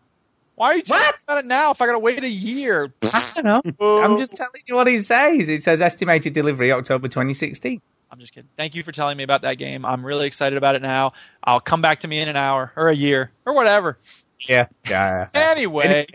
Why 0.60 0.72
are 0.72 0.76
you 0.76 0.82
talking 0.82 1.14
about 1.26 1.38
it 1.38 1.46
now? 1.46 1.70
If 1.70 1.80
I 1.80 1.86
gotta 1.86 2.00
wait 2.00 2.22
a 2.22 2.28
year, 2.28 2.92
I 3.02 3.30
don't 3.34 3.44
know. 3.46 3.62
Oh. 3.80 4.02
I'm 4.02 4.18
just 4.18 4.36
telling 4.36 4.60
you 4.66 4.74
what 4.74 4.88
he 4.88 5.00
says. 5.00 5.48
It 5.48 5.62
says 5.62 5.80
estimated 5.80 6.34
delivery 6.34 6.70
October 6.70 7.08
2016. 7.08 7.80
I'm 8.10 8.18
just 8.18 8.34
kidding. 8.34 8.50
Thank 8.58 8.74
you 8.74 8.82
for 8.82 8.92
telling 8.92 9.16
me 9.16 9.22
about 9.22 9.40
that 9.40 9.54
game. 9.54 9.86
I'm 9.86 10.04
really 10.04 10.26
excited 10.26 10.58
about 10.58 10.76
it 10.76 10.82
now. 10.82 11.14
I'll 11.42 11.60
come 11.60 11.80
back 11.80 12.00
to 12.00 12.08
me 12.08 12.20
in 12.20 12.28
an 12.28 12.36
hour 12.36 12.74
or 12.76 12.90
a 12.90 12.94
year 12.94 13.32
or 13.46 13.54
whatever. 13.54 13.96
Yeah, 14.38 14.66
yeah. 14.86 15.28
yeah. 15.34 15.52
Anyway, 15.52 16.06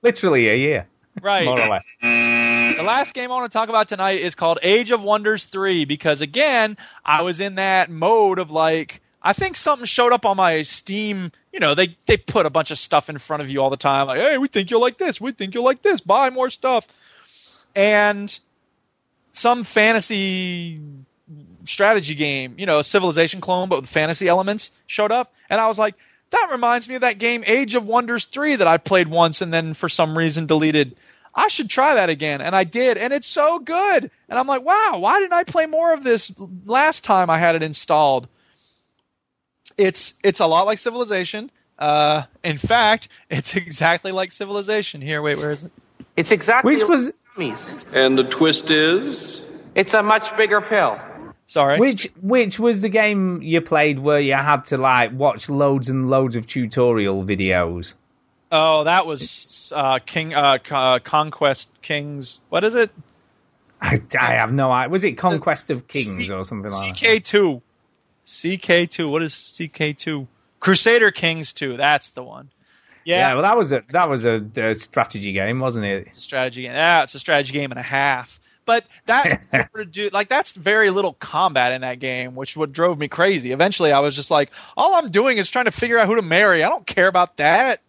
literally 0.00 0.48
a 0.48 0.56
year, 0.56 0.88
right. 1.20 1.44
more 1.44 1.60
or 1.60 1.68
less. 1.68 1.84
The 2.00 2.82
last 2.82 3.12
game 3.12 3.30
I 3.30 3.34
want 3.34 3.52
to 3.52 3.54
talk 3.54 3.68
about 3.68 3.88
tonight 3.88 4.20
is 4.20 4.34
called 4.34 4.60
Age 4.62 4.92
of 4.92 5.02
Wonders 5.02 5.44
3 5.44 5.84
because 5.84 6.22
again, 6.22 6.78
I 7.04 7.20
was 7.20 7.40
in 7.40 7.56
that 7.56 7.90
mode 7.90 8.38
of 8.38 8.50
like 8.50 9.02
I 9.22 9.32
think 9.32 9.56
something 9.56 9.86
showed 9.86 10.12
up 10.12 10.24
on 10.24 10.36
my 10.36 10.62
Steam, 10.62 11.32
you 11.52 11.60
know, 11.60 11.74
they 11.74 11.96
they 12.06 12.16
put 12.16 12.46
a 12.46 12.50
bunch 12.50 12.70
of 12.70 12.78
stuff 12.78 13.10
in 13.10 13.18
front 13.18 13.42
of 13.42 13.50
you 13.50 13.60
all 13.60 13.70
the 13.70 13.76
time 13.76 14.06
like, 14.06 14.20
"Hey, 14.20 14.38
we 14.38 14.48
think 14.48 14.70
you'll 14.70 14.80
like 14.80 14.98
this. 14.98 15.20
We 15.20 15.32
think 15.32 15.54
you'll 15.54 15.64
like 15.64 15.82
this. 15.82 16.00
Buy 16.00 16.30
more 16.30 16.50
stuff." 16.50 16.86
And 17.74 18.38
some 19.32 19.64
fantasy 19.64 20.80
strategy 21.64 22.14
game, 22.14 22.54
you 22.58 22.66
know, 22.66 22.78
a 22.80 22.84
civilization 22.84 23.40
clone 23.40 23.68
but 23.68 23.82
with 23.82 23.90
fantasy 23.90 24.26
elements 24.26 24.70
showed 24.86 25.12
up 25.12 25.32
and 25.48 25.60
I 25.60 25.66
was 25.66 25.78
like, 25.78 25.94
that 26.30 26.48
reminds 26.52 26.88
me 26.88 26.94
of 26.94 27.00
that 27.02 27.18
game 27.18 27.42
Age 27.46 27.74
of 27.74 27.84
Wonders 27.84 28.24
3 28.24 28.56
that 28.56 28.66
I 28.66 28.78
played 28.78 29.08
once 29.08 29.42
and 29.42 29.52
then 29.52 29.74
for 29.74 29.88
some 29.88 30.16
reason 30.16 30.46
deleted. 30.46 30.96
I 31.34 31.48
should 31.48 31.68
try 31.68 31.94
that 31.94 32.08
again. 32.08 32.40
And 32.40 32.54
I 32.56 32.64
did. 32.64 32.98
And 32.98 33.12
it's 33.12 33.26
so 33.26 33.58
good. 33.58 34.10
And 34.28 34.38
I'm 34.38 34.46
like, 34.46 34.62
wow, 34.62 34.98
why 34.98 35.20
didn't 35.20 35.32
I 35.32 35.44
play 35.44 35.66
more 35.66 35.92
of 35.92 36.02
this 36.02 36.32
last 36.64 37.04
time 37.04 37.30
I 37.30 37.38
had 37.38 37.56
it 37.56 37.62
installed? 37.62 38.28
It's 39.76 40.14
it's 40.22 40.40
a 40.40 40.46
lot 40.46 40.66
like 40.66 40.78
Civilization. 40.78 41.50
Uh, 41.78 42.24
in 42.44 42.58
fact, 42.58 43.08
it's 43.30 43.56
exactly 43.56 44.12
like 44.12 44.32
Civilization. 44.32 45.00
Here, 45.00 45.22
wait, 45.22 45.38
where 45.38 45.52
is 45.52 45.62
it? 45.62 45.72
It's 46.16 46.32
exactly 46.32 46.74
Which 46.74 46.84
was 46.84 47.18
And 47.94 48.18
the 48.18 48.24
twist 48.24 48.70
is 48.70 49.42
It's 49.74 49.94
a 49.94 50.02
much 50.02 50.36
bigger 50.36 50.60
pill. 50.60 50.98
Sorry. 51.46 51.80
which 51.80 52.08
which 52.22 52.60
was 52.60 52.80
the 52.80 52.88
game 52.88 53.42
you 53.42 53.60
played 53.60 53.98
where 53.98 54.20
you 54.20 54.34
had 54.34 54.66
to 54.66 54.76
like 54.78 55.12
watch 55.12 55.48
loads 55.48 55.88
and 55.88 56.08
loads 56.08 56.36
of 56.36 56.46
tutorial 56.46 57.24
videos. 57.24 57.94
Oh, 58.52 58.84
that 58.84 59.04
was 59.04 59.72
uh, 59.74 59.98
King 59.98 60.32
uh, 60.32 60.58
uh, 60.70 60.98
Conquest 61.00 61.68
Kings. 61.82 62.38
What 62.50 62.62
is 62.62 62.76
it? 62.76 62.90
I, 63.80 64.00
I 64.18 64.34
have 64.34 64.52
no 64.52 64.70
idea. 64.70 64.90
Was 64.90 65.02
it 65.02 65.12
Conquest 65.12 65.70
of 65.70 65.88
Kings 65.88 66.18
C- 66.18 66.32
or 66.32 66.44
something 66.44 66.70
like 66.70 67.00
that? 67.00 67.22
CK2. 67.22 67.62
CK2. 68.30 69.10
What 69.10 69.22
is 69.22 69.34
CK2? 69.34 70.26
Crusader 70.60 71.10
Kings 71.10 71.52
2. 71.52 71.76
That's 71.76 72.10
the 72.10 72.22
one. 72.22 72.50
Yeah, 73.04 73.16
Yeah, 73.16 73.34
well, 73.34 73.42
that 73.42 73.56
was 73.56 73.72
a 73.72 73.82
that 73.90 74.08
was 74.08 74.24
a, 74.24 74.46
a 74.56 74.74
strategy 74.74 75.32
game, 75.32 75.58
wasn't 75.58 75.86
it? 75.86 76.14
strategy 76.14 76.62
game. 76.62 76.72
Yeah, 76.72 77.02
it's 77.02 77.14
a 77.14 77.18
strategy 77.18 77.52
game 77.52 77.72
and 77.72 77.80
a 77.80 77.82
half. 77.82 78.38
But 78.66 78.84
that 79.06 79.70
do 79.90 80.10
like 80.12 80.28
that's 80.28 80.54
very 80.54 80.90
little 80.90 81.14
combat 81.14 81.72
in 81.72 81.80
that 81.80 81.98
game, 81.98 82.34
which 82.34 82.56
what 82.56 82.72
drove 82.72 82.98
me 82.98 83.08
crazy. 83.08 83.52
Eventually, 83.52 83.90
I 83.90 84.00
was 84.00 84.14
just 84.14 84.30
like, 84.30 84.50
all 84.76 84.94
I'm 84.94 85.10
doing 85.10 85.38
is 85.38 85.48
trying 85.48 85.64
to 85.64 85.72
figure 85.72 85.98
out 85.98 86.06
who 86.06 86.16
to 86.16 86.22
marry. 86.22 86.62
I 86.62 86.68
don't 86.68 86.86
care 86.86 87.08
about 87.08 87.38
that. 87.38 87.80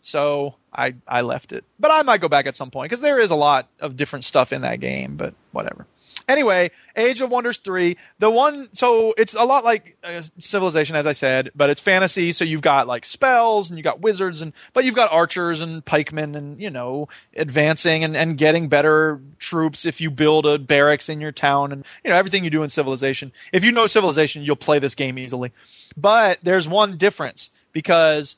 So 0.00 0.56
I 0.72 0.94
I 1.06 1.20
left 1.20 1.52
it, 1.52 1.64
but 1.78 1.92
I 1.92 2.02
might 2.02 2.22
go 2.22 2.28
back 2.28 2.46
at 2.46 2.56
some 2.56 2.70
point 2.70 2.90
because 2.90 3.02
there 3.02 3.20
is 3.20 3.30
a 3.30 3.36
lot 3.36 3.68
of 3.78 3.96
different 3.96 4.24
stuff 4.24 4.52
in 4.52 4.62
that 4.62 4.80
game. 4.80 5.16
But 5.16 5.34
whatever. 5.52 5.86
Anyway, 6.30 6.70
Age 6.94 7.20
of 7.20 7.30
Wonders 7.30 7.58
3, 7.58 7.96
the 8.20 8.30
one, 8.30 8.68
so 8.72 9.12
it's 9.18 9.34
a 9.34 9.42
lot 9.42 9.64
like 9.64 9.96
uh, 10.04 10.22
Civilization, 10.38 10.94
as 10.94 11.04
I 11.04 11.12
said, 11.12 11.50
but 11.56 11.70
it's 11.70 11.80
fantasy, 11.80 12.30
so 12.30 12.44
you've 12.44 12.62
got 12.62 12.86
like 12.86 13.04
spells 13.04 13.68
and 13.68 13.76
you've 13.76 13.84
got 13.84 14.00
wizards, 14.00 14.40
and 14.40 14.52
but 14.72 14.84
you've 14.84 14.94
got 14.94 15.12
archers 15.12 15.60
and 15.60 15.84
pikemen 15.84 16.36
and, 16.36 16.60
you 16.60 16.70
know, 16.70 17.08
advancing 17.36 18.04
and, 18.04 18.16
and 18.16 18.38
getting 18.38 18.68
better 18.68 19.20
troops 19.40 19.84
if 19.84 20.00
you 20.00 20.08
build 20.08 20.46
a 20.46 20.56
barracks 20.58 21.08
in 21.08 21.20
your 21.20 21.32
town 21.32 21.72
and, 21.72 21.84
you 22.04 22.10
know, 22.10 22.16
everything 22.16 22.44
you 22.44 22.50
do 22.50 22.62
in 22.62 22.70
Civilization. 22.70 23.32
If 23.52 23.64
you 23.64 23.72
know 23.72 23.88
Civilization, 23.88 24.44
you'll 24.44 24.54
play 24.54 24.78
this 24.78 24.94
game 24.94 25.18
easily. 25.18 25.52
But 25.96 26.38
there's 26.44 26.68
one 26.68 26.96
difference 26.96 27.50
because 27.72 28.36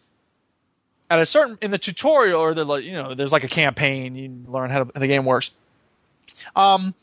at 1.11 1.19
a 1.19 1.27
certain 1.27 1.59
in 1.61 1.71
the 1.71 1.79
tutorial 1.79 2.41
or 2.41 2.55
the 2.55 2.77
you 2.77 2.93
know 2.93 3.15
there's 3.15 3.33
like 3.33 3.45
a 3.45 3.49
campaign 3.49 4.15
you 4.17 4.45
learn 4.47 4.71
how, 4.71 4.85
to, 4.85 4.91
how 4.95 5.01
the 5.01 5.07
game 5.07 5.27
works 5.27 5.51
um 6.57 6.95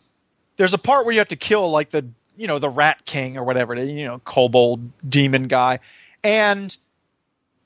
there's 0.60 0.74
a 0.74 0.78
part 0.78 1.06
where 1.06 1.14
you 1.14 1.20
have 1.20 1.30
to 1.30 1.38
kill 1.38 1.72
like 1.72 1.90
the 1.90 2.06
you 2.36 2.48
know 2.48 2.60
the 2.60 2.70
rat 2.70 3.06
king 3.06 3.38
or 3.38 3.46
whatever 3.46 3.74
is, 3.76 3.90
you 3.90 4.06
know 4.06 4.20
kobold 4.20 4.92
demon 5.10 5.48
guy. 5.48 5.80
And 6.22 6.76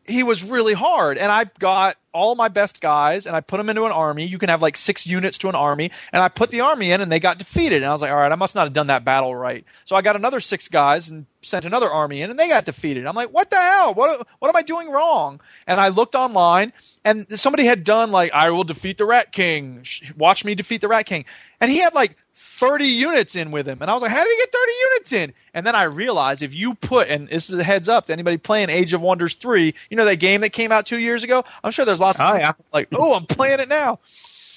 he 0.05 0.21
was 0.21 0.43
really 0.43 0.73
hard. 0.73 1.17
And 1.17 1.31
i 1.31 1.45
got 1.57 1.97
all 2.13 2.35
my 2.35 2.49
best 2.49 2.79
guys 2.79 3.25
and 3.25 3.35
i 3.35 3.41
put 3.41 3.57
them 3.57 3.69
into 3.69 3.85
an 3.85 3.91
army. 3.91 4.25
You 4.25 4.37
can 4.37 4.49
have 4.49 4.61
like 4.61 4.77
six 4.77 5.07
units 5.07 5.39
to 5.39 5.49
an 5.49 5.55
army. 5.55 5.89
And 6.11 6.21
i 6.21 6.29
put 6.29 6.51
the 6.51 6.61
army 6.61 6.91
in 6.91 7.01
and 7.01 7.11
they 7.11 7.19
got 7.19 7.39
defeated. 7.39 7.77
And 7.77 7.85
i 7.85 7.91
was 7.93 8.01
like 8.03 8.11
all 8.11 8.17
right 8.17 8.31
i 8.31 8.35
must 8.35 8.53
not 8.53 8.65
have 8.65 8.73
done 8.73 8.87
that 8.87 9.03
battle 9.03 9.35
right. 9.35 9.65
So 9.85 9.95
i 9.95 10.03
got 10.03 10.15
another 10.15 10.39
six 10.39 10.67
guys 10.67 11.09
and 11.09 11.25
sent 11.41 11.65
another 11.65 11.89
army 11.89 12.21
in 12.21 12.29
and 12.29 12.37
they 12.37 12.47
got 12.47 12.63
defeated. 12.63 13.07
I'm 13.07 13.15
like 13.15 13.33
what 13.33 13.49
the 13.49 13.55
hell? 13.55 13.95
What, 13.95 14.27
what 14.37 14.49
am 14.49 14.55
i 14.55 14.61
doing 14.61 14.87
wrong? 14.87 15.41
And 15.65 15.81
i 15.81 15.87
looked 15.87 16.13
online 16.13 16.73
and 17.03 17.39
somebody 17.39 17.65
had 17.65 17.83
done 17.83 18.11
like 18.11 18.33
i 18.33 18.51
will 18.51 18.65
defeat 18.65 18.99
the 18.99 19.05
rat 19.05 19.31
king. 19.31 19.83
Watch 20.15 20.45
me 20.45 20.53
defeat 20.53 20.81
the 20.81 20.87
rat 20.87 21.07
king. 21.07 21.25
And 21.59 21.71
he 21.71 21.79
had 21.79 21.95
like 21.95 22.17
30 22.35 22.85
units 22.85 23.35
in 23.35 23.51
with 23.51 23.67
him. 23.67 23.79
And 23.81 23.89
I 23.89 23.93
was 23.93 24.01
like, 24.01 24.11
how 24.11 24.23
did 24.23 24.31
he 24.31 24.37
get 24.37 24.51
30 24.51 24.71
units 24.71 25.13
in? 25.13 25.33
And 25.53 25.65
then 25.65 25.75
I 25.75 25.83
realized 25.83 26.41
if 26.41 26.53
you 26.53 26.73
put, 26.73 27.09
and 27.09 27.27
this 27.27 27.49
is 27.49 27.59
a 27.59 27.63
heads 27.63 27.89
up 27.89 28.07
to 28.07 28.13
anybody 28.13 28.37
playing 28.37 28.69
Age 28.69 28.93
of 28.93 29.01
Wonders 29.01 29.35
3, 29.35 29.73
you 29.89 29.97
know 29.97 30.05
that 30.05 30.17
game 30.17 30.41
that 30.41 30.51
came 30.51 30.71
out 30.71 30.85
two 30.85 30.99
years 30.99 31.23
ago? 31.23 31.43
I'm 31.63 31.71
sure 31.71 31.85
there's 31.85 31.99
lots 31.99 32.19
of 32.19 32.33
Oh, 32.33 32.37
yeah. 32.37 32.53
like, 32.71 32.89
oh, 32.95 33.13
I'm 33.13 33.25
playing 33.25 33.59
it 33.59 33.69
now. 33.69 33.99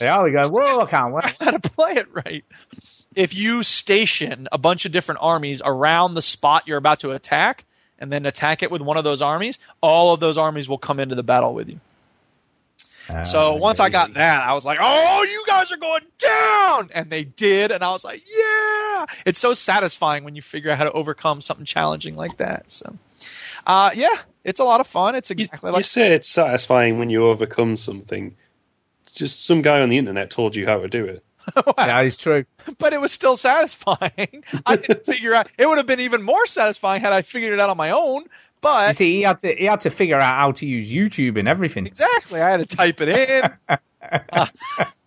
Yeah. 0.01 0.23
They 0.23 0.33
go, 0.33 0.49
whoa, 0.49 0.81
I 0.81 0.87
can't 0.87 1.13
wait. 1.13 1.25
How 1.41 1.51
to 1.53 1.61
play 1.61 1.93
it 1.93 2.07
right. 2.13 2.45
If 3.15 3.35
you 3.35 3.63
station 3.63 4.49
a 4.53 4.59
bunch 4.59 4.85
of 4.85 4.93
different 4.93 5.21
armies 5.23 5.63
around 5.65 6.15
the 6.15 6.23
spot 6.23 6.65
you're 6.67 6.79
about 6.79 7.01
to 7.01 7.13
attack, 7.13 7.65
and 7.99 8.13
then 8.13 8.27
attack 8.27 8.63
it 8.63 8.71
with 8.71 8.83
one 8.83 8.99
of 8.99 9.05
those 9.05 9.23
armies, 9.23 9.59
all 9.81 10.13
of 10.13 10.21
those 10.21 10.37
armies 10.37 10.69
will 10.69 10.77
come 10.79 11.01
into 11.01 11.15
the 11.15 11.23
battle 11.23 11.55
with 11.55 11.69
you. 11.71 11.81
So 13.25 13.55
Ah, 13.55 13.59
once 13.59 13.81
I 13.81 13.89
got 13.89 14.15
that, 14.15 14.49
I 14.49 14.55
was 14.55 14.65
like, 14.65 14.79
"Oh, 14.81 15.23
you 15.23 15.45
guys 15.47 15.71
are 15.73 15.77
going 15.77 16.03
down!" 16.19 16.91
And 16.95 17.09
they 17.11 17.25
did, 17.25 17.71
and 17.73 17.85
I 17.85 17.91
was 17.91 18.05
like, 18.05 18.25
"Yeah!" 18.27 19.07
It's 19.25 19.39
so 19.39 19.53
satisfying 19.55 20.25
when 20.25 20.35
you 20.35 20.43
figure 20.43 20.71
out 20.71 20.79
how 20.79 20.85
to 20.85 20.93
overcome 20.93 21.41
something 21.41 21.67
challenging 21.67 22.17
like 22.17 22.39
that. 22.39 22.71
So, 22.73 22.97
uh, 23.67 23.91
yeah, 23.95 24.15
it's 24.45 24.61
a 24.61 24.65
lot 24.65 24.81
of 24.81 24.87
fun. 24.87 25.15
It's 25.15 25.31
You, 25.31 25.37
exactly 25.39 25.69
you 25.71 25.75
like 25.75 25.85
say 25.85 26.13
it's 26.13 26.29
satisfying 26.29 26.99
when 26.99 27.11
you 27.11 27.27
overcome 27.27 27.77
something. 27.77 28.37
It's 29.05 29.13
just 29.13 29.47
some 29.47 29.63
guy 29.63 29.81
on 29.81 29.89
the 29.89 29.99
internet 29.99 30.31
told 30.31 30.57
you 30.57 30.67
how 30.67 30.81
to 30.81 30.89
do 30.89 31.05
it. 31.05 31.23
Yeah, 31.79 32.01
it's 32.01 32.17
true. 32.17 32.45
but 32.79 32.93
it 32.93 33.01
was 33.01 33.13
still 33.13 33.37
satisfying. 33.51 34.43
I 34.65 34.77
didn't 34.77 35.07
figure 35.07 35.33
out. 35.33 35.49
It 35.57 35.69
would 35.69 35.79
have 35.79 35.87
been 35.87 36.01
even 36.01 36.23
more 36.25 36.45
satisfying 36.47 37.03
had 37.03 37.13
I 37.13 37.23
figured 37.23 37.53
it 37.53 37.61
out 37.61 37.71
on 37.71 37.77
my 37.77 37.91
own. 37.91 38.25
You 38.89 38.95
see, 38.95 39.17
he 39.17 39.23
had 39.23 39.39
to 39.41 39.55
he 39.55 39.65
had 39.65 39.83
to 39.83 39.91
figure 39.91 40.17
out 40.17 40.35
how 40.35 40.53
to 40.53 40.67
use 40.67 40.91
YouTube 40.91 41.39
and 41.39 41.47
everything. 41.49 41.87
exactly, 41.87 42.41
I 42.41 42.51
had 42.51 42.69
to 42.69 42.77
type 42.77 43.01
it 43.01 43.09
in. 43.09 43.43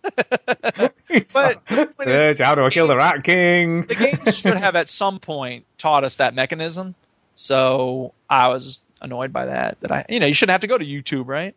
but 1.32 1.62
Search 1.92 2.38
how 2.38 2.54
do 2.54 2.64
I 2.64 2.70
kill 2.70 2.86
the 2.86 2.96
Rat 2.96 3.22
King? 3.22 3.86
the 3.86 3.94
game 3.94 4.32
should 4.32 4.56
have 4.56 4.76
at 4.76 4.88
some 4.88 5.18
point 5.18 5.64
taught 5.78 6.04
us 6.04 6.16
that 6.16 6.34
mechanism. 6.34 6.94
So 7.36 8.12
I 8.28 8.48
was 8.48 8.80
annoyed 9.00 9.32
by 9.32 9.46
that. 9.46 9.80
That 9.80 9.90
I, 9.90 10.04
you 10.08 10.20
know, 10.20 10.26
you 10.26 10.34
shouldn't 10.34 10.52
have 10.52 10.60
to 10.62 10.66
go 10.66 10.78
to 10.78 10.84
YouTube, 10.84 11.26
right? 11.26 11.54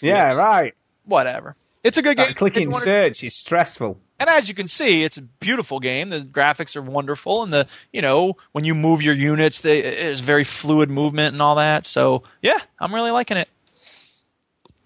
Yeah, 0.00 0.34
right. 0.34 0.74
Whatever. 1.04 1.56
It's 1.84 1.96
a 1.98 2.02
good 2.02 2.16
game. 2.16 2.26
That 2.26 2.36
clicking 2.36 2.72
search 2.72 3.22
is 3.22 3.34
stressful. 3.34 4.00
and 4.18 4.28
as 4.30 4.48
you 4.48 4.54
can 4.54 4.68
see, 4.68 5.04
it's 5.04 5.18
a 5.18 5.22
beautiful 5.22 5.78
game. 5.80 6.08
The 6.08 6.20
graphics 6.20 6.74
are 6.76 6.82
wonderful, 6.82 7.42
and 7.44 7.52
the 7.52 7.66
you 7.92 8.00
know 8.02 8.38
when 8.52 8.64
you 8.64 8.74
move 8.74 9.02
your 9.02 9.14
units, 9.14 9.60
they, 9.60 9.80
it's 9.80 10.20
very 10.20 10.44
fluid 10.44 10.90
movement 10.90 11.34
and 11.34 11.42
all 11.42 11.56
that. 11.56 11.84
So 11.86 12.22
yeah, 12.42 12.58
I'm 12.80 12.92
really 12.94 13.10
liking 13.10 13.36
it. 13.36 13.48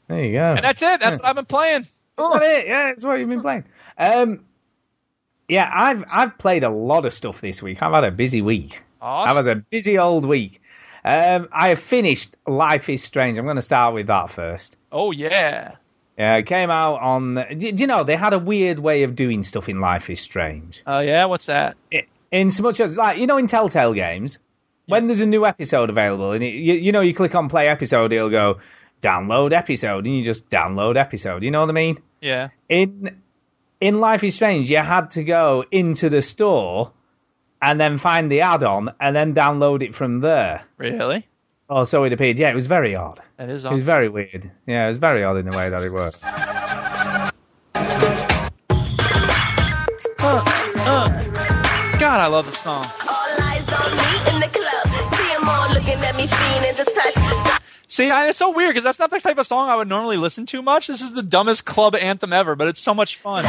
There 0.09 0.25
you 0.25 0.33
go. 0.33 0.55
And 0.55 0.65
that's 0.65 0.83
it. 0.83 1.01
That's 1.01 1.19
what 1.19 1.27
I've 1.27 1.37
been 1.37 1.45
playing. 1.45 1.83
Is 1.83 1.89
that 2.17 2.43
it? 2.43 2.67
Yeah, 2.67 2.87
that's 2.89 3.05
what 3.05 3.21
you've 3.21 3.29
been 3.29 3.43
playing. 3.43 3.65
Um, 3.97 4.45
yeah, 5.49 5.71
I've 5.73 6.05
I've 6.11 6.37
played 6.39 6.65
a 6.65 6.71
lot 6.71 7.05
of 7.05 7.13
stuff 7.15 7.41
this 7.41 7.63
week. 7.63 7.81
I've 7.83 7.93
had 7.93 8.05
a 8.05 8.11
busy 8.11 8.43
week. 8.43 8.83
Awesome. 9.01 9.37
I've 9.39 9.47
had 9.47 9.57
a 9.57 9.61
busy 9.61 9.99
old 9.99 10.25
week. 10.25 10.61
Um, 11.05 11.49
I 11.53 11.69
have 11.69 11.79
finished 11.79 12.37
Life 12.47 12.89
is 12.89 13.05
Strange. 13.05 13.39
I'm 13.39 13.45
going 13.45 13.57
to 13.57 13.63
start 13.63 13.95
with 13.95 14.09
that 14.09 14.31
first. 14.31 14.77
Oh 14.91 15.13
yeah. 15.13 15.77
Yeah, 16.19 16.37
it 16.37 16.47
came 16.47 16.71
out 16.71 17.01
on. 17.01 17.35
Do, 17.57 17.69
you 17.69 17.87
know 17.87 18.03
they 18.03 18.17
had 18.17 18.33
a 18.33 18.39
weird 18.39 18.81
way 18.81 19.05
of 19.05 19.15
doing 19.15 19.45
stuff 19.45 19.69
in 19.69 19.81
Life 19.81 20.11
is 20.11 20.21
Strange? 20.21 20.83
Oh 20.87 20.99
yeah. 20.99 21.27
What's 21.27 21.47
that? 21.47 21.77
In 22.33 22.51
so 22.51 22.65
much 22.65 22.81
as 22.81 22.97
like 22.97 23.19
you 23.19 23.27
know 23.27 23.39
in 23.39 23.47
Telltale 23.47 23.95
games, 23.95 24.39
when 24.87 25.07
there's 25.07 25.21
a 25.21 25.27
new 25.27 25.47
episode 25.47 25.91
available 25.91 26.33
and 26.33 26.43
it, 26.43 26.55
you, 26.55 26.75
you 26.75 26.93
know 26.93 27.03
you 27.03 27.15
click 27.15 27.35
on 27.37 27.49
play 27.49 27.69
episode, 27.69 28.13
it'll 28.13 28.31
go 28.31 28.59
download 29.01 29.53
episode, 29.53 30.07
and 30.07 30.17
you 30.19 30.25
just 30.25 30.51
download 30.51 30.97
episode. 30.97 31.45
You 31.45 31.53
know 31.53 31.61
what 31.61 31.71
I 31.71 31.73
mean? 31.73 32.03
Yeah. 32.21 32.49
in 32.69 33.23
in 33.81 34.01
Life 34.01 34.25
is 34.25 34.35
Strange, 34.35 34.71
you 34.71 34.79
had 34.79 35.13
to 35.13 35.23
go 35.23 35.65
into 35.71 36.11
the 36.11 36.21
store 36.21 36.93
and 37.63 37.81
then 37.81 37.99
find 37.99 38.31
the 38.31 38.41
add-on 38.41 38.93
and 39.01 39.15
then 39.15 39.35
download 39.35 39.83
it 39.83 39.95
from 39.95 40.21
there. 40.21 40.65
Really? 40.77 41.27
Oh, 41.71 41.85
so 41.85 42.05
it 42.05 42.13
appeared. 42.15 42.39
Yeah, 42.39 42.51
it 42.51 42.55
was 42.55 42.67
very 42.67 42.95
odd. 42.97 43.21
That 43.37 43.51
is 43.51 43.65
It 43.65 43.71
was 43.71 43.83
very 43.83 44.09
weird. 44.09 44.51
Yeah, 44.67 44.87
it 44.87 44.89
was 44.89 44.97
very 44.97 45.23
odd 45.23 45.37
in 45.37 45.51
the 45.51 45.57
way 45.57 45.69
that 45.69 45.83
it 45.83 45.93
worked. 45.93 46.19
God, 51.99 52.21
I 52.21 52.27
love 52.29 52.47
the 52.47 52.53
song. 52.53 52.87
All 53.07 53.43
eyes 53.43 53.69
on 53.69 53.91
me 53.97 54.33
in 54.33 54.41
the 54.41 54.49
club. 54.49 55.15
See 55.15 55.33
'em 55.35 55.49
all 55.49 55.69
looking 55.75 55.99
at 55.99 56.17
me, 56.17 56.27
fiending 56.27 56.77
to 56.77 56.85
touch. 56.85 57.61
See, 57.87 58.11
I, 58.11 58.29
it's 58.29 58.39
so 58.39 58.53
weird 58.53 58.71
because 58.71 58.85
that's 58.85 58.99
not 58.99 59.11
the 59.11 59.19
type 59.19 59.39
of 59.39 59.47
song 59.47 59.69
I 59.69 59.77
would 59.77 59.89
normally 59.89 60.17
listen 60.17 60.47
to 60.47 60.63
much. 60.63 60.87
This 60.87 61.01
is 61.03 61.13
the 61.13 61.23
dumbest 61.23 61.65
club 61.65 61.95
anthem 61.97 62.33
ever, 62.33 62.55
but 62.55 62.69
it's 62.69 62.81
so 62.81 62.95
much 62.95 63.17
fun. 63.17 63.45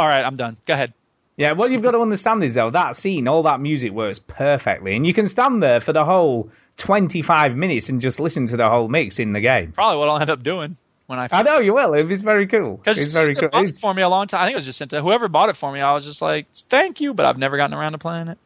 All 0.00 0.08
right, 0.08 0.24
I'm 0.24 0.36
done. 0.36 0.56
Go 0.66 0.72
ahead. 0.72 0.94
Yeah, 1.36 1.52
what 1.52 1.70
you've 1.70 1.82
got 1.82 1.90
to 1.90 2.00
understand 2.00 2.42
is 2.42 2.54
though 2.54 2.70
that 2.70 2.96
scene, 2.96 3.28
all 3.28 3.42
that 3.42 3.60
music 3.60 3.92
works 3.92 4.18
perfectly, 4.18 4.96
and 4.96 5.06
you 5.06 5.12
can 5.12 5.26
stand 5.26 5.62
there 5.62 5.80
for 5.80 5.92
the 5.92 6.04
whole 6.06 6.48
25 6.78 7.54
minutes 7.54 7.90
and 7.90 8.00
just 8.00 8.18
listen 8.18 8.46
to 8.46 8.56
the 8.56 8.68
whole 8.68 8.88
mix 8.88 9.18
in 9.18 9.32
the 9.34 9.40
game. 9.40 9.72
Probably 9.72 9.98
what 9.98 10.08
I'll 10.08 10.18
end 10.20 10.30
up 10.30 10.42
doing 10.42 10.76
when 11.06 11.18
I. 11.18 11.28
I 11.30 11.42
know 11.42 11.58
you 11.58 11.74
will. 11.74 11.92
It's 11.94 12.22
very 12.22 12.46
cool. 12.46 12.78
Because 12.78 12.96
It's 12.96 13.12
very 13.12 13.34
cool. 13.34 13.50
it 13.52 13.54
It's- 13.54 13.78
for 13.78 13.92
me 13.92 14.00
a 14.02 14.08
long 14.08 14.26
time. 14.26 14.40
I 14.42 14.44
think 14.46 14.54
it 14.54 14.58
was 14.58 14.64
just 14.66 14.78
sent 14.78 14.90
to 14.92 15.02
whoever 15.02 15.28
bought 15.28 15.50
it 15.50 15.56
for 15.58 15.70
me. 15.70 15.80
I 15.82 15.92
was 15.92 16.06
just 16.06 16.22
like, 16.22 16.46
thank 16.54 17.00
you, 17.02 17.12
but 17.12 17.26
I've 17.26 17.38
never 17.38 17.58
gotten 17.58 17.74
around 17.74 17.92
to 17.92 17.98
playing 17.98 18.28
it. 18.28 18.38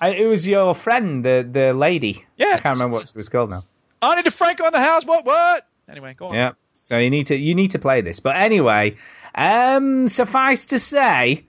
I- 0.00 0.10
It 0.10 0.26
was 0.26 0.46
your 0.46 0.74
friend, 0.74 1.24
the 1.24 1.48
the 1.50 1.72
lady. 1.72 2.24
Yeah. 2.36 2.54
I 2.54 2.58
can't 2.58 2.76
remember 2.76 2.98
what 2.98 3.08
she 3.08 3.16
was 3.16 3.30
called 3.30 3.48
now. 3.50 3.62
I 4.02 4.14
need 4.16 4.24
to 4.26 4.30
Franco 4.30 4.66
in 4.66 4.72
the 4.72 4.80
house. 4.80 5.06
What? 5.06 5.24
What? 5.24 5.66
Anyway, 5.88 6.14
go 6.14 6.28
on. 6.28 6.34
Yeah. 6.34 6.52
So 6.74 6.98
you 6.98 7.10
need 7.10 7.28
to 7.28 7.36
you 7.36 7.54
need 7.54 7.70
to 7.72 7.78
play 7.78 8.00
this. 8.00 8.18
But 8.20 8.36
anyway, 8.36 8.96
um, 9.34 10.08
suffice 10.08 10.66
to 10.66 10.78
say, 10.78 11.44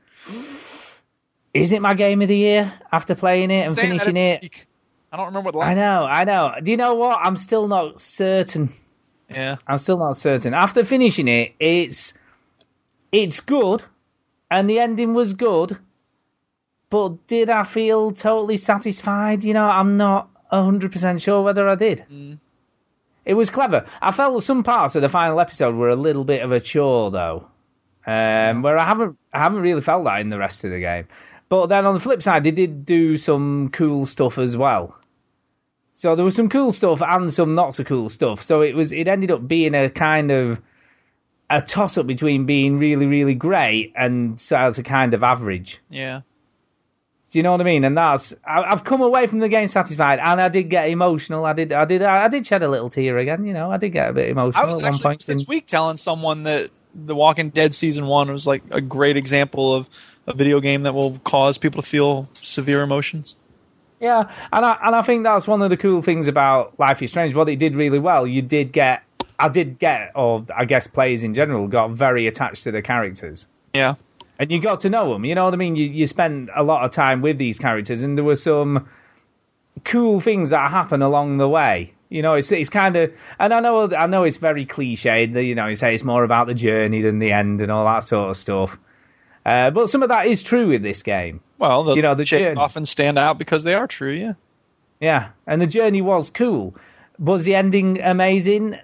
Is 1.53 1.71
it 1.71 1.81
my 1.81 1.93
game 1.93 2.21
of 2.21 2.27
the 2.27 2.37
year 2.37 2.73
after 2.91 3.15
playing 3.15 3.51
it 3.51 3.65
and 3.65 3.73
Saying 3.73 3.87
finishing 3.89 4.17
it? 4.17 4.65
I 5.11 5.17
don't 5.17 5.27
remember 5.27 5.47
what 5.47 5.53
the 5.53 5.59
I 5.59 5.67
last. 5.67 5.75
know, 5.75 6.07
I 6.07 6.23
know. 6.23 6.53
Do 6.63 6.71
you 6.71 6.77
know 6.77 6.95
what? 6.95 7.19
I'm 7.21 7.37
still 7.37 7.67
not 7.67 7.99
certain. 7.99 8.73
Yeah. 9.29 9.57
I'm 9.67 9.77
still 9.77 9.97
not 9.97 10.17
certain. 10.17 10.53
After 10.53 10.83
finishing 10.83 11.27
it, 11.27 11.53
it's 11.59 12.13
it's 13.11 13.39
good, 13.41 13.83
and 14.49 14.69
the 14.69 14.79
ending 14.79 15.13
was 15.13 15.33
good. 15.33 15.77
But 16.89 17.27
did 17.27 17.49
I 17.49 17.63
feel 17.63 18.11
totally 18.11 18.57
satisfied? 18.57 19.43
You 19.43 19.53
know, 19.53 19.65
I'm 19.67 19.97
not 19.97 20.29
hundred 20.51 20.91
percent 20.91 21.21
sure 21.21 21.41
whether 21.41 21.67
I 21.67 21.75
did. 21.75 22.05
It 23.25 23.33
was 23.35 23.49
clever. 23.49 23.85
I 24.01 24.11
felt 24.11 24.43
some 24.43 24.63
parts 24.63 24.95
of 24.95 25.01
the 25.01 25.09
final 25.09 25.39
episode 25.39 25.75
were 25.75 25.89
a 25.89 25.95
little 25.95 26.23
bit 26.23 26.41
of 26.41 26.51
a 26.51 26.59
chore, 26.59 27.09
though, 27.09 27.47
um, 28.05 28.61
where 28.61 28.77
I 28.77 28.85
haven't 28.85 29.17
I 29.33 29.39
haven't 29.39 29.61
really 29.61 29.81
felt 29.81 30.03
that 30.05 30.21
in 30.21 30.29
the 30.29 30.37
rest 30.37 30.63
of 30.63 30.71
the 30.71 30.79
game. 30.79 31.07
But 31.49 31.67
then 31.67 31.85
on 31.85 31.93
the 31.93 31.99
flip 31.99 32.23
side, 32.23 32.43
they 32.43 32.51
did 32.51 32.85
do 32.85 33.17
some 33.17 33.69
cool 33.69 34.05
stuff 34.05 34.37
as 34.37 34.57
well. 34.57 34.97
So 35.93 36.15
there 36.15 36.25
was 36.25 36.35
some 36.35 36.49
cool 36.49 36.71
stuff 36.71 37.01
and 37.01 37.31
some 37.31 37.53
not 37.55 37.75
so 37.75 37.83
cool 37.83 38.09
stuff. 38.09 38.41
So 38.41 38.61
it 38.61 38.75
was 38.75 38.91
it 38.91 39.07
ended 39.07 39.31
up 39.31 39.47
being 39.47 39.75
a 39.75 39.89
kind 39.89 40.31
of 40.31 40.61
a 41.49 41.61
toss 41.61 41.97
up 41.97 42.07
between 42.07 42.45
being 42.45 42.79
really 42.79 43.05
really 43.05 43.35
great 43.35 43.93
and 43.95 44.39
sort 44.41 44.77
of 44.77 44.85
kind 44.85 45.13
of 45.13 45.23
average. 45.23 45.79
Yeah. 45.89 46.21
Do 47.33 47.39
you 47.39 47.43
know 47.43 47.51
what 47.51 47.61
I 47.61 47.63
mean? 47.63 47.83
And 47.83 47.97
that's 47.97 48.31
I, 48.45 48.61
I've 48.61 48.83
come 48.83 49.01
away 49.01 49.25
from 49.25 49.39
the 49.39 49.49
game 49.49 49.67
satisfied, 49.67 50.19
and 50.19 50.39
I 50.39 50.49
did 50.49 50.69
get 50.69 50.87
emotional. 50.89 51.45
I 51.45 51.53
did 51.53 51.73
I 51.73 51.83
did 51.85 52.03
I 52.03 52.27
did 52.27 52.45
shed 52.45 52.61
a 52.61 52.67
little 52.67 52.91
tear 52.91 53.17
again. 53.17 53.43
You 53.43 53.53
know, 53.53 53.71
I 53.71 53.77
did 53.77 53.89
get 53.89 54.11
a 54.11 54.13
bit 54.13 54.27
I 54.27 54.29
emotional 54.29 54.75
was 54.75 54.83
at 54.83 54.91
one 54.91 54.99
point. 54.99 55.25
this 55.25 55.47
week 55.47 55.65
telling 55.65 55.97
someone 55.97 56.43
that 56.43 56.69
The 56.93 57.15
Walking 57.15 57.49
Dead 57.49 57.73
season 57.73 58.05
one 58.05 58.31
was 58.31 58.45
like 58.45 58.61
a 58.69 58.81
great 58.81 59.17
example 59.17 59.73
of 59.73 59.89
a 60.27 60.35
video 60.35 60.59
game 60.59 60.83
that 60.83 60.93
will 60.93 61.17
cause 61.23 61.57
people 61.57 61.81
to 61.81 61.87
feel 61.87 62.29
severe 62.33 62.83
emotions. 62.83 63.33
Yeah, 63.99 64.31
and 64.51 64.63
I 64.63 64.77
and 64.83 64.95
I 64.95 65.01
think 65.01 65.23
that's 65.23 65.47
one 65.47 65.63
of 65.63 65.71
the 65.71 65.77
cool 65.77 66.03
things 66.03 66.27
about 66.27 66.79
Life 66.79 67.01
is 67.01 67.09
Strange. 67.09 67.33
What 67.33 67.49
it 67.49 67.57
did 67.57 67.75
really 67.75 67.97
well, 67.97 68.27
you 68.27 68.43
did 68.43 68.71
get, 68.71 69.01
I 69.39 69.49
did 69.49 69.79
get, 69.79 70.11
or 70.13 70.45
I 70.55 70.65
guess 70.65 70.85
players 70.85 71.23
in 71.23 71.33
general 71.33 71.67
got 71.67 71.89
very 71.89 72.27
attached 72.27 72.65
to 72.65 72.71
the 72.71 72.83
characters, 72.83 73.47
Yeah. 73.73 73.95
And 74.39 74.51
you 74.51 74.59
got 74.59 74.81
to 74.81 74.89
know 74.89 75.13
them. 75.13 75.25
You 75.25 75.35
know 75.35 75.45
what 75.45 75.53
I 75.53 75.57
mean? 75.57 75.75
You 75.75 75.85
you 75.85 76.07
spend 76.07 76.49
a 76.55 76.63
lot 76.63 76.83
of 76.85 76.91
time 76.91 77.21
with 77.21 77.37
these 77.37 77.57
characters, 77.59 78.01
and 78.01 78.17
there 78.17 78.25
were 78.25 78.35
some 78.35 78.87
cool 79.83 80.19
things 80.19 80.51
that 80.51 80.69
happen 80.71 81.01
along 81.01 81.37
the 81.37 81.49
way. 81.49 81.93
You 82.09 82.21
know, 82.21 82.35
it's 82.35 82.51
it's 82.51 82.69
kind 82.69 82.95
of, 82.95 83.11
and 83.39 83.53
I 83.53 83.59
know 83.59 83.89
I 83.91 84.05
know 84.07 84.23
it's 84.23 84.37
very 84.37 84.65
cliched. 84.65 85.45
You 85.45 85.55
know, 85.55 85.67
you 85.67 85.75
say 85.75 85.93
it's 85.95 86.03
more 86.03 86.23
about 86.23 86.47
the 86.47 86.53
journey 86.53 87.01
than 87.01 87.19
the 87.19 87.31
end 87.31 87.61
and 87.61 87.71
all 87.71 87.85
that 87.85 88.03
sort 88.03 88.29
of 88.29 88.37
stuff. 88.37 88.77
Uh, 89.45 89.71
but 89.71 89.89
some 89.89 90.03
of 90.03 90.09
that 90.09 90.27
is 90.27 90.41
true 90.43 90.71
in 90.71 90.83
this 90.83 91.03
game. 91.03 91.41
Well, 91.57 91.83
the, 91.83 91.95
You 91.95 92.01
know, 92.01 92.15
the 92.15 92.23
journey. 92.23 92.55
often 92.55 92.85
stand 92.85 93.17
out 93.19 93.37
because 93.37 93.63
they 93.63 93.73
are 93.73 93.87
true. 93.87 94.13
Yeah. 94.13 94.33
Yeah, 95.01 95.29
and 95.47 95.61
the 95.61 95.67
journey 95.67 96.01
was 96.01 96.29
cool. 96.29 96.75
Was 97.19 97.43
the 97.43 97.55
ending 97.55 97.99
amazing? 98.01 98.77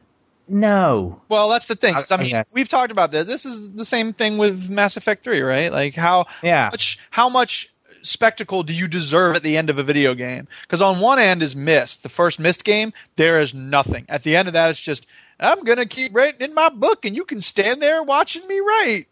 No. 0.49 1.21
Well, 1.30 1.49
that's 1.49 1.65
the 1.65 1.76
thing. 1.76 1.95
I, 1.95 2.03
I- 2.09 2.17
mean, 2.17 2.30
yes. 2.30 2.53
we've 2.53 2.69
talked 2.69 2.91
about 2.91 3.11
this. 3.11 3.26
This 3.26 3.45
is 3.45 3.71
the 3.71 3.85
same 3.85 4.13
thing 4.13 4.38
with 4.38 4.69
Mass 4.69 4.97
Effect 4.97 5.23
3, 5.23 5.41
right? 5.41 5.71
Like 5.71 5.95
how 5.95 6.26
Yeah. 6.41 6.69
much 6.71 6.99
how 7.09 7.30
much 7.30 7.73
spectacle 8.01 8.63
do 8.63 8.73
you 8.73 8.88
deserve 8.88 9.35
at 9.35 9.43
the 9.43 9.57
end 9.57 9.69
of 9.69 9.77
a 9.77 9.84
video 9.84 10.15
game? 10.15 10.47
Because 10.63 10.81
on 10.81 10.99
one 10.99 11.19
end 11.19 11.43
is 11.43 11.55
Myst, 11.55 12.01
the 12.03 12.09
first 12.09 12.39
Myst 12.39 12.63
game. 12.63 12.93
There 13.15 13.41
is 13.41 13.53
nothing. 13.53 14.05
At 14.09 14.23
the 14.23 14.35
end 14.38 14.47
of 14.47 14.53
that, 14.53 14.69
it's 14.71 14.80
just 14.80 15.05
I'm 15.39 15.63
gonna 15.63 15.85
keep 15.85 16.15
writing 16.15 16.41
in 16.41 16.53
my 16.53 16.69
book, 16.69 17.05
and 17.05 17.15
you 17.15 17.26
can 17.26 17.41
stand 17.41 17.81
there 17.81 18.01
watching 18.03 18.45
me 18.47 18.59
write. 18.59 19.05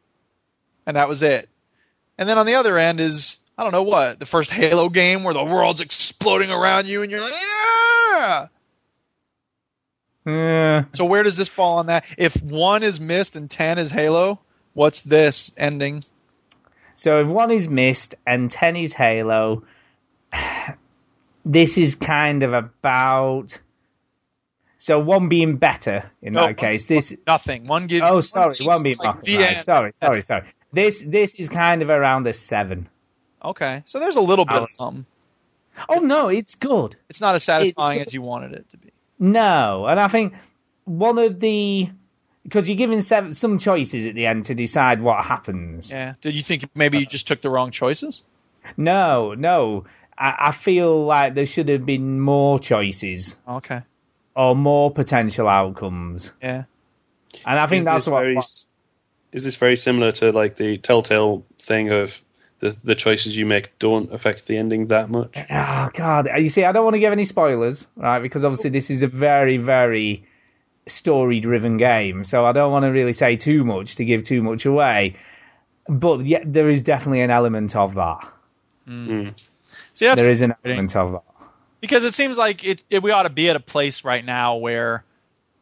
And 0.85 0.97
that 0.97 1.07
was 1.09 1.21
it. 1.21 1.49
And 2.17 2.27
then 2.27 2.37
on 2.37 2.45
the 2.45 2.55
other 2.55 2.77
end 2.77 2.99
is 2.99 3.37
I 3.57 3.63
don't 3.63 3.71
know 3.73 3.83
what 3.83 4.19
the 4.19 4.25
first 4.25 4.49
Halo 4.51 4.89
game 4.89 5.23
where 5.23 5.33
the 5.33 5.43
world's 5.43 5.81
exploding 5.81 6.49
around 6.51 6.87
you, 6.87 7.01
and 7.01 7.11
you're 7.11 7.21
like, 7.21 7.33
yeah. 7.33 8.47
Yeah. 10.27 10.83
So 10.93 11.05
where 11.05 11.23
does 11.23 11.37
this 11.37 11.47
fall 11.47 11.77
on 11.77 11.85
that? 11.85 12.05
If 12.17 12.41
one 12.43 12.83
is 12.83 12.99
Myst 12.99 13.37
and 13.37 13.49
ten 13.49 13.79
is 13.79 13.89
Halo, 13.89 14.39
what's 14.73 15.01
this 15.01 15.53
ending? 15.57 16.03
So 16.95 17.21
if 17.21 17.27
one 17.27 17.49
is 17.49 17.69
Myst 17.69 18.15
and 18.25 18.51
ten 18.51 18.75
is 18.75 18.91
Halo, 18.91 19.63
this 21.45 21.77
is 21.77 21.95
kind 21.95 22.43
of 22.43 22.53
about. 22.53 23.59
So 24.79 24.99
one 24.99 25.29
being 25.29 25.57
better 25.57 26.11
in 26.21 26.33
No, 26.33 26.47
that 26.47 26.57
case. 26.57 26.85
This. 26.87 27.15
Nothing. 27.25 27.65
One 27.65 27.87
gives. 27.87 28.03
Oh, 28.05 28.19
sorry, 28.19 28.53
gives 28.53 28.67
one 28.67 28.83
being 28.83 28.97
like 28.97 29.15
nothing. 29.15 29.39
Right, 29.39 29.57
sorry, 29.57 29.93
sorry, 29.99 30.21
sorry. 30.21 30.43
This 30.73 31.01
this 31.05 31.35
is 31.35 31.47
kind 31.47 31.81
of 31.81 31.89
around 31.89 32.27
a 32.27 32.33
seven. 32.33 32.89
Okay, 33.43 33.83
so 33.85 33.99
there's 33.99 34.17
a 34.17 34.21
little 34.21 34.45
bit 34.45 34.55
of 34.55 34.61
um, 34.61 34.67
something. 34.67 35.05
Oh 35.87 35.99
no, 35.99 36.27
it's 36.27 36.55
good. 36.55 36.97
It's 37.09 37.21
not 37.21 37.35
as 37.35 37.43
satisfying 37.45 38.01
as 38.01 38.13
you 38.13 38.21
wanted 38.21 38.51
it 38.53 38.69
to 38.71 38.77
be. 38.77 38.91
No, 39.19 39.85
and 39.87 39.99
I 39.99 40.07
think 40.07 40.33
one 40.85 41.17
of 41.17 41.39
the 41.39 41.89
because 42.43 42.69
you're 42.69 42.77
given 42.77 43.01
seven, 43.01 43.33
some 43.33 43.57
choices 43.59 44.05
at 44.05 44.15
the 44.15 44.25
end 44.25 44.45
to 44.45 44.55
decide 44.55 45.01
what 45.01 45.23
happens. 45.25 45.91
Yeah. 45.91 46.13
Did 46.21 46.33
you 46.33 46.41
think 46.41 46.69
maybe 46.73 46.97
you 46.99 47.05
just 47.05 47.27
took 47.27 47.41
the 47.41 47.49
wrong 47.49 47.71
choices? 47.71 48.23
No, 48.77 49.33
no. 49.33 49.83
I, 50.17 50.35
I 50.47 50.51
feel 50.53 51.05
like 51.05 51.35
there 51.35 51.45
should 51.45 51.67
have 51.69 51.85
been 51.85 52.19
more 52.21 52.57
choices 52.57 53.35
Okay. 53.47 53.81
or 54.35 54.55
more 54.55 54.91
potential 54.91 55.47
outcomes. 55.49 56.31
Yeah. 56.41 56.63
And 57.45 57.59
I 57.59 57.67
think 57.67 57.79
Is 57.81 57.85
that's 57.85 58.05
this 58.05 58.11
what. 58.11 58.21
very, 58.21 58.37
is 58.37 59.43
this 59.43 59.57
very 59.57 59.75
similar 59.75 60.13
to 60.13 60.31
like 60.31 60.55
the 60.55 60.77
Telltale 60.77 61.43
thing 61.61 61.91
of 61.91 62.13
the 62.59 62.75
the 62.83 62.95
choices 62.95 63.37
you 63.37 63.45
make 63.45 63.77
don't 63.79 64.11
affect 64.13 64.47
the 64.47 64.57
ending 64.57 64.87
that 64.87 65.09
much? 65.09 65.33
Oh 65.35 65.89
God! 65.93 66.27
Uh, 66.27 66.37
you 66.37 66.49
see, 66.49 66.63
I 66.63 66.71
don't 66.71 66.83
want 66.83 66.95
to 66.95 66.99
give 66.99 67.11
any 67.11 67.25
spoilers, 67.25 67.87
right? 67.95 68.19
Because 68.19 68.43
obviously 68.43 68.69
this 68.69 68.89
is 68.89 69.03
a 69.03 69.07
very, 69.07 69.57
very 69.57 70.25
story-driven 70.87 71.77
game, 71.77 72.23
so 72.23 72.45
I 72.45 72.51
don't 72.51 72.71
want 72.71 72.83
to 72.83 72.89
really 72.89 73.13
say 73.13 73.35
too 73.35 73.63
much 73.63 73.97
to 73.97 74.05
give 74.05 74.23
too 74.23 74.41
much 74.41 74.65
away. 74.65 75.15
But 75.87 76.25
yeah, 76.25 76.43
there 76.45 76.69
is 76.69 76.83
definitely 76.83 77.21
an 77.21 77.31
element 77.31 77.75
of 77.75 77.95
that. 77.95 78.27
Hmm. 78.85 79.23
Hmm. 79.23 79.29
See, 79.93 80.05
there 80.13 80.31
is 80.31 80.41
an 80.41 80.55
element 80.63 80.95
of 80.95 81.11
that. 81.13 81.23
because 81.81 82.03
it 82.03 82.13
seems 82.13 82.37
like 82.37 82.63
it, 82.63 82.81
it. 82.89 83.03
We 83.03 83.11
ought 83.11 83.23
to 83.23 83.29
be 83.29 83.49
at 83.49 83.55
a 83.55 83.59
place 83.59 84.03
right 84.03 84.23
now 84.23 84.57
where 84.57 85.03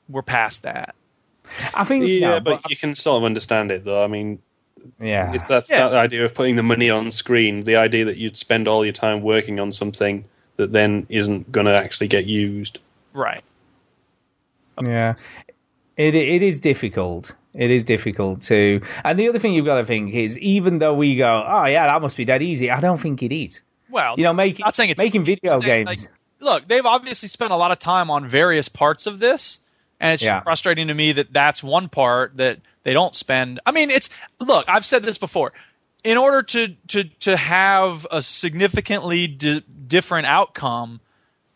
we're 0.09 0.21
past 0.21 0.63
that. 0.63 0.95
I 1.73 1.83
think 1.83 2.07
Yeah, 2.07 2.31
no, 2.31 2.39
but 2.39 2.69
you 2.69 2.75
can 2.75 2.95
sort 2.95 3.17
of 3.17 3.23
understand 3.23 3.71
it 3.71 3.85
though. 3.85 4.03
I 4.03 4.07
mean, 4.07 4.39
yeah, 4.99 5.33
it's 5.33 5.47
that 5.47 5.69
Yeah. 5.69 5.89
that 5.89 5.97
idea 5.97 6.25
of 6.25 6.33
putting 6.33 6.55
the 6.55 6.63
money 6.63 6.89
on 6.89 7.11
screen, 7.11 7.63
the 7.63 7.75
idea 7.77 8.05
that 8.05 8.17
you'd 8.17 8.37
spend 8.37 8.67
all 8.67 8.83
your 8.85 8.93
time 8.93 9.21
working 9.21 9.59
on 9.59 9.71
something 9.73 10.25
that 10.57 10.71
then 10.71 11.05
isn't 11.09 11.51
going 11.51 11.65
to 11.65 11.73
actually 11.73 12.07
get 12.07 12.25
used. 12.25 12.79
Right. 13.13 13.43
Yeah, 14.83 15.15
it 15.97 16.15
it 16.15 16.41
is 16.41 16.59
difficult. 16.59 17.33
It 17.53 17.71
is 17.71 17.85
difficult 17.85 18.41
to. 18.43 18.81
And 19.05 19.17
the 19.17 19.29
other 19.29 19.39
thing 19.39 19.53
you've 19.53 19.65
got 19.65 19.77
to 19.79 19.85
think 19.85 20.13
is, 20.13 20.37
even 20.39 20.79
though 20.79 20.93
we 20.93 21.15
go, 21.15 21.43
oh 21.47 21.65
yeah, 21.65 21.87
that 21.87 22.01
must 22.01 22.17
be 22.17 22.25
that 22.25 22.41
easy. 22.41 22.69
I 22.69 22.81
don't 22.81 22.99
think 22.99 23.23
it 23.23 23.33
is. 23.33 23.61
Well, 23.89 24.15
You 24.17 24.25
know, 24.25 24.33
making 24.33 24.63
not 24.65 24.75
saying 24.75 24.89
it's 24.89 25.01
making 25.01 25.23
video 25.23 25.59
games. 25.61 25.87
like, 25.87 25.99
look, 26.41 26.67
they've 26.67 26.85
obviously 26.85 27.29
spent 27.29 27.51
a 27.53 27.55
lot 27.55 27.71
of 27.71 27.79
time 27.79 28.11
on 28.11 28.27
various 28.27 28.67
parts 28.67 29.07
of 29.07 29.19
this, 29.19 29.59
and 29.99 30.13
it's 30.13 30.23
Yeah. 30.23 30.41
frustrating 30.41 30.87
to 30.87 30.93
me 30.93 31.13
that 31.13 31.31
that's 31.33 31.63
one 31.63 31.89
part 31.89 32.37
that 32.37 32.59
they 32.83 32.93
don't 32.93 33.15
spend. 33.15 33.59
I 33.65 33.71
mean, 33.71 33.89
it's 33.89 34.09
look, 34.39 34.65
I've 34.67 34.85
said 34.85 35.03
this 35.03 35.17
before. 35.17 35.53
In 36.03 36.17
order 36.17 36.43
to 36.43 36.75
to 36.89 37.03
to 37.21 37.35
have 37.37 38.05
a 38.11 38.21
significantly 38.21 39.27
di- 39.27 39.63
different 39.87 40.27
outcome, 40.27 40.99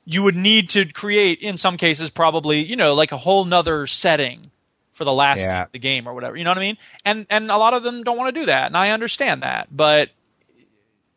you 0.05 0.23
would 0.23 0.35
need 0.35 0.69
to 0.71 0.85
create, 0.85 1.39
in 1.41 1.57
some 1.57 1.77
cases, 1.77 2.09
probably 2.09 2.63
you 2.63 2.75
know 2.75 2.95
like 2.95 3.11
a 3.11 3.17
whole 3.17 3.45
nother 3.45 3.85
setting 3.87 4.49
for 4.93 5.05
the 5.05 5.13
last 5.13 5.39
Yeah. 5.39 5.65
the 5.71 5.79
game 5.79 6.07
or 6.07 6.13
whatever. 6.13 6.35
You 6.35 6.43
know 6.43 6.49
what 6.51 6.57
I 6.57 6.61
mean? 6.61 6.77
And 7.05 7.27
and 7.29 7.51
a 7.51 7.57
lot 7.57 7.73
of 7.73 7.83
them 7.83 8.03
don't 8.03 8.17
want 8.17 8.33
to 8.33 8.39
do 8.41 8.45
that, 8.47 8.65
and 8.67 8.75
I 8.75 8.89
understand 8.91 9.43
that, 9.43 9.67
but 9.71 10.09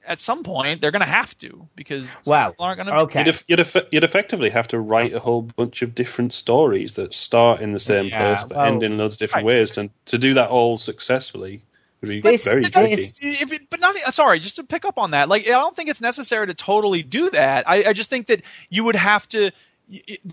at 0.07 0.21
some 0.21 0.43
point 0.43 0.81
they're 0.81 0.91
going 0.91 1.01
to 1.01 1.07
have 1.07 1.37
to 1.39 1.69
because 1.77 2.09
Well, 2.27 2.51
people 2.51 2.65
aren't 2.65 2.77
going 2.79 2.87
to. 2.89 3.03
okay. 3.05 3.19
You'd, 3.21 3.29
eff- 3.29 3.45
you'd, 3.49 3.61
eff- 3.61 3.87
you'd 3.91 4.05
effectively 4.05 4.51
have 4.51 4.69
to 4.69 4.79
write 4.81 5.15
a 5.15 5.21
whole 5.21 5.43
bunch 5.43 5.83
of 5.83 5.95
different 5.95 6.33
stories 6.33 6.95
that 6.95 7.15
start 7.15 7.61
in 7.61 7.73
the 7.73 7.81
same 7.81 8.07
Yeah, 8.07 8.35
place 8.35 8.45
but 8.49 8.57
well- 8.57 8.67
end 8.67 8.83
in 8.83 8.99
loads 8.99 9.15
of 9.15 9.19
different 9.21 9.47
Right. 9.47 9.57
ways. 9.61 9.79
And 9.79 9.91
to 10.07 10.19
do 10.19 10.35
that 10.35 10.49
all 10.51 10.77
successfully 10.77 11.63
would 12.01 12.09
be 12.09 12.21
This- 12.21 12.45
very 12.45 12.63
this- 12.63 12.71
tricky. 13.19 13.37
If 13.43 13.53
it, 13.53 13.71
but 13.71 13.81
not 13.81 13.97
sorry, 14.15 14.41
just 14.41 14.57
to 14.57 14.65
pick 14.65 14.85
up 14.85 14.99
on 14.99 15.13
that. 15.13 15.29
Like 15.29 15.47
I 15.47 15.51
don't 15.51 15.77
think 15.77 15.89
it's 15.89 16.01
necessary 16.01 16.47
to 16.49 16.55
totally 16.55 17.03
do 17.03 17.31
that. 17.31 17.69
I, 17.69 17.85
I 17.89 17.93
just 17.93 18.11
think 18.11 18.27
that 18.27 18.43
you 18.71 18.85
would 18.85 18.97
have 18.97 19.29
to. 19.29 19.51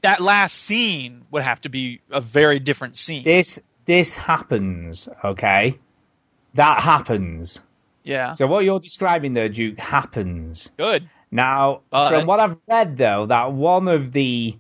That 0.03 0.21
last 0.21 0.53
scene 0.57 1.25
would 1.31 1.43
have 1.43 1.59
to 1.61 1.69
be 1.69 2.01
a 2.11 2.21
very 2.21 2.59
different 2.59 2.95
scene. 2.95 3.23
this 3.23 3.59
this 3.85 4.15
happens, 4.15 5.09
okay? 5.23 5.77
That 6.53 6.81
happens. 6.81 7.59
Yeah. 8.09 8.33
So 8.33 8.47
what 8.47 8.65
you're 8.65 8.79
describing 8.79 9.33
there, 9.33 9.49
Duke, 9.49 9.77
happens. 9.79 10.71
Good. 10.77 11.09
Now, 11.31 11.81
But- 11.91 12.09
from 12.09 12.25
what 12.25 12.39
I've 12.39 12.57
read 12.67 12.97
though, 12.97 13.27
that 13.27 13.53
one 13.53 13.87
of 13.87 14.11
the 14.11 14.57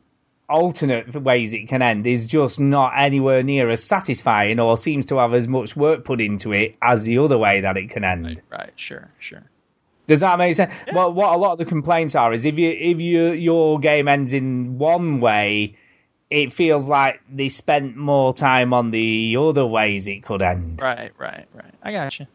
alternate 0.47 1.13
ways 1.21 1.53
it 1.53 1.67
can 1.67 1.81
end 1.81 2.07
is 2.07 2.25
just 2.27 2.59
not 2.59 2.93
anywhere 2.95 3.43
near 3.43 3.69
as 3.69 3.83
satisfying 3.83 4.59
or 4.59 4.77
seems 4.77 5.05
to 5.07 5.17
have 5.17 5.33
as 5.33 5.47
much 5.47 5.75
work 5.75 6.03
put 6.03 6.19
into 6.21 6.51
it 6.53 6.75
as 6.81 7.03
the 7.03 7.17
other 7.19 7.37
way 7.37 7.61
that 7.61 7.77
it 7.77 7.89
can 7.91 8.03
end. 8.03 8.41
Right, 8.49 8.71
sure, 8.75 9.09
sure. 9.19 9.43
Does 10.07 10.21
that 10.21 10.39
make 10.39 10.55
sense? 10.55 10.73
Well, 10.91 11.13
what 11.13 11.33
a 11.33 11.37
lot 11.37 11.51
of 11.53 11.59
the 11.59 11.65
complaints 11.65 12.15
are 12.15 12.33
is 12.33 12.45
if 12.45 12.57
you 12.57 12.69
if 12.71 12.99
you 12.99 13.31
your 13.31 13.79
game 13.79 14.07
ends 14.07 14.33
in 14.33 14.79
one 14.79 15.19
way, 15.19 15.75
it 16.31 16.51
feels 16.51 16.89
like 16.89 17.21
they 17.31 17.49
spent 17.49 17.95
more 17.95 18.33
time 18.33 18.73
on 18.73 18.89
the 18.89 19.37
other 19.39 19.65
ways 19.67 20.07
it 20.07 20.23
could 20.23 20.41
end. 20.41 20.81
Right, 20.81 21.11
right, 21.19 21.45
right. 21.53 21.73
I 21.83 21.91
got 21.91 22.19
you. 22.19 22.25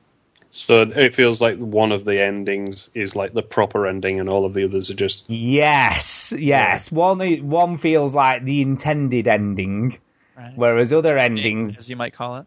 So 0.57 0.83
it 0.83 1.17
feels 1.17 1.41
like 1.41 1.59
one 1.59 1.91
of 1.91 2.05
the 2.05 2.23
endings 2.23 2.89
is 2.95 3.17
like 3.17 3.35
the 3.35 3.43
proper 3.43 3.89
ending, 3.89 4.21
and 4.21 4.29
all 4.29 4.45
of 4.45 4.55
the 4.55 4.63
others 4.65 4.89
are 4.89 4.95
just 4.95 5.25
Yes, 5.27 6.33
yes. 6.39 6.93
One 6.93 7.19
one 7.51 7.77
feels 7.77 8.15
like 8.15 8.45
the 8.45 8.63
intended 8.63 9.27
ending, 9.27 9.99
Right. 10.37 10.53
whereas 10.55 10.93
other 10.93 11.19
endings, 11.19 11.75
as 11.77 11.91
you 11.91 11.97
might 11.97 12.13
call 12.15 12.37
it. 12.37 12.47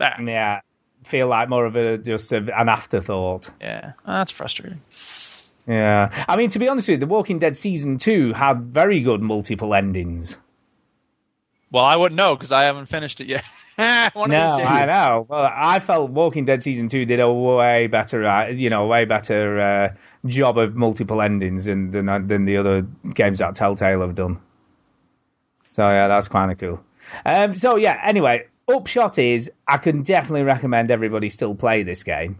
yeah, 0.00 0.62
feel 1.04 1.28
like 1.28 1.48
more 1.48 1.64
of 1.64 1.76
a 1.76 1.96
just 1.96 2.32
a, 2.32 2.38
an 2.38 2.68
afterthought. 2.68 3.48
Yeah, 3.60 3.92
Oh, 4.04 4.12
that's 4.14 4.32
frustrating. 4.32 4.82
Yeah, 5.68 6.24
I 6.28 6.36
mean 6.36 6.50
to 6.50 6.58
be 6.58 6.66
honest 6.66 6.88
with 6.88 6.96
you, 6.96 7.00
The 7.00 7.06
Walking 7.06 7.38
Dead 7.38 7.56
season 7.56 7.98
two 7.98 8.32
had 8.32 8.62
very 8.62 9.00
good 9.00 9.22
multiple 9.22 9.74
endings. 9.76 10.38
Well, 11.70 11.84
I 11.84 11.94
wouldn't 11.94 12.16
know 12.16 12.34
because 12.34 12.50
I 12.50 12.64
haven't 12.64 12.86
finished 12.86 13.20
it 13.20 13.28
yet. 13.28 13.44
One 14.12 14.30
no. 14.30 14.36
I 14.36 14.86
know. 14.86 15.26
Well, 15.28 15.50
I 15.52 15.80
felt 15.80 16.10
Walking 16.10 16.44
Dead 16.44 16.62
season 16.62 16.88
two 16.88 17.04
did 17.04 17.18
a 17.18 17.32
way 17.32 17.88
better, 17.88 18.24
uh, 18.24 18.48
you 18.48 18.70
know, 18.70 18.86
way 18.86 19.04
better 19.04 19.60
uh, 19.60 19.94
job 20.26 20.58
of 20.58 20.76
multiple 20.76 21.20
endings 21.20 21.64
than, 21.64 21.90
than 21.90 22.26
than 22.28 22.44
the 22.44 22.58
other 22.58 22.86
games 23.14 23.40
that 23.40 23.56
Telltale 23.56 24.00
have 24.00 24.14
done. 24.14 24.38
So 25.66 25.88
yeah, 25.88 26.06
that's 26.06 26.28
kind 26.28 26.52
of 26.52 26.58
cool. 26.58 26.80
Um, 27.26 27.56
so 27.56 27.74
yeah, 27.74 28.00
anyway, 28.04 28.46
upshot 28.68 29.18
is 29.18 29.50
I 29.66 29.78
can 29.78 30.02
definitely 30.02 30.42
recommend 30.42 30.92
everybody 30.92 31.28
still 31.28 31.56
play 31.56 31.82
this 31.82 32.04
game. 32.04 32.38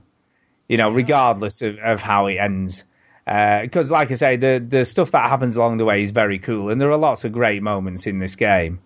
You 0.68 0.76
know, 0.76 0.90
regardless 0.90 1.62
of, 1.62 1.78
of 1.78 2.00
how 2.00 2.28
it 2.28 2.36
ends. 2.36 2.84
Because, 3.26 3.90
like 3.90 4.10
I 4.10 4.14
say, 4.14 4.36
the 4.36 4.64
the 4.66 4.84
stuff 4.84 5.10
that 5.12 5.28
happens 5.28 5.56
along 5.56 5.78
the 5.78 5.84
way 5.84 6.02
is 6.02 6.12
very 6.12 6.38
cool, 6.38 6.70
and 6.70 6.80
there 6.80 6.92
are 6.92 6.98
lots 6.98 7.24
of 7.24 7.32
great 7.32 7.62
moments 7.62 8.06
in 8.06 8.18
this 8.20 8.36
game. 8.36 8.80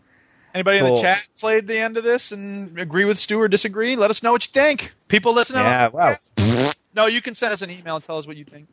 Anybody 0.55 0.79
in 0.79 0.85
the 0.85 1.01
chat 1.01 1.29
played 1.39 1.67
the 1.67 1.79
end 1.79 1.97
of 1.97 2.05
this 2.05 2.33
and 2.33 2.79
agree 2.79 3.05
with 3.05 3.19
Stu 3.19 3.39
or 3.39 3.49
disagree? 3.49 3.97
Let 3.97 4.11
us 4.11 4.23
know 4.23 4.33
what 4.33 4.47
you 4.47 4.53
think. 4.53 4.93
People 5.09 5.35
listening. 5.35 5.63
Yeah, 5.63 5.91
well. 5.93 6.17
No, 6.95 7.07
you 7.07 7.21
can 7.21 7.35
send 7.35 7.53
us 7.53 7.63
an 7.63 7.71
email 7.71 7.97
and 7.97 8.05
tell 8.05 8.19
us 8.19 8.27
what 8.27 8.37
you 8.37 8.45
think. 8.45 8.69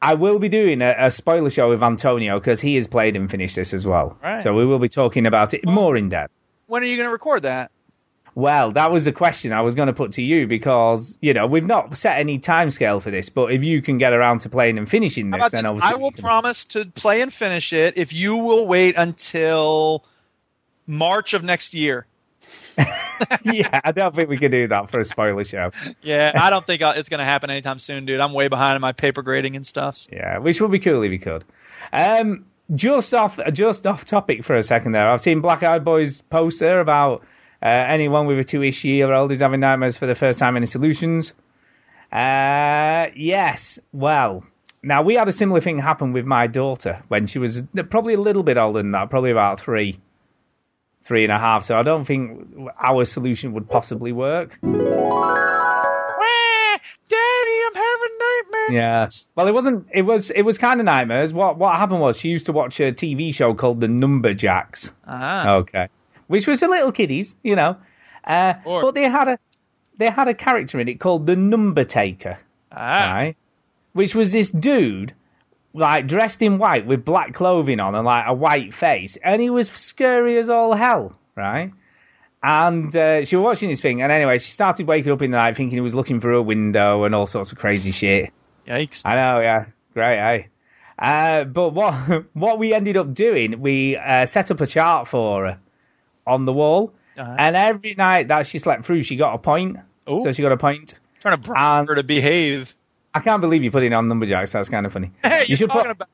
I 0.00 0.14
will 0.14 0.38
be 0.38 0.48
doing 0.48 0.80
a, 0.80 0.94
a 0.98 1.10
spoiler 1.10 1.50
show 1.50 1.70
with 1.70 1.82
Antonio 1.82 2.38
because 2.38 2.60
he 2.60 2.76
has 2.76 2.86
played 2.86 3.16
and 3.16 3.30
finished 3.30 3.56
this 3.56 3.74
as 3.74 3.86
well. 3.86 4.16
Right. 4.22 4.38
So 4.38 4.54
we 4.54 4.64
will 4.64 4.78
be 4.78 4.88
talking 4.88 5.26
about 5.26 5.54
it 5.54 5.66
more 5.66 5.96
in 5.96 6.08
depth. 6.08 6.32
When 6.66 6.82
are 6.82 6.86
you 6.86 6.96
going 6.96 7.08
to 7.08 7.12
record 7.12 7.42
that? 7.42 7.72
Well, 8.34 8.70
that 8.72 8.92
was 8.92 9.04
the 9.04 9.10
question 9.10 9.52
I 9.52 9.62
was 9.62 9.74
going 9.74 9.88
to 9.88 9.92
put 9.92 10.12
to 10.12 10.22
you 10.22 10.46
because 10.46 11.18
you 11.20 11.34
know 11.34 11.48
we've 11.48 11.66
not 11.66 11.98
set 11.98 12.18
any 12.18 12.38
timescale 12.38 13.02
for 13.02 13.10
this, 13.10 13.30
but 13.30 13.50
if 13.50 13.64
you 13.64 13.82
can 13.82 13.98
get 13.98 14.12
around 14.12 14.42
to 14.42 14.48
playing 14.48 14.78
and 14.78 14.88
finishing 14.88 15.30
this, 15.30 15.50
then 15.50 15.64
this? 15.64 15.70
obviously 15.70 15.92
I 15.92 15.96
will 15.96 16.12
promise 16.12 16.64
to 16.66 16.84
play 16.84 17.20
and 17.20 17.32
finish 17.32 17.72
it 17.72 17.98
if 17.98 18.12
you 18.12 18.36
will 18.36 18.68
wait 18.68 18.94
until 18.96 20.04
March 20.88 21.34
of 21.34 21.44
next 21.44 21.74
year. 21.74 22.06
yeah, 23.44 23.80
I 23.84 23.92
don't 23.92 24.14
think 24.16 24.28
we 24.28 24.38
can 24.38 24.50
do 24.50 24.68
that 24.68 24.90
for 24.90 25.00
a 25.00 25.04
spoiler 25.04 25.44
show. 25.44 25.70
Yeah, 26.02 26.32
I 26.34 26.50
don't 26.50 26.66
think 26.66 26.80
uh, 26.82 26.94
it's 26.96 27.08
going 27.08 27.18
to 27.18 27.24
happen 27.24 27.50
anytime 27.50 27.78
soon, 27.78 28.06
dude. 28.06 28.20
I'm 28.20 28.32
way 28.32 28.48
behind 28.48 28.76
in 28.76 28.80
my 28.80 28.92
paper 28.92 29.22
grading 29.22 29.54
and 29.56 29.66
stuff. 29.66 29.96
so- 29.98 30.10
Yeah, 30.12 30.38
which 30.38 30.60
would 30.60 30.70
be 30.70 30.78
cool 30.78 31.02
if 31.02 31.10
we 31.10 31.18
could. 31.18 31.44
Um, 31.92 32.46
just 32.74 33.12
off, 33.14 33.38
just 33.52 33.86
off 33.86 34.04
topic 34.04 34.44
for 34.44 34.56
a 34.56 34.62
second 34.62 34.92
there. 34.92 35.10
I've 35.10 35.20
seen 35.20 35.40
Black 35.40 35.62
Eyed 35.62 35.84
Boys 35.84 36.22
post 36.22 36.60
there 36.60 36.80
about 36.80 37.22
uh, 37.62 37.66
anyone 37.66 38.26
with 38.26 38.38
a 38.38 38.44
two-ish 38.44 38.84
year 38.84 39.12
old 39.12 39.32
is 39.32 39.40
having 39.40 39.60
nightmares 39.60 39.96
for 39.96 40.06
the 40.06 40.14
first 40.14 40.38
time. 40.38 40.56
Any 40.56 40.66
solutions? 40.66 41.34
Uh, 42.12 43.06
yes. 43.14 43.78
Well, 43.92 44.44
now 44.82 45.02
we 45.02 45.14
had 45.14 45.28
a 45.28 45.32
similar 45.32 45.60
thing 45.60 45.78
happen 45.78 46.12
with 46.12 46.24
my 46.24 46.46
daughter 46.46 47.02
when 47.08 47.26
she 47.26 47.38
was 47.38 47.62
probably 47.90 48.14
a 48.14 48.20
little 48.20 48.42
bit 48.42 48.56
older 48.56 48.78
than 48.80 48.92
that, 48.92 49.10
probably 49.10 49.30
about 49.30 49.60
three, 49.60 49.98
three 51.08 51.24
and 51.24 51.32
a 51.32 51.38
half. 51.38 51.64
So 51.64 51.76
I 51.76 51.82
don't 51.82 52.04
think 52.04 52.46
our 52.78 53.04
solution 53.06 53.54
would 53.54 53.68
possibly 53.68 54.12
work. 54.12 54.58
Daddy, 57.08 57.56
I'm 57.66 57.74
having 57.74 58.18
nightmares. 58.18 58.70
Yeah. 58.70 59.08
Well, 59.34 59.46
it 59.46 59.54
wasn't. 59.54 59.86
It 59.92 60.02
was. 60.02 60.28
It 60.30 60.42
was 60.42 60.58
kind 60.58 60.78
of 60.78 60.84
nightmares. 60.84 61.32
What 61.32 61.56
What 61.56 61.74
happened 61.76 62.00
was 62.00 62.18
she 62.18 62.28
used 62.28 62.46
to 62.46 62.52
watch 62.52 62.78
a 62.80 62.92
TV 62.92 63.34
show 63.34 63.54
called 63.54 63.80
The 63.80 63.86
Numberjacks. 63.86 64.92
Ah. 65.06 65.54
Okay. 65.54 65.88
Which 66.26 66.46
was 66.46 66.60
for 66.60 66.68
little 66.68 66.92
kiddies, 66.92 67.34
you 67.42 67.56
know. 67.56 67.78
Uh, 68.24 68.54
but 68.64 68.94
they 68.94 69.08
had 69.08 69.28
a 69.28 69.38
they 69.96 70.10
had 70.10 70.28
a 70.28 70.34
character 70.34 70.78
in 70.78 70.88
it 70.88 71.00
called 71.00 71.26
the 71.26 71.36
Number 71.36 71.84
Taker. 71.84 72.38
Ah. 72.70 73.10
Right. 73.12 73.36
Which 73.94 74.14
was 74.14 74.30
this 74.30 74.50
dude, 74.50 75.14
like 75.78 76.06
dressed 76.06 76.42
in 76.42 76.58
white 76.58 76.86
with 76.86 77.04
black 77.04 77.32
clothing 77.34 77.80
on 77.80 77.94
and 77.94 78.04
like 78.04 78.24
a 78.26 78.34
white 78.34 78.74
face, 78.74 79.16
and 79.22 79.40
he 79.40 79.50
was 79.50 79.68
scary 79.70 80.38
as 80.38 80.50
all 80.50 80.74
hell. 80.74 81.18
Right. 81.36 81.72
And 82.42 82.94
uh, 82.96 83.24
she 83.24 83.34
was 83.36 83.44
watching 83.44 83.68
this 83.68 83.80
thing, 83.80 84.00
and 84.02 84.12
anyway, 84.12 84.38
she 84.38 84.52
started 84.52 84.86
waking 84.86 85.10
up 85.10 85.22
in 85.22 85.30
the 85.32 85.36
night 85.36 85.56
thinking 85.56 85.76
he 85.76 85.80
was 85.80 85.94
looking 85.94 86.20
through 86.20 86.38
a 86.38 86.42
window 86.42 87.04
and 87.04 87.14
all 87.14 87.26
sorts 87.26 87.50
of 87.50 87.58
crazy 87.58 87.90
shit. 87.90 88.30
Yikes! 88.66 89.02
I 89.04 89.14
know, 89.14 89.40
yeah, 89.40 89.64
great, 89.94 90.18
eh? 90.18 90.42
Uh, 90.98 91.44
but 91.44 91.70
what 91.70 91.94
what 92.34 92.58
we 92.58 92.74
ended 92.74 92.96
up 92.96 93.12
doing, 93.12 93.60
we 93.60 93.96
uh, 93.96 94.26
set 94.26 94.50
up 94.50 94.60
a 94.60 94.66
chart 94.66 95.08
for 95.08 95.46
her 95.46 95.58
on 96.26 96.44
the 96.44 96.52
wall, 96.52 96.92
Uh-huh. 97.16 97.34
and 97.38 97.56
every 97.56 97.94
night 97.96 98.28
that 98.28 98.46
she 98.46 98.58
slept 98.60 98.84
through, 98.84 99.02
she 99.02 99.16
got 99.16 99.34
a 99.34 99.38
point. 99.38 99.78
Ooh. 100.08 100.22
So 100.22 100.30
she 100.32 100.42
got 100.42 100.52
a 100.52 100.56
point. 100.56 100.94
Trying 101.20 101.42
to 101.42 101.48
bribe 101.48 101.88
her 101.88 101.96
to 101.96 102.04
behave. 102.04 102.74
I 103.14 103.20
can't 103.20 103.40
believe 103.40 103.64
you 103.64 103.70
put 103.70 103.82
it 103.82 103.92
on 103.92 104.08
Numberjacks. 104.08 104.52
That's 104.52 104.68
kind 104.68 104.86
of 104.86 104.92
funny. 104.92 105.10
Hey, 105.24 105.44
you 105.46 105.56
should 105.56 105.68
talking 105.68 105.82
put 105.82 105.90
about 105.92 106.08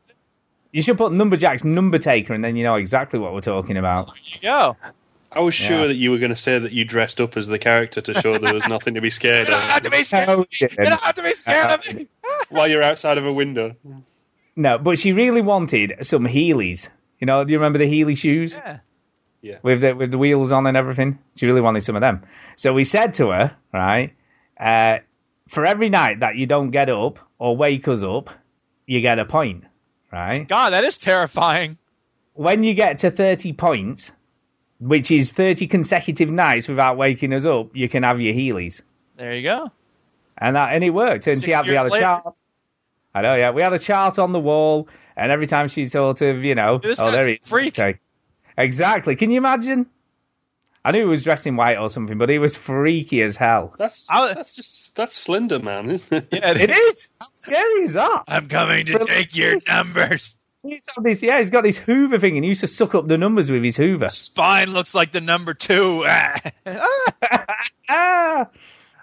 you 0.73 0.83
should 0.83 0.99
put 0.99 1.13
Numberjacks 1.13 1.63
number 1.63 1.99
taker, 1.99 2.35
and 2.35 2.43
then 2.43 2.57
you 2.57 2.65
know 2.65 2.75
exactly 2.75 3.19
what 3.21 3.33
we're 3.33 3.41
talking 3.41 3.77
about. 3.77 4.07
There 4.07 4.17
you 4.25 4.41
go. 4.41 4.77
I 5.31 5.41
was 5.41 5.55
sure 5.55 5.83
Yeah. 5.83 5.87
that 5.89 5.95
you 5.95 6.11
were 6.11 6.19
going 6.19 6.31
to 6.31 6.37
say 6.37 6.59
that 6.59 6.73
you 6.73 6.85
dressed 6.85 7.21
up 7.21 7.37
as 7.37 7.47
the 7.49 7.59
character 7.59 8.01
to 8.01 8.15
show 8.21 8.39
there 8.39 8.55
was 8.55 8.69
nothing 8.69 8.95
to 8.95 9.01
be 9.01 9.11
scared 9.11 9.47
You 9.49 9.55
don't 9.55 9.63
have 9.63 9.79
of 9.79 9.83
to 9.85 9.91
be 9.91 10.03
scared 10.05 10.29
of 10.29 10.39
me. 10.41 10.47
You 10.61 10.69
don't 10.69 11.01
have 11.01 11.15
to 11.17 11.23
be 11.23 11.33
scared 11.35 11.71
of 11.71 11.95
me. 11.95 12.09
while 12.51 12.69
you're 12.69 12.83
outside 12.85 13.19
of 13.19 13.27
a 13.27 13.33
window. 13.33 13.75
No, 14.57 14.79
but 14.79 14.99
she 14.99 15.13
really 15.13 15.41
wanted 15.43 15.95
some 16.03 16.25
Heelys. 16.27 16.89
You 17.21 17.27
know, 17.27 17.43
do 17.45 17.53
you 17.53 17.59
remember 17.59 17.79
the 17.79 17.87
Heely 17.87 18.17
shoes? 18.17 18.55
Yeah. 18.55 18.79
Yeah. 19.43 19.59
with 19.63 19.81
the 19.83 19.93
with 19.95 20.11
the 20.11 20.19
wheels 20.19 20.53
on 20.53 20.67
and 20.67 20.77
everything. 20.77 21.19
She 21.37 21.47
really 21.47 21.61
wanted 21.61 21.85
some 21.85 21.97
of 21.97 22.01
them. 22.01 22.23
So 22.57 22.73
we 22.73 22.85
said 22.85 23.15
to 23.15 23.29
her, 23.31 23.57
right, 23.73 24.13
uh, 24.59 24.99
for 25.49 25.65
every 25.65 25.89
night 25.89 26.21
that 26.21 26.37
you 26.37 26.47
don't 26.47 26.71
get 26.71 26.89
up 26.89 27.19
or 27.39 27.57
wake 27.57 27.87
us 27.89 28.03
up, 28.03 28.31
you 28.87 29.01
get 29.01 29.19
a 29.19 29.25
point, 29.25 29.65
right? 30.13 30.47
God, 30.47 30.71
that 30.71 30.85
is 30.85 30.99
terrifying. 30.99 31.79
When 32.35 32.63
you 32.63 32.75
get 32.75 32.99
to 32.99 33.11
30 33.11 33.53
points, 33.53 34.13
which 34.81 35.11
is 35.11 35.31
30 35.31 35.67
consecutive 35.69 36.29
nights 36.29 36.69
without 36.69 36.97
waking 36.97 37.33
us 37.33 37.45
up, 37.45 37.75
you 37.75 37.89
can 37.89 38.03
have 38.03 38.21
your 38.21 38.35
Heelys. 38.35 38.83
There 39.17 39.35
you 39.35 39.43
go. 39.43 39.71
And 40.37 40.57
that 40.57 40.73
and 40.75 40.83
it 40.83 40.91
worked. 40.91 41.27
And 41.29 41.37
Six 41.37 41.45
she 41.45 41.51
had 41.53 41.67
we 41.67 41.75
had 41.75 41.87
a 41.87 41.91
chart. 41.91 42.41
I 43.15 43.23
know, 43.23 43.37
yeah. 43.37 43.51
We 43.53 43.63
had 43.63 43.73
a 43.73 43.79
chart 43.79 44.19
on 44.19 44.33
the 44.33 44.41
wall, 44.41 44.89
and 45.17 45.31
every 45.31 45.47
time 45.47 45.69
she 45.69 45.85
sort 45.85 46.21
of, 46.23 46.43
you 46.45 46.57
know, 46.57 46.79
This 46.79 46.99
oh, 47.01 47.13
there 47.13 47.29
he 47.29 47.35
is. 47.35 47.47
freak. 47.47 47.79
Exactly. 48.59 49.15
Can 49.15 49.31
you 49.31 49.39
imagine? 49.39 49.87
I 50.85 50.93
knew 50.93 50.99
he 51.01 51.05
was 51.07 51.25
dressed 51.25 51.47
in 51.47 51.57
white 51.57 51.79
or 51.79 51.89
something, 51.89 52.19
but 52.19 52.29
he 52.29 52.39
was 52.39 52.57
freaky 52.57 53.23
as 53.23 53.37
hell. 53.37 53.75
That's 53.79 54.05
I- 54.11 54.35
that's 54.35 54.55
just 54.55 54.95
that's 54.95 55.17
Slender 55.17 55.59
Man, 55.59 55.91
isn't 55.91 56.13
it? 56.13 56.29
Yeah, 56.31 56.53
It 56.59 56.71
is. 56.71 57.09
How 57.21 57.27
scary 57.35 57.83
is 57.85 57.95
that? 57.95 58.25
I'm 58.29 58.49
coming 58.49 58.85
to 58.87 58.99
take 58.99 59.35
your 59.35 59.59
numbers. 59.69 60.37
He's 60.63 60.87
got 60.87 61.03
this, 61.05 61.23
yeah, 61.23 61.39
he's 61.39 61.51
got 61.51 61.63
this 61.63 61.77
Hoover 61.77 62.19
thing, 62.19 62.37
and 62.37 62.45
he 62.45 62.49
used 62.49 62.63
to 62.63 62.67
suck 62.67 62.95
up 62.95 63.07
the 63.07 63.19
numbers 63.19 63.51
with 63.51 63.63
his 63.63 63.77
Hoover. 63.77 64.09
Spine 64.09 64.73
looks 64.73 64.95
like 64.95 65.13
the 65.13 65.21
number 65.21 65.53
two. 65.55 66.05
Ah! 67.89 68.49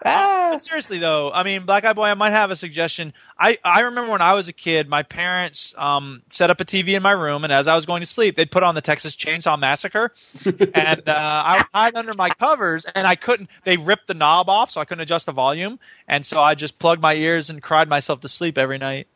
Ah. 0.03 0.49
But 0.51 0.61
seriously 0.61 0.97
though, 0.97 1.31
I 1.31 1.43
mean, 1.43 1.63
Black 1.65 1.85
Eye 1.85 1.93
Boy, 1.93 2.05
I 2.05 2.13
might 2.15 2.31
have 2.31 2.51
a 2.51 2.55
suggestion. 2.55 3.13
I, 3.37 3.57
I 3.63 3.81
remember 3.81 4.11
when 4.11 4.21
I 4.21 4.33
was 4.33 4.47
a 4.47 4.53
kid, 4.53 4.89
my 4.89 5.03
parents 5.03 5.73
um, 5.77 6.21
set 6.29 6.49
up 6.49 6.59
a 6.59 6.65
TV 6.65 6.89
in 6.89 7.03
my 7.03 7.11
room, 7.11 7.43
and 7.43 7.53
as 7.53 7.67
I 7.67 7.75
was 7.75 7.85
going 7.85 8.01
to 8.01 8.07
sleep, 8.07 8.35
they'd 8.35 8.49
put 8.49 8.63
on 8.63 8.75
the 8.75 8.81
Texas 8.81 9.15
Chainsaw 9.15 9.59
Massacre, 9.59 10.11
and 10.45 11.07
uh, 11.07 11.43
I 11.45 11.57
would 11.57 11.65
hide 11.73 11.95
under 11.95 12.13
my 12.13 12.29
covers, 12.29 12.85
and 12.85 13.05
I 13.05 13.15
couldn't. 13.15 13.49
They 13.63 13.77
ripped 13.77 14.07
the 14.07 14.13
knob 14.13 14.49
off, 14.49 14.71
so 14.71 14.81
I 14.81 14.85
couldn't 14.85 15.03
adjust 15.03 15.27
the 15.27 15.33
volume, 15.33 15.79
and 16.07 16.25
so 16.25 16.39
I 16.39 16.55
just 16.55 16.79
plugged 16.79 17.01
my 17.01 17.13
ears 17.13 17.49
and 17.49 17.61
cried 17.61 17.87
myself 17.87 18.21
to 18.21 18.27
sleep 18.27 18.57
every 18.57 18.79
night. 18.79 19.07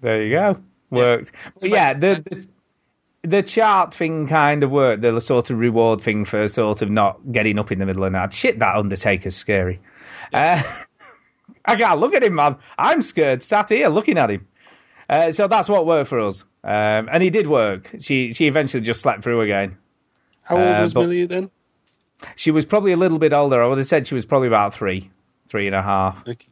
There 0.00 0.22
you 0.22 0.34
go. 0.34 0.60
Worked. 0.90 1.32
But 1.60 1.70
yeah, 1.70 1.94
the, 1.94 2.24
the 2.24 2.48
the 3.22 3.42
chart 3.42 3.94
thing 3.94 4.26
kind 4.28 4.62
of 4.62 4.70
worked. 4.70 5.02
The 5.02 5.20
sort 5.20 5.50
of 5.50 5.58
reward 5.58 6.00
thing 6.00 6.24
for 6.24 6.48
sort 6.48 6.82
of 6.82 6.90
not 6.90 7.20
getting 7.32 7.58
up 7.58 7.72
in 7.72 7.78
the 7.78 7.86
middle 7.86 8.04
of 8.04 8.12
the 8.12 8.18
night. 8.18 8.32
Shit, 8.32 8.58
that 8.60 8.76
Undertaker's 8.76 9.36
scary. 9.36 9.80
Uh, 10.32 10.62
I 11.64 11.76
can't 11.76 12.00
look 12.00 12.14
at 12.14 12.22
him, 12.22 12.34
man. 12.34 12.56
I'm 12.78 13.02
scared. 13.02 13.42
Sat 13.42 13.68
here 13.70 13.88
looking 13.88 14.18
at 14.18 14.30
him. 14.30 14.46
Uh, 15.08 15.32
so 15.32 15.48
that's 15.48 15.68
what 15.68 15.86
worked 15.86 16.10
for 16.10 16.20
us, 16.20 16.44
um, 16.62 17.08
and 17.10 17.22
he 17.22 17.30
did 17.30 17.46
work. 17.46 17.90
She 18.00 18.34
she 18.34 18.46
eventually 18.46 18.82
just 18.82 19.00
slept 19.00 19.22
through 19.22 19.40
again. 19.40 19.78
How 20.42 20.56
old 20.58 20.66
Uh, 20.76 20.82
was 20.82 20.94
Millie 20.94 21.24
then? 21.24 21.50
She 22.36 22.50
was 22.50 22.66
probably 22.66 22.92
a 22.92 22.96
little 22.96 23.18
bit 23.18 23.32
older. 23.32 23.62
I 23.62 23.66
would 23.68 23.78
have 23.78 23.86
said 23.86 24.06
she 24.06 24.14
was 24.14 24.26
probably 24.26 24.48
about 24.48 24.74
three, 24.74 25.10
three 25.48 25.66
and 25.66 25.74
a 25.74 25.80
half. 25.80 26.28
Okay. 26.28 26.46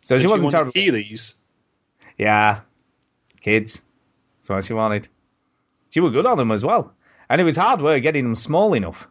So 0.00 0.16
she 0.16 0.26
wasn't 0.26 0.50
terrible. 0.50 0.72
Heelys. 0.72 1.34
Yeah, 2.16 2.60
kids. 3.42 3.82
That's 4.40 4.48
what 4.48 4.64
she 4.64 4.72
wanted. 4.72 5.08
She 5.90 6.00
was 6.00 6.12
good 6.12 6.26
on 6.26 6.36
them 6.36 6.50
as 6.50 6.64
well, 6.64 6.92
and 7.28 7.40
it 7.40 7.44
was 7.44 7.56
hard 7.56 7.80
work 7.80 8.02
getting 8.02 8.24
them 8.24 8.34
small 8.34 8.74
enough 8.74 9.08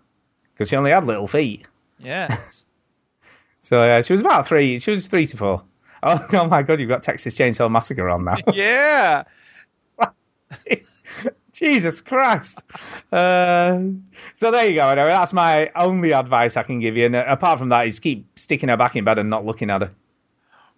because 0.54 0.70
she 0.70 0.76
only 0.76 0.91
had 0.91 1.06
little 1.06 1.28
feet. 1.28 1.66
Yeah. 1.99 2.38
So 3.62 3.84
yeah, 3.84 3.99
she 3.99 4.14
was 4.14 4.22
about 4.22 4.48
three. 4.48 4.80
She 4.80 4.91
was 4.91 5.10
three 5.10 5.28
to 5.28 5.36
four. 5.36 5.62
Oh, 6.02 6.26
oh 6.34 6.48
my 6.48 6.62
god, 6.62 6.80
you've 6.80 6.88
got 6.88 7.04
Texas 7.04 7.36
Chainsaw 7.36 7.70
Massacre 7.70 8.10
on 8.10 8.24
now. 8.24 8.36
yeah. 8.54 9.24
Jesus 11.52 11.99
Christ. 11.99 12.64
Uh, 13.12 13.80
so 14.36 14.52
there 14.52 14.70
you 14.70 14.76
go. 14.76 14.88
Anyway, 14.88 15.08
that's 15.08 15.34
my 15.34 15.70
only 15.76 16.14
advice 16.14 16.56
I 16.56 16.64
can 16.64 16.80
give 16.80 16.95
you. 16.95 17.08
And 17.08 17.16
uh, 17.16 17.26
apart 17.28 17.60
from 17.60 17.70
that, 17.70 17.88
is 17.88 17.99
keep 17.99 18.40
sticking 18.40 18.70
her 18.70 18.78
back 18.78 18.95
in 18.95 19.04
bed 19.04 19.18
and 19.18 19.30
not 19.30 19.44
looking 19.44 19.70
at 19.70 19.82
her. 19.82 19.91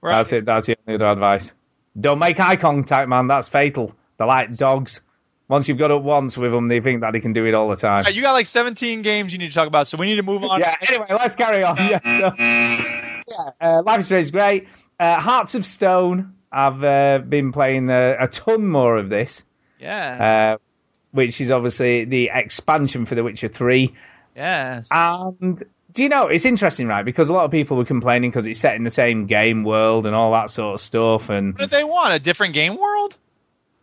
Right. 0.02 0.18
That's 0.18 0.32
it. 0.32 0.46
That's 0.46 0.66
the 0.66 0.78
only 0.88 0.96
other 0.96 1.12
advice. 1.12 1.54
Don't 2.00 2.18
make 2.18 2.40
eye 2.40 2.56
contact, 2.56 3.08
man. 3.08 3.28
That's 3.28 3.50
fatal. 3.50 3.94
They're 4.18 4.26
like 4.26 4.56
dogs. 4.56 5.02
Once 5.50 5.68
you've 5.68 5.80
got 5.80 5.90
it 5.92 6.02
once 6.02 6.38
with 6.38 6.52
them, 6.52 6.68
they 6.68 6.80
think 6.80 7.02
that 7.02 7.12
they 7.12 7.20
can 7.20 7.34
do 7.34 7.46
it 7.46 7.54
all 7.56 7.68
the 7.70 7.76
time. 7.76 7.98
All 7.98 8.04
right, 8.04 8.14
you 8.14 8.22
got 8.22 8.34
like 8.34 8.46
17 8.46 9.02
games 9.02 9.34
you 9.34 9.40
need 9.40 9.48
to 9.50 9.54
talk 9.54 9.68
about, 9.68 9.88
so 9.88 9.98
we 9.98 10.06
need 10.06 10.18
to 10.18 10.24
move 10.24 10.44
on. 10.44 10.60
Yeah. 10.60 10.76
Anyway, 10.88 11.08
let's 11.10 11.36
carry 11.36 11.64
on. 11.64 11.76
Yeah. 11.90 12.00
So, 12.04 12.32
yeah 12.38 13.50
uh, 13.60 13.82
Life 13.84 14.02
is 14.02 14.06
Strange 14.06 14.26
is 14.26 14.32
great. 14.32 14.68
Uh, 15.00 15.20
Hearts 15.20 15.56
of 15.56 15.66
Stone. 15.66 16.36
I've 16.52 16.84
uh, 16.84 17.20
been 17.20 17.52
playing 17.52 17.90
uh, 17.90 18.16
a 18.20 18.28
ton 18.28 18.68
more 18.68 18.96
of 18.98 19.10
this. 19.10 19.44
Yeah. 19.80 20.56
uh, 20.56 20.58
which 21.12 21.42
is 21.42 21.50
obviously 21.52 22.06
the 22.06 22.30
expansion 22.34 23.06
for 23.06 23.16
The 23.16 23.24
Witcher 23.24 23.48
3. 23.48 23.94
yes. 24.36 24.88
And 24.92 25.64
do 25.92 26.04
you 26.04 26.10
know, 26.10 26.28
it's 26.28 26.46
interesting, 26.46 26.88
right? 26.88 27.04
Because 27.04 27.30
a 27.30 27.34
lot 27.34 27.46
of 27.46 27.52
people 27.52 27.78
were 27.78 27.86
complaining 27.86 28.30
because 28.30 28.46
it's 28.46 28.60
set 28.60 28.76
in 28.76 28.84
the 28.84 28.92
same 28.92 29.26
game 29.26 29.64
world 29.64 30.06
and 30.06 30.16
all 30.16 30.34
that 30.34 30.52
sort 30.52 30.76
of 30.76 30.82
stuff. 30.82 31.30
And 31.30 31.54
what 31.54 31.62
did 31.62 31.72
they 31.72 31.84
want? 31.84 32.14
A 32.14 32.20
different 32.20 32.54
game 32.54 32.78
world? 32.78 33.18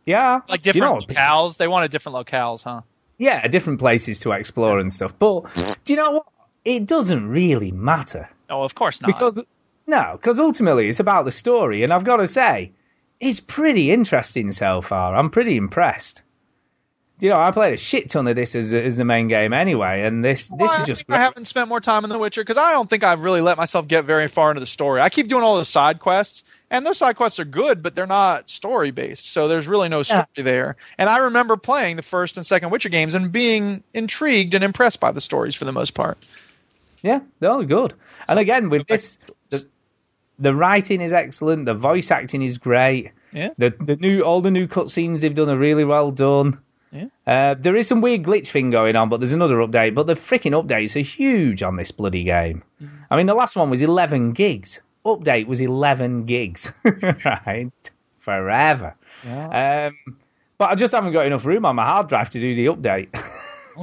Yeah, 0.06 0.40
Like 0.48 0.62
do 0.62 0.70
you 0.72 0.80
know 0.80 1.00
different 1.00 1.18
locales? 1.18 1.56
They 1.56 1.68
wanted 1.68 1.90
different 1.90 2.16
locales, 2.16 2.62
huh? 2.62 2.82
Yeah, 3.18 3.46
different 3.48 3.78
places 3.80 4.20
to 4.20 4.32
explore 4.32 4.78
and 4.78 4.92
stuff. 4.92 5.12
But 5.18 5.44
do 5.84 5.92
you 5.92 5.96
know 5.96 6.10
what? 6.12 6.26
It 6.64 6.86
doesn't 6.86 7.28
really 7.28 7.70
matter. 7.70 8.28
Oh, 8.50 8.62
of 8.62 8.74
course 8.74 9.00
not. 9.00 9.08
Because, 9.08 9.40
no, 9.86 10.12
because 10.12 10.40
ultimately 10.40 10.88
it's 10.88 11.00
about 11.00 11.24
the 11.24 11.30
story. 11.30 11.82
And 11.82 11.92
I've 11.92 12.04
got 12.04 12.16
to 12.16 12.26
say, 12.26 12.72
it's 13.20 13.40
pretty 13.40 13.90
interesting 13.90 14.52
so 14.52 14.82
far. 14.82 15.14
I'm 15.14 15.30
pretty 15.30 15.56
impressed. 15.56 16.22
You 17.18 17.30
know, 17.30 17.40
I 17.40 17.50
played 17.50 17.72
a 17.72 17.78
shit 17.78 18.10
ton 18.10 18.26
of 18.26 18.36
this 18.36 18.54
as, 18.54 18.74
as 18.74 18.96
the 18.96 19.04
main 19.04 19.28
game 19.28 19.54
anyway, 19.54 20.02
and 20.02 20.22
this 20.22 20.48
this 20.48 20.68
Why 20.68 20.80
is 20.80 20.86
just 20.86 21.04
I 21.08 21.22
haven't 21.22 21.46
spent 21.46 21.66
more 21.66 21.80
time 21.80 22.04
in 22.04 22.10
The 22.10 22.18
Witcher 22.18 22.42
because 22.42 22.58
I 22.58 22.72
don't 22.72 22.90
think 22.90 23.04
I've 23.04 23.22
really 23.22 23.40
let 23.40 23.56
myself 23.56 23.88
get 23.88 24.04
very 24.04 24.28
far 24.28 24.50
into 24.50 24.60
the 24.60 24.66
story. 24.66 25.00
I 25.00 25.08
keep 25.08 25.26
doing 25.26 25.42
all 25.42 25.56
the 25.56 25.64
side 25.64 25.98
quests, 25.98 26.44
and 26.70 26.84
those 26.84 26.98
side 26.98 27.16
quests 27.16 27.38
are 27.38 27.44
good, 27.44 27.82
but 27.82 27.94
they're 27.94 28.06
not 28.06 28.48
story 28.48 28.90
based, 28.90 29.30
so 29.32 29.48
there's 29.48 29.68
really 29.68 29.88
no 29.88 30.02
story 30.02 30.26
there. 30.36 30.76
And 30.98 31.08
I 31.08 31.18
remember 31.18 31.56
playing 31.56 31.96
the 31.96 32.02
first 32.02 32.36
and 32.36 32.46
second 32.46 32.70
Witcher 32.70 32.88
games 32.88 33.14
and 33.14 33.30
being 33.30 33.82
intrigued 33.94 34.54
and 34.54 34.64
impressed 34.64 35.00
by 35.00 35.12
the 35.12 35.20
stories 35.20 35.54
for 35.54 35.64
the 35.64 35.72
most 35.72 35.94
part. 35.94 36.18
Yeah, 37.02 37.20
they're 37.38 37.50
all 37.50 37.64
good. 37.64 37.94
and 38.28 38.38
again, 38.38 38.68
with 38.68 38.86
this, 38.86 39.18
the, 39.50 39.66
the 40.38 40.54
writing 40.54 41.00
is 41.00 41.12
excellent. 41.12 41.66
The 41.66 41.74
voice 41.74 42.10
acting 42.10 42.42
is 42.42 42.58
great. 42.58 43.12
Yeah. 43.32 43.50
The 43.58 43.70
the 43.70 43.96
new 43.96 44.22
all 44.22 44.40
the 44.40 44.50
new 44.50 44.66
cutscenes 44.66 45.20
they've 45.20 45.34
done 45.34 45.48
are 45.50 45.58
really 45.58 45.84
well 45.84 46.10
done. 46.10 46.58
Yeah. 46.90 47.06
Uh, 47.26 47.54
there 47.58 47.76
is 47.76 47.86
some 47.86 48.00
weird 48.00 48.22
glitch 48.22 48.48
thing 48.48 48.70
going 48.70 48.96
on, 48.96 49.08
but 49.08 49.20
there's 49.20 49.32
another 49.32 49.56
update. 49.56 49.94
But 49.94 50.06
the 50.06 50.14
freaking 50.14 50.52
updates 50.52 50.96
are 50.96 51.04
huge 51.04 51.62
on 51.62 51.76
this 51.76 51.90
bloody 51.90 52.24
game. 52.24 52.62
Mm-hmm. 52.82 52.96
I 53.10 53.16
mean, 53.16 53.26
the 53.26 53.34
last 53.34 53.56
one 53.56 53.70
was 53.70 53.82
11 53.82 54.32
gigs. 54.32 54.80
Update 55.06 55.46
was 55.46 55.60
11 55.60 56.24
gigs. 56.26 56.70
right, 56.84 57.70
forever. 58.18 58.94
Yeah. 59.24 59.88
Um, 60.08 60.16
but 60.58 60.70
I 60.70 60.74
just 60.74 60.92
haven't 60.92 61.12
got 61.12 61.26
enough 61.26 61.44
room 61.44 61.64
on 61.64 61.76
my 61.76 61.84
hard 61.86 62.08
drive 62.08 62.30
to 62.30 62.40
do 62.40 62.54
the 62.54 62.66
update. 62.66 63.08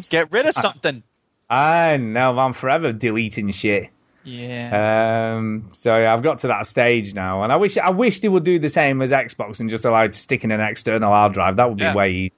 Get 0.09 0.31
rid 0.31 0.45
of 0.45 0.53
something. 0.67 1.01
I 1.49 1.97
know, 1.97 2.37
I'm 2.37 2.53
forever 2.53 2.91
deleting 2.91 3.51
shit. 3.51 3.89
Yeah. 4.25 5.35
Um, 5.37 5.69
so 5.73 5.95
yeah, 5.97 6.13
I've 6.13 6.23
got 6.23 6.39
to 6.39 6.47
that 6.47 6.65
stage 6.65 7.13
now, 7.13 7.43
and 7.43 7.51
I 7.51 7.57
wish 7.57 7.77
I 7.77 7.89
wish 7.89 8.19
they 8.21 8.29
would 8.29 8.43
do 8.45 8.57
the 8.57 8.69
same 8.69 9.01
as 9.01 9.11
Xbox 9.11 9.59
and 9.59 9.69
just 9.69 9.83
allow 9.85 10.03
you 10.03 10.09
to 10.09 10.19
stick 10.19 10.43
in 10.45 10.51
an 10.51 10.61
external 10.61 11.09
hard 11.11 11.33
drive. 11.33 11.57
That 11.57 11.67
would 11.69 11.77
be 11.77 11.83
Yeah. 11.83 11.93
way 11.95 12.11
easier. 12.11 12.31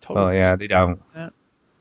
totally. 0.00 0.24
Well, 0.26 0.34
yeah, 0.34 0.56
they 0.56 0.66
don't. 0.68 1.02
Yeah. 1.14 1.28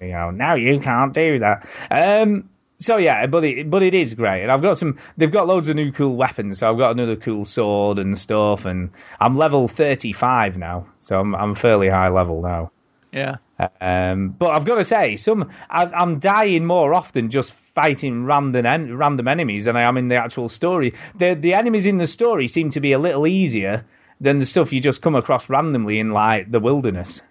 You 0.02 0.08
know, 0.10 0.32
now 0.32 0.56
you 0.56 0.80
can't 0.80 1.14
do 1.14 1.40
that. 1.40 1.68
Um, 1.92 2.50
so 2.80 2.98
yeah, 2.98 3.26
but 3.26 3.44
it 3.44 3.70
but 3.70 3.82
it 3.82 3.94
is 3.94 4.14
great, 4.14 4.44
and 4.44 4.52
I've 4.52 4.62
got 4.62 4.78
some. 4.78 5.00
They've 5.18 5.32
got 5.32 5.48
loads 5.48 5.68
of 5.68 5.76
new 5.76 5.92
cool 5.92 6.16
weapons. 6.16 6.60
So 6.60 6.70
I've 6.70 6.78
got 6.78 6.92
another 6.92 7.16
cool 7.16 7.44
sword 7.44 7.98
and 7.98 8.18
stuff, 8.18 8.66
and 8.66 8.92
I'm 9.20 9.36
level 9.36 9.68
35 9.68 10.58
now, 10.58 10.88
so 11.00 11.20
I'm 11.20 11.36
I'm 11.36 11.56
fairly 11.56 11.90
high 11.90 12.10
level 12.10 12.42
now. 12.42 12.72
Yeah. 13.12 13.38
Um, 13.82 14.30
but 14.30 14.50
I've 14.50 14.66
got 14.66 14.76
to 14.76 14.84
say, 14.84 15.16
some 15.16 15.50
I, 15.70 15.86
I'm 15.86 16.20
dying 16.20 16.66
more 16.66 16.94
often 16.94 17.32
just 17.32 17.54
fighting 17.74 18.26
random 18.26 18.66
en- 18.66 18.96
random 18.96 19.28
enemies 19.28 19.66
than 19.66 19.76
I 19.76 19.82
am 19.82 19.98
in 19.98 20.10
the 20.10 20.16
actual 20.16 20.48
story. 20.48 20.94
The 21.16 21.34
the 21.34 21.56
enemies 21.56 21.88
in 21.88 21.98
the 21.98 22.08
story 22.08 22.48
seem 22.48 22.70
to 22.72 22.80
be 22.80 22.92
a 22.92 23.00
little 23.00 23.26
easier 23.26 23.86
than 24.22 24.38
the 24.38 24.46
stuff 24.46 24.72
you 24.72 24.82
just 24.82 25.02
come 25.02 25.16
across 25.16 25.50
randomly 25.50 26.00
in 26.00 26.12
like 26.12 26.52
the 26.52 26.60
wilderness, 26.60 27.22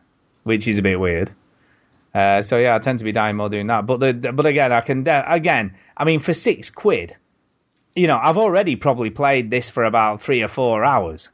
which 0.43 0.67
is 0.67 0.79
a 0.79 0.83
bit 0.83 0.99
weird. 0.99 1.33
Uh, 2.17 2.41
so 2.43 2.57
yeah, 2.57 2.75
I 2.75 2.79
tend 2.79 3.01
to 3.01 3.05
be 3.05 3.13
dying 3.13 3.37
more 3.37 3.49
doing 3.51 3.67
that. 3.67 3.87
But 3.87 4.01
the, 4.01 4.13
but 4.33 4.47
again, 4.47 4.73
I 4.73 4.81
can 4.81 5.03
de- 5.03 5.33
again. 5.35 5.75
I 5.97 6.05
mean, 6.05 6.21
for 6.21 6.33
six 6.33 6.71
quid, 6.71 7.15
you 7.95 8.07
know, 8.07 8.19
I've 8.23 8.39
already 8.39 8.77
probably 8.77 9.11
played 9.11 9.51
this 9.51 9.69
for 9.69 9.85
about 9.85 10.23
three 10.23 10.43
or 10.43 10.49
four 10.49 10.85
hours. 10.85 11.29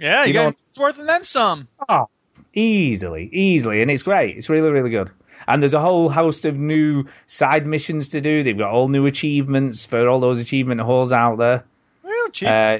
Yeah, 0.00 0.22
you, 0.24 0.28
You 0.28 0.32
know- 0.40 0.48
it's 0.48 0.78
worth 0.78 0.98
and 0.98 1.08
then 1.08 1.24
some. 1.24 1.68
Oh, 1.88 2.08
easily, 2.54 3.28
easily, 3.32 3.82
and 3.82 3.90
it's 3.90 4.02
great. 4.02 4.36
It's 4.38 4.48
really, 4.48 4.70
really 4.70 4.90
good. 4.90 5.10
And 5.46 5.60
there's 5.60 5.74
a 5.74 5.80
whole 5.80 6.08
host 6.08 6.44
of 6.44 6.56
new 6.56 7.04
side 7.26 7.66
missions 7.66 8.08
to 8.08 8.20
do. 8.20 8.42
They've 8.42 8.56
got 8.56 8.70
all 8.70 8.88
new 8.88 9.06
achievements 9.06 9.84
for 9.84 10.08
all 10.08 10.20
those 10.20 10.38
achievement 10.38 10.80
halls 10.80 11.10
out 11.12 11.36
there. 11.36 11.64
Real 12.04 12.28
cheap. 12.30 12.48
Uh, 12.48 12.78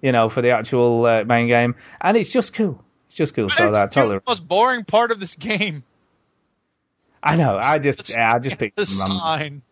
you 0.00 0.12
know, 0.12 0.28
for 0.28 0.40
the 0.42 0.50
actual 0.50 1.04
uh, 1.04 1.24
main 1.24 1.46
game, 1.48 1.74
and 2.00 2.16
it's 2.16 2.30
just 2.30 2.54
cool. 2.54 2.82
It's 3.06 3.16
just 3.16 3.34
cool. 3.34 3.48
So 3.48 3.64
It's 3.64 3.72
that 3.72 3.92
totally. 3.92 4.16
the 4.18 4.22
most 4.26 4.46
boring 4.48 4.84
part 4.84 5.10
of 5.10 5.20
this 5.20 5.34
game. 5.48 5.82
I 7.32 7.36
know. 7.36 7.56
I 7.58 7.78
just, 7.78 8.10
yeah, 8.10 8.32
I 8.34 8.38
just 8.38 8.58
picked 8.58 8.76
The 8.76 8.86
some 8.86 9.10
random. 9.10 9.18
sign. 9.20 9.62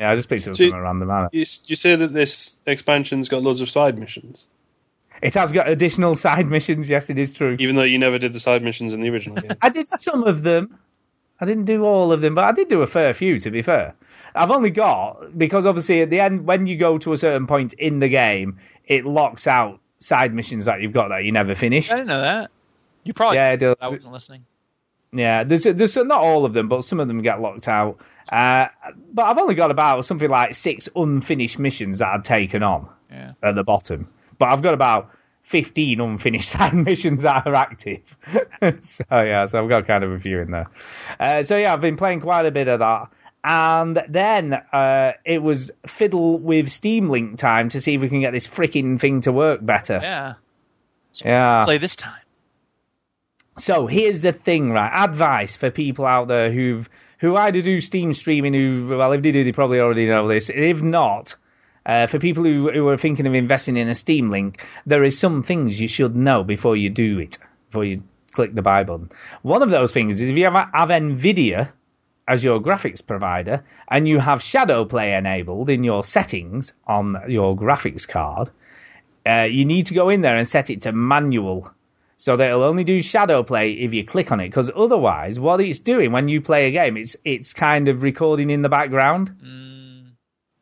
Yeah, 0.00 0.10
I 0.10 0.14
just 0.16 0.28
picked 0.28 0.46
up 0.48 0.56
See- 0.56 0.70
some 0.70 0.78
random. 0.80 1.08
man. 1.08 1.28
You, 1.32 1.44
you 1.64 1.76
say 1.76 1.96
that 1.96 2.12
this 2.12 2.54
expansion's 2.66 3.28
got 3.28 3.42
loads 3.42 3.60
of 3.60 3.68
side 3.70 3.98
missions, 3.98 4.44
It 5.22 5.34
has 5.34 5.52
got 5.52 5.68
additional 5.68 6.14
side 6.26 6.46
missions. 6.48 6.88
Yes, 6.90 7.08
it 7.10 7.18
is 7.18 7.30
true. 7.32 7.56
even 7.58 7.76
though 7.76 7.82
you 7.84 7.98
never 7.98 8.18
did 8.18 8.32
the 8.32 8.40
side 8.40 8.62
missions 8.62 8.92
in 8.94 9.00
the 9.00 9.08
original 9.08 9.36
game. 9.42 9.52
I 9.62 9.68
did 9.70 9.88
some 9.88 10.24
of 10.24 10.42
them. 10.42 10.78
I 11.40 11.44
didn't 11.44 11.64
do 11.66 11.84
all 11.84 12.12
of 12.12 12.22
them, 12.22 12.34
but 12.34 12.44
I 12.44 12.52
did 12.52 12.68
do 12.68 12.80
a 12.82 12.86
fair 12.86 13.12
few, 13.12 13.38
to 13.40 13.50
be 13.50 13.60
fair. 13.60 13.94
I've 14.34 14.50
only 14.50 14.70
got, 14.70 15.36
because 15.38 15.66
obviously 15.66 16.00
at 16.02 16.08
the 16.10 16.20
end, 16.20 16.46
when 16.46 16.66
you 16.66 16.76
go 16.78 16.96
to 16.98 17.12
a 17.12 17.16
certain 17.18 17.46
point 17.46 17.74
in 17.74 17.98
the 18.00 18.08
game, 18.08 18.58
it 18.86 19.04
locks 19.04 19.46
out 19.46 19.80
side 19.98 20.32
missions 20.34 20.64
that 20.64 20.80
you've 20.80 20.92
got 20.94 21.08
that 21.08 21.24
you 21.24 21.32
never 21.32 21.54
finished. 21.54 21.90
I 21.92 21.96
didn't 21.96 22.08
know 22.08 22.20
that. 22.22 22.50
You 23.04 23.12
probably 23.14 23.36
Yeah, 23.36 23.50
it. 23.52 23.62
I 23.80 23.88
wasn't 23.90 24.12
listening. 24.14 24.44
Yeah, 25.12 25.44
there's, 25.44 25.64
there's 25.64 25.96
not 25.96 26.20
all 26.20 26.44
of 26.44 26.52
them, 26.52 26.68
but 26.68 26.84
some 26.84 27.00
of 27.00 27.08
them 27.08 27.22
get 27.22 27.40
locked 27.40 27.68
out. 27.68 27.98
Uh, 28.30 28.66
but 29.12 29.24
I've 29.26 29.38
only 29.38 29.54
got 29.54 29.70
about 29.70 30.04
something 30.04 30.28
like 30.28 30.54
six 30.54 30.88
unfinished 30.94 31.58
missions 31.58 31.98
that 31.98 32.08
I've 32.08 32.24
taken 32.24 32.62
on 32.62 32.88
Yeah. 33.10 33.32
at 33.42 33.54
the 33.54 33.62
bottom. 33.64 34.08
But 34.38 34.46
I've 34.46 34.62
got 34.62 34.74
about 34.74 35.10
15 35.44 36.00
unfinished 36.00 36.48
side 36.50 36.74
missions 36.74 37.22
that 37.22 37.46
are 37.46 37.54
active. 37.54 38.00
so, 38.82 39.04
yeah, 39.10 39.46
so 39.46 39.62
I've 39.62 39.68
got 39.68 39.86
kind 39.86 40.02
of 40.04 40.10
a 40.12 40.18
few 40.18 40.40
in 40.40 40.50
there. 40.50 40.68
Uh, 41.18 41.42
so, 41.44 41.56
yeah, 41.56 41.72
I've 41.72 41.80
been 41.80 41.96
playing 41.96 42.20
quite 42.20 42.46
a 42.46 42.50
bit 42.50 42.68
of 42.68 42.80
that. 42.80 43.08
And 43.48 44.02
then 44.08 44.54
uh, 44.54 45.12
it 45.24 45.40
was 45.40 45.70
fiddle 45.86 46.36
with 46.36 46.68
Steam 46.68 47.08
Link 47.10 47.38
time 47.38 47.68
to 47.70 47.80
see 47.80 47.94
if 47.94 48.00
we 48.00 48.08
can 48.08 48.20
get 48.20 48.32
this 48.32 48.48
freaking 48.48 49.00
thing 49.00 49.20
to 49.20 49.30
work 49.30 49.64
better. 49.64 50.00
Yeah. 50.02 50.34
Yeah. 51.24 51.62
Play 51.64 51.78
this 51.78 51.94
time. 51.94 52.18
So 53.58 53.86
here's 53.86 54.20
the 54.20 54.32
thing, 54.32 54.70
right? 54.70 54.92
Advice 55.04 55.56
for 55.56 55.70
people 55.70 56.04
out 56.04 56.28
there 56.28 56.52
who've 56.52 56.88
who 57.18 57.36
either 57.36 57.62
do 57.62 57.80
Steam 57.80 58.12
streaming, 58.12 58.52
who 58.52 58.96
well, 58.96 59.12
if 59.12 59.22
they 59.22 59.32
do, 59.32 59.44
they 59.44 59.52
probably 59.52 59.80
already 59.80 60.06
know 60.06 60.28
this. 60.28 60.50
If 60.50 60.82
not, 60.82 61.34
uh, 61.86 62.06
for 62.06 62.18
people 62.18 62.44
who 62.44 62.70
who 62.70 62.86
are 62.88 62.98
thinking 62.98 63.26
of 63.26 63.34
investing 63.34 63.76
in 63.76 63.88
a 63.88 63.94
Steam 63.94 64.30
link, 64.30 64.64
there 64.84 65.04
is 65.04 65.18
some 65.18 65.42
things 65.42 65.80
you 65.80 65.88
should 65.88 66.14
know 66.14 66.44
before 66.44 66.76
you 66.76 66.90
do 66.90 67.18
it, 67.18 67.38
before 67.70 67.84
you 67.84 68.02
click 68.32 68.54
the 68.54 68.62
buy 68.62 68.84
button. 68.84 69.10
One 69.42 69.62
of 69.62 69.70
those 69.70 69.92
things 69.92 70.20
is 70.20 70.28
if 70.28 70.36
you 70.36 70.44
have, 70.44 70.68
have 70.74 70.90
Nvidia 70.90 71.70
as 72.28 72.44
your 72.44 72.60
graphics 72.60 73.04
provider 73.04 73.64
and 73.88 74.06
you 74.06 74.18
have 74.18 74.42
Shadow 74.42 74.84
Play 74.84 75.14
enabled 75.14 75.70
in 75.70 75.84
your 75.84 76.04
settings 76.04 76.72
on 76.86 77.16
your 77.28 77.56
graphics 77.56 78.06
card, 78.06 78.50
uh, 79.26 79.42
you 79.42 79.64
need 79.64 79.86
to 79.86 79.94
go 79.94 80.10
in 80.10 80.20
there 80.20 80.36
and 80.36 80.46
set 80.46 80.68
it 80.70 80.82
to 80.82 80.92
manual. 80.92 81.72
So 82.18 82.36
that 82.36 82.48
it'll 82.48 82.62
only 82.62 82.84
do 82.84 83.02
shadow 83.02 83.42
play 83.42 83.72
if 83.72 83.92
you 83.92 84.04
click 84.04 84.32
on 84.32 84.40
it, 84.40 84.48
because 84.48 84.70
otherwise, 84.74 85.38
what 85.38 85.60
it's 85.60 85.80
doing 85.80 86.12
when 86.12 86.28
you 86.28 86.40
play 86.40 86.66
a 86.66 86.70
game, 86.70 86.96
it's 86.96 87.14
it's 87.24 87.52
kind 87.52 87.88
of 87.88 88.02
recording 88.02 88.48
in 88.48 88.62
the 88.62 88.70
background. 88.70 89.32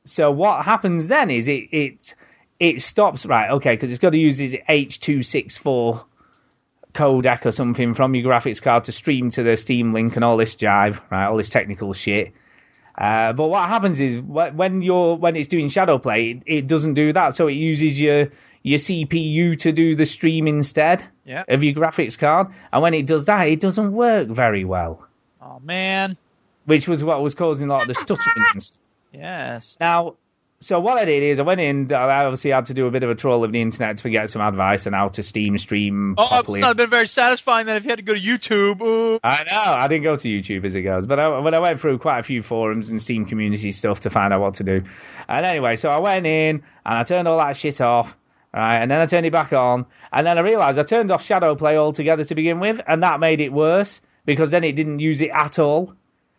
So 0.04 0.32
what 0.32 0.64
happens 0.64 1.06
then 1.08 1.30
is 1.30 1.46
it 1.46 1.68
it 1.70 2.14
it 2.58 2.82
stops 2.82 3.24
right, 3.24 3.50
okay, 3.52 3.74
because 3.74 3.90
it's 3.90 4.00
got 4.00 4.10
to 4.10 4.18
use 4.18 4.38
this 4.38 4.54
H264 4.68 6.04
codec 6.92 7.44
or 7.44 7.52
something 7.52 7.94
from 7.94 8.14
your 8.14 8.32
graphics 8.32 8.62
card 8.62 8.84
to 8.84 8.92
stream 8.92 9.30
to 9.30 9.42
the 9.42 9.56
Steam 9.56 9.92
link 9.92 10.16
and 10.16 10.24
all 10.24 10.36
this 10.36 10.54
jive, 10.56 11.00
right? 11.10 11.26
All 11.26 11.36
this 11.36 11.50
technical 11.50 11.92
shit. 11.92 12.32
Uh, 12.96 13.32
but 13.32 13.48
what 13.48 13.68
happens 13.68 13.98
is 14.00 14.20
when 14.20 14.82
you're 14.82 15.16
when 15.16 15.34
it's 15.34 15.48
doing 15.48 15.68
shadow 15.68 15.98
play, 15.98 16.30
it, 16.30 16.42
it 16.46 16.66
doesn't 16.66 16.94
do 16.94 17.12
that. 17.12 17.34
So 17.34 17.48
it 17.48 17.54
uses 17.54 18.00
your 18.00 18.28
your 18.64 18.78
CPU 18.80 19.56
to 19.60 19.70
do 19.72 19.94
the 19.94 20.06
stream 20.06 20.48
instead 20.48 21.04
Yeah. 21.24 21.44
of 21.46 21.62
your 21.62 21.74
graphics 21.74 22.18
card. 22.18 22.48
And 22.72 22.82
when 22.82 22.94
it 22.94 23.06
does 23.06 23.26
that, 23.26 23.42
it 23.46 23.60
doesn't 23.60 23.92
work 23.92 24.26
very 24.28 24.64
well, 24.64 25.06
Oh 25.40 25.60
man. 25.62 26.16
which 26.64 26.88
was 26.88 27.04
what 27.04 27.22
was 27.22 27.34
causing 27.34 27.68
a 27.68 27.72
lot 27.72 27.82
of 27.82 27.88
the 27.88 27.94
stuttering 27.94 28.44
and 28.52 28.62
stuff. 28.62 28.80
Yes. 29.12 29.76
Now, 29.78 30.14
so 30.60 30.80
what 30.80 30.96
I 30.96 31.04
did 31.04 31.22
is 31.22 31.38
I 31.38 31.42
went 31.42 31.60
in. 31.60 31.92
I 31.92 32.24
obviously 32.24 32.50
had 32.52 32.64
to 32.66 32.74
do 32.74 32.86
a 32.86 32.90
bit 32.90 33.02
of 33.02 33.10
a 33.10 33.14
troll 33.14 33.44
of 33.44 33.52
the 33.52 33.60
internet 33.60 33.98
to 33.98 34.08
get 34.08 34.30
some 34.30 34.40
advice 34.40 34.86
on 34.86 34.94
how 34.94 35.08
to 35.08 35.22
Steam 35.22 35.58
stream 35.58 36.14
Oh, 36.16 36.40
it's 36.40 36.48
not 36.60 36.78
been 36.78 36.88
very 36.88 37.06
satisfying 37.06 37.66
then 37.66 37.76
if 37.76 37.84
you 37.84 37.90
had 37.90 37.98
to 37.98 38.02
go 38.04 38.14
to 38.14 38.20
YouTube. 38.20 38.80
Ooh. 38.80 39.20
I 39.22 39.44
know. 39.44 39.72
I 39.74 39.86
didn't 39.88 40.04
go 40.04 40.16
to 40.16 40.26
YouTube 40.26 40.64
as 40.64 40.74
it 40.74 40.80
goes, 40.82 41.04
but 41.06 41.20
I, 41.20 41.38
when 41.40 41.52
I 41.54 41.58
went 41.58 41.80
through 41.80 41.98
quite 41.98 42.20
a 42.20 42.22
few 42.22 42.42
forums 42.42 42.88
and 42.88 43.00
Steam 43.02 43.26
community 43.26 43.72
stuff 43.72 44.00
to 44.00 44.10
find 44.10 44.32
out 44.32 44.40
what 44.40 44.54
to 44.54 44.64
do. 44.64 44.82
And 45.28 45.44
anyway, 45.44 45.76
so 45.76 45.90
I 45.90 45.98
went 45.98 46.24
in 46.26 46.62
and 46.86 46.98
I 46.98 47.02
turned 47.02 47.28
all 47.28 47.36
that 47.38 47.58
shit 47.58 47.82
off, 47.82 48.16
right? 48.54 48.76
And 48.78 48.90
then 48.90 49.00
I 49.00 49.06
turned 49.06 49.26
it 49.26 49.32
back 49.32 49.52
on, 49.52 49.86
and 50.12 50.26
then 50.26 50.38
I 50.38 50.40
realised 50.40 50.78
I 50.78 50.84
turned 50.84 51.10
off 51.10 51.24
Shadow 51.24 51.54
Play 51.54 51.76
altogether 51.76 52.24
to 52.24 52.34
begin 52.34 52.60
with, 52.60 52.80
and 52.86 53.02
that 53.02 53.20
made 53.20 53.40
it 53.40 53.52
worse 53.52 54.00
because 54.24 54.50
then 54.50 54.64
it 54.64 54.76
didn't 54.76 55.00
use 55.00 55.20
it 55.20 55.30
at 55.30 55.58
all. 55.58 55.94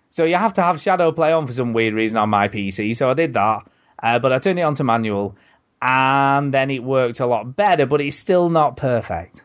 So 0.10 0.24
you 0.24 0.36
have 0.36 0.54
to 0.54 0.64
have 0.64 0.82
Shadow 0.82 1.12
Play 1.12 1.34
on 1.34 1.46
for 1.46 1.54
some 1.54 1.74
weird 1.74 1.94
reason 1.94 2.18
on 2.18 2.30
my 2.30 2.48
PC. 2.48 2.96
So 2.96 3.10
I 3.10 3.14
did 3.14 3.34
that, 3.34 3.70
uh, 4.02 4.20
but 4.20 4.32
I 4.32 4.40
turned 4.40 4.60
it 4.60 4.64
on 4.64 4.76
to 4.76 4.84
manual, 4.84 5.36
and 5.82 6.54
then 6.54 6.72
it 6.72 6.84
worked 6.84 7.20
a 7.20 7.26
lot 7.26 7.56
better, 7.56 7.86
but 7.86 8.02
it's 8.02 8.16
still 8.16 8.50
not 8.50 8.78
perfect. 8.78 9.44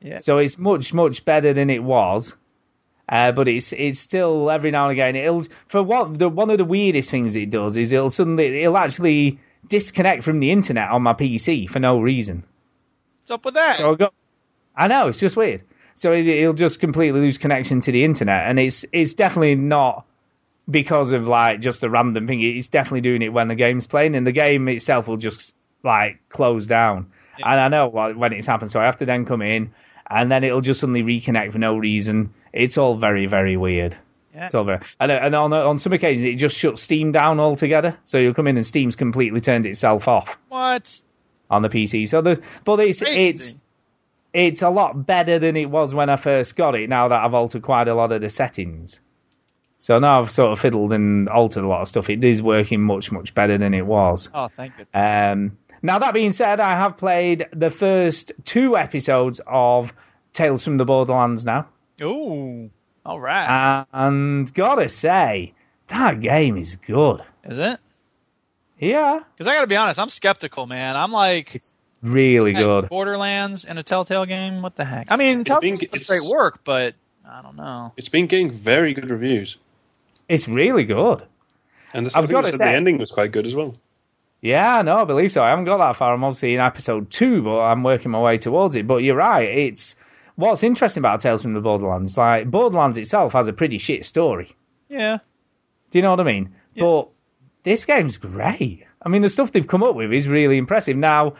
Yeah. 0.00 0.18
So 0.18 0.38
it's 0.38 0.58
much 0.58 0.94
much 0.94 1.24
better 1.24 1.52
than 1.52 1.70
it 1.70 1.82
was. 1.82 2.36
Uh, 3.08 3.30
but 3.30 3.46
it's 3.46 3.72
it's 3.72 4.00
still 4.00 4.50
every 4.50 4.72
now 4.72 4.88
and 4.88 4.92
again 4.92 5.14
it'll 5.14 5.44
for 5.68 5.80
what 5.80 6.18
the 6.18 6.28
one 6.28 6.50
of 6.50 6.58
the 6.58 6.64
weirdest 6.64 7.08
things 7.08 7.36
it 7.36 7.50
does 7.50 7.76
is 7.76 7.92
it'll 7.92 8.10
suddenly 8.10 8.62
it'll 8.62 8.76
actually 8.76 9.38
disconnect 9.68 10.24
from 10.24 10.40
the 10.40 10.50
internet 10.50 10.90
on 10.90 11.02
my 11.02 11.12
PC 11.12 11.68
for 11.68 11.78
no 11.78 12.00
reason. 12.00 12.44
What's 13.20 13.30
up 13.30 13.44
with 13.44 13.54
that? 13.54 13.76
So 13.76 13.92
I 13.92 13.94
go, 13.96 14.10
I 14.76 14.88
know 14.88 15.08
it's 15.08 15.20
just 15.20 15.36
weird. 15.36 15.62
So 15.94 16.12
it, 16.12 16.26
it'll 16.26 16.52
just 16.52 16.80
completely 16.80 17.20
lose 17.20 17.38
connection 17.38 17.80
to 17.82 17.92
the 17.92 18.04
internet, 18.04 18.48
and 18.48 18.60
it's 18.60 18.84
it's 18.92 19.14
definitely 19.14 19.54
not 19.54 20.04
because 20.70 21.12
of 21.12 21.26
like 21.26 21.60
just 21.60 21.82
a 21.82 21.90
random 21.90 22.26
thing. 22.26 22.42
It's 22.42 22.68
definitely 22.68 23.00
doing 23.00 23.22
it 23.22 23.32
when 23.32 23.48
the 23.48 23.54
game's 23.54 23.86
playing, 23.86 24.14
and 24.14 24.26
the 24.26 24.32
game 24.32 24.68
itself 24.68 25.08
will 25.08 25.16
just 25.16 25.54
like 25.82 26.20
close 26.28 26.66
down. 26.66 27.10
And 27.38 27.60
I 27.60 27.68
know 27.68 27.88
when 27.88 28.32
it's 28.32 28.46
happened, 28.46 28.70
so 28.70 28.80
I 28.80 28.84
have 28.84 28.98
to 28.98 29.06
then 29.06 29.24
come 29.26 29.42
in, 29.42 29.72
and 30.08 30.30
then 30.30 30.44
it'll 30.44 30.60
just 30.60 30.80
suddenly 30.80 31.02
reconnect 31.02 31.52
for 31.52 31.58
no 31.58 31.76
reason. 31.76 32.32
It's 32.52 32.78
all 32.78 32.96
very 32.96 33.26
very 33.26 33.56
weird. 33.56 33.96
Yeah. 34.36 34.44
It's 34.44 34.54
all 34.54 34.64
very, 34.64 34.80
and, 35.00 35.10
and 35.10 35.34
on 35.34 35.52
on 35.54 35.78
some 35.78 35.94
occasions 35.94 36.26
it 36.26 36.34
just 36.34 36.54
shuts 36.56 36.82
Steam 36.82 37.10
down 37.10 37.40
altogether. 37.40 37.96
So 38.04 38.18
you'll 38.18 38.34
come 38.34 38.46
in 38.48 38.58
and 38.58 38.66
Steam's 38.66 38.94
completely 38.94 39.40
turned 39.40 39.64
itself 39.64 40.08
off 40.08 40.36
what? 40.50 41.00
on 41.48 41.62
the 41.62 41.70
PC. 41.70 42.06
So 42.06 42.20
there's, 42.20 42.38
but 42.64 42.78
it's 42.80 43.00
Crazy. 43.00 43.28
it's 43.28 43.64
it's 44.34 44.60
a 44.60 44.68
lot 44.68 45.06
better 45.06 45.38
than 45.38 45.56
it 45.56 45.70
was 45.70 45.94
when 45.94 46.10
I 46.10 46.16
first 46.16 46.54
got 46.54 46.74
it. 46.74 46.90
Now 46.90 47.08
that 47.08 47.24
I've 47.24 47.32
altered 47.32 47.62
quite 47.62 47.88
a 47.88 47.94
lot 47.94 48.12
of 48.12 48.20
the 48.20 48.28
settings, 48.28 49.00
so 49.78 49.98
now 49.98 50.20
I've 50.20 50.30
sort 50.30 50.52
of 50.52 50.60
fiddled 50.60 50.92
and 50.92 51.30
altered 51.30 51.64
a 51.64 51.68
lot 51.68 51.80
of 51.80 51.88
stuff. 51.88 52.10
It 52.10 52.22
is 52.22 52.42
working 52.42 52.82
much 52.82 53.10
much 53.10 53.32
better 53.32 53.56
than 53.56 53.72
it 53.72 53.86
was. 53.86 54.28
Oh, 54.34 54.48
thank 54.48 54.74
you. 54.78 54.84
Um, 54.92 55.56
now 55.80 55.98
that 56.00 56.12
being 56.12 56.32
said, 56.32 56.60
I 56.60 56.72
have 56.72 56.98
played 56.98 57.46
the 57.54 57.70
first 57.70 58.32
two 58.44 58.76
episodes 58.76 59.40
of 59.46 59.94
Tales 60.34 60.62
from 60.62 60.76
the 60.76 60.84
Borderlands 60.84 61.46
now, 61.46 61.68
Ooh. 62.02 62.70
All 63.06 63.20
right. 63.20 63.84
and 63.92 64.52
gotta 64.52 64.88
say 64.88 65.52
that 65.88 66.20
game 66.20 66.56
is 66.56 66.76
good. 66.76 67.22
Is 67.44 67.58
it? 67.58 67.78
Yeah, 68.78 69.20
Because 69.34 69.46
I 69.50 69.54
got 69.54 69.62
to 69.62 69.66
be 69.68 69.76
honest, 69.76 69.98
I'm 69.98 70.10
skeptical, 70.10 70.66
man. 70.66 70.96
I'm 70.96 71.10
like, 71.12 71.54
it's 71.54 71.74
really 72.02 72.52
good. 72.52 72.88
Borderlands 72.90 73.64
and 73.64 73.78
a 73.78 73.82
Telltale 73.82 74.26
game. 74.26 74.60
What 74.60 74.76
the 74.76 74.84
heck? 74.84 75.06
I 75.10 75.16
mean, 75.16 75.44
Telltale 75.44 75.70
been- 75.70 75.80
it's- 75.80 76.06
great 76.06 76.24
work, 76.30 76.60
but 76.62 76.94
I 77.26 77.40
don't 77.40 77.56
know. 77.56 77.92
It's 77.96 78.10
been 78.10 78.26
getting 78.26 78.52
very 78.52 78.92
good 78.92 79.08
reviews, 79.08 79.56
It's 80.28 80.46
really 80.46 80.84
good. 80.84 81.22
and 81.94 82.04
the, 82.06 82.18
I've 82.18 82.28
gotta 82.28 82.52
say- 82.52 82.58
the 82.58 82.66
ending 82.70 82.98
was 82.98 83.10
quite 83.10 83.32
good 83.32 83.46
as 83.46 83.54
well. 83.54 83.72
Yeah, 84.42 84.82
no, 84.82 84.96
I 84.98 85.04
believe 85.04 85.32
so. 85.32 85.42
I 85.42 85.48
haven't 85.48 85.64
got 85.64 85.78
that 85.78 85.96
far. 85.96 86.12
I'm 86.12 86.22
obviously 86.22 86.54
in 86.54 86.60
episode 86.60 87.10
two, 87.10 87.42
but 87.42 87.58
I'm 87.60 87.82
working 87.82 88.10
my 88.10 88.20
way 88.20 88.36
towards 88.36 88.76
it. 88.76 88.86
But 88.86 88.96
you're 89.02 89.16
right. 89.16 89.48
It's 89.48 89.96
what's 90.36 90.62
interesting 90.62 91.00
about 91.00 91.20
Tales 91.20 91.42
from 91.42 91.54
the 91.54 91.60
Borderlands. 91.60 92.16
Like 92.16 92.50
Borderlands 92.50 92.96
itself 92.96 93.32
has 93.32 93.48
a 93.48 93.52
pretty 93.52 93.78
shit 93.78 94.04
story. 94.04 94.54
Yeah. 94.88 95.18
Do 95.90 95.98
you 95.98 96.02
know 96.02 96.10
what 96.10 96.20
I 96.20 96.24
mean? 96.24 96.54
Yeah. 96.74 96.84
But 96.84 97.08
this 97.64 97.84
game's 97.84 98.16
great. 98.16 98.84
I 99.02 99.08
mean, 99.08 99.22
the 99.22 99.28
stuff 99.28 99.52
they've 99.52 99.66
come 99.66 99.82
up 99.82 99.94
with 99.94 100.12
is 100.12 100.28
really 100.28 100.58
impressive. 100.58 100.96
Now, 100.96 101.34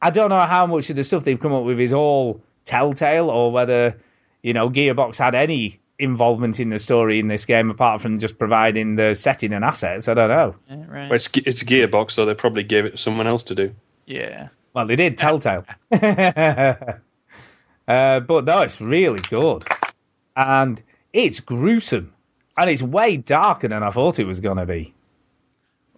I 0.00 0.10
don't 0.10 0.30
know 0.30 0.40
how 0.40 0.66
much 0.66 0.90
of 0.90 0.96
the 0.96 1.04
stuff 1.04 1.24
they've 1.24 1.38
come 1.38 1.52
up 1.52 1.64
with 1.64 1.80
is 1.80 1.92
all 1.92 2.42
Telltale 2.64 3.30
or 3.30 3.50
whether 3.50 4.00
you 4.42 4.52
know 4.52 4.70
Gearbox 4.70 5.16
had 5.16 5.34
any 5.34 5.80
involvement 5.98 6.60
in 6.60 6.70
the 6.70 6.78
story 6.78 7.18
in 7.18 7.26
this 7.26 7.44
game 7.44 7.70
apart 7.70 8.00
from 8.00 8.20
just 8.20 8.38
providing 8.38 8.94
the 8.94 9.14
setting 9.14 9.52
and 9.52 9.64
assets. 9.64 10.06
I 10.06 10.14
don't 10.14 10.28
know. 10.28 10.54
Yeah, 10.68 10.84
right. 10.88 11.08
Well, 11.08 11.14
it's, 11.14 11.28
it's 11.34 11.62
Gearbox, 11.62 12.12
so 12.12 12.24
they 12.24 12.34
probably 12.34 12.62
gave 12.62 12.84
it 12.84 12.92
to 12.92 12.98
someone 12.98 13.26
else 13.26 13.42
to 13.44 13.54
do. 13.54 13.74
Yeah. 14.06 14.48
Well, 14.74 14.86
they 14.86 14.96
did 14.96 15.18
Telltale. 15.18 15.64
uh, 17.88 18.20
but 18.20 18.44
no, 18.44 18.60
it's 18.60 18.80
really 18.80 19.20
good. 19.28 19.64
And 20.36 20.80
it's 21.12 21.40
gruesome. 21.40 22.12
And 22.56 22.70
it's 22.70 22.82
way 22.82 23.16
darker 23.16 23.68
than 23.68 23.82
I 23.82 23.90
thought 23.90 24.18
it 24.18 24.26
was 24.26 24.40
going 24.40 24.58
to 24.58 24.66
be. 24.66 24.94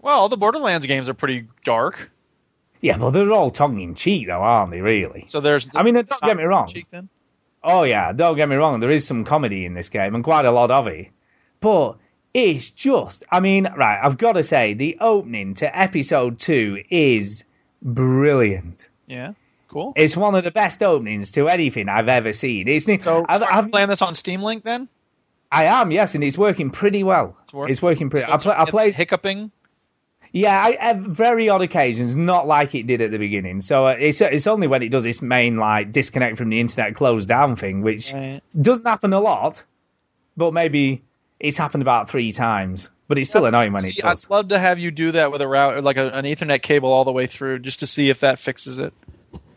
Well, 0.01 0.29
the 0.29 0.37
Borderlands 0.37 0.87
games 0.87 1.09
are 1.09 1.15
pretty 1.15 1.49
dark. 1.65 2.11
Yeah, 2.81 2.97
but 2.97 3.11
they're 3.11 3.33
all 3.33 3.51
tongue 3.51 3.81
in 3.81 3.95
cheek, 3.95 4.27
though, 4.27 4.41
aren't 4.41 4.71
they, 4.71 4.81
really? 4.81 5.25
So 5.27 5.41
there's. 5.41 5.69
I 5.75 5.83
mean, 5.83 5.95
don't 5.95 6.23
get 6.23 6.37
me 6.37 6.45
wrong. 6.45 6.69
Cheek 6.69 6.89
then? 6.91 7.11
Oh, 7.62 7.83
yeah, 7.83 8.12
don't 8.12 8.37
get 8.37 8.49
me 8.49 8.57
wrong. 8.57 8.81
There 8.81 8.91
is 8.91 9.07
some 9.07 9.25
comedy 9.25 9.67
in 9.67 9.75
this 9.75 9.91
game, 9.91 10.15
and 10.15 10.25
quite 10.25 10.47
a 10.47 10.51
lot 10.51 10.71
of 10.71 10.87
it. 10.87 11.09
But 11.61 11.97
it's 12.33 12.71
just, 12.71 13.25
I 13.31 13.41
mean, 13.41 13.65
right, 13.77 14.01
I've 14.03 14.17
got 14.17 14.33
to 14.33 14.43
say, 14.43 14.73
the 14.73 14.97
opening 15.01 15.55
to 15.57 15.79
episode 15.79 16.39
two 16.39 16.83
is 16.89 17.45
brilliant. 17.83 18.89
Yeah. 19.07 19.33
Cool. 19.71 19.93
It's 19.97 20.17
one 20.17 20.35
of 20.35 20.43
the 20.45 20.51
best 20.51 20.83
openings 20.83 21.31
to 21.33 21.49
anything 21.49 21.89
I've 21.89 22.09
ever 22.09 22.33
seen. 22.33 22.67
It's 22.69 22.85
So, 22.87 23.25
I've, 23.29 23.39
so 23.41 23.47
I've, 23.47 23.65
I'm 23.67 23.71
playing 23.71 23.89
this 23.89 24.03
on 24.03 24.15
Steam 24.17 24.43
Link 24.43 24.65
then? 24.65 24.89
I 25.53 25.65
am, 25.65 25.91
yes, 25.93 26.15
and 26.15 26.23
it's 26.25 26.37
working 26.39 26.71
pretty 26.71 27.03
well. 27.05 27.37
It's 27.45 27.53
work- 27.53 27.71
It's 27.71 27.81
working 27.83 28.11
pretty. 28.11 28.27
So 28.27 28.33
I, 28.33 28.37
play, 28.39 28.53
I 28.55 28.63
it's 28.63 28.71
played, 28.71 28.95
hiccuping. 28.95 29.51
yeah, 30.33 30.61
I, 30.61 30.73
at 30.73 30.99
very 30.99 31.49
odd 31.49 31.63
occasions, 31.63 32.15
not 32.17 32.47
like 32.47 32.75
it 32.75 32.87
did 32.87 33.01
at 33.01 33.11
the 33.11 33.19
beginning. 33.19 33.61
So 33.61 33.87
uh, 33.87 33.97
it's 33.99 34.21
it's 34.21 34.47
only 34.47 34.67
when 34.69 34.83
it 34.83 34.91
does 34.91 35.05
its 35.05 35.23
main 35.23 35.57
like 35.57 35.91
disconnect 35.93 36.37
from 36.37 36.51
the 36.51 36.61
internet, 36.61 36.95
close 36.95 37.27
down 37.27 37.57
thing, 37.57 37.83
which 37.83 38.13
Right. 38.13 38.41
doesn't 38.61 38.87
happen 38.87 39.13
a 39.13 39.21
lot, 39.21 39.63
but 40.37 40.53
maybe 40.53 41.03
it's 41.41 41.57
happened 41.57 41.83
about 41.83 42.11
three 42.11 42.33
times. 42.33 42.89
But 43.09 43.19
it's 43.19 43.29
still 43.31 43.45
annoying 43.47 43.73
when 43.73 43.85
it 43.85 43.97
does. 43.97 44.25
I'd 44.25 44.31
love 44.31 44.49
to 44.49 44.59
have 44.59 44.79
you 44.79 44.93
do 44.93 45.11
that 45.13 45.33
with 45.33 45.43
a 45.43 45.49
route, 45.49 45.83
like 45.83 45.97
a, 45.97 46.11
an 46.11 46.25
Ethernet 46.27 46.63
cable 46.63 46.93
all 46.93 47.05
the 47.05 47.11
way 47.13 47.27
through, 47.27 47.59
just 47.59 47.81
to 47.81 47.87
see 47.89 48.09
if 48.09 48.21
that 48.21 48.39
fixes 48.39 48.79
it. 48.79 48.93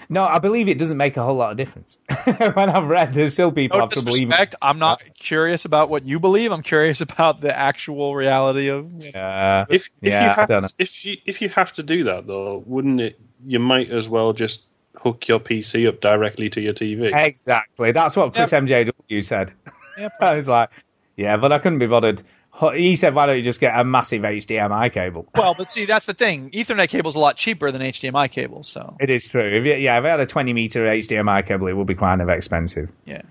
No, 0.09 0.23
I 0.23 0.39
believe 0.39 0.67
it 0.67 0.77
doesn't 0.77 0.97
make 0.97 1.17
a 1.17 1.23
whole 1.23 1.35
lot 1.35 1.51
of 1.51 1.57
difference. 1.57 1.97
when 2.53 2.69
I've 2.69 2.87
read, 2.87 3.13
there's 3.13 3.33
still 3.33 3.51
people 3.51 3.77
No 3.77 3.83
have 3.85 3.91
to 3.91 4.01
believe. 4.03 4.31
I'm 4.61 4.79
not 4.79 5.01
curious 5.17 5.65
about 5.65 5.89
what 5.89 6.05
you 6.05 6.19
believe. 6.19 6.51
I'm 6.51 6.63
curious 6.63 7.01
about 7.09 7.41
the 7.41 7.57
actual 7.57 8.15
reality 8.15 8.69
of. 8.69 8.85
Uh, 9.15 9.65
If, 9.69 9.89
if 10.01 10.11
Yeah, 10.11 10.23
you 10.23 10.29
I 10.29 10.33
have 10.33 10.47
don't 10.49 10.61
know. 10.63 10.69
if 10.77 11.05
you 11.05 11.17
if 11.25 11.41
you 11.41 11.49
have 11.49 11.73
to 11.73 11.83
do 11.83 12.03
that 12.05 12.27
though, 12.27 12.63
wouldn't 12.65 13.01
it? 13.01 13.19
You 13.45 13.59
might 13.59 13.91
as 13.91 14.07
well 14.07 14.33
just 14.33 14.61
hook 14.95 15.27
your 15.27 15.39
PC 15.39 15.87
up 15.87 15.99
directly 16.01 16.49
to 16.49 16.61
your 16.61 16.73
TV. 16.73 17.11
Exactly. 17.13 17.91
That's 17.91 18.15
what 18.15 18.33
Chris 18.33 18.51
MJW 18.51 19.23
said. 19.25 19.51
Yeah, 19.97 20.09
I 20.21 20.33
was 20.35 20.47
like, 20.47 20.69
yeah, 21.17 21.37
but 21.37 21.51
I 21.51 21.59
couldn't 21.59 21.79
be 21.79 21.87
bothered. 21.87 22.21
He 22.75 22.95
said, 22.95 23.15
why 23.15 23.25
don't 23.25 23.35
you 23.37 23.41
just 23.43 23.59
get 23.59 23.77
a 23.77 23.83
massive 23.83 24.21
HDMI 24.21 24.93
cable? 24.93 25.25
Well, 25.35 25.55
but 25.57 25.69
see, 25.69 25.85
that's 25.85 26.05
the 26.05 26.13
thing. 26.13 26.51
Ethernet 26.51 26.87
cable's 26.87 27.15
a 27.15 27.19
lot 27.19 27.35
cheaper 27.35 27.71
than 27.71 27.81
HDMI 27.81 28.29
cables, 28.31 28.67
so 28.69 28.95
It 28.99 29.09
is 29.09 29.27
true. 29.27 29.43
If 29.43 29.65
you, 29.65 29.73
yeah, 29.73 29.97
if 29.97 30.05
I 30.05 30.09
had 30.09 30.19
a 30.19 30.25
20 30.25 30.53
meter 30.53 30.85
HDMI 30.85 31.45
cable, 31.47 31.67
it 31.67 31.73
would 31.73 31.87
be 31.87 31.95
kind 31.95 32.21
of 32.21 32.29
expensive. 32.29 32.89
yeah. 33.05 33.23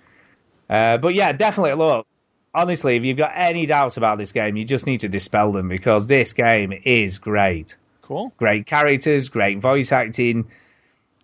Uh, 0.68 0.96
but 0.98 1.14
yeah, 1.14 1.32
definitely. 1.32 1.74
Look, 1.74 2.06
honestly, 2.54 2.96
if 2.96 3.04
you've 3.04 3.16
got 3.18 3.32
any 3.34 3.66
doubts 3.66 3.96
about 3.96 4.18
this 4.18 4.32
game, 4.32 4.56
you 4.56 4.64
just 4.64 4.86
need 4.86 5.00
to 5.00 5.08
dispel 5.08 5.52
them 5.52 5.68
because 5.68 6.06
this 6.06 6.32
game 6.32 6.72
is 6.84 7.18
great. 7.18 7.76
Cool. 8.02 8.32
Great 8.38 8.66
characters, 8.66 9.28
great 9.28 9.60
voice 9.60 9.92
acting. 9.92 10.50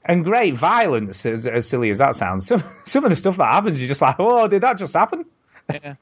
and 0.04 0.24
great 0.24 0.54
violence, 0.54 1.26
as, 1.26 1.46
as 1.46 1.66
silly 1.68 1.90
as 1.90 1.98
that 1.98 2.14
sounds. 2.14 2.46
Some 2.48 2.62
some 2.84 3.04
of 3.04 3.10
the 3.10 3.16
stuff 3.16 3.36
that 3.38 3.52
happens, 3.52 3.80
you're 3.80 3.88
just 3.88 4.00
like, 4.02 4.16
oh, 4.18 4.46
did 4.48 4.62
that 4.62 4.78
just 4.78 4.94
happen? 4.94 5.24
Yeah. 5.72 5.94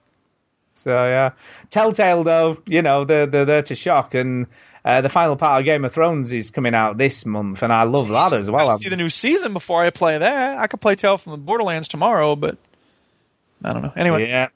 So 0.76 0.90
yeah, 0.90 1.30
Telltale 1.70 2.22
though, 2.24 2.58
you 2.66 2.82
know 2.82 3.04
they're 3.04 3.26
they're 3.26 3.44
there 3.44 3.62
to 3.62 3.74
shock, 3.74 4.14
and 4.14 4.46
uh, 4.84 5.00
the 5.00 5.08
final 5.08 5.34
part 5.36 5.60
of 5.60 5.64
Game 5.66 5.84
of 5.84 5.92
Thrones 5.92 6.32
is 6.32 6.50
coming 6.50 6.74
out 6.74 6.96
this 6.96 7.26
month, 7.26 7.62
and 7.62 7.72
I 7.72 7.82
love 7.84 8.08
that 8.08 8.32
as 8.32 8.50
well. 8.50 8.68
I 8.68 8.76
see 8.76 8.88
the 8.88 8.96
new 8.96 9.10
season 9.10 9.52
before 9.52 9.82
I 9.82 9.90
play 9.90 10.18
that. 10.18 10.58
I 10.58 10.66
could 10.68 10.80
play 10.80 10.94
Tale 10.94 11.18
from 11.18 11.32
the 11.32 11.38
Borderlands 11.38 11.88
tomorrow, 11.88 12.36
but 12.36 12.56
I 13.64 13.72
don't 13.72 13.82
know. 13.82 13.92
Anyway, 13.96 14.28
Yeah, 14.28 14.48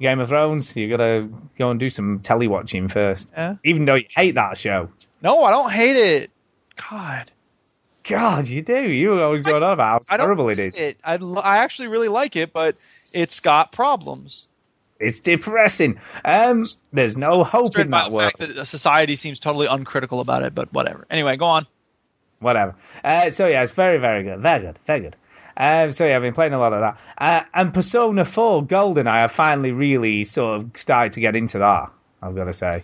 Game 0.00 0.20
of 0.20 0.28
Thrones, 0.28 0.74
you 0.76 0.88
gotta 0.88 1.28
go 1.58 1.70
and 1.70 1.78
do 1.80 1.90
some 1.90 2.20
telly 2.20 2.46
watching 2.48 2.88
first, 2.88 3.30
Yeah. 3.36 3.56
even 3.64 3.84
though 3.84 3.96
you 3.96 4.06
hate 4.14 4.36
that 4.36 4.56
show. 4.56 4.88
no, 5.20 5.42
I 5.42 5.50
don't 5.50 5.70
hate 5.72 5.96
it. 5.96 6.30
God, 6.90 7.30
God, 8.08 8.46
you 8.46 8.62
do. 8.62 8.90
You 8.90 9.20
always 9.20 9.42
going 9.42 9.62
on 9.62 9.72
about 9.72 10.04
I 10.08 10.12
how 10.12 10.16
don't 10.18 10.26
terrible 10.26 10.48
it 10.50 10.58
hate 10.58 10.78
it. 10.78 10.98
I 11.04 11.16
I 11.16 11.58
actually 11.58 11.88
really 11.88 12.08
like 12.08 12.36
it, 12.36 12.52
but 12.52 12.76
it's 13.12 13.40
got 13.40 13.72
problems. 13.72 14.46
It's 15.04 15.20
depressing. 15.20 16.00
Um, 16.24 16.64
there's 16.92 17.16
no 17.16 17.44
hope 17.44 17.78
in 17.78 17.90
that 17.90 18.10
the 18.10 18.14
world. 18.16 18.32
fact 18.38 18.54
that 18.56 18.66
society 18.66 19.16
seems 19.16 19.38
totally 19.40 19.66
uncritical 19.66 20.20
about 20.20 20.42
it, 20.42 20.54
but 20.54 20.72
whatever. 20.72 21.06
Anyway, 21.10 21.36
go 21.36 21.46
on. 21.46 21.66
whatever. 22.40 22.74
Uh, 23.04 23.30
so 23.30 23.46
yeah, 23.46 23.62
it's 23.62 23.72
very, 23.72 23.98
very 23.98 24.22
good, 24.22 24.40
very 24.40 24.60
good, 24.62 24.78
very 24.86 25.00
good. 25.00 25.16
Um, 25.56 25.92
so 25.92 26.04
yeah, 26.06 26.16
I've 26.16 26.22
been 26.22 26.34
playing 26.34 26.52
a 26.52 26.58
lot 26.58 26.72
of 26.72 26.80
that. 26.80 26.98
Uh, 27.16 27.44
and 27.54 27.72
Persona 27.72 28.24
4 28.24 28.64
Golden, 28.66 29.06
I 29.06 29.20
have 29.20 29.32
finally 29.32 29.70
really 29.72 30.24
sort 30.24 30.60
of 30.60 30.70
started 30.74 31.12
to 31.12 31.20
get 31.20 31.36
into 31.36 31.58
that. 31.58 31.90
I've 32.20 32.34
got 32.34 32.44
to 32.44 32.52
say. 32.52 32.82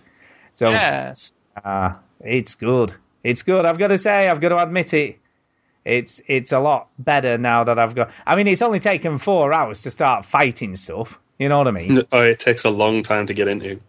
So 0.53 0.71
Yes. 0.71 1.33
uh, 1.65 1.95
it's 2.21 2.55
good. 2.55 2.95
It's 3.25 3.43
good. 3.43 3.65
I've 3.67 3.79
got 3.79 3.89
to 3.89 3.99
say, 3.99 4.29
I've 4.29 4.41
got 4.41 4.51
to 4.51 4.63
admit 4.63 4.95
it. 4.95 5.19
It's 5.85 6.21
it's 6.27 6.53
a 6.53 6.59
lot 6.61 6.89
better 6.99 7.39
now 7.39 7.65
that 7.65 7.79
I've 7.79 7.95
got. 7.95 8.11
I 8.27 8.37
mean, 8.37 8.47
it's 8.47 8.61
only 8.63 8.81
taken 8.81 9.19
four 9.19 9.53
hours 9.53 9.83
to 9.83 9.91
start 9.91 10.27
fighting 10.27 10.77
stuff. 10.77 11.19
You 11.41 11.49
know 11.49 11.59
what 11.59 11.67
I 11.69 11.71
mean? 11.73 12.03
Oh, 12.13 12.21
it 12.21 12.39
takes 12.39 12.65
a 12.65 12.71
long 12.71 13.03
time 13.03 13.27
to 13.27 13.35
get 13.35 13.49
into. 13.49 13.81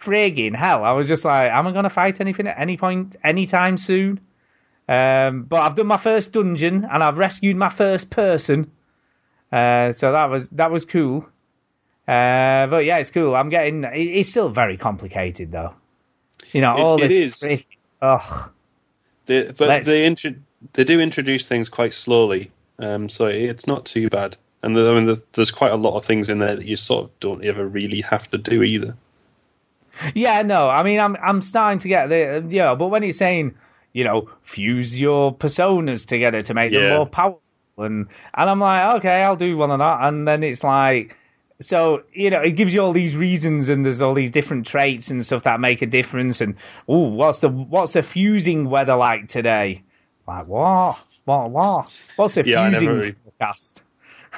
friggin' 0.00 0.56
hell. 0.56 0.82
I 0.82 0.90
was 0.92 1.06
just 1.08 1.24
like, 1.24 1.50
am 1.52 1.66
I 1.66 1.72
going 1.72 1.84
to 1.84 1.88
fight 1.90 2.20
anything 2.20 2.46
at 2.48 2.58
any 2.58 2.76
point, 2.76 3.14
anytime 3.22 3.76
soon? 3.78 4.18
Um, 4.88 5.42
but 5.44 5.60
I've 5.60 5.76
done 5.76 5.86
my 5.86 5.98
first 5.98 6.32
dungeon 6.32 6.84
and 6.90 7.02
I've 7.02 7.16
rescued 7.16 7.56
my 7.56 7.68
first 7.68 8.10
person. 8.10 8.72
Uh, 9.52 9.92
so 9.92 10.10
that 10.12 10.30
was 10.30 10.48
that 10.50 10.70
was 10.72 10.84
cool. 10.84 11.28
Uh, 12.08 12.66
but 12.66 12.84
yeah, 12.84 12.98
it's 12.98 13.10
cool. 13.10 13.36
I'm 13.36 13.50
getting. 13.50 13.84
It, 13.84 13.96
it's 13.96 14.28
still 14.30 14.48
very 14.48 14.76
complicated 14.76 15.52
though. 15.52 15.74
You 16.52 16.60
know, 16.60 16.76
It- 16.76 16.80
all 16.80 17.00
it 17.02 17.08
this. 17.08 17.20
is. 17.20 17.38
frick- 17.38 17.78
Ugh. 18.02 18.50
They, 19.26 19.42
but 19.56 19.68
Let's- 19.68 19.86
they 19.86 20.06
intro- 20.06 20.34
they 20.72 20.82
do 20.82 20.98
introduce 20.98 21.44
things 21.46 21.68
quite 21.68 21.94
slowly, 21.94 22.50
um, 22.80 23.08
so 23.08 23.26
it's 23.26 23.66
not 23.68 23.84
too 23.84 24.08
bad. 24.08 24.36
And 24.62 24.78
I 24.78 24.94
mean, 24.94 25.06
there- 25.06 25.16
there's 25.32 25.50
quite 25.50 25.72
a 25.72 25.76
lot 25.76 25.96
of 25.96 26.04
things 26.04 26.28
in 26.28 26.38
there 26.38 26.56
that 26.56 26.66
you 26.66 26.76
sort 26.76 27.04
of 27.04 27.20
don't 27.20 27.44
ever 27.44 27.66
really 27.66 28.02
have 28.02 28.30
to 28.30 28.38
do 28.38 28.62
either. 28.62 28.94
Yeah, 30.14 30.42
no, 30.42 30.68
I 30.68 30.82
mean, 30.82 31.00
I'm 31.00 31.16
I'm 31.22 31.42
starting 31.42 31.78
to 31.80 31.88
get 31.88 32.08
the 32.08 32.44
yeah, 32.48 32.74
but 32.74 32.88
when 32.88 33.02
he's 33.02 33.18
saying, 33.18 33.54
you 33.92 34.04
know, 34.04 34.28
fuse 34.42 34.98
your 34.98 35.34
personas 35.34 36.06
together 36.06 36.42
to 36.42 36.54
make 36.54 36.72
them 36.72 36.82
more 36.96 37.06
powerful, 37.06 37.40
and 37.78 38.06
and 38.34 38.50
I'm 38.50 38.60
like, 38.60 38.96
okay, 38.96 39.22
I'll 39.22 39.36
do 39.36 39.56
one 39.56 39.70
of 39.70 39.78
that, 39.78 39.98
and 40.02 40.26
then 40.28 40.42
it's 40.42 40.62
like, 40.64 41.16
so 41.60 42.02
you 42.14 42.30
know, 42.30 42.40
it 42.40 42.52
gives 42.52 42.72
you 42.72 42.80
all 42.80 42.92
these 42.92 43.16
reasons, 43.16 43.68
and 43.68 43.84
there's 43.84 44.00
all 44.00 44.14
these 44.14 44.30
different 44.30 44.66
traits 44.66 45.10
and 45.10 45.24
stuff 45.26 45.42
that 45.42 45.60
make 45.60 45.82
a 45.82 45.86
difference, 45.86 46.40
and 46.40 46.54
oh, 46.88 47.08
what's 47.08 47.40
the 47.40 47.48
what's 47.48 47.92
the 47.94 48.02
fusing 48.02 48.70
weather 48.70 48.96
like 48.96 49.28
today? 49.28 49.82
Like 50.26 50.46
what? 50.46 50.98
What? 51.24 51.50
What? 51.50 51.90
What's 52.16 52.34
the 52.36 52.46
Yeah, 52.46 52.70
fusing 52.70 52.88
really- 52.88 53.14
forecast? 53.38 53.82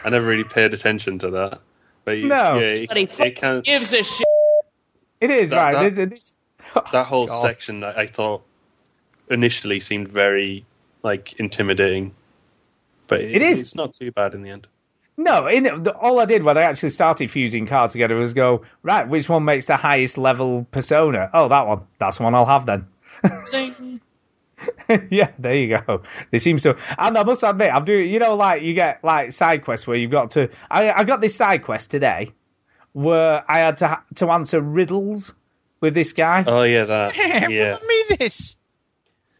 I 0.04 0.10
never 0.10 0.26
really 0.26 0.44
paid 0.44 0.74
attention 0.74 1.18
to 1.20 1.30
that. 1.30 1.60
But 2.04 2.18
you- 2.18 2.28
No. 2.28 2.58
yeah, 2.58 2.66
it, 2.66 2.88
Buddy, 2.88 3.08
it 3.18 3.36
can, 3.36 3.60
gives 3.60 3.92
a 3.92 4.02
shit. 4.02 4.26
It 5.20 5.30
is 5.30 5.50
That- 5.50 5.56
right. 5.56 5.72
that- 5.72 5.94
there's- 5.94 6.34
there's- 6.74 6.86
that 6.92 7.06
whole 7.06 7.26
God. 7.26 7.42
section 7.42 7.84
I, 7.84 8.02
I 8.02 8.06
thought 8.06 8.42
initially 9.30 9.78
seemed 9.80 10.08
very 10.08 10.64
like 11.02 11.34
intimidating, 11.38 12.14
but 13.08 13.20
it, 13.20 13.36
It 13.36 13.42
is. 13.42 13.60
It's 13.60 13.74
not 13.74 13.92
too 13.94 14.10
bad 14.12 14.34
in 14.34 14.42
the 14.42 14.50
end. 14.50 14.66
No, 15.18 15.46
in 15.46 15.64
the, 15.64 15.92
all 15.96 16.18
I 16.20 16.24
did 16.24 16.42
when 16.42 16.56
I 16.56 16.62
actually 16.62 16.90
started 16.90 17.30
fusing 17.30 17.66
cards 17.66 17.92
together 17.92 18.16
was 18.16 18.32
go 18.34 18.62
right. 18.82 19.06
Which 19.06 19.28
one 19.28 19.44
makes 19.44 19.66
the 19.66 19.76
highest 19.76 20.16
level 20.16 20.66
persona? 20.70 21.28
Oh, 21.34 21.48
that 21.48 21.66
one. 21.66 21.82
That's 21.98 22.16
the 22.16 22.22
one 22.24 22.34
I'll 22.34 22.46
have 22.46 22.64
then. 22.66 22.86
Zing. 24.88 25.08
yeah, 25.10 25.30
there 25.38 25.54
you 25.54 25.78
go. 25.86 26.02
They 26.30 26.38
seem 26.38 26.58
so. 26.58 26.74
And 26.98 27.16
I 27.18 27.22
must 27.24 27.42
admit, 27.42 27.70
I'm 27.72 27.84
doing. 27.84 28.08
You 28.10 28.18
know, 28.18 28.34
like 28.36 28.62
you 28.62 28.74
get 28.74 29.02
like 29.04 29.32
side 29.32 29.64
quests 29.64 29.86
where 29.86 29.96
you've 29.96 30.10
got 30.10 30.30
to. 30.32 30.48
I 30.70 30.90
I 30.92 31.04
got 31.04 31.20
this 31.20 31.34
side 31.34 31.64
quest 31.64 31.90
today 31.90 32.30
where 32.92 33.44
I 33.48 33.60
had 33.60 33.76
to 33.78 33.98
to 34.16 34.30
answer 34.30 34.60
riddles 34.60 35.34
with 35.80 35.94
this 35.94 36.12
guy. 36.12 36.44
Oh 36.46 36.62
yeah, 36.62 36.84
that 36.84 37.14
Damn, 37.14 37.50
yeah. 37.50 37.78
give 37.78 37.86
me 37.88 38.16
this. 38.18 38.56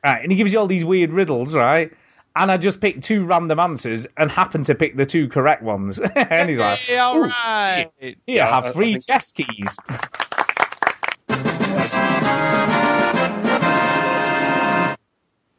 Right, 0.05 0.23
and 0.23 0.33
he 0.33 0.37
gives 0.39 0.53
you 0.53 0.59
all 0.59 0.67
these 0.67 0.85
weird 0.85 1.13
riddles, 1.13 1.55
right? 1.55 1.93
And 2.35 2.51
I 2.51 2.57
just 2.57 2.81
picked 2.81 3.05
two 3.05 3.27
random 3.27 3.61
answers 3.61 4.07
and 4.17 4.31
happened 4.31 4.65
to 4.67 4.75
pick 4.75 4.97
the 4.97 5.05
two 5.05 5.29
correct 5.29 5.63
ones. 5.63 5.99
and 6.17 6.49
he's 6.49 6.59
like, 6.59 6.79
Hey, 6.79 6.97
all 6.97 7.19
"Ooh, 7.19 7.25
right. 7.25 7.91
Here, 7.99 8.15
Yeah, 8.27 8.49
I- 8.49 8.59
I 8.59 8.63
have 8.65 8.75
three 8.75 8.95
think- 8.95 9.07
chess 9.07 9.33
keys. 9.33 9.77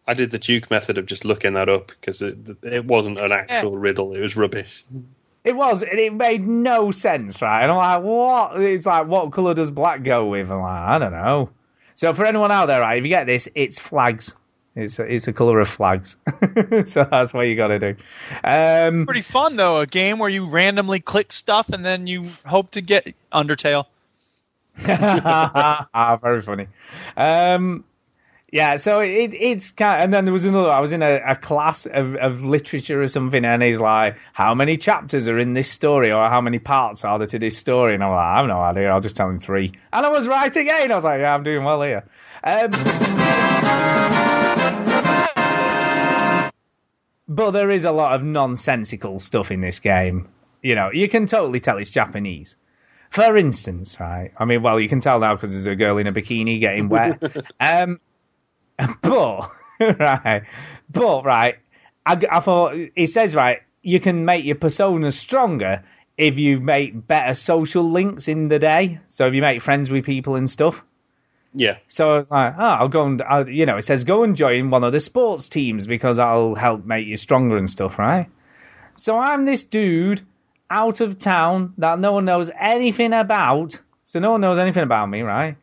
I 0.05 0.13
did 0.13 0.31
the 0.31 0.39
Duke 0.39 0.69
method 0.69 0.97
of 0.97 1.05
just 1.05 1.23
looking 1.25 1.53
that 1.53 1.69
up 1.69 1.88
because 1.88 2.21
it 2.21 2.38
it 2.63 2.85
wasn't 2.85 3.19
an 3.19 3.31
actual 3.31 3.77
riddle; 3.77 4.13
it 4.13 4.19
was 4.19 4.35
rubbish. 4.35 4.84
It 5.43 5.55
was, 5.55 5.84
and 5.84 5.99
it 5.99 6.13
made 6.13 6.47
no 6.47 6.91
sense, 6.91 7.41
right? 7.41 7.63
And 7.63 7.71
I'm 7.71 7.77
like, 7.77 8.03
what? 8.03 8.61
It's 8.61 8.85
like, 8.85 9.07
what 9.07 9.34
colour 9.34 9.53
does 9.53 9.71
black 9.71 10.03
go 10.03 10.27
with? 10.27 10.49
I'm 10.49 10.61
like, 10.61 10.71
I 10.71 10.99
don't 10.99 11.11
know. 11.11 11.49
So 11.95 12.13
for 12.13 12.25
anyone 12.25 12.51
out 12.51 12.67
there, 12.67 12.80
right, 12.80 12.97
if 12.97 13.03
you 13.03 13.09
get 13.09 13.25
this, 13.25 13.49
it's 13.53 13.80
flags. 13.80 14.35
It's 14.75 14.97
a, 14.99 15.03
it's 15.03 15.27
a 15.27 15.34
colour 15.34 15.59
of 15.59 15.67
flags. 15.67 16.15
so 16.85 17.07
that's 17.09 17.34
what 17.34 17.41
you 17.41 17.55
got 17.55 17.67
to 17.67 17.80
do. 17.80 17.95
Um, 18.43 19.05
Pretty 19.05 19.21
fun 19.21 19.55
though, 19.55 19.81
a 19.81 19.85
game 19.85 20.17
where 20.17 20.30
you 20.30 20.49
randomly 20.49 20.99
click 20.99 21.31
stuff 21.31 21.69
and 21.69 21.85
then 21.85 22.07
you 22.07 22.30
hope 22.45 22.71
to 22.71 22.81
get 22.81 23.13
Undertale. 23.31 23.85
ah, 24.88 26.17
very 26.21 26.41
funny. 26.41 26.67
Um, 27.15 27.84
yeah, 28.53 28.75
so 28.75 28.99
it, 28.99 29.34
it's 29.34 29.71
kind 29.71 29.95
of, 29.95 30.03
and 30.03 30.13
then 30.13 30.25
there 30.25 30.31
was 30.31 30.45
another. 30.45 30.69
I 30.69 30.80
was 30.80 30.91
in 30.91 31.01
a, 31.01 31.19
a 31.27 31.35
class 31.35 31.88
of, 31.88 32.13
of 32.17 32.41
literature 32.41 33.01
or 33.01 33.07
something, 33.07 33.43
and 33.43 33.63
he's 33.63 33.80
like, 33.80 34.15
"How 34.34 34.53
many 34.53 34.77
chapters 34.77 35.27
are 35.27 35.39
in 35.39 35.55
this 35.55 35.71
story, 35.71 36.11
or 36.11 36.30
how 36.30 36.39
many 36.39 36.59
parts 36.59 37.03
are 37.03 37.17
there 37.17 37.25
to 37.25 37.39
this 37.39 37.57
story?" 37.57 37.95
And 37.95 38.03
I'm 38.03 38.11
like, 38.11 38.19
"I 38.19 38.38
have 38.38 38.45
no 38.45 38.61
idea. 38.61 38.91
I'll 38.91 39.01
just 39.01 39.15
tell 39.15 39.27
him 39.27 39.39
three. 39.39 39.73
And 39.91 40.05
I 40.05 40.09
was 40.09 40.27
right 40.27 40.55
again. 40.55 40.91
I 40.91 40.95
was 40.95 41.03
like, 41.03 41.21
"Yeah, 41.21 41.34
I'm 41.34 41.43
doing 41.43 41.63
well 41.63 41.81
here." 41.81 42.03
Um, 42.43 42.69
but 47.27 47.51
there 47.51 47.71
is 47.71 47.85
a 47.85 47.91
lot 47.91 48.13
of 48.13 48.21
nonsensical 48.21 49.19
stuff 49.19 49.49
in 49.49 49.61
this 49.61 49.80
game. 49.80 50.30
You 50.61 50.75
know, 50.75 50.91
you 50.93 51.09
can 51.09 51.25
totally 51.25 51.59
tell 51.59 51.80
it's 51.80 51.89
Japanese. 51.89 52.55
For 53.09 53.35
instance, 53.35 53.99
right? 53.99 54.31
I 54.38 54.45
mean, 54.45 54.61
well, 54.61 54.80
you 54.80 54.89
can 54.89 55.01
tell 55.01 55.19
now 55.19 55.34
because 55.34 55.53
there's 55.53 55.65
a 55.65 55.75
girl 55.75 55.97
in 55.97 56.05
a 56.05 56.11
bikini 56.11 56.59
getting 56.59 56.88
wet. 56.88 57.19
um, 57.59 57.99
but 59.01 59.51
right, 59.79 60.43
but 60.89 61.25
right, 61.25 61.55
I, 62.05 62.21
I 62.31 62.39
thought 62.39 62.75
he 62.95 63.07
says 63.07 63.35
right. 63.35 63.59
You 63.81 63.99
can 63.99 64.23
make 64.23 64.45
your 64.45 64.55
persona 64.55 65.11
stronger 65.11 65.83
if 66.17 66.37
you 66.37 66.59
make 66.59 67.07
better 67.07 67.33
social 67.33 67.83
links 67.83 68.27
in 68.27 68.47
the 68.47 68.59
day. 68.59 68.99
So 69.07 69.27
if 69.27 69.33
you 69.33 69.41
make 69.41 69.61
friends 69.61 69.89
with 69.89 70.05
people 70.05 70.35
and 70.35 70.49
stuff. 70.49 70.83
Yeah, 71.55 71.77
So 71.87 72.09
I 72.09 72.17
was 72.17 72.31
like, 72.31 72.55
oh, 72.57 72.63
I'll 72.63 72.87
go 72.87 73.03
and, 73.05 73.21
I'll, 73.21 73.47
you 73.47 73.67
know, 73.67 73.77
it 73.77 73.83
says 73.83 74.05
go 74.05 74.23
and 74.23 74.35
join 74.35 74.71
one 74.71 74.83
of 74.83 74.91
the 74.91 74.99
sports 74.99 75.49
teams 75.49 75.85
because 75.85 76.17
that'll 76.17 76.55
help 76.55 76.83
make 76.83 77.05
you 77.05 77.15
stronger 77.15 77.57
and 77.57 77.69
stuff, 77.69 77.99
right? 77.99 78.27
So 78.95 79.19
I'm 79.19 79.45
this 79.45 79.61
dude 79.61 80.23
out 80.71 80.99
of 80.99 81.19
town 81.19 81.73
that 81.77 81.99
no 81.99 82.13
one 82.13 82.25
knows 82.25 82.49
anything 82.59 83.13
about. 83.13 83.79
So 84.03 84.19
no 84.19 84.31
one 84.31 84.41
knows 84.41 84.57
anything 84.57 84.81
about 84.81 85.07
me, 85.09 85.21
right? 85.21 85.57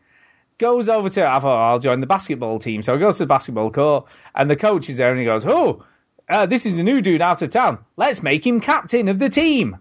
Goes 0.60 0.90
over 0.90 1.08
to, 1.08 1.26
I 1.26 1.40
thought, 1.40 1.70
I'll 1.72 1.78
join 1.78 2.00
the 2.00 2.06
basketball 2.06 2.58
team. 2.58 2.82
So 2.82 2.94
I 2.94 2.98
go 2.98 3.10
to 3.10 3.18
the 3.18 3.24
basketball 3.26 3.70
court 3.70 4.06
and 4.34 4.50
the 4.50 4.56
coach 4.56 4.90
is 4.90 4.98
there 4.98 5.10
and 5.10 5.18
he 5.18 5.24
goes, 5.24 5.44
oh, 5.46 5.82
uh, 6.28 6.44
this 6.44 6.66
is 6.66 6.76
a 6.76 6.82
new 6.82 7.00
dude 7.00 7.22
out 7.22 7.40
of 7.40 7.48
town. 7.48 7.78
Let's 7.96 8.22
make 8.22 8.46
him 8.46 8.60
captain 8.60 9.08
of 9.08 9.18
the 9.18 9.30
team. 9.30 9.78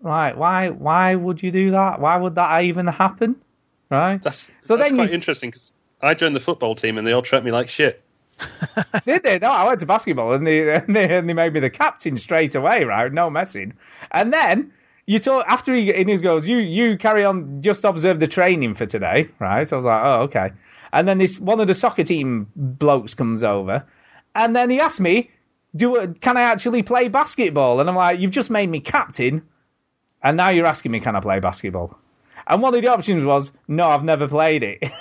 Right? 0.00 0.36
Why? 0.38 0.68
Why 0.70 1.16
would 1.16 1.42
you 1.42 1.50
do 1.50 1.72
that? 1.72 2.00
Why 2.00 2.16
would 2.16 2.36
that 2.36 2.62
even 2.62 2.86
happen? 2.86 3.34
Right? 3.90 4.22
that's 4.22 4.48
So 4.62 4.76
that's 4.76 4.90
then 4.90 4.96
quite 4.96 5.08
you- 5.08 5.14
interesting 5.16 5.50
because 5.50 5.72
I 6.00 6.14
joined 6.14 6.36
the 6.36 6.40
football 6.40 6.76
team 6.76 6.98
and 6.98 7.06
they 7.06 7.10
all 7.12 7.22
treat 7.22 7.42
me 7.42 7.50
like 7.50 7.68
shit. 7.68 8.00
Did 9.06 9.24
they? 9.24 9.40
No, 9.40 9.50
I 9.50 9.66
went 9.66 9.80
to 9.80 9.86
basketball 9.86 10.34
and 10.34 10.46
they, 10.46 10.72
and 10.74 10.94
they 10.94 11.16
and 11.16 11.28
they 11.28 11.34
made 11.34 11.52
me 11.52 11.58
the 11.60 11.70
captain 11.70 12.16
straight 12.16 12.54
away, 12.54 12.84
right? 12.84 13.12
No 13.12 13.28
messing. 13.28 13.72
And 14.12 14.32
then 14.32 14.72
you 15.06 15.18
talk 15.20 15.44
after 15.46 15.72
he 15.72 15.92
in 15.94 16.08
his 16.08 16.20
goes, 16.20 16.48
you 16.48 16.58
you 16.58 16.98
carry 16.98 17.24
on, 17.24 17.62
just 17.62 17.84
observe 17.84 18.20
the 18.20 18.26
training 18.26 18.74
for 18.74 18.86
today, 18.86 19.28
right? 19.38 19.66
So 19.66 19.76
I 19.76 19.78
was 19.78 19.86
like, 19.86 20.04
oh 20.04 20.22
okay. 20.22 20.50
And 20.92 21.06
then 21.06 21.18
this 21.18 21.38
one 21.38 21.60
of 21.60 21.66
the 21.66 21.74
soccer 21.74 22.04
team 22.04 22.48
blokes 22.56 23.14
comes 23.14 23.42
over, 23.42 23.84
and 24.34 24.54
then 24.54 24.70
he 24.70 24.80
asked 24.80 25.00
me, 25.00 25.30
do 25.74 26.14
can 26.20 26.36
I 26.36 26.42
actually 26.42 26.82
play 26.82 27.08
basketball? 27.08 27.80
And 27.80 27.88
I'm 27.88 27.96
like, 27.96 28.18
you've 28.20 28.32
just 28.32 28.50
made 28.50 28.68
me 28.68 28.80
captain, 28.80 29.46
and 30.22 30.36
now 30.36 30.50
you're 30.50 30.66
asking 30.66 30.92
me 30.92 31.00
can 31.00 31.14
I 31.14 31.20
play 31.20 31.38
basketball? 31.38 31.96
And 32.48 32.62
one 32.62 32.74
of 32.74 32.82
the 32.82 32.88
options 32.88 33.24
was 33.24 33.52
no, 33.68 33.84
I've 33.84 34.04
never 34.04 34.28
played 34.28 34.62
it. 34.62 34.82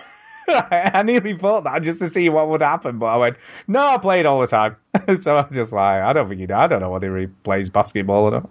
I 0.48 1.02
nearly 1.03 1.36
thought 1.38 1.64
that 1.64 1.82
just 1.82 1.99
to 1.99 2.10
see 2.10 2.30
what 2.30 2.48
would 2.49 2.61
happen, 2.61 2.99
but 2.99 3.07
I 3.07 3.18
went 3.18 3.38
no, 3.68 3.80
I 3.80 3.98
played 3.98 4.26
all 4.26 4.41
the 4.41 4.48
time. 4.48 4.76
so 5.22 5.38
I'm 5.38 5.52
just 5.52 5.72
like, 5.72 6.02
I 6.02 6.14
don't 6.14 6.30
think 6.30 6.41
you 6.41 6.48
do. 6.48 6.53
I 6.53 6.68
don't 6.68 6.82
know 6.82 6.91
whether 6.91 7.18
he 7.18 7.27
plays 7.27 7.69
basketball 7.69 8.26
or 8.26 8.32
not. 8.32 8.49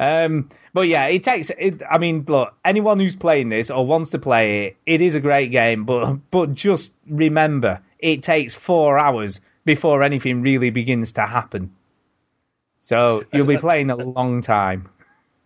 Um, 0.00 0.48
but 0.72 0.88
yeah, 0.88 1.06
it 1.06 1.22
takes. 1.22 1.50
It, 1.50 1.80
I 1.90 1.98
mean, 1.98 2.24
look, 2.28 2.54
anyone 2.64 2.98
who's 3.00 3.16
playing 3.16 3.48
this 3.48 3.70
or 3.70 3.86
wants 3.86 4.10
to 4.10 4.18
play 4.18 4.66
it, 4.66 4.76
it 4.86 5.00
is 5.00 5.14
a 5.14 5.20
great 5.20 5.50
game. 5.50 5.84
But 5.84 6.16
but 6.30 6.54
just 6.54 6.92
remember, 7.08 7.80
it 7.98 8.22
takes 8.22 8.54
four 8.54 8.98
hours 8.98 9.40
before 9.64 10.02
anything 10.02 10.42
really 10.42 10.70
begins 10.70 11.12
to 11.12 11.26
happen. 11.26 11.74
So 12.80 13.24
you'll 13.32 13.46
be 13.46 13.58
playing 13.58 13.90
a 13.90 13.96
long 13.96 14.40
time. 14.40 14.88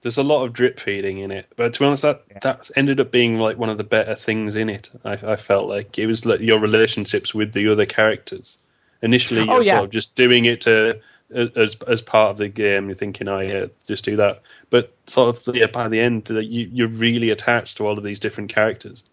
There's 0.02 0.18
a 0.18 0.22
lot 0.24 0.44
of 0.44 0.52
drip 0.52 0.80
feeding 0.80 1.18
in 1.18 1.30
it, 1.30 1.46
but 1.56 1.74
to 1.74 1.78
be 1.78 1.84
honest, 1.84 2.02
that 2.02 2.22
that 2.42 2.70
ended 2.74 2.98
up 2.98 3.12
being 3.12 3.38
like 3.38 3.56
one 3.56 3.68
of 3.70 3.78
the 3.78 3.84
better 3.84 4.16
things 4.16 4.56
in 4.56 4.68
it. 4.68 4.90
I, 5.04 5.12
I 5.12 5.36
felt 5.36 5.68
like 5.68 5.96
it 5.96 6.06
was 6.06 6.26
like 6.26 6.40
your 6.40 6.58
relationships 6.58 7.32
with 7.34 7.52
the 7.52 7.70
other 7.70 7.86
characters. 7.86 8.58
Initially, 9.00 9.42
oh, 9.42 9.44
you're 9.44 9.54
Oh, 9.54 9.60
yeah. 9.60 9.74
sort 9.76 9.84
of 9.86 9.90
just 9.90 10.14
doing 10.16 10.44
it 10.44 10.60
to 10.62 11.00
as 11.34 11.76
as 11.88 12.02
part 12.02 12.30
of 12.30 12.36
the 12.38 12.48
game. 12.48 12.88
You're 12.88 12.96
thinking, 12.96 13.28
oh 13.28 13.40
yeah, 13.40 13.66
just 13.86 14.04
do 14.04 14.16
that. 14.16 14.42
But 14.70 14.94
sort 15.06 15.48
of 15.48 15.56
yeah, 15.56 15.66
by 15.66 15.88
the 15.88 16.00
end, 16.00 16.24
that 16.26 16.46
you 16.46 16.68
you're 16.72 16.88
really 16.88 17.30
attached 17.30 17.78
to 17.78 17.86
all 17.86 17.98
of 17.98 18.04
these 18.04 18.20
different 18.20 18.52
characters, 18.54 19.04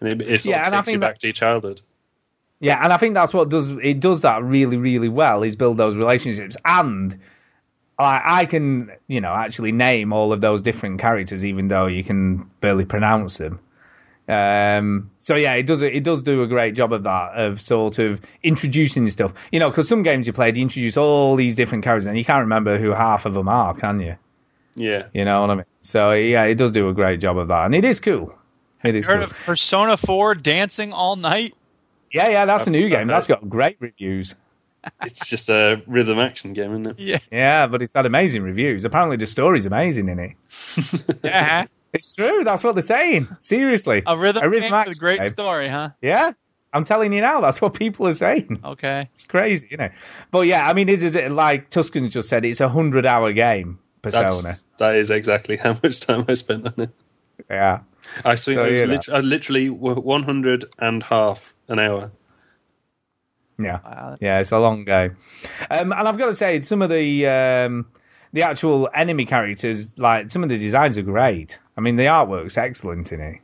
and 0.00 0.22
it, 0.22 0.28
it 0.28 0.42
sort 0.42 0.56
Yeah, 0.56 0.60
of 0.60 0.66
and 0.66 0.74
I 0.74 0.82
takes 0.82 0.92
you 0.92 0.98
think 0.98 1.00
back 1.00 1.18
to 1.20 1.26
your 1.28 1.34
childhood. 1.34 1.82
Yeah, 2.60 2.78
and 2.82 2.92
I 2.92 2.98
think 2.98 3.14
that's 3.14 3.32
what 3.32 3.48
does 3.48 3.70
it 3.70 4.00
does 4.00 4.22
that 4.22 4.42
really, 4.42 4.76
really 4.76 5.08
well 5.08 5.42
is 5.42 5.56
build 5.56 5.78
those 5.78 5.96
relationships. 5.96 6.56
And 6.64 7.18
I, 7.98 8.40
I 8.42 8.46
can, 8.46 8.92
you 9.08 9.20
know, 9.20 9.34
actually 9.34 9.72
name 9.72 10.12
all 10.12 10.32
of 10.32 10.40
those 10.42 10.62
different 10.62 11.00
characters, 11.00 11.44
even 11.44 11.68
though 11.68 11.86
you 11.86 12.04
can 12.04 12.50
barely 12.60 12.84
pronounce 12.84 13.38
them. 13.38 13.60
Um, 14.30 15.10
so 15.18 15.34
yeah, 15.34 15.54
it 15.54 15.64
does 15.64 15.82
it 15.82 16.04
does 16.04 16.22
do 16.22 16.42
a 16.42 16.46
great 16.46 16.74
job 16.74 16.92
of 16.92 17.02
that 17.02 17.32
of 17.34 17.60
sort 17.60 17.98
of 17.98 18.20
introducing 18.42 19.08
stuff. 19.10 19.32
You 19.50 19.58
know, 19.60 19.68
because 19.70 19.88
some 19.88 20.02
games 20.02 20.26
you 20.26 20.32
play, 20.32 20.52
you 20.54 20.62
introduce 20.62 20.96
all 20.96 21.36
these 21.36 21.54
different 21.54 21.84
characters, 21.84 22.06
and 22.06 22.16
you 22.16 22.24
can't 22.24 22.42
remember 22.42 22.78
who 22.78 22.90
half 22.90 23.26
of 23.26 23.34
them 23.34 23.48
are, 23.48 23.74
can 23.74 24.00
you? 24.00 24.16
Yeah, 24.76 25.06
You 25.12 25.24
know 25.24 25.40
what 25.40 25.50
I 25.50 25.54
mean? 25.56 25.64
So 25.82 26.12
yeah, 26.12 26.44
it 26.44 26.54
does 26.54 26.72
do 26.72 26.88
a 26.88 26.94
great 26.94 27.20
job 27.20 27.38
of 27.38 27.48
that, 27.48 27.66
and 27.66 27.74
it 27.74 27.84
is 27.84 27.98
cool. 28.00 28.34
It 28.84 28.94
is 28.94 29.06
Heard 29.06 29.16
cool. 29.16 29.24
of 29.24 29.32
Persona 29.44 29.96
4 29.96 30.36
dancing 30.36 30.92
all 30.92 31.16
night? 31.16 31.54
Yeah, 32.12 32.28
yeah, 32.28 32.44
that's 32.46 32.66
a 32.66 32.70
new 32.70 32.86
I've 32.86 32.90
game. 32.90 33.06
That's 33.08 33.26
got 33.26 33.46
great 33.48 33.76
reviews. 33.80 34.34
it's 35.02 35.28
just 35.28 35.50
a 35.50 35.82
rhythm 35.86 36.18
action 36.18 36.54
game, 36.54 36.70
isn't 36.72 36.86
it? 36.86 36.98
Yeah. 36.98 37.18
Yeah, 37.30 37.66
but 37.66 37.82
it's 37.82 37.94
had 37.94 38.06
amazing 38.06 38.42
reviews. 38.42 38.84
Apparently, 38.84 39.16
the 39.16 39.26
story's 39.26 39.66
amazing 39.66 40.08
in 40.08 40.18
it. 40.18 40.32
Yeah. 41.22 41.66
It's 41.92 42.14
true. 42.14 42.42
That's 42.44 42.62
what 42.62 42.74
they're 42.74 42.82
saying. 42.82 43.28
Seriously, 43.40 44.02
A 44.06 44.16
rhythm, 44.16 44.42
A 44.44 44.48
rhythm 44.48 44.70
game 44.70 44.84
with 44.86 44.96
a 44.96 45.00
great 45.00 45.20
game. 45.22 45.30
story, 45.30 45.68
huh? 45.68 45.90
yeah. 46.00 46.32
I'm 46.72 46.84
telling 46.84 47.12
you 47.12 47.20
now, 47.20 47.40
that's 47.40 47.60
what 47.60 47.74
people 47.74 48.06
are 48.06 48.12
saying. 48.12 48.60
Okay. 48.64 49.08
It's 49.16 49.24
crazy, 49.24 49.66
you 49.72 49.76
know. 49.76 49.88
But 50.30 50.42
yeah, 50.46 50.68
I 50.68 50.72
mean, 50.72 50.88
it 50.88 51.02
is 51.02 51.16
like 51.16 51.68
Tuscan's 51.70 52.10
just 52.12 52.28
said, 52.28 52.44
it's 52.44 52.60
a 52.60 52.68
hundred 52.68 53.06
hour 53.06 53.32
game. 53.32 53.80
Persona. 54.02 54.42
That's, 54.42 54.64
that 54.78 54.94
is 54.94 55.10
exactly 55.10 55.56
how 55.56 55.76
much 55.82 55.98
time 55.98 56.24
I 56.28 56.34
spent 56.34 56.66
on 56.66 56.74
it. 56.78 56.90
Yeah. 57.50 57.80
I 58.24 58.36
think 58.36 58.56
So, 58.56 58.64
it 58.64 58.86
was 58.88 59.08
lit- 59.08 59.08
I 59.14 59.18
literally 59.18 59.68
100 59.68 60.64
and 60.78 61.02
half 61.02 61.40
an 61.68 61.80
hour. 61.80 62.12
Yeah. 63.58 63.80
Wow. 63.84 64.16
Yeah, 64.20 64.38
it's 64.40 64.52
a 64.52 64.58
long 64.58 64.84
game. 64.84 65.16
Um, 65.70 65.92
and 65.92 66.08
I've 66.08 66.18
got 66.18 66.26
to 66.26 66.34
say, 66.34 66.60
some 66.62 66.82
of 66.82 66.88
the 66.90 67.26
um, 67.26 67.86
the 68.32 68.42
actual 68.42 68.88
enemy 68.94 69.26
characters, 69.26 69.98
like 69.98 70.30
some 70.30 70.42
of 70.42 70.48
the 70.48 70.58
designs 70.58 70.96
are 70.96 71.02
great. 71.02 71.58
I 71.80 71.82
mean, 71.82 71.96
the 71.96 72.04
artwork's 72.04 72.58
excellent 72.58 73.10
in 73.10 73.20
it. 73.20 73.40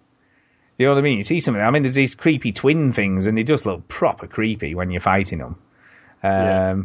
Do 0.77 0.85
you 0.85 0.87
know 0.87 0.95
what 0.95 0.99
I 0.99 1.03
mean? 1.03 1.17
You 1.17 1.23
see 1.23 1.41
something. 1.41 1.63
I 1.63 1.71
mean, 1.71 1.83
there's 1.83 1.95
these 1.95 2.15
creepy 2.15 2.53
twin 2.53 2.93
things, 2.93 3.27
and 3.27 3.39
they 3.39 3.45
just 3.45 3.65
look 3.65 3.89
proper 3.89 4.27
creepy 4.27 4.75
when 4.75 4.91
you're 4.91 5.01
fighting 5.01 5.39
them. 5.39 5.57
Um, 6.23 6.31
Yeah. 6.31 6.83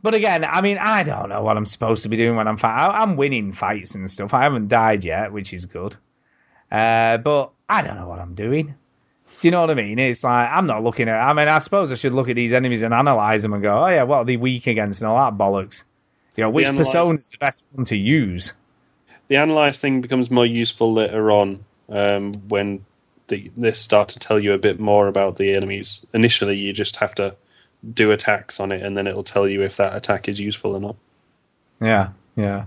But 0.00 0.14
again, 0.14 0.44
I 0.44 0.60
mean, 0.60 0.78
I 0.78 1.02
don't 1.02 1.28
know 1.30 1.42
what 1.42 1.56
I'm 1.56 1.66
supposed 1.66 2.04
to 2.04 2.08
be 2.08 2.16
doing 2.16 2.36
when 2.36 2.46
I'm 2.46 2.56
fighting. 2.56 2.94
I'm 2.94 3.16
winning 3.16 3.52
fights 3.52 3.94
and 3.94 4.08
stuff. 4.10 4.32
I 4.32 4.42
haven't 4.42 4.68
died 4.68 5.04
yet, 5.04 5.32
which 5.32 5.52
is 5.52 5.66
good. 5.66 5.96
Uh, 6.70 7.16
but 7.16 7.50
I 7.68 7.82
don't 7.82 7.96
know 7.96 8.06
what 8.06 8.20
I'm 8.20 8.34
doing. 8.34 8.74
Do 9.40 9.48
you 9.48 9.50
know 9.50 9.60
what 9.62 9.70
I 9.70 9.74
mean? 9.74 9.98
It's 9.98 10.22
like 10.22 10.50
I'm 10.52 10.66
not 10.66 10.84
looking 10.84 11.08
at. 11.08 11.16
I 11.16 11.32
mean, 11.32 11.48
I 11.48 11.58
suppose 11.58 11.90
I 11.90 11.94
should 11.94 12.12
look 12.12 12.28
at 12.28 12.36
these 12.36 12.52
enemies 12.52 12.82
and 12.82 12.92
analyze 12.94 13.42
them 13.42 13.54
and 13.54 13.62
go, 13.62 13.84
oh 13.84 13.88
yeah, 13.88 14.02
what 14.02 14.18
are 14.18 14.24
they 14.24 14.36
weak 14.36 14.66
against 14.66 15.00
and 15.00 15.08
all 15.08 15.16
that 15.18 15.38
bollocks. 15.38 15.82
You 16.36 16.44
know, 16.44 16.50
which 16.50 16.66
persona 16.76 17.18
is 17.18 17.30
the 17.30 17.38
best 17.38 17.66
one 17.72 17.84
to 17.86 17.96
use? 17.96 18.52
The 19.28 19.36
analyze 19.36 19.78
thing 19.78 20.00
becomes 20.00 20.30
more 20.30 20.46
useful 20.46 20.92
later 20.92 21.30
on 21.30 21.64
um, 21.88 22.32
when 22.48 22.84
the, 23.28 23.50
they 23.56 23.72
start 23.72 24.10
to 24.10 24.18
tell 24.18 24.38
you 24.38 24.52
a 24.54 24.58
bit 24.58 24.80
more 24.80 25.06
about 25.06 25.36
the 25.36 25.54
enemies. 25.54 26.04
Initially, 26.12 26.56
you 26.56 26.72
just 26.72 26.96
have 26.96 27.14
to 27.16 27.36
do 27.94 28.10
attacks 28.10 28.58
on 28.58 28.72
it, 28.72 28.82
and 28.82 28.96
then 28.96 29.06
it'll 29.06 29.24
tell 29.24 29.48
you 29.48 29.62
if 29.62 29.76
that 29.76 29.94
attack 29.94 30.28
is 30.28 30.40
useful 30.40 30.74
or 30.74 30.80
not. 30.80 30.96
Yeah, 31.80 32.08
yeah. 32.36 32.64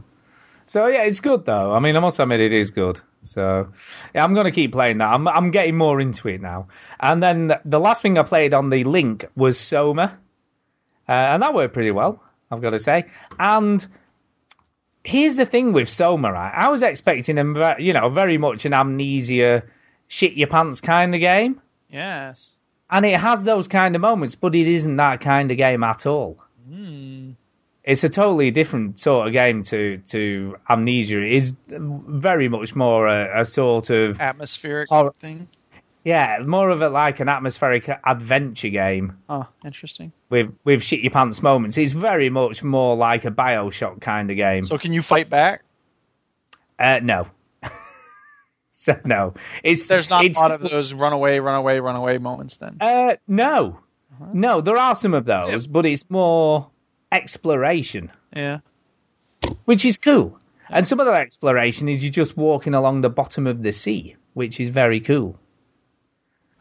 So 0.65 0.87
yeah, 0.87 1.03
it's 1.03 1.19
good 1.19 1.45
though. 1.45 1.73
I 1.73 1.79
mean, 1.79 1.97
I 1.97 1.99
must 1.99 2.19
admit 2.19 2.39
it 2.39 2.53
is 2.53 2.69
good. 2.69 3.01
So 3.23 3.67
yeah, 4.15 4.23
I'm 4.23 4.33
going 4.33 4.45
to 4.45 4.51
keep 4.51 4.71
playing 4.71 4.99
that. 4.99 5.09
I'm 5.09 5.27
I'm 5.27 5.51
getting 5.51 5.77
more 5.77 5.99
into 5.99 6.27
it 6.29 6.41
now. 6.41 6.67
And 6.99 7.21
then 7.21 7.53
the 7.65 7.79
last 7.79 8.01
thing 8.01 8.17
I 8.17 8.23
played 8.23 8.53
on 8.53 8.69
the 8.69 8.83
link 8.83 9.25
was 9.35 9.59
Soma, 9.59 10.17
uh, 11.09 11.11
and 11.11 11.43
that 11.43 11.53
worked 11.53 11.73
pretty 11.73 11.91
well. 11.91 12.23
I've 12.49 12.61
got 12.61 12.71
to 12.71 12.79
say. 12.79 13.05
And 13.39 13.85
here's 15.03 15.37
the 15.37 15.45
thing 15.45 15.73
with 15.73 15.89
Soma, 15.89 16.31
right? 16.31 16.53
I 16.55 16.69
was 16.69 16.83
expecting 16.83 17.37
him, 17.37 17.61
you 17.79 17.93
know, 17.93 18.09
very 18.09 18.37
much 18.37 18.65
an 18.65 18.73
amnesia, 18.73 19.63
shit 20.07 20.33
your 20.33 20.47
pants 20.47 20.81
kind 20.81 21.13
of 21.13 21.21
game. 21.21 21.61
Yes. 21.89 22.51
And 22.89 23.05
it 23.05 23.19
has 23.19 23.43
those 23.43 23.67
kind 23.67 23.95
of 23.95 24.01
moments, 24.01 24.35
but 24.35 24.53
it 24.53 24.67
isn't 24.67 24.97
that 24.97 25.21
kind 25.21 25.49
of 25.51 25.57
game 25.57 25.83
at 25.83 26.05
all. 26.05 26.43
Hmm. 26.69 27.31
It's 27.83 28.03
a 28.03 28.09
totally 28.09 28.51
different 28.51 28.99
sort 28.99 29.27
of 29.27 29.33
game 29.33 29.63
to, 29.63 29.97
to 30.09 30.57
Amnesia. 30.69 31.19
It 31.19 31.31
is 31.31 31.53
very 31.67 32.47
much 32.47 32.75
more 32.75 33.07
a, 33.07 33.41
a 33.41 33.45
sort 33.45 33.89
of 33.89 34.19
Atmospheric 34.19 34.89
Hor- 34.89 35.13
thing. 35.19 35.47
Yeah, 36.03 36.39
more 36.45 36.69
of 36.69 36.81
a 36.81 36.89
like 36.89 37.19
an 37.19 37.29
atmospheric 37.29 37.89
adventure 38.05 38.69
game 38.69 39.17
Oh, 39.29 39.47
interesting. 39.63 40.11
with 40.29 40.51
with 40.63 40.83
shit 40.83 41.01
your 41.01 41.11
pants 41.11 41.41
moments. 41.43 41.77
It's 41.77 41.91
very 41.93 42.29
much 42.29 42.63
more 42.63 42.95
like 42.95 43.25
a 43.25 43.31
Bioshock 43.31 44.01
kind 44.01 44.29
of 44.31 44.37
game. 44.37 44.65
So 44.65 44.77
can 44.77 44.93
you 44.93 45.01
fight 45.01 45.29
back? 45.29 45.63
Uh, 46.79 46.99
no. 47.03 47.27
so 48.71 48.99
no, 49.05 49.35
it's 49.63 49.87
There's 49.87 50.09
not 50.09 50.25
it's, 50.25 50.37
a 50.37 50.41
lot 50.41 50.51
of 50.51 50.61
those 50.61 50.93
run 50.93 51.13
away, 51.13 51.39
run 51.39 51.55
away, 51.55 51.79
run 51.79 51.95
away 51.95 52.17
moments 52.17 52.57
then. 52.57 52.77
Uh, 52.81 53.15
no, 53.27 53.79
no, 54.33 54.61
there 54.61 54.77
are 54.77 54.95
some 54.95 55.13
of 55.13 55.25
those, 55.25 55.67
but 55.67 55.85
it's 55.85 56.09
more 56.09 56.69
exploration. 57.11 58.11
Yeah. 58.35 58.59
which 59.65 59.85
is 59.85 59.97
cool. 59.97 60.39
And 60.69 60.87
some 60.87 60.99
of 61.01 61.05
that 61.05 61.19
exploration 61.19 61.89
is 61.89 62.01
you're 62.01 62.11
just 62.11 62.37
walking 62.37 62.73
along 62.73 63.01
the 63.01 63.09
bottom 63.09 63.45
of 63.45 63.61
the 63.61 63.73
sea, 63.73 64.15
which 64.33 64.59
is 64.59 64.69
very 64.69 65.01
cool. 65.01 65.37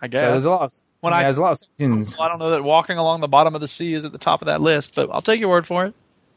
I 0.02 0.06
So 0.06 0.09
guess. 0.09 0.20
there's 0.22 0.44
a 0.47 0.51
lot 0.51 0.62
of 0.62 0.72
When 1.01 1.12
yeah, 1.12 1.18
I- 1.18 1.22
there's 1.24 1.39
a 1.39 1.43
lot 1.43 1.52
of 1.52 1.59
sections. 1.59 2.16
I 2.18 2.28
don't 2.28 2.39
know 2.39 2.51
that 2.51 2.64
walking 2.64 2.98
along 2.98 3.20
the 3.20 3.28
bottom 3.28 3.55
of 3.55 3.60
the 3.60 3.68
sea 3.68 3.94
is 3.94 4.05
at 4.05 4.12
the 4.12 4.18
top 4.18 4.40
of 4.43 4.47
that 4.47 4.60
list, 4.60 4.94
but 4.94 5.10
I'll 5.12 5.22
take 5.22 5.40
your 5.40 5.48
word 5.51 5.66
for 5.66 5.85
it. 5.86 5.94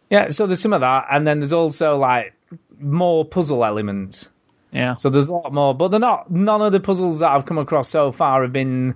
Yeah, 0.10 0.30
so 0.30 0.45
there's 0.48 0.60
some 0.61 0.73
of 0.73 0.81
that, 0.81 1.07
and 1.11 1.26
then 1.26 1.40
there's 1.40 1.53
also 1.53 1.98
like 1.98 2.34
more 2.80 3.23
puzzle 3.26 3.64
elements. 3.65 4.30
Yeah. 4.72 4.95
So 4.95 5.10
there's 5.10 5.30
a 5.30 5.34
lot 5.34 5.53
more, 5.53 5.73
but 5.73 5.90
they're 5.90 5.99
not. 5.99 6.30
None 6.31 6.61
of 6.61 6.72
the 6.72 6.80
puzzles 6.80 7.19
that 7.19 7.31
I've 7.31 7.45
come 7.45 7.57
across 7.57 7.88
so 7.90 8.11
far 8.11 8.41
have 8.41 8.52
been 8.52 8.95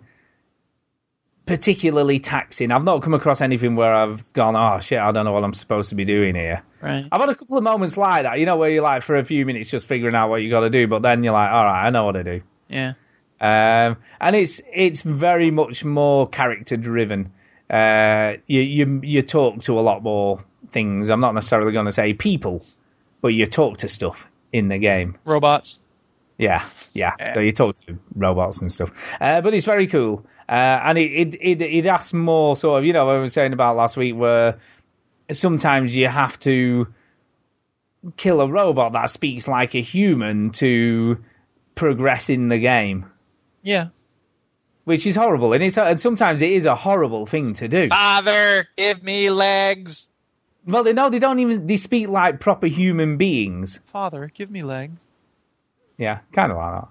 particularly 1.45 2.19
taxing. 2.19 2.71
I've 2.71 2.83
not 2.83 3.01
come 3.03 3.13
across 3.13 3.39
anything 3.41 3.75
where 3.77 3.93
I've 3.95 4.31
gone, 4.33 4.55
oh 4.57 4.79
shit, 4.81 4.99
I 4.99 5.11
don't 5.13 5.23
know 5.23 5.31
what 5.31 5.43
I'm 5.45 5.53
supposed 5.53 5.89
to 5.89 5.95
be 5.95 6.03
doing 6.03 6.35
here. 6.35 6.61
Right. 6.81 7.07
I've 7.09 7.21
had 7.21 7.29
a 7.29 7.35
couple 7.35 7.57
of 7.57 7.63
moments 7.63 7.95
like 7.95 8.23
that, 8.23 8.37
you 8.39 8.45
know, 8.45 8.57
where 8.57 8.69
you're 8.69 8.83
like 8.83 9.01
for 9.01 9.15
a 9.15 9.23
few 9.23 9.45
minutes 9.45 9.69
just 9.69 9.87
figuring 9.87 10.13
out 10.13 10.29
what 10.29 10.41
you 10.41 10.49
got 10.49 10.61
to 10.61 10.69
do, 10.69 10.87
but 10.87 11.01
then 11.03 11.23
you're 11.23 11.33
like, 11.33 11.49
all 11.49 11.63
right, 11.63 11.85
I 11.87 11.89
know 11.89 12.03
what 12.05 12.13
to 12.13 12.23
do. 12.23 12.41
Yeah. 12.67 12.93
Um, 13.39 13.97
and 14.19 14.35
it's 14.35 14.61
it's 14.73 15.01
very 15.01 15.51
much 15.51 15.83
more 15.83 16.27
character 16.27 16.75
driven. 16.77 17.31
Uh, 17.69 18.33
you 18.47 18.61
you 18.61 19.01
you 19.03 19.21
talk 19.21 19.61
to 19.63 19.79
a 19.79 19.81
lot 19.81 20.01
more 20.01 20.43
things. 20.71 21.09
I'm 21.09 21.19
not 21.19 21.33
necessarily 21.33 21.71
going 21.71 21.85
to 21.85 21.91
say 21.91 22.13
people, 22.13 22.65
but 23.21 23.29
you 23.29 23.45
talk 23.45 23.77
to 23.79 23.87
stuff 23.87 24.25
in 24.51 24.69
the 24.69 24.77
game. 24.77 25.17
Robots. 25.25 25.79
Yeah, 26.37 26.65
yeah. 26.93 27.33
So 27.33 27.39
you 27.39 27.51
talk 27.51 27.75
to 27.75 27.97
robots 28.15 28.61
and 28.61 28.71
stuff. 28.71 28.91
Uh, 29.19 29.41
but 29.41 29.53
it's 29.53 29.65
very 29.65 29.87
cool. 29.87 30.25
Uh, 30.49 30.79
and 30.83 30.97
it, 30.97 31.11
it 31.11 31.35
it 31.41 31.61
it 31.61 31.85
asks 31.85 32.13
more 32.13 32.55
sort 32.55 32.79
of 32.79 32.85
you 32.85 32.93
know 32.93 33.05
what 33.05 33.15
I 33.15 33.19
was 33.19 33.33
saying 33.33 33.53
about 33.53 33.75
last 33.75 33.97
week 33.97 34.15
where 34.15 34.57
sometimes 35.31 35.95
you 35.95 36.07
have 36.07 36.39
to 36.39 36.87
kill 38.15 38.41
a 38.41 38.47
robot 38.47 38.93
that 38.93 39.09
speaks 39.09 39.47
like 39.47 39.75
a 39.75 39.81
human 39.81 40.51
to 40.51 41.17
progress 41.75 42.29
in 42.29 42.47
the 42.47 42.57
game 42.57 43.05
Yeah. 43.63 43.87
which 44.85 45.05
is 45.05 45.15
horrible, 45.15 45.53
and 45.53 45.63
it's 45.63 45.77
and 45.77 45.99
sometimes 45.99 46.41
it 46.41 46.51
is 46.51 46.65
a 46.65 46.75
horrible 46.75 47.25
thing 47.25 47.53
to 47.55 47.67
do. 47.67 47.87
Father, 47.89 48.67
give 48.77 49.03
me 49.03 49.29
legs. 49.29 50.07
Well, 50.65 50.83
they 50.83 50.93
know 50.93 51.09
they 51.09 51.19
don't 51.19 51.39
even 51.39 51.67
they 51.67 51.77
speak 51.77 52.07
like 52.07 52.39
proper 52.39 52.67
human 52.67 53.17
beings. 53.17 53.79
Father, 53.87 54.31
give 54.33 54.49
me 54.51 54.63
legs. 54.63 55.01
Yeah, 55.97 56.19
kind 56.33 56.51
of 56.51 56.57
like 56.57 56.81
that. 56.81 56.87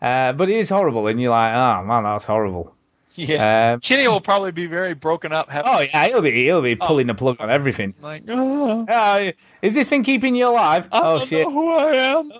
Yeah. 0.00 0.28
Uh, 0.28 0.32
but 0.32 0.48
it 0.48 0.56
is 0.58 0.68
horrible, 0.70 1.06
and 1.08 1.20
you're 1.20 1.30
like, 1.30 1.52
oh 1.54 1.84
man, 1.84 2.04
that's 2.04 2.24
horrible. 2.24 2.72
Yeah. 3.14 3.72
Um, 3.74 3.80
Chinny 3.80 4.06
will 4.08 4.20
probably 4.20 4.52
be 4.52 4.66
very 4.66 4.94
broken 4.94 5.32
up. 5.32 5.48
Having, 5.48 5.72
oh 5.74 5.80
yeah, 5.80 6.06
he'll 6.08 6.20
be 6.22 6.32
he'll 6.44 6.62
be 6.62 6.76
pulling 6.76 7.06
the 7.06 7.14
plug 7.14 7.36
on 7.40 7.50
everything. 7.50 7.94
Like, 8.02 8.24
oh, 8.28 8.84
Uh, 8.86 9.32
is 9.62 9.74
this 9.74 9.88
thing 9.88 10.04
keeping 10.04 10.34
you 10.34 10.46
alive? 10.48 10.86
I 10.92 11.00
oh 11.00 11.18
don't 11.18 11.28
shit! 11.28 11.46
know 11.46 11.50
who 11.52 11.72
I 11.72 11.94
am. 11.94 12.32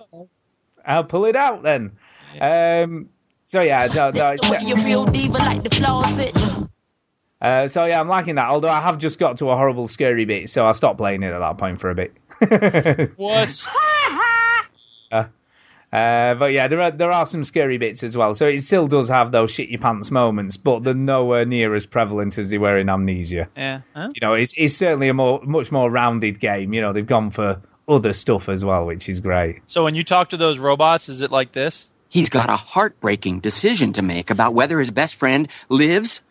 I'll 0.85 1.03
pull 1.03 1.25
it 1.25 1.35
out 1.35 1.63
then. 1.63 1.97
Um. 2.39 3.09
So 3.47 3.61
yeah, 3.61 3.87
no, 3.87 4.09
no, 4.09 4.27
It's 4.31 4.41
the 4.41 4.49
way 4.49 4.59
you 4.61 4.75
real 4.83 5.05
diva 5.05 5.37
like 5.37 5.63
the 5.63 5.69
faucet. 5.69 6.35
uh, 7.41 7.69
so 7.69 7.85
yeah, 7.85 7.97
I'm 7.97 8.09
liking 8.09 8.35
that. 8.35 8.49
Although 8.49 8.69
I 8.69 8.81
have 8.81 8.97
just 8.97 9.19
got 9.19 9.37
to 9.37 9.49
a 9.49 9.55
horrible, 9.55 9.87
scary 9.87 10.25
bit, 10.25 10.49
so 10.49 10.65
I 10.65 10.73
stopped 10.73 10.97
playing 10.97 11.23
it 11.23 11.31
at 11.31 11.39
that 11.39 11.57
point 11.57 11.79
for 11.79 11.89
a 11.89 11.95
bit. 11.95 12.13
Was 13.17 13.69
Uh, 15.93 16.35
but 16.35 16.51
yeah, 16.51 16.67
there 16.67 16.81
are 16.81 16.91
there 16.91 17.11
are 17.13 17.25
some 17.25 17.45
scary 17.45 17.77
bits 17.77 18.03
as 18.03 18.17
well. 18.17 18.35
So 18.35 18.45
it 18.45 18.65
still 18.65 18.87
does 18.87 19.07
have 19.07 19.31
those 19.31 19.51
shit 19.51 19.69
your 19.69 19.79
pants 19.79 20.11
moments, 20.11 20.57
but 20.57 20.83
they're 20.83 20.93
nowhere 20.93 21.45
near 21.45 21.73
as 21.75 21.85
prevalent 21.85 22.37
as 22.37 22.49
they 22.49 22.57
were 22.57 22.77
in 22.77 22.89
Amnesia. 22.89 23.47
yeah. 23.55 23.81
Huh? 23.95 24.09
You 24.13 24.19
know, 24.19 24.33
it's 24.33 24.53
it's 24.57 24.75
certainly 24.75 25.07
a 25.07 25.13
more 25.13 25.41
much 25.43 25.71
more 25.71 25.89
rounded 25.89 26.41
game. 26.41 26.73
You 26.73 26.81
know, 26.81 26.91
they've 26.91 27.07
gone 27.07 27.31
for 27.31 27.61
other 27.87 28.11
stuff 28.11 28.49
as 28.49 28.65
well, 28.65 28.85
which 28.85 29.07
is 29.07 29.21
great. 29.21 29.61
So 29.67 29.85
when 29.85 29.95
you 29.95 30.03
talk 30.03 30.31
to 30.31 30.37
those 30.37 30.59
robots, 30.59 31.07
is 31.07 31.21
it 31.21 31.31
like 31.31 31.53
this? 31.53 31.87
He's 32.09 32.29
got 32.29 32.49
a 32.49 32.55
heartbreaking 32.55 33.41
decision 33.41 33.93
to 33.93 34.01
make 34.01 34.29
about 34.29 34.53
whether 34.53 34.79
his 34.79 34.91
best 34.91 35.15
friend 35.15 35.47
lives 35.69 36.21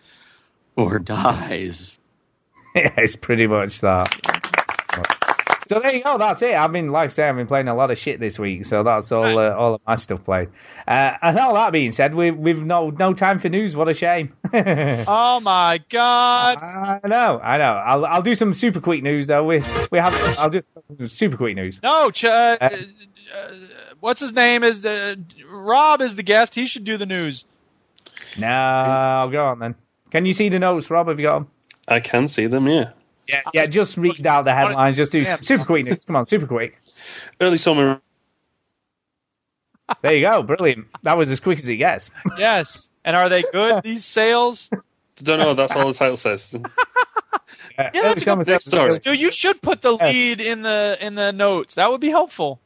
or 0.77 0.99
dies. 0.99 1.99
yeah, 2.75 2.93
it's 2.97 3.17
pretty 3.17 3.47
much 3.47 3.81
that. 3.83 4.13
So 5.69 5.81
there 5.81 5.97
you 5.97 6.05
go. 6.05 6.17
That's 6.17 6.41
it. 6.43 6.55
I've 6.55 6.71
been, 6.71 6.93
like 6.93 7.07
I 7.07 7.09
say, 7.09 7.29
I've 7.29 7.35
been 7.35 7.49
playing 7.49 7.67
a 7.67 7.75
lot 7.75 7.91
of 7.91 7.99
shit 7.99 8.21
this 8.21 8.39
week, 8.39 8.65
so 8.67 8.85
that's 8.85 9.11
all 9.11 9.37
uh, 9.39 9.51
all 9.51 9.75
of 9.75 9.81
my 9.85 9.97
stuff 9.97 10.23
played. 10.23 10.49
Uh, 10.87 11.15
and 11.21 11.37
all 11.41 11.55
that 11.55 11.73
being 11.73 11.91
said, 11.91 12.15
we 12.15 12.31
we've 12.31 12.63
no 12.63 12.91
no 12.91 13.15
time 13.15 13.41
for 13.41 13.49
news. 13.49 13.75
What 13.75 13.89
a 13.89 13.95
shame. 13.95 14.33
Oh 15.09 15.41
my 15.41 15.81
God! 15.89 16.59
I 16.59 17.01
know, 17.05 17.41
I 17.41 17.59
know. 17.59 17.65
I'll 17.65 18.07
I'll 18.07 18.23
do 18.23 18.37
some 18.37 18.55
super 18.55 18.81
quick 18.81 19.03
news 19.03 19.27
though. 19.27 19.45
We 19.45 19.65
we 19.91 19.99
have 19.99 20.15
I'll 20.39 20.51
just 20.51 20.71
super 21.07 21.37
quick 21.37 21.57
news. 21.57 21.81
No, 21.83 22.11
Ch- 22.13 22.25
uh, 22.27 22.57
uh, 22.61 22.71
what's 24.01 24.21
his 24.21 24.33
name? 24.33 24.65
Is 24.65 24.81
the 24.81 25.19
Rob 25.49 26.01
is 26.01 26.15
the 26.15 26.23
guest? 26.23 26.55
He 26.55 26.67
should 26.67 26.85
do 26.85 26.97
the 26.97 27.07
news. 27.07 27.45
No, 28.39 28.47
I'll 28.49 29.31
go 29.31 29.47
on 29.47 29.59
then. 29.59 29.75
Can 30.11 30.25
you 30.25 30.33
see 30.33 30.49
the 30.49 30.59
notes, 30.59 30.91
Rob? 30.91 31.09
Have 31.09 31.19
you 31.19 31.27
got 31.27 31.39
them? 31.41 31.49
I 31.89 32.01
can 32.01 32.29
see 32.29 32.47
them, 32.47 32.67
yeah. 32.69 32.91
Yeah, 33.29 33.43
yeah. 33.53 33.67
Just 33.67 33.97
read 33.97 34.25
out 34.27 34.45
the 34.45 34.55
headlines. 34.55 34.97
Just 34.97 35.13
do 35.13 35.19
Yeah. 35.21 35.39
super 35.41 35.65
quick 35.65 35.85
news. 35.85 36.05
Come 36.05 36.17
on, 36.17 36.25
super 36.25 36.47
quick. 36.47 36.79
Early 37.41 37.59
summer. 37.59 38.01
There 40.03 40.17
you 40.17 40.29
go. 40.29 40.43
Brilliant. 40.43 40.87
That 41.03 41.17
was 41.17 41.31
as 41.31 41.41
quick 41.41 41.59
as 41.59 41.69
it 41.69 41.77
gets. 41.77 42.11
Yes. 42.39 42.91
And 43.05 43.15
are 43.17 43.29
they 43.29 43.43
good? 43.43 43.83
These 43.85 44.05
sales? 44.05 44.69
Don't 45.17 45.39
know. 45.39 45.55
That's 45.55 45.73
all 45.75 45.89
the 45.89 45.95
title 45.95 46.17
says. 46.17 46.53
Yeah, 46.53 46.61
Yeah, 47.79 47.91
that's 48.03 48.23
a 48.23 48.25
good 48.25 48.47
Next 48.49 48.65
story. 48.67 48.99
Dude, 48.99 49.21
you 49.21 49.31
should 49.31 49.63
put 49.63 49.81
the 49.83 49.93
lead 49.93 50.41
in 50.41 50.63
the 50.63 50.97
in 51.01 51.15
the 51.15 51.33
notes. 51.33 51.75
That 51.75 51.91
would 51.91 52.01
be 52.01 52.11
helpful. 52.11 52.61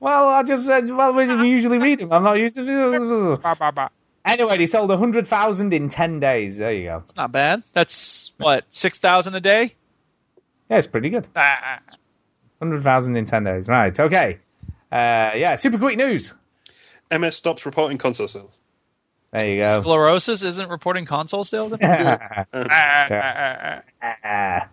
Well, 0.00 0.28
I 0.28 0.42
just 0.42 0.66
said, 0.66 0.90
well, 0.90 1.12
we 1.14 1.26
we 1.34 1.48
usually 1.48 1.78
read 1.78 2.00
them. 2.00 2.12
I'm 2.12 2.22
not 2.22 2.34
used 2.34 2.56
to 2.56 3.38
bah, 3.42 3.54
bah. 3.70 3.88
Anyway, 4.24 4.56
they 4.56 4.66
sold 4.66 4.88
100,000 4.88 5.72
in 5.74 5.88
10 5.90 6.20
days. 6.20 6.56
There 6.56 6.72
you 6.72 6.84
go. 6.84 7.02
It's 7.04 7.14
not 7.16 7.30
bad. 7.30 7.62
That's 7.74 8.32
what 8.38 8.64
six 8.70 8.98
thousand 8.98 9.34
a 9.34 9.40
day. 9.40 9.74
Yeah, 10.70 10.78
it's 10.78 10.86
pretty 10.86 11.10
good. 11.10 11.26
Ah, 11.36 11.80
100,000 12.58 13.16
in 13.16 13.26
10 13.26 13.44
days. 13.44 13.68
Right, 13.68 13.98
okay. 13.98 14.38
Uh, 14.90 15.32
yeah, 15.36 15.56
super 15.56 15.78
quick 15.78 15.98
news. 15.98 16.32
MS 17.10 17.36
stops 17.36 17.66
reporting 17.66 17.98
console 17.98 18.28
sales. 18.28 18.60
There 19.32 19.46
you 19.46 19.56
go. 19.58 19.80
Sclerosis 19.80 20.42
isn't 20.42 20.70
reporting 20.70 21.04
console 21.06 21.44
sales. 21.44 21.72
Ah, 21.82 22.18
ah, 22.52 23.08
ah, 23.10 23.82
Ah. 24.02 24.14
ah. 24.24 24.68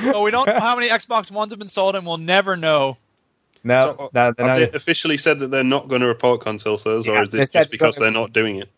Oh, 0.00 0.22
we 0.22 0.30
don't 0.30 0.46
know 0.46 0.58
how 0.58 0.74
many 0.76 0.88
Xbox 0.88 1.30
Ones 1.30 1.52
have 1.52 1.58
been 1.58 1.68
sold, 1.68 1.96
and 1.96 2.06
we'll 2.06 2.16
never 2.18 2.56
know. 2.56 2.96
no, 3.64 3.94
So, 3.98 4.10
no, 4.14 4.32
no, 4.38 4.46
Have 4.46 4.58
they 4.58 4.76
officially 4.76 5.16
said 5.18 5.38
that 5.40 5.50
they're 5.50 5.64
not 5.64 5.88
going 5.88 6.00
to 6.00 6.06
report 6.06 6.40
console 6.42 6.78
sales, 6.78 7.06
Yeah, 7.06 7.14
or 7.14 7.22
is 7.24 7.30
this 7.30 7.52
just 7.52 7.70
because 7.70 7.96
they're 7.96 8.04
they're 8.10 8.20
not 8.20 8.32
doing 8.32 8.56
it? 8.56 8.68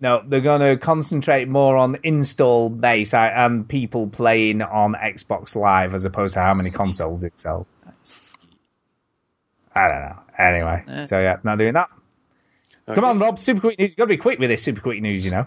no, 0.00 0.22
they're 0.26 0.40
going 0.42 0.60
to 0.60 0.76
concentrate 0.76 1.48
more 1.48 1.76
on 1.76 1.96
install 2.02 2.68
base 2.68 3.14
uh, 3.14 3.18
and 3.18 3.66
people 3.66 4.06
playing 4.06 4.60
on 4.62 4.92
Xbox 4.94 5.56
Live 5.56 5.94
as 5.94 6.04
opposed 6.04 6.34
to 6.34 6.40
how 6.42 6.52
many 6.54 6.70
consoles 6.70 7.24
it 7.24 7.32
sells. 7.40 7.66
I 9.74 9.88
don't 9.88 10.00
know. 10.00 10.18
Anyway, 10.38 10.84
Eh. 10.86 11.04
so 11.06 11.18
yeah, 11.20 11.36
not 11.44 11.58
doing 11.58 11.74
that. 11.74 11.88
Come 12.94 13.04
on, 13.04 13.18
Rob, 13.18 13.38
super 13.38 13.60
quick 13.60 13.78
news. 13.78 13.90
You've 13.90 13.96
got 13.96 14.04
to 14.04 14.08
be 14.08 14.16
quick 14.16 14.38
with 14.38 14.48
this 14.48 14.62
super 14.62 14.80
quick 14.80 15.00
news, 15.02 15.24
you 15.24 15.30
know. 15.32 15.46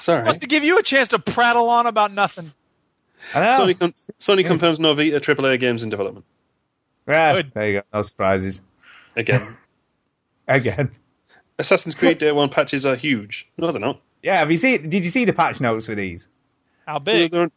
Sorry. 0.00 0.22
Wants 0.24 0.40
to 0.40 0.48
give 0.48 0.64
you 0.64 0.78
a 0.78 0.82
chance 0.82 1.10
to 1.10 1.18
prattle 1.18 1.68
on 1.70 1.86
about 1.86 2.12
nothing. 2.12 2.52
I. 3.34 3.58
Sony, 3.58 3.78
con- 3.78 3.92
Sony 3.92 4.46
confirms 4.46 4.78
no 4.80 4.94
Vita 4.94 5.20
AAA 5.20 5.60
games 5.60 5.82
in 5.82 5.90
development. 5.90 6.24
Yeah, 7.08 7.34
Good. 7.34 7.52
there 7.54 7.68
you 7.70 7.78
go. 7.80 7.82
No 7.94 8.02
surprises. 8.02 8.60
Again. 9.16 9.56
Again. 10.48 10.90
Assassin's 11.58 11.94
Creed 11.94 12.18
Day 12.18 12.32
One 12.32 12.48
patches 12.48 12.86
are 12.86 12.96
huge. 12.96 13.46
No, 13.58 13.70
they're 13.70 13.80
not. 13.80 14.00
Yeah, 14.22 14.38
have 14.38 14.50
you 14.50 14.56
seen? 14.56 14.90
Did 14.90 15.04
you 15.04 15.10
see 15.10 15.24
the 15.24 15.32
patch 15.32 15.60
notes 15.60 15.86
for 15.86 15.94
these? 15.94 16.28
How 16.86 16.98
big? 16.98 17.30
They're- 17.30 17.50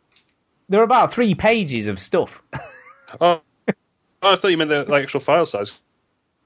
They're 0.69 0.83
about 0.83 1.13
three 1.13 1.35
pages 1.35 1.87
of 1.87 1.99
stuff. 1.99 2.41
oh, 3.21 3.41
oh, 3.67 3.71
I 4.21 4.35
thought 4.35 4.47
you 4.47 4.57
meant 4.57 4.69
the 4.69 4.83
like, 4.85 5.03
actual 5.03 5.19
file 5.19 5.45
size. 5.45 5.71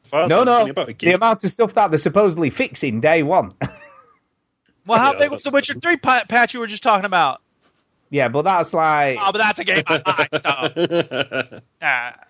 File 0.09 0.27
no, 0.27 0.43
size 0.45 0.65
no, 0.65 0.71
about 0.71 0.97
the 0.97 1.11
amount 1.13 1.43
of 1.43 1.51
stuff 1.51 1.73
that 1.75 1.91
they're 1.91 1.97
supposedly 1.97 2.49
fixing 2.49 2.99
day 3.01 3.23
one. 3.23 3.51
Well, 4.85 4.99
how 4.99 5.11
Yeah, 5.11 5.19
big 5.19 5.31
was 5.31 5.43
the 5.43 5.51
Witcher 5.51 5.73
Three 5.73 5.97
pa- 5.97 6.23
patch 6.29 6.53
you 6.53 6.61
were 6.61 6.67
just 6.67 6.81
talking 6.81 7.03
about? 7.03 7.41
Yeah, 8.09 8.27
but 8.27 8.43
that's 8.43 8.73
like. 8.73 9.17
Oh, 9.19 9.31
but 9.31 9.39
that's 9.39 9.59
a 9.59 9.63
game 9.63 9.83
I 9.87 10.27
like. 10.31 11.61
So, 11.61 11.61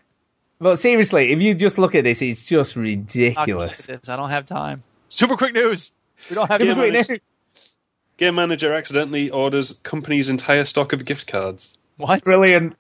But 0.60 0.80
seriously, 0.80 1.32
if 1.32 1.42
you 1.42 1.54
just 1.54 1.78
look 1.78 1.94
at 1.94 2.04
this, 2.04 2.22
it's 2.22 2.42
just 2.42 2.76
ridiculous. 2.76 3.88
I 3.90 4.16
don't 4.16 4.32
have 4.32 4.46
time. 4.46 4.82
Super 5.10 5.38
quick 5.38 5.54
news. 5.54 5.92
We 6.30 6.36
don't 6.36 6.48
have 6.48 6.60
Super 6.60 6.74
quick 6.74 6.94
man, 6.94 7.06
news. 7.08 7.20
Game 8.18 8.34
manager 8.34 8.74
accidentally 8.74 9.30
orders 9.30 9.74
company's 9.84 10.30
entire 10.30 10.66
stock 10.66 10.92
of 10.92 11.06
gift 11.06 11.28
cards. 11.28 11.78
What? 11.98 12.24
Brilliant. 12.24 12.76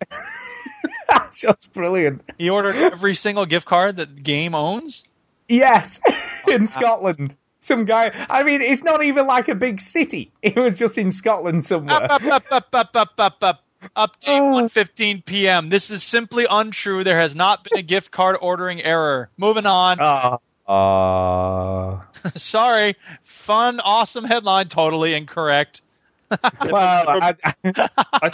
That's 1.07 1.39
just 1.41 1.71
brilliant. 1.73 2.23
He 2.39 2.49
ordered 2.49 2.75
every 2.75 3.13
single 3.13 3.45
gift 3.45 3.67
card 3.67 3.97
that 3.97 4.23
game 4.23 4.55
owns. 4.55 5.03
Yes, 5.47 5.99
in 6.47 6.65
Scotland. 6.65 7.35
Some 7.67 7.83
guy. 7.83 8.11
I 8.29 8.43
mean, 8.43 8.61
it's 8.61 8.81
not 8.81 9.03
even 9.03 9.27
like 9.27 9.49
a 9.49 9.55
big 9.55 9.81
city. 9.81 10.31
It 10.41 10.55
was 10.55 10.75
just 10.75 10.97
in 10.97 11.11
Scotland 11.11 11.65
somewhere. 11.65 12.01
Up, 12.01 12.11
up, 12.11 12.23
up, 12.23 12.45
up, 12.49 12.69
up, 12.73 12.95
up, 12.95 13.13
up, 13.19 13.37
up. 13.41 13.63
Update 13.95 14.69
1:15 14.71 15.25
p.m. 15.25 15.69
This 15.69 15.91
is 15.91 16.01
simply 16.01 16.47
untrue. 16.49 17.03
There 17.03 17.19
has 17.19 17.35
not 17.35 17.65
been 17.65 17.77
a 17.77 17.81
gift 17.83 18.09
card 18.09 18.37
ordering 18.41 18.81
error. 18.81 19.29
Moving 19.37 19.65
on. 19.65 19.99
Oh. 20.01 20.39
Oh. 20.65 22.03
Sorry. 22.35 22.95
Fun, 23.23 23.81
awesome 23.81 24.23
headline. 24.23 24.69
Totally 24.69 25.13
incorrect. 25.13 25.81
well, 26.31 26.41
I, 26.73 27.35
I, 27.65 28.31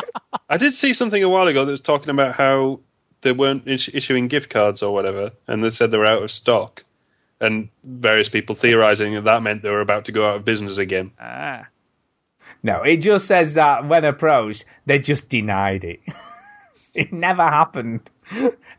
I 0.47 0.57
did 0.57 0.75
see 0.75 0.93
something 0.93 1.21
a 1.21 1.29
while 1.29 1.47
ago 1.47 1.65
that 1.65 1.71
was 1.71 1.81
talking 1.81 2.09
about 2.09 2.35
how 2.35 2.81
they 3.21 3.31
weren't 3.31 3.63
issuing 3.67 4.27
gift 4.27 4.51
cards 4.51 4.83
or 4.83 4.93
whatever, 4.93 5.31
and 5.47 5.63
they 5.63 5.71
said 5.71 5.89
they 5.89 5.97
were 5.97 6.11
out 6.11 6.21
of 6.21 6.31
stock, 6.31 6.83
and 7.43 7.69
various 7.83 8.29
people 8.29 8.55
theorizing 8.55 9.13
that 9.15 9.25
that 9.25 9.43
meant 9.43 9.61
they 9.61 9.69
were 9.69 9.81
about 9.81 10.05
to 10.05 10.11
go 10.11 10.27
out 10.27 10.37
of 10.37 10.45
business 10.45 10.77
again. 10.77 11.11
Ah. 11.19 11.67
no, 12.63 12.83
it 12.83 12.97
just 12.97 13.27
says 13.27 13.55
that 13.55 13.87
when 13.87 14.05
approached, 14.05 14.65
they 14.85 14.99
just 14.99 15.29
denied 15.29 15.83
it. 15.83 15.99
it 16.93 17.11
never 17.11 17.43
happened. 17.43 18.09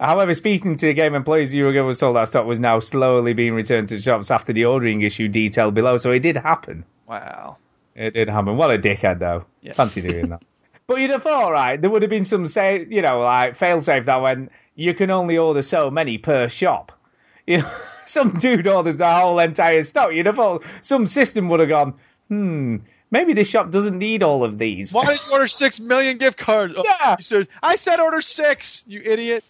However, 0.01 0.33
speaking 0.35 0.77
to 0.77 0.87
the 0.87 0.95
game 0.95 1.15
employees 1.15 1.53
a 1.53 1.57
year 1.57 1.69
ago 1.69 1.85
was 1.85 1.99
told 1.99 2.17
that 2.17 2.29
stock 2.29 2.47
was 2.47 2.59
now 2.59 2.81
slowly 2.81 3.35
being 3.35 3.53
returned 3.53 3.89
to 3.89 4.01
shops 4.01 4.31
after 4.31 4.53
the 4.53 4.65
ordering 4.65 5.03
issue 5.03 5.29
detailed 5.29 5.75
below, 5.75 5.99
so 5.99 6.11
it 6.11 6.21
did 6.21 6.37
happen. 6.37 6.85
Wow. 7.07 7.59
It 7.95 8.15
did 8.15 8.29
happen. 8.29 8.57
What 8.57 8.75
a 8.75 8.79
dickhead, 8.79 9.19
though. 9.19 9.45
Yeah. 9.61 9.75
Fancy 9.75 10.01
doing 10.01 10.31
that. 10.31 10.43
But 10.87 11.01
you'd 11.01 11.13
have 11.13 11.23
thought, 11.23 11.51
right, 11.51 11.81
there 11.81 11.89
would 11.89 12.03
have 12.03 12.11
been 12.11 12.27
some, 12.27 12.45
say, 12.45 12.87
you 12.91 13.01
know, 13.01 13.21
like 13.21 13.57
fail 13.57 13.81
safe 13.81 14.05
that 14.05 14.21
when 14.21 14.51
you 14.75 14.93
can 14.93 15.11
only 15.11 15.39
order 15.39 15.63
so 15.63 15.91
many 15.91 16.19
per 16.19 16.49
shop. 16.49 16.93
You 17.47 17.59
know, 17.59 17.71
some 18.09 18.39
dude 18.39 18.67
orders 18.67 18.97
the 18.97 19.11
whole 19.13 19.39
entire 19.39 19.83
stock. 19.83 20.13
You'd 20.13 20.27
have 20.27 20.37
thought 20.37 20.65
some 20.83 21.07
system 21.07 21.49
would 21.49 21.61
have 21.61 21.69
gone, 21.69 21.95
hmm, 22.29 22.77
maybe 23.11 23.33
this 23.35 23.49
shop 23.49 23.71
doesn't 23.71 23.99
need 23.99 24.23
all 24.23 24.45
of 24.45 24.59
these. 24.59 24.93
Why 24.93 25.05
did 25.07 25.21
you 25.27 25.33
order 25.33 25.47
six 25.47 25.79
million 25.81 26.19
gift 26.19 26.39
cards? 26.39 26.75
Oh, 26.77 26.83
Yeah. 26.85 27.17
you 27.19 27.23
said- 27.23 27.49
I 27.63 27.77
said 27.77 28.01
order 28.01 28.23
six. 28.23 28.83
You 28.87 29.01
idiot. 29.05 29.45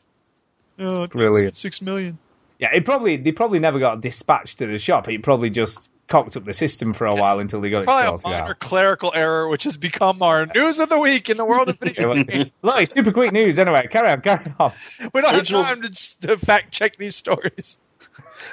Oh, 0.78 1.06
Brilliant. 1.06 1.56
Six 1.56 1.80
million. 1.82 2.18
Yeah, 2.58 2.68
it 2.74 2.84
probably 2.84 3.16
they 3.16 3.32
probably 3.32 3.58
never 3.58 3.78
got 3.78 4.00
dispatched 4.00 4.58
to 4.58 4.66
the 4.66 4.78
shop. 4.78 5.08
It 5.08 5.22
probably 5.22 5.50
just 5.50 5.90
cocked 6.06 6.36
up 6.36 6.44
the 6.44 6.52
system 6.52 6.92
for 6.94 7.06
a 7.06 7.14
while 7.14 7.38
until 7.38 7.60
they 7.60 7.70
got 7.70 7.82
it 7.82 7.84
Probably 7.86 8.04
a 8.04 8.08
sorted 8.10 8.24
minor 8.26 8.54
clerical 8.54 9.12
error, 9.14 9.48
which 9.48 9.64
has 9.64 9.76
become 9.76 10.22
our 10.22 10.46
news 10.46 10.78
of 10.78 10.88
the 10.88 10.98
week 10.98 11.30
in 11.30 11.36
the 11.36 11.44
world 11.44 11.68
of 11.68 11.78
video 11.80 12.14
games. 12.14 12.50
Look, 12.62 12.86
super 12.86 13.12
quick 13.12 13.32
news 13.32 13.58
anyway. 13.58 13.88
Carry 13.90 14.10
on, 14.10 14.20
carry 14.20 14.52
on. 14.60 14.72
We 15.14 15.22
don't 15.22 15.34
Original- 15.34 15.62
have 15.62 15.80
time 15.80 15.90
to, 15.92 16.20
to 16.28 16.38
fact 16.38 16.72
check 16.72 16.96
these 16.96 17.16
stories. 17.16 17.78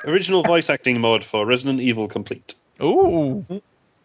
Original 0.06 0.44
voice 0.44 0.70
acting 0.70 1.00
mod 1.00 1.24
for 1.24 1.46
Resident 1.46 1.80
Evil 1.82 2.08
Complete. 2.08 2.56
Ooh. 2.82 3.46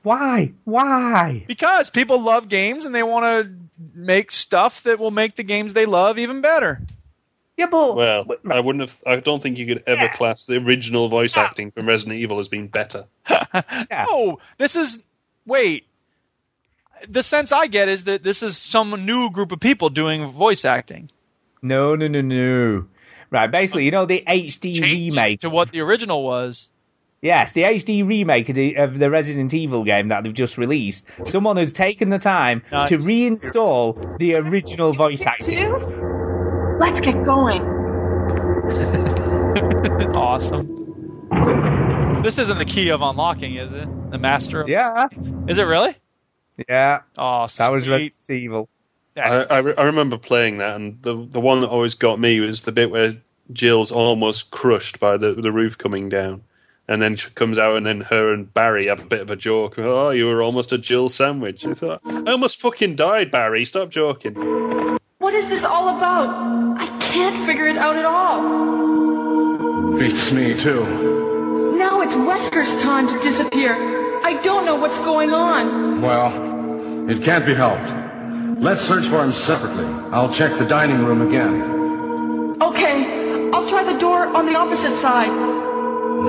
Why? 0.02 0.52
Why? 0.64 1.44
Because 1.48 1.90
people 1.90 2.20
love 2.20 2.48
games 2.48 2.84
and 2.84 2.94
they 2.94 3.02
want 3.02 3.24
to 3.24 3.52
make 3.94 4.30
stuff 4.30 4.82
that 4.84 4.98
will 4.98 5.10
make 5.10 5.34
the 5.34 5.42
games 5.42 5.72
they 5.72 5.86
love 5.86 6.18
even 6.18 6.40
better. 6.42 6.80
Yeah, 7.56 7.66
but 7.66 7.96
Well, 7.96 8.26
I 8.50 8.60
wouldn't 8.60 8.88
have. 8.88 8.96
I 9.06 9.16
don't 9.20 9.42
think 9.42 9.56
you 9.56 9.66
could 9.66 9.84
ever 9.86 10.08
class 10.14 10.44
the 10.46 10.56
original 10.56 11.08
voice 11.08 11.36
acting 11.36 11.70
from 11.70 11.88
Resident 11.88 12.18
Evil 12.18 12.38
as 12.38 12.48
being 12.48 12.68
better. 12.68 13.06
Oh, 13.90 14.38
this 14.58 14.76
is 14.76 15.02
wait. 15.46 15.86
The 17.08 17.22
sense 17.22 17.52
I 17.52 17.66
get 17.66 17.88
is 17.88 18.04
that 18.04 18.22
this 18.22 18.42
is 18.42 18.58
some 18.58 19.06
new 19.06 19.30
group 19.30 19.52
of 19.52 19.60
people 19.60 19.88
doing 19.88 20.26
voice 20.26 20.64
acting. 20.64 21.10
no, 21.62 21.94
no, 21.96 22.08
no, 22.08 22.20
no. 22.20 22.86
Right, 23.36 23.50
basically, 23.50 23.84
you 23.84 23.90
know 23.90 24.06
the 24.06 24.24
HD 24.26 24.80
remake 24.80 25.40
to 25.40 25.50
what 25.50 25.70
the 25.70 25.80
original 25.80 26.24
was. 26.24 26.70
Yes, 27.20 27.52
the 27.52 27.64
HD 27.64 28.06
remake 28.06 28.48
of 28.48 28.54
the, 28.54 28.76
of 28.76 28.98
the 28.98 29.10
Resident 29.10 29.52
Evil 29.52 29.84
game 29.84 30.08
that 30.08 30.24
they've 30.24 30.32
just 30.32 30.56
released. 30.56 31.04
Someone 31.24 31.58
has 31.58 31.74
taken 31.74 32.08
the 32.08 32.18
time 32.18 32.62
Nice. 32.72 32.88
to 32.88 32.96
reinstall 32.96 33.98
the 34.18 34.36
original 34.36 34.94
voice 34.94 35.26
acting. 35.26 35.70
Let's 36.78 37.00
get 37.00 37.22
going. 37.24 37.62
awesome. 40.14 40.70
This 42.24 42.38
isn't 42.38 42.56
the 42.56 42.64
key 42.64 42.88
of 42.88 43.02
unlocking, 43.02 43.56
is 43.56 43.74
it? 43.74 43.86
The 44.10 44.18
master. 44.18 44.62
Of 44.62 44.70
Yeah, 44.70 45.08
Is 45.46 45.58
it 45.58 45.64
really? 45.64 45.94
yeah. 46.66 47.00
Oh, 47.18 47.48
That 47.58 47.70
was 47.70 47.84
sweet. 47.84 47.90
Resident 47.90 48.30
Evil. 48.30 48.68
I, 49.14 49.20
I, 49.44 49.58
re- 49.58 49.74
I 49.76 49.82
remember 49.84 50.16
playing 50.16 50.58
that, 50.58 50.76
and 50.76 51.02
the 51.02 51.14
the 51.14 51.40
one 51.40 51.60
that 51.60 51.68
always 51.68 51.94
got 51.94 52.18
me 52.18 52.40
was 52.40 52.62
the 52.62 52.72
bit 52.72 52.90
where 52.90 53.14
Jill's 53.52 53.92
almost 53.92 54.50
crushed 54.50 54.98
by 54.98 55.16
the 55.16 55.32
the 55.34 55.52
roof 55.52 55.78
coming 55.78 56.08
down, 56.08 56.42
and 56.88 57.00
then 57.00 57.16
she 57.16 57.30
comes 57.30 57.58
out, 57.58 57.76
and 57.76 57.86
then 57.86 58.00
her 58.00 58.32
and 58.32 58.52
Barry 58.52 58.86
have 58.88 59.00
a 59.00 59.04
bit 59.04 59.20
of 59.20 59.30
a 59.30 59.36
joke. 59.36 59.78
Oh, 59.78 60.10
you 60.10 60.26
were 60.26 60.42
almost 60.42 60.72
a 60.72 60.78
Jill 60.78 61.08
sandwich. 61.08 61.64
I 61.64 61.74
thought 61.74 62.00
I 62.04 62.32
almost 62.32 62.60
fucking 62.60 62.96
died, 62.96 63.30
Barry. 63.30 63.64
Stop 63.64 63.90
joking. 63.90 64.34
What 65.18 65.34
is 65.34 65.48
this 65.48 65.64
all 65.64 65.96
about? 65.96 66.28
I 66.78 66.86
can't 67.00 67.46
figure 67.46 67.66
it 67.66 67.78
out 67.78 67.96
at 67.96 68.04
all. 68.04 69.96
Beats 69.98 70.30
me, 70.30 70.54
too. 70.58 70.84
Now 71.78 72.02
it's 72.02 72.14
Wesker's 72.14 72.82
time 72.82 73.08
to 73.08 73.18
disappear. 73.20 73.74
I 74.22 74.34
don't 74.42 74.64
know 74.66 74.76
what's 74.76 74.98
going 74.98 75.32
on. 75.32 76.02
Well, 76.02 77.08
it 77.10 77.22
can't 77.22 77.46
be 77.46 77.54
helped. 77.54 77.90
Let's 78.60 78.82
search 78.82 79.06
for 79.06 79.24
him 79.24 79.32
separately. 79.32 79.86
I'll 80.12 80.32
check 80.32 80.58
the 80.58 80.66
dining 80.66 81.04
room 81.04 81.22
again. 81.26 82.56
Okay, 82.60 83.05
I'll 83.66 83.72
try 83.82 83.92
the 83.92 83.98
door 83.98 84.20
on 84.28 84.46
the 84.46 84.54
opposite 84.54 84.94
side. 84.94 85.32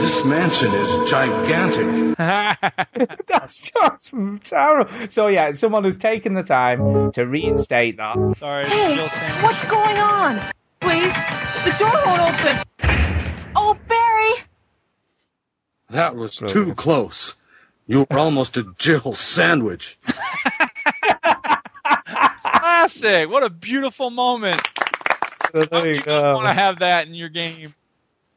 This 0.01 0.25
mansion 0.25 0.73
is 0.73 1.07
gigantic. 1.07 2.17
That's 3.27 3.59
just 3.59 4.11
terrible. 4.45 4.91
So 5.09 5.27
yeah, 5.27 5.51
someone 5.51 5.83
has 5.83 5.97
taken 5.97 6.33
the 6.33 6.41
time 6.41 7.11
to 7.11 7.27
reinstate 7.27 7.97
that. 7.97 8.15
Sorry, 8.39 8.65
Hey, 8.67 8.95
Jill 8.95 9.07
Sandwich. 9.09 9.43
what's 9.43 9.63
going 9.65 9.97
on? 9.97 10.39
Please, 10.79 11.13
the 11.63 11.75
door 11.77 11.91
won't 12.07 12.21
open. 12.33 12.57
Oh, 13.55 13.77
Barry! 13.87 14.43
That 15.91 16.15
was 16.15 16.37
too 16.37 16.73
close. 16.73 17.35
You 17.85 18.07
were 18.09 18.17
almost 18.17 18.57
a 18.57 18.63
Jill 18.79 19.13
sandwich. 19.13 19.99
Classic. 22.41 23.29
What 23.29 23.43
a 23.43 23.49
beautiful 23.51 24.09
moment. 24.09 24.59
So 25.53 25.65
there 25.65 25.93
you 25.93 26.01
go. 26.01 26.33
want 26.35 26.47
to 26.47 26.53
have 26.53 26.79
that 26.79 27.07
in 27.07 27.13
your 27.13 27.29
game. 27.29 27.73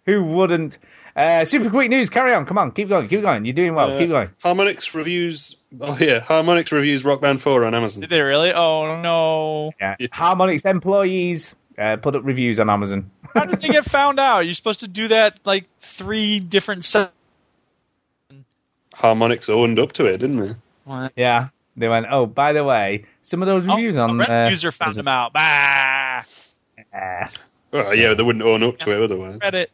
Who 0.06 0.24
wouldn't? 0.24 0.78
Uh, 1.14 1.44
super 1.44 1.70
quick 1.70 1.90
news. 1.90 2.08
Carry 2.08 2.32
on. 2.34 2.46
Come 2.46 2.58
on. 2.58 2.72
Keep 2.72 2.88
going. 2.88 3.08
Keep 3.08 3.22
going. 3.22 3.44
You're 3.44 3.54
doing 3.54 3.74
well. 3.74 3.92
Uh, 3.92 3.98
keep 3.98 4.08
going. 4.08 4.30
Harmonix 4.42 4.94
reviews. 4.94 5.56
Oh 5.80 5.96
yeah, 5.98 6.20
Harmonix 6.20 6.70
reviews 6.72 7.04
Rock 7.04 7.20
Band 7.20 7.42
4 7.42 7.64
on 7.64 7.74
Amazon. 7.74 8.00
Did 8.00 8.10
they 8.10 8.20
really? 8.20 8.52
Oh 8.52 9.00
no. 9.00 9.72
Yeah. 9.80 9.96
Harmonix 10.12 10.64
employees 10.64 11.54
uh, 11.78 11.96
put 11.96 12.16
up 12.16 12.24
reviews 12.24 12.60
on 12.60 12.70
Amazon. 12.70 13.10
How 13.34 13.44
did 13.44 13.60
they 13.60 13.68
get 13.68 13.84
found 13.84 14.18
out? 14.18 14.40
You're 14.40 14.54
supposed 14.54 14.80
to 14.80 14.88
do 14.88 15.08
that 15.08 15.38
like 15.44 15.66
three 15.80 16.40
different 16.40 16.84
sets. 16.84 17.12
Harmonix 18.94 19.48
owned 19.48 19.78
up 19.78 19.92
to 19.92 20.06
it, 20.06 20.18
didn't 20.18 20.40
they? 20.86 21.08
Yeah. 21.16 21.48
They 21.76 21.88
went, 21.88 22.06
oh, 22.10 22.26
by 22.26 22.52
the 22.52 22.64
way, 22.64 23.04
some 23.22 23.42
of 23.42 23.46
those 23.46 23.64
reviews 23.66 23.96
A 23.96 24.00
on 24.00 24.18
Reddit 24.18 24.46
uh, 24.46 24.50
user 24.50 24.72
found 24.72 24.94
them 24.94 25.08
out. 25.08 25.32
Bah. 25.32 25.99
Ah, 26.94 27.30
Well, 27.72 27.94
yeah, 27.94 28.14
they 28.14 28.22
wouldn't 28.22 28.44
own 28.44 28.62
up 28.62 28.78
to 28.78 28.90
it 28.92 29.02
otherwise. 29.02 29.38
Reddit. 29.38 29.66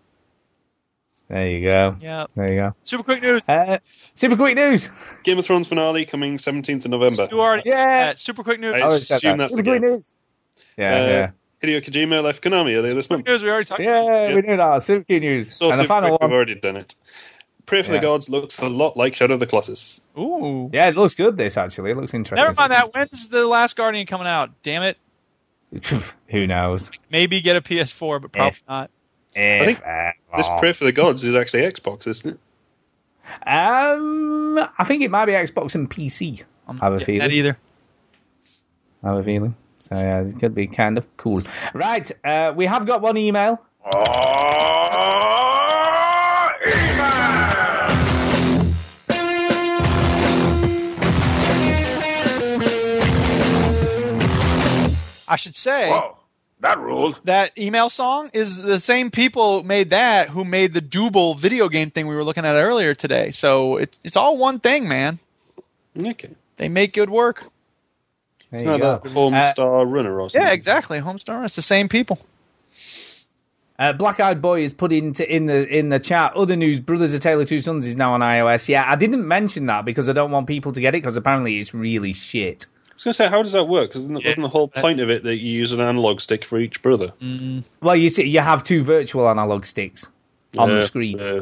there 1.28 1.48
you 1.48 1.62
go. 1.66 1.96
Yeah. 2.00 2.26
There 2.36 2.52
you 2.52 2.60
go. 2.60 2.74
Super 2.82 3.02
quick 3.02 3.22
news. 3.22 3.48
Uh, 3.48 3.78
super 4.14 4.36
quick 4.36 4.54
news. 4.54 4.88
Game 5.24 5.38
of 5.38 5.44
Thrones 5.46 5.66
finale 5.66 6.04
coming 6.06 6.36
17th 6.36 6.84
of 6.84 6.90
November. 6.90 7.28
You 7.30 7.40
already 7.40 7.68
said 7.70 7.76
Yeah. 7.78 7.84
that. 8.06 8.18
Super 8.18 8.42
quick 8.44 8.60
news. 8.60 8.74
I 8.74 8.80
already 8.82 9.02
said 9.02 9.16
assume 9.16 9.38
that. 9.38 9.44
that's 9.44 9.50
Super 9.52 9.62
the 9.62 9.70
quick 9.70 9.82
game. 9.82 9.90
news. 9.92 10.14
Yeah, 10.76 10.94
Uh, 10.94 11.06
yeah. 11.08 11.30
Hideo 11.62 11.84
Kojima 11.84 12.22
left 12.22 12.42
Konami 12.44 12.76
earlier 12.76 12.94
this 12.94 13.06
Quick 13.06 13.18
month. 13.20 13.26
news. 13.28 13.42
We 13.42 13.48
already 13.50 13.64
talked. 13.64 13.80
Yeah, 13.80 14.04
Yeah. 14.28 14.34
we 14.34 14.42
knew 14.42 14.56
that. 14.58 14.82
Super 14.82 15.04
quick 15.04 15.22
news. 15.22 15.54
So 15.54 15.66
and 15.66 15.74
the 15.74 15.76
super 15.78 15.88
final 15.88 16.10
quick, 16.10 16.20
one. 16.20 16.30
we've 16.30 16.36
already 16.36 16.54
done 16.56 16.76
it. 16.76 16.94
Prey 17.64 17.82
for 17.82 17.88
Yeah. 17.92 17.98
the 17.98 18.02
Gods 18.02 18.28
looks 18.28 18.58
a 18.60 18.68
lot 18.68 18.96
like 18.96 19.16
Shadow 19.16 19.34
of 19.34 19.40
the 19.40 19.46
Colossus. 19.46 20.00
Ooh. 20.16 20.70
Yeah, 20.72 20.88
it 20.88 20.94
looks 20.96 21.14
good. 21.14 21.36
This 21.36 21.56
actually, 21.56 21.90
it 21.90 21.96
looks 21.96 22.14
interesting. 22.14 22.44
Never 22.44 22.54
mind 22.54 22.70
that. 22.72 22.94
When's 22.94 23.26
the 23.28 23.44
Last 23.46 23.74
Guardian 23.74 24.06
coming 24.06 24.28
out? 24.28 24.50
Damn 24.62 24.82
it. 24.84 24.98
Who 26.28 26.46
knows? 26.46 26.90
Maybe 27.10 27.40
get 27.40 27.56
a 27.56 27.60
PS4, 27.60 28.22
but 28.22 28.32
probably 28.32 28.58
not. 28.68 28.90
If, 29.34 29.62
I 29.62 29.66
think 29.66 29.82
This 30.36 30.48
Prayer 30.58 30.74
for 30.74 30.84
the 30.84 30.92
Gods 30.92 31.24
is 31.24 31.34
actually 31.34 31.62
Xbox, 31.62 32.06
isn't 32.06 32.34
it? 32.34 32.38
Um, 33.46 34.58
I 34.78 34.84
think 34.84 35.02
it 35.02 35.10
might 35.10 35.26
be 35.26 35.32
Xbox 35.32 35.74
and 35.74 35.90
PC. 35.90 36.42
I'm 36.66 36.80
I 36.80 36.86
have 36.86 36.94
a 36.94 37.04
feeling. 37.04 37.20
that 37.20 37.32
either. 37.32 37.58
I 39.02 39.08
have 39.08 39.18
a 39.18 39.24
feeling. 39.24 39.54
So 39.78 39.94
yeah, 39.94 40.22
it 40.22 40.38
could 40.40 40.54
be 40.54 40.66
kind 40.66 40.96
of 40.98 41.16
cool. 41.16 41.42
Right, 41.74 42.10
uh, 42.24 42.54
we 42.56 42.66
have 42.66 42.86
got 42.86 43.02
one 43.02 43.16
email. 43.16 43.60
I 55.28 55.36
should 55.36 55.54
say 55.54 55.88
Whoa, 55.90 56.16
that 56.60 56.78
ruled. 56.78 57.20
that 57.24 57.58
email 57.58 57.88
song 57.88 58.30
is 58.32 58.56
the 58.56 58.80
same 58.80 59.10
people 59.10 59.62
made 59.62 59.90
that 59.90 60.28
who 60.28 60.44
made 60.44 60.72
the 60.72 60.80
Double 60.80 61.34
video 61.34 61.68
game 61.68 61.90
thing 61.90 62.06
we 62.06 62.14
were 62.14 62.24
looking 62.24 62.44
at 62.44 62.54
earlier 62.54 62.94
today. 62.94 63.30
So 63.30 63.76
it, 63.78 63.96
it's 64.04 64.16
all 64.16 64.36
one 64.36 64.60
thing, 64.60 64.88
man. 64.88 65.18
Okay. 65.98 66.30
They 66.56 66.68
make 66.68 66.92
good 66.94 67.10
work. 67.10 67.44
There 68.50 68.58
It's 68.58 68.64
not 68.64 68.80
go. 68.80 69.00
that 69.02 69.10
Home 69.12 69.34
Uh, 69.34 69.84
Runner 69.84 70.20
or 70.20 70.30
something. 70.30 70.46
Yeah, 70.46 70.54
exactly. 70.54 70.98
Homestar. 71.00 71.44
It's 71.44 71.56
the 71.56 71.62
same 71.62 71.88
people. 71.88 72.18
Uh, 73.78 73.92
Black 73.92 74.20
Eyed 74.20 74.40
Boy 74.40 74.62
is 74.62 74.72
put 74.72 74.90
into 74.92 75.30
in 75.30 75.44
the 75.46 75.66
in 75.68 75.90
the 75.90 75.98
chat. 75.98 76.32
Other 76.34 76.56
news: 76.56 76.80
Brothers: 76.80 77.12
of 77.12 77.20
Taylor 77.20 77.44
Two 77.44 77.60
Sons 77.60 77.86
is 77.86 77.94
now 77.96 78.14
on 78.14 78.20
iOS. 78.20 78.68
Yeah, 78.68 78.82
I 78.90 78.96
didn't 78.96 79.26
mention 79.28 79.66
that 79.66 79.84
because 79.84 80.08
I 80.08 80.14
don't 80.14 80.30
want 80.30 80.46
people 80.46 80.72
to 80.72 80.80
get 80.80 80.94
it 80.94 81.02
because 81.02 81.16
apparently 81.16 81.58
it's 81.60 81.74
really 81.74 82.14
shit. 82.14 82.64
I 82.96 82.98
was 82.98 83.04
going 83.04 83.12
to 83.12 83.16
say, 83.18 83.28
how 83.28 83.42
does 83.42 83.52
that 83.52 83.64
work? 83.64 83.90
Because 83.90 84.08
wasn't 84.08 84.40
the 84.42 84.48
whole 84.48 84.68
point 84.68 85.00
of 85.00 85.10
it 85.10 85.22
that 85.24 85.38
you 85.38 85.52
use 85.52 85.72
an 85.72 85.80
analog 85.80 86.22
stick 86.22 86.46
for 86.46 86.58
each 86.58 86.80
brother? 86.80 87.12
Well, 87.82 87.94
you 87.94 88.08
see, 88.08 88.24
you 88.24 88.40
have 88.40 88.64
two 88.64 88.82
virtual 88.84 89.28
analog 89.28 89.66
sticks 89.66 90.06
on 90.56 90.70
Yeah, 90.70 90.74
the 90.76 90.80
screen, 90.82 91.18
yeah. 91.18 91.40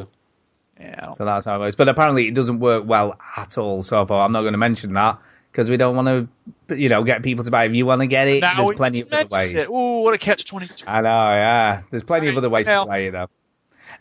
Yeah. 0.77 1.13
so 1.13 1.23
that's 1.23 1.45
how 1.45 1.55
it 1.55 1.59
works. 1.59 1.75
But 1.75 1.87
apparently, 1.87 2.27
it 2.27 2.33
doesn't 2.33 2.59
work 2.59 2.83
well 2.85 3.17
at 3.37 3.57
all. 3.57 3.83
So 3.83 4.01
I 4.01 4.05
thought 4.05 4.25
I'm 4.25 4.33
not 4.33 4.41
going 4.41 4.51
to 4.51 4.57
mention 4.57 4.91
that 4.95 5.17
because 5.49 5.69
we 5.69 5.77
don't 5.77 5.95
want 5.95 6.29
to, 6.67 6.75
you 6.75 6.89
know, 6.89 7.05
get 7.05 7.23
people 7.23 7.45
to 7.45 7.51
buy. 7.51 7.63
it. 7.63 7.69
If 7.69 7.75
you 7.77 7.85
want 7.85 8.01
to 8.01 8.07
get 8.07 8.27
it, 8.27 8.41
Now 8.41 8.65
there's 8.65 8.75
plenty 8.75 8.99
of 9.01 9.13
other 9.13 9.27
ways. 9.31 9.55
it. 9.55 9.69
Ooh, 9.69 10.01
what 10.01 10.13
a 10.13 10.17
catch 10.17 10.43
twenty 10.43 10.67
two. 10.67 10.85
I 10.85 10.99
know, 10.99 11.07
yeah. 11.07 11.81
There's 11.89 12.03
plenty 12.03 12.27
of 12.27 12.35
other 12.37 12.49
ways 12.49 12.67
to 12.67 12.83
play 12.83 13.07
it, 13.07 13.11
though. 13.11 13.29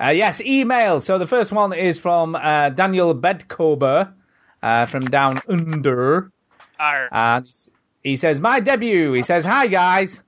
Uh, 0.01 0.11
yes, 0.11 0.41
email. 0.41 0.99
So 0.99 1.19
the 1.19 1.27
first 1.29 1.53
one 1.53 1.73
is 1.73 2.01
from 2.01 2.35
uh, 2.35 2.71
Daniel 2.71 3.15
Bedkober 3.15 4.13
uh, 4.61 4.87
from 4.87 5.05
Down 5.07 5.41
Under. 5.49 6.33
And 7.13 7.47
he 8.03 8.17
says, 8.17 8.41
My 8.41 8.61
debut. 8.61 9.13
He 9.13 9.23
says, 9.23 9.45
Hi, 9.45 9.67
guys. 9.67 10.23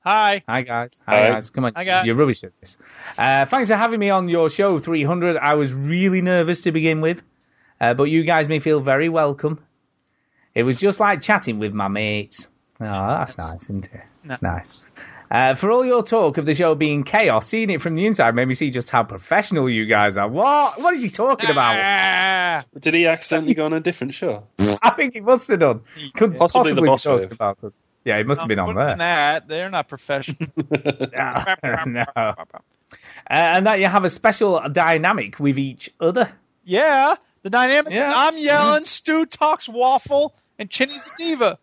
Hi. 0.00 0.42
Hi, 0.48 0.62
guys. 0.62 0.98
Hi, 1.06 1.14
Hi. 1.22 1.30
guys. 1.32 1.50
Come 1.50 1.64
on. 1.66 1.72
Hi, 1.76 1.84
guys. 1.84 2.06
You're 2.06 2.16
rubbish 2.16 2.42
at 2.44 2.58
this. 2.60 2.78
Uh, 3.18 3.44
thanks 3.46 3.68
for 3.68 3.76
having 3.76 4.00
me 4.00 4.10
on 4.10 4.28
your 4.28 4.48
show 4.48 4.78
300. 4.78 5.36
I 5.36 5.54
was 5.54 5.74
really 5.74 6.22
nervous 6.22 6.62
to 6.62 6.72
begin 6.72 7.00
with, 7.02 7.22
uh, 7.80 7.94
but 7.94 8.04
you 8.04 8.24
guys 8.24 8.48
may 8.48 8.60
feel 8.60 8.80
very 8.80 9.08
welcome. 9.10 9.60
It 10.54 10.62
was 10.62 10.76
just 10.76 11.00
like 11.00 11.20
chatting 11.22 11.58
with 11.58 11.74
my 11.74 11.88
mates. 11.88 12.48
Oh, 12.80 12.84
that's 12.86 13.36
nice, 13.36 13.62
isn't 13.64 13.86
it? 13.92 14.00
It's 14.24 14.42
nice. 14.42 14.86
Uh, 15.30 15.54
for 15.54 15.70
all 15.70 15.84
your 15.84 16.02
talk 16.02 16.38
of 16.38 16.46
the 16.46 16.54
show 16.54 16.74
being 16.74 17.04
chaos, 17.04 17.46
seeing 17.46 17.70
it 17.70 17.80
from 17.80 17.94
the 17.94 18.04
inside 18.04 18.34
made 18.34 18.48
me 18.48 18.54
see 18.54 18.70
just 18.70 18.90
how 18.90 19.04
professional 19.04 19.70
you 19.70 19.86
guys 19.86 20.16
are. 20.16 20.28
What? 20.28 20.80
What 20.80 20.92
is 20.94 21.02
he 21.04 21.10
talking 21.10 21.50
about? 21.50 22.64
Did 22.80 22.94
he 22.94 23.06
accidentally 23.06 23.54
go 23.54 23.64
on 23.66 23.72
a 23.72 23.78
different 23.80 24.14
show? 24.14 24.44
I 24.82 24.90
think 24.90 25.14
he 25.14 25.20
must 25.20 25.46
have 25.48 25.60
done. 25.60 25.82
Couldn't 26.16 26.36
Possibly 26.36 26.72
possibly, 26.72 26.82
be 26.82 26.96
talking 26.96 27.18
wave. 27.20 27.32
about 27.32 27.62
us. 27.62 27.78
Yeah, 28.04 28.18
he 28.18 28.24
must 28.24 28.40
have 28.40 28.48
been 28.48 28.58
on 28.58 28.68
Put 28.68 28.76
there. 28.76 28.88
in 28.88 28.98
that. 28.98 29.46
They're 29.46 29.70
not 29.70 29.86
professional. 29.86 30.48
no. 31.86 32.04
Uh, 32.16 32.34
and 33.28 33.66
that 33.66 33.78
you 33.78 33.86
have 33.86 34.04
a 34.04 34.10
special 34.10 34.60
dynamic 34.72 35.38
with 35.38 35.58
each 35.60 35.90
other. 36.00 36.32
Yeah, 36.64 37.14
the 37.42 37.50
dynamic 37.50 37.92
Yeah. 37.92 38.08
is 38.08 38.14
I'm 38.16 38.36
yelling, 38.38 38.84
Stu 38.84 39.26
talks 39.26 39.68
waffle, 39.68 40.34
and 40.58 40.68
Chinny's 40.68 41.06
a 41.06 41.10
diva. 41.16 41.58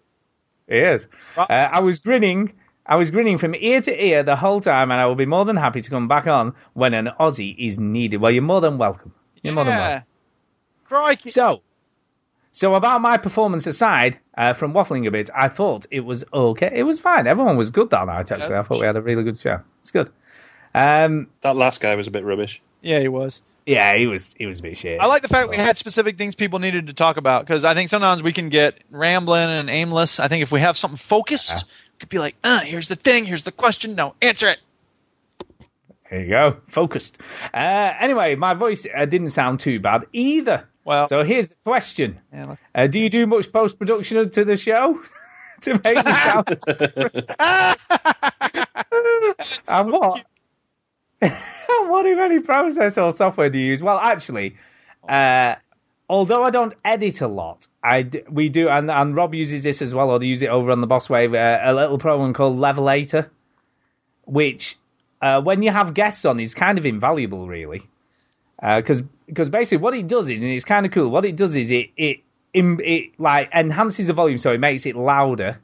It 0.67 0.83
is. 0.83 1.07
Uh, 1.35 1.45
I 1.49 1.79
was 1.81 1.99
grinning. 1.99 2.53
I 2.87 2.95
was 2.95 3.11
grinning 3.11 3.37
from 3.37 3.53
ear 3.53 3.81
to 3.81 4.05
ear 4.05 4.23
the 4.23 4.35
whole 4.35 4.61
time, 4.61 4.91
and 4.91 4.99
I 5.01 5.05
will 5.07 5.15
be 5.15 5.25
more 5.25 5.43
than 5.45 5.57
happy 5.57 5.81
to 5.81 5.89
come 5.89 6.07
back 6.07 6.25
on 6.27 6.53
when 6.73 6.93
an 6.93 7.09
Aussie 7.19 7.55
is 7.57 7.77
needed. 7.77 8.17
Well, 8.21 8.31
you're 8.31 8.41
more 8.43 8.61
than 8.61 8.77
welcome. 8.77 9.13
You're 9.43 9.53
more 9.53 9.65
than 9.65 9.77
welcome. 9.77 9.91
Yeah. 9.97 10.87
Crikey. 10.87 11.29
So, 11.29 11.61
so 12.53 12.73
about 12.75 13.01
my 13.01 13.17
performance 13.17 13.67
aside, 13.67 14.19
uh, 14.37 14.53
from 14.53 14.73
waffling 14.73 15.05
a 15.07 15.11
bit, 15.11 15.29
I 15.35 15.49
thought 15.49 15.85
it 15.91 15.99
was 15.99 16.23
okay. 16.33 16.71
It 16.73 16.83
was 16.83 16.99
fine. 16.99 17.27
Everyone 17.27 17.57
was 17.57 17.69
good 17.71 17.89
that 17.89 18.05
night. 18.07 18.31
Actually, 18.31 18.55
I 18.55 18.63
thought 18.63 18.79
we 18.79 18.85
had 18.85 18.95
a 18.95 19.01
really 19.01 19.23
good 19.23 19.37
show. 19.37 19.59
It's 19.81 19.91
good. 19.91 20.09
Um, 20.73 21.27
That 21.41 21.55
last 21.55 21.81
guy 21.81 21.95
was 21.95 22.07
a 22.07 22.11
bit 22.11 22.23
rubbish. 22.23 22.61
Yeah, 22.81 22.99
he 22.99 23.07
was. 23.07 23.41
yeah, 23.65 23.97
he 23.97 24.07
was. 24.07 24.33
He 24.37 24.45
was 24.45 24.59
a 24.59 24.63
bit 24.63 24.77
shit. 24.77 25.01
I 25.01 25.07
like 25.07 25.23
the 25.23 25.27
fact 25.27 25.49
we 25.49 25.57
had 25.57 25.77
specific 25.77 26.17
things 26.17 26.35
people 26.35 26.59
needed 26.59 26.87
to 26.87 26.93
talk 26.93 27.17
about 27.17 27.45
because 27.45 27.65
I 27.65 27.73
think 27.73 27.89
sometimes 27.89 28.23
we 28.23 28.31
can 28.31 28.47
get 28.49 28.77
rambling 28.91 29.49
and 29.49 29.69
aimless. 29.69 30.19
I 30.21 30.27
think 30.29 30.43
if 30.43 30.51
we 30.51 30.61
have 30.61 30.77
something 30.77 30.97
focused, 30.97 31.65
we 31.65 31.65
could 31.99 32.09
be 32.09 32.19
like, 32.19 32.35
uh, 32.43 32.59
here's 32.59 32.87
the 32.87 32.95
thing, 32.95 33.25
here's 33.25 33.43
the 33.43 33.51
question, 33.51 33.95
no, 33.95 34.13
answer 34.21 34.49
it. 34.49 34.59
There 36.09 36.21
you 36.21 36.29
go, 36.29 36.57
focused. 36.69 37.17
Uh, 37.53 37.91
anyway, 37.99 38.35
my 38.35 38.53
voice 38.53 38.85
uh, 38.85 39.05
didn't 39.05 39.31
sound 39.31 39.59
too 39.59 39.79
bad 39.79 40.05
either. 40.13 40.67
Well, 40.85 41.07
so 41.07 41.23
here's 41.23 41.49
the 41.49 41.55
question: 41.65 42.19
uh, 42.73 42.87
Do 42.87 42.99
you 42.99 43.09
do 43.09 43.27
much 43.27 43.51
post 43.51 43.77
production 43.77 44.29
to 44.29 44.45
the 44.45 44.55
show 44.55 45.01
to 45.61 45.73
make 45.73 45.97
it 45.97 46.07
sound? 46.07 46.57
and 49.69 49.91
what? 49.91 50.25
and 51.21 51.89
what 51.89 52.05
if 52.05 52.17
any 52.17 52.39
process 52.39 52.97
or 52.97 53.11
software 53.11 53.49
do 53.49 53.59
you 53.59 53.65
use? 53.65 53.83
Well, 53.83 53.97
actually, 53.97 54.55
uh, 55.09 55.55
although 56.09 56.43
I 56.43 56.49
don't 56.49 56.73
edit 56.85 57.21
a 57.21 57.27
lot, 57.27 57.67
I 57.83 58.03
d- 58.03 58.23
we 58.29 58.49
do, 58.49 58.69
and, 58.69 58.89
and 58.89 59.15
Rob 59.15 59.35
uses 59.35 59.63
this 59.63 59.81
as 59.81 59.93
well, 59.93 60.09
or 60.09 60.19
they 60.19 60.25
use 60.25 60.41
it 60.41 60.49
over 60.49 60.71
on 60.71 60.81
the 60.81 60.87
Boss 60.87 61.09
Wave, 61.09 61.33
uh, 61.33 61.59
a 61.61 61.73
little 61.73 61.97
program 61.97 62.33
called 62.33 62.57
Levelator, 62.57 63.29
which 64.25 64.77
uh, 65.21 65.41
when 65.41 65.63
you 65.63 65.71
have 65.71 65.93
guests 65.93 66.25
on 66.25 66.39
is 66.39 66.53
kind 66.53 66.77
of 66.77 66.85
invaluable, 66.85 67.47
really, 67.47 67.81
because 68.61 69.01
because 69.25 69.49
basically 69.49 69.81
what 69.83 69.93
it 69.93 70.07
does 70.07 70.29
is, 70.29 70.39
and 70.41 70.51
it's 70.51 70.65
kind 70.65 70.85
of 70.85 70.91
cool. 70.91 71.09
What 71.09 71.25
it 71.25 71.35
does 71.35 71.55
is 71.55 71.71
it 71.71 71.89
it 71.97 72.19
im- 72.53 72.79
it 72.83 73.19
like 73.19 73.49
enhances 73.53 74.07
the 74.07 74.13
volume, 74.13 74.37
so 74.37 74.51
it 74.53 74.59
makes 74.59 74.85
it 74.85 74.95
louder, 74.95 75.59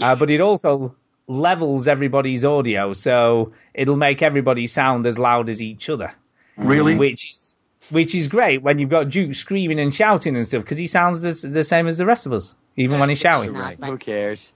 uh, 0.00 0.14
but 0.16 0.30
it 0.30 0.40
also 0.40 0.94
levels 1.26 1.86
everybody's 1.86 2.44
audio, 2.44 2.94
so 2.94 3.52
it'll 3.74 3.96
make 3.96 4.22
everybody 4.22 4.66
sound 4.66 5.06
as 5.06 5.18
loud 5.18 5.50
as 5.50 5.60
each 5.60 5.90
other. 5.90 6.12
Really? 6.56 6.96
Which 6.96 7.28
is 7.28 7.54
which 7.90 8.14
is 8.14 8.28
great 8.28 8.62
when 8.62 8.78
you've 8.78 8.90
got 8.90 9.10
Duke 9.10 9.34
screaming 9.34 9.78
and 9.78 9.94
shouting 9.94 10.36
and 10.36 10.46
stuff 10.46 10.62
because 10.62 10.78
he 10.78 10.86
sounds 10.86 11.22
the, 11.22 11.48
the 11.48 11.64
same 11.64 11.86
as 11.86 11.98
the 11.98 12.06
rest 12.06 12.26
of 12.26 12.32
us, 12.32 12.54
even 12.76 12.98
when 12.98 13.08
he's 13.08 13.18
shouting. 13.18 13.54
Who 13.54 13.98
cares? 13.98 14.50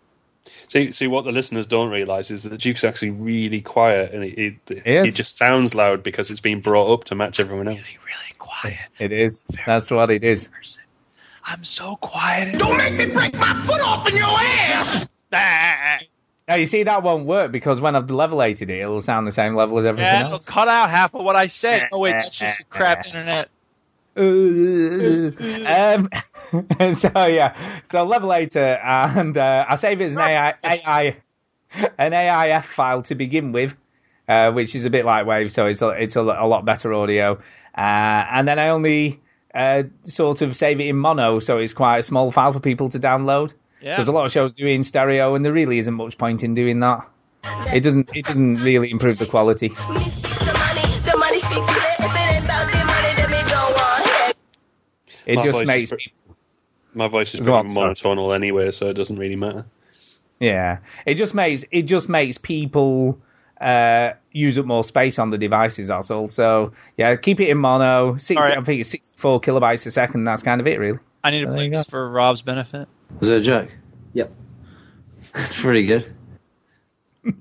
See, 0.68 0.92
see 0.92 1.06
what 1.06 1.24
the 1.24 1.32
listeners 1.32 1.66
don't 1.66 1.90
realise 1.90 2.30
is 2.30 2.42
that 2.42 2.48
the 2.48 2.59
Duke's 2.59 2.82
actually 2.82 3.10
really 3.10 3.60
quiet, 3.60 4.12
and 4.12 4.24
it 4.24 4.56
it, 4.68 4.86
is. 4.86 5.09
it 5.12 5.14
just 5.14 5.36
sounds 5.36 5.74
loud 5.74 6.02
because 6.02 6.30
it's 6.30 6.40
been 6.40 6.60
brought 6.60 6.92
up 6.92 7.04
to 7.04 7.14
match 7.14 7.38
everyone 7.38 7.68
else. 7.68 7.78
Really 7.78 8.34
quiet. 8.38 8.78
It 8.98 9.12
is. 9.12 9.44
That's 9.66 9.90
what 9.90 10.10
it 10.10 10.24
is. 10.24 10.48
I'm 11.44 11.62
so 11.64 11.96
quiet. 11.96 12.59
Don't 12.59 12.76
make 12.76 12.94
me 12.94 13.06
break 13.06 13.34
my 13.34 13.64
foot 13.64 13.80
off 13.80 14.09
in 14.09 14.16
your 14.16 14.24
ass! 14.24 15.06
Now 16.52 16.58
you 16.58 16.66
see 16.66 16.82
that 16.82 17.02
won't 17.02 17.24
work 17.26 17.50
because 17.50 17.80
when 17.80 17.96
I've 17.96 18.10
levelated 18.10 18.68
it, 18.68 18.80
it'll 18.80 19.00
sound 19.00 19.26
the 19.26 19.32
same 19.32 19.56
level 19.56 19.78
as 19.78 19.86
everything 19.86 20.04
Yeah, 20.12 20.20
it'll 20.20 20.32
else. 20.34 20.44
cut 20.44 20.68
out 20.68 20.90
half 20.90 21.14
of 21.14 21.24
what 21.24 21.34
I 21.34 21.46
said. 21.46 21.88
Oh 21.92 21.98
wait, 21.98 22.12
that's 22.12 22.34
just 22.34 22.60
a 22.60 22.64
crap 22.64 23.06
internet. 23.06 23.48
um, 24.16 26.08
so 26.94 27.26
yeah, 27.26 27.56
so 27.90 28.04
levelator, 28.06 28.78
and 28.84 29.38
uh, 29.38 29.64
I 29.66 29.76
save 29.76 30.02
it 30.02 30.04
as 30.04 30.12
an 30.12 30.18
AI, 30.18 30.54
AI, 30.62 31.16
an 31.98 32.12
AIF 32.12 32.66
file 32.66 33.02
to 33.04 33.14
begin 33.14 33.52
with, 33.52 33.74
uh, 34.28 34.50
which 34.52 34.74
is 34.74 34.84
a 34.84 34.90
bit 34.90 35.06
like 35.06 35.24
Wave, 35.26 35.50
so 35.50 35.64
it's 35.64 35.80
a, 35.80 35.88
it's 35.90 36.16
a, 36.16 36.20
a 36.20 36.46
lot 36.46 36.66
better 36.66 36.92
audio. 36.92 37.40
Uh, 37.74 37.80
and 37.80 38.46
then 38.46 38.58
I 38.58 38.68
only 38.68 39.22
uh, 39.54 39.84
sort 40.02 40.42
of 40.42 40.54
save 40.54 40.78
it 40.82 40.88
in 40.88 40.96
mono, 40.96 41.38
so 41.38 41.56
it's 41.56 41.72
quite 41.72 41.98
a 42.00 42.02
small 42.02 42.30
file 42.32 42.52
for 42.52 42.60
people 42.60 42.90
to 42.90 42.98
download. 42.98 43.54
Yeah. 43.82 43.96
Because 43.96 44.09
a 44.09 44.12
lot 44.12 44.24
of 44.24 44.32
shows 44.32 44.52
do 44.52 44.66
it 44.66 44.72
in 44.72 44.84
stereo, 44.84 45.34
and 45.34 45.44
there 45.44 45.52
really 45.52 45.78
isn't 45.78 45.94
much 45.94 46.16
point 46.16 46.44
in 46.44 46.54
doing 46.54 46.80
that. 46.80 47.09
It 47.74 47.80
doesn't. 47.80 48.14
It 48.14 48.24
doesn't 48.24 48.62
really 48.62 48.90
improve 48.90 49.18
the 49.18 49.26
quality. 49.26 49.68
The 49.68 51.16
money 51.18 51.40
speaks 51.40 51.66
clear. 51.66 51.92
If 51.98 52.14
it 52.14 52.18
ain't 52.18 52.44
about 52.44 52.70
the 52.70 52.84
money, 52.84 53.14
then 53.16 53.30
we 53.30 53.50
go 53.50 53.56
on 53.56 54.00
ahead. 54.02 54.36
It 55.26 55.36
My 55.36 55.42
just 55.42 55.64
makes 55.64 55.90
is 55.90 55.96
pre- 55.96 56.36
my 56.94 57.09
voice 57.09 57.34
is 57.34 57.40
pretty 57.40 57.52
on, 57.52 57.68
sorry. 57.68 57.94
monotonal 57.94 58.34
anyway, 58.34 58.70
so 58.70 58.88
it 58.88 58.94
doesn't 58.94 59.18
really 59.18 59.36
matter. 59.36 59.64
Yeah, 60.38 60.78
it 61.06 61.14
just 61.14 61.34
makes 61.34 61.64
it 61.70 61.82
just 61.82 62.09
makes 62.09 62.38
people 62.38 63.18
uh, 63.60 64.12
use 64.32 64.59
up 64.59 64.66
more 64.66 64.84
space 64.84 65.18
on 65.18 65.30
the 65.30 65.38
devices. 65.38 65.88
That's 65.88 66.10
all. 66.10 66.28
So 66.28 66.72
yeah, 66.96 67.16
keep 67.16 67.40
it 67.40 67.48
in 67.48 67.59
mono. 67.59 68.16
Six, 68.16 68.40
All 68.40 68.48
right. 68.48 68.59
I 68.59 68.62
think 68.62 68.80
it's 68.80 68.90
64 68.90 69.40
kilobytes 69.40 69.86
a 69.86 69.90
second. 69.90 70.24
That's 70.24 70.42
kind 70.42 70.60
of 70.60 70.66
it, 70.66 70.78
really. 70.78 70.98
I 71.24 71.30
need 71.30 71.42
to 71.42 71.52
play 71.52 71.68
this 71.68 71.88
for 71.88 72.09
Rob's 72.10 72.42
benefit. 72.42 72.88
Is 73.20 73.28
it 73.28 73.39
a 73.39 73.40
joke? 73.43 73.68
Yep. 74.14 74.32
That's 75.34 75.59
pretty 75.60 75.86
good. 75.86 76.05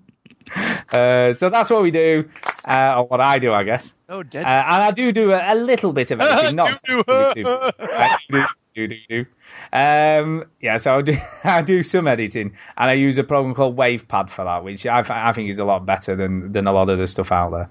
Uh, 0.91 1.31
so 1.31 1.49
that's 1.49 1.69
what 1.69 1.81
we 1.81 1.91
do, 1.91 2.29
uh, 2.65 2.95
or 2.97 3.05
what 3.07 3.21
I 3.21 3.39
do, 3.39 3.53
I 3.53 3.63
guess. 3.63 3.93
Oh, 4.09 4.21
dead. 4.21 4.43
Uh, 4.43 4.47
and 4.49 4.83
I 4.83 4.91
do 4.91 5.13
do 5.13 5.31
a, 5.31 5.53
a 5.53 5.55
little 5.55 5.93
bit 5.93 6.11
of 6.11 6.19
editing, 6.21 6.57
not 6.57 6.77
Do, 6.83 7.01
do. 7.01 7.03
really 7.07 7.43
too- 7.43 7.71
I 7.79 8.17
do, 8.29 8.43
do, 8.75 8.87
do, 8.87 8.95
do. 9.09 9.25
Um, 9.71 10.43
yeah, 10.61 10.75
so 10.75 10.97
I 10.97 11.01
do, 11.03 11.15
I 11.45 11.61
do 11.61 11.83
some 11.83 12.05
editing, 12.05 12.57
and 12.77 12.89
I 12.89 12.95
use 12.95 13.17
a 13.17 13.23
program 13.23 13.55
called 13.55 13.77
WavePad 13.77 14.29
for 14.29 14.43
that, 14.43 14.65
which 14.65 14.85
I, 14.85 15.01
I 15.09 15.31
think 15.31 15.49
is 15.49 15.59
a 15.59 15.63
lot 15.63 15.85
better 15.85 16.17
than, 16.17 16.51
than 16.51 16.67
a 16.67 16.73
lot 16.73 16.89
of 16.89 16.99
the 16.99 17.07
stuff 17.07 17.31
out 17.31 17.51
there. 17.51 17.69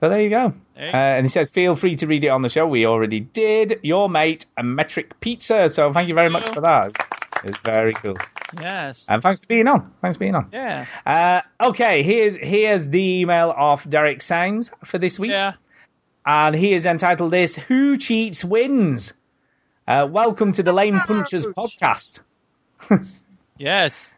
So 0.00 0.08
there 0.08 0.20
you 0.20 0.30
go. 0.30 0.52
There 0.76 0.86
you 0.86 0.92
Uh, 0.92 0.96
and 0.96 1.26
he 1.26 1.28
says, 1.28 1.50
feel 1.50 1.74
free 1.74 1.96
to 1.96 2.06
read 2.06 2.22
it 2.22 2.28
on 2.28 2.42
the 2.42 2.48
show. 2.48 2.66
We 2.68 2.86
already 2.86 3.20
did. 3.20 3.80
Your 3.82 4.08
mate, 4.08 4.46
a 4.56 4.62
metric 4.62 5.18
pizza. 5.18 5.68
So 5.68 5.92
thank 5.92 6.08
you 6.08 6.14
very 6.14 6.30
much 6.30 6.48
for 6.50 6.60
that. 6.60 6.92
It's 7.42 7.58
very 7.58 7.92
cool. 7.94 8.14
Yes. 8.60 9.06
And 9.08 9.22
thanks 9.22 9.42
for 9.42 9.48
being 9.48 9.66
on. 9.66 9.92
Thanks 10.00 10.16
for 10.16 10.20
being 10.20 10.34
on. 10.36 10.50
Yeah. 10.52 10.86
Uh, 11.04 11.42
okay, 11.68 12.02
here's 12.02 12.36
here's 12.36 12.88
the 12.88 13.20
email 13.20 13.52
of 13.56 13.88
Derek 13.88 14.20
Sainz 14.20 14.70
for 14.84 14.98
this 14.98 15.18
week. 15.18 15.32
Yeah. 15.32 15.54
And 16.24 16.54
he 16.54 16.72
is 16.74 16.86
entitled 16.86 17.32
this 17.32 17.56
Who 17.56 17.96
Cheats 17.98 18.44
Wins. 18.44 19.12
Uh, 19.86 20.06
welcome 20.10 20.52
to 20.52 20.62
the 20.62 20.72
Lane 20.72 21.00
Punchers 21.00 21.46
podcast. 21.46 22.20
Yes. 23.58 24.12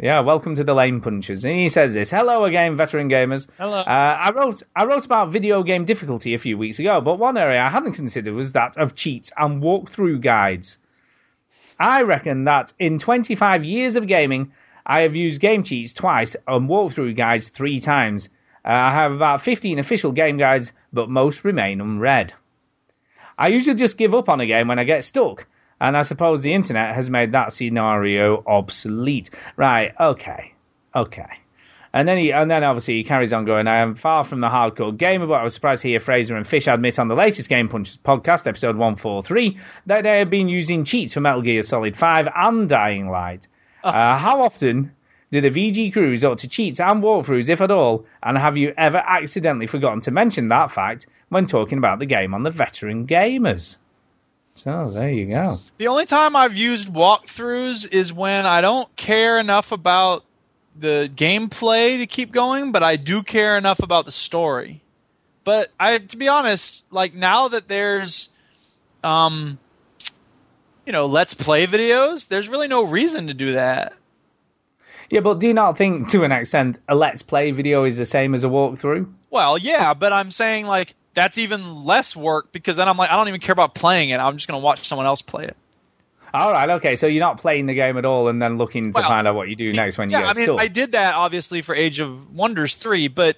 Yeah, 0.00 0.20
welcome 0.20 0.54
to 0.56 0.64
the 0.64 0.74
Lane 0.74 1.00
Punchers. 1.00 1.44
And 1.44 1.54
he 1.54 1.68
says 1.68 1.94
this 1.94 2.10
Hello 2.10 2.44
again, 2.44 2.76
veteran 2.76 3.08
gamers. 3.08 3.48
Hello. 3.58 3.78
Uh, 3.78 3.84
I 3.84 4.30
wrote 4.32 4.62
I 4.74 4.84
wrote 4.84 5.04
about 5.04 5.30
video 5.30 5.62
game 5.62 5.84
difficulty 5.84 6.34
a 6.34 6.38
few 6.38 6.58
weeks 6.58 6.78
ago, 6.78 7.00
but 7.00 7.18
one 7.18 7.36
area 7.36 7.60
I 7.60 7.70
hadn't 7.70 7.92
considered 7.92 8.34
was 8.34 8.52
that 8.52 8.76
of 8.76 8.94
cheats 8.94 9.30
and 9.36 9.62
walkthrough 9.62 10.20
guides. 10.20 10.78
I 11.78 12.02
reckon 12.02 12.44
that 12.44 12.72
in 12.78 12.98
25 12.98 13.64
years 13.64 13.96
of 13.96 14.06
gaming, 14.06 14.52
I 14.84 15.00
have 15.02 15.14
used 15.14 15.40
game 15.40 15.62
cheats 15.62 15.92
twice 15.92 16.34
and 16.46 16.68
walkthrough 16.68 17.16
guides 17.16 17.48
three 17.48 17.80
times. 17.80 18.28
Uh, 18.64 18.72
I 18.72 18.92
have 18.92 19.12
about 19.12 19.42
15 19.42 19.78
official 19.78 20.12
game 20.12 20.38
guides, 20.38 20.72
but 20.92 21.08
most 21.08 21.44
remain 21.44 21.80
unread. 21.80 22.34
I 23.38 23.48
usually 23.48 23.76
just 23.76 23.98
give 23.98 24.14
up 24.14 24.28
on 24.28 24.40
a 24.40 24.46
game 24.46 24.68
when 24.68 24.78
I 24.78 24.84
get 24.84 25.04
stuck, 25.04 25.46
and 25.80 25.96
I 25.96 26.02
suppose 26.02 26.42
the 26.42 26.54
internet 26.54 26.94
has 26.94 27.10
made 27.10 27.32
that 27.32 27.52
scenario 27.52 28.42
obsolete. 28.46 29.30
Right, 29.56 29.92
okay, 29.98 30.54
okay. 30.94 31.28
And 31.92 32.06
then 32.06 32.18
he, 32.18 32.32
and 32.32 32.50
then 32.50 32.64
obviously 32.64 32.94
he 32.94 33.04
carries 33.04 33.32
on 33.32 33.44
going. 33.44 33.66
I 33.66 33.78
am 33.78 33.94
far 33.94 34.24
from 34.24 34.40
the 34.40 34.48
hardcore 34.48 34.96
gamer, 34.96 35.26
but 35.26 35.34
I 35.34 35.44
was 35.44 35.54
surprised 35.54 35.82
to 35.82 35.88
hear 35.88 36.00
Fraser 36.00 36.36
and 36.36 36.46
Fish 36.46 36.66
admit 36.66 36.98
on 36.98 37.08
the 37.08 37.14
latest 37.14 37.48
Game 37.48 37.68
Punchers 37.68 37.98
podcast, 37.98 38.46
episode 38.46 38.76
143, 38.76 39.58
that 39.86 40.02
they 40.02 40.18
have 40.18 40.30
been 40.30 40.48
using 40.48 40.84
cheats 40.84 41.14
for 41.14 41.20
Metal 41.20 41.42
Gear 41.42 41.62
Solid 41.62 41.96
5 41.96 42.28
and 42.34 42.68
Dying 42.68 43.08
Light. 43.08 43.48
Uh, 43.82 44.18
how 44.18 44.42
often 44.42 44.92
do 45.30 45.40
the 45.40 45.50
VG 45.50 45.92
crew 45.92 46.10
resort 46.10 46.38
to 46.38 46.48
cheats 46.48 46.80
and 46.80 47.02
walkthroughs, 47.02 47.48
if 47.48 47.60
at 47.60 47.70
all? 47.70 48.04
And 48.22 48.36
have 48.36 48.56
you 48.58 48.74
ever 48.76 48.98
accidentally 48.98 49.66
forgotten 49.66 50.00
to 50.02 50.10
mention 50.10 50.48
that 50.48 50.70
fact 50.70 51.06
when 51.30 51.46
talking 51.46 51.78
about 51.78 52.00
the 52.00 52.06
game 52.06 52.34
on 52.34 52.42
the 52.42 52.50
Veteran 52.50 53.06
Gamers? 53.06 53.76
So 54.58 54.90
there 54.90 55.10
you 55.10 55.26
go. 55.26 55.58
The 55.76 55.86
only 55.86 56.04
time 56.04 56.34
I've 56.34 56.56
used 56.56 56.92
walkthroughs 56.92 57.88
is 57.92 58.12
when 58.12 58.44
I 58.44 58.60
don't 58.60 58.94
care 58.96 59.38
enough 59.38 59.70
about 59.70 60.24
the 60.76 61.08
gameplay 61.14 61.98
to 61.98 62.06
keep 62.08 62.32
going, 62.32 62.72
but 62.72 62.82
I 62.82 62.96
do 62.96 63.22
care 63.22 63.56
enough 63.56 63.78
about 63.84 64.04
the 64.04 64.10
story. 64.10 64.82
But 65.44 65.70
I, 65.78 65.98
to 65.98 66.16
be 66.16 66.26
honest, 66.26 66.84
like 66.90 67.14
now 67.14 67.48
that 67.48 67.68
there's, 67.68 68.30
um, 69.04 69.60
you 70.84 70.92
know, 70.92 71.06
let's 71.06 71.34
play 71.34 71.68
videos, 71.68 72.26
there's 72.26 72.48
really 72.48 72.66
no 72.66 72.84
reason 72.84 73.28
to 73.28 73.34
do 73.34 73.52
that. 73.52 73.92
Yeah, 75.08 75.20
but 75.20 75.38
do 75.38 75.46
you 75.46 75.54
not 75.54 75.78
think 75.78 76.08
to 76.08 76.24
an 76.24 76.32
extent 76.32 76.80
a 76.88 76.96
let's 76.96 77.22
play 77.22 77.52
video 77.52 77.84
is 77.84 77.96
the 77.96 78.04
same 78.04 78.34
as 78.34 78.42
a 78.42 78.48
walkthrough? 78.48 79.08
Well, 79.30 79.56
yeah, 79.56 79.94
but 79.94 80.12
I'm 80.12 80.32
saying 80.32 80.66
like 80.66 80.96
that's 81.18 81.38
even 81.38 81.84
less 81.84 82.14
work 82.14 82.52
because 82.52 82.76
then 82.76 82.88
I'm 82.88 82.96
like 82.96 83.10
I 83.10 83.16
don't 83.16 83.28
even 83.28 83.40
care 83.40 83.52
about 83.52 83.74
playing 83.74 84.10
it. 84.10 84.18
I'm 84.18 84.36
just 84.36 84.46
gonna 84.46 84.60
watch 84.60 84.86
someone 84.86 85.06
else 85.06 85.22
play 85.22 85.44
it. 85.44 85.56
All 86.32 86.52
right, 86.52 86.68
okay. 86.70 86.96
So 86.96 87.06
you're 87.06 87.20
not 87.20 87.38
playing 87.38 87.66
the 87.66 87.74
game 87.74 87.96
at 87.96 88.04
all, 88.04 88.28
and 88.28 88.40
then 88.40 88.58
looking 88.58 88.84
to 88.84 88.90
Well, 88.94 89.08
find 89.08 89.26
out 89.26 89.34
what 89.34 89.48
you 89.48 89.56
do 89.56 89.72
next 89.72 89.98
when 89.98 90.10
yeah, 90.10 90.28
you 90.28 90.34
get 90.34 90.48
I 90.48 90.52
mean. 90.52 90.60
I 90.60 90.68
did 90.68 90.92
that 90.92 91.14
obviously 91.14 91.62
for 91.62 91.74
Age 91.74 92.00
of 92.00 92.34
Wonders 92.34 92.74
three, 92.74 93.08
but 93.08 93.36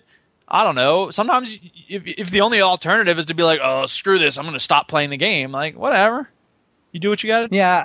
I 0.49 0.65
don't 0.65 0.75
know. 0.75 1.11
Sometimes 1.11 1.59
if 1.89 2.03
if 2.07 2.31
the 2.31 2.43
only 2.43 2.61
alternative 2.61 3.19
is 3.19 3.27
to 3.27 3.35
be 3.35 3.43
like, 3.43 3.61
oh 3.63 3.87
screw 3.87 4.19
this, 4.19 4.39
I'm 4.39 4.45
gonna 4.45 4.61
stop 4.61 4.89
playing 4.89 5.11
the 5.11 5.17
game. 5.17 5.53
Like 5.53 5.77
whatever, 5.77 6.29
you 6.93 7.01
do 7.01 7.09
what 7.11 7.23
you 7.23 7.29
got 7.29 7.51
to. 7.51 7.57
Yeah, 7.57 7.85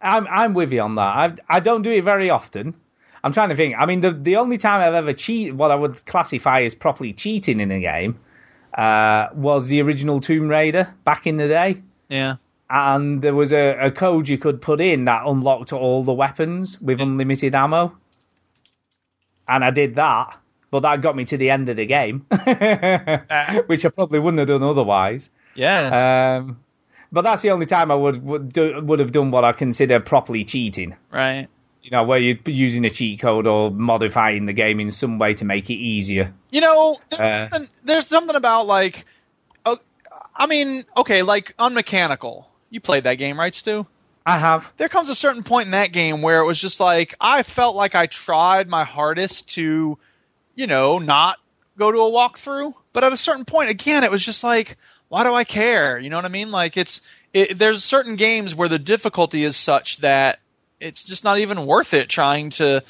I'm 0.00 0.26
I'm 0.28 0.54
with 0.54 0.72
you 0.72 0.80
on 0.80 0.94
that. 0.94 1.02
I 1.02 1.34
I 1.48 1.60
don't 1.60 1.82
do 1.82 1.90
it 1.90 2.04
very 2.04 2.30
often. 2.30 2.74
I'm 3.22 3.32
trying 3.32 3.48
to 3.48 3.56
think. 3.56 3.74
I 3.76 3.86
mean, 3.86 4.00
the 4.00 4.12
the 4.12 4.36
only 4.36 4.58
time 4.58 4.80
I've 4.80 4.94
ever 4.94 5.12
cheat, 5.12 5.54
what 5.54 5.70
I 5.70 5.74
would 5.74 6.06
classify 6.06 6.62
as 6.62 6.74
properly 6.74 7.12
cheating 7.12 7.60
in 7.60 7.70
a 7.72 7.80
game, 7.80 8.18
uh, 8.78 9.28
was 9.34 9.66
the 9.66 9.82
original 9.82 10.20
Tomb 10.20 10.48
Raider 10.48 10.94
back 11.04 11.26
in 11.26 11.36
the 11.36 11.48
day. 11.48 11.82
Yeah. 12.08 12.36
And 12.70 13.20
there 13.20 13.34
was 13.34 13.52
a, 13.52 13.76
a 13.80 13.90
code 13.90 14.28
you 14.28 14.38
could 14.38 14.62
put 14.62 14.80
in 14.80 15.06
that 15.06 15.22
unlocked 15.26 15.72
all 15.72 16.04
the 16.04 16.12
weapons 16.12 16.80
with 16.80 17.00
unlimited 17.00 17.54
ammo. 17.54 17.96
And 19.48 19.64
I 19.64 19.70
did 19.70 19.96
that, 19.96 20.38
but 20.70 20.80
that 20.80 21.02
got 21.02 21.16
me 21.16 21.24
to 21.24 21.36
the 21.36 21.50
end 21.50 21.68
of 21.68 21.76
the 21.76 21.86
game, 21.86 22.26
which 23.66 23.84
I 23.84 23.88
probably 23.88 24.20
wouldn't 24.20 24.38
have 24.38 24.48
done 24.48 24.62
otherwise. 24.62 25.30
Yeah. 25.54 26.38
Um, 26.38 26.60
but 27.10 27.22
that's 27.22 27.42
the 27.42 27.50
only 27.50 27.66
time 27.66 27.90
I 27.90 27.94
would 27.94 28.22
would, 28.22 28.52
do, 28.52 28.80
would 28.82 29.00
have 29.00 29.10
done 29.12 29.30
what 29.30 29.44
I 29.44 29.52
consider 29.52 29.98
properly 29.98 30.44
cheating. 30.44 30.94
Right. 31.10 31.48
You 31.88 31.96
know, 31.96 32.02
where 32.02 32.18
you're 32.18 32.36
using 32.44 32.84
a 32.84 32.90
cheat 32.90 33.18
code 33.18 33.46
or 33.46 33.70
modifying 33.70 34.44
the 34.44 34.52
game 34.52 34.78
in 34.78 34.90
some 34.90 35.18
way 35.18 35.32
to 35.32 35.46
make 35.46 35.70
it 35.70 35.76
easier. 35.76 36.34
You 36.50 36.60
know, 36.60 36.98
there's, 37.08 37.20
Uh, 37.22 37.48
something, 37.48 37.70
there's 37.82 38.06
something 38.06 38.36
about 38.36 38.66
like, 38.66 39.06
oh, 39.64 39.78
I 40.36 40.44
mean, 40.48 40.84
okay, 40.98 41.22
like 41.22 41.54
unmechanical. 41.58 42.46
You 42.68 42.82
played 42.82 43.04
that 43.04 43.14
game, 43.14 43.40
right, 43.40 43.54
Stu? 43.54 43.86
I 44.26 44.36
have. 44.36 44.70
There 44.76 44.90
comes 44.90 45.08
a 45.08 45.14
certain 45.14 45.42
point 45.42 45.64
in 45.64 45.70
that 45.70 45.90
game 45.90 46.20
where 46.20 46.40
it 46.42 46.44
was 46.44 46.60
just 46.60 46.78
like 46.78 47.14
I 47.22 47.42
felt 47.42 47.74
like 47.74 47.94
I 47.94 48.04
tried 48.04 48.68
my 48.68 48.84
hardest 48.84 49.48
to, 49.54 49.96
you 50.56 50.66
know, 50.66 50.98
not 50.98 51.38
go 51.78 51.90
to 51.90 52.00
a 52.00 52.10
walkthrough, 52.10 52.74
but 52.92 53.02
at 53.02 53.14
a 53.14 53.16
certain 53.16 53.46
point, 53.46 53.70
again, 53.70 54.04
it 54.04 54.10
was 54.10 54.22
just 54.22 54.44
like, 54.44 54.76
why 55.08 55.24
do 55.24 55.32
I 55.32 55.44
care? 55.44 55.98
You 55.98 56.10
know 56.10 56.16
what 56.16 56.26
I 56.26 56.28
mean? 56.28 56.50
Like 56.50 56.76
it's 56.76 57.00
it, 57.32 57.56
there's 57.56 57.82
certain 57.82 58.16
games 58.16 58.54
where 58.54 58.68
the 58.68 58.78
difficulty 58.78 59.42
is 59.42 59.56
such 59.56 59.96
that 59.98 60.40
it's 60.80 61.04
just 61.04 61.24
not 61.24 61.38
even 61.38 61.66
worth 61.66 61.94
it 61.94 62.08
trying 62.08 62.50
to 62.50 62.82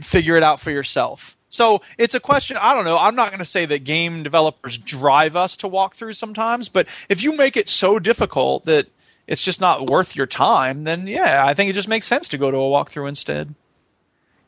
figure 0.00 0.36
it 0.36 0.42
out 0.42 0.60
for 0.60 0.70
yourself. 0.70 1.36
So 1.48 1.82
it's 1.96 2.14
a 2.14 2.20
question. 2.20 2.56
I 2.60 2.74
don't 2.74 2.84
know. 2.84 2.98
I'm 2.98 3.14
not 3.14 3.30
going 3.30 3.38
to 3.38 3.44
say 3.44 3.66
that 3.66 3.84
game 3.84 4.22
developers 4.22 4.76
drive 4.76 5.36
us 5.36 5.58
to 5.58 5.68
walk 5.68 5.94
through 5.94 6.14
sometimes, 6.14 6.68
but 6.68 6.88
if 7.08 7.22
you 7.22 7.36
make 7.36 7.56
it 7.56 7.68
so 7.68 7.98
difficult 7.98 8.64
that 8.66 8.88
it's 9.26 9.42
just 9.42 9.60
not 9.60 9.88
worth 9.88 10.16
your 10.16 10.26
time, 10.26 10.84
then 10.84 11.06
yeah, 11.06 11.44
I 11.44 11.54
think 11.54 11.70
it 11.70 11.74
just 11.74 11.88
makes 11.88 12.06
sense 12.06 12.28
to 12.28 12.38
go 12.38 12.50
to 12.50 12.56
a 12.56 12.60
walkthrough 12.60 13.08
instead. 13.08 13.54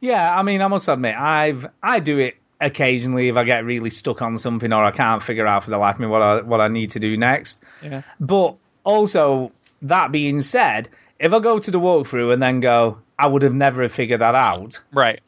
Yeah, 0.01 0.37
I 0.37 0.43
mean, 0.43 0.63
I 0.63 0.69
must 0.69 0.89
admit, 0.89 1.17
I've 1.17 1.67
I 1.83 2.01
do 2.01 2.19
it 2.19 2.37
occasionally 2.61 3.29
if 3.29 3.37
I 3.37 3.45
get 3.45 3.65
really 3.65 3.91
stuck 3.91 4.21
on 4.23 4.39
something 4.39 4.73
or 4.73 4.85
I 4.85 4.91
can't 4.91 5.23
figure 5.23 5.47
out 5.47 5.65
for 5.65 5.71
the 5.71 5.79
life 5.79 5.95
of 5.95 6.01
me 6.01 6.07
what 6.07 6.23
I 6.23 6.41
what 6.43 6.61
I 6.61 6.69
need 6.69 6.91
to 6.91 7.01
do 7.01 7.17
next. 7.17 7.63
Yeah. 7.83 8.03
But 8.21 8.57
also, 8.85 9.53
that 9.83 10.13
being 10.13 10.41
said, 10.41 10.89
if 11.19 11.33
I 11.33 11.39
go 11.41 11.59
to 11.59 11.71
the 11.71 11.81
walkthrough 11.81 12.33
and 12.33 12.43
then 12.43 12.61
go, 12.61 12.99
I 13.19 13.27
would 13.27 13.43
have 13.43 13.55
never 13.55 13.83
have 13.83 13.93
figured 13.93 14.21
that 14.21 14.35
out. 14.35 14.81
Right. 14.93 15.21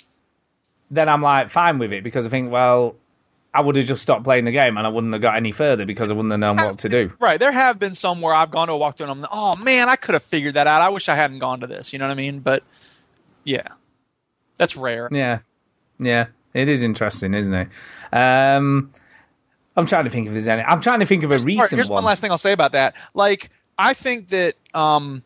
Then 0.91 1.09
I'm 1.09 1.23
like 1.23 1.51
fine 1.51 1.79
with 1.79 1.93
it 1.93 2.05
because 2.05 2.27
I 2.27 2.29
think, 2.29 2.51
well, 2.51 2.97
I 3.53 3.63
would 3.63 3.77
have 3.77 3.87
just 3.87 4.03
stopped 4.03 4.25
playing 4.25 4.45
the 4.45 4.53
game 4.53 4.77
and 4.77 4.87
I 4.87 4.91
wouldn't 4.91 5.13
have 5.13 5.23
got 5.23 5.37
any 5.37 5.51
further 5.53 5.85
because 5.85 6.11
I 6.11 6.15
wouldn't 6.15 6.31
have 6.31 6.41
known 6.41 6.57
what 6.57 6.79
to 6.79 6.89
do. 6.89 7.13
Right. 7.19 7.39
There 7.39 7.51
have 7.51 7.79
been 7.79 7.95
some 7.95 8.21
where 8.21 8.35
I've 8.35 8.51
gone 8.51 8.69
to 8.69 8.75
a 8.75 8.79
walkthrough 8.79 9.03
and 9.03 9.11
I'm 9.11 9.21
like, 9.21 9.31
oh 9.33 9.57
man, 9.57 9.89
I 9.89 9.97
could 9.97 10.15
have 10.15 10.23
figured 10.23 10.55
that 10.55 10.67
out. 10.67 10.83
I 10.83 10.91
wish 10.91 11.09
I 11.09 11.17
hadn't 11.17 11.41
gone 11.41 11.61
to 11.61 11.67
this. 11.67 11.93
You 11.93 11.99
know 11.99 12.07
what 12.07 12.13
I 12.13 12.17
mean? 12.17 12.41
But 12.41 12.63
yeah, 13.45 13.69
that's 14.57 14.77
rare. 14.77 15.09
Yeah, 15.11 15.41
yeah, 15.99 16.27
it 16.55 16.69
is 16.69 16.83
interesting, 16.83 17.35
isn't 17.35 17.55
it? 17.55 17.69
Um, 18.13 18.93
I'm 19.77 19.87
trying 19.87 20.05
to 20.05 20.11
think 20.11 20.27
if 20.27 20.33
there's 20.33 20.49
any. 20.49 20.63
I'm 20.63 20.81
trying 20.81 21.01
to 21.01 21.07
think 21.07 21.25
of 21.25 21.31
a 21.31 21.39
Sorry, 21.39 21.47
recent 21.57 21.71
here's 21.71 21.89
one. 21.89 21.97
one 21.97 22.05
last 22.05 22.21
thing 22.21 22.31
I'll 22.31 22.39
say 22.39 22.53
about 22.53 22.73
that. 22.73 22.95
Like, 23.15 23.51
I 23.79 23.95
think 23.95 24.29
that 24.29 24.55
um, 24.75 25.23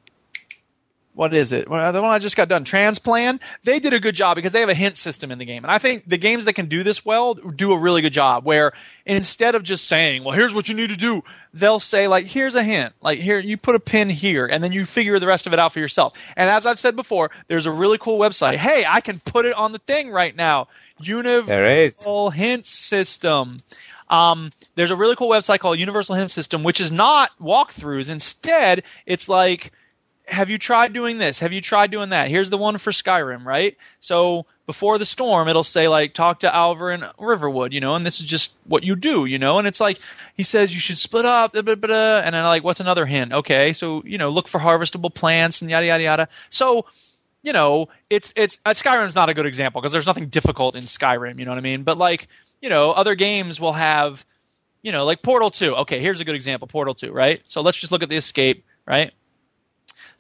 what 1.15 1.33
is 1.33 1.53
it? 1.53 1.69
Well, 1.69 1.93
the 1.93 2.03
one 2.03 2.11
I 2.11 2.19
just 2.19 2.37
got 2.37 2.49
done, 2.49 2.65
Transplant. 2.65 3.41
They 3.63 3.79
did 3.79 3.93
a 3.93 4.01
good 4.01 4.15
job 4.15 4.35
because 4.35 4.53
they 4.53 4.61
have 4.61 4.69
a 4.69 4.75
hint 4.75 4.97
system 4.97 5.31
in 5.31 5.39
the 5.39 5.45
game, 5.45 5.65
and 5.65 5.71
I 5.71 5.79
think 5.79 6.09
the 6.09 6.19
games 6.19 6.45
that 6.45 6.55
can 6.55 6.67
do 6.67 6.83
this 6.83 7.05
well 7.05 7.35
do 7.35 7.73
a 7.73 7.79
really 7.79 8.03
good 8.03 8.13
job. 8.13 8.45
Where 8.45 8.73
instead 9.07 9.55
of 9.55 9.63
just 9.63 9.87
saying, 9.87 10.25
"Well, 10.25 10.35
here's 10.35 10.55
what 10.55 10.69
you 10.69 10.75
need 10.75 10.91
to 10.91 10.97
do," 10.97 11.23
they'll 11.53 11.81
say, 11.81 12.09
"Like, 12.09 12.27
here's 12.27 12.57
a 12.57 12.63
hint. 12.63 12.95
Like, 13.01 13.21
here 13.21 13.39
you 13.39 13.57
put 13.57 13.77
a 13.77 13.81
pin 13.81 14.11
here, 14.11 14.47
and 14.47 14.63
then 14.63 14.73
you 14.73 14.85
figure 14.85 15.19
the 15.19 15.27
rest 15.27 15.47
of 15.47 15.53
it 15.53 15.59
out 15.59 15.73
for 15.73 15.79
yourself." 15.79 16.15
And 16.37 16.51
as 16.51 16.67
I've 16.67 16.81
said 16.81 16.97
before, 16.97 17.31
there's 17.47 17.67
a 17.67 17.73
really 17.73 17.99
cool 17.99 18.19
website. 18.19 18.57
Hey, 18.57 18.85
I 18.89 19.01
can 19.01 19.21
put 19.21 19.47
it 19.47 19.55
on 19.55 19.73
the 19.73 19.79
thing 19.79 20.11
right 20.11 20.35
now. 20.35 20.69
Universal 20.99 22.31
Hint 22.31 22.67
System. 22.67 23.59
Um, 24.09 24.51
there's 24.75 24.91
a 24.91 24.97
really 24.97 25.17
cool 25.17 25.31
website 25.31 25.61
called 25.61 25.79
Universal 25.79 26.17
Hint 26.17 26.31
System, 26.31 26.63
which 26.63 26.81
is 26.81 26.93
not 26.93 27.31
walkthroughs. 27.41 28.11
Instead, 28.11 28.83
it's 29.07 29.29
like, 29.29 29.73
have 30.27 30.51
you 30.51 30.59
tried 30.59 30.93
doing 30.93 31.19
this? 31.19 31.41
Have 31.41 31.53
you 31.53 31.61
tried 31.61 31.91
doing 31.91 32.11
that? 32.11 32.29
Here's 32.29 32.51
the 32.51 32.59
one 32.59 32.79
for 32.79 32.93
Skyrim, 32.93 33.45
right? 33.45 33.77
So 34.01 34.47
before 34.67 34.99
the 34.99 35.05
storm, 35.05 35.49
it'll 35.49 35.65
say 35.65 35.89
like, 35.89 36.15
talk 36.15 36.41
to 36.41 36.49
Alvor 36.49 36.95
and 36.95 37.05
Riverwood, 37.19 37.73
you 37.73 37.81
know, 37.81 37.95
and 37.95 38.07
this 38.07 38.21
is 38.21 38.27
just 38.27 38.53
what 38.65 38.83
you 38.83 38.97
do, 38.97 39.27
you 39.27 39.39
know, 39.39 39.59
and 39.59 39.69
it's 39.69 39.81
like, 39.81 39.99
he 40.37 40.43
says 40.43 40.73
you 40.73 40.81
should 40.81 40.99
split 40.99 41.27
up, 41.27 41.53
blah, 41.53 41.63
blah, 41.63 41.75
blah, 41.75 42.19
and 42.21 42.35
then 42.35 42.45
like, 42.45 42.65
what's 42.65 42.81
another 42.81 43.05
hint? 43.05 43.33
Okay, 43.33 43.73
so, 43.75 44.03
you 44.05 44.19
know, 44.19 44.31
look 44.31 44.49
for 44.49 44.59
harvestable 44.59 45.13
plants 45.13 45.61
and 45.61 45.71
yada, 45.71 45.87
yada, 45.87 46.03
yada. 46.03 46.29
So, 46.49 46.87
you 47.43 47.53
know, 47.53 47.89
it's 48.09 48.33
it's 48.37 48.59
uh, 48.65 48.71
Skyrim's 48.71 49.15
not 49.15 49.29
a 49.29 49.35
good 49.35 49.45
example 49.45 49.83
because 49.83 49.93
there's 49.93 50.07
nothing 50.07 50.29
difficult 50.29 50.77
in 50.77 50.85
Skyrim, 50.85 51.39
you 51.39 51.45
know 51.45 51.51
what 51.51 51.59
I 51.59 51.63
mean? 51.63 51.83
But 51.83 51.99
like, 51.99 52.27
you 52.63 52.71
know, 52.71 52.93
other 52.93 53.15
games 53.15 53.61
will 53.61 53.75
have, 53.75 54.25
you 54.81 54.93
know, 54.93 55.05
like 55.05 55.23
Portal 55.23 55.51
2. 55.51 55.77
Okay, 55.77 56.01
here's 56.01 56.21
a 56.21 56.25
good 56.25 56.35
example, 56.35 56.67
Portal 56.67 56.95
2, 56.95 57.13
right? 57.13 57.43
So 57.45 57.61
let's 57.61 57.77
just 57.77 57.93
look 57.93 58.03
at 58.03 58.09
the 58.09 58.17
escape, 58.17 58.65
right? 58.87 59.13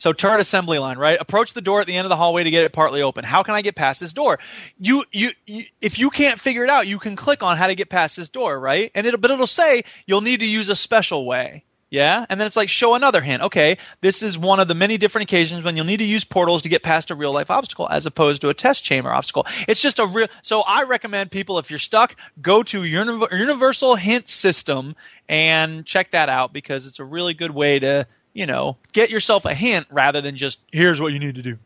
So 0.05 0.13
turret 0.13 0.43
assembly 0.43 0.79
line, 0.79 0.99
right? 0.99 1.17
Approach 1.19 1.55
the 1.55 1.63
door 1.63 1.81
at 1.81 1.87
the 1.87 1.97
end 1.97 2.05
of 2.05 2.11
the 2.11 2.17
hallway 2.17 2.45
to 2.45 2.51
get 2.51 2.65
it 2.65 2.75
partly 2.75 3.01
open. 3.01 3.25
How 3.25 3.43
can 3.43 3.55
I 3.55 3.63
get 3.63 3.75
past 3.75 4.01
this 4.01 4.13
door? 4.13 4.39
You, 4.79 5.07
you, 5.11 5.31
you 5.47 5.65
if 5.81 5.99
you 5.99 6.11
can't 6.11 6.39
figure 6.39 6.63
it 6.63 6.69
out, 6.69 6.87
you 6.87 6.99
can 6.99 7.17
click 7.17 7.43
on 7.43 7.57
how 7.57 7.69
to 7.69 7.75
get 7.75 7.89
past 7.89 8.19
this 8.19 8.29
door, 8.29 8.61
right? 8.61 8.91
And 8.95 9.07
it'll, 9.07 9.19
but 9.19 9.31
it'll 9.31 9.47
say 9.47 9.85
you'll 10.05 10.21
need 10.21 10.41
to 10.41 10.47
use 10.47 10.69
a 10.69 10.77
special 10.77 11.25
way. 11.25 11.65
Yeah, 11.89 12.27
and 12.29 12.39
then 12.39 12.47
it's 12.47 12.57
like 12.57 12.69
show 12.69 12.95
another 12.95 13.23
hint. 13.23 13.45
Okay, 13.45 13.79
this 14.03 14.23
is 14.23 14.37
one 14.37 14.61
of 14.61 14.69
the 14.69 14.75
many 14.75 14.99
different 14.99 15.31
occasions 15.31 15.65
when 15.65 15.75
you'll 15.75 15.87
need 15.87 16.01
to 16.01 16.05
use 16.05 16.25
portals 16.25 16.63
to 16.63 16.69
get 16.69 16.83
past 16.83 17.11
a 17.11 17.15
real 17.15 17.33
life 17.33 17.51
obstacle 17.51 17.89
as 17.89 18.05
opposed 18.05 18.43
to 18.43 18.51
a 18.51 18.55
test 18.55 18.85
chamber 18.85 19.11
obstacle. 19.11 19.47
It's 19.67 19.81
just 19.81 20.01
a 20.01 20.05
real. 20.05 20.27
So 20.43 20.61
I 20.61 20.83
recommend 20.83 21.31
people 21.31 21.59
if 21.59 21.71
you're 21.71 21.79
stuck, 21.79 22.15
go 22.43 22.63
to 22.63 22.85
Universal 22.85 23.95
Hint 23.95 24.29
System 24.29 24.97
and 25.31 25.87
check 25.87 26.11
that 26.11 26.29
out 26.29 26.53
because 26.53 26.87
it's 26.87 26.99
a 26.99 27.05
really 27.05 27.33
good 27.33 27.53
way 27.53 27.79
to 27.79 28.07
you 28.35 28.44
know 28.44 28.77
get 28.93 29.09
yourself 29.09 29.47
a 29.47 29.55
hint 29.55 29.86
rather 29.90 30.20
than 30.20 30.36
just 30.36 30.59
here's 30.70 31.01
what 31.01 31.12
you 31.12 31.19
need 31.19 31.36
to 31.36 31.43
do. 31.43 31.59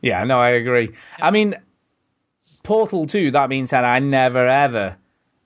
Yeah, 0.00 0.24
no, 0.24 0.38
I 0.38 0.50
agree. 0.50 0.90
I 1.18 1.30
mean, 1.30 1.56
Portal 2.62 3.06
2, 3.06 3.32
that 3.32 3.48
being 3.48 3.66
said, 3.66 3.84
I 3.84 3.98
never 3.98 4.46
ever 4.46 4.96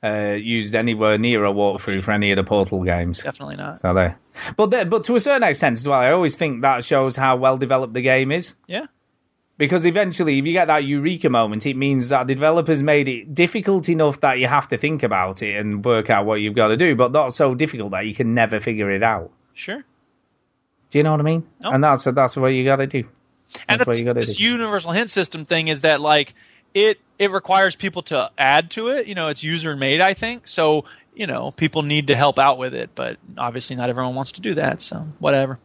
uh, 0.02 0.32
used 0.32 0.74
anywhere 0.74 1.18
near 1.18 1.44
a 1.44 1.52
walkthrough 1.52 2.02
for 2.02 2.12
any 2.12 2.32
of 2.32 2.36
the 2.36 2.44
Portal 2.44 2.82
games. 2.84 3.22
Definitely 3.22 3.56
not. 3.56 3.76
So 3.76 3.94
there. 3.94 4.18
But 4.56 4.70
there, 4.70 4.84
but 4.84 5.04
to 5.04 5.16
a 5.16 5.20
certain 5.20 5.42
extent 5.42 5.78
as 5.78 5.86
well, 5.86 6.00
I 6.00 6.12
always 6.12 6.36
think 6.36 6.62
that 6.62 6.84
shows 6.84 7.16
how 7.16 7.36
well 7.36 7.58
developed 7.58 7.92
the 7.92 8.02
game 8.02 8.32
is. 8.32 8.54
Yeah. 8.66 8.86
Because 9.58 9.84
eventually, 9.84 10.38
if 10.38 10.46
you 10.46 10.54
get 10.54 10.68
that 10.68 10.84
eureka 10.84 11.28
moment, 11.28 11.66
it 11.66 11.76
means 11.76 12.08
that 12.08 12.26
the 12.26 12.34
developers 12.34 12.82
made 12.82 13.08
it 13.08 13.34
difficult 13.34 13.90
enough 13.90 14.20
that 14.22 14.38
you 14.38 14.46
have 14.46 14.68
to 14.68 14.78
think 14.78 15.02
about 15.02 15.42
it 15.42 15.54
and 15.58 15.84
work 15.84 16.08
out 16.08 16.24
what 16.24 16.36
you've 16.36 16.54
got 16.54 16.68
to 16.68 16.78
do, 16.78 16.96
but 16.96 17.12
not 17.12 17.34
so 17.34 17.54
difficult 17.54 17.90
that 17.90 18.06
you 18.06 18.14
can 18.14 18.32
never 18.32 18.58
figure 18.58 18.90
it 18.90 19.02
out. 19.02 19.30
Sure. 19.52 19.84
Do 20.90 20.98
you 20.98 21.04
know 21.04 21.12
what 21.12 21.20
I 21.20 21.24
mean? 21.24 21.46
No. 21.60 21.70
And 21.70 21.82
that's 21.82 22.04
that's 22.04 22.36
what 22.36 22.48
you 22.48 22.64
got 22.64 22.76
to 22.76 22.86
do. 22.86 23.04
And 23.68 23.80
That's 23.80 23.86
what 23.86 23.98
you 23.98 24.04
got 24.04 24.12
to 24.14 24.20
this 24.20 24.36
do. 24.36 24.44
universal 24.44 24.92
hint 24.92 25.10
system 25.10 25.44
thing 25.44 25.68
is 25.68 25.80
that 25.80 26.00
like 26.00 26.34
it 26.74 27.00
it 27.18 27.30
requires 27.30 27.74
people 27.76 28.02
to 28.02 28.30
add 28.38 28.70
to 28.72 28.88
it. 28.88 29.06
You 29.06 29.14
know, 29.14 29.28
it's 29.28 29.42
user 29.42 29.76
made, 29.76 30.00
I 30.00 30.14
think. 30.14 30.46
So 30.46 30.84
you 31.14 31.26
know, 31.26 31.50
people 31.50 31.82
need 31.82 32.06
to 32.08 32.14
help 32.16 32.38
out 32.38 32.58
with 32.58 32.74
it, 32.74 32.90
but 32.94 33.16
obviously 33.36 33.76
not 33.76 33.90
everyone 33.90 34.14
wants 34.14 34.32
to 34.32 34.40
do 34.40 34.54
that. 34.54 34.82
So 34.82 35.06
whatever. 35.18 35.58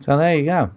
So 0.00 0.16
there 0.16 0.36
you 0.36 0.44
go. 0.44 0.70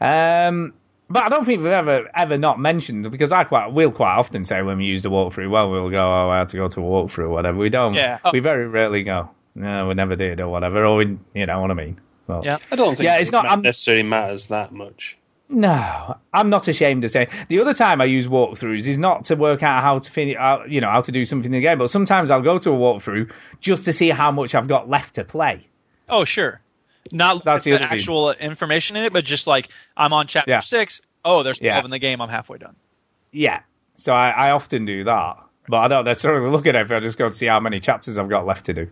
Um, 0.00 0.74
but 1.08 1.24
I 1.24 1.28
don't 1.28 1.44
think 1.44 1.62
we've 1.62 1.72
ever 1.72 2.08
ever 2.14 2.38
not 2.38 2.58
mentioned 2.58 3.10
because 3.10 3.32
I 3.32 3.44
quite 3.44 3.68
will 3.72 3.92
quite 3.92 4.16
often 4.16 4.44
say 4.44 4.62
when 4.62 4.78
we 4.78 4.84
use 4.84 5.02
the 5.02 5.10
walkthrough, 5.10 5.50
well, 5.50 5.70
we'll 5.70 5.90
go, 5.90 5.98
oh, 5.98 6.30
I 6.30 6.38
had 6.38 6.48
to 6.50 6.56
go 6.56 6.68
to 6.68 6.80
a 6.80 6.84
walkthrough 6.84 7.24
or 7.24 7.28
whatever. 7.30 7.58
We 7.58 7.70
don't. 7.70 7.94
Yeah. 7.94 8.18
Oh. 8.24 8.30
We 8.32 8.40
very 8.40 8.66
rarely 8.66 9.02
go. 9.02 9.30
No, 9.54 9.88
we 9.88 9.94
never 9.94 10.16
did 10.16 10.40
or 10.40 10.48
whatever. 10.48 10.84
Or 10.84 10.96
we, 10.96 11.18
you 11.34 11.46
know 11.46 11.60
what 11.60 11.70
I 11.70 11.74
mean. 11.74 12.00
Well, 12.26 12.42
Yeah. 12.44 12.58
I 12.70 12.76
don't 12.76 12.96
think 12.96 13.06
Yeah, 13.06 13.16
it's 13.18 13.32
not- 13.32 13.44
ma- 13.44 13.50
I'm- 13.50 13.62
necessarily 13.62 14.02
matters 14.02 14.46
that 14.46 14.72
much. 14.72 15.16
No, 15.48 16.16
I'm 16.34 16.50
not 16.50 16.66
ashamed 16.66 17.02
to 17.02 17.08
say. 17.08 17.28
The 17.48 17.60
other 17.60 17.72
time 17.72 18.00
I 18.00 18.04
use 18.06 18.26
walkthroughs 18.26 18.86
is 18.88 18.98
not 18.98 19.26
to 19.26 19.36
work 19.36 19.62
out 19.62 19.80
how 19.80 19.98
to 19.98 20.10
finish, 20.10 20.36
uh, 20.38 20.58
you 20.66 20.80
know, 20.80 20.90
how 20.90 21.00
to 21.02 21.12
do 21.12 21.24
something 21.24 21.54
in 21.54 21.60
the 21.62 21.66
game. 21.66 21.78
But 21.78 21.88
sometimes 21.90 22.32
I'll 22.32 22.42
go 22.42 22.58
to 22.58 22.70
a 22.72 22.76
walkthrough 22.76 23.30
just 23.60 23.84
to 23.84 23.92
see 23.92 24.08
how 24.10 24.32
much 24.32 24.56
I've 24.56 24.66
got 24.66 24.88
left 24.90 25.14
to 25.14 25.24
play. 25.24 25.60
Oh, 26.08 26.24
sure. 26.24 26.60
Not 27.12 27.44
That's 27.44 27.62
the, 27.62 27.70
the 27.70 27.76
other 27.76 27.86
thing. 27.86 27.98
actual 27.98 28.32
information 28.32 28.96
in 28.96 29.04
it, 29.04 29.12
but 29.12 29.24
just 29.24 29.46
like 29.46 29.68
I'm 29.96 30.12
on 30.12 30.26
chapter 30.26 30.50
Yeah. 30.50 30.58
six. 30.58 31.00
Oh, 31.24 31.44
there's 31.44 31.60
12 31.60 31.76
Yeah. 31.76 31.84
in 31.84 31.90
the 31.92 32.00
game. 32.00 32.20
I'm 32.20 32.28
halfway 32.28 32.58
done. 32.58 32.74
Yeah, 33.30 33.60
so 33.94 34.12
I, 34.12 34.30
I 34.30 34.50
often 34.50 34.84
do 34.84 35.04
that, 35.04 35.36
but 35.68 35.76
I 35.76 35.86
don't 35.88 36.04
necessarily 36.04 36.50
look 36.50 36.66
at 36.66 36.74
it. 36.74 36.90
I 36.90 36.98
just 36.98 37.18
go 37.18 37.28
to 37.28 37.34
see 37.36 37.46
how 37.46 37.60
many 37.60 37.78
chapters 37.78 38.18
I've 38.18 38.28
got 38.28 38.46
left 38.46 38.66
to 38.66 38.72
do. 38.74 38.88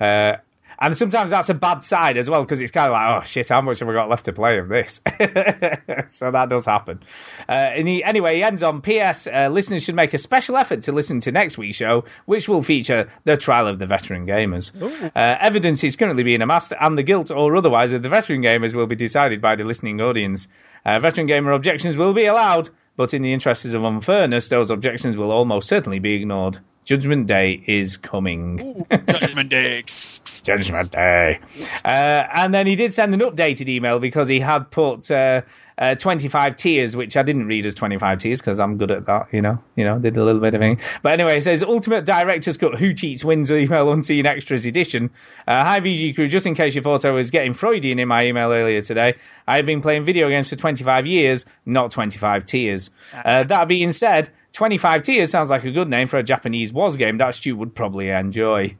Uh, 0.00 0.36
and 0.84 0.98
sometimes 0.98 1.30
that's 1.30 1.48
a 1.48 1.54
bad 1.54 1.82
side 1.82 2.18
as 2.18 2.28
well 2.28 2.42
because 2.42 2.60
it's 2.60 2.70
kind 2.70 2.88
of 2.88 2.92
like, 2.92 3.22
oh 3.22 3.26
shit, 3.26 3.48
how 3.48 3.62
much 3.62 3.78
have 3.78 3.88
we 3.88 3.94
got 3.94 4.10
left 4.10 4.26
to 4.26 4.32
play 4.34 4.58
of 4.58 4.68
this? 4.68 5.00
so 6.08 6.30
that 6.30 6.48
does 6.50 6.66
happen. 6.66 7.00
Uh, 7.48 7.52
and 7.52 7.88
he, 7.88 8.04
anyway, 8.04 8.36
he 8.36 8.42
ends 8.42 8.62
on 8.62 8.82
P.S. 8.82 9.26
Uh, 9.26 9.48
listeners 9.50 9.82
should 9.82 9.94
make 9.94 10.12
a 10.12 10.18
special 10.18 10.58
effort 10.58 10.82
to 10.82 10.92
listen 10.92 11.20
to 11.20 11.32
next 11.32 11.56
week's 11.56 11.78
show, 11.78 12.04
which 12.26 12.48
will 12.48 12.62
feature 12.62 13.08
the 13.24 13.36
trial 13.38 13.66
of 13.66 13.78
the 13.78 13.86
veteran 13.86 14.26
gamers. 14.26 14.72
Uh, 15.16 15.36
evidence 15.40 15.82
is 15.84 15.96
currently 15.96 16.22
being 16.22 16.42
amassed, 16.42 16.74
and 16.78 16.98
the 16.98 17.02
guilt 17.02 17.30
or 17.30 17.56
otherwise 17.56 17.94
of 17.94 18.02
the 18.02 18.10
veteran 18.10 18.42
gamers 18.42 18.74
will 18.74 18.86
be 18.86 18.96
decided 18.96 19.40
by 19.40 19.56
the 19.56 19.64
listening 19.64 20.00
audience. 20.02 20.48
Uh, 20.84 20.98
veteran 20.98 21.26
gamer 21.26 21.52
objections 21.52 21.96
will 21.96 22.12
be 22.12 22.26
allowed, 22.26 22.68
but 22.96 23.14
in 23.14 23.22
the 23.22 23.32
interests 23.32 23.64
of 23.64 23.84
unfairness, 23.84 24.48
those 24.48 24.70
objections 24.70 25.16
will 25.16 25.30
almost 25.30 25.66
certainly 25.66 25.98
be 25.98 26.14
ignored. 26.14 26.58
Judgment 26.84 27.26
Day 27.26 27.62
is 27.66 27.96
coming. 27.96 28.86
Judgment 29.08 29.50
Day. 29.50 29.84
Judgment 30.42 30.92
Day. 30.92 31.40
Uh, 31.84 31.88
and 32.34 32.52
then 32.52 32.66
he 32.66 32.76
did 32.76 32.92
send 32.92 33.14
an 33.14 33.20
updated 33.20 33.68
email 33.68 33.98
because 33.98 34.28
he 34.28 34.38
had 34.38 34.70
put 34.70 35.10
uh, 35.10 35.40
uh, 35.78 35.94
25 35.94 36.56
tears, 36.56 36.94
which 36.94 37.16
I 37.16 37.22
didn't 37.22 37.46
read 37.46 37.66
as 37.66 37.74
25 37.74 38.18
tears 38.18 38.40
because 38.40 38.60
I'm 38.60 38.76
good 38.76 38.90
at 38.90 39.06
that, 39.06 39.28
you 39.32 39.40
know. 39.40 39.58
You 39.76 39.84
know, 39.84 39.98
did 39.98 40.16
a 40.16 40.24
little 40.24 40.40
bit 40.40 40.54
of 40.54 40.60
thing. 40.60 40.78
But 41.02 41.14
anyway, 41.14 41.38
it 41.38 41.42
says 41.42 41.62
Ultimate 41.62 42.04
Director's 42.04 42.56
Cut 42.56 42.78
Who 42.78 42.94
Cheats 42.94 43.24
Wins 43.24 43.50
Email 43.50 43.88
on 43.88 43.98
Unseen 43.98 44.26
Extras 44.26 44.66
Edition. 44.66 45.10
Uh, 45.48 45.64
hi, 45.64 45.80
VG 45.80 46.14
Crew. 46.14 46.28
Just 46.28 46.46
in 46.46 46.54
case 46.54 46.74
you 46.74 46.82
thought 46.82 47.04
I 47.04 47.10
was 47.10 47.30
getting 47.30 47.54
Freudian 47.54 47.98
in 47.98 48.08
my 48.08 48.26
email 48.26 48.52
earlier 48.52 48.82
today, 48.82 49.14
I 49.48 49.56
have 49.56 49.66
been 49.66 49.80
playing 49.80 50.04
video 50.04 50.28
games 50.28 50.50
for 50.50 50.56
25 50.56 51.06
years, 51.06 51.46
not 51.64 51.90
25 51.90 52.46
tears. 52.46 52.90
Uh, 53.12 53.44
that 53.44 53.66
being 53.66 53.92
said, 53.92 54.30
25 54.54 55.02
tiers 55.02 55.30
sounds 55.30 55.50
like 55.50 55.64
a 55.64 55.70
good 55.72 55.90
name 55.90 56.06
for 56.06 56.16
a 56.16 56.22
Japanese 56.22 56.72
was 56.72 56.96
game 56.96 57.18
that 57.18 57.34
Stu 57.34 57.56
would 57.56 57.74
probably 57.74 58.08
enjoy. 58.08 58.76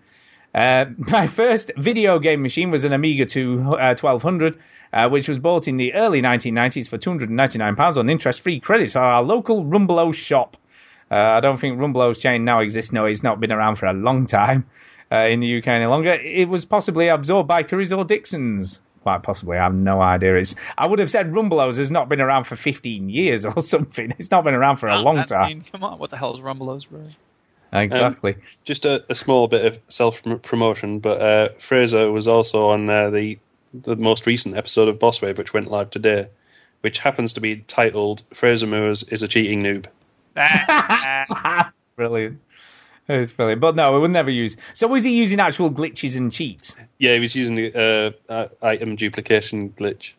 Uh, 0.54 0.86
my 0.98 1.26
first 1.26 1.72
video 1.76 2.18
game 2.20 2.42
machine 2.42 2.70
was 2.70 2.84
an 2.84 2.92
Amiga 2.92 3.26
2 3.26 3.60
uh, 3.60 3.94
1200, 4.00 4.58
uh, 4.92 5.08
which 5.08 5.28
was 5.28 5.40
bought 5.40 5.66
in 5.66 5.76
the 5.76 5.92
early 5.94 6.22
1990s 6.22 6.88
for 6.88 6.96
£299 6.96 7.96
on 7.96 8.08
interest-free 8.08 8.60
credits 8.60 8.94
at 8.94 9.02
our 9.02 9.22
local 9.22 9.64
Rumbelows 9.64 10.14
shop. 10.14 10.56
Uh, 11.10 11.16
I 11.16 11.40
don't 11.40 11.58
think 11.58 11.78
Rumbelows 11.78 12.20
chain 12.20 12.44
now 12.44 12.60
exists. 12.60 12.92
No, 12.92 13.06
it's 13.06 13.24
not 13.24 13.40
been 13.40 13.52
around 13.52 13.76
for 13.76 13.86
a 13.86 13.92
long 13.92 14.26
time 14.26 14.66
uh, 15.10 15.26
in 15.26 15.40
the 15.40 15.58
UK 15.58 15.66
any 15.66 15.86
longer. 15.86 16.12
It 16.12 16.48
was 16.48 16.64
possibly 16.64 17.08
absorbed 17.08 17.48
by 17.48 17.64
Currys 17.64 17.96
or 17.96 18.04
Dixon's. 18.04 18.80
Quite 19.04 19.22
possibly, 19.22 19.58
I 19.58 19.64
have 19.64 19.74
no 19.74 20.00
idea. 20.00 20.36
It's 20.36 20.54
I 20.78 20.86
would 20.86 20.98
have 20.98 21.10
said 21.10 21.32
Rumbelows 21.32 21.76
has 21.76 21.90
not 21.90 22.08
been 22.08 22.22
around 22.22 22.44
for 22.44 22.56
15 22.56 23.10
years 23.10 23.44
or 23.44 23.60
something. 23.60 24.14
It's 24.18 24.30
not 24.30 24.44
been 24.44 24.54
around 24.54 24.78
for 24.78 24.88
a 24.88 24.98
long 24.98 25.18
I 25.18 25.24
time. 25.26 25.48
mean, 25.48 25.62
come 25.70 25.84
on. 25.84 25.98
What 25.98 26.08
the 26.08 26.16
hell 26.16 26.32
is 26.32 26.40
Rumbelows, 26.40 26.88
bro? 26.88 27.02
Exactly. 27.70 28.32
Um, 28.32 28.40
just 28.64 28.86
a, 28.86 29.04
a 29.10 29.14
small 29.14 29.46
bit 29.46 29.66
of 29.66 29.78
self 29.88 30.22
promotion, 30.42 31.00
but 31.00 31.20
uh, 31.20 31.48
Fraser 31.68 32.10
was 32.10 32.26
also 32.26 32.68
on 32.68 32.88
uh, 32.88 33.10
the 33.10 33.38
the 33.74 33.94
most 33.94 34.24
recent 34.24 34.56
episode 34.56 34.88
of 34.88 34.98
Boss 34.98 35.20
Wave, 35.20 35.36
which 35.36 35.52
went 35.52 35.70
live 35.70 35.90
today, 35.90 36.28
which 36.80 36.96
happens 36.96 37.34
to 37.34 37.42
be 37.42 37.58
titled 37.58 38.22
"Fraser 38.32 38.66
Moores 38.66 39.02
is 39.02 39.22
a 39.22 39.28
cheating 39.28 39.60
noob." 39.62 39.84
brilliant. 41.96 42.40
It's 43.08 43.30
brilliant. 43.32 43.60
But 43.60 43.76
no, 43.76 43.92
we 43.92 43.98
would 44.00 44.10
never 44.10 44.30
use. 44.30 44.56
So 44.72 44.86
was 44.86 45.04
he 45.04 45.14
using 45.14 45.38
actual 45.40 45.70
glitches 45.70 46.16
and 46.16 46.32
cheats? 46.32 46.74
Yeah, 46.98 47.14
he 47.14 47.20
was 47.20 47.34
using 47.34 47.54
the 47.56 48.14
uh, 48.28 48.32
uh, 48.32 48.48
item 48.62 48.96
duplication 48.96 49.70
glitch. 49.70 50.12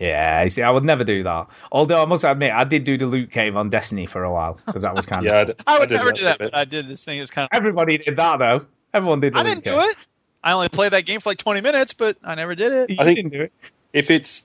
Yeah, 0.00 0.42
you 0.44 0.50
see, 0.50 0.62
I 0.62 0.70
would 0.70 0.84
never 0.84 1.02
do 1.04 1.22
that. 1.24 1.48
Although 1.72 2.00
I 2.00 2.04
must 2.04 2.22
admit, 2.24 2.52
I 2.52 2.64
did 2.64 2.84
do 2.84 2.96
the 2.98 3.06
loot 3.06 3.32
cave 3.32 3.56
on 3.56 3.68
Destiny 3.70 4.06
for 4.06 4.22
a 4.22 4.32
while 4.32 4.58
because 4.66 4.82
that 4.82 4.94
was 4.94 5.06
kind 5.12 5.24
Yeah, 5.24 5.32
I 5.32 5.40
of. 5.42 5.46
d- 5.48 5.54
I 5.66 5.78
would 5.80 5.88
did 5.88 5.96
never 5.96 6.08
that 6.10 6.16
do 6.16 6.24
that, 6.24 6.38
but 6.38 6.54
I 6.54 6.64
did 6.64 6.88
this 6.88 7.04
thing. 7.04 7.18
It's 7.20 7.30
kind 7.32 7.48
of. 7.50 7.56
Everybody 7.56 7.98
did 7.98 8.16
that 8.16 8.38
though. 8.38 8.66
Everyone 8.94 9.20
did. 9.20 9.34
The 9.34 9.38
I 9.38 9.42
loot 9.42 9.48
didn't 9.50 9.64
cave. 9.64 9.74
do 9.74 9.80
it. 9.90 9.96
I 10.42 10.52
only 10.52 10.68
played 10.68 10.92
that 10.92 11.02
game 11.04 11.18
for 11.20 11.30
like 11.30 11.38
20 11.38 11.60
minutes, 11.62 11.92
but 11.94 12.16
I 12.22 12.36
never 12.36 12.54
did 12.54 12.72
it. 12.72 12.90
You 12.90 12.96
I 13.00 13.04
think- 13.04 13.16
didn't 13.16 13.32
do 13.32 13.42
it. 13.42 13.52
If 13.92 14.10
it's 14.10 14.42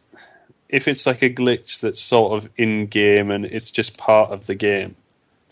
if 0.70 0.88
it's 0.88 1.06
like 1.06 1.22
a 1.22 1.30
glitch 1.30 1.82
that's 1.82 2.02
sort 2.02 2.44
of 2.44 2.50
in 2.58 2.88
game 2.88 3.30
and 3.30 3.46
it's 3.46 3.70
just 3.70 3.96
part 3.98 4.32
of 4.32 4.48
the 4.48 4.56
game, 4.56 4.96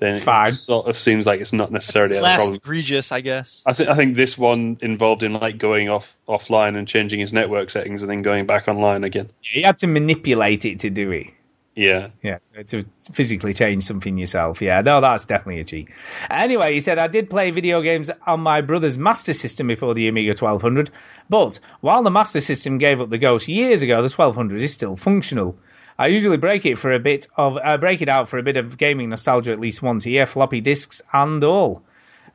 then 0.01 0.09
It's 0.11 0.19
fine. 0.21 0.49
it 0.49 0.53
sort 0.55 0.87
of 0.87 0.97
seems 0.97 1.25
like 1.25 1.39
it's 1.39 1.53
not 1.53 1.71
necessarily 1.71 2.17
a 2.17 2.21
Less 2.21 2.37
problem. 2.39 2.55
egregious, 2.55 3.11
I 3.13 3.21
guess. 3.21 3.63
I 3.65 3.71
think 3.73 3.87
I 3.89 3.95
think 3.95 4.17
this 4.17 4.37
one 4.37 4.77
involved 4.81 5.23
in 5.23 5.31
like 5.33 5.57
going 5.57 5.87
off 5.87 6.05
offline 6.27 6.75
and 6.75 6.85
changing 6.87 7.19
his 7.21 7.31
network 7.31 7.69
settings 7.69 8.01
and 8.01 8.11
then 8.11 8.21
going 8.23 8.45
back 8.47 8.67
online 8.67 9.03
again. 9.05 9.29
Yeah, 9.43 9.59
You 9.59 9.65
had 9.65 9.77
to 9.77 9.87
manipulate 9.87 10.65
it 10.65 10.79
to 10.81 10.89
do 10.89 11.11
it. 11.11 11.27
Yeah. 11.73 12.09
Yeah, 12.21 12.39
so 12.53 12.63
to 12.63 12.85
physically 13.13 13.53
change 13.53 13.85
something 13.85 14.17
yourself. 14.17 14.61
Yeah, 14.61 14.81
no, 14.81 14.99
that's 14.99 15.23
definitely 15.23 15.61
a 15.61 15.63
cheat. 15.63 15.87
Anyway, 16.29 16.73
he 16.73 16.81
said, 16.81 16.97
I 16.97 17.07
did 17.07 17.29
play 17.29 17.51
video 17.51 17.81
games 17.81 18.09
on 18.27 18.41
my 18.41 18.59
brother's 18.59 18.97
Master 18.97 19.33
System 19.33 19.67
before 19.67 19.93
the 19.93 20.09
Amiga 20.09 20.31
1200, 20.31 20.91
but 21.29 21.59
while 21.79 22.03
the 22.03 22.11
Master 22.11 22.41
System 22.41 22.77
gave 22.77 22.99
up 22.99 23.09
the 23.09 23.17
ghost 23.17 23.47
years 23.47 23.81
ago, 23.83 23.97
the 24.01 24.09
1200 24.13 24.61
is 24.61 24.73
still 24.73 24.97
functional. 24.97 25.57
I 26.01 26.07
usually 26.07 26.37
break 26.37 26.65
it 26.65 26.77
for 26.77 26.91
a 26.91 26.99
bit 26.99 27.27
of 27.37 27.57
uh, 27.63 27.77
break 27.77 28.01
it 28.01 28.09
out 28.09 28.27
for 28.29 28.37
a 28.39 28.43
bit 28.43 28.57
of 28.57 28.77
gaming 28.77 29.09
nostalgia 29.09 29.51
at 29.51 29.59
least 29.59 29.81
once 29.81 30.05
a 30.05 30.09
year, 30.09 30.25
floppy 30.25 30.61
disks 30.61 31.01
and 31.13 31.43
all. 31.43 31.83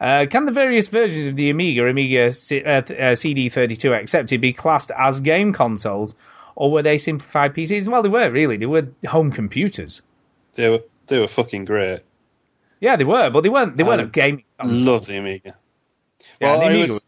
Uh, 0.01 0.26
can 0.30 0.44
the 0.44 0.52
various 0.52 0.88
versions 0.88 1.26
of 1.28 1.36
the 1.36 1.51
Amiga, 1.51 1.88
Amiga 1.88 2.30
C- 2.32 2.62
uh, 2.62 2.70
uh, 2.80 2.82
CD32 3.16 3.98
accepted, 3.98 4.40
be 4.40 4.52
classed 4.52 4.90
as 4.97 5.20
game 5.20 5.52
consoles, 5.55 6.14
or 6.55 6.70
were 6.70 6.82
they 6.82 6.98
simplified 6.98 7.55
PCs? 7.55 7.86
Well, 7.86 8.02
they 8.02 8.09
were 8.10 8.30
really. 8.30 8.56
They 8.59 8.66
were 8.66 8.88
home 9.06 9.32
computers. 9.32 10.02
They 10.55 10.68
were 10.68 10.82
they 11.09 11.18
were 11.18 11.28
fucking 11.28 11.64
great. 11.64 12.01
Yeah, 12.78 12.97
they 12.97 13.05
were, 13.05 13.30
but 13.30 13.40
they 13.40 13.48
weren't. 13.48 13.76
They 13.76 13.84
weren't 13.84 14.02
Um, 14.02 14.06
a 14.09 14.10
gaming. 14.10 14.44
console. 14.60 14.94
Love 14.94 15.06
the 15.06 15.16
Amiga. 15.16 15.56
Yeah, 16.40 16.51
well, 16.51 16.59
the 16.60 16.64
I 16.64 16.68
Amiga 16.68 16.76
always, 16.78 16.90
was 16.93 17.06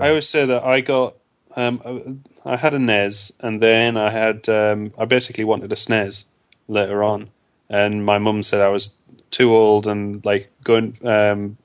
I 0.00 0.08
always 0.08 0.28
say 0.28 0.44
that 0.46 0.64
I 0.64 0.80
got 0.80 1.14
um, 1.56 2.22
I 2.44 2.56
had 2.56 2.74
a 2.74 2.78
NES 2.78 3.32
and 3.40 3.62
then 3.62 3.96
I 3.96 4.10
had 4.10 4.48
um, 4.48 4.92
I 4.98 5.04
basically 5.04 5.44
wanted 5.44 5.72
a 5.72 5.76
SNES 5.76 6.24
later 6.68 7.02
on, 7.02 7.30
and 7.68 8.04
my 8.04 8.18
mum 8.18 8.42
said 8.42 8.60
I 8.60 8.68
was 8.68 8.94
too 9.30 9.54
old 9.54 9.86
and 9.86 10.24
like 10.24 10.50
going 10.64 10.96
um, 11.06 11.56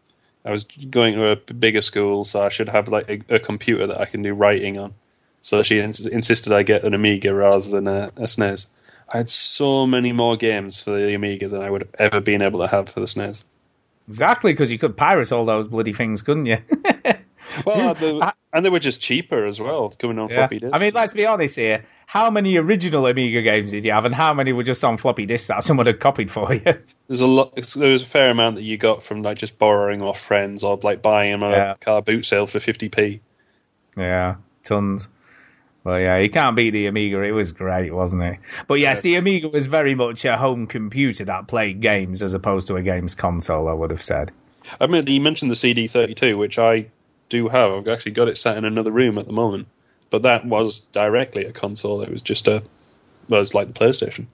I 0.46 0.52
was 0.52 0.64
going 0.90 1.16
to 1.16 1.30
a 1.32 1.36
bigger 1.54 1.82
school, 1.82 2.24
so 2.24 2.42
I 2.42 2.50
should 2.50 2.70
have 2.70 2.88
like 2.88 3.10
a, 3.10 3.36
a 3.36 3.40
computer 3.40 3.88
that 3.88 4.00
I 4.00 4.06
can 4.06 4.22
do 4.22 4.34
writing 4.34 4.78
on. 4.78 4.94
So 5.42 5.64
she 5.64 5.80
ins- 5.80 6.06
insisted 6.06 6.54
I 6.54 6.64
get 6.64 6.84
an 6.84 6.94
Amiga 6.94 7.34
rather 7.34 7.70
than 7.70 7.88
a, 7.88 8.12
a 8.18 8.24
SNES. 8.28 8.66
I 9.12 9.18
had 9.18 9.30
so 9.30 9.88
many 9.88 10.12
more 10.12 10.38
games 10.38 10.82
for 10.82 10.92
the 10.92 11.16
Amiga 11.16 11.48
than 11.48 11.62
I 11.62 11.70
would 11.70 11.82
have 11.82 11.96
ever 12.00 12.20
been 12.22 12.42
able 12.42 12.60
to 12.60 12.68
have 12.68 12.90
for 12.90 13.00
the 13.00 13.06
SNES. 13.08 13.44
Exactly, 14.08 14.54
because 14.54 14.72
you 14.72 14.80
could 14.80 14.98
pirate 14.98 15.32
all 15.32 15.46
those 15.46 15.68
bloody 15.68 15.94
things, 15.94 16.22
couldn't 16.22 16.46
you? 16.48 16.58
Well, 17.66 17.94
the, 17.96 18.34
and 18.54 18.66
they 18.66 18.70
were 18.70 18.80
just 18.80 19.02
cheaper 19.02 19.46
as 19.46 19.60
well, 19.60 19.90
coming 20.00 20.20
on 20.20 20.30
Yeah. 20.30 20.36
floppy 20.36 20.60
disks. 20.60 20.72
I 20.74 20.80
mean, 20.80 20.92
let's 20.94 21.14
be 21.14 21.26
honest 21.26 21.56
here. 21.56 21.86
How 22.06 22.32
many 22.32 22.58
original 22.58 23.06
Amiga 23.06 23.42
games 23.44 23.72
did 23.72 23.86
you 23.86 23.92
have, 23.92 24.06
and 24.06 24.16
how 24.16 24.34
many 24.34 24.52
were 24.52 24.64
just 24.64 24.84
on 24.84 24.98
floppy 24.98 25.26
disks 25.28 25.48
that 25.50 25.64
someone 25.64 25.86
had 25.86 26.00
copied 26.00 26.32
for 26.32 26.54
you? 26.54 26.62
There's 27.08 27.22
a 27.22 27.28
lot. 27.28 27.54
There 27.76 27.92
was 27.92 28.02
a 28.02 28.06
fair 28.08 28.30
amount 28.30 28.56
that 28.56 28.64
you 28.64 28.78
got 28.78 29.04
from 29.04 29.22
like 29.22 29.38
just 29.38 29.60
borrowing 29.60 30.02
off 30.02 30.18
friends 30.28 30.64
or 30.64 30.78
like 30.82 31.02
buying 31.04 31.32
them 31.32 31.44
at 31.44 31.52
Yeah. 31.58 31.72
a 31.74 31.78
car 31.78 32.02
boot 32.02 32.26
sale 32.26 32.48
for 32.48 32.60
50p. 32.60 33.20
Yeah, 33.98 34.36
tons. 34.64 35.08
Well, 35.84 36.00
yeah, 36.00 36.18
you 36.18 36.30
can't 36.30 36.56
beat 36.56 36.72
the 36.72 36.88
Amiga. 36.88 37.22
It 37.22 37.32
was 37.32 37.52
great, 37.52 37.94
wasn't 37.94 38.24
it? 38.24 38.40
But 38.68 38.76
yes, 38.76 39.02
the 39.02 39.16
Amiga 39.16 39.48
was 39.48 39.68
very 39.68 39.96
much 39.96 40.26
a 40.26 40.36
home 40.36 40.68
computer 40.68 41.26
that 41.26 41.48
played 41.48 41.80
games 41.80 42.22
as 42.22 42.34
opposed 42.34 42.68
to 42.68 42.76
a 42.76 42.82
games 42.82 43.16
console. 43.16 43.68
I 43.70 43.74
would 43.74 43.92
have 43.92 44.04
said. 44.04 44.32
I 44.80 44.88
mean, 44.88 45.08
you 45.08 45.22
mentioned 45.22 45.50
the 45.52 45.56
CD32, 45.56 46.38
which 46.38 46.60
I 46.60 46.88
do 47.30 47.48
have. 47.48 47.72
I've 47.72 47.88
actually 47.88 48.12
got 48.14 48.28
it 48.28 48.38
sat 48.38 48.58
in 48.58 48.66
another 48.66 48.92
room 48.92 49.18
at 49.18 49.26
the 49.28 49.34
moment. 49.34 49.68
But 50.10 50.24
that 50.24 50.44
was 50.46 50.82
directly 50.92 51.46
a 51.46 51.52
console. 51.54 52.02
It 52.02 52.12
was 52.12 52.22
just 52.24 52.48
a, 52.48 52.64
well, 53.28 53.42
it's 53.42 53.54
like 53.54 53.68
the 53.68 53.74
PlayStation. 53.80 54.26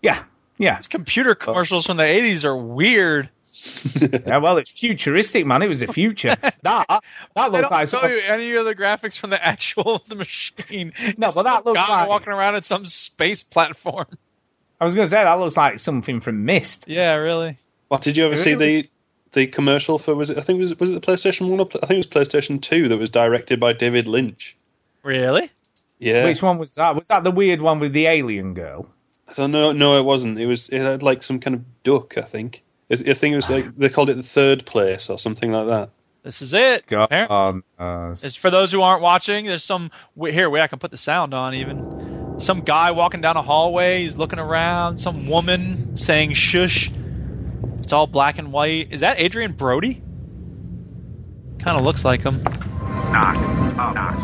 Yeah, 0.00 0.24
yeah, 0.58 0.76
These 0.76 0.88
computer 0.88 1.34
commercials 1.34 1.86
from 1.86 1.96
the 1.96 2.04
80s 2.04 2.44
are 2.44 2.56
weird. 2.56 3.28
yeah. 3.94 4.38
Well, 4.38 4.58
it's 4.58 4.70
futuristic, 4.70 5.44
man. 5.46 5.62
It 5.62 5.68
was 5.68 5.80
the 5.80 5.86
future. 5.88 6.28
that 6.40 6.52
that 6.62 7.52
looks 7.52 7.68
don't 7.68 7.70
like 7.70 7.88
show 7.88 8.06
you 8.06 8.20
any 8.24 8.52
of 8.54 8.64
the 8.64 8.74
graphics 8.74 9.18
from 9.18 9.30
the 9.30 9.44
actual 9.44 10.02
the 10.08 10.14
machine. 10.16 10.92
No, 11.18 11.30
but 11.34 11.44
that 11.44 11.64
looks 11.64 11.78
like- 11.78 12.08
walking 12.08 12.32
around 12.32 12.54
at 12.56 12.64
some 12.64 12.86
space 12.86 13.42
platform. 13.42 14.06
I 14.80 14.84
was 14.84 14.94
going 14.96 15.06
to 15.06 15.10
say 15.10 15.22
that 15.22 15.38
looks 15.38 15.56
like 15.56 15.78
something 15.78 16.20
from 16.20 16.44
Myst. 16.44 16.86
Yeah, 16.88 17.14
really. 17.16 17.56
What 17.86 18.02
did 18.02 18.16
you 18.16 18.26
ever 18.26 18.34
see 18.36 18.54
Really? 18.54 18.82
the 18.82 18.88
the 19.32 19.46
commercial 19.46 19.98
for? 19.98 20.14
Was 20.14 20.30
it? 20.30 20.38
I 20.38 20.42
think 20.42 20.58
it 20.58 20.62
was 20.62 20.78
was 20.78 20.90
it 20.90 20.94
the 20.94 21.00
PlayStation 21.06 21.48
One? 21.48 21.60
Or, 21.60 21.68
I 21.82 21.86
think 21.86 22.04
it 22.04 22.14
was 22.14 22.28
PlayStation 22.28 22.60
Two 22.60 22.88
that 22.88 22.96
was 22.98 23.10
directed 23.10 23.58
by 23.60 23.72
David 23.72 24.06
Lynch. 24.06 24.56
Really? 25.02 25.50
Yeah. 25.98 26.24
Which 26.24 26.42
one 26.42 26.58
was 26.58 26.74
that? 26.76 26.96
Was 26.96 27.08
that 27.08 27.24
the 27.24 27.30
weird 27.30 27.60
one 27.60 27.78
with 27.80 27.92
the 27.92 28.06
alien 28.06 28.54
girl? 28.54 28.88
I 29.28 29.34
don't 29.34 29.52
know. 29.52 29.72
No, 29.72 29.96
it 29.98 30.02
wasn't. 30.04 30.38
It 30.38 30.46
was. 30.46 30.68
It 30.68 30.80
had 30.80 31.02
like 31.02 31.22
some 31.22 31.40
kind 31.40 31.54
of 31.54 31.82
duck. 31.82 32.18
I 32.18 32.22
think. 32.22 32.62
I 32.90 32.94
I 32.94 33.14
think 33.14 33.32
it 33.32 33.36
was 33.36 33.48
like 33.50 33.76
they 33.76 33.88
called 33.88 34.10
it 34.10 34.16
the 34.16 34.22
third 34.22 34.66
place 34.66 35.08
or 35.08 35.18
something 35.18 35.50
like 35.52 35.66
that. 35.66 35.90
This 36.22 36.40
is 36.42 36.52
it. 36.52 36.86
God, 36.86 37.04
Apparently- 37.04 37.62
uh, 37.80 38.10
It's 38.12 38.36
for 38.36 38.50
those 38.50 38.70
who 38.70 38.80
aren't 38.80 39.02
watching. 39.02 39.46
There's 39.46 39.64
some 39.64 39.90
here. 40.16 40.48
Wait, 40.50 40.60
I 40.60 40.68
can 40.68 40.78
put 40.78 40.90
the 40.92 40.96
sound 40.96 41.34
on 41.34 41.54
even. 41.54 42.36
Some 42.38 42.60
guy 42.60 42.92
walking 42.92 43.20
down 43.20 43.36
a 43.36 43.42
hallway. 43.42 44.02
He's 44.02 44.16
looking 44.16 44.38
around. 44.38 44.98
Some 44.98 45.26
woman 45.28 45.98
saying 45.98 46.34
"shush." 46.34 46.90
It's 47.82 47.92
all 47.92 48.06
black 48.06 48.38
and 48.38 48.52
white. 48.52 48.92
Is 48.92 49.00
that 49.00 49.18
Adrien 49.20 49.52
Brody? 49.52 49.94
Kind 51.58 51.76
of 51.76 51.82
looks 51.82 52.04
like 52.04 52.22
him. 52.22 52.42
Knock, 52.42 53.36
up, 53.78 53.94
knock, 53.94 54.16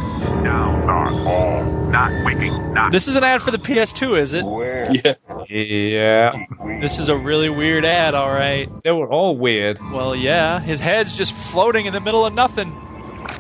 down, 0.45 0.87
knock, 0.87 1.13
all, 1.27 1.65
not 1.91 2.25
waking, 2.25 2.73
knock. 2.73 2.93
This 2.93 3.09
is 3.09 3.17
an 3.17 3.25
ad 3.25 3.43
for 3.43 3.51
the 3.51 3.59
PS2, 3.59 4.19
is 4.21 4.33
it? 4.33 4.45
Yeah. 5.05 5.15
Yeah. 5.51 6.47
This 6.81 6.99
is 6.99 7.09
a 7.09 7.17
really 7.17 7.51
weird 7.51 7.85
ad. 7.85 8.15
All 8.15 8.31
right. 8.31 8.69
They 8.83 8.93
were 8.93 9.09
all 9.09 9.37
weird. 9.37 9.79
Well, 9.93 10.15
yeah. 10.15 10.61
His 10.61 10.81
head's 10.81 11.15
just 11.15 11.33
floating 11.35 11.87
in 11.87 11.93
the 11.93 12.01
middle 12.01 12.25
of 12.25 12.33
nothing. 12.33 12.73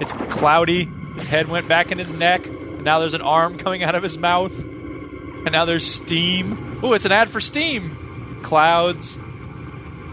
It's 0.01 0.13
cloudy. 0.13 0.87
His 1.15 1.27
head 1.27 1.49
went 1.49 1.69
back 1.69 1.91
in 1.91 1.99
his 1.99 2.13
neck. 2.13 2.47
And 2.47 2.85
now 2.85 2.99
there's 2.99 3.15
an 3.15 3.23
arm 3.23 3.57
coming 3.57 3.83
out 3.83 3.95
of 3.95 4.03
his 4.03 4.19
mouth. 4.19 4.53
And 4.59 5.53
now 5.53 5.65
there's 5.65 5.87
steam. 5.87 6.81
Ooh, 6.85 6.93
it's 6.93 7.05
an 7.07 7.13
ad 7.13 7.31
for 7.31 7.41
steam. 7.41 8.41
Clouds. 8.43 9.19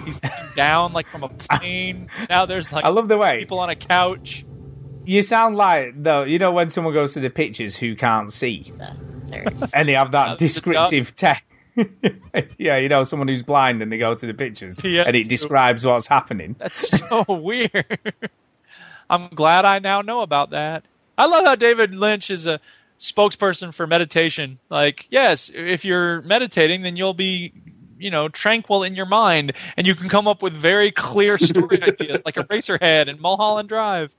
He's 0.05 0.21
down 0.55 0.93
like 0.93 1.07
from 1.07 1.23
a 1.23 1.29
plane. 1.49 2.09
Now 2.29 2.45
there's 2.45 2.71
like 2.71 2.85
I 2.85 2.89
love 2.89 3.07
the 3.07 3.17
way 3.17 3.39
people 3.39 3.59
on 3.59 3.69
a 3.69 3.75
couch. 3.75 4.45
you 5.05 5.21
sound 5.21 5.55
like 5.55 6.01
though. 6.01 6.23
You 6.23 6.39
know 6.39 6.51
when 6.51 6.69
someone 6.69 6.93
goes 6.93 7.13
to 7.13 7.19
the 7.19 7.29
pictures 7.29 7.75
who 7.75 7.95
can't 7.95 8.31
see, 8.31 8.71
and 9.73 9.87
they 9.87 9.93
have 9.93 10.11
that 10.11 10.39
descriptive 10.39 11.15
text. 11.15 11.43
yeah, 12.57 12.77
you 12.77 12.87
know 12.87 13.03
someone 13.03 13.27
who's 13.27 13.43
blind 13.43 13.81
and 13.81 13.91
they 13.91 13.97
go 13.97 14.15
to 14.15 14.25
the 14.25 14.33
pictures 14.33 14.77
and 14.77 14.85
PS2. 14.85 15.13
it 15.13 15.27
describes 15.27 15.85
what's 15.85 16.07
happening. 16.07 16.55
That's 16.57 16.99
so 16.99 17.25
weird. 17.27 17.99
I'm 19.09 19.27
glad 19.29 19.65
I 19.65 19.79
now 19.79 20.01
know 20.01 20.21
about 20.21 20.51
that. 20.51 20.85
I 21.17 21.27
love 21.27 21.45
how 21.45 21.55
David 21.55 21.93
Lynch 21.93 22.29
is 22.29 22.47
a 22.47 22.59
spokesperson 22.99 23.73
for 23.73 23.87
meditation. 23.87 24.59
Like, 24.69 25.07
yes, 25.09 25.51
if 25.53 25.85
you're 25.85 26.21
meditating, 26.21 26.81
then 26.81 26.95
you'll 26.95 27.13
be, 27.13 27.53
you 27.97 28.11
know, 28.11 28.29
tranquil 28.29 28.83
in 28.83 28.95
your 28.95 29.05
mind, 29.05 29.53
and 29.77 29.87
you 29.87 29.95
can 29.95 30.09
come 30.09 30.27
up 30.27 30.41
with 30.41 30.53
very 30.53 30.91
clear 30.91 31.37
story 31.37 31.81
ideas 31.83 32.21
like 32.25 32.35
Eraserhead 32.35 33.09
and 33.09 33.19
Mulholland 33.19 33.69
Drive. 33.69 34.13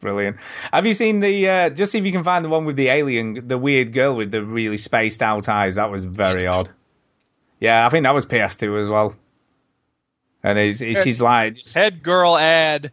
Brilliant. 0.00 0.38
Have 0.72 0.86
you 0.86 0.94
seen 0.94 1.20
the? 1.20 1.48
Uh, 1.48 1.70
just 1.70 1.92
see 1.92 1.98
if 1.98 2.06
you 2.06 2.12
can 2.12 2.24
find 2.24 2.44
the 2.44 2.48
one 2.48 2.64
with 2.64 2.76
the 2.76 2.88
alien, 2.88 3.46
the 3.46 3.58
weird 3.58 3.92
girl 3.92 4.16
with 4.16 4.30
the 4.30 4.42
really 4.42 4.78
spaced 4.78 5.22
out 5.22 5.48
eyes. 5.48 5.74
That 5.74 5.90
was 5.90 6.04
very 6.04 6.46
odd. 6.46 6.70
Yeah, 7.60 7.86
I 7.86 7.90
think 7.90 8.04
that 8.04 8.14
was 8.14 8.24
PS2 8.24 8.82
as 8.82 8.88
well. 8.88 9.14
And 10.42 10.58
it's, 10.58 10.80
it's, 10.80 11.02
she's 11.02 11.20
like, 11.20 11.58
Head 11.74 12.02
girl 12.02 12.36
ad. 12.36 12.92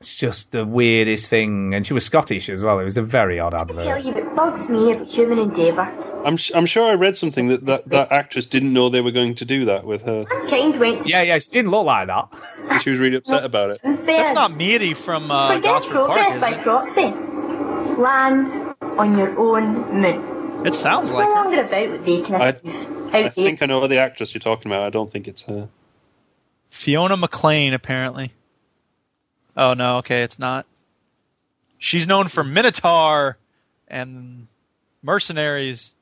it's 0.00 0.16
just 0.16 0.50
the 0.50 0.64
weirdest 0.64 1.28
thing. 1.28 1.74
And 1.74 1.86
she 1.86 1.92
was 1.92 2.06
Scottish 2.06 2.48
as 2.48 2.62
well. 2.62 2.78
It 2.78 2.84
was 2.84 2.96
a 2.96 3.02
very 3.02 3.38
odd 3.38 3.52
advert. 3.52 3.76
tell 3.76 3.88
advert. 3.90 4.16
you, 4.16 4.22
it 4.22 4.34
bugs 4.34 4.70
me 4.70 4.92
about 4.92 5.06
human 5.06 5.38
endeavour. 5.38 6.09
I'm 6.24 6.36
sh- 6.36 6.52
I'm 6.54 6.66
sure 6.66 6.84
I 6.88 6.94
read 6.94 7.16
something 7.16 7.48
that, 7.48 7.66
that 7.66 7.88
that 7.88 8.12
actress 8.12 8.46
didn't 8.46 8.72
know 8.72 8.90
they 8.90 9.00
were 9.00 9.10
going 9.10 9.36
to 9.36 9.44
do 9.44 9.66
that 9.66 9.84
with 9.84 10.02
her. 10.02 10.26
Yeah, 11.04 11.22
yeah, 11.22 11.38
she 11.38 11.50
didn't 11.50 11.70
look 11.70 11.86
like 11.86 12.08
that. 12.08 12.28
And 12.68 12.82
she 12.82 12.90
was 12.90 12.98
really 12.98 13.16
upset 13.16 13.44
about 13.44 13.70
it. 13.70 13.80
That's 13.82 14.32
not 14.32 14.52
Miri 14.52 14.94
from 14.94 15.30
uh, 15.30 15.54
Forget 15.56 15.62
Gosford 15.64 15.92
Park, 15.92 16.08
progress 16.08 16.34
is 16.34 16.40
by 16.40 16.50
it? 16.50 16.62
proxy. 16.62 18.00
Land 18.00 18.76
on 18.82 19.18
your 19.18 19.38
own 19.38 20.00
moon. 20.00 20.66
It 20.66 20.74
sounds 20.74 21.10
like 21.10 21.26
no 21.28 21.34
her. 21.34 21.42
longer 21.42 21.60
about 21.62 21.90
what 21.90 22.04
they 22.04 22.22
can 22.22 22.34
I. 22.34 22.56
I 23.12 23.28
think 23.30 23.62
I 23.62 23.66
know 23.66 23.86
the 23.86 23.98
actress 23.98 24.34
you're 24.34 24.40
talking 24.40 24.70
about. 24.70 24.84
I 24.84 24.90
don't 24.90 25.10
think 25.10 25.26
it's 25.26 25.42
her. 25.42 25.68
Fiona 26.70 27.16
McLean, 27.16 27.72
apparently. 27.72 28.32
Oh 29.56 29.74
no, 29.74 29.98
okay, 29.98 30.22
it's 30.22 30.38
not. 30.38 30.66
She's 31.78 32.06
known 32.06 32.28
for 32.28 32.44
Minotaur 32.44 33.38
and 33.88 34.46
Mercenaries. 35.02 35.94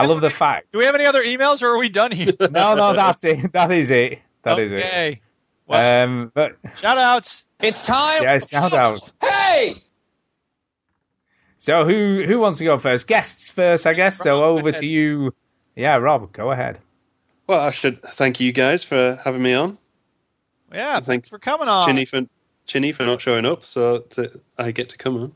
I 0.00 0.06
love 0.06 0.20
the 0.20 0.30
fact. 0.30 0.72
Do 0.72 0.78
we 0.78 0.84
have 0.84 0.94
any 0.94 1.06
other 1.06 1.22
emails, 1.22 1.62
or 1.62 1.68
are 1.74 1.78
we 1.78 1.88
done 1.88 2.10
here? 2.12 2.32
No, 2.40 2.74
no, 2.74 2.94
that's 2.94 3.24
it. 3.24 3.52
That 3.52 3.70
is 3.70 3.90
it. 3.90 4.20
That 4.42 4.58
is 4.58 4.72
it. 4.72 4.76
okay. 4.76 5.20
Um, 5.68 6.32
but 6.34 6.56
Shout 6.78 6.98
outs. 6.98 7.44
It's 7.60 7.84
time. 7.86 8.22
yeah, 8.22 8.38
shout 8.38 8.72
outs. 8.72 9.12
Hey! 9.20 9.76
So 11.58 11.84
who 11.84 12.24
who 12.26 12.38
wants 12.38 12.58
to 12.58 12.64
go 12.64 12.78
first? 12.78 13.06
Guests 13.06 13.50
first, 13.50 13.86
I 13.86 13.92
guess. 13.92 14.16
So 14.16 14.30
Rob, 14.30 14.40
go 14.40 14.58
over 14.58 14.72
to 14.72 14.86
you. 14.86 15.34
Yeah, 15.76 15.96
Rob, 15.96 16.32
go 16.32 16.50
ahead. 16.50 16.78
Well, 17.46 17.60
I 17.60 17.70
should 17.70 18.02
thank 18.14 18.40
you 18.40 18.52
guys 18.52 18.82
for 18.82 19.20
having 19.22 19.42
me 19.42 19.54
on. 19.54 19.76
Yeah, 20.72 20.94
Thank 20.94 21.06
thanks 21.06 21.28
for 21.28 21.38
coming 21.38 21.68
on. 21.68 21.86
Chinny 21.86 22.04
for 22.04 22.22
Chinny 22.66 22.92
for 22.92 23.04
not 23.04 23.20
showing 23.20 23.44
up, 23.44 23.64
so 23.64 24.00
to, 24.10 24.40
I 24.56 24.70
get 24.70 24.90
to 24.90 24.96
come 24.98 25.16
on. 25.16 25.34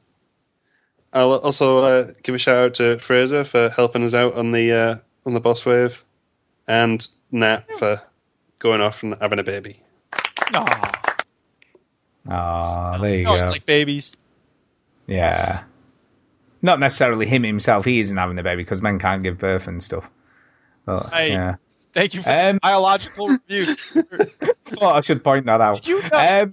I'll 1.15 1.33
also 1.34 1.78
uh, 1.78 2.12
give 2.23 2.34
a 2.34 2.39
shout 2.39 2.57
out 2.57 2.75
to 2.75 2.99
Fraser 2.99 3.44
for 3.44 3.70
helping 3.70 4.02
us 4.05 4.15
out 4.15 4.34
on 4.34 4.51
the 4.52 4.73
uh, 4.73 4.97
on 5.25 5.33
the 5.34 5.41
boss 5.41 5.65
wave, 5.65 6.02
and 6.67 7.07
Nat 7.31 7.65
for 7.78 8.02
going 8.59 8.81
off 8.81 9.02
and 9.02 9.15
having 9.20 9.39
a 9.39 9.44
baby. 9.44 9.81
Aw, 10.52 11.01
Ah, 12.28 12.99
there 12.99 13.17
you 13.17 13.25
no, 13.25 13.34
it's 13.34 13.47
like 13.47 13.67
babies. 13.67 14.17
Yeah. 15.07 15.65
Not 16.62 16.81
necessarily 16.81 17.26
him 17.26 17.43
himself. 17.43 17.84
He 17.84 18.01
isn't 18.01 18.17
having 18.17 18.39
a 18.39 18.43
baby 18.43 18.62
because 18.62 18.81
men 18.81 18.99
can't 18.99 19.23
give 19.23 19.36
birth 19.39 19.67
and 19.67 19.83
stuff. 19.83 20.09
But, 20.86 21.10
Hey. 21.12 21.33
yeah. 21.33 21.57
Thank 21.93 22.15
you 22.15 22.23
for 22.23 22.31
Um, 22.31 22.59
biological 22.62 23.28
review. 23.28 23.75
Thought 24.65 24.97
I 24.97 25.01
should 25.02 25.23
point 25.23 25.47
that 25.47 25.60
out. 25.60 25.86
You 25.86 26.01
know. 26.02 26.09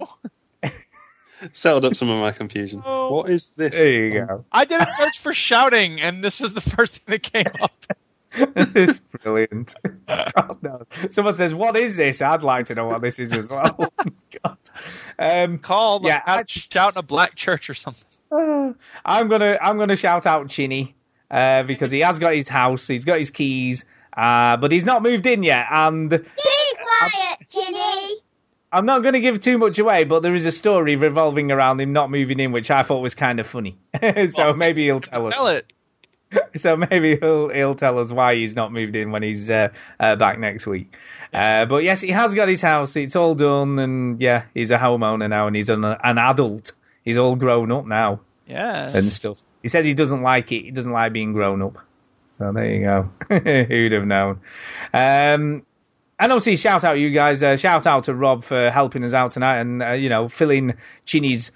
Settled 1.52 1.84
up 1.84 1.94
some 1.96 2.08
of 2.10 2.20
my 2.20 2.32
confusion. 2.32 2.82
Oh. 2.86 3.12
What 3.14 3.30
is 3.30 3.46
this? 3.56 3.74
there 3.74 3.92
you 3.92 4.26
go. 4.26 4.44
I 4.52 4.64
did 4.64 4.80
a 4.80 4.88
search 4.90 5.18
for 5.20 5.32
shouting, 5.34 6.00
and 6.00 6.22
this 6.24 6.40
was 6.40 6.54
the 6.54 6.60
first 6.60 6.98
thing 6.98 7.04
that 7.14 7.22
came 7.22 7.46
up. 7.60 7.72
it's 8.34 8.98
brilliant. 9.22 9.74
God, 10.06 10.58
no. 10.62 10.86
Someone 11.10 11.34
says, 11.34 11.52
"What 11.52 11.76
is 11.76 11.96
this?" 11.96 12.22
I'd 12.22 12.42
like 12.42 12.66
to 12.66 12.74
know 12.74 12.86
what 12.86 13.02
this 13.02 13.18
is 13.18 13.32
as 13.32 13.50
well. 13.50 13.76
God. 14.42 14.56
Um, 15.18 15.58
Called 15.58 16.04
like, 16.04 16.12
Yeah, 16.14 16.22
how 16.24 16.36
I- 16.38 16.42
to 16.44 16.48
shout 16.58 16.94
in 16.94 16.98
a 16.98 17.02
black 17.02 17.34
church 17.34 17.68
or 17.68 17.74
something. 17.74 18.06
Uh, 18.30 18.72
I'm 19.04 19.28
gonna 19.28 19.58
I'm 19.60 19.76
gonna 19.76 19.96
shout 19.96 20.24
out 20.24 20.48
Chinny 20.48 20.94
uh, 21.30 21.64
because 21.64 21.90
he 21.90 22.00
has 22.00 22.18
got 22.18 22.34
his 22.34 22.48
house, 22.48 22.86
he's 22.86 23.04
got 23.04 23.18
his 23.18 23.30
keys, 23.30 23.84
uh, 24.16 24.56
but 24.56 24.72
he's 24.72 24.86
not 24.86 25.02
moved 25.02 25.26
in 25.26 25.42
yet, 25.42 25.66
and 25.70 26.08
Be 26.08 26.18
quiet, 26.18 27.38
Chinny. 27.50 28.14
I'm 28.72 28.86
not 28.86 29.02
going 29.02 29.14
to 29.14 29.20
give 29.20 29.40
too 29.40 29.58
much 29.58 29.78
away. 29.78 30.04
But 30.04 30.20
there 30.22 30.34
is 30.34 30.46
a 30.46 30.52
story 30.52 30.96
revolving 30.96 31.50
around 31.52 31.80
him 31.80 31.92
not 31.92 32.10
moving 32.10 32.40
in, 32.40 32.52
which 32.52 32.70
I 32.70 32.82
thought 32.82 33.00
was 33.00 33.14
kind 33.14 33.38
of 33.40 33.46
funny. 33.46 33.76
so 34.32 34.52
maybe 34.54 34.84
he'll 34.84 35.00
tell 35.00 35.26
us. 35.28 35.34
Tell 35.34 35.46
it. 35.48 35.70
So 36.56 36.76
maybe 36.76 37.16
he'll 37.16 37.50
he'll 37.50 37.74
tell 37.74 37.98
us 37.98 38.10
why 38.10 38.36
he's 38.36 38.54
not 38.56 38.72
moved 38.72 38.96
in 38.96 39.10
when 39.10 39.22
he's 39.22 39.50
uh, 39.50 39.68
uh, 40.00 40.16
back 40.16 40.38
next 40.38 40.66
week. 40.66 40.94
Uh, 41.30 41.66
but 41.66 41.82
yes, 41.82 42.00
he 42.00 42.08
has 42.08 42.32
got 42.32 42.48
his 42.48 42.62
house. 42.62 42.96
It's 42.96 43.16
all 43.16 43.34
done, 43.34 43.78
and 43.78 44.18
yeah, 44.18 44.44
he's 44.54 44.70
a 44.70 44.78
homeowner 44.78 45.28
now, 45.28 45.46
and 45.46 45.54
he's 45.54 45.68
an, 45.68 45.84
an 45.84 46.16
adult. 46.16 46.72
He's 47.04 47.18
all 47.18 47.36
grown 47.36 47.70
up 47.70 47.84
now 47.86 48.20
Yeah. 48.46 48.96
and 48.96 49.12
stuff. 49.12 49.40
He 49.60 49.68
says 49.68 49.84
he 49.84 49.92
doesn't 49.92 50.22
like 50.22 50.50
it. 50.52 50.62
He 50.64 50.70
doesn't 50.70 50.92
like 50.92 51.12
being 51.12 51.34
grown 51.34 51.60
up. 51.60 51.76
So 52.38 52.50
there 52.50 52.74
you 52.74 52.80
go. 52.80 53.10
Who'd 53.66 53.92
have 53.92 54.06
known? 54.06 54.40
Um, 54.94 55.66
and 56.22 56.32
obviously, 56.32 56.56
shout 56.56 56.84
out 56.84 56.94
you 56.98 57.10
guys. 57.10 57.42
Uh, 57.42 57.56
shout 57.56 57.86
out 57.86 58.04
to 58.04 58.14
Rob 58.14 58.44
for 58.44 58.70
helping 58.70 59.04
us 59.04 59.12
out 59.14 59.32
tonight, 59.32 59.58
and 59.60 59.82
uh, 59.82 59.90
you 59.92 60.08
know, 60.08 60.28
filling 60.28 60.74
Chinny's 61.06 61.52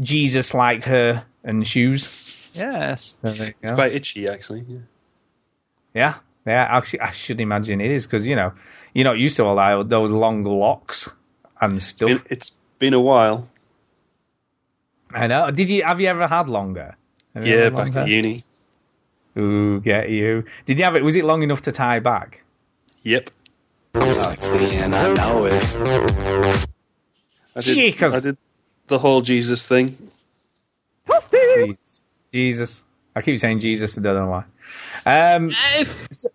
Jesus 0.00 0.54
like 0.54 0.84
her 0.84 1.24
and 1.44 1.66
shoes. 1.66 2.08
Yes. 2.52 3.16
There 3.22 3.34
It's 3.60 3.70
go. 3.70 3.74
quite 3.74 3.92
itchy, 3.92 4.28
actually. 4.28 4.64
Yeah. 4.68 4.78
Yeah, 5.94 6.14
yeah. 6.46 6.66
Actually, 6.70 7.00
I 7.00 7.10
should 7.10 7.40
imagine 7.40 7.80
it 7.80 7.90
is 7.90 8.06
because 8.06 8.24
you 8.26 8.36
know 8.36 8.52
you're 8.92 9.04
not 9.04 9.18
used 9.18 9.36
to 9.36 9.44
all 9.44 9.56
that, 9.56 9.88
those 9.88 10.10
long 10.10 10.44
locks 10.44 11.08
and 11.60 11.82
stuff. 11.82 12.10
It, 12.10 12.22
it's 12.30 12.52
been 12.78 12.94
a 12.94 13.00
while. 13.00 13.48
I 15.12 15.26
know. 15.28 15.50
Did 15.50 15.68
you 15.70 15.82
have 15.84 16.00
you 16.00 16.08
ever 16.08 16.26
had 16.26 16.48
longer? 16.48 16.96
Have 17.34 17.46
Yeah, 17.46 17.54
ever 17.56 17.64
had 17.64 17.74
back 17.86 17.94
long 17.94 18.04
at 18.04 18.08
uni. 18.08 18.44
Ooh, 19.36 19.80
get 19.80 20.10
you. 20.10 20.44
Did 20.66 20.78
you 20.78 20.84
have 20.84 20.96
it? 20.96 21.02
Was 21.04 21.16
it 21.16 21.24
long 21.24 21.42
enough 21.42 21.62
to 21.62 21.72
tie 21.72 21.98
back? 22.00 22.42
Yep. 23.02 23.30
Sexy 23.94 24.76
and 24.76 24.94
I 24.94 25.12
know 25.14 25.46
it. 25.46 25.62
I 27.56 27.60
did, 27.60 27.76
Jeekers. 27.76 28.14
I 28.14 28.20
did 28.20 28.36
the 28.88 28.98
whole 28.98 29.22
Jesus 29.22 29.64
thing. 29.64 30.10
Jesus. 31.32 32.04
Jesus. 32.32 32.84
I 33.14 33.22
keep 33.22 33.38
saying 33.38 33.60
Jesus. 33.60 33.96
I 33.96 34.02
don't 34.02 34.16
know 34.16 34.28
why. 34.28 34.44
Um, 35.06 35.52
so, 36.10 36.28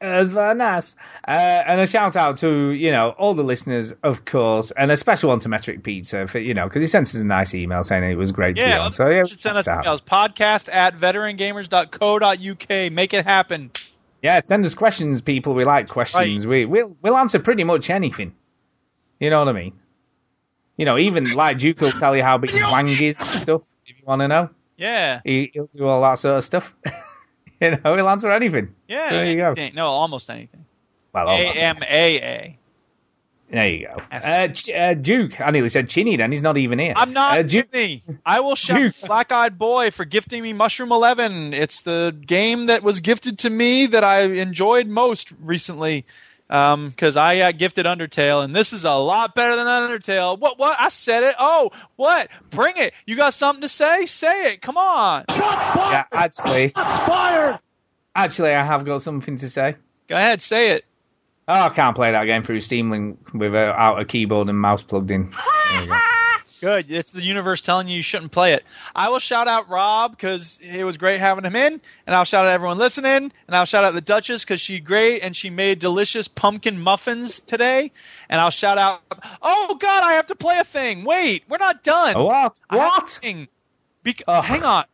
That's 0.00 0.32
very 0.32 0.54
nice. 0.54 0.96
Uh, 1.26 1.30
and 1.30 1.80
a 1.80 1.86
shout 1.86 2.16
out 2.16 2.38
to 2.38 2.70
you 2.70 2.90
know 2.90 3.10
all 3.10 3.34
the 3.34 3.42
listeners, 3.44 3.92
of 4.02 4.24
course, 4.24 4.70
and 4.70 4.90
a 4.90 4.96
special 4.96 5.28
one 5.30 5.40
to 5.40 5.48
Metric 5.50 5.82
Pizza 5.82 6.26
for 6.26 6.38
you 6.38 6.54
know 6.54 6.64
because 6.64 6.80
he 6.80 6.86
sent 6.86 7.08
us 7.08 7.14
a 7.14 7.24
nice 7.24 7.54
email 7.54 7.82
saying 7.82 8.04
it 8.04 8.14
was 8.16 8.32
great 8.32 8.56
to 8.56 8.64
be 8.64 8.68
Yeah, 8.68 8.80
on. 8.80 8.92
So 8.92 9.08
yeah, 9.10 9.24
just 9.24 9.42
send 9.42 9.58
us 9.58 9.66
shout 9.66 9.86
out. 9.86 10.00
emails. 10.00 10.02
Podcast 10.02 10.72
at 10.72 10.96
veterangamers.co.uk. 10.96 12.92
Make 12.92 13.12
it 13.14 13.24
happen. 13.26 13.70
Yeah, 14.24 14.40
send 14.42 14.64
us 14.64 14.72
questions, 14.72 15.20
people. 15.20 15.52
We 15.52 15.66
like 15.66 15.86
questions. 15.86 16.46
We 16.46 16.64
we'll 16.64 16.96
we'll 17.02 17.16
answer 17.18 17.38
pretty 17.38 17.62
much 17.62 17.90
anything. 17.90 18.34
You 19.20 19.28
know 19.28 19.40
what 19.40 19.48
I 19.48 19.52
mean? 19.52 19.74
You 20.78 20.86
know, 20.86 20.96
even 20.96 21.32
like 21.32 21.58
Duke 21.58 21.78
will 21.82 21.92
tell 21.92 22.16
you 22.16 22.22
how 22.22 22.38
big 22.38 22.48
his 22.48 22.62
wang 22.62 22.88
is 22.88 23.20
and 23.20 23.28
stuff 23.28 23.62
if 23.84 23.98
you 23.98 24.04
want 24.06 24.22
to 24.22 24.28
know. 24.28 24.48
Yeah. 24.78 25.20
He, 25.24 25.50
he'll 25.52 25.66
do 25.66 25.86
all 25.86 26.00
that 26.00 26.14
sort 26.14 26.38
of 26.38 26.44
stuff. 26.44 26.74
you 27.60 27.72
know, 27.72 27.96
he'll 27.96 28.08
answer 28.08 28.32
anything. 28.32 28.74
Yeah. 28.88 29.10
So 29.10 29.14
there 29.14 29.26
you 29.26 29.36
go. 29.36 29.54
No, 29.74 29.88
almost 29.88 30.30
anything. 30.30 30.64
Well, 31.12 31.28
A. 31.28 31.52
M 31.52 31.82
A 31.82 32.16
A. 32.16 32.58
There 33.50 33.68
you 33.68 33.86
go. 33.86 34.02
Uh, 34.10 34.48
Ch- 34.48 34.70
uh, 34.70 34.94
Duke. 34.94 35.40
I 35.40 35.50
nearly 35.50 35.68
said 35.68 35.88
Chinny 35.88 36.16
then. 36.16 36.32
He's 36.32 36.42
not 36.42 36.56
even 36.58 36.78
here. 36.78 36.94
I'm 36.96 37.12
not 37.12 37.38
Uh, 37.38 37.42
Duke. 37.42 37.70
Jimmy. 37.70 38.02
I 38.26 38.40
will 38.40 38.56
shout 38.56 38.94
Black 39.06 39.30
Eyed 39.32 39.58
Boy 39.58 39.90
for 39.90 40.04
gifting 40.04 40.42
me 40.42 40.52
Mushroom 40.52 40.90
Eleven. 40.92 41.54
It's 41.54 41.82
the 41.82 42.16
game 42.26 42.66
that 42.66 42.82
was 42.82 43.00
gifted 43.00 43.40
to 43.40 43.50
me 43.50 43.86
that 43.86 44.02
I 44.02 44.22
enjoyed 44.22 44.86
most 44.88 45.32
recently. 45.40 46.04
Because 46.46 47.16
I 47.16 47.38
got 47.38 47.58
gifted 47.58 47.86
Undertale, 47.86 48.44
and 48.44 48.54
this 48.54 48.72
is 48.74 48.84
a 48.84 48.92
lot 48.92 49.34
better 49.34 49.56
than 49.56 49.66
Undertale. 49.66 50.38
What? 50.38 50.58
What? 50.58 50.76
I 50.78 50.90
said 50.90 51.22
it. 51.24 51.34
Oh, 51.38 51.70
what? 51.96 52.28
Bring 52.50 52.74
it. 52.76 52.92
You 53.06 53.16
got 53.16 53.34
something 53.34 53.62
to 53.62 53.68
say? 53.68 54.06
Say 54.06 54.52
it. 54.52 54.62
Come 54.62 54.76
on. 54.76 55.24
Shots 55.30 55.40
fired. 55.74 55.90
Yeah, 55.90 56.04
actually. 56.12 56.72
Actually, 58.14 58.50
I 58.54 58.62
have 58.64 58.84
got 58.84 59.02
something 59.02 59.38
to 59.38 59.48
say. 59.48 59.76
Go 60.06 60.16
ahead, 60.16 60.40
say 60.40 60.72
it. 60.72 60.84
Oh, 61.46 61.52
I 61.52 61.68
can't 61.68 61.94
play 61.94 62.12
that 62.12 62.24
game 62.24 62.42
through 62.42 62.60
Steam 62.60 62.90
Link 62.90 63.18
without 63.34 64.00
a 64.00 64.04
keyboard 64.04 64.48
and 64.48 64.58
mouse 64.58 64.82
plugged 64.82 65.10
in. 65.10 65.30
There 65.70 65.82
you 65.82 65.88
go. 65.88 65.98
Good. 66.60 66.90
It's 66.90 67.10
the 67.10 67.20
universe 67.22 67.60
telling 67.60 67.88
you 67.88 67.96
you 67.96 68.02
shouldn't 68.02 68.32
play 68.32 68.54
it. 68.54 68.64
I 68.96 69.10
will 69.10 69.18
shout 69.18 69.48
out 69.48 69.68
Rob 69.68 70.12
because 70.12 70.58
it 70.62 70.82
was 70.84 70.96
great 70.96 71.20
having 71.20 71.44
him 71.44 71.54
in, 71.56 71.78
and 72.06 72.16
I'll 72.16 72.24
shout 72.24 72.46
out 72.46 72.52
everyone 72.52 72.78
listening, 72.78 73.30
and 73.46 73.56
I'll 73.56 73.66
shout 73.66 73.84
out 73.84 73.92
the 73.92 74.00
Duchess 74.00 74.44
because 74.44 74.62
she's 74.62 74.80
great 74.80 75.20
and 75.20 75.36
she 75.36 75.50
made 75.50 75.78
delicious 75.80 76.26
pumpkin 76.26 76.80
muffins 76.80 77.40
today, 77.40 77.92
and 78.30 78.40
I'll 78.40 78.50
shout 78.50 78.78
out. 78.78 79.02
Oh 79.42 79.76
God, 79.78 80.04
I 80.04 80.12
have 80.14 80.28
to 80.28 80.36
play 80.36 80.56
a 80.58 80.64
thing. 80.64 81.04
Wait, 81.04 81.44
we're 81.50 81.58
not 81.58 81.82
done. 81.84 82.18
What? 82.24 82.34
I 82.34 82.40
have 82.40 82.52
a 82.70 82.76
What? 82.78 83.08
thing. 83.10 83.48
Bec- 84.02 84.22
oh. 84.26 84.40
hang 84.40 84.64
on. 84.64 84.84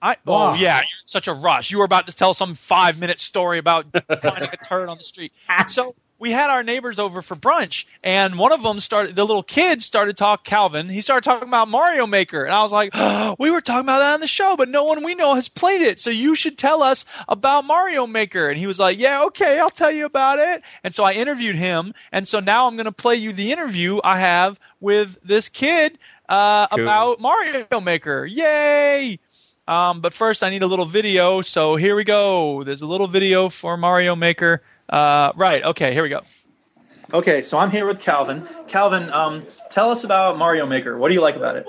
I, 0.00 0.16
oh 0.26 0.50
Oh. 0.50 0.54
yeah, 0.54 0.76
you're 0.76 0.82
in 0.82 1.06
such 1.06 1.28
a 1.28 1.32
rush. 1.32 1.70
You 1.70 1.78
were 1.78 1.84
about 1.84 2.06
to 2.08 2.14
tell 2.14 2.34
some 2.34 2.54
five 2.54 2.98
minute 2.98 3.18
story 3.20 3.58
about 3.58 3.86
finding 3.92 4.50
a 4.52 4.56
turd 4.68 4.88
on 4.88 4.98
the 4.98 5.04
street. 5.04 5.32
So 5.68 5.94
we 6.20 6.30
had 6.32 6.50
our 6.50 6.64
neighbors 6.64 6.98
over 6.98 7.22
for 7.22 7.36
brunch, 7.36 7.84
and 8.02 8.36
one 8.40 8.50
of 8.50 8.60
them 8.62 8.80
started. 8.80 9.14
The 9.14 9.24
little 9.24 9.42
kid 9.44 9.80
started 9.82 10.16
talk. 10.16 10.44
Calvin. 10.44 10.88
He 10.88 11.00
started 11.00 11.22
talking 11.22 11.46
about 11.46 11.68
Mario 11.68 12.06
Maker, 12.08 12.42
and 12.44 12.52
I 12.52 12.62
was 12.64 12.72
like, 12.72 12.92
"We 13.38 13.50
were 13.52 13.60
talking 13.60 13.84
about 13.86 14.00
that 14.00 14.14
on 14.14 14.20
the 14.20 14.26
show, 14.26 14.56
but 14.56 14.68
no 14.68 14.82
one 14.84 15.04
we 15.04 15.14
know 15.14 15.34
has 15.36 15.48
played 15.48 15.80
it. 15.82 16.00
So 16.00 16.10
you 16.10 16.34
should 16.34 16.58
tell 16.58 16.82
us 16.82 17.04
about 17.28 17.66
Mario 17.66 18.06
Maker." 18.08 18.48
And 18.48 18.58
he 18.58 18.66
was 18.66 18.80
like, 18.80 18.98
"Yeah, 18.98 19.24
okay, 19.26 19.60
I'll 19.60 19.70
tell 19.70 19.92
you 19.92 20.06
about 20.06 20.40
it." 20.40 20.62
And 20.82 20.92
so 20.92 21.04
I 21.04 21.12
interviewed 21.12 21.54
him, 21.54 21.94
and 22.10 22.26
so 22.26 22.40
now 22.40 22.66
I'm 22.66 22.74
going 22.74 22.86
to 22.86 22.92
play 22.92 23.14
you 23.16 23.32
the 23.32 23.52
interview 23.52 24.00
I 24.02 24.18
have 24.18 24.58
with 24.80 25.18
this 25.22 25.48
kid 25.48 25.98
uh, 26.28 26.66
Cool. 26.68 26.82
about 26.82 27.20
Mario 27.20 27.80
Maker. 27.80 28.26
Yay! 28.26 29.20
Um, 29.68 30.00
but 30.00 30.14
first, 30.14 30.42
I 30.42 30.48
need 30.48 30.62
a 30.62 30.66
little 30.66 30.86
video. 30.86 31.42
So 31.42 31.76
here 31.76 31.94
we 31.94 32.02
go. 32.02 32.64
There's 32.64 32.80
a 32.80 32.86
little 32.86 33.06
video 33.06 33.50
for 33.50 33.76
Mario 33.76 34.16
Maker. 34.16 34.62
Uh, 34.88 35.32
right. 35.36 35.62
Okay. 35.62 35.92
Here 35.92 36.02
we 36.02 36.08
go. 36.08 36.22
Okay. 37.12 37.42
So 37.42 37.58
I'm 37.58 37.70
here 37.70 37.86
with 37.86 38.00
Calvin. 38.00 38.48
Calvin, 38.66 39.12
um, 39.12 39.46
tell 39.70 39.90
us 39.90 40.04
about 40.04 40.38
Mario 40.38 40.64
Maker. 40.64 40.96
What 40.96 41.08
do 41.08 41.14
you 41.14 41.20
like 41.20 41.36
about 41.36 41.56
it? 41.56 41.66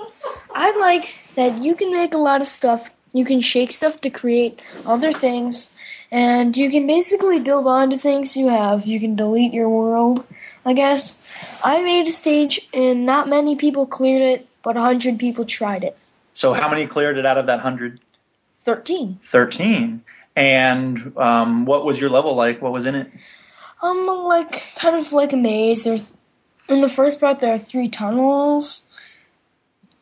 I 0.52 0.74
like 0.78 1.14
that 1.36 1.58
you 1.58 1.74
can 1.74 1.92
make 1.92 2.14
a 2.14 2.18
lot 2.18 2.40
of 2.40 2.48
stuff. 2.48 2.88
You 3.12 3.26
can 3.26 3.42
shake 3.42 3.72
stuff 3.72 4.00
to 4.02 4.10
create 4.10 4.62
other 4.86 5.12
things, 5.12 5.74
and 6.10 6.56
you 6.56 6.70
can 6.70 6.86
basically 6.86 7.40
build 7.40 7.66
onto 7.66 7.98
things 7.98 8.36
you 8.36 8.48
have. 8.48 8.86
You 8.86 9.00
can 9.00 9.16
delete 9.16 9.52
your 9.52 9.68
world, 9.68 10.24
I 10.64 10.74
guess. 10.74 11.18
I 11.62 11.82
made 11.82 12.08
a 12.08 12.12
stage, 12.12 12.68
and 12.72 13.04
not 13.06 13.28
many 13.28 13.56
people 13.56 13.86
cleared 13.86 14.22
it, 14.22 14.48
but 14.62 14.76
a 14.76 14.80
hundred 14.80 15.18
people 15.18 15.44
tried 15.44 15.82
it. 15.82 15.98
So 16.32 16.52
how 16.52 16.68
many 16.68 16.86
cleared 16.86 17.18
it 17.18 17.26
out 17.26 17.38
of 17.38 17.46
that 17.46 17.60
hundred? 17.60 18.00
Thirteen. 18.60 19.20
Thirteen. 19.30 20.04
And 20.36 21.16
um, 21.16 21.64
what 21.64 21.84
was 21.84 22.00
your 22.00 22.10
level 22.10 22.34
like? 22.34 22.62
What 22.62 22.72
was 22.72 22.86
in 22.86 22.94
it? 22.94 23.10
Um, 23.82 24.06
like 24.06 24.62
kind 24.76 24.96
of 24.96 25.12
like 25.12 25.32
a 25.32 25.36
maze. 25.36 25.84
There, 25.84 25.98
in 26.68 26.80
the 26.80 26.88
first 26.88 27.20
part, 27.20 27.40
there 27.40 27.54
are 27.54 27.58
three 27.58 27.88
tunnels, 27.88 28.82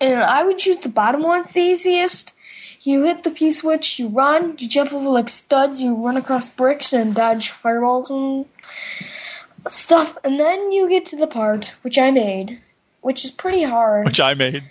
and 0.01 0.21
I 0.21 0.45
would 0.45 0.59
choose 0.59 0.79
the 0.79 0.89
bottom 0.89 1.23
one. 1.23 1.45
It's 1.45 1.55
the 1.55 1.61
easiest. 1.61 2.33
You 2.83 3.05
hit 3.05 3.25
the 3.25 3.31
P 3.31 3.53
switch, 3.53 3.99
you 3.99 4.09
run, 4.09 4.57
you 4.59 4.69
jump 4.69 4.93
over 4.93 5.09
like 5.09 5.29
studs, 5.29 5.81
you 5.81 5.95
run 5.95 6.17
across 6.17 6.49
bricks 6.49 6.93
and 6.93 7.15
dodge 7.15 7.51
fireballs 7.51 8.11
and 8.11 8.47
stuff, 9.69 10.17
and 10.23 10.39
then 10.39 10.73
you 10.73 10.89
get 10.89 11.07
to 11.07 11.17
the 11.17 11.27
part 11.27 11.73
which 11.83 11.99
I 11.99 12.11
made, 12.11 12.61
which 13.01 13.25
is 13.25 13.31
pretty 13.31 13.65
hard. 13.65 14.07
Which 14.07 14.21
I 14.21 14.35
made. 14.35 14.63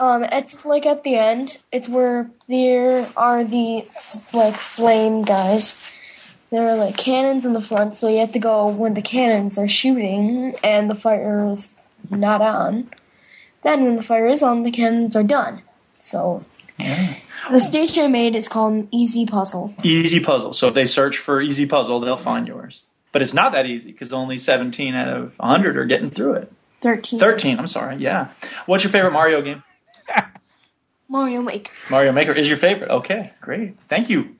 Um, 0.00 0.24
it's 0.24 0.64
like 0.64 0.86
at 0.86 1.02
the 1.02 1.16
end. 1.16 1.58
It's 1.72 1.88
where 1.88 2.30
there 2.48 3.08
are 3.16 3.44
the 3.44 3.86
like 4.32 4.56
flame 4.56 5.22
guys. 5.22 5.82
There 6.50 6.68
are 6.68 6.76
like 6.76 6.96
cannons 6.96 7.44
in 7.44 7.52
the 7.52 7.60
front, 7.60 7.96
so 7.96 8.08
you 8.08 8.18
have 8.18 8.32
to 8.32 8.38
go 8.38 8.68
when 8.68 8.94
the 8.94 9.02
cannons 9.02 9.58
are 9.58 9.68
shooting 9.68 10.56
and 10.62 10.88
the 10.88 10.94
fire 10.94 11.50
is 11.50 11.74
not 12.10 12.40
on. 12.40 12.90
Then 13.62 13.84
when 13.84 13.96
the 13.96 14.02
fire 14.02 14.26
is 14.26 14.42
on, 14.42 14.62
the 14.62 14.70
cannons 14.70 15.16
are 15.16 15.24
done. 15.24 15.62
So 15.98 16.44
the 16.78 17.60
stage 17.60 17.98
I 17.98 18.06
made 18.06 18.34
is 18.34 18.48
called 18.48 18.88
Easy 18.90 19.26
Puzzle. 19.26 19.74
Easy 19.82 20.20
puzzle. 20.20 20.54
So 20.54 20.68
if 20.68 20.74
they 20.74 20.86
search 20.86 21.18
for 21.18 21.40
easy 21.40 21.66
puzzle, 21.66 22.00
they'll 22.00 22.16
find 22.16 22.46
yours. 22.46 22.80
But 23.12 23.22
it's 23.22 23.34
not 23.34 23.52
that 23.52 23.66
easy 23.66 23.90
because 23.90 24.12
only 24.12 24.38
17 24.38 24.94
out 24.94 25.08
of 25.08 25.38
100 25.38 25.76
are 25.76 25.86
getting 25.86 26.10
through 26.10 26.34
it. 26.34 26.52
Thirteen. 26.80 27.18
13. 27.18 27.58
I'm 27.58 27.66
sorry. 27.66 27.96
Yeah. 27.96 28.30
What's 28.66 28.84
your 28.84 28.92
favorite 28.92 29.12
Mario 29.12 29.42
game? 29.42 29.64
Mario 31.08 31.42
Maker. 31.42 31.72
Mario 31.90 32.12
Maker 32.12 32.32
is 32.32 32.48
your 32.48 32.58
favorite. 32.58 32.90
Okay, 32.90 33.32
great. 33.40 33.76
Thank 33.88 34.10
you. 34.10 34.36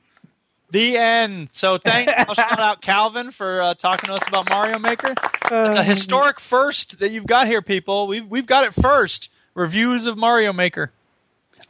The 0.71 0.99
end. 0.99 1.49
So 1.53 1.79
thank 1.79 2.09
I'll 2.11 2.35
shout 2.35 2.61
out 2.61 2.83
Calvin 2.83 3.31
for 3.31 3.63
uh, 3.63 3.75
talking 3.75 4.09
to 4.09 4.15
us 4.15 4.23
about 4.29 4.51
Mario 4.51 4.79
Maker. 4.79 5.15
It's 5.51 5.77
a 5.77 5.83
historic 5.83 6.39
first 6.41 6.99
that 6.99 7.11
you've 7.11 7.27
got 7.27 7.47
here, 7.47 7.63
people. 7.63 8.07
We've 8.07 8.27
we've 8.27 8.47
got 8.47 8.65
it 8.65 8.75
first. 8.75 9.31
Reviews 9.55 10.05
of 10.07 10.19
Mario 10.19 10.53
Maker. 10.53 10.93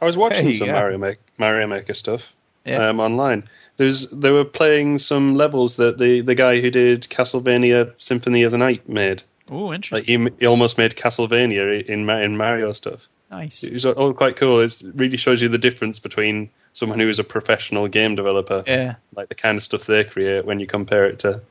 I 0.01 0.05
was 0.05 0.17
watching 0.17 0.47
Hey, 0.47 0.53
some 0.53 0.67
yeah. 0.67 0.73
Mario, 0.73 0.97
Make, 0.97 1.17
Mario 1.37 1.65
Maker 1.67 1.93
stuff 1.93 2.21
Yeah. 2.65 2.89
um, 2.89 2.99
online. 2.99 3.49
There's 3.77 4.09
they 4.11 4.29
were 4.31 4.43
playing 4.45 4.99
some 4.99 5.35
levels 5.35 5.77
that 5.77 5.97
the, 5.97 6.21
the 6.21 6.35
guy 6.35 6.59
who 6.59 6.69
did 6.69 7.03
Castlevania 7.03 7.93
Symphony 7.97 8.43
of 8.43 8.51
the 8.51 8.57
Night 8.57 8.87
made. 8.89 9.23
Oh, 9.49 9.73
interesting. 9.73 10.23
Like 10.25 10.33
he, 10.33 10.41
he 10.41 10.45
almost 10.45 10.77
made 10.77 10.95
Castlevania 10.95 11.83
in 11.87 12.07
in 12.09 12.37
Mario 12.37 12.73
stuff. 12.73 12.99
Nice. 13.31 13.63
It 13.63 13.73
was 13.73 13.85
all 13.85 14.13
quite 14.13 14.37
cool. 14.37 14.59
It 14.61 14.81
really 14.95 15.17
shows 15.17 15.41
you 15.41 15.49
the 15.49 15.57
difference 15.59 15.99
between 15.99 16.49
someone 16.73 16.99
who 16.99 17.09
is 17.09 17.19
a 17.19 17.23
professional 17.23 17.87
game 17.87 18.15
developer, 18.15 18.63
Yeah. 18.65 18.95
like 19.15 19.29
the 19.29 19.35
kind 19.35 19.57
of 19.57 19.63
stuff 19.63 19.85
they 19.85 20.03
create, 20.03 20.45
when 20.45 20.59
you 20.59 20.67
compare 20.67 21.05
it 21.05 21.19
to 21.19 21.41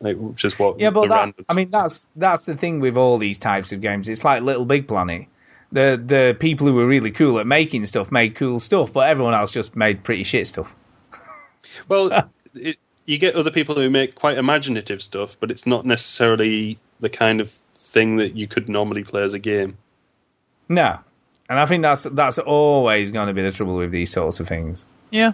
like 0.00 0.16
just 0.34 0.58
what 0.58 0.78
Yeah, 0.78 0.90
but 0.90 1.08
that. 1.08 1.34
I 1.48 1.54
mean 1.54 1.70
that's 1.70 2.04
that's 2.16 2.44
the 2.44 2.54
thing 2.56 2.80
with 2.80 2.96
all 2.98 3.16
these 3.18 3.38
types 3.38 3.72
of 3.72 3.80
games. 3.80 4.08
It's 4.08 4.24
like 4.24 4.42
Little 4.42 4.66
Big 4.66 4.86
Planet. 4.88 5.26
The 5.72 6.00
the 6.04 6.36
people 6.38 6.66
who 6.66 6.74
were 6.74 6.86
really 6.86 7.10
cool 7.12 7.38
at 7.38 7.46
making 7.46 7.86
stuff 7.86 8.12
made 8.12 8.34
cool 8.36 8.60
stuff, 8.60 8.92
but 8.92 9.08
everyone 9.08 9.32
else 9.34 9.50
just 9.50 9.74
made 9.74 10.04
pretty 10.04 10.24
shit 10.24 10.46
stuff. 10.46 10.72
Well, 11.88 12.30
it, 12.54 12.76
you 13.06 13.18
get 13.18 13.34
other 13.34 13.50
people 13.50 13.74
who 13.74 13.90
make 13.90 14.14
quite 14.14 14.38
imaginative 14.38 15.02
stuff, 15.02 15.36
but 15.40 15.50
it's 15.50 15.66
not 15.66 15.84
necessarily 15.84 16.78
the 17.00 17.08
kind 17.10 17.40
of 17.40 17.52
thing 17.76 18.16
that 18.16 18.34
you 18.36 18.46
could 18.48 18.68
normally 18.68 19.04
play 19.04 19.22
as 19.22 19.34
a 19.34 19.38
game. 19.38 19.76
No, 20.68 20.98
and 21.48 21.58
I 21.58 21.66
think 21.66 21.82
that's 21.82 22.04
that's 22.04 22.38
always 22.38 23.10
going 23.10 23.28
to 23.28 23.34
be 23.34 23.42
the 23.42 23.52
trouble 23.52 23.76
with 23.76 23.90
these 23.90 24.12
sorts 24.12 24.40
of 24.40 24.48
things. 24.48 24.84
Yeah. 25.10 25.32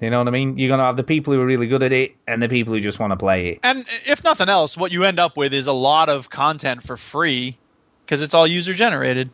You 0.00 0.10
know 0.10 0.18
what 0.18 0.28
I 0.28 0.32
mean? 0.32 0.58
You're 0.58 0.68
going 0.68 0.80
to 0.80 0.86
have 0.86 0.96
the 0.96 1.04
people 1.04 1.32
who 1.32 1.40
are 1.40 1.46
really 1.46 1.68
good 1.68 1.84
at 1.84 1.92
it 1.92 2.16
and 2.26 2.42
the 2.42 2.48
people 2.48 2.74
who 2.74 2.80
just 2.80 2.98
want 2.98 3.12
to 3.12 3.16
play 3.16 3.50
it. 3.50 3.60
And 3.62 3.86
if 4.04 4.24
nothing 4.24 4.48
else, 4.48 4.76
what 4.76 4.90
you 4.90 5.04
end 5.04 5.20
up 5.20 5.36
with 5.36 5.54
is 5.54 5.68
a 5.68 5.72
lot 5.72 6.08
of 6.08 6.28
content 6.28 6.82
for 6.82 6.96
free 6.96 7.56
because 8.04 8.20
it's 8.20 8.34
all 8.34 8.46
user 8.46 8.72
generated. 8.72 9.30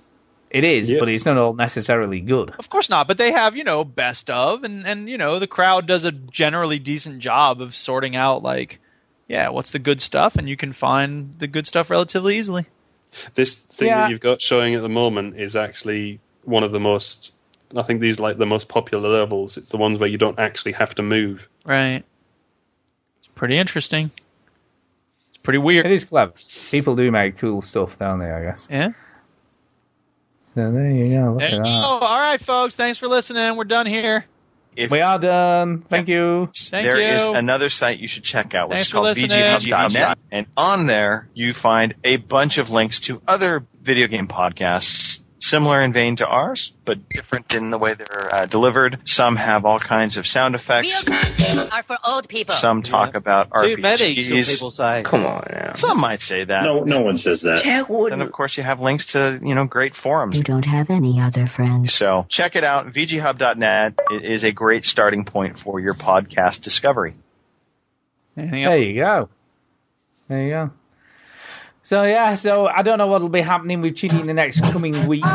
It 0.50 0.64
is, 0.64 0.90
but 0.90 1.08
it's 1.08 1.26
not 1.26 1.36
all 1.36 1.52
necessarily 1.52 2.20
good. 2.20 2.50
Of 2.58 2.70
course 2.70 2.88
not, 2.88 3.06
but 3.06 3.18
they 3.18 3.32
have, 3.32 3.56
you 3.56 3.64
know, 3.64 3.84
best 3.84 4.30
of 4.30 4.64
and 4.64 4.86
and 4.86 5.08
you 5.08 5.18
know, 5.18 5.38
the 5.38 5.46
crowd 5.46 5.86
does 5.86 6.04
a 6.04 6.12
generally 6.12 6.78
decent 6.78 7.18
job 7.18 7.60
of 7.60 7.74
sorting 7.74 8.16
out 8.16 8.42
like 8.42 8.80
yeah, 9.26 9.50
what's 9.50 9.70
the 9.70 9.78
good 9.78 10.00
stuff 10.00 10.36
and 10.36 10.48
you 10.48 10.56
can 10.56 10.72
find 10.72 11.38
the 11.38 11.46
good 11.46 11.66
stuff 11.66 11.90
relatively 11.90 12.38
easily. 12.38 12.66
This 13.34 13.56
thing 13.56 13.88
Yeah. 13.88 14.02
that 14.02 14.10
you've 14.10 14.20
got 14.20 14.40
showing 14.40 14.74
at 14.74 14.82
the 14.82 14.88
moment 14.88 15.36
is 15.40 15.56
actually 15.56 16.20
one 16.44 16.62
of 16.64 16.72
the 16.72 16.80
most. 16.80 17.32
I 17.76 17.82
think 17.82 18.00
these 18.00 18.18
are 18.18 18.22
like 18.22 18.38
the 18.38 18.46
most 18.46 18.68
popular 18.68 19.08
levels. 19.08 19.56
It's 19.56 19.68
the 19.68 19.76
ones 19.76 19.98
where 19.98 20.08
you 20.08 20.18
don't 20.18 20.38
actually 20.38 20.72
have 20.72 20.94
to 20.96 21.02
move. 21.02 21.46
Right. 21.64 22.02
It's 23.18 23.28
pretty 23.34 23.58
interesting. 23.58 24.10
It's 25.28 25.38
pretty 25.42 25.58
weird. 25.58 25.86
It 25.86 25.92
is 25.92 26.04
clever. 26.04 26.32
People 26.70 26.96
do 26.96 27.10
make 27.10 27.38
cool 27.38 27.60
stuff 27.62 27.98
down 27.98 28.18
there, 28.20 28.36
I 28.36 28.42
guess. 28.44 28.68
Yeah. 28.70 28.90
So 30.54 30.72
there 30.72 30.90
you 30.90 31.18
go. 31.18 31.30
Look 31.32 31.38
There 31.40 31.48
at 31.48 31.52
you 31.52 31.58
that. 31.58 31.64
go. 31.64 31.98
All 32.06 32.18
right, 32.20 32.40
folks. 32.40 32.74
Thanks 32.76 32.98
for 32.98 33.06
listening. 33.06 33.56
We're 33.56 33.64
done 33.64 33.86
here. 33.86 34.24
If 34.78 34.92
we 34.92 35.00
are 35.00 35.18
done. 35.18 35.82
Thank 35.82 36.06
you. 36.08 36.50
Thank 36.56 36.88
There 36.88 37.00
you. 37.00 37.16
is 37.16 37.24
another 37.24 37.68
site 37.68 37.98
you 37.98 38.06
should 38.06 38.22
check 38.22 38.54
out, 38.54 38.68
which 38.68 38.76
Thanks 38.76 38.88
is 38.88 38.92
called 38.92 39.04
listening. 39.06 39.30
VGHub.net. 39.30 40.18
And 40.30 40.46
on 40.56 40.86
there, 40.86 41.28
you 41.34 41.52
find 41.52 41.94
a 42.04 42.16
bunch 42.16 42.58
of 42.58 42.70
links 42.70 43.00
to 43.00 43.20
other 43.26 43.66
video 43.82 44.06
game 44.06 44.28
podcasts 44.28 45.18
similar 45.40 45.82
in 45.82 45.92
vein 45.92 46.16
to 46.16 46.26
ours, 46.26 46.72
but 46.84 47.08
different 47.08 47.52
in 47.52 47.70
the 47.70 47.78
way 47.78 47.94
they're 47.94 48.34
uh, 48.34 48.46
delivered. 48.46 48.98
Some 49.04 49.36
have 49.36 49.64
all 49.64 49.78
kinds 49.78 50.16
of 50.16 50.26
sound 50.26 50.54
effects. 50.54 51.08
are 51.72 51.82
for 51.82 51.96
old 52.04 52.28
people. 52.28 52.54
Some 52.54 52.82
talk 52.82 53.14
about 53.14 53.48
See, 53.60 53.76
that 53.76 54.00
ain't 54.00 54.18
some 54.18 54.36
RPGs. 54.36 54.48
people 54.48 54.70
say. 54.70 55.02
Come 55.04 55.24
on 55.26 55.46
now. 55.50 55.74
Some 55.74 56.00
might 56.00 56.20
say 56.20 56.44
that. 56.44 56.62
No, 56.62 56.84
no 56.84 57.00
one 57.00 57.18
says 57.18 57.42
that. 57.42 57.62
Then 58.10 58.20
of 58.20 58.32
course 58.32 58.56
you 58.56 58.62
have 58.62 58.80
links 58.80 59.12
to, 59.12 59.40
you 59.42 59.54
know, 59.54 59.66
great 59.66 59.94
forums. 59.94 60.36
You 60.36 60.42
don't 60.42 60.64
have 60.64 60.90
any 60.90 61.20
other 61.20 61.46
friends. 61.46 61.94
So 61.94 62.26
check 62.28 62.56
it 62.56 62.64
out, 62.64 62.86
VGHub.net. 62.86 63.98
It 64.10 64.24
is 64.24 64.44
a 64.44 64.52
great 64.52 64.84
starting 64.84 65.24
point 65.24 65.58
for 65.58 65.80
your 65.80 65.94
podcast 65.94 66.60
discovery. 66.60 67.14
There 68.36 68.78
you 68.78 69.00
go. 69.00 69.28
There 70.28 70.42
you 70.42 70.50
go. 70.50 70.70
So 71.88 72.02
yeah, 72.02 72.34
so 72.34 72.66
I 72.66 72.82
don't 72.82 72.98
know 72.98 73.06
what'll 73.06 73.30
be 73.30 73.40
happening 73.40 73.80
with 73.80 73.96
Chinny 73.96 74.20
in 74.20 74.26
the 74.26 74.34
next 74.34 74.60
coming 74.60 75.06
weeks. 75.06 75.26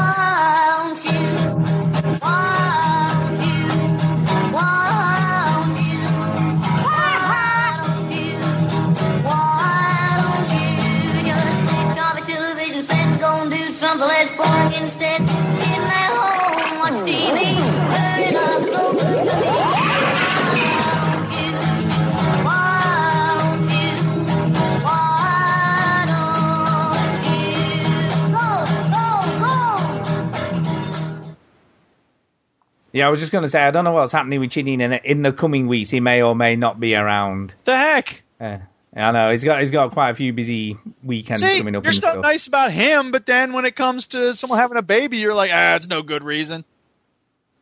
Yeah, 32.93 33.07
I 33.07 33.09
was 33.09 33.19
just 33.19 33.31
going 33.31 33.43
to 33.43 33.49
say 33.49 33.59
I 33.61 33.71
don't 33.71 33.83
know 33.83 33.91
what's 33.91 34.11
happening 34.11 34.39
with 34.39 34.51
Chinny 34.51 34.75
in, 34.75 34.81
in 34.81 35.21
the 35.23 35.33
coming 35.33 35.67
weeks. 35.67 35.89
He 35.89 35.99
may 35.99 36.21
or 36.21 36.35
may 36.35 36.55
not 36.55 36.79
be 36.79 36.95
around. 36.95 37.55
The 37.65 37.75
heck? 37.75 38.23
Uh, 38.39 38.59
I 38.95 39.11
know 39.11 39.31
he's 39.31 39.43
got 39.43 39.59
he's 39.59 39.71
got 39.71 39.91
quite 39.91 40.11
a 40.11 40.15
few 40.15 40.31
busy 40.33 40.77
weekends 41.03 41.41
See, 41.41 41.57
coming 41.57 41.75
up 41.75 41.83
you're 41.83 41.93
stuff. 41.93 42.21
nice 42.21 42.45
about 42.45 42.71
him, 42.71 43.11
but 43.11 43.25
then 43.25 43.53
when 43.53 43.65
it 43.65 43.75
comes 43.75 44.07
to 44.07 44.35
someone 44.35 44.59
having 44.59 44.77
a 44.77 44.83
baby, 44.83 45.17
you're 45.17 45.33
like, 45.33 45.49
ah, 45.51 45.75
it's 45.75 45.87
no 45.87 46.03
good 46.03 46.23
reason. 46.23 46.63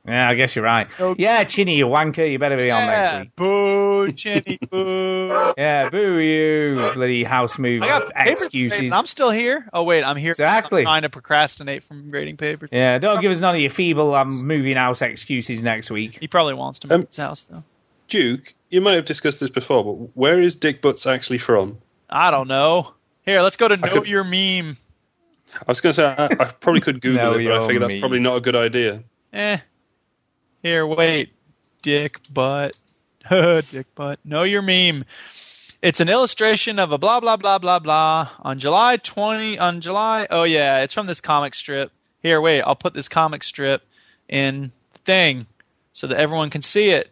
Yeah, 0.08 0.28
I 0.30 0.34
guess 0.34 0.56
you're 0.56 0.66
right. 0.66 0.88
Yeah, 1.18 1.44
Chinny, 1.44 1.76
you 1.76 1.86
wanker, 1.86 2.30
you 2.30 2.40
better 2.40 2.58
be 2.58 2.72
on 2.72 2.88
next 2.88 3.08
Yeah, 3.08 3.20
week. 3.22 3.36
boo, 3.36 4.12
Chinny, 4.16 4.58
boo. 4.70 5.54
Yeah, 5.58 5.90
boo 5.90 6.18
you, 6.18 6.92
bloody 6.96 7.24
house 7.24 7.60
move 7.60 7.84
I 7.84 7.88
got 7.88 8.10
papers 8.14 8.16
to 8.16 8.24
grade, 8.24 8.64
excuses. 8.72 8.92
I'm 8.94 9.06
still 9.06 9.30
here. 9.30 9.68
Oh 9.74 9.84
wait, 9.84 10.04
I'm 10.04 10.18
here. 10.18 10.32
Exactly. 10.32 10.80
I'm 10.82 10.86
trying 10.86 11.02
to 11.04 11.10
procrastinate 11.10 11.84
from 11.84 12.10
grading 12.10 12.38
papers. 12.38 12.72
Yeah, 12.74 12.98
don't 12.98 13.22
give 13.22 13.32
us 13.32 13.40
none 13.40 13.54
of 13.56 13.62
your 13.62 13.70
feeble 13.72 14.16
I'm 14.16 14.48
moving 14.48 14.76
house 14.76 15.02
excuses 15.04 15.62
next 15.62 15.92
week. 15.92 16.18
He 16.20 16.28
probably 16.28 16.56
wants 16.56 16.80
to 16.80 16.88
move 16.88 17.08
his 17.08 17.18
house 17.18 17.44
though. 17.44 17.64
Duke, 18.10 18.54
you 18.70 18.82
might 18.82 18.96
have 18.96 19.06
discussed 19.06 19.40
this 19.40 19.52
before, 19.52 19.84
but 19.86 20.18
where 20.18 20.42
is 20.42 20.56
Dick 20.56 20.82
Butts 20.82 21.06
actually 21.06 21.38
from? 21.38 21.78
I 22.10 22.32
don't 22.32 22.48
know. 22.48 22.94
Here, 23.24 23.42
let's 23.42 23.56
go 23.56 23.68
to 23.68 23.78
know 23.78 23.88
could- 23.88 24.08
your 24.08 24.24
meme. 24.24 24.78
I 25.54 25.64
was 25.68 25.80
going 25.82 25.94
to 25.94 26.02
say 26.02 26.06
I, 26.06 26.26
I 26.26 26.52
probably 26.60 26.82
could 26.82 27.02
Google 27.02 27.20
it, 27.20 27.34
but 27.34 27.38
I 27.38 27.42
your 27.42 27.68
figured 27.68 27.84
that's 27.84 28.00
probably 28.00 28.20
not 28.20 28.38
a 28.38 28.42
good 28.42 28.56
idea. 28.56 29.04
Eh. 29.34 29.58
Here, 30.64 30.86
wait. 30.86 31.32
Dick 31.82 32.18
butt. 32.32 32.78
Dick 33.30 33.88
butt. 33.96 34.20
Know 34.24 34.44
your 34.44 34.62
meme. 34.62 35.06
It's 35.82 36.00
an 36.00 36.10
illustration 36.10 36.78
of 36.78 36.92
a 36.92 37.00
blah 37.00 37.20
blah 37.20 37.38
blah 37.38 37.58
blah 37.58 37.80
blah 37.80 38.30
on 38.40 38.60
July 38.60 38.98
20 38.98 39.58
on 39.58 39.82
July. 39.82 40.28
Oh 40.30 40.44
yeah, 40.44 40.84
it's 40.84 40.94
from 40.94 41.08
this 41.08 41.22
comic 41.22 41.56
strip. 41.56 41.92
Here, 42.22 42.40
wait. 42.40 42.62
I'll 42.62 42.76
put 42.76 42.94
this 42.94 43.08
comic 43.08 43.44
strip 43.44 43.82
in 44.30 44.72
the 44.94 45.00
thing 45.00 45.48
so 45.94 46.08
that 46.08 46.18
everyone 46.18 46.52
can 46.52 46.62
see 46.62 46.92
it. 46.92 47.12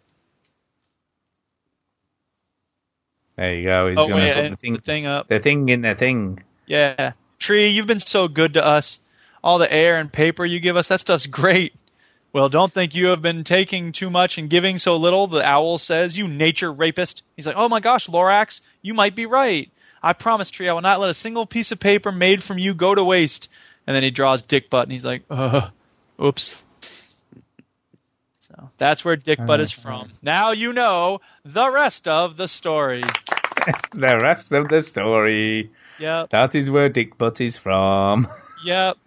There 3.35 3.55
you 3.55 3.63
go. 3.63 3.87
He's 3.89 3.97
oh 3.97 4.07
gonna 4.07 4.33
put 4.33 4.49
the 4.51 4.55
thing, 4.57 4.73
the 4.73 4.81
thing 4.81 5.05
up. 5.07 5.27
the 5.27 5.39
thing 5.39 5.69
in 5.69 5.81
the 5.81 5.95
thing. 5.95 6.43
Yeah. 6.67 7.13
Tree, 7.39 7.69
you've 7.69 7.87
been 7.87 7.99
so 7.99 8.27
good 8.27 8.53
to 8.53 8.65
us. 8.65 8.99
All 9.43 9.57
the 9.57 9.71
air 9.71 9.97
and 9.97 10.11
paper 10.11 10.45
you 10.45 10.59
give 10.59 10.75
us, 10.75 10.89
that 10.89 10.99
stuff's 10.99 11.25
great. 11.25 11.73
Well, 12.31 12.49
don't 12.49 12.71
think 12.71 12.93
you 12.93 13.07
have 13.07 13.21
been 13.21 13.43
taking 13.43 13.91
too 13.91 14.09
much 14.09 14.37
and 14.37 14.49
giving 14.49 14.77
so 14.77 14.97
little, 14.97 15.27
the 15.27 15.43
owl 15.43 15.77
says, 15.79 16.17
you 16.17 16.27
nature 16.27 16.71
rapist. 16.71 17.23
He's 17.35 17.47
like, 17.47 17.55
oh 17.57 17.69
my 17.69 17.79
gosh, 17.79 18.07
Lorax, 18.07 18.61
you 18.81 18.93
might 18.93 19.15
be 19.15 19.25
right. 19.25 19.71
I 20.01 20.13
promise, 20.13 20.49
Tree, 20.49 20.69
I 20.69 20.73
will 20.73 20.81
not 20.81 20.99
let 20.99 21.09
a 21.09 21.15
single 21.15 21.45
piece 21.45 21.71
of 21.71 21.79
paper 21.79 22.11
made 22.11 22.43
from 22.43 22.57
you 22.57 22.73
go 22.73 22.93
to 22.93 23.03
waste. 23.03 23.49
And 23.87 23.95
then 23.95 24.03
he 24.03 24.11
draws 24.11 24.43
Dick 24.43 24.69
Butt 24.69 24.83
and 24.83 24.91
he's 24.91 25.05
like, 25.05 25.23
uh, 25.29 25.69
oops. 26.21 26.53
So 28.41 28.69
that's 28.77 29.03
where 29.03 29.15
Dick 29.15 29.43
Butt 29.43 29.59
is 29.59 29.71
from. 29.71 30.11
Now 30.21 30.51
you 30.51 30.73
know 30.73 31.21
the 31.43 31.71
rest 31.71 32.07
of 32.07 32.37
the 32.37 32.47
story. 32.47 33.03
The 33.91 34.17
rest 34.23 34.53
of 34.53 34.69
the 34.69 34.81
story. 34.81 35.69
Yep. 35.99 36.29
That 36.29 36.55
is 36.55 36.69
where 36.69 36.89
Dick 36.89 37.17
Butt 37.17 37.41
is 37.41 37.57
from. 37.57 38.27
Yep. 38.65 38.97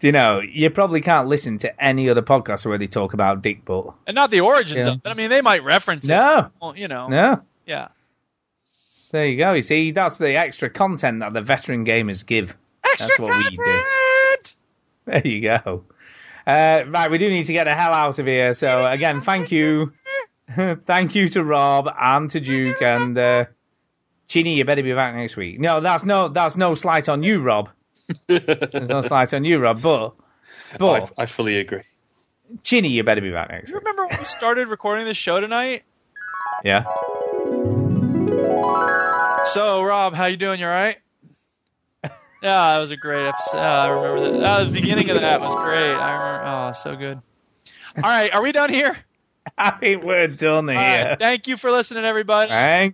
You 0.00 0.12
know, 0.12 0.40
you 0.40 0.68
probably 0.70 1.00
can't 1.00 1.26
listen 1.28 1.58
to 1.58 1.82
any 1.84 2.10
other 2.10 2.20
podcast 2.22 2.66
where 2.66 2.76
they 2.78 2.86
talk 2.86 3.14
about 3.14 3.40
Dick 3.42 3.64
Butt. 3.64 3.94
And 4.06 4.14
not 4.14 4.30
the 4.30 4.40
origins 4.40 4.86
Yeah. 4.86 4.92
of 4.92 5.00
it. 5.04 5.08
I 5.08 5.14
mean, 5.14 5.30
they 5.30 5.40
might 5.40 5.64
reference 5.64 6.06
No. 6.06 6.38
it. 6.38 6.44
Well, 6.60 6.76
you 6.76 6.88
know. 6.88 7.08
No. 7.08 7.40
Yeah. 7.64 7.88
There 9.12 9.26
you 9.26 9.38
go. 9.38 9.52
You 9.54 9.62
see, 9.62 9.92
that's 9.92 10.18
the 10.18 10.36
extra 10.36 10.68
content 10.68 11.20
that 11.20 11.32
the 11.32 11.40
veteran 11.40 11.86
gamers 11.86 12.26
give. 12.26 12.54
that's 12.98 13.18
what 13.18 13.34
we 13.36 13.42
do. 13.50 13.82
There 15.06 15.26
you 15.26 15.40
go. 15.40 15.84
Uh, 16.46 16.82
right, 16.88 17.10
we 17.10 17.18
do 17.18 17.28
need 17.28 17.44
to 17.44 17.52
get 17.52 17.64
the 17.64 17.74
hell 17.74 17.92
out 17.92 18.18
of 18.18 18.26
here. 18.26 18.52
So 18.52 18.84
again, 18.86 19.20
thank 19.20 19.50
you, 19.52 19.92
thank 20.86 21.14
you 21.14 21.28
to 21.30 21.42
Rob 21.44 21.88
and 22.00 22.28
to 22.30 22.40
Duke 22.40 22.82
and 22.82 23.16
uh, 23.16 23.44
Chinny. 24.28 24.54
You 24.54 24.64
better 24.64 24.82
be 24.82 24.92
back 24.92 25.14
next 25.14 25.36
week. 25.36 25.58
No, 25.60 25.80
that's 25.80 26.04
no, 26.04 26.28
that's 26.28 26.56
no 26.56 26.74
slight 26.74 27.08
on 27.08 27.22
you, 27.22 27.40
Rob. 27.40 27.70
There's 28.28 28.88
no 28.90 29.00
slight 29.00 29.32
on 29.34 29.44
you, 29.44 29.58
Rob. 29.58 29.82
But, 29.82 30.14
but 30.78 31.12
I, 31.18 31.22
I 31.22 31.26
fully 31.26 31.58
agree. 31.58 31.82
Ginny, 32.62 32.88
you 32.88 33.02
better 33.04 33.20
be 33.20 33.30
back 33.32 33.50
next 33.50 33.70
You 33.70 33.74
week. 33.74 33.84
remember 33.84 34.06
when 34.08 34.18
we 34.18 34.24
started 34.24 34.68
recording 34.68 35.04
this 35.04 35.16
show 35.16 35.40
tonight? 35.40 35.84
Yeah. 36.62 36.86
So, 39.44 39.82
Rob, 39.82 40.14
how 40.14 40.26
you 40.26 40.36
doing? 40.36 40.60
You 40.60 40.66
all 40.66 40.72
right? 40.72 40.96
Yeah, 42.42 42.74
that 42.74 42.78
was 42.78 42.90
a 42.90 42.96
great 42.96 43.26
episode. 43.26 43.56
Yeah, 43.58 43.82
I 43.82 43.88
remember 43.88 44.20
that. 44.30 44.42
Ah, 44.44 44.64
the 44.64 44.70
beginning 44.70 45.10
of 45.10 45.20
that 45.20 45.40
was 45.40 45.54
great. 45.54 45.98
I 45.98 46.12
remember. 46.14 46.46
Oh, 46.46 46.72
so 46.72 46.94
good. 46.94 47.22
All 47.96 48.10
right, 48.10 48.32
are 48.32 48.42
we 48.42 48.52
done 48.52 48.68
here? 48.70 48.96
I 49.58 49.70
think 49.72 50.02
we're 50.04 50.28
done 50.28 50.68
here. 50.68 50.76
All 50.78 50.82
right, 50.82 51.18
thank 51.18 51.46
you 51.48 51.56
for 51.56 51.70
listening, 51.70 52.04
everybody. 52.04 52.50
Thank 52.50 52.84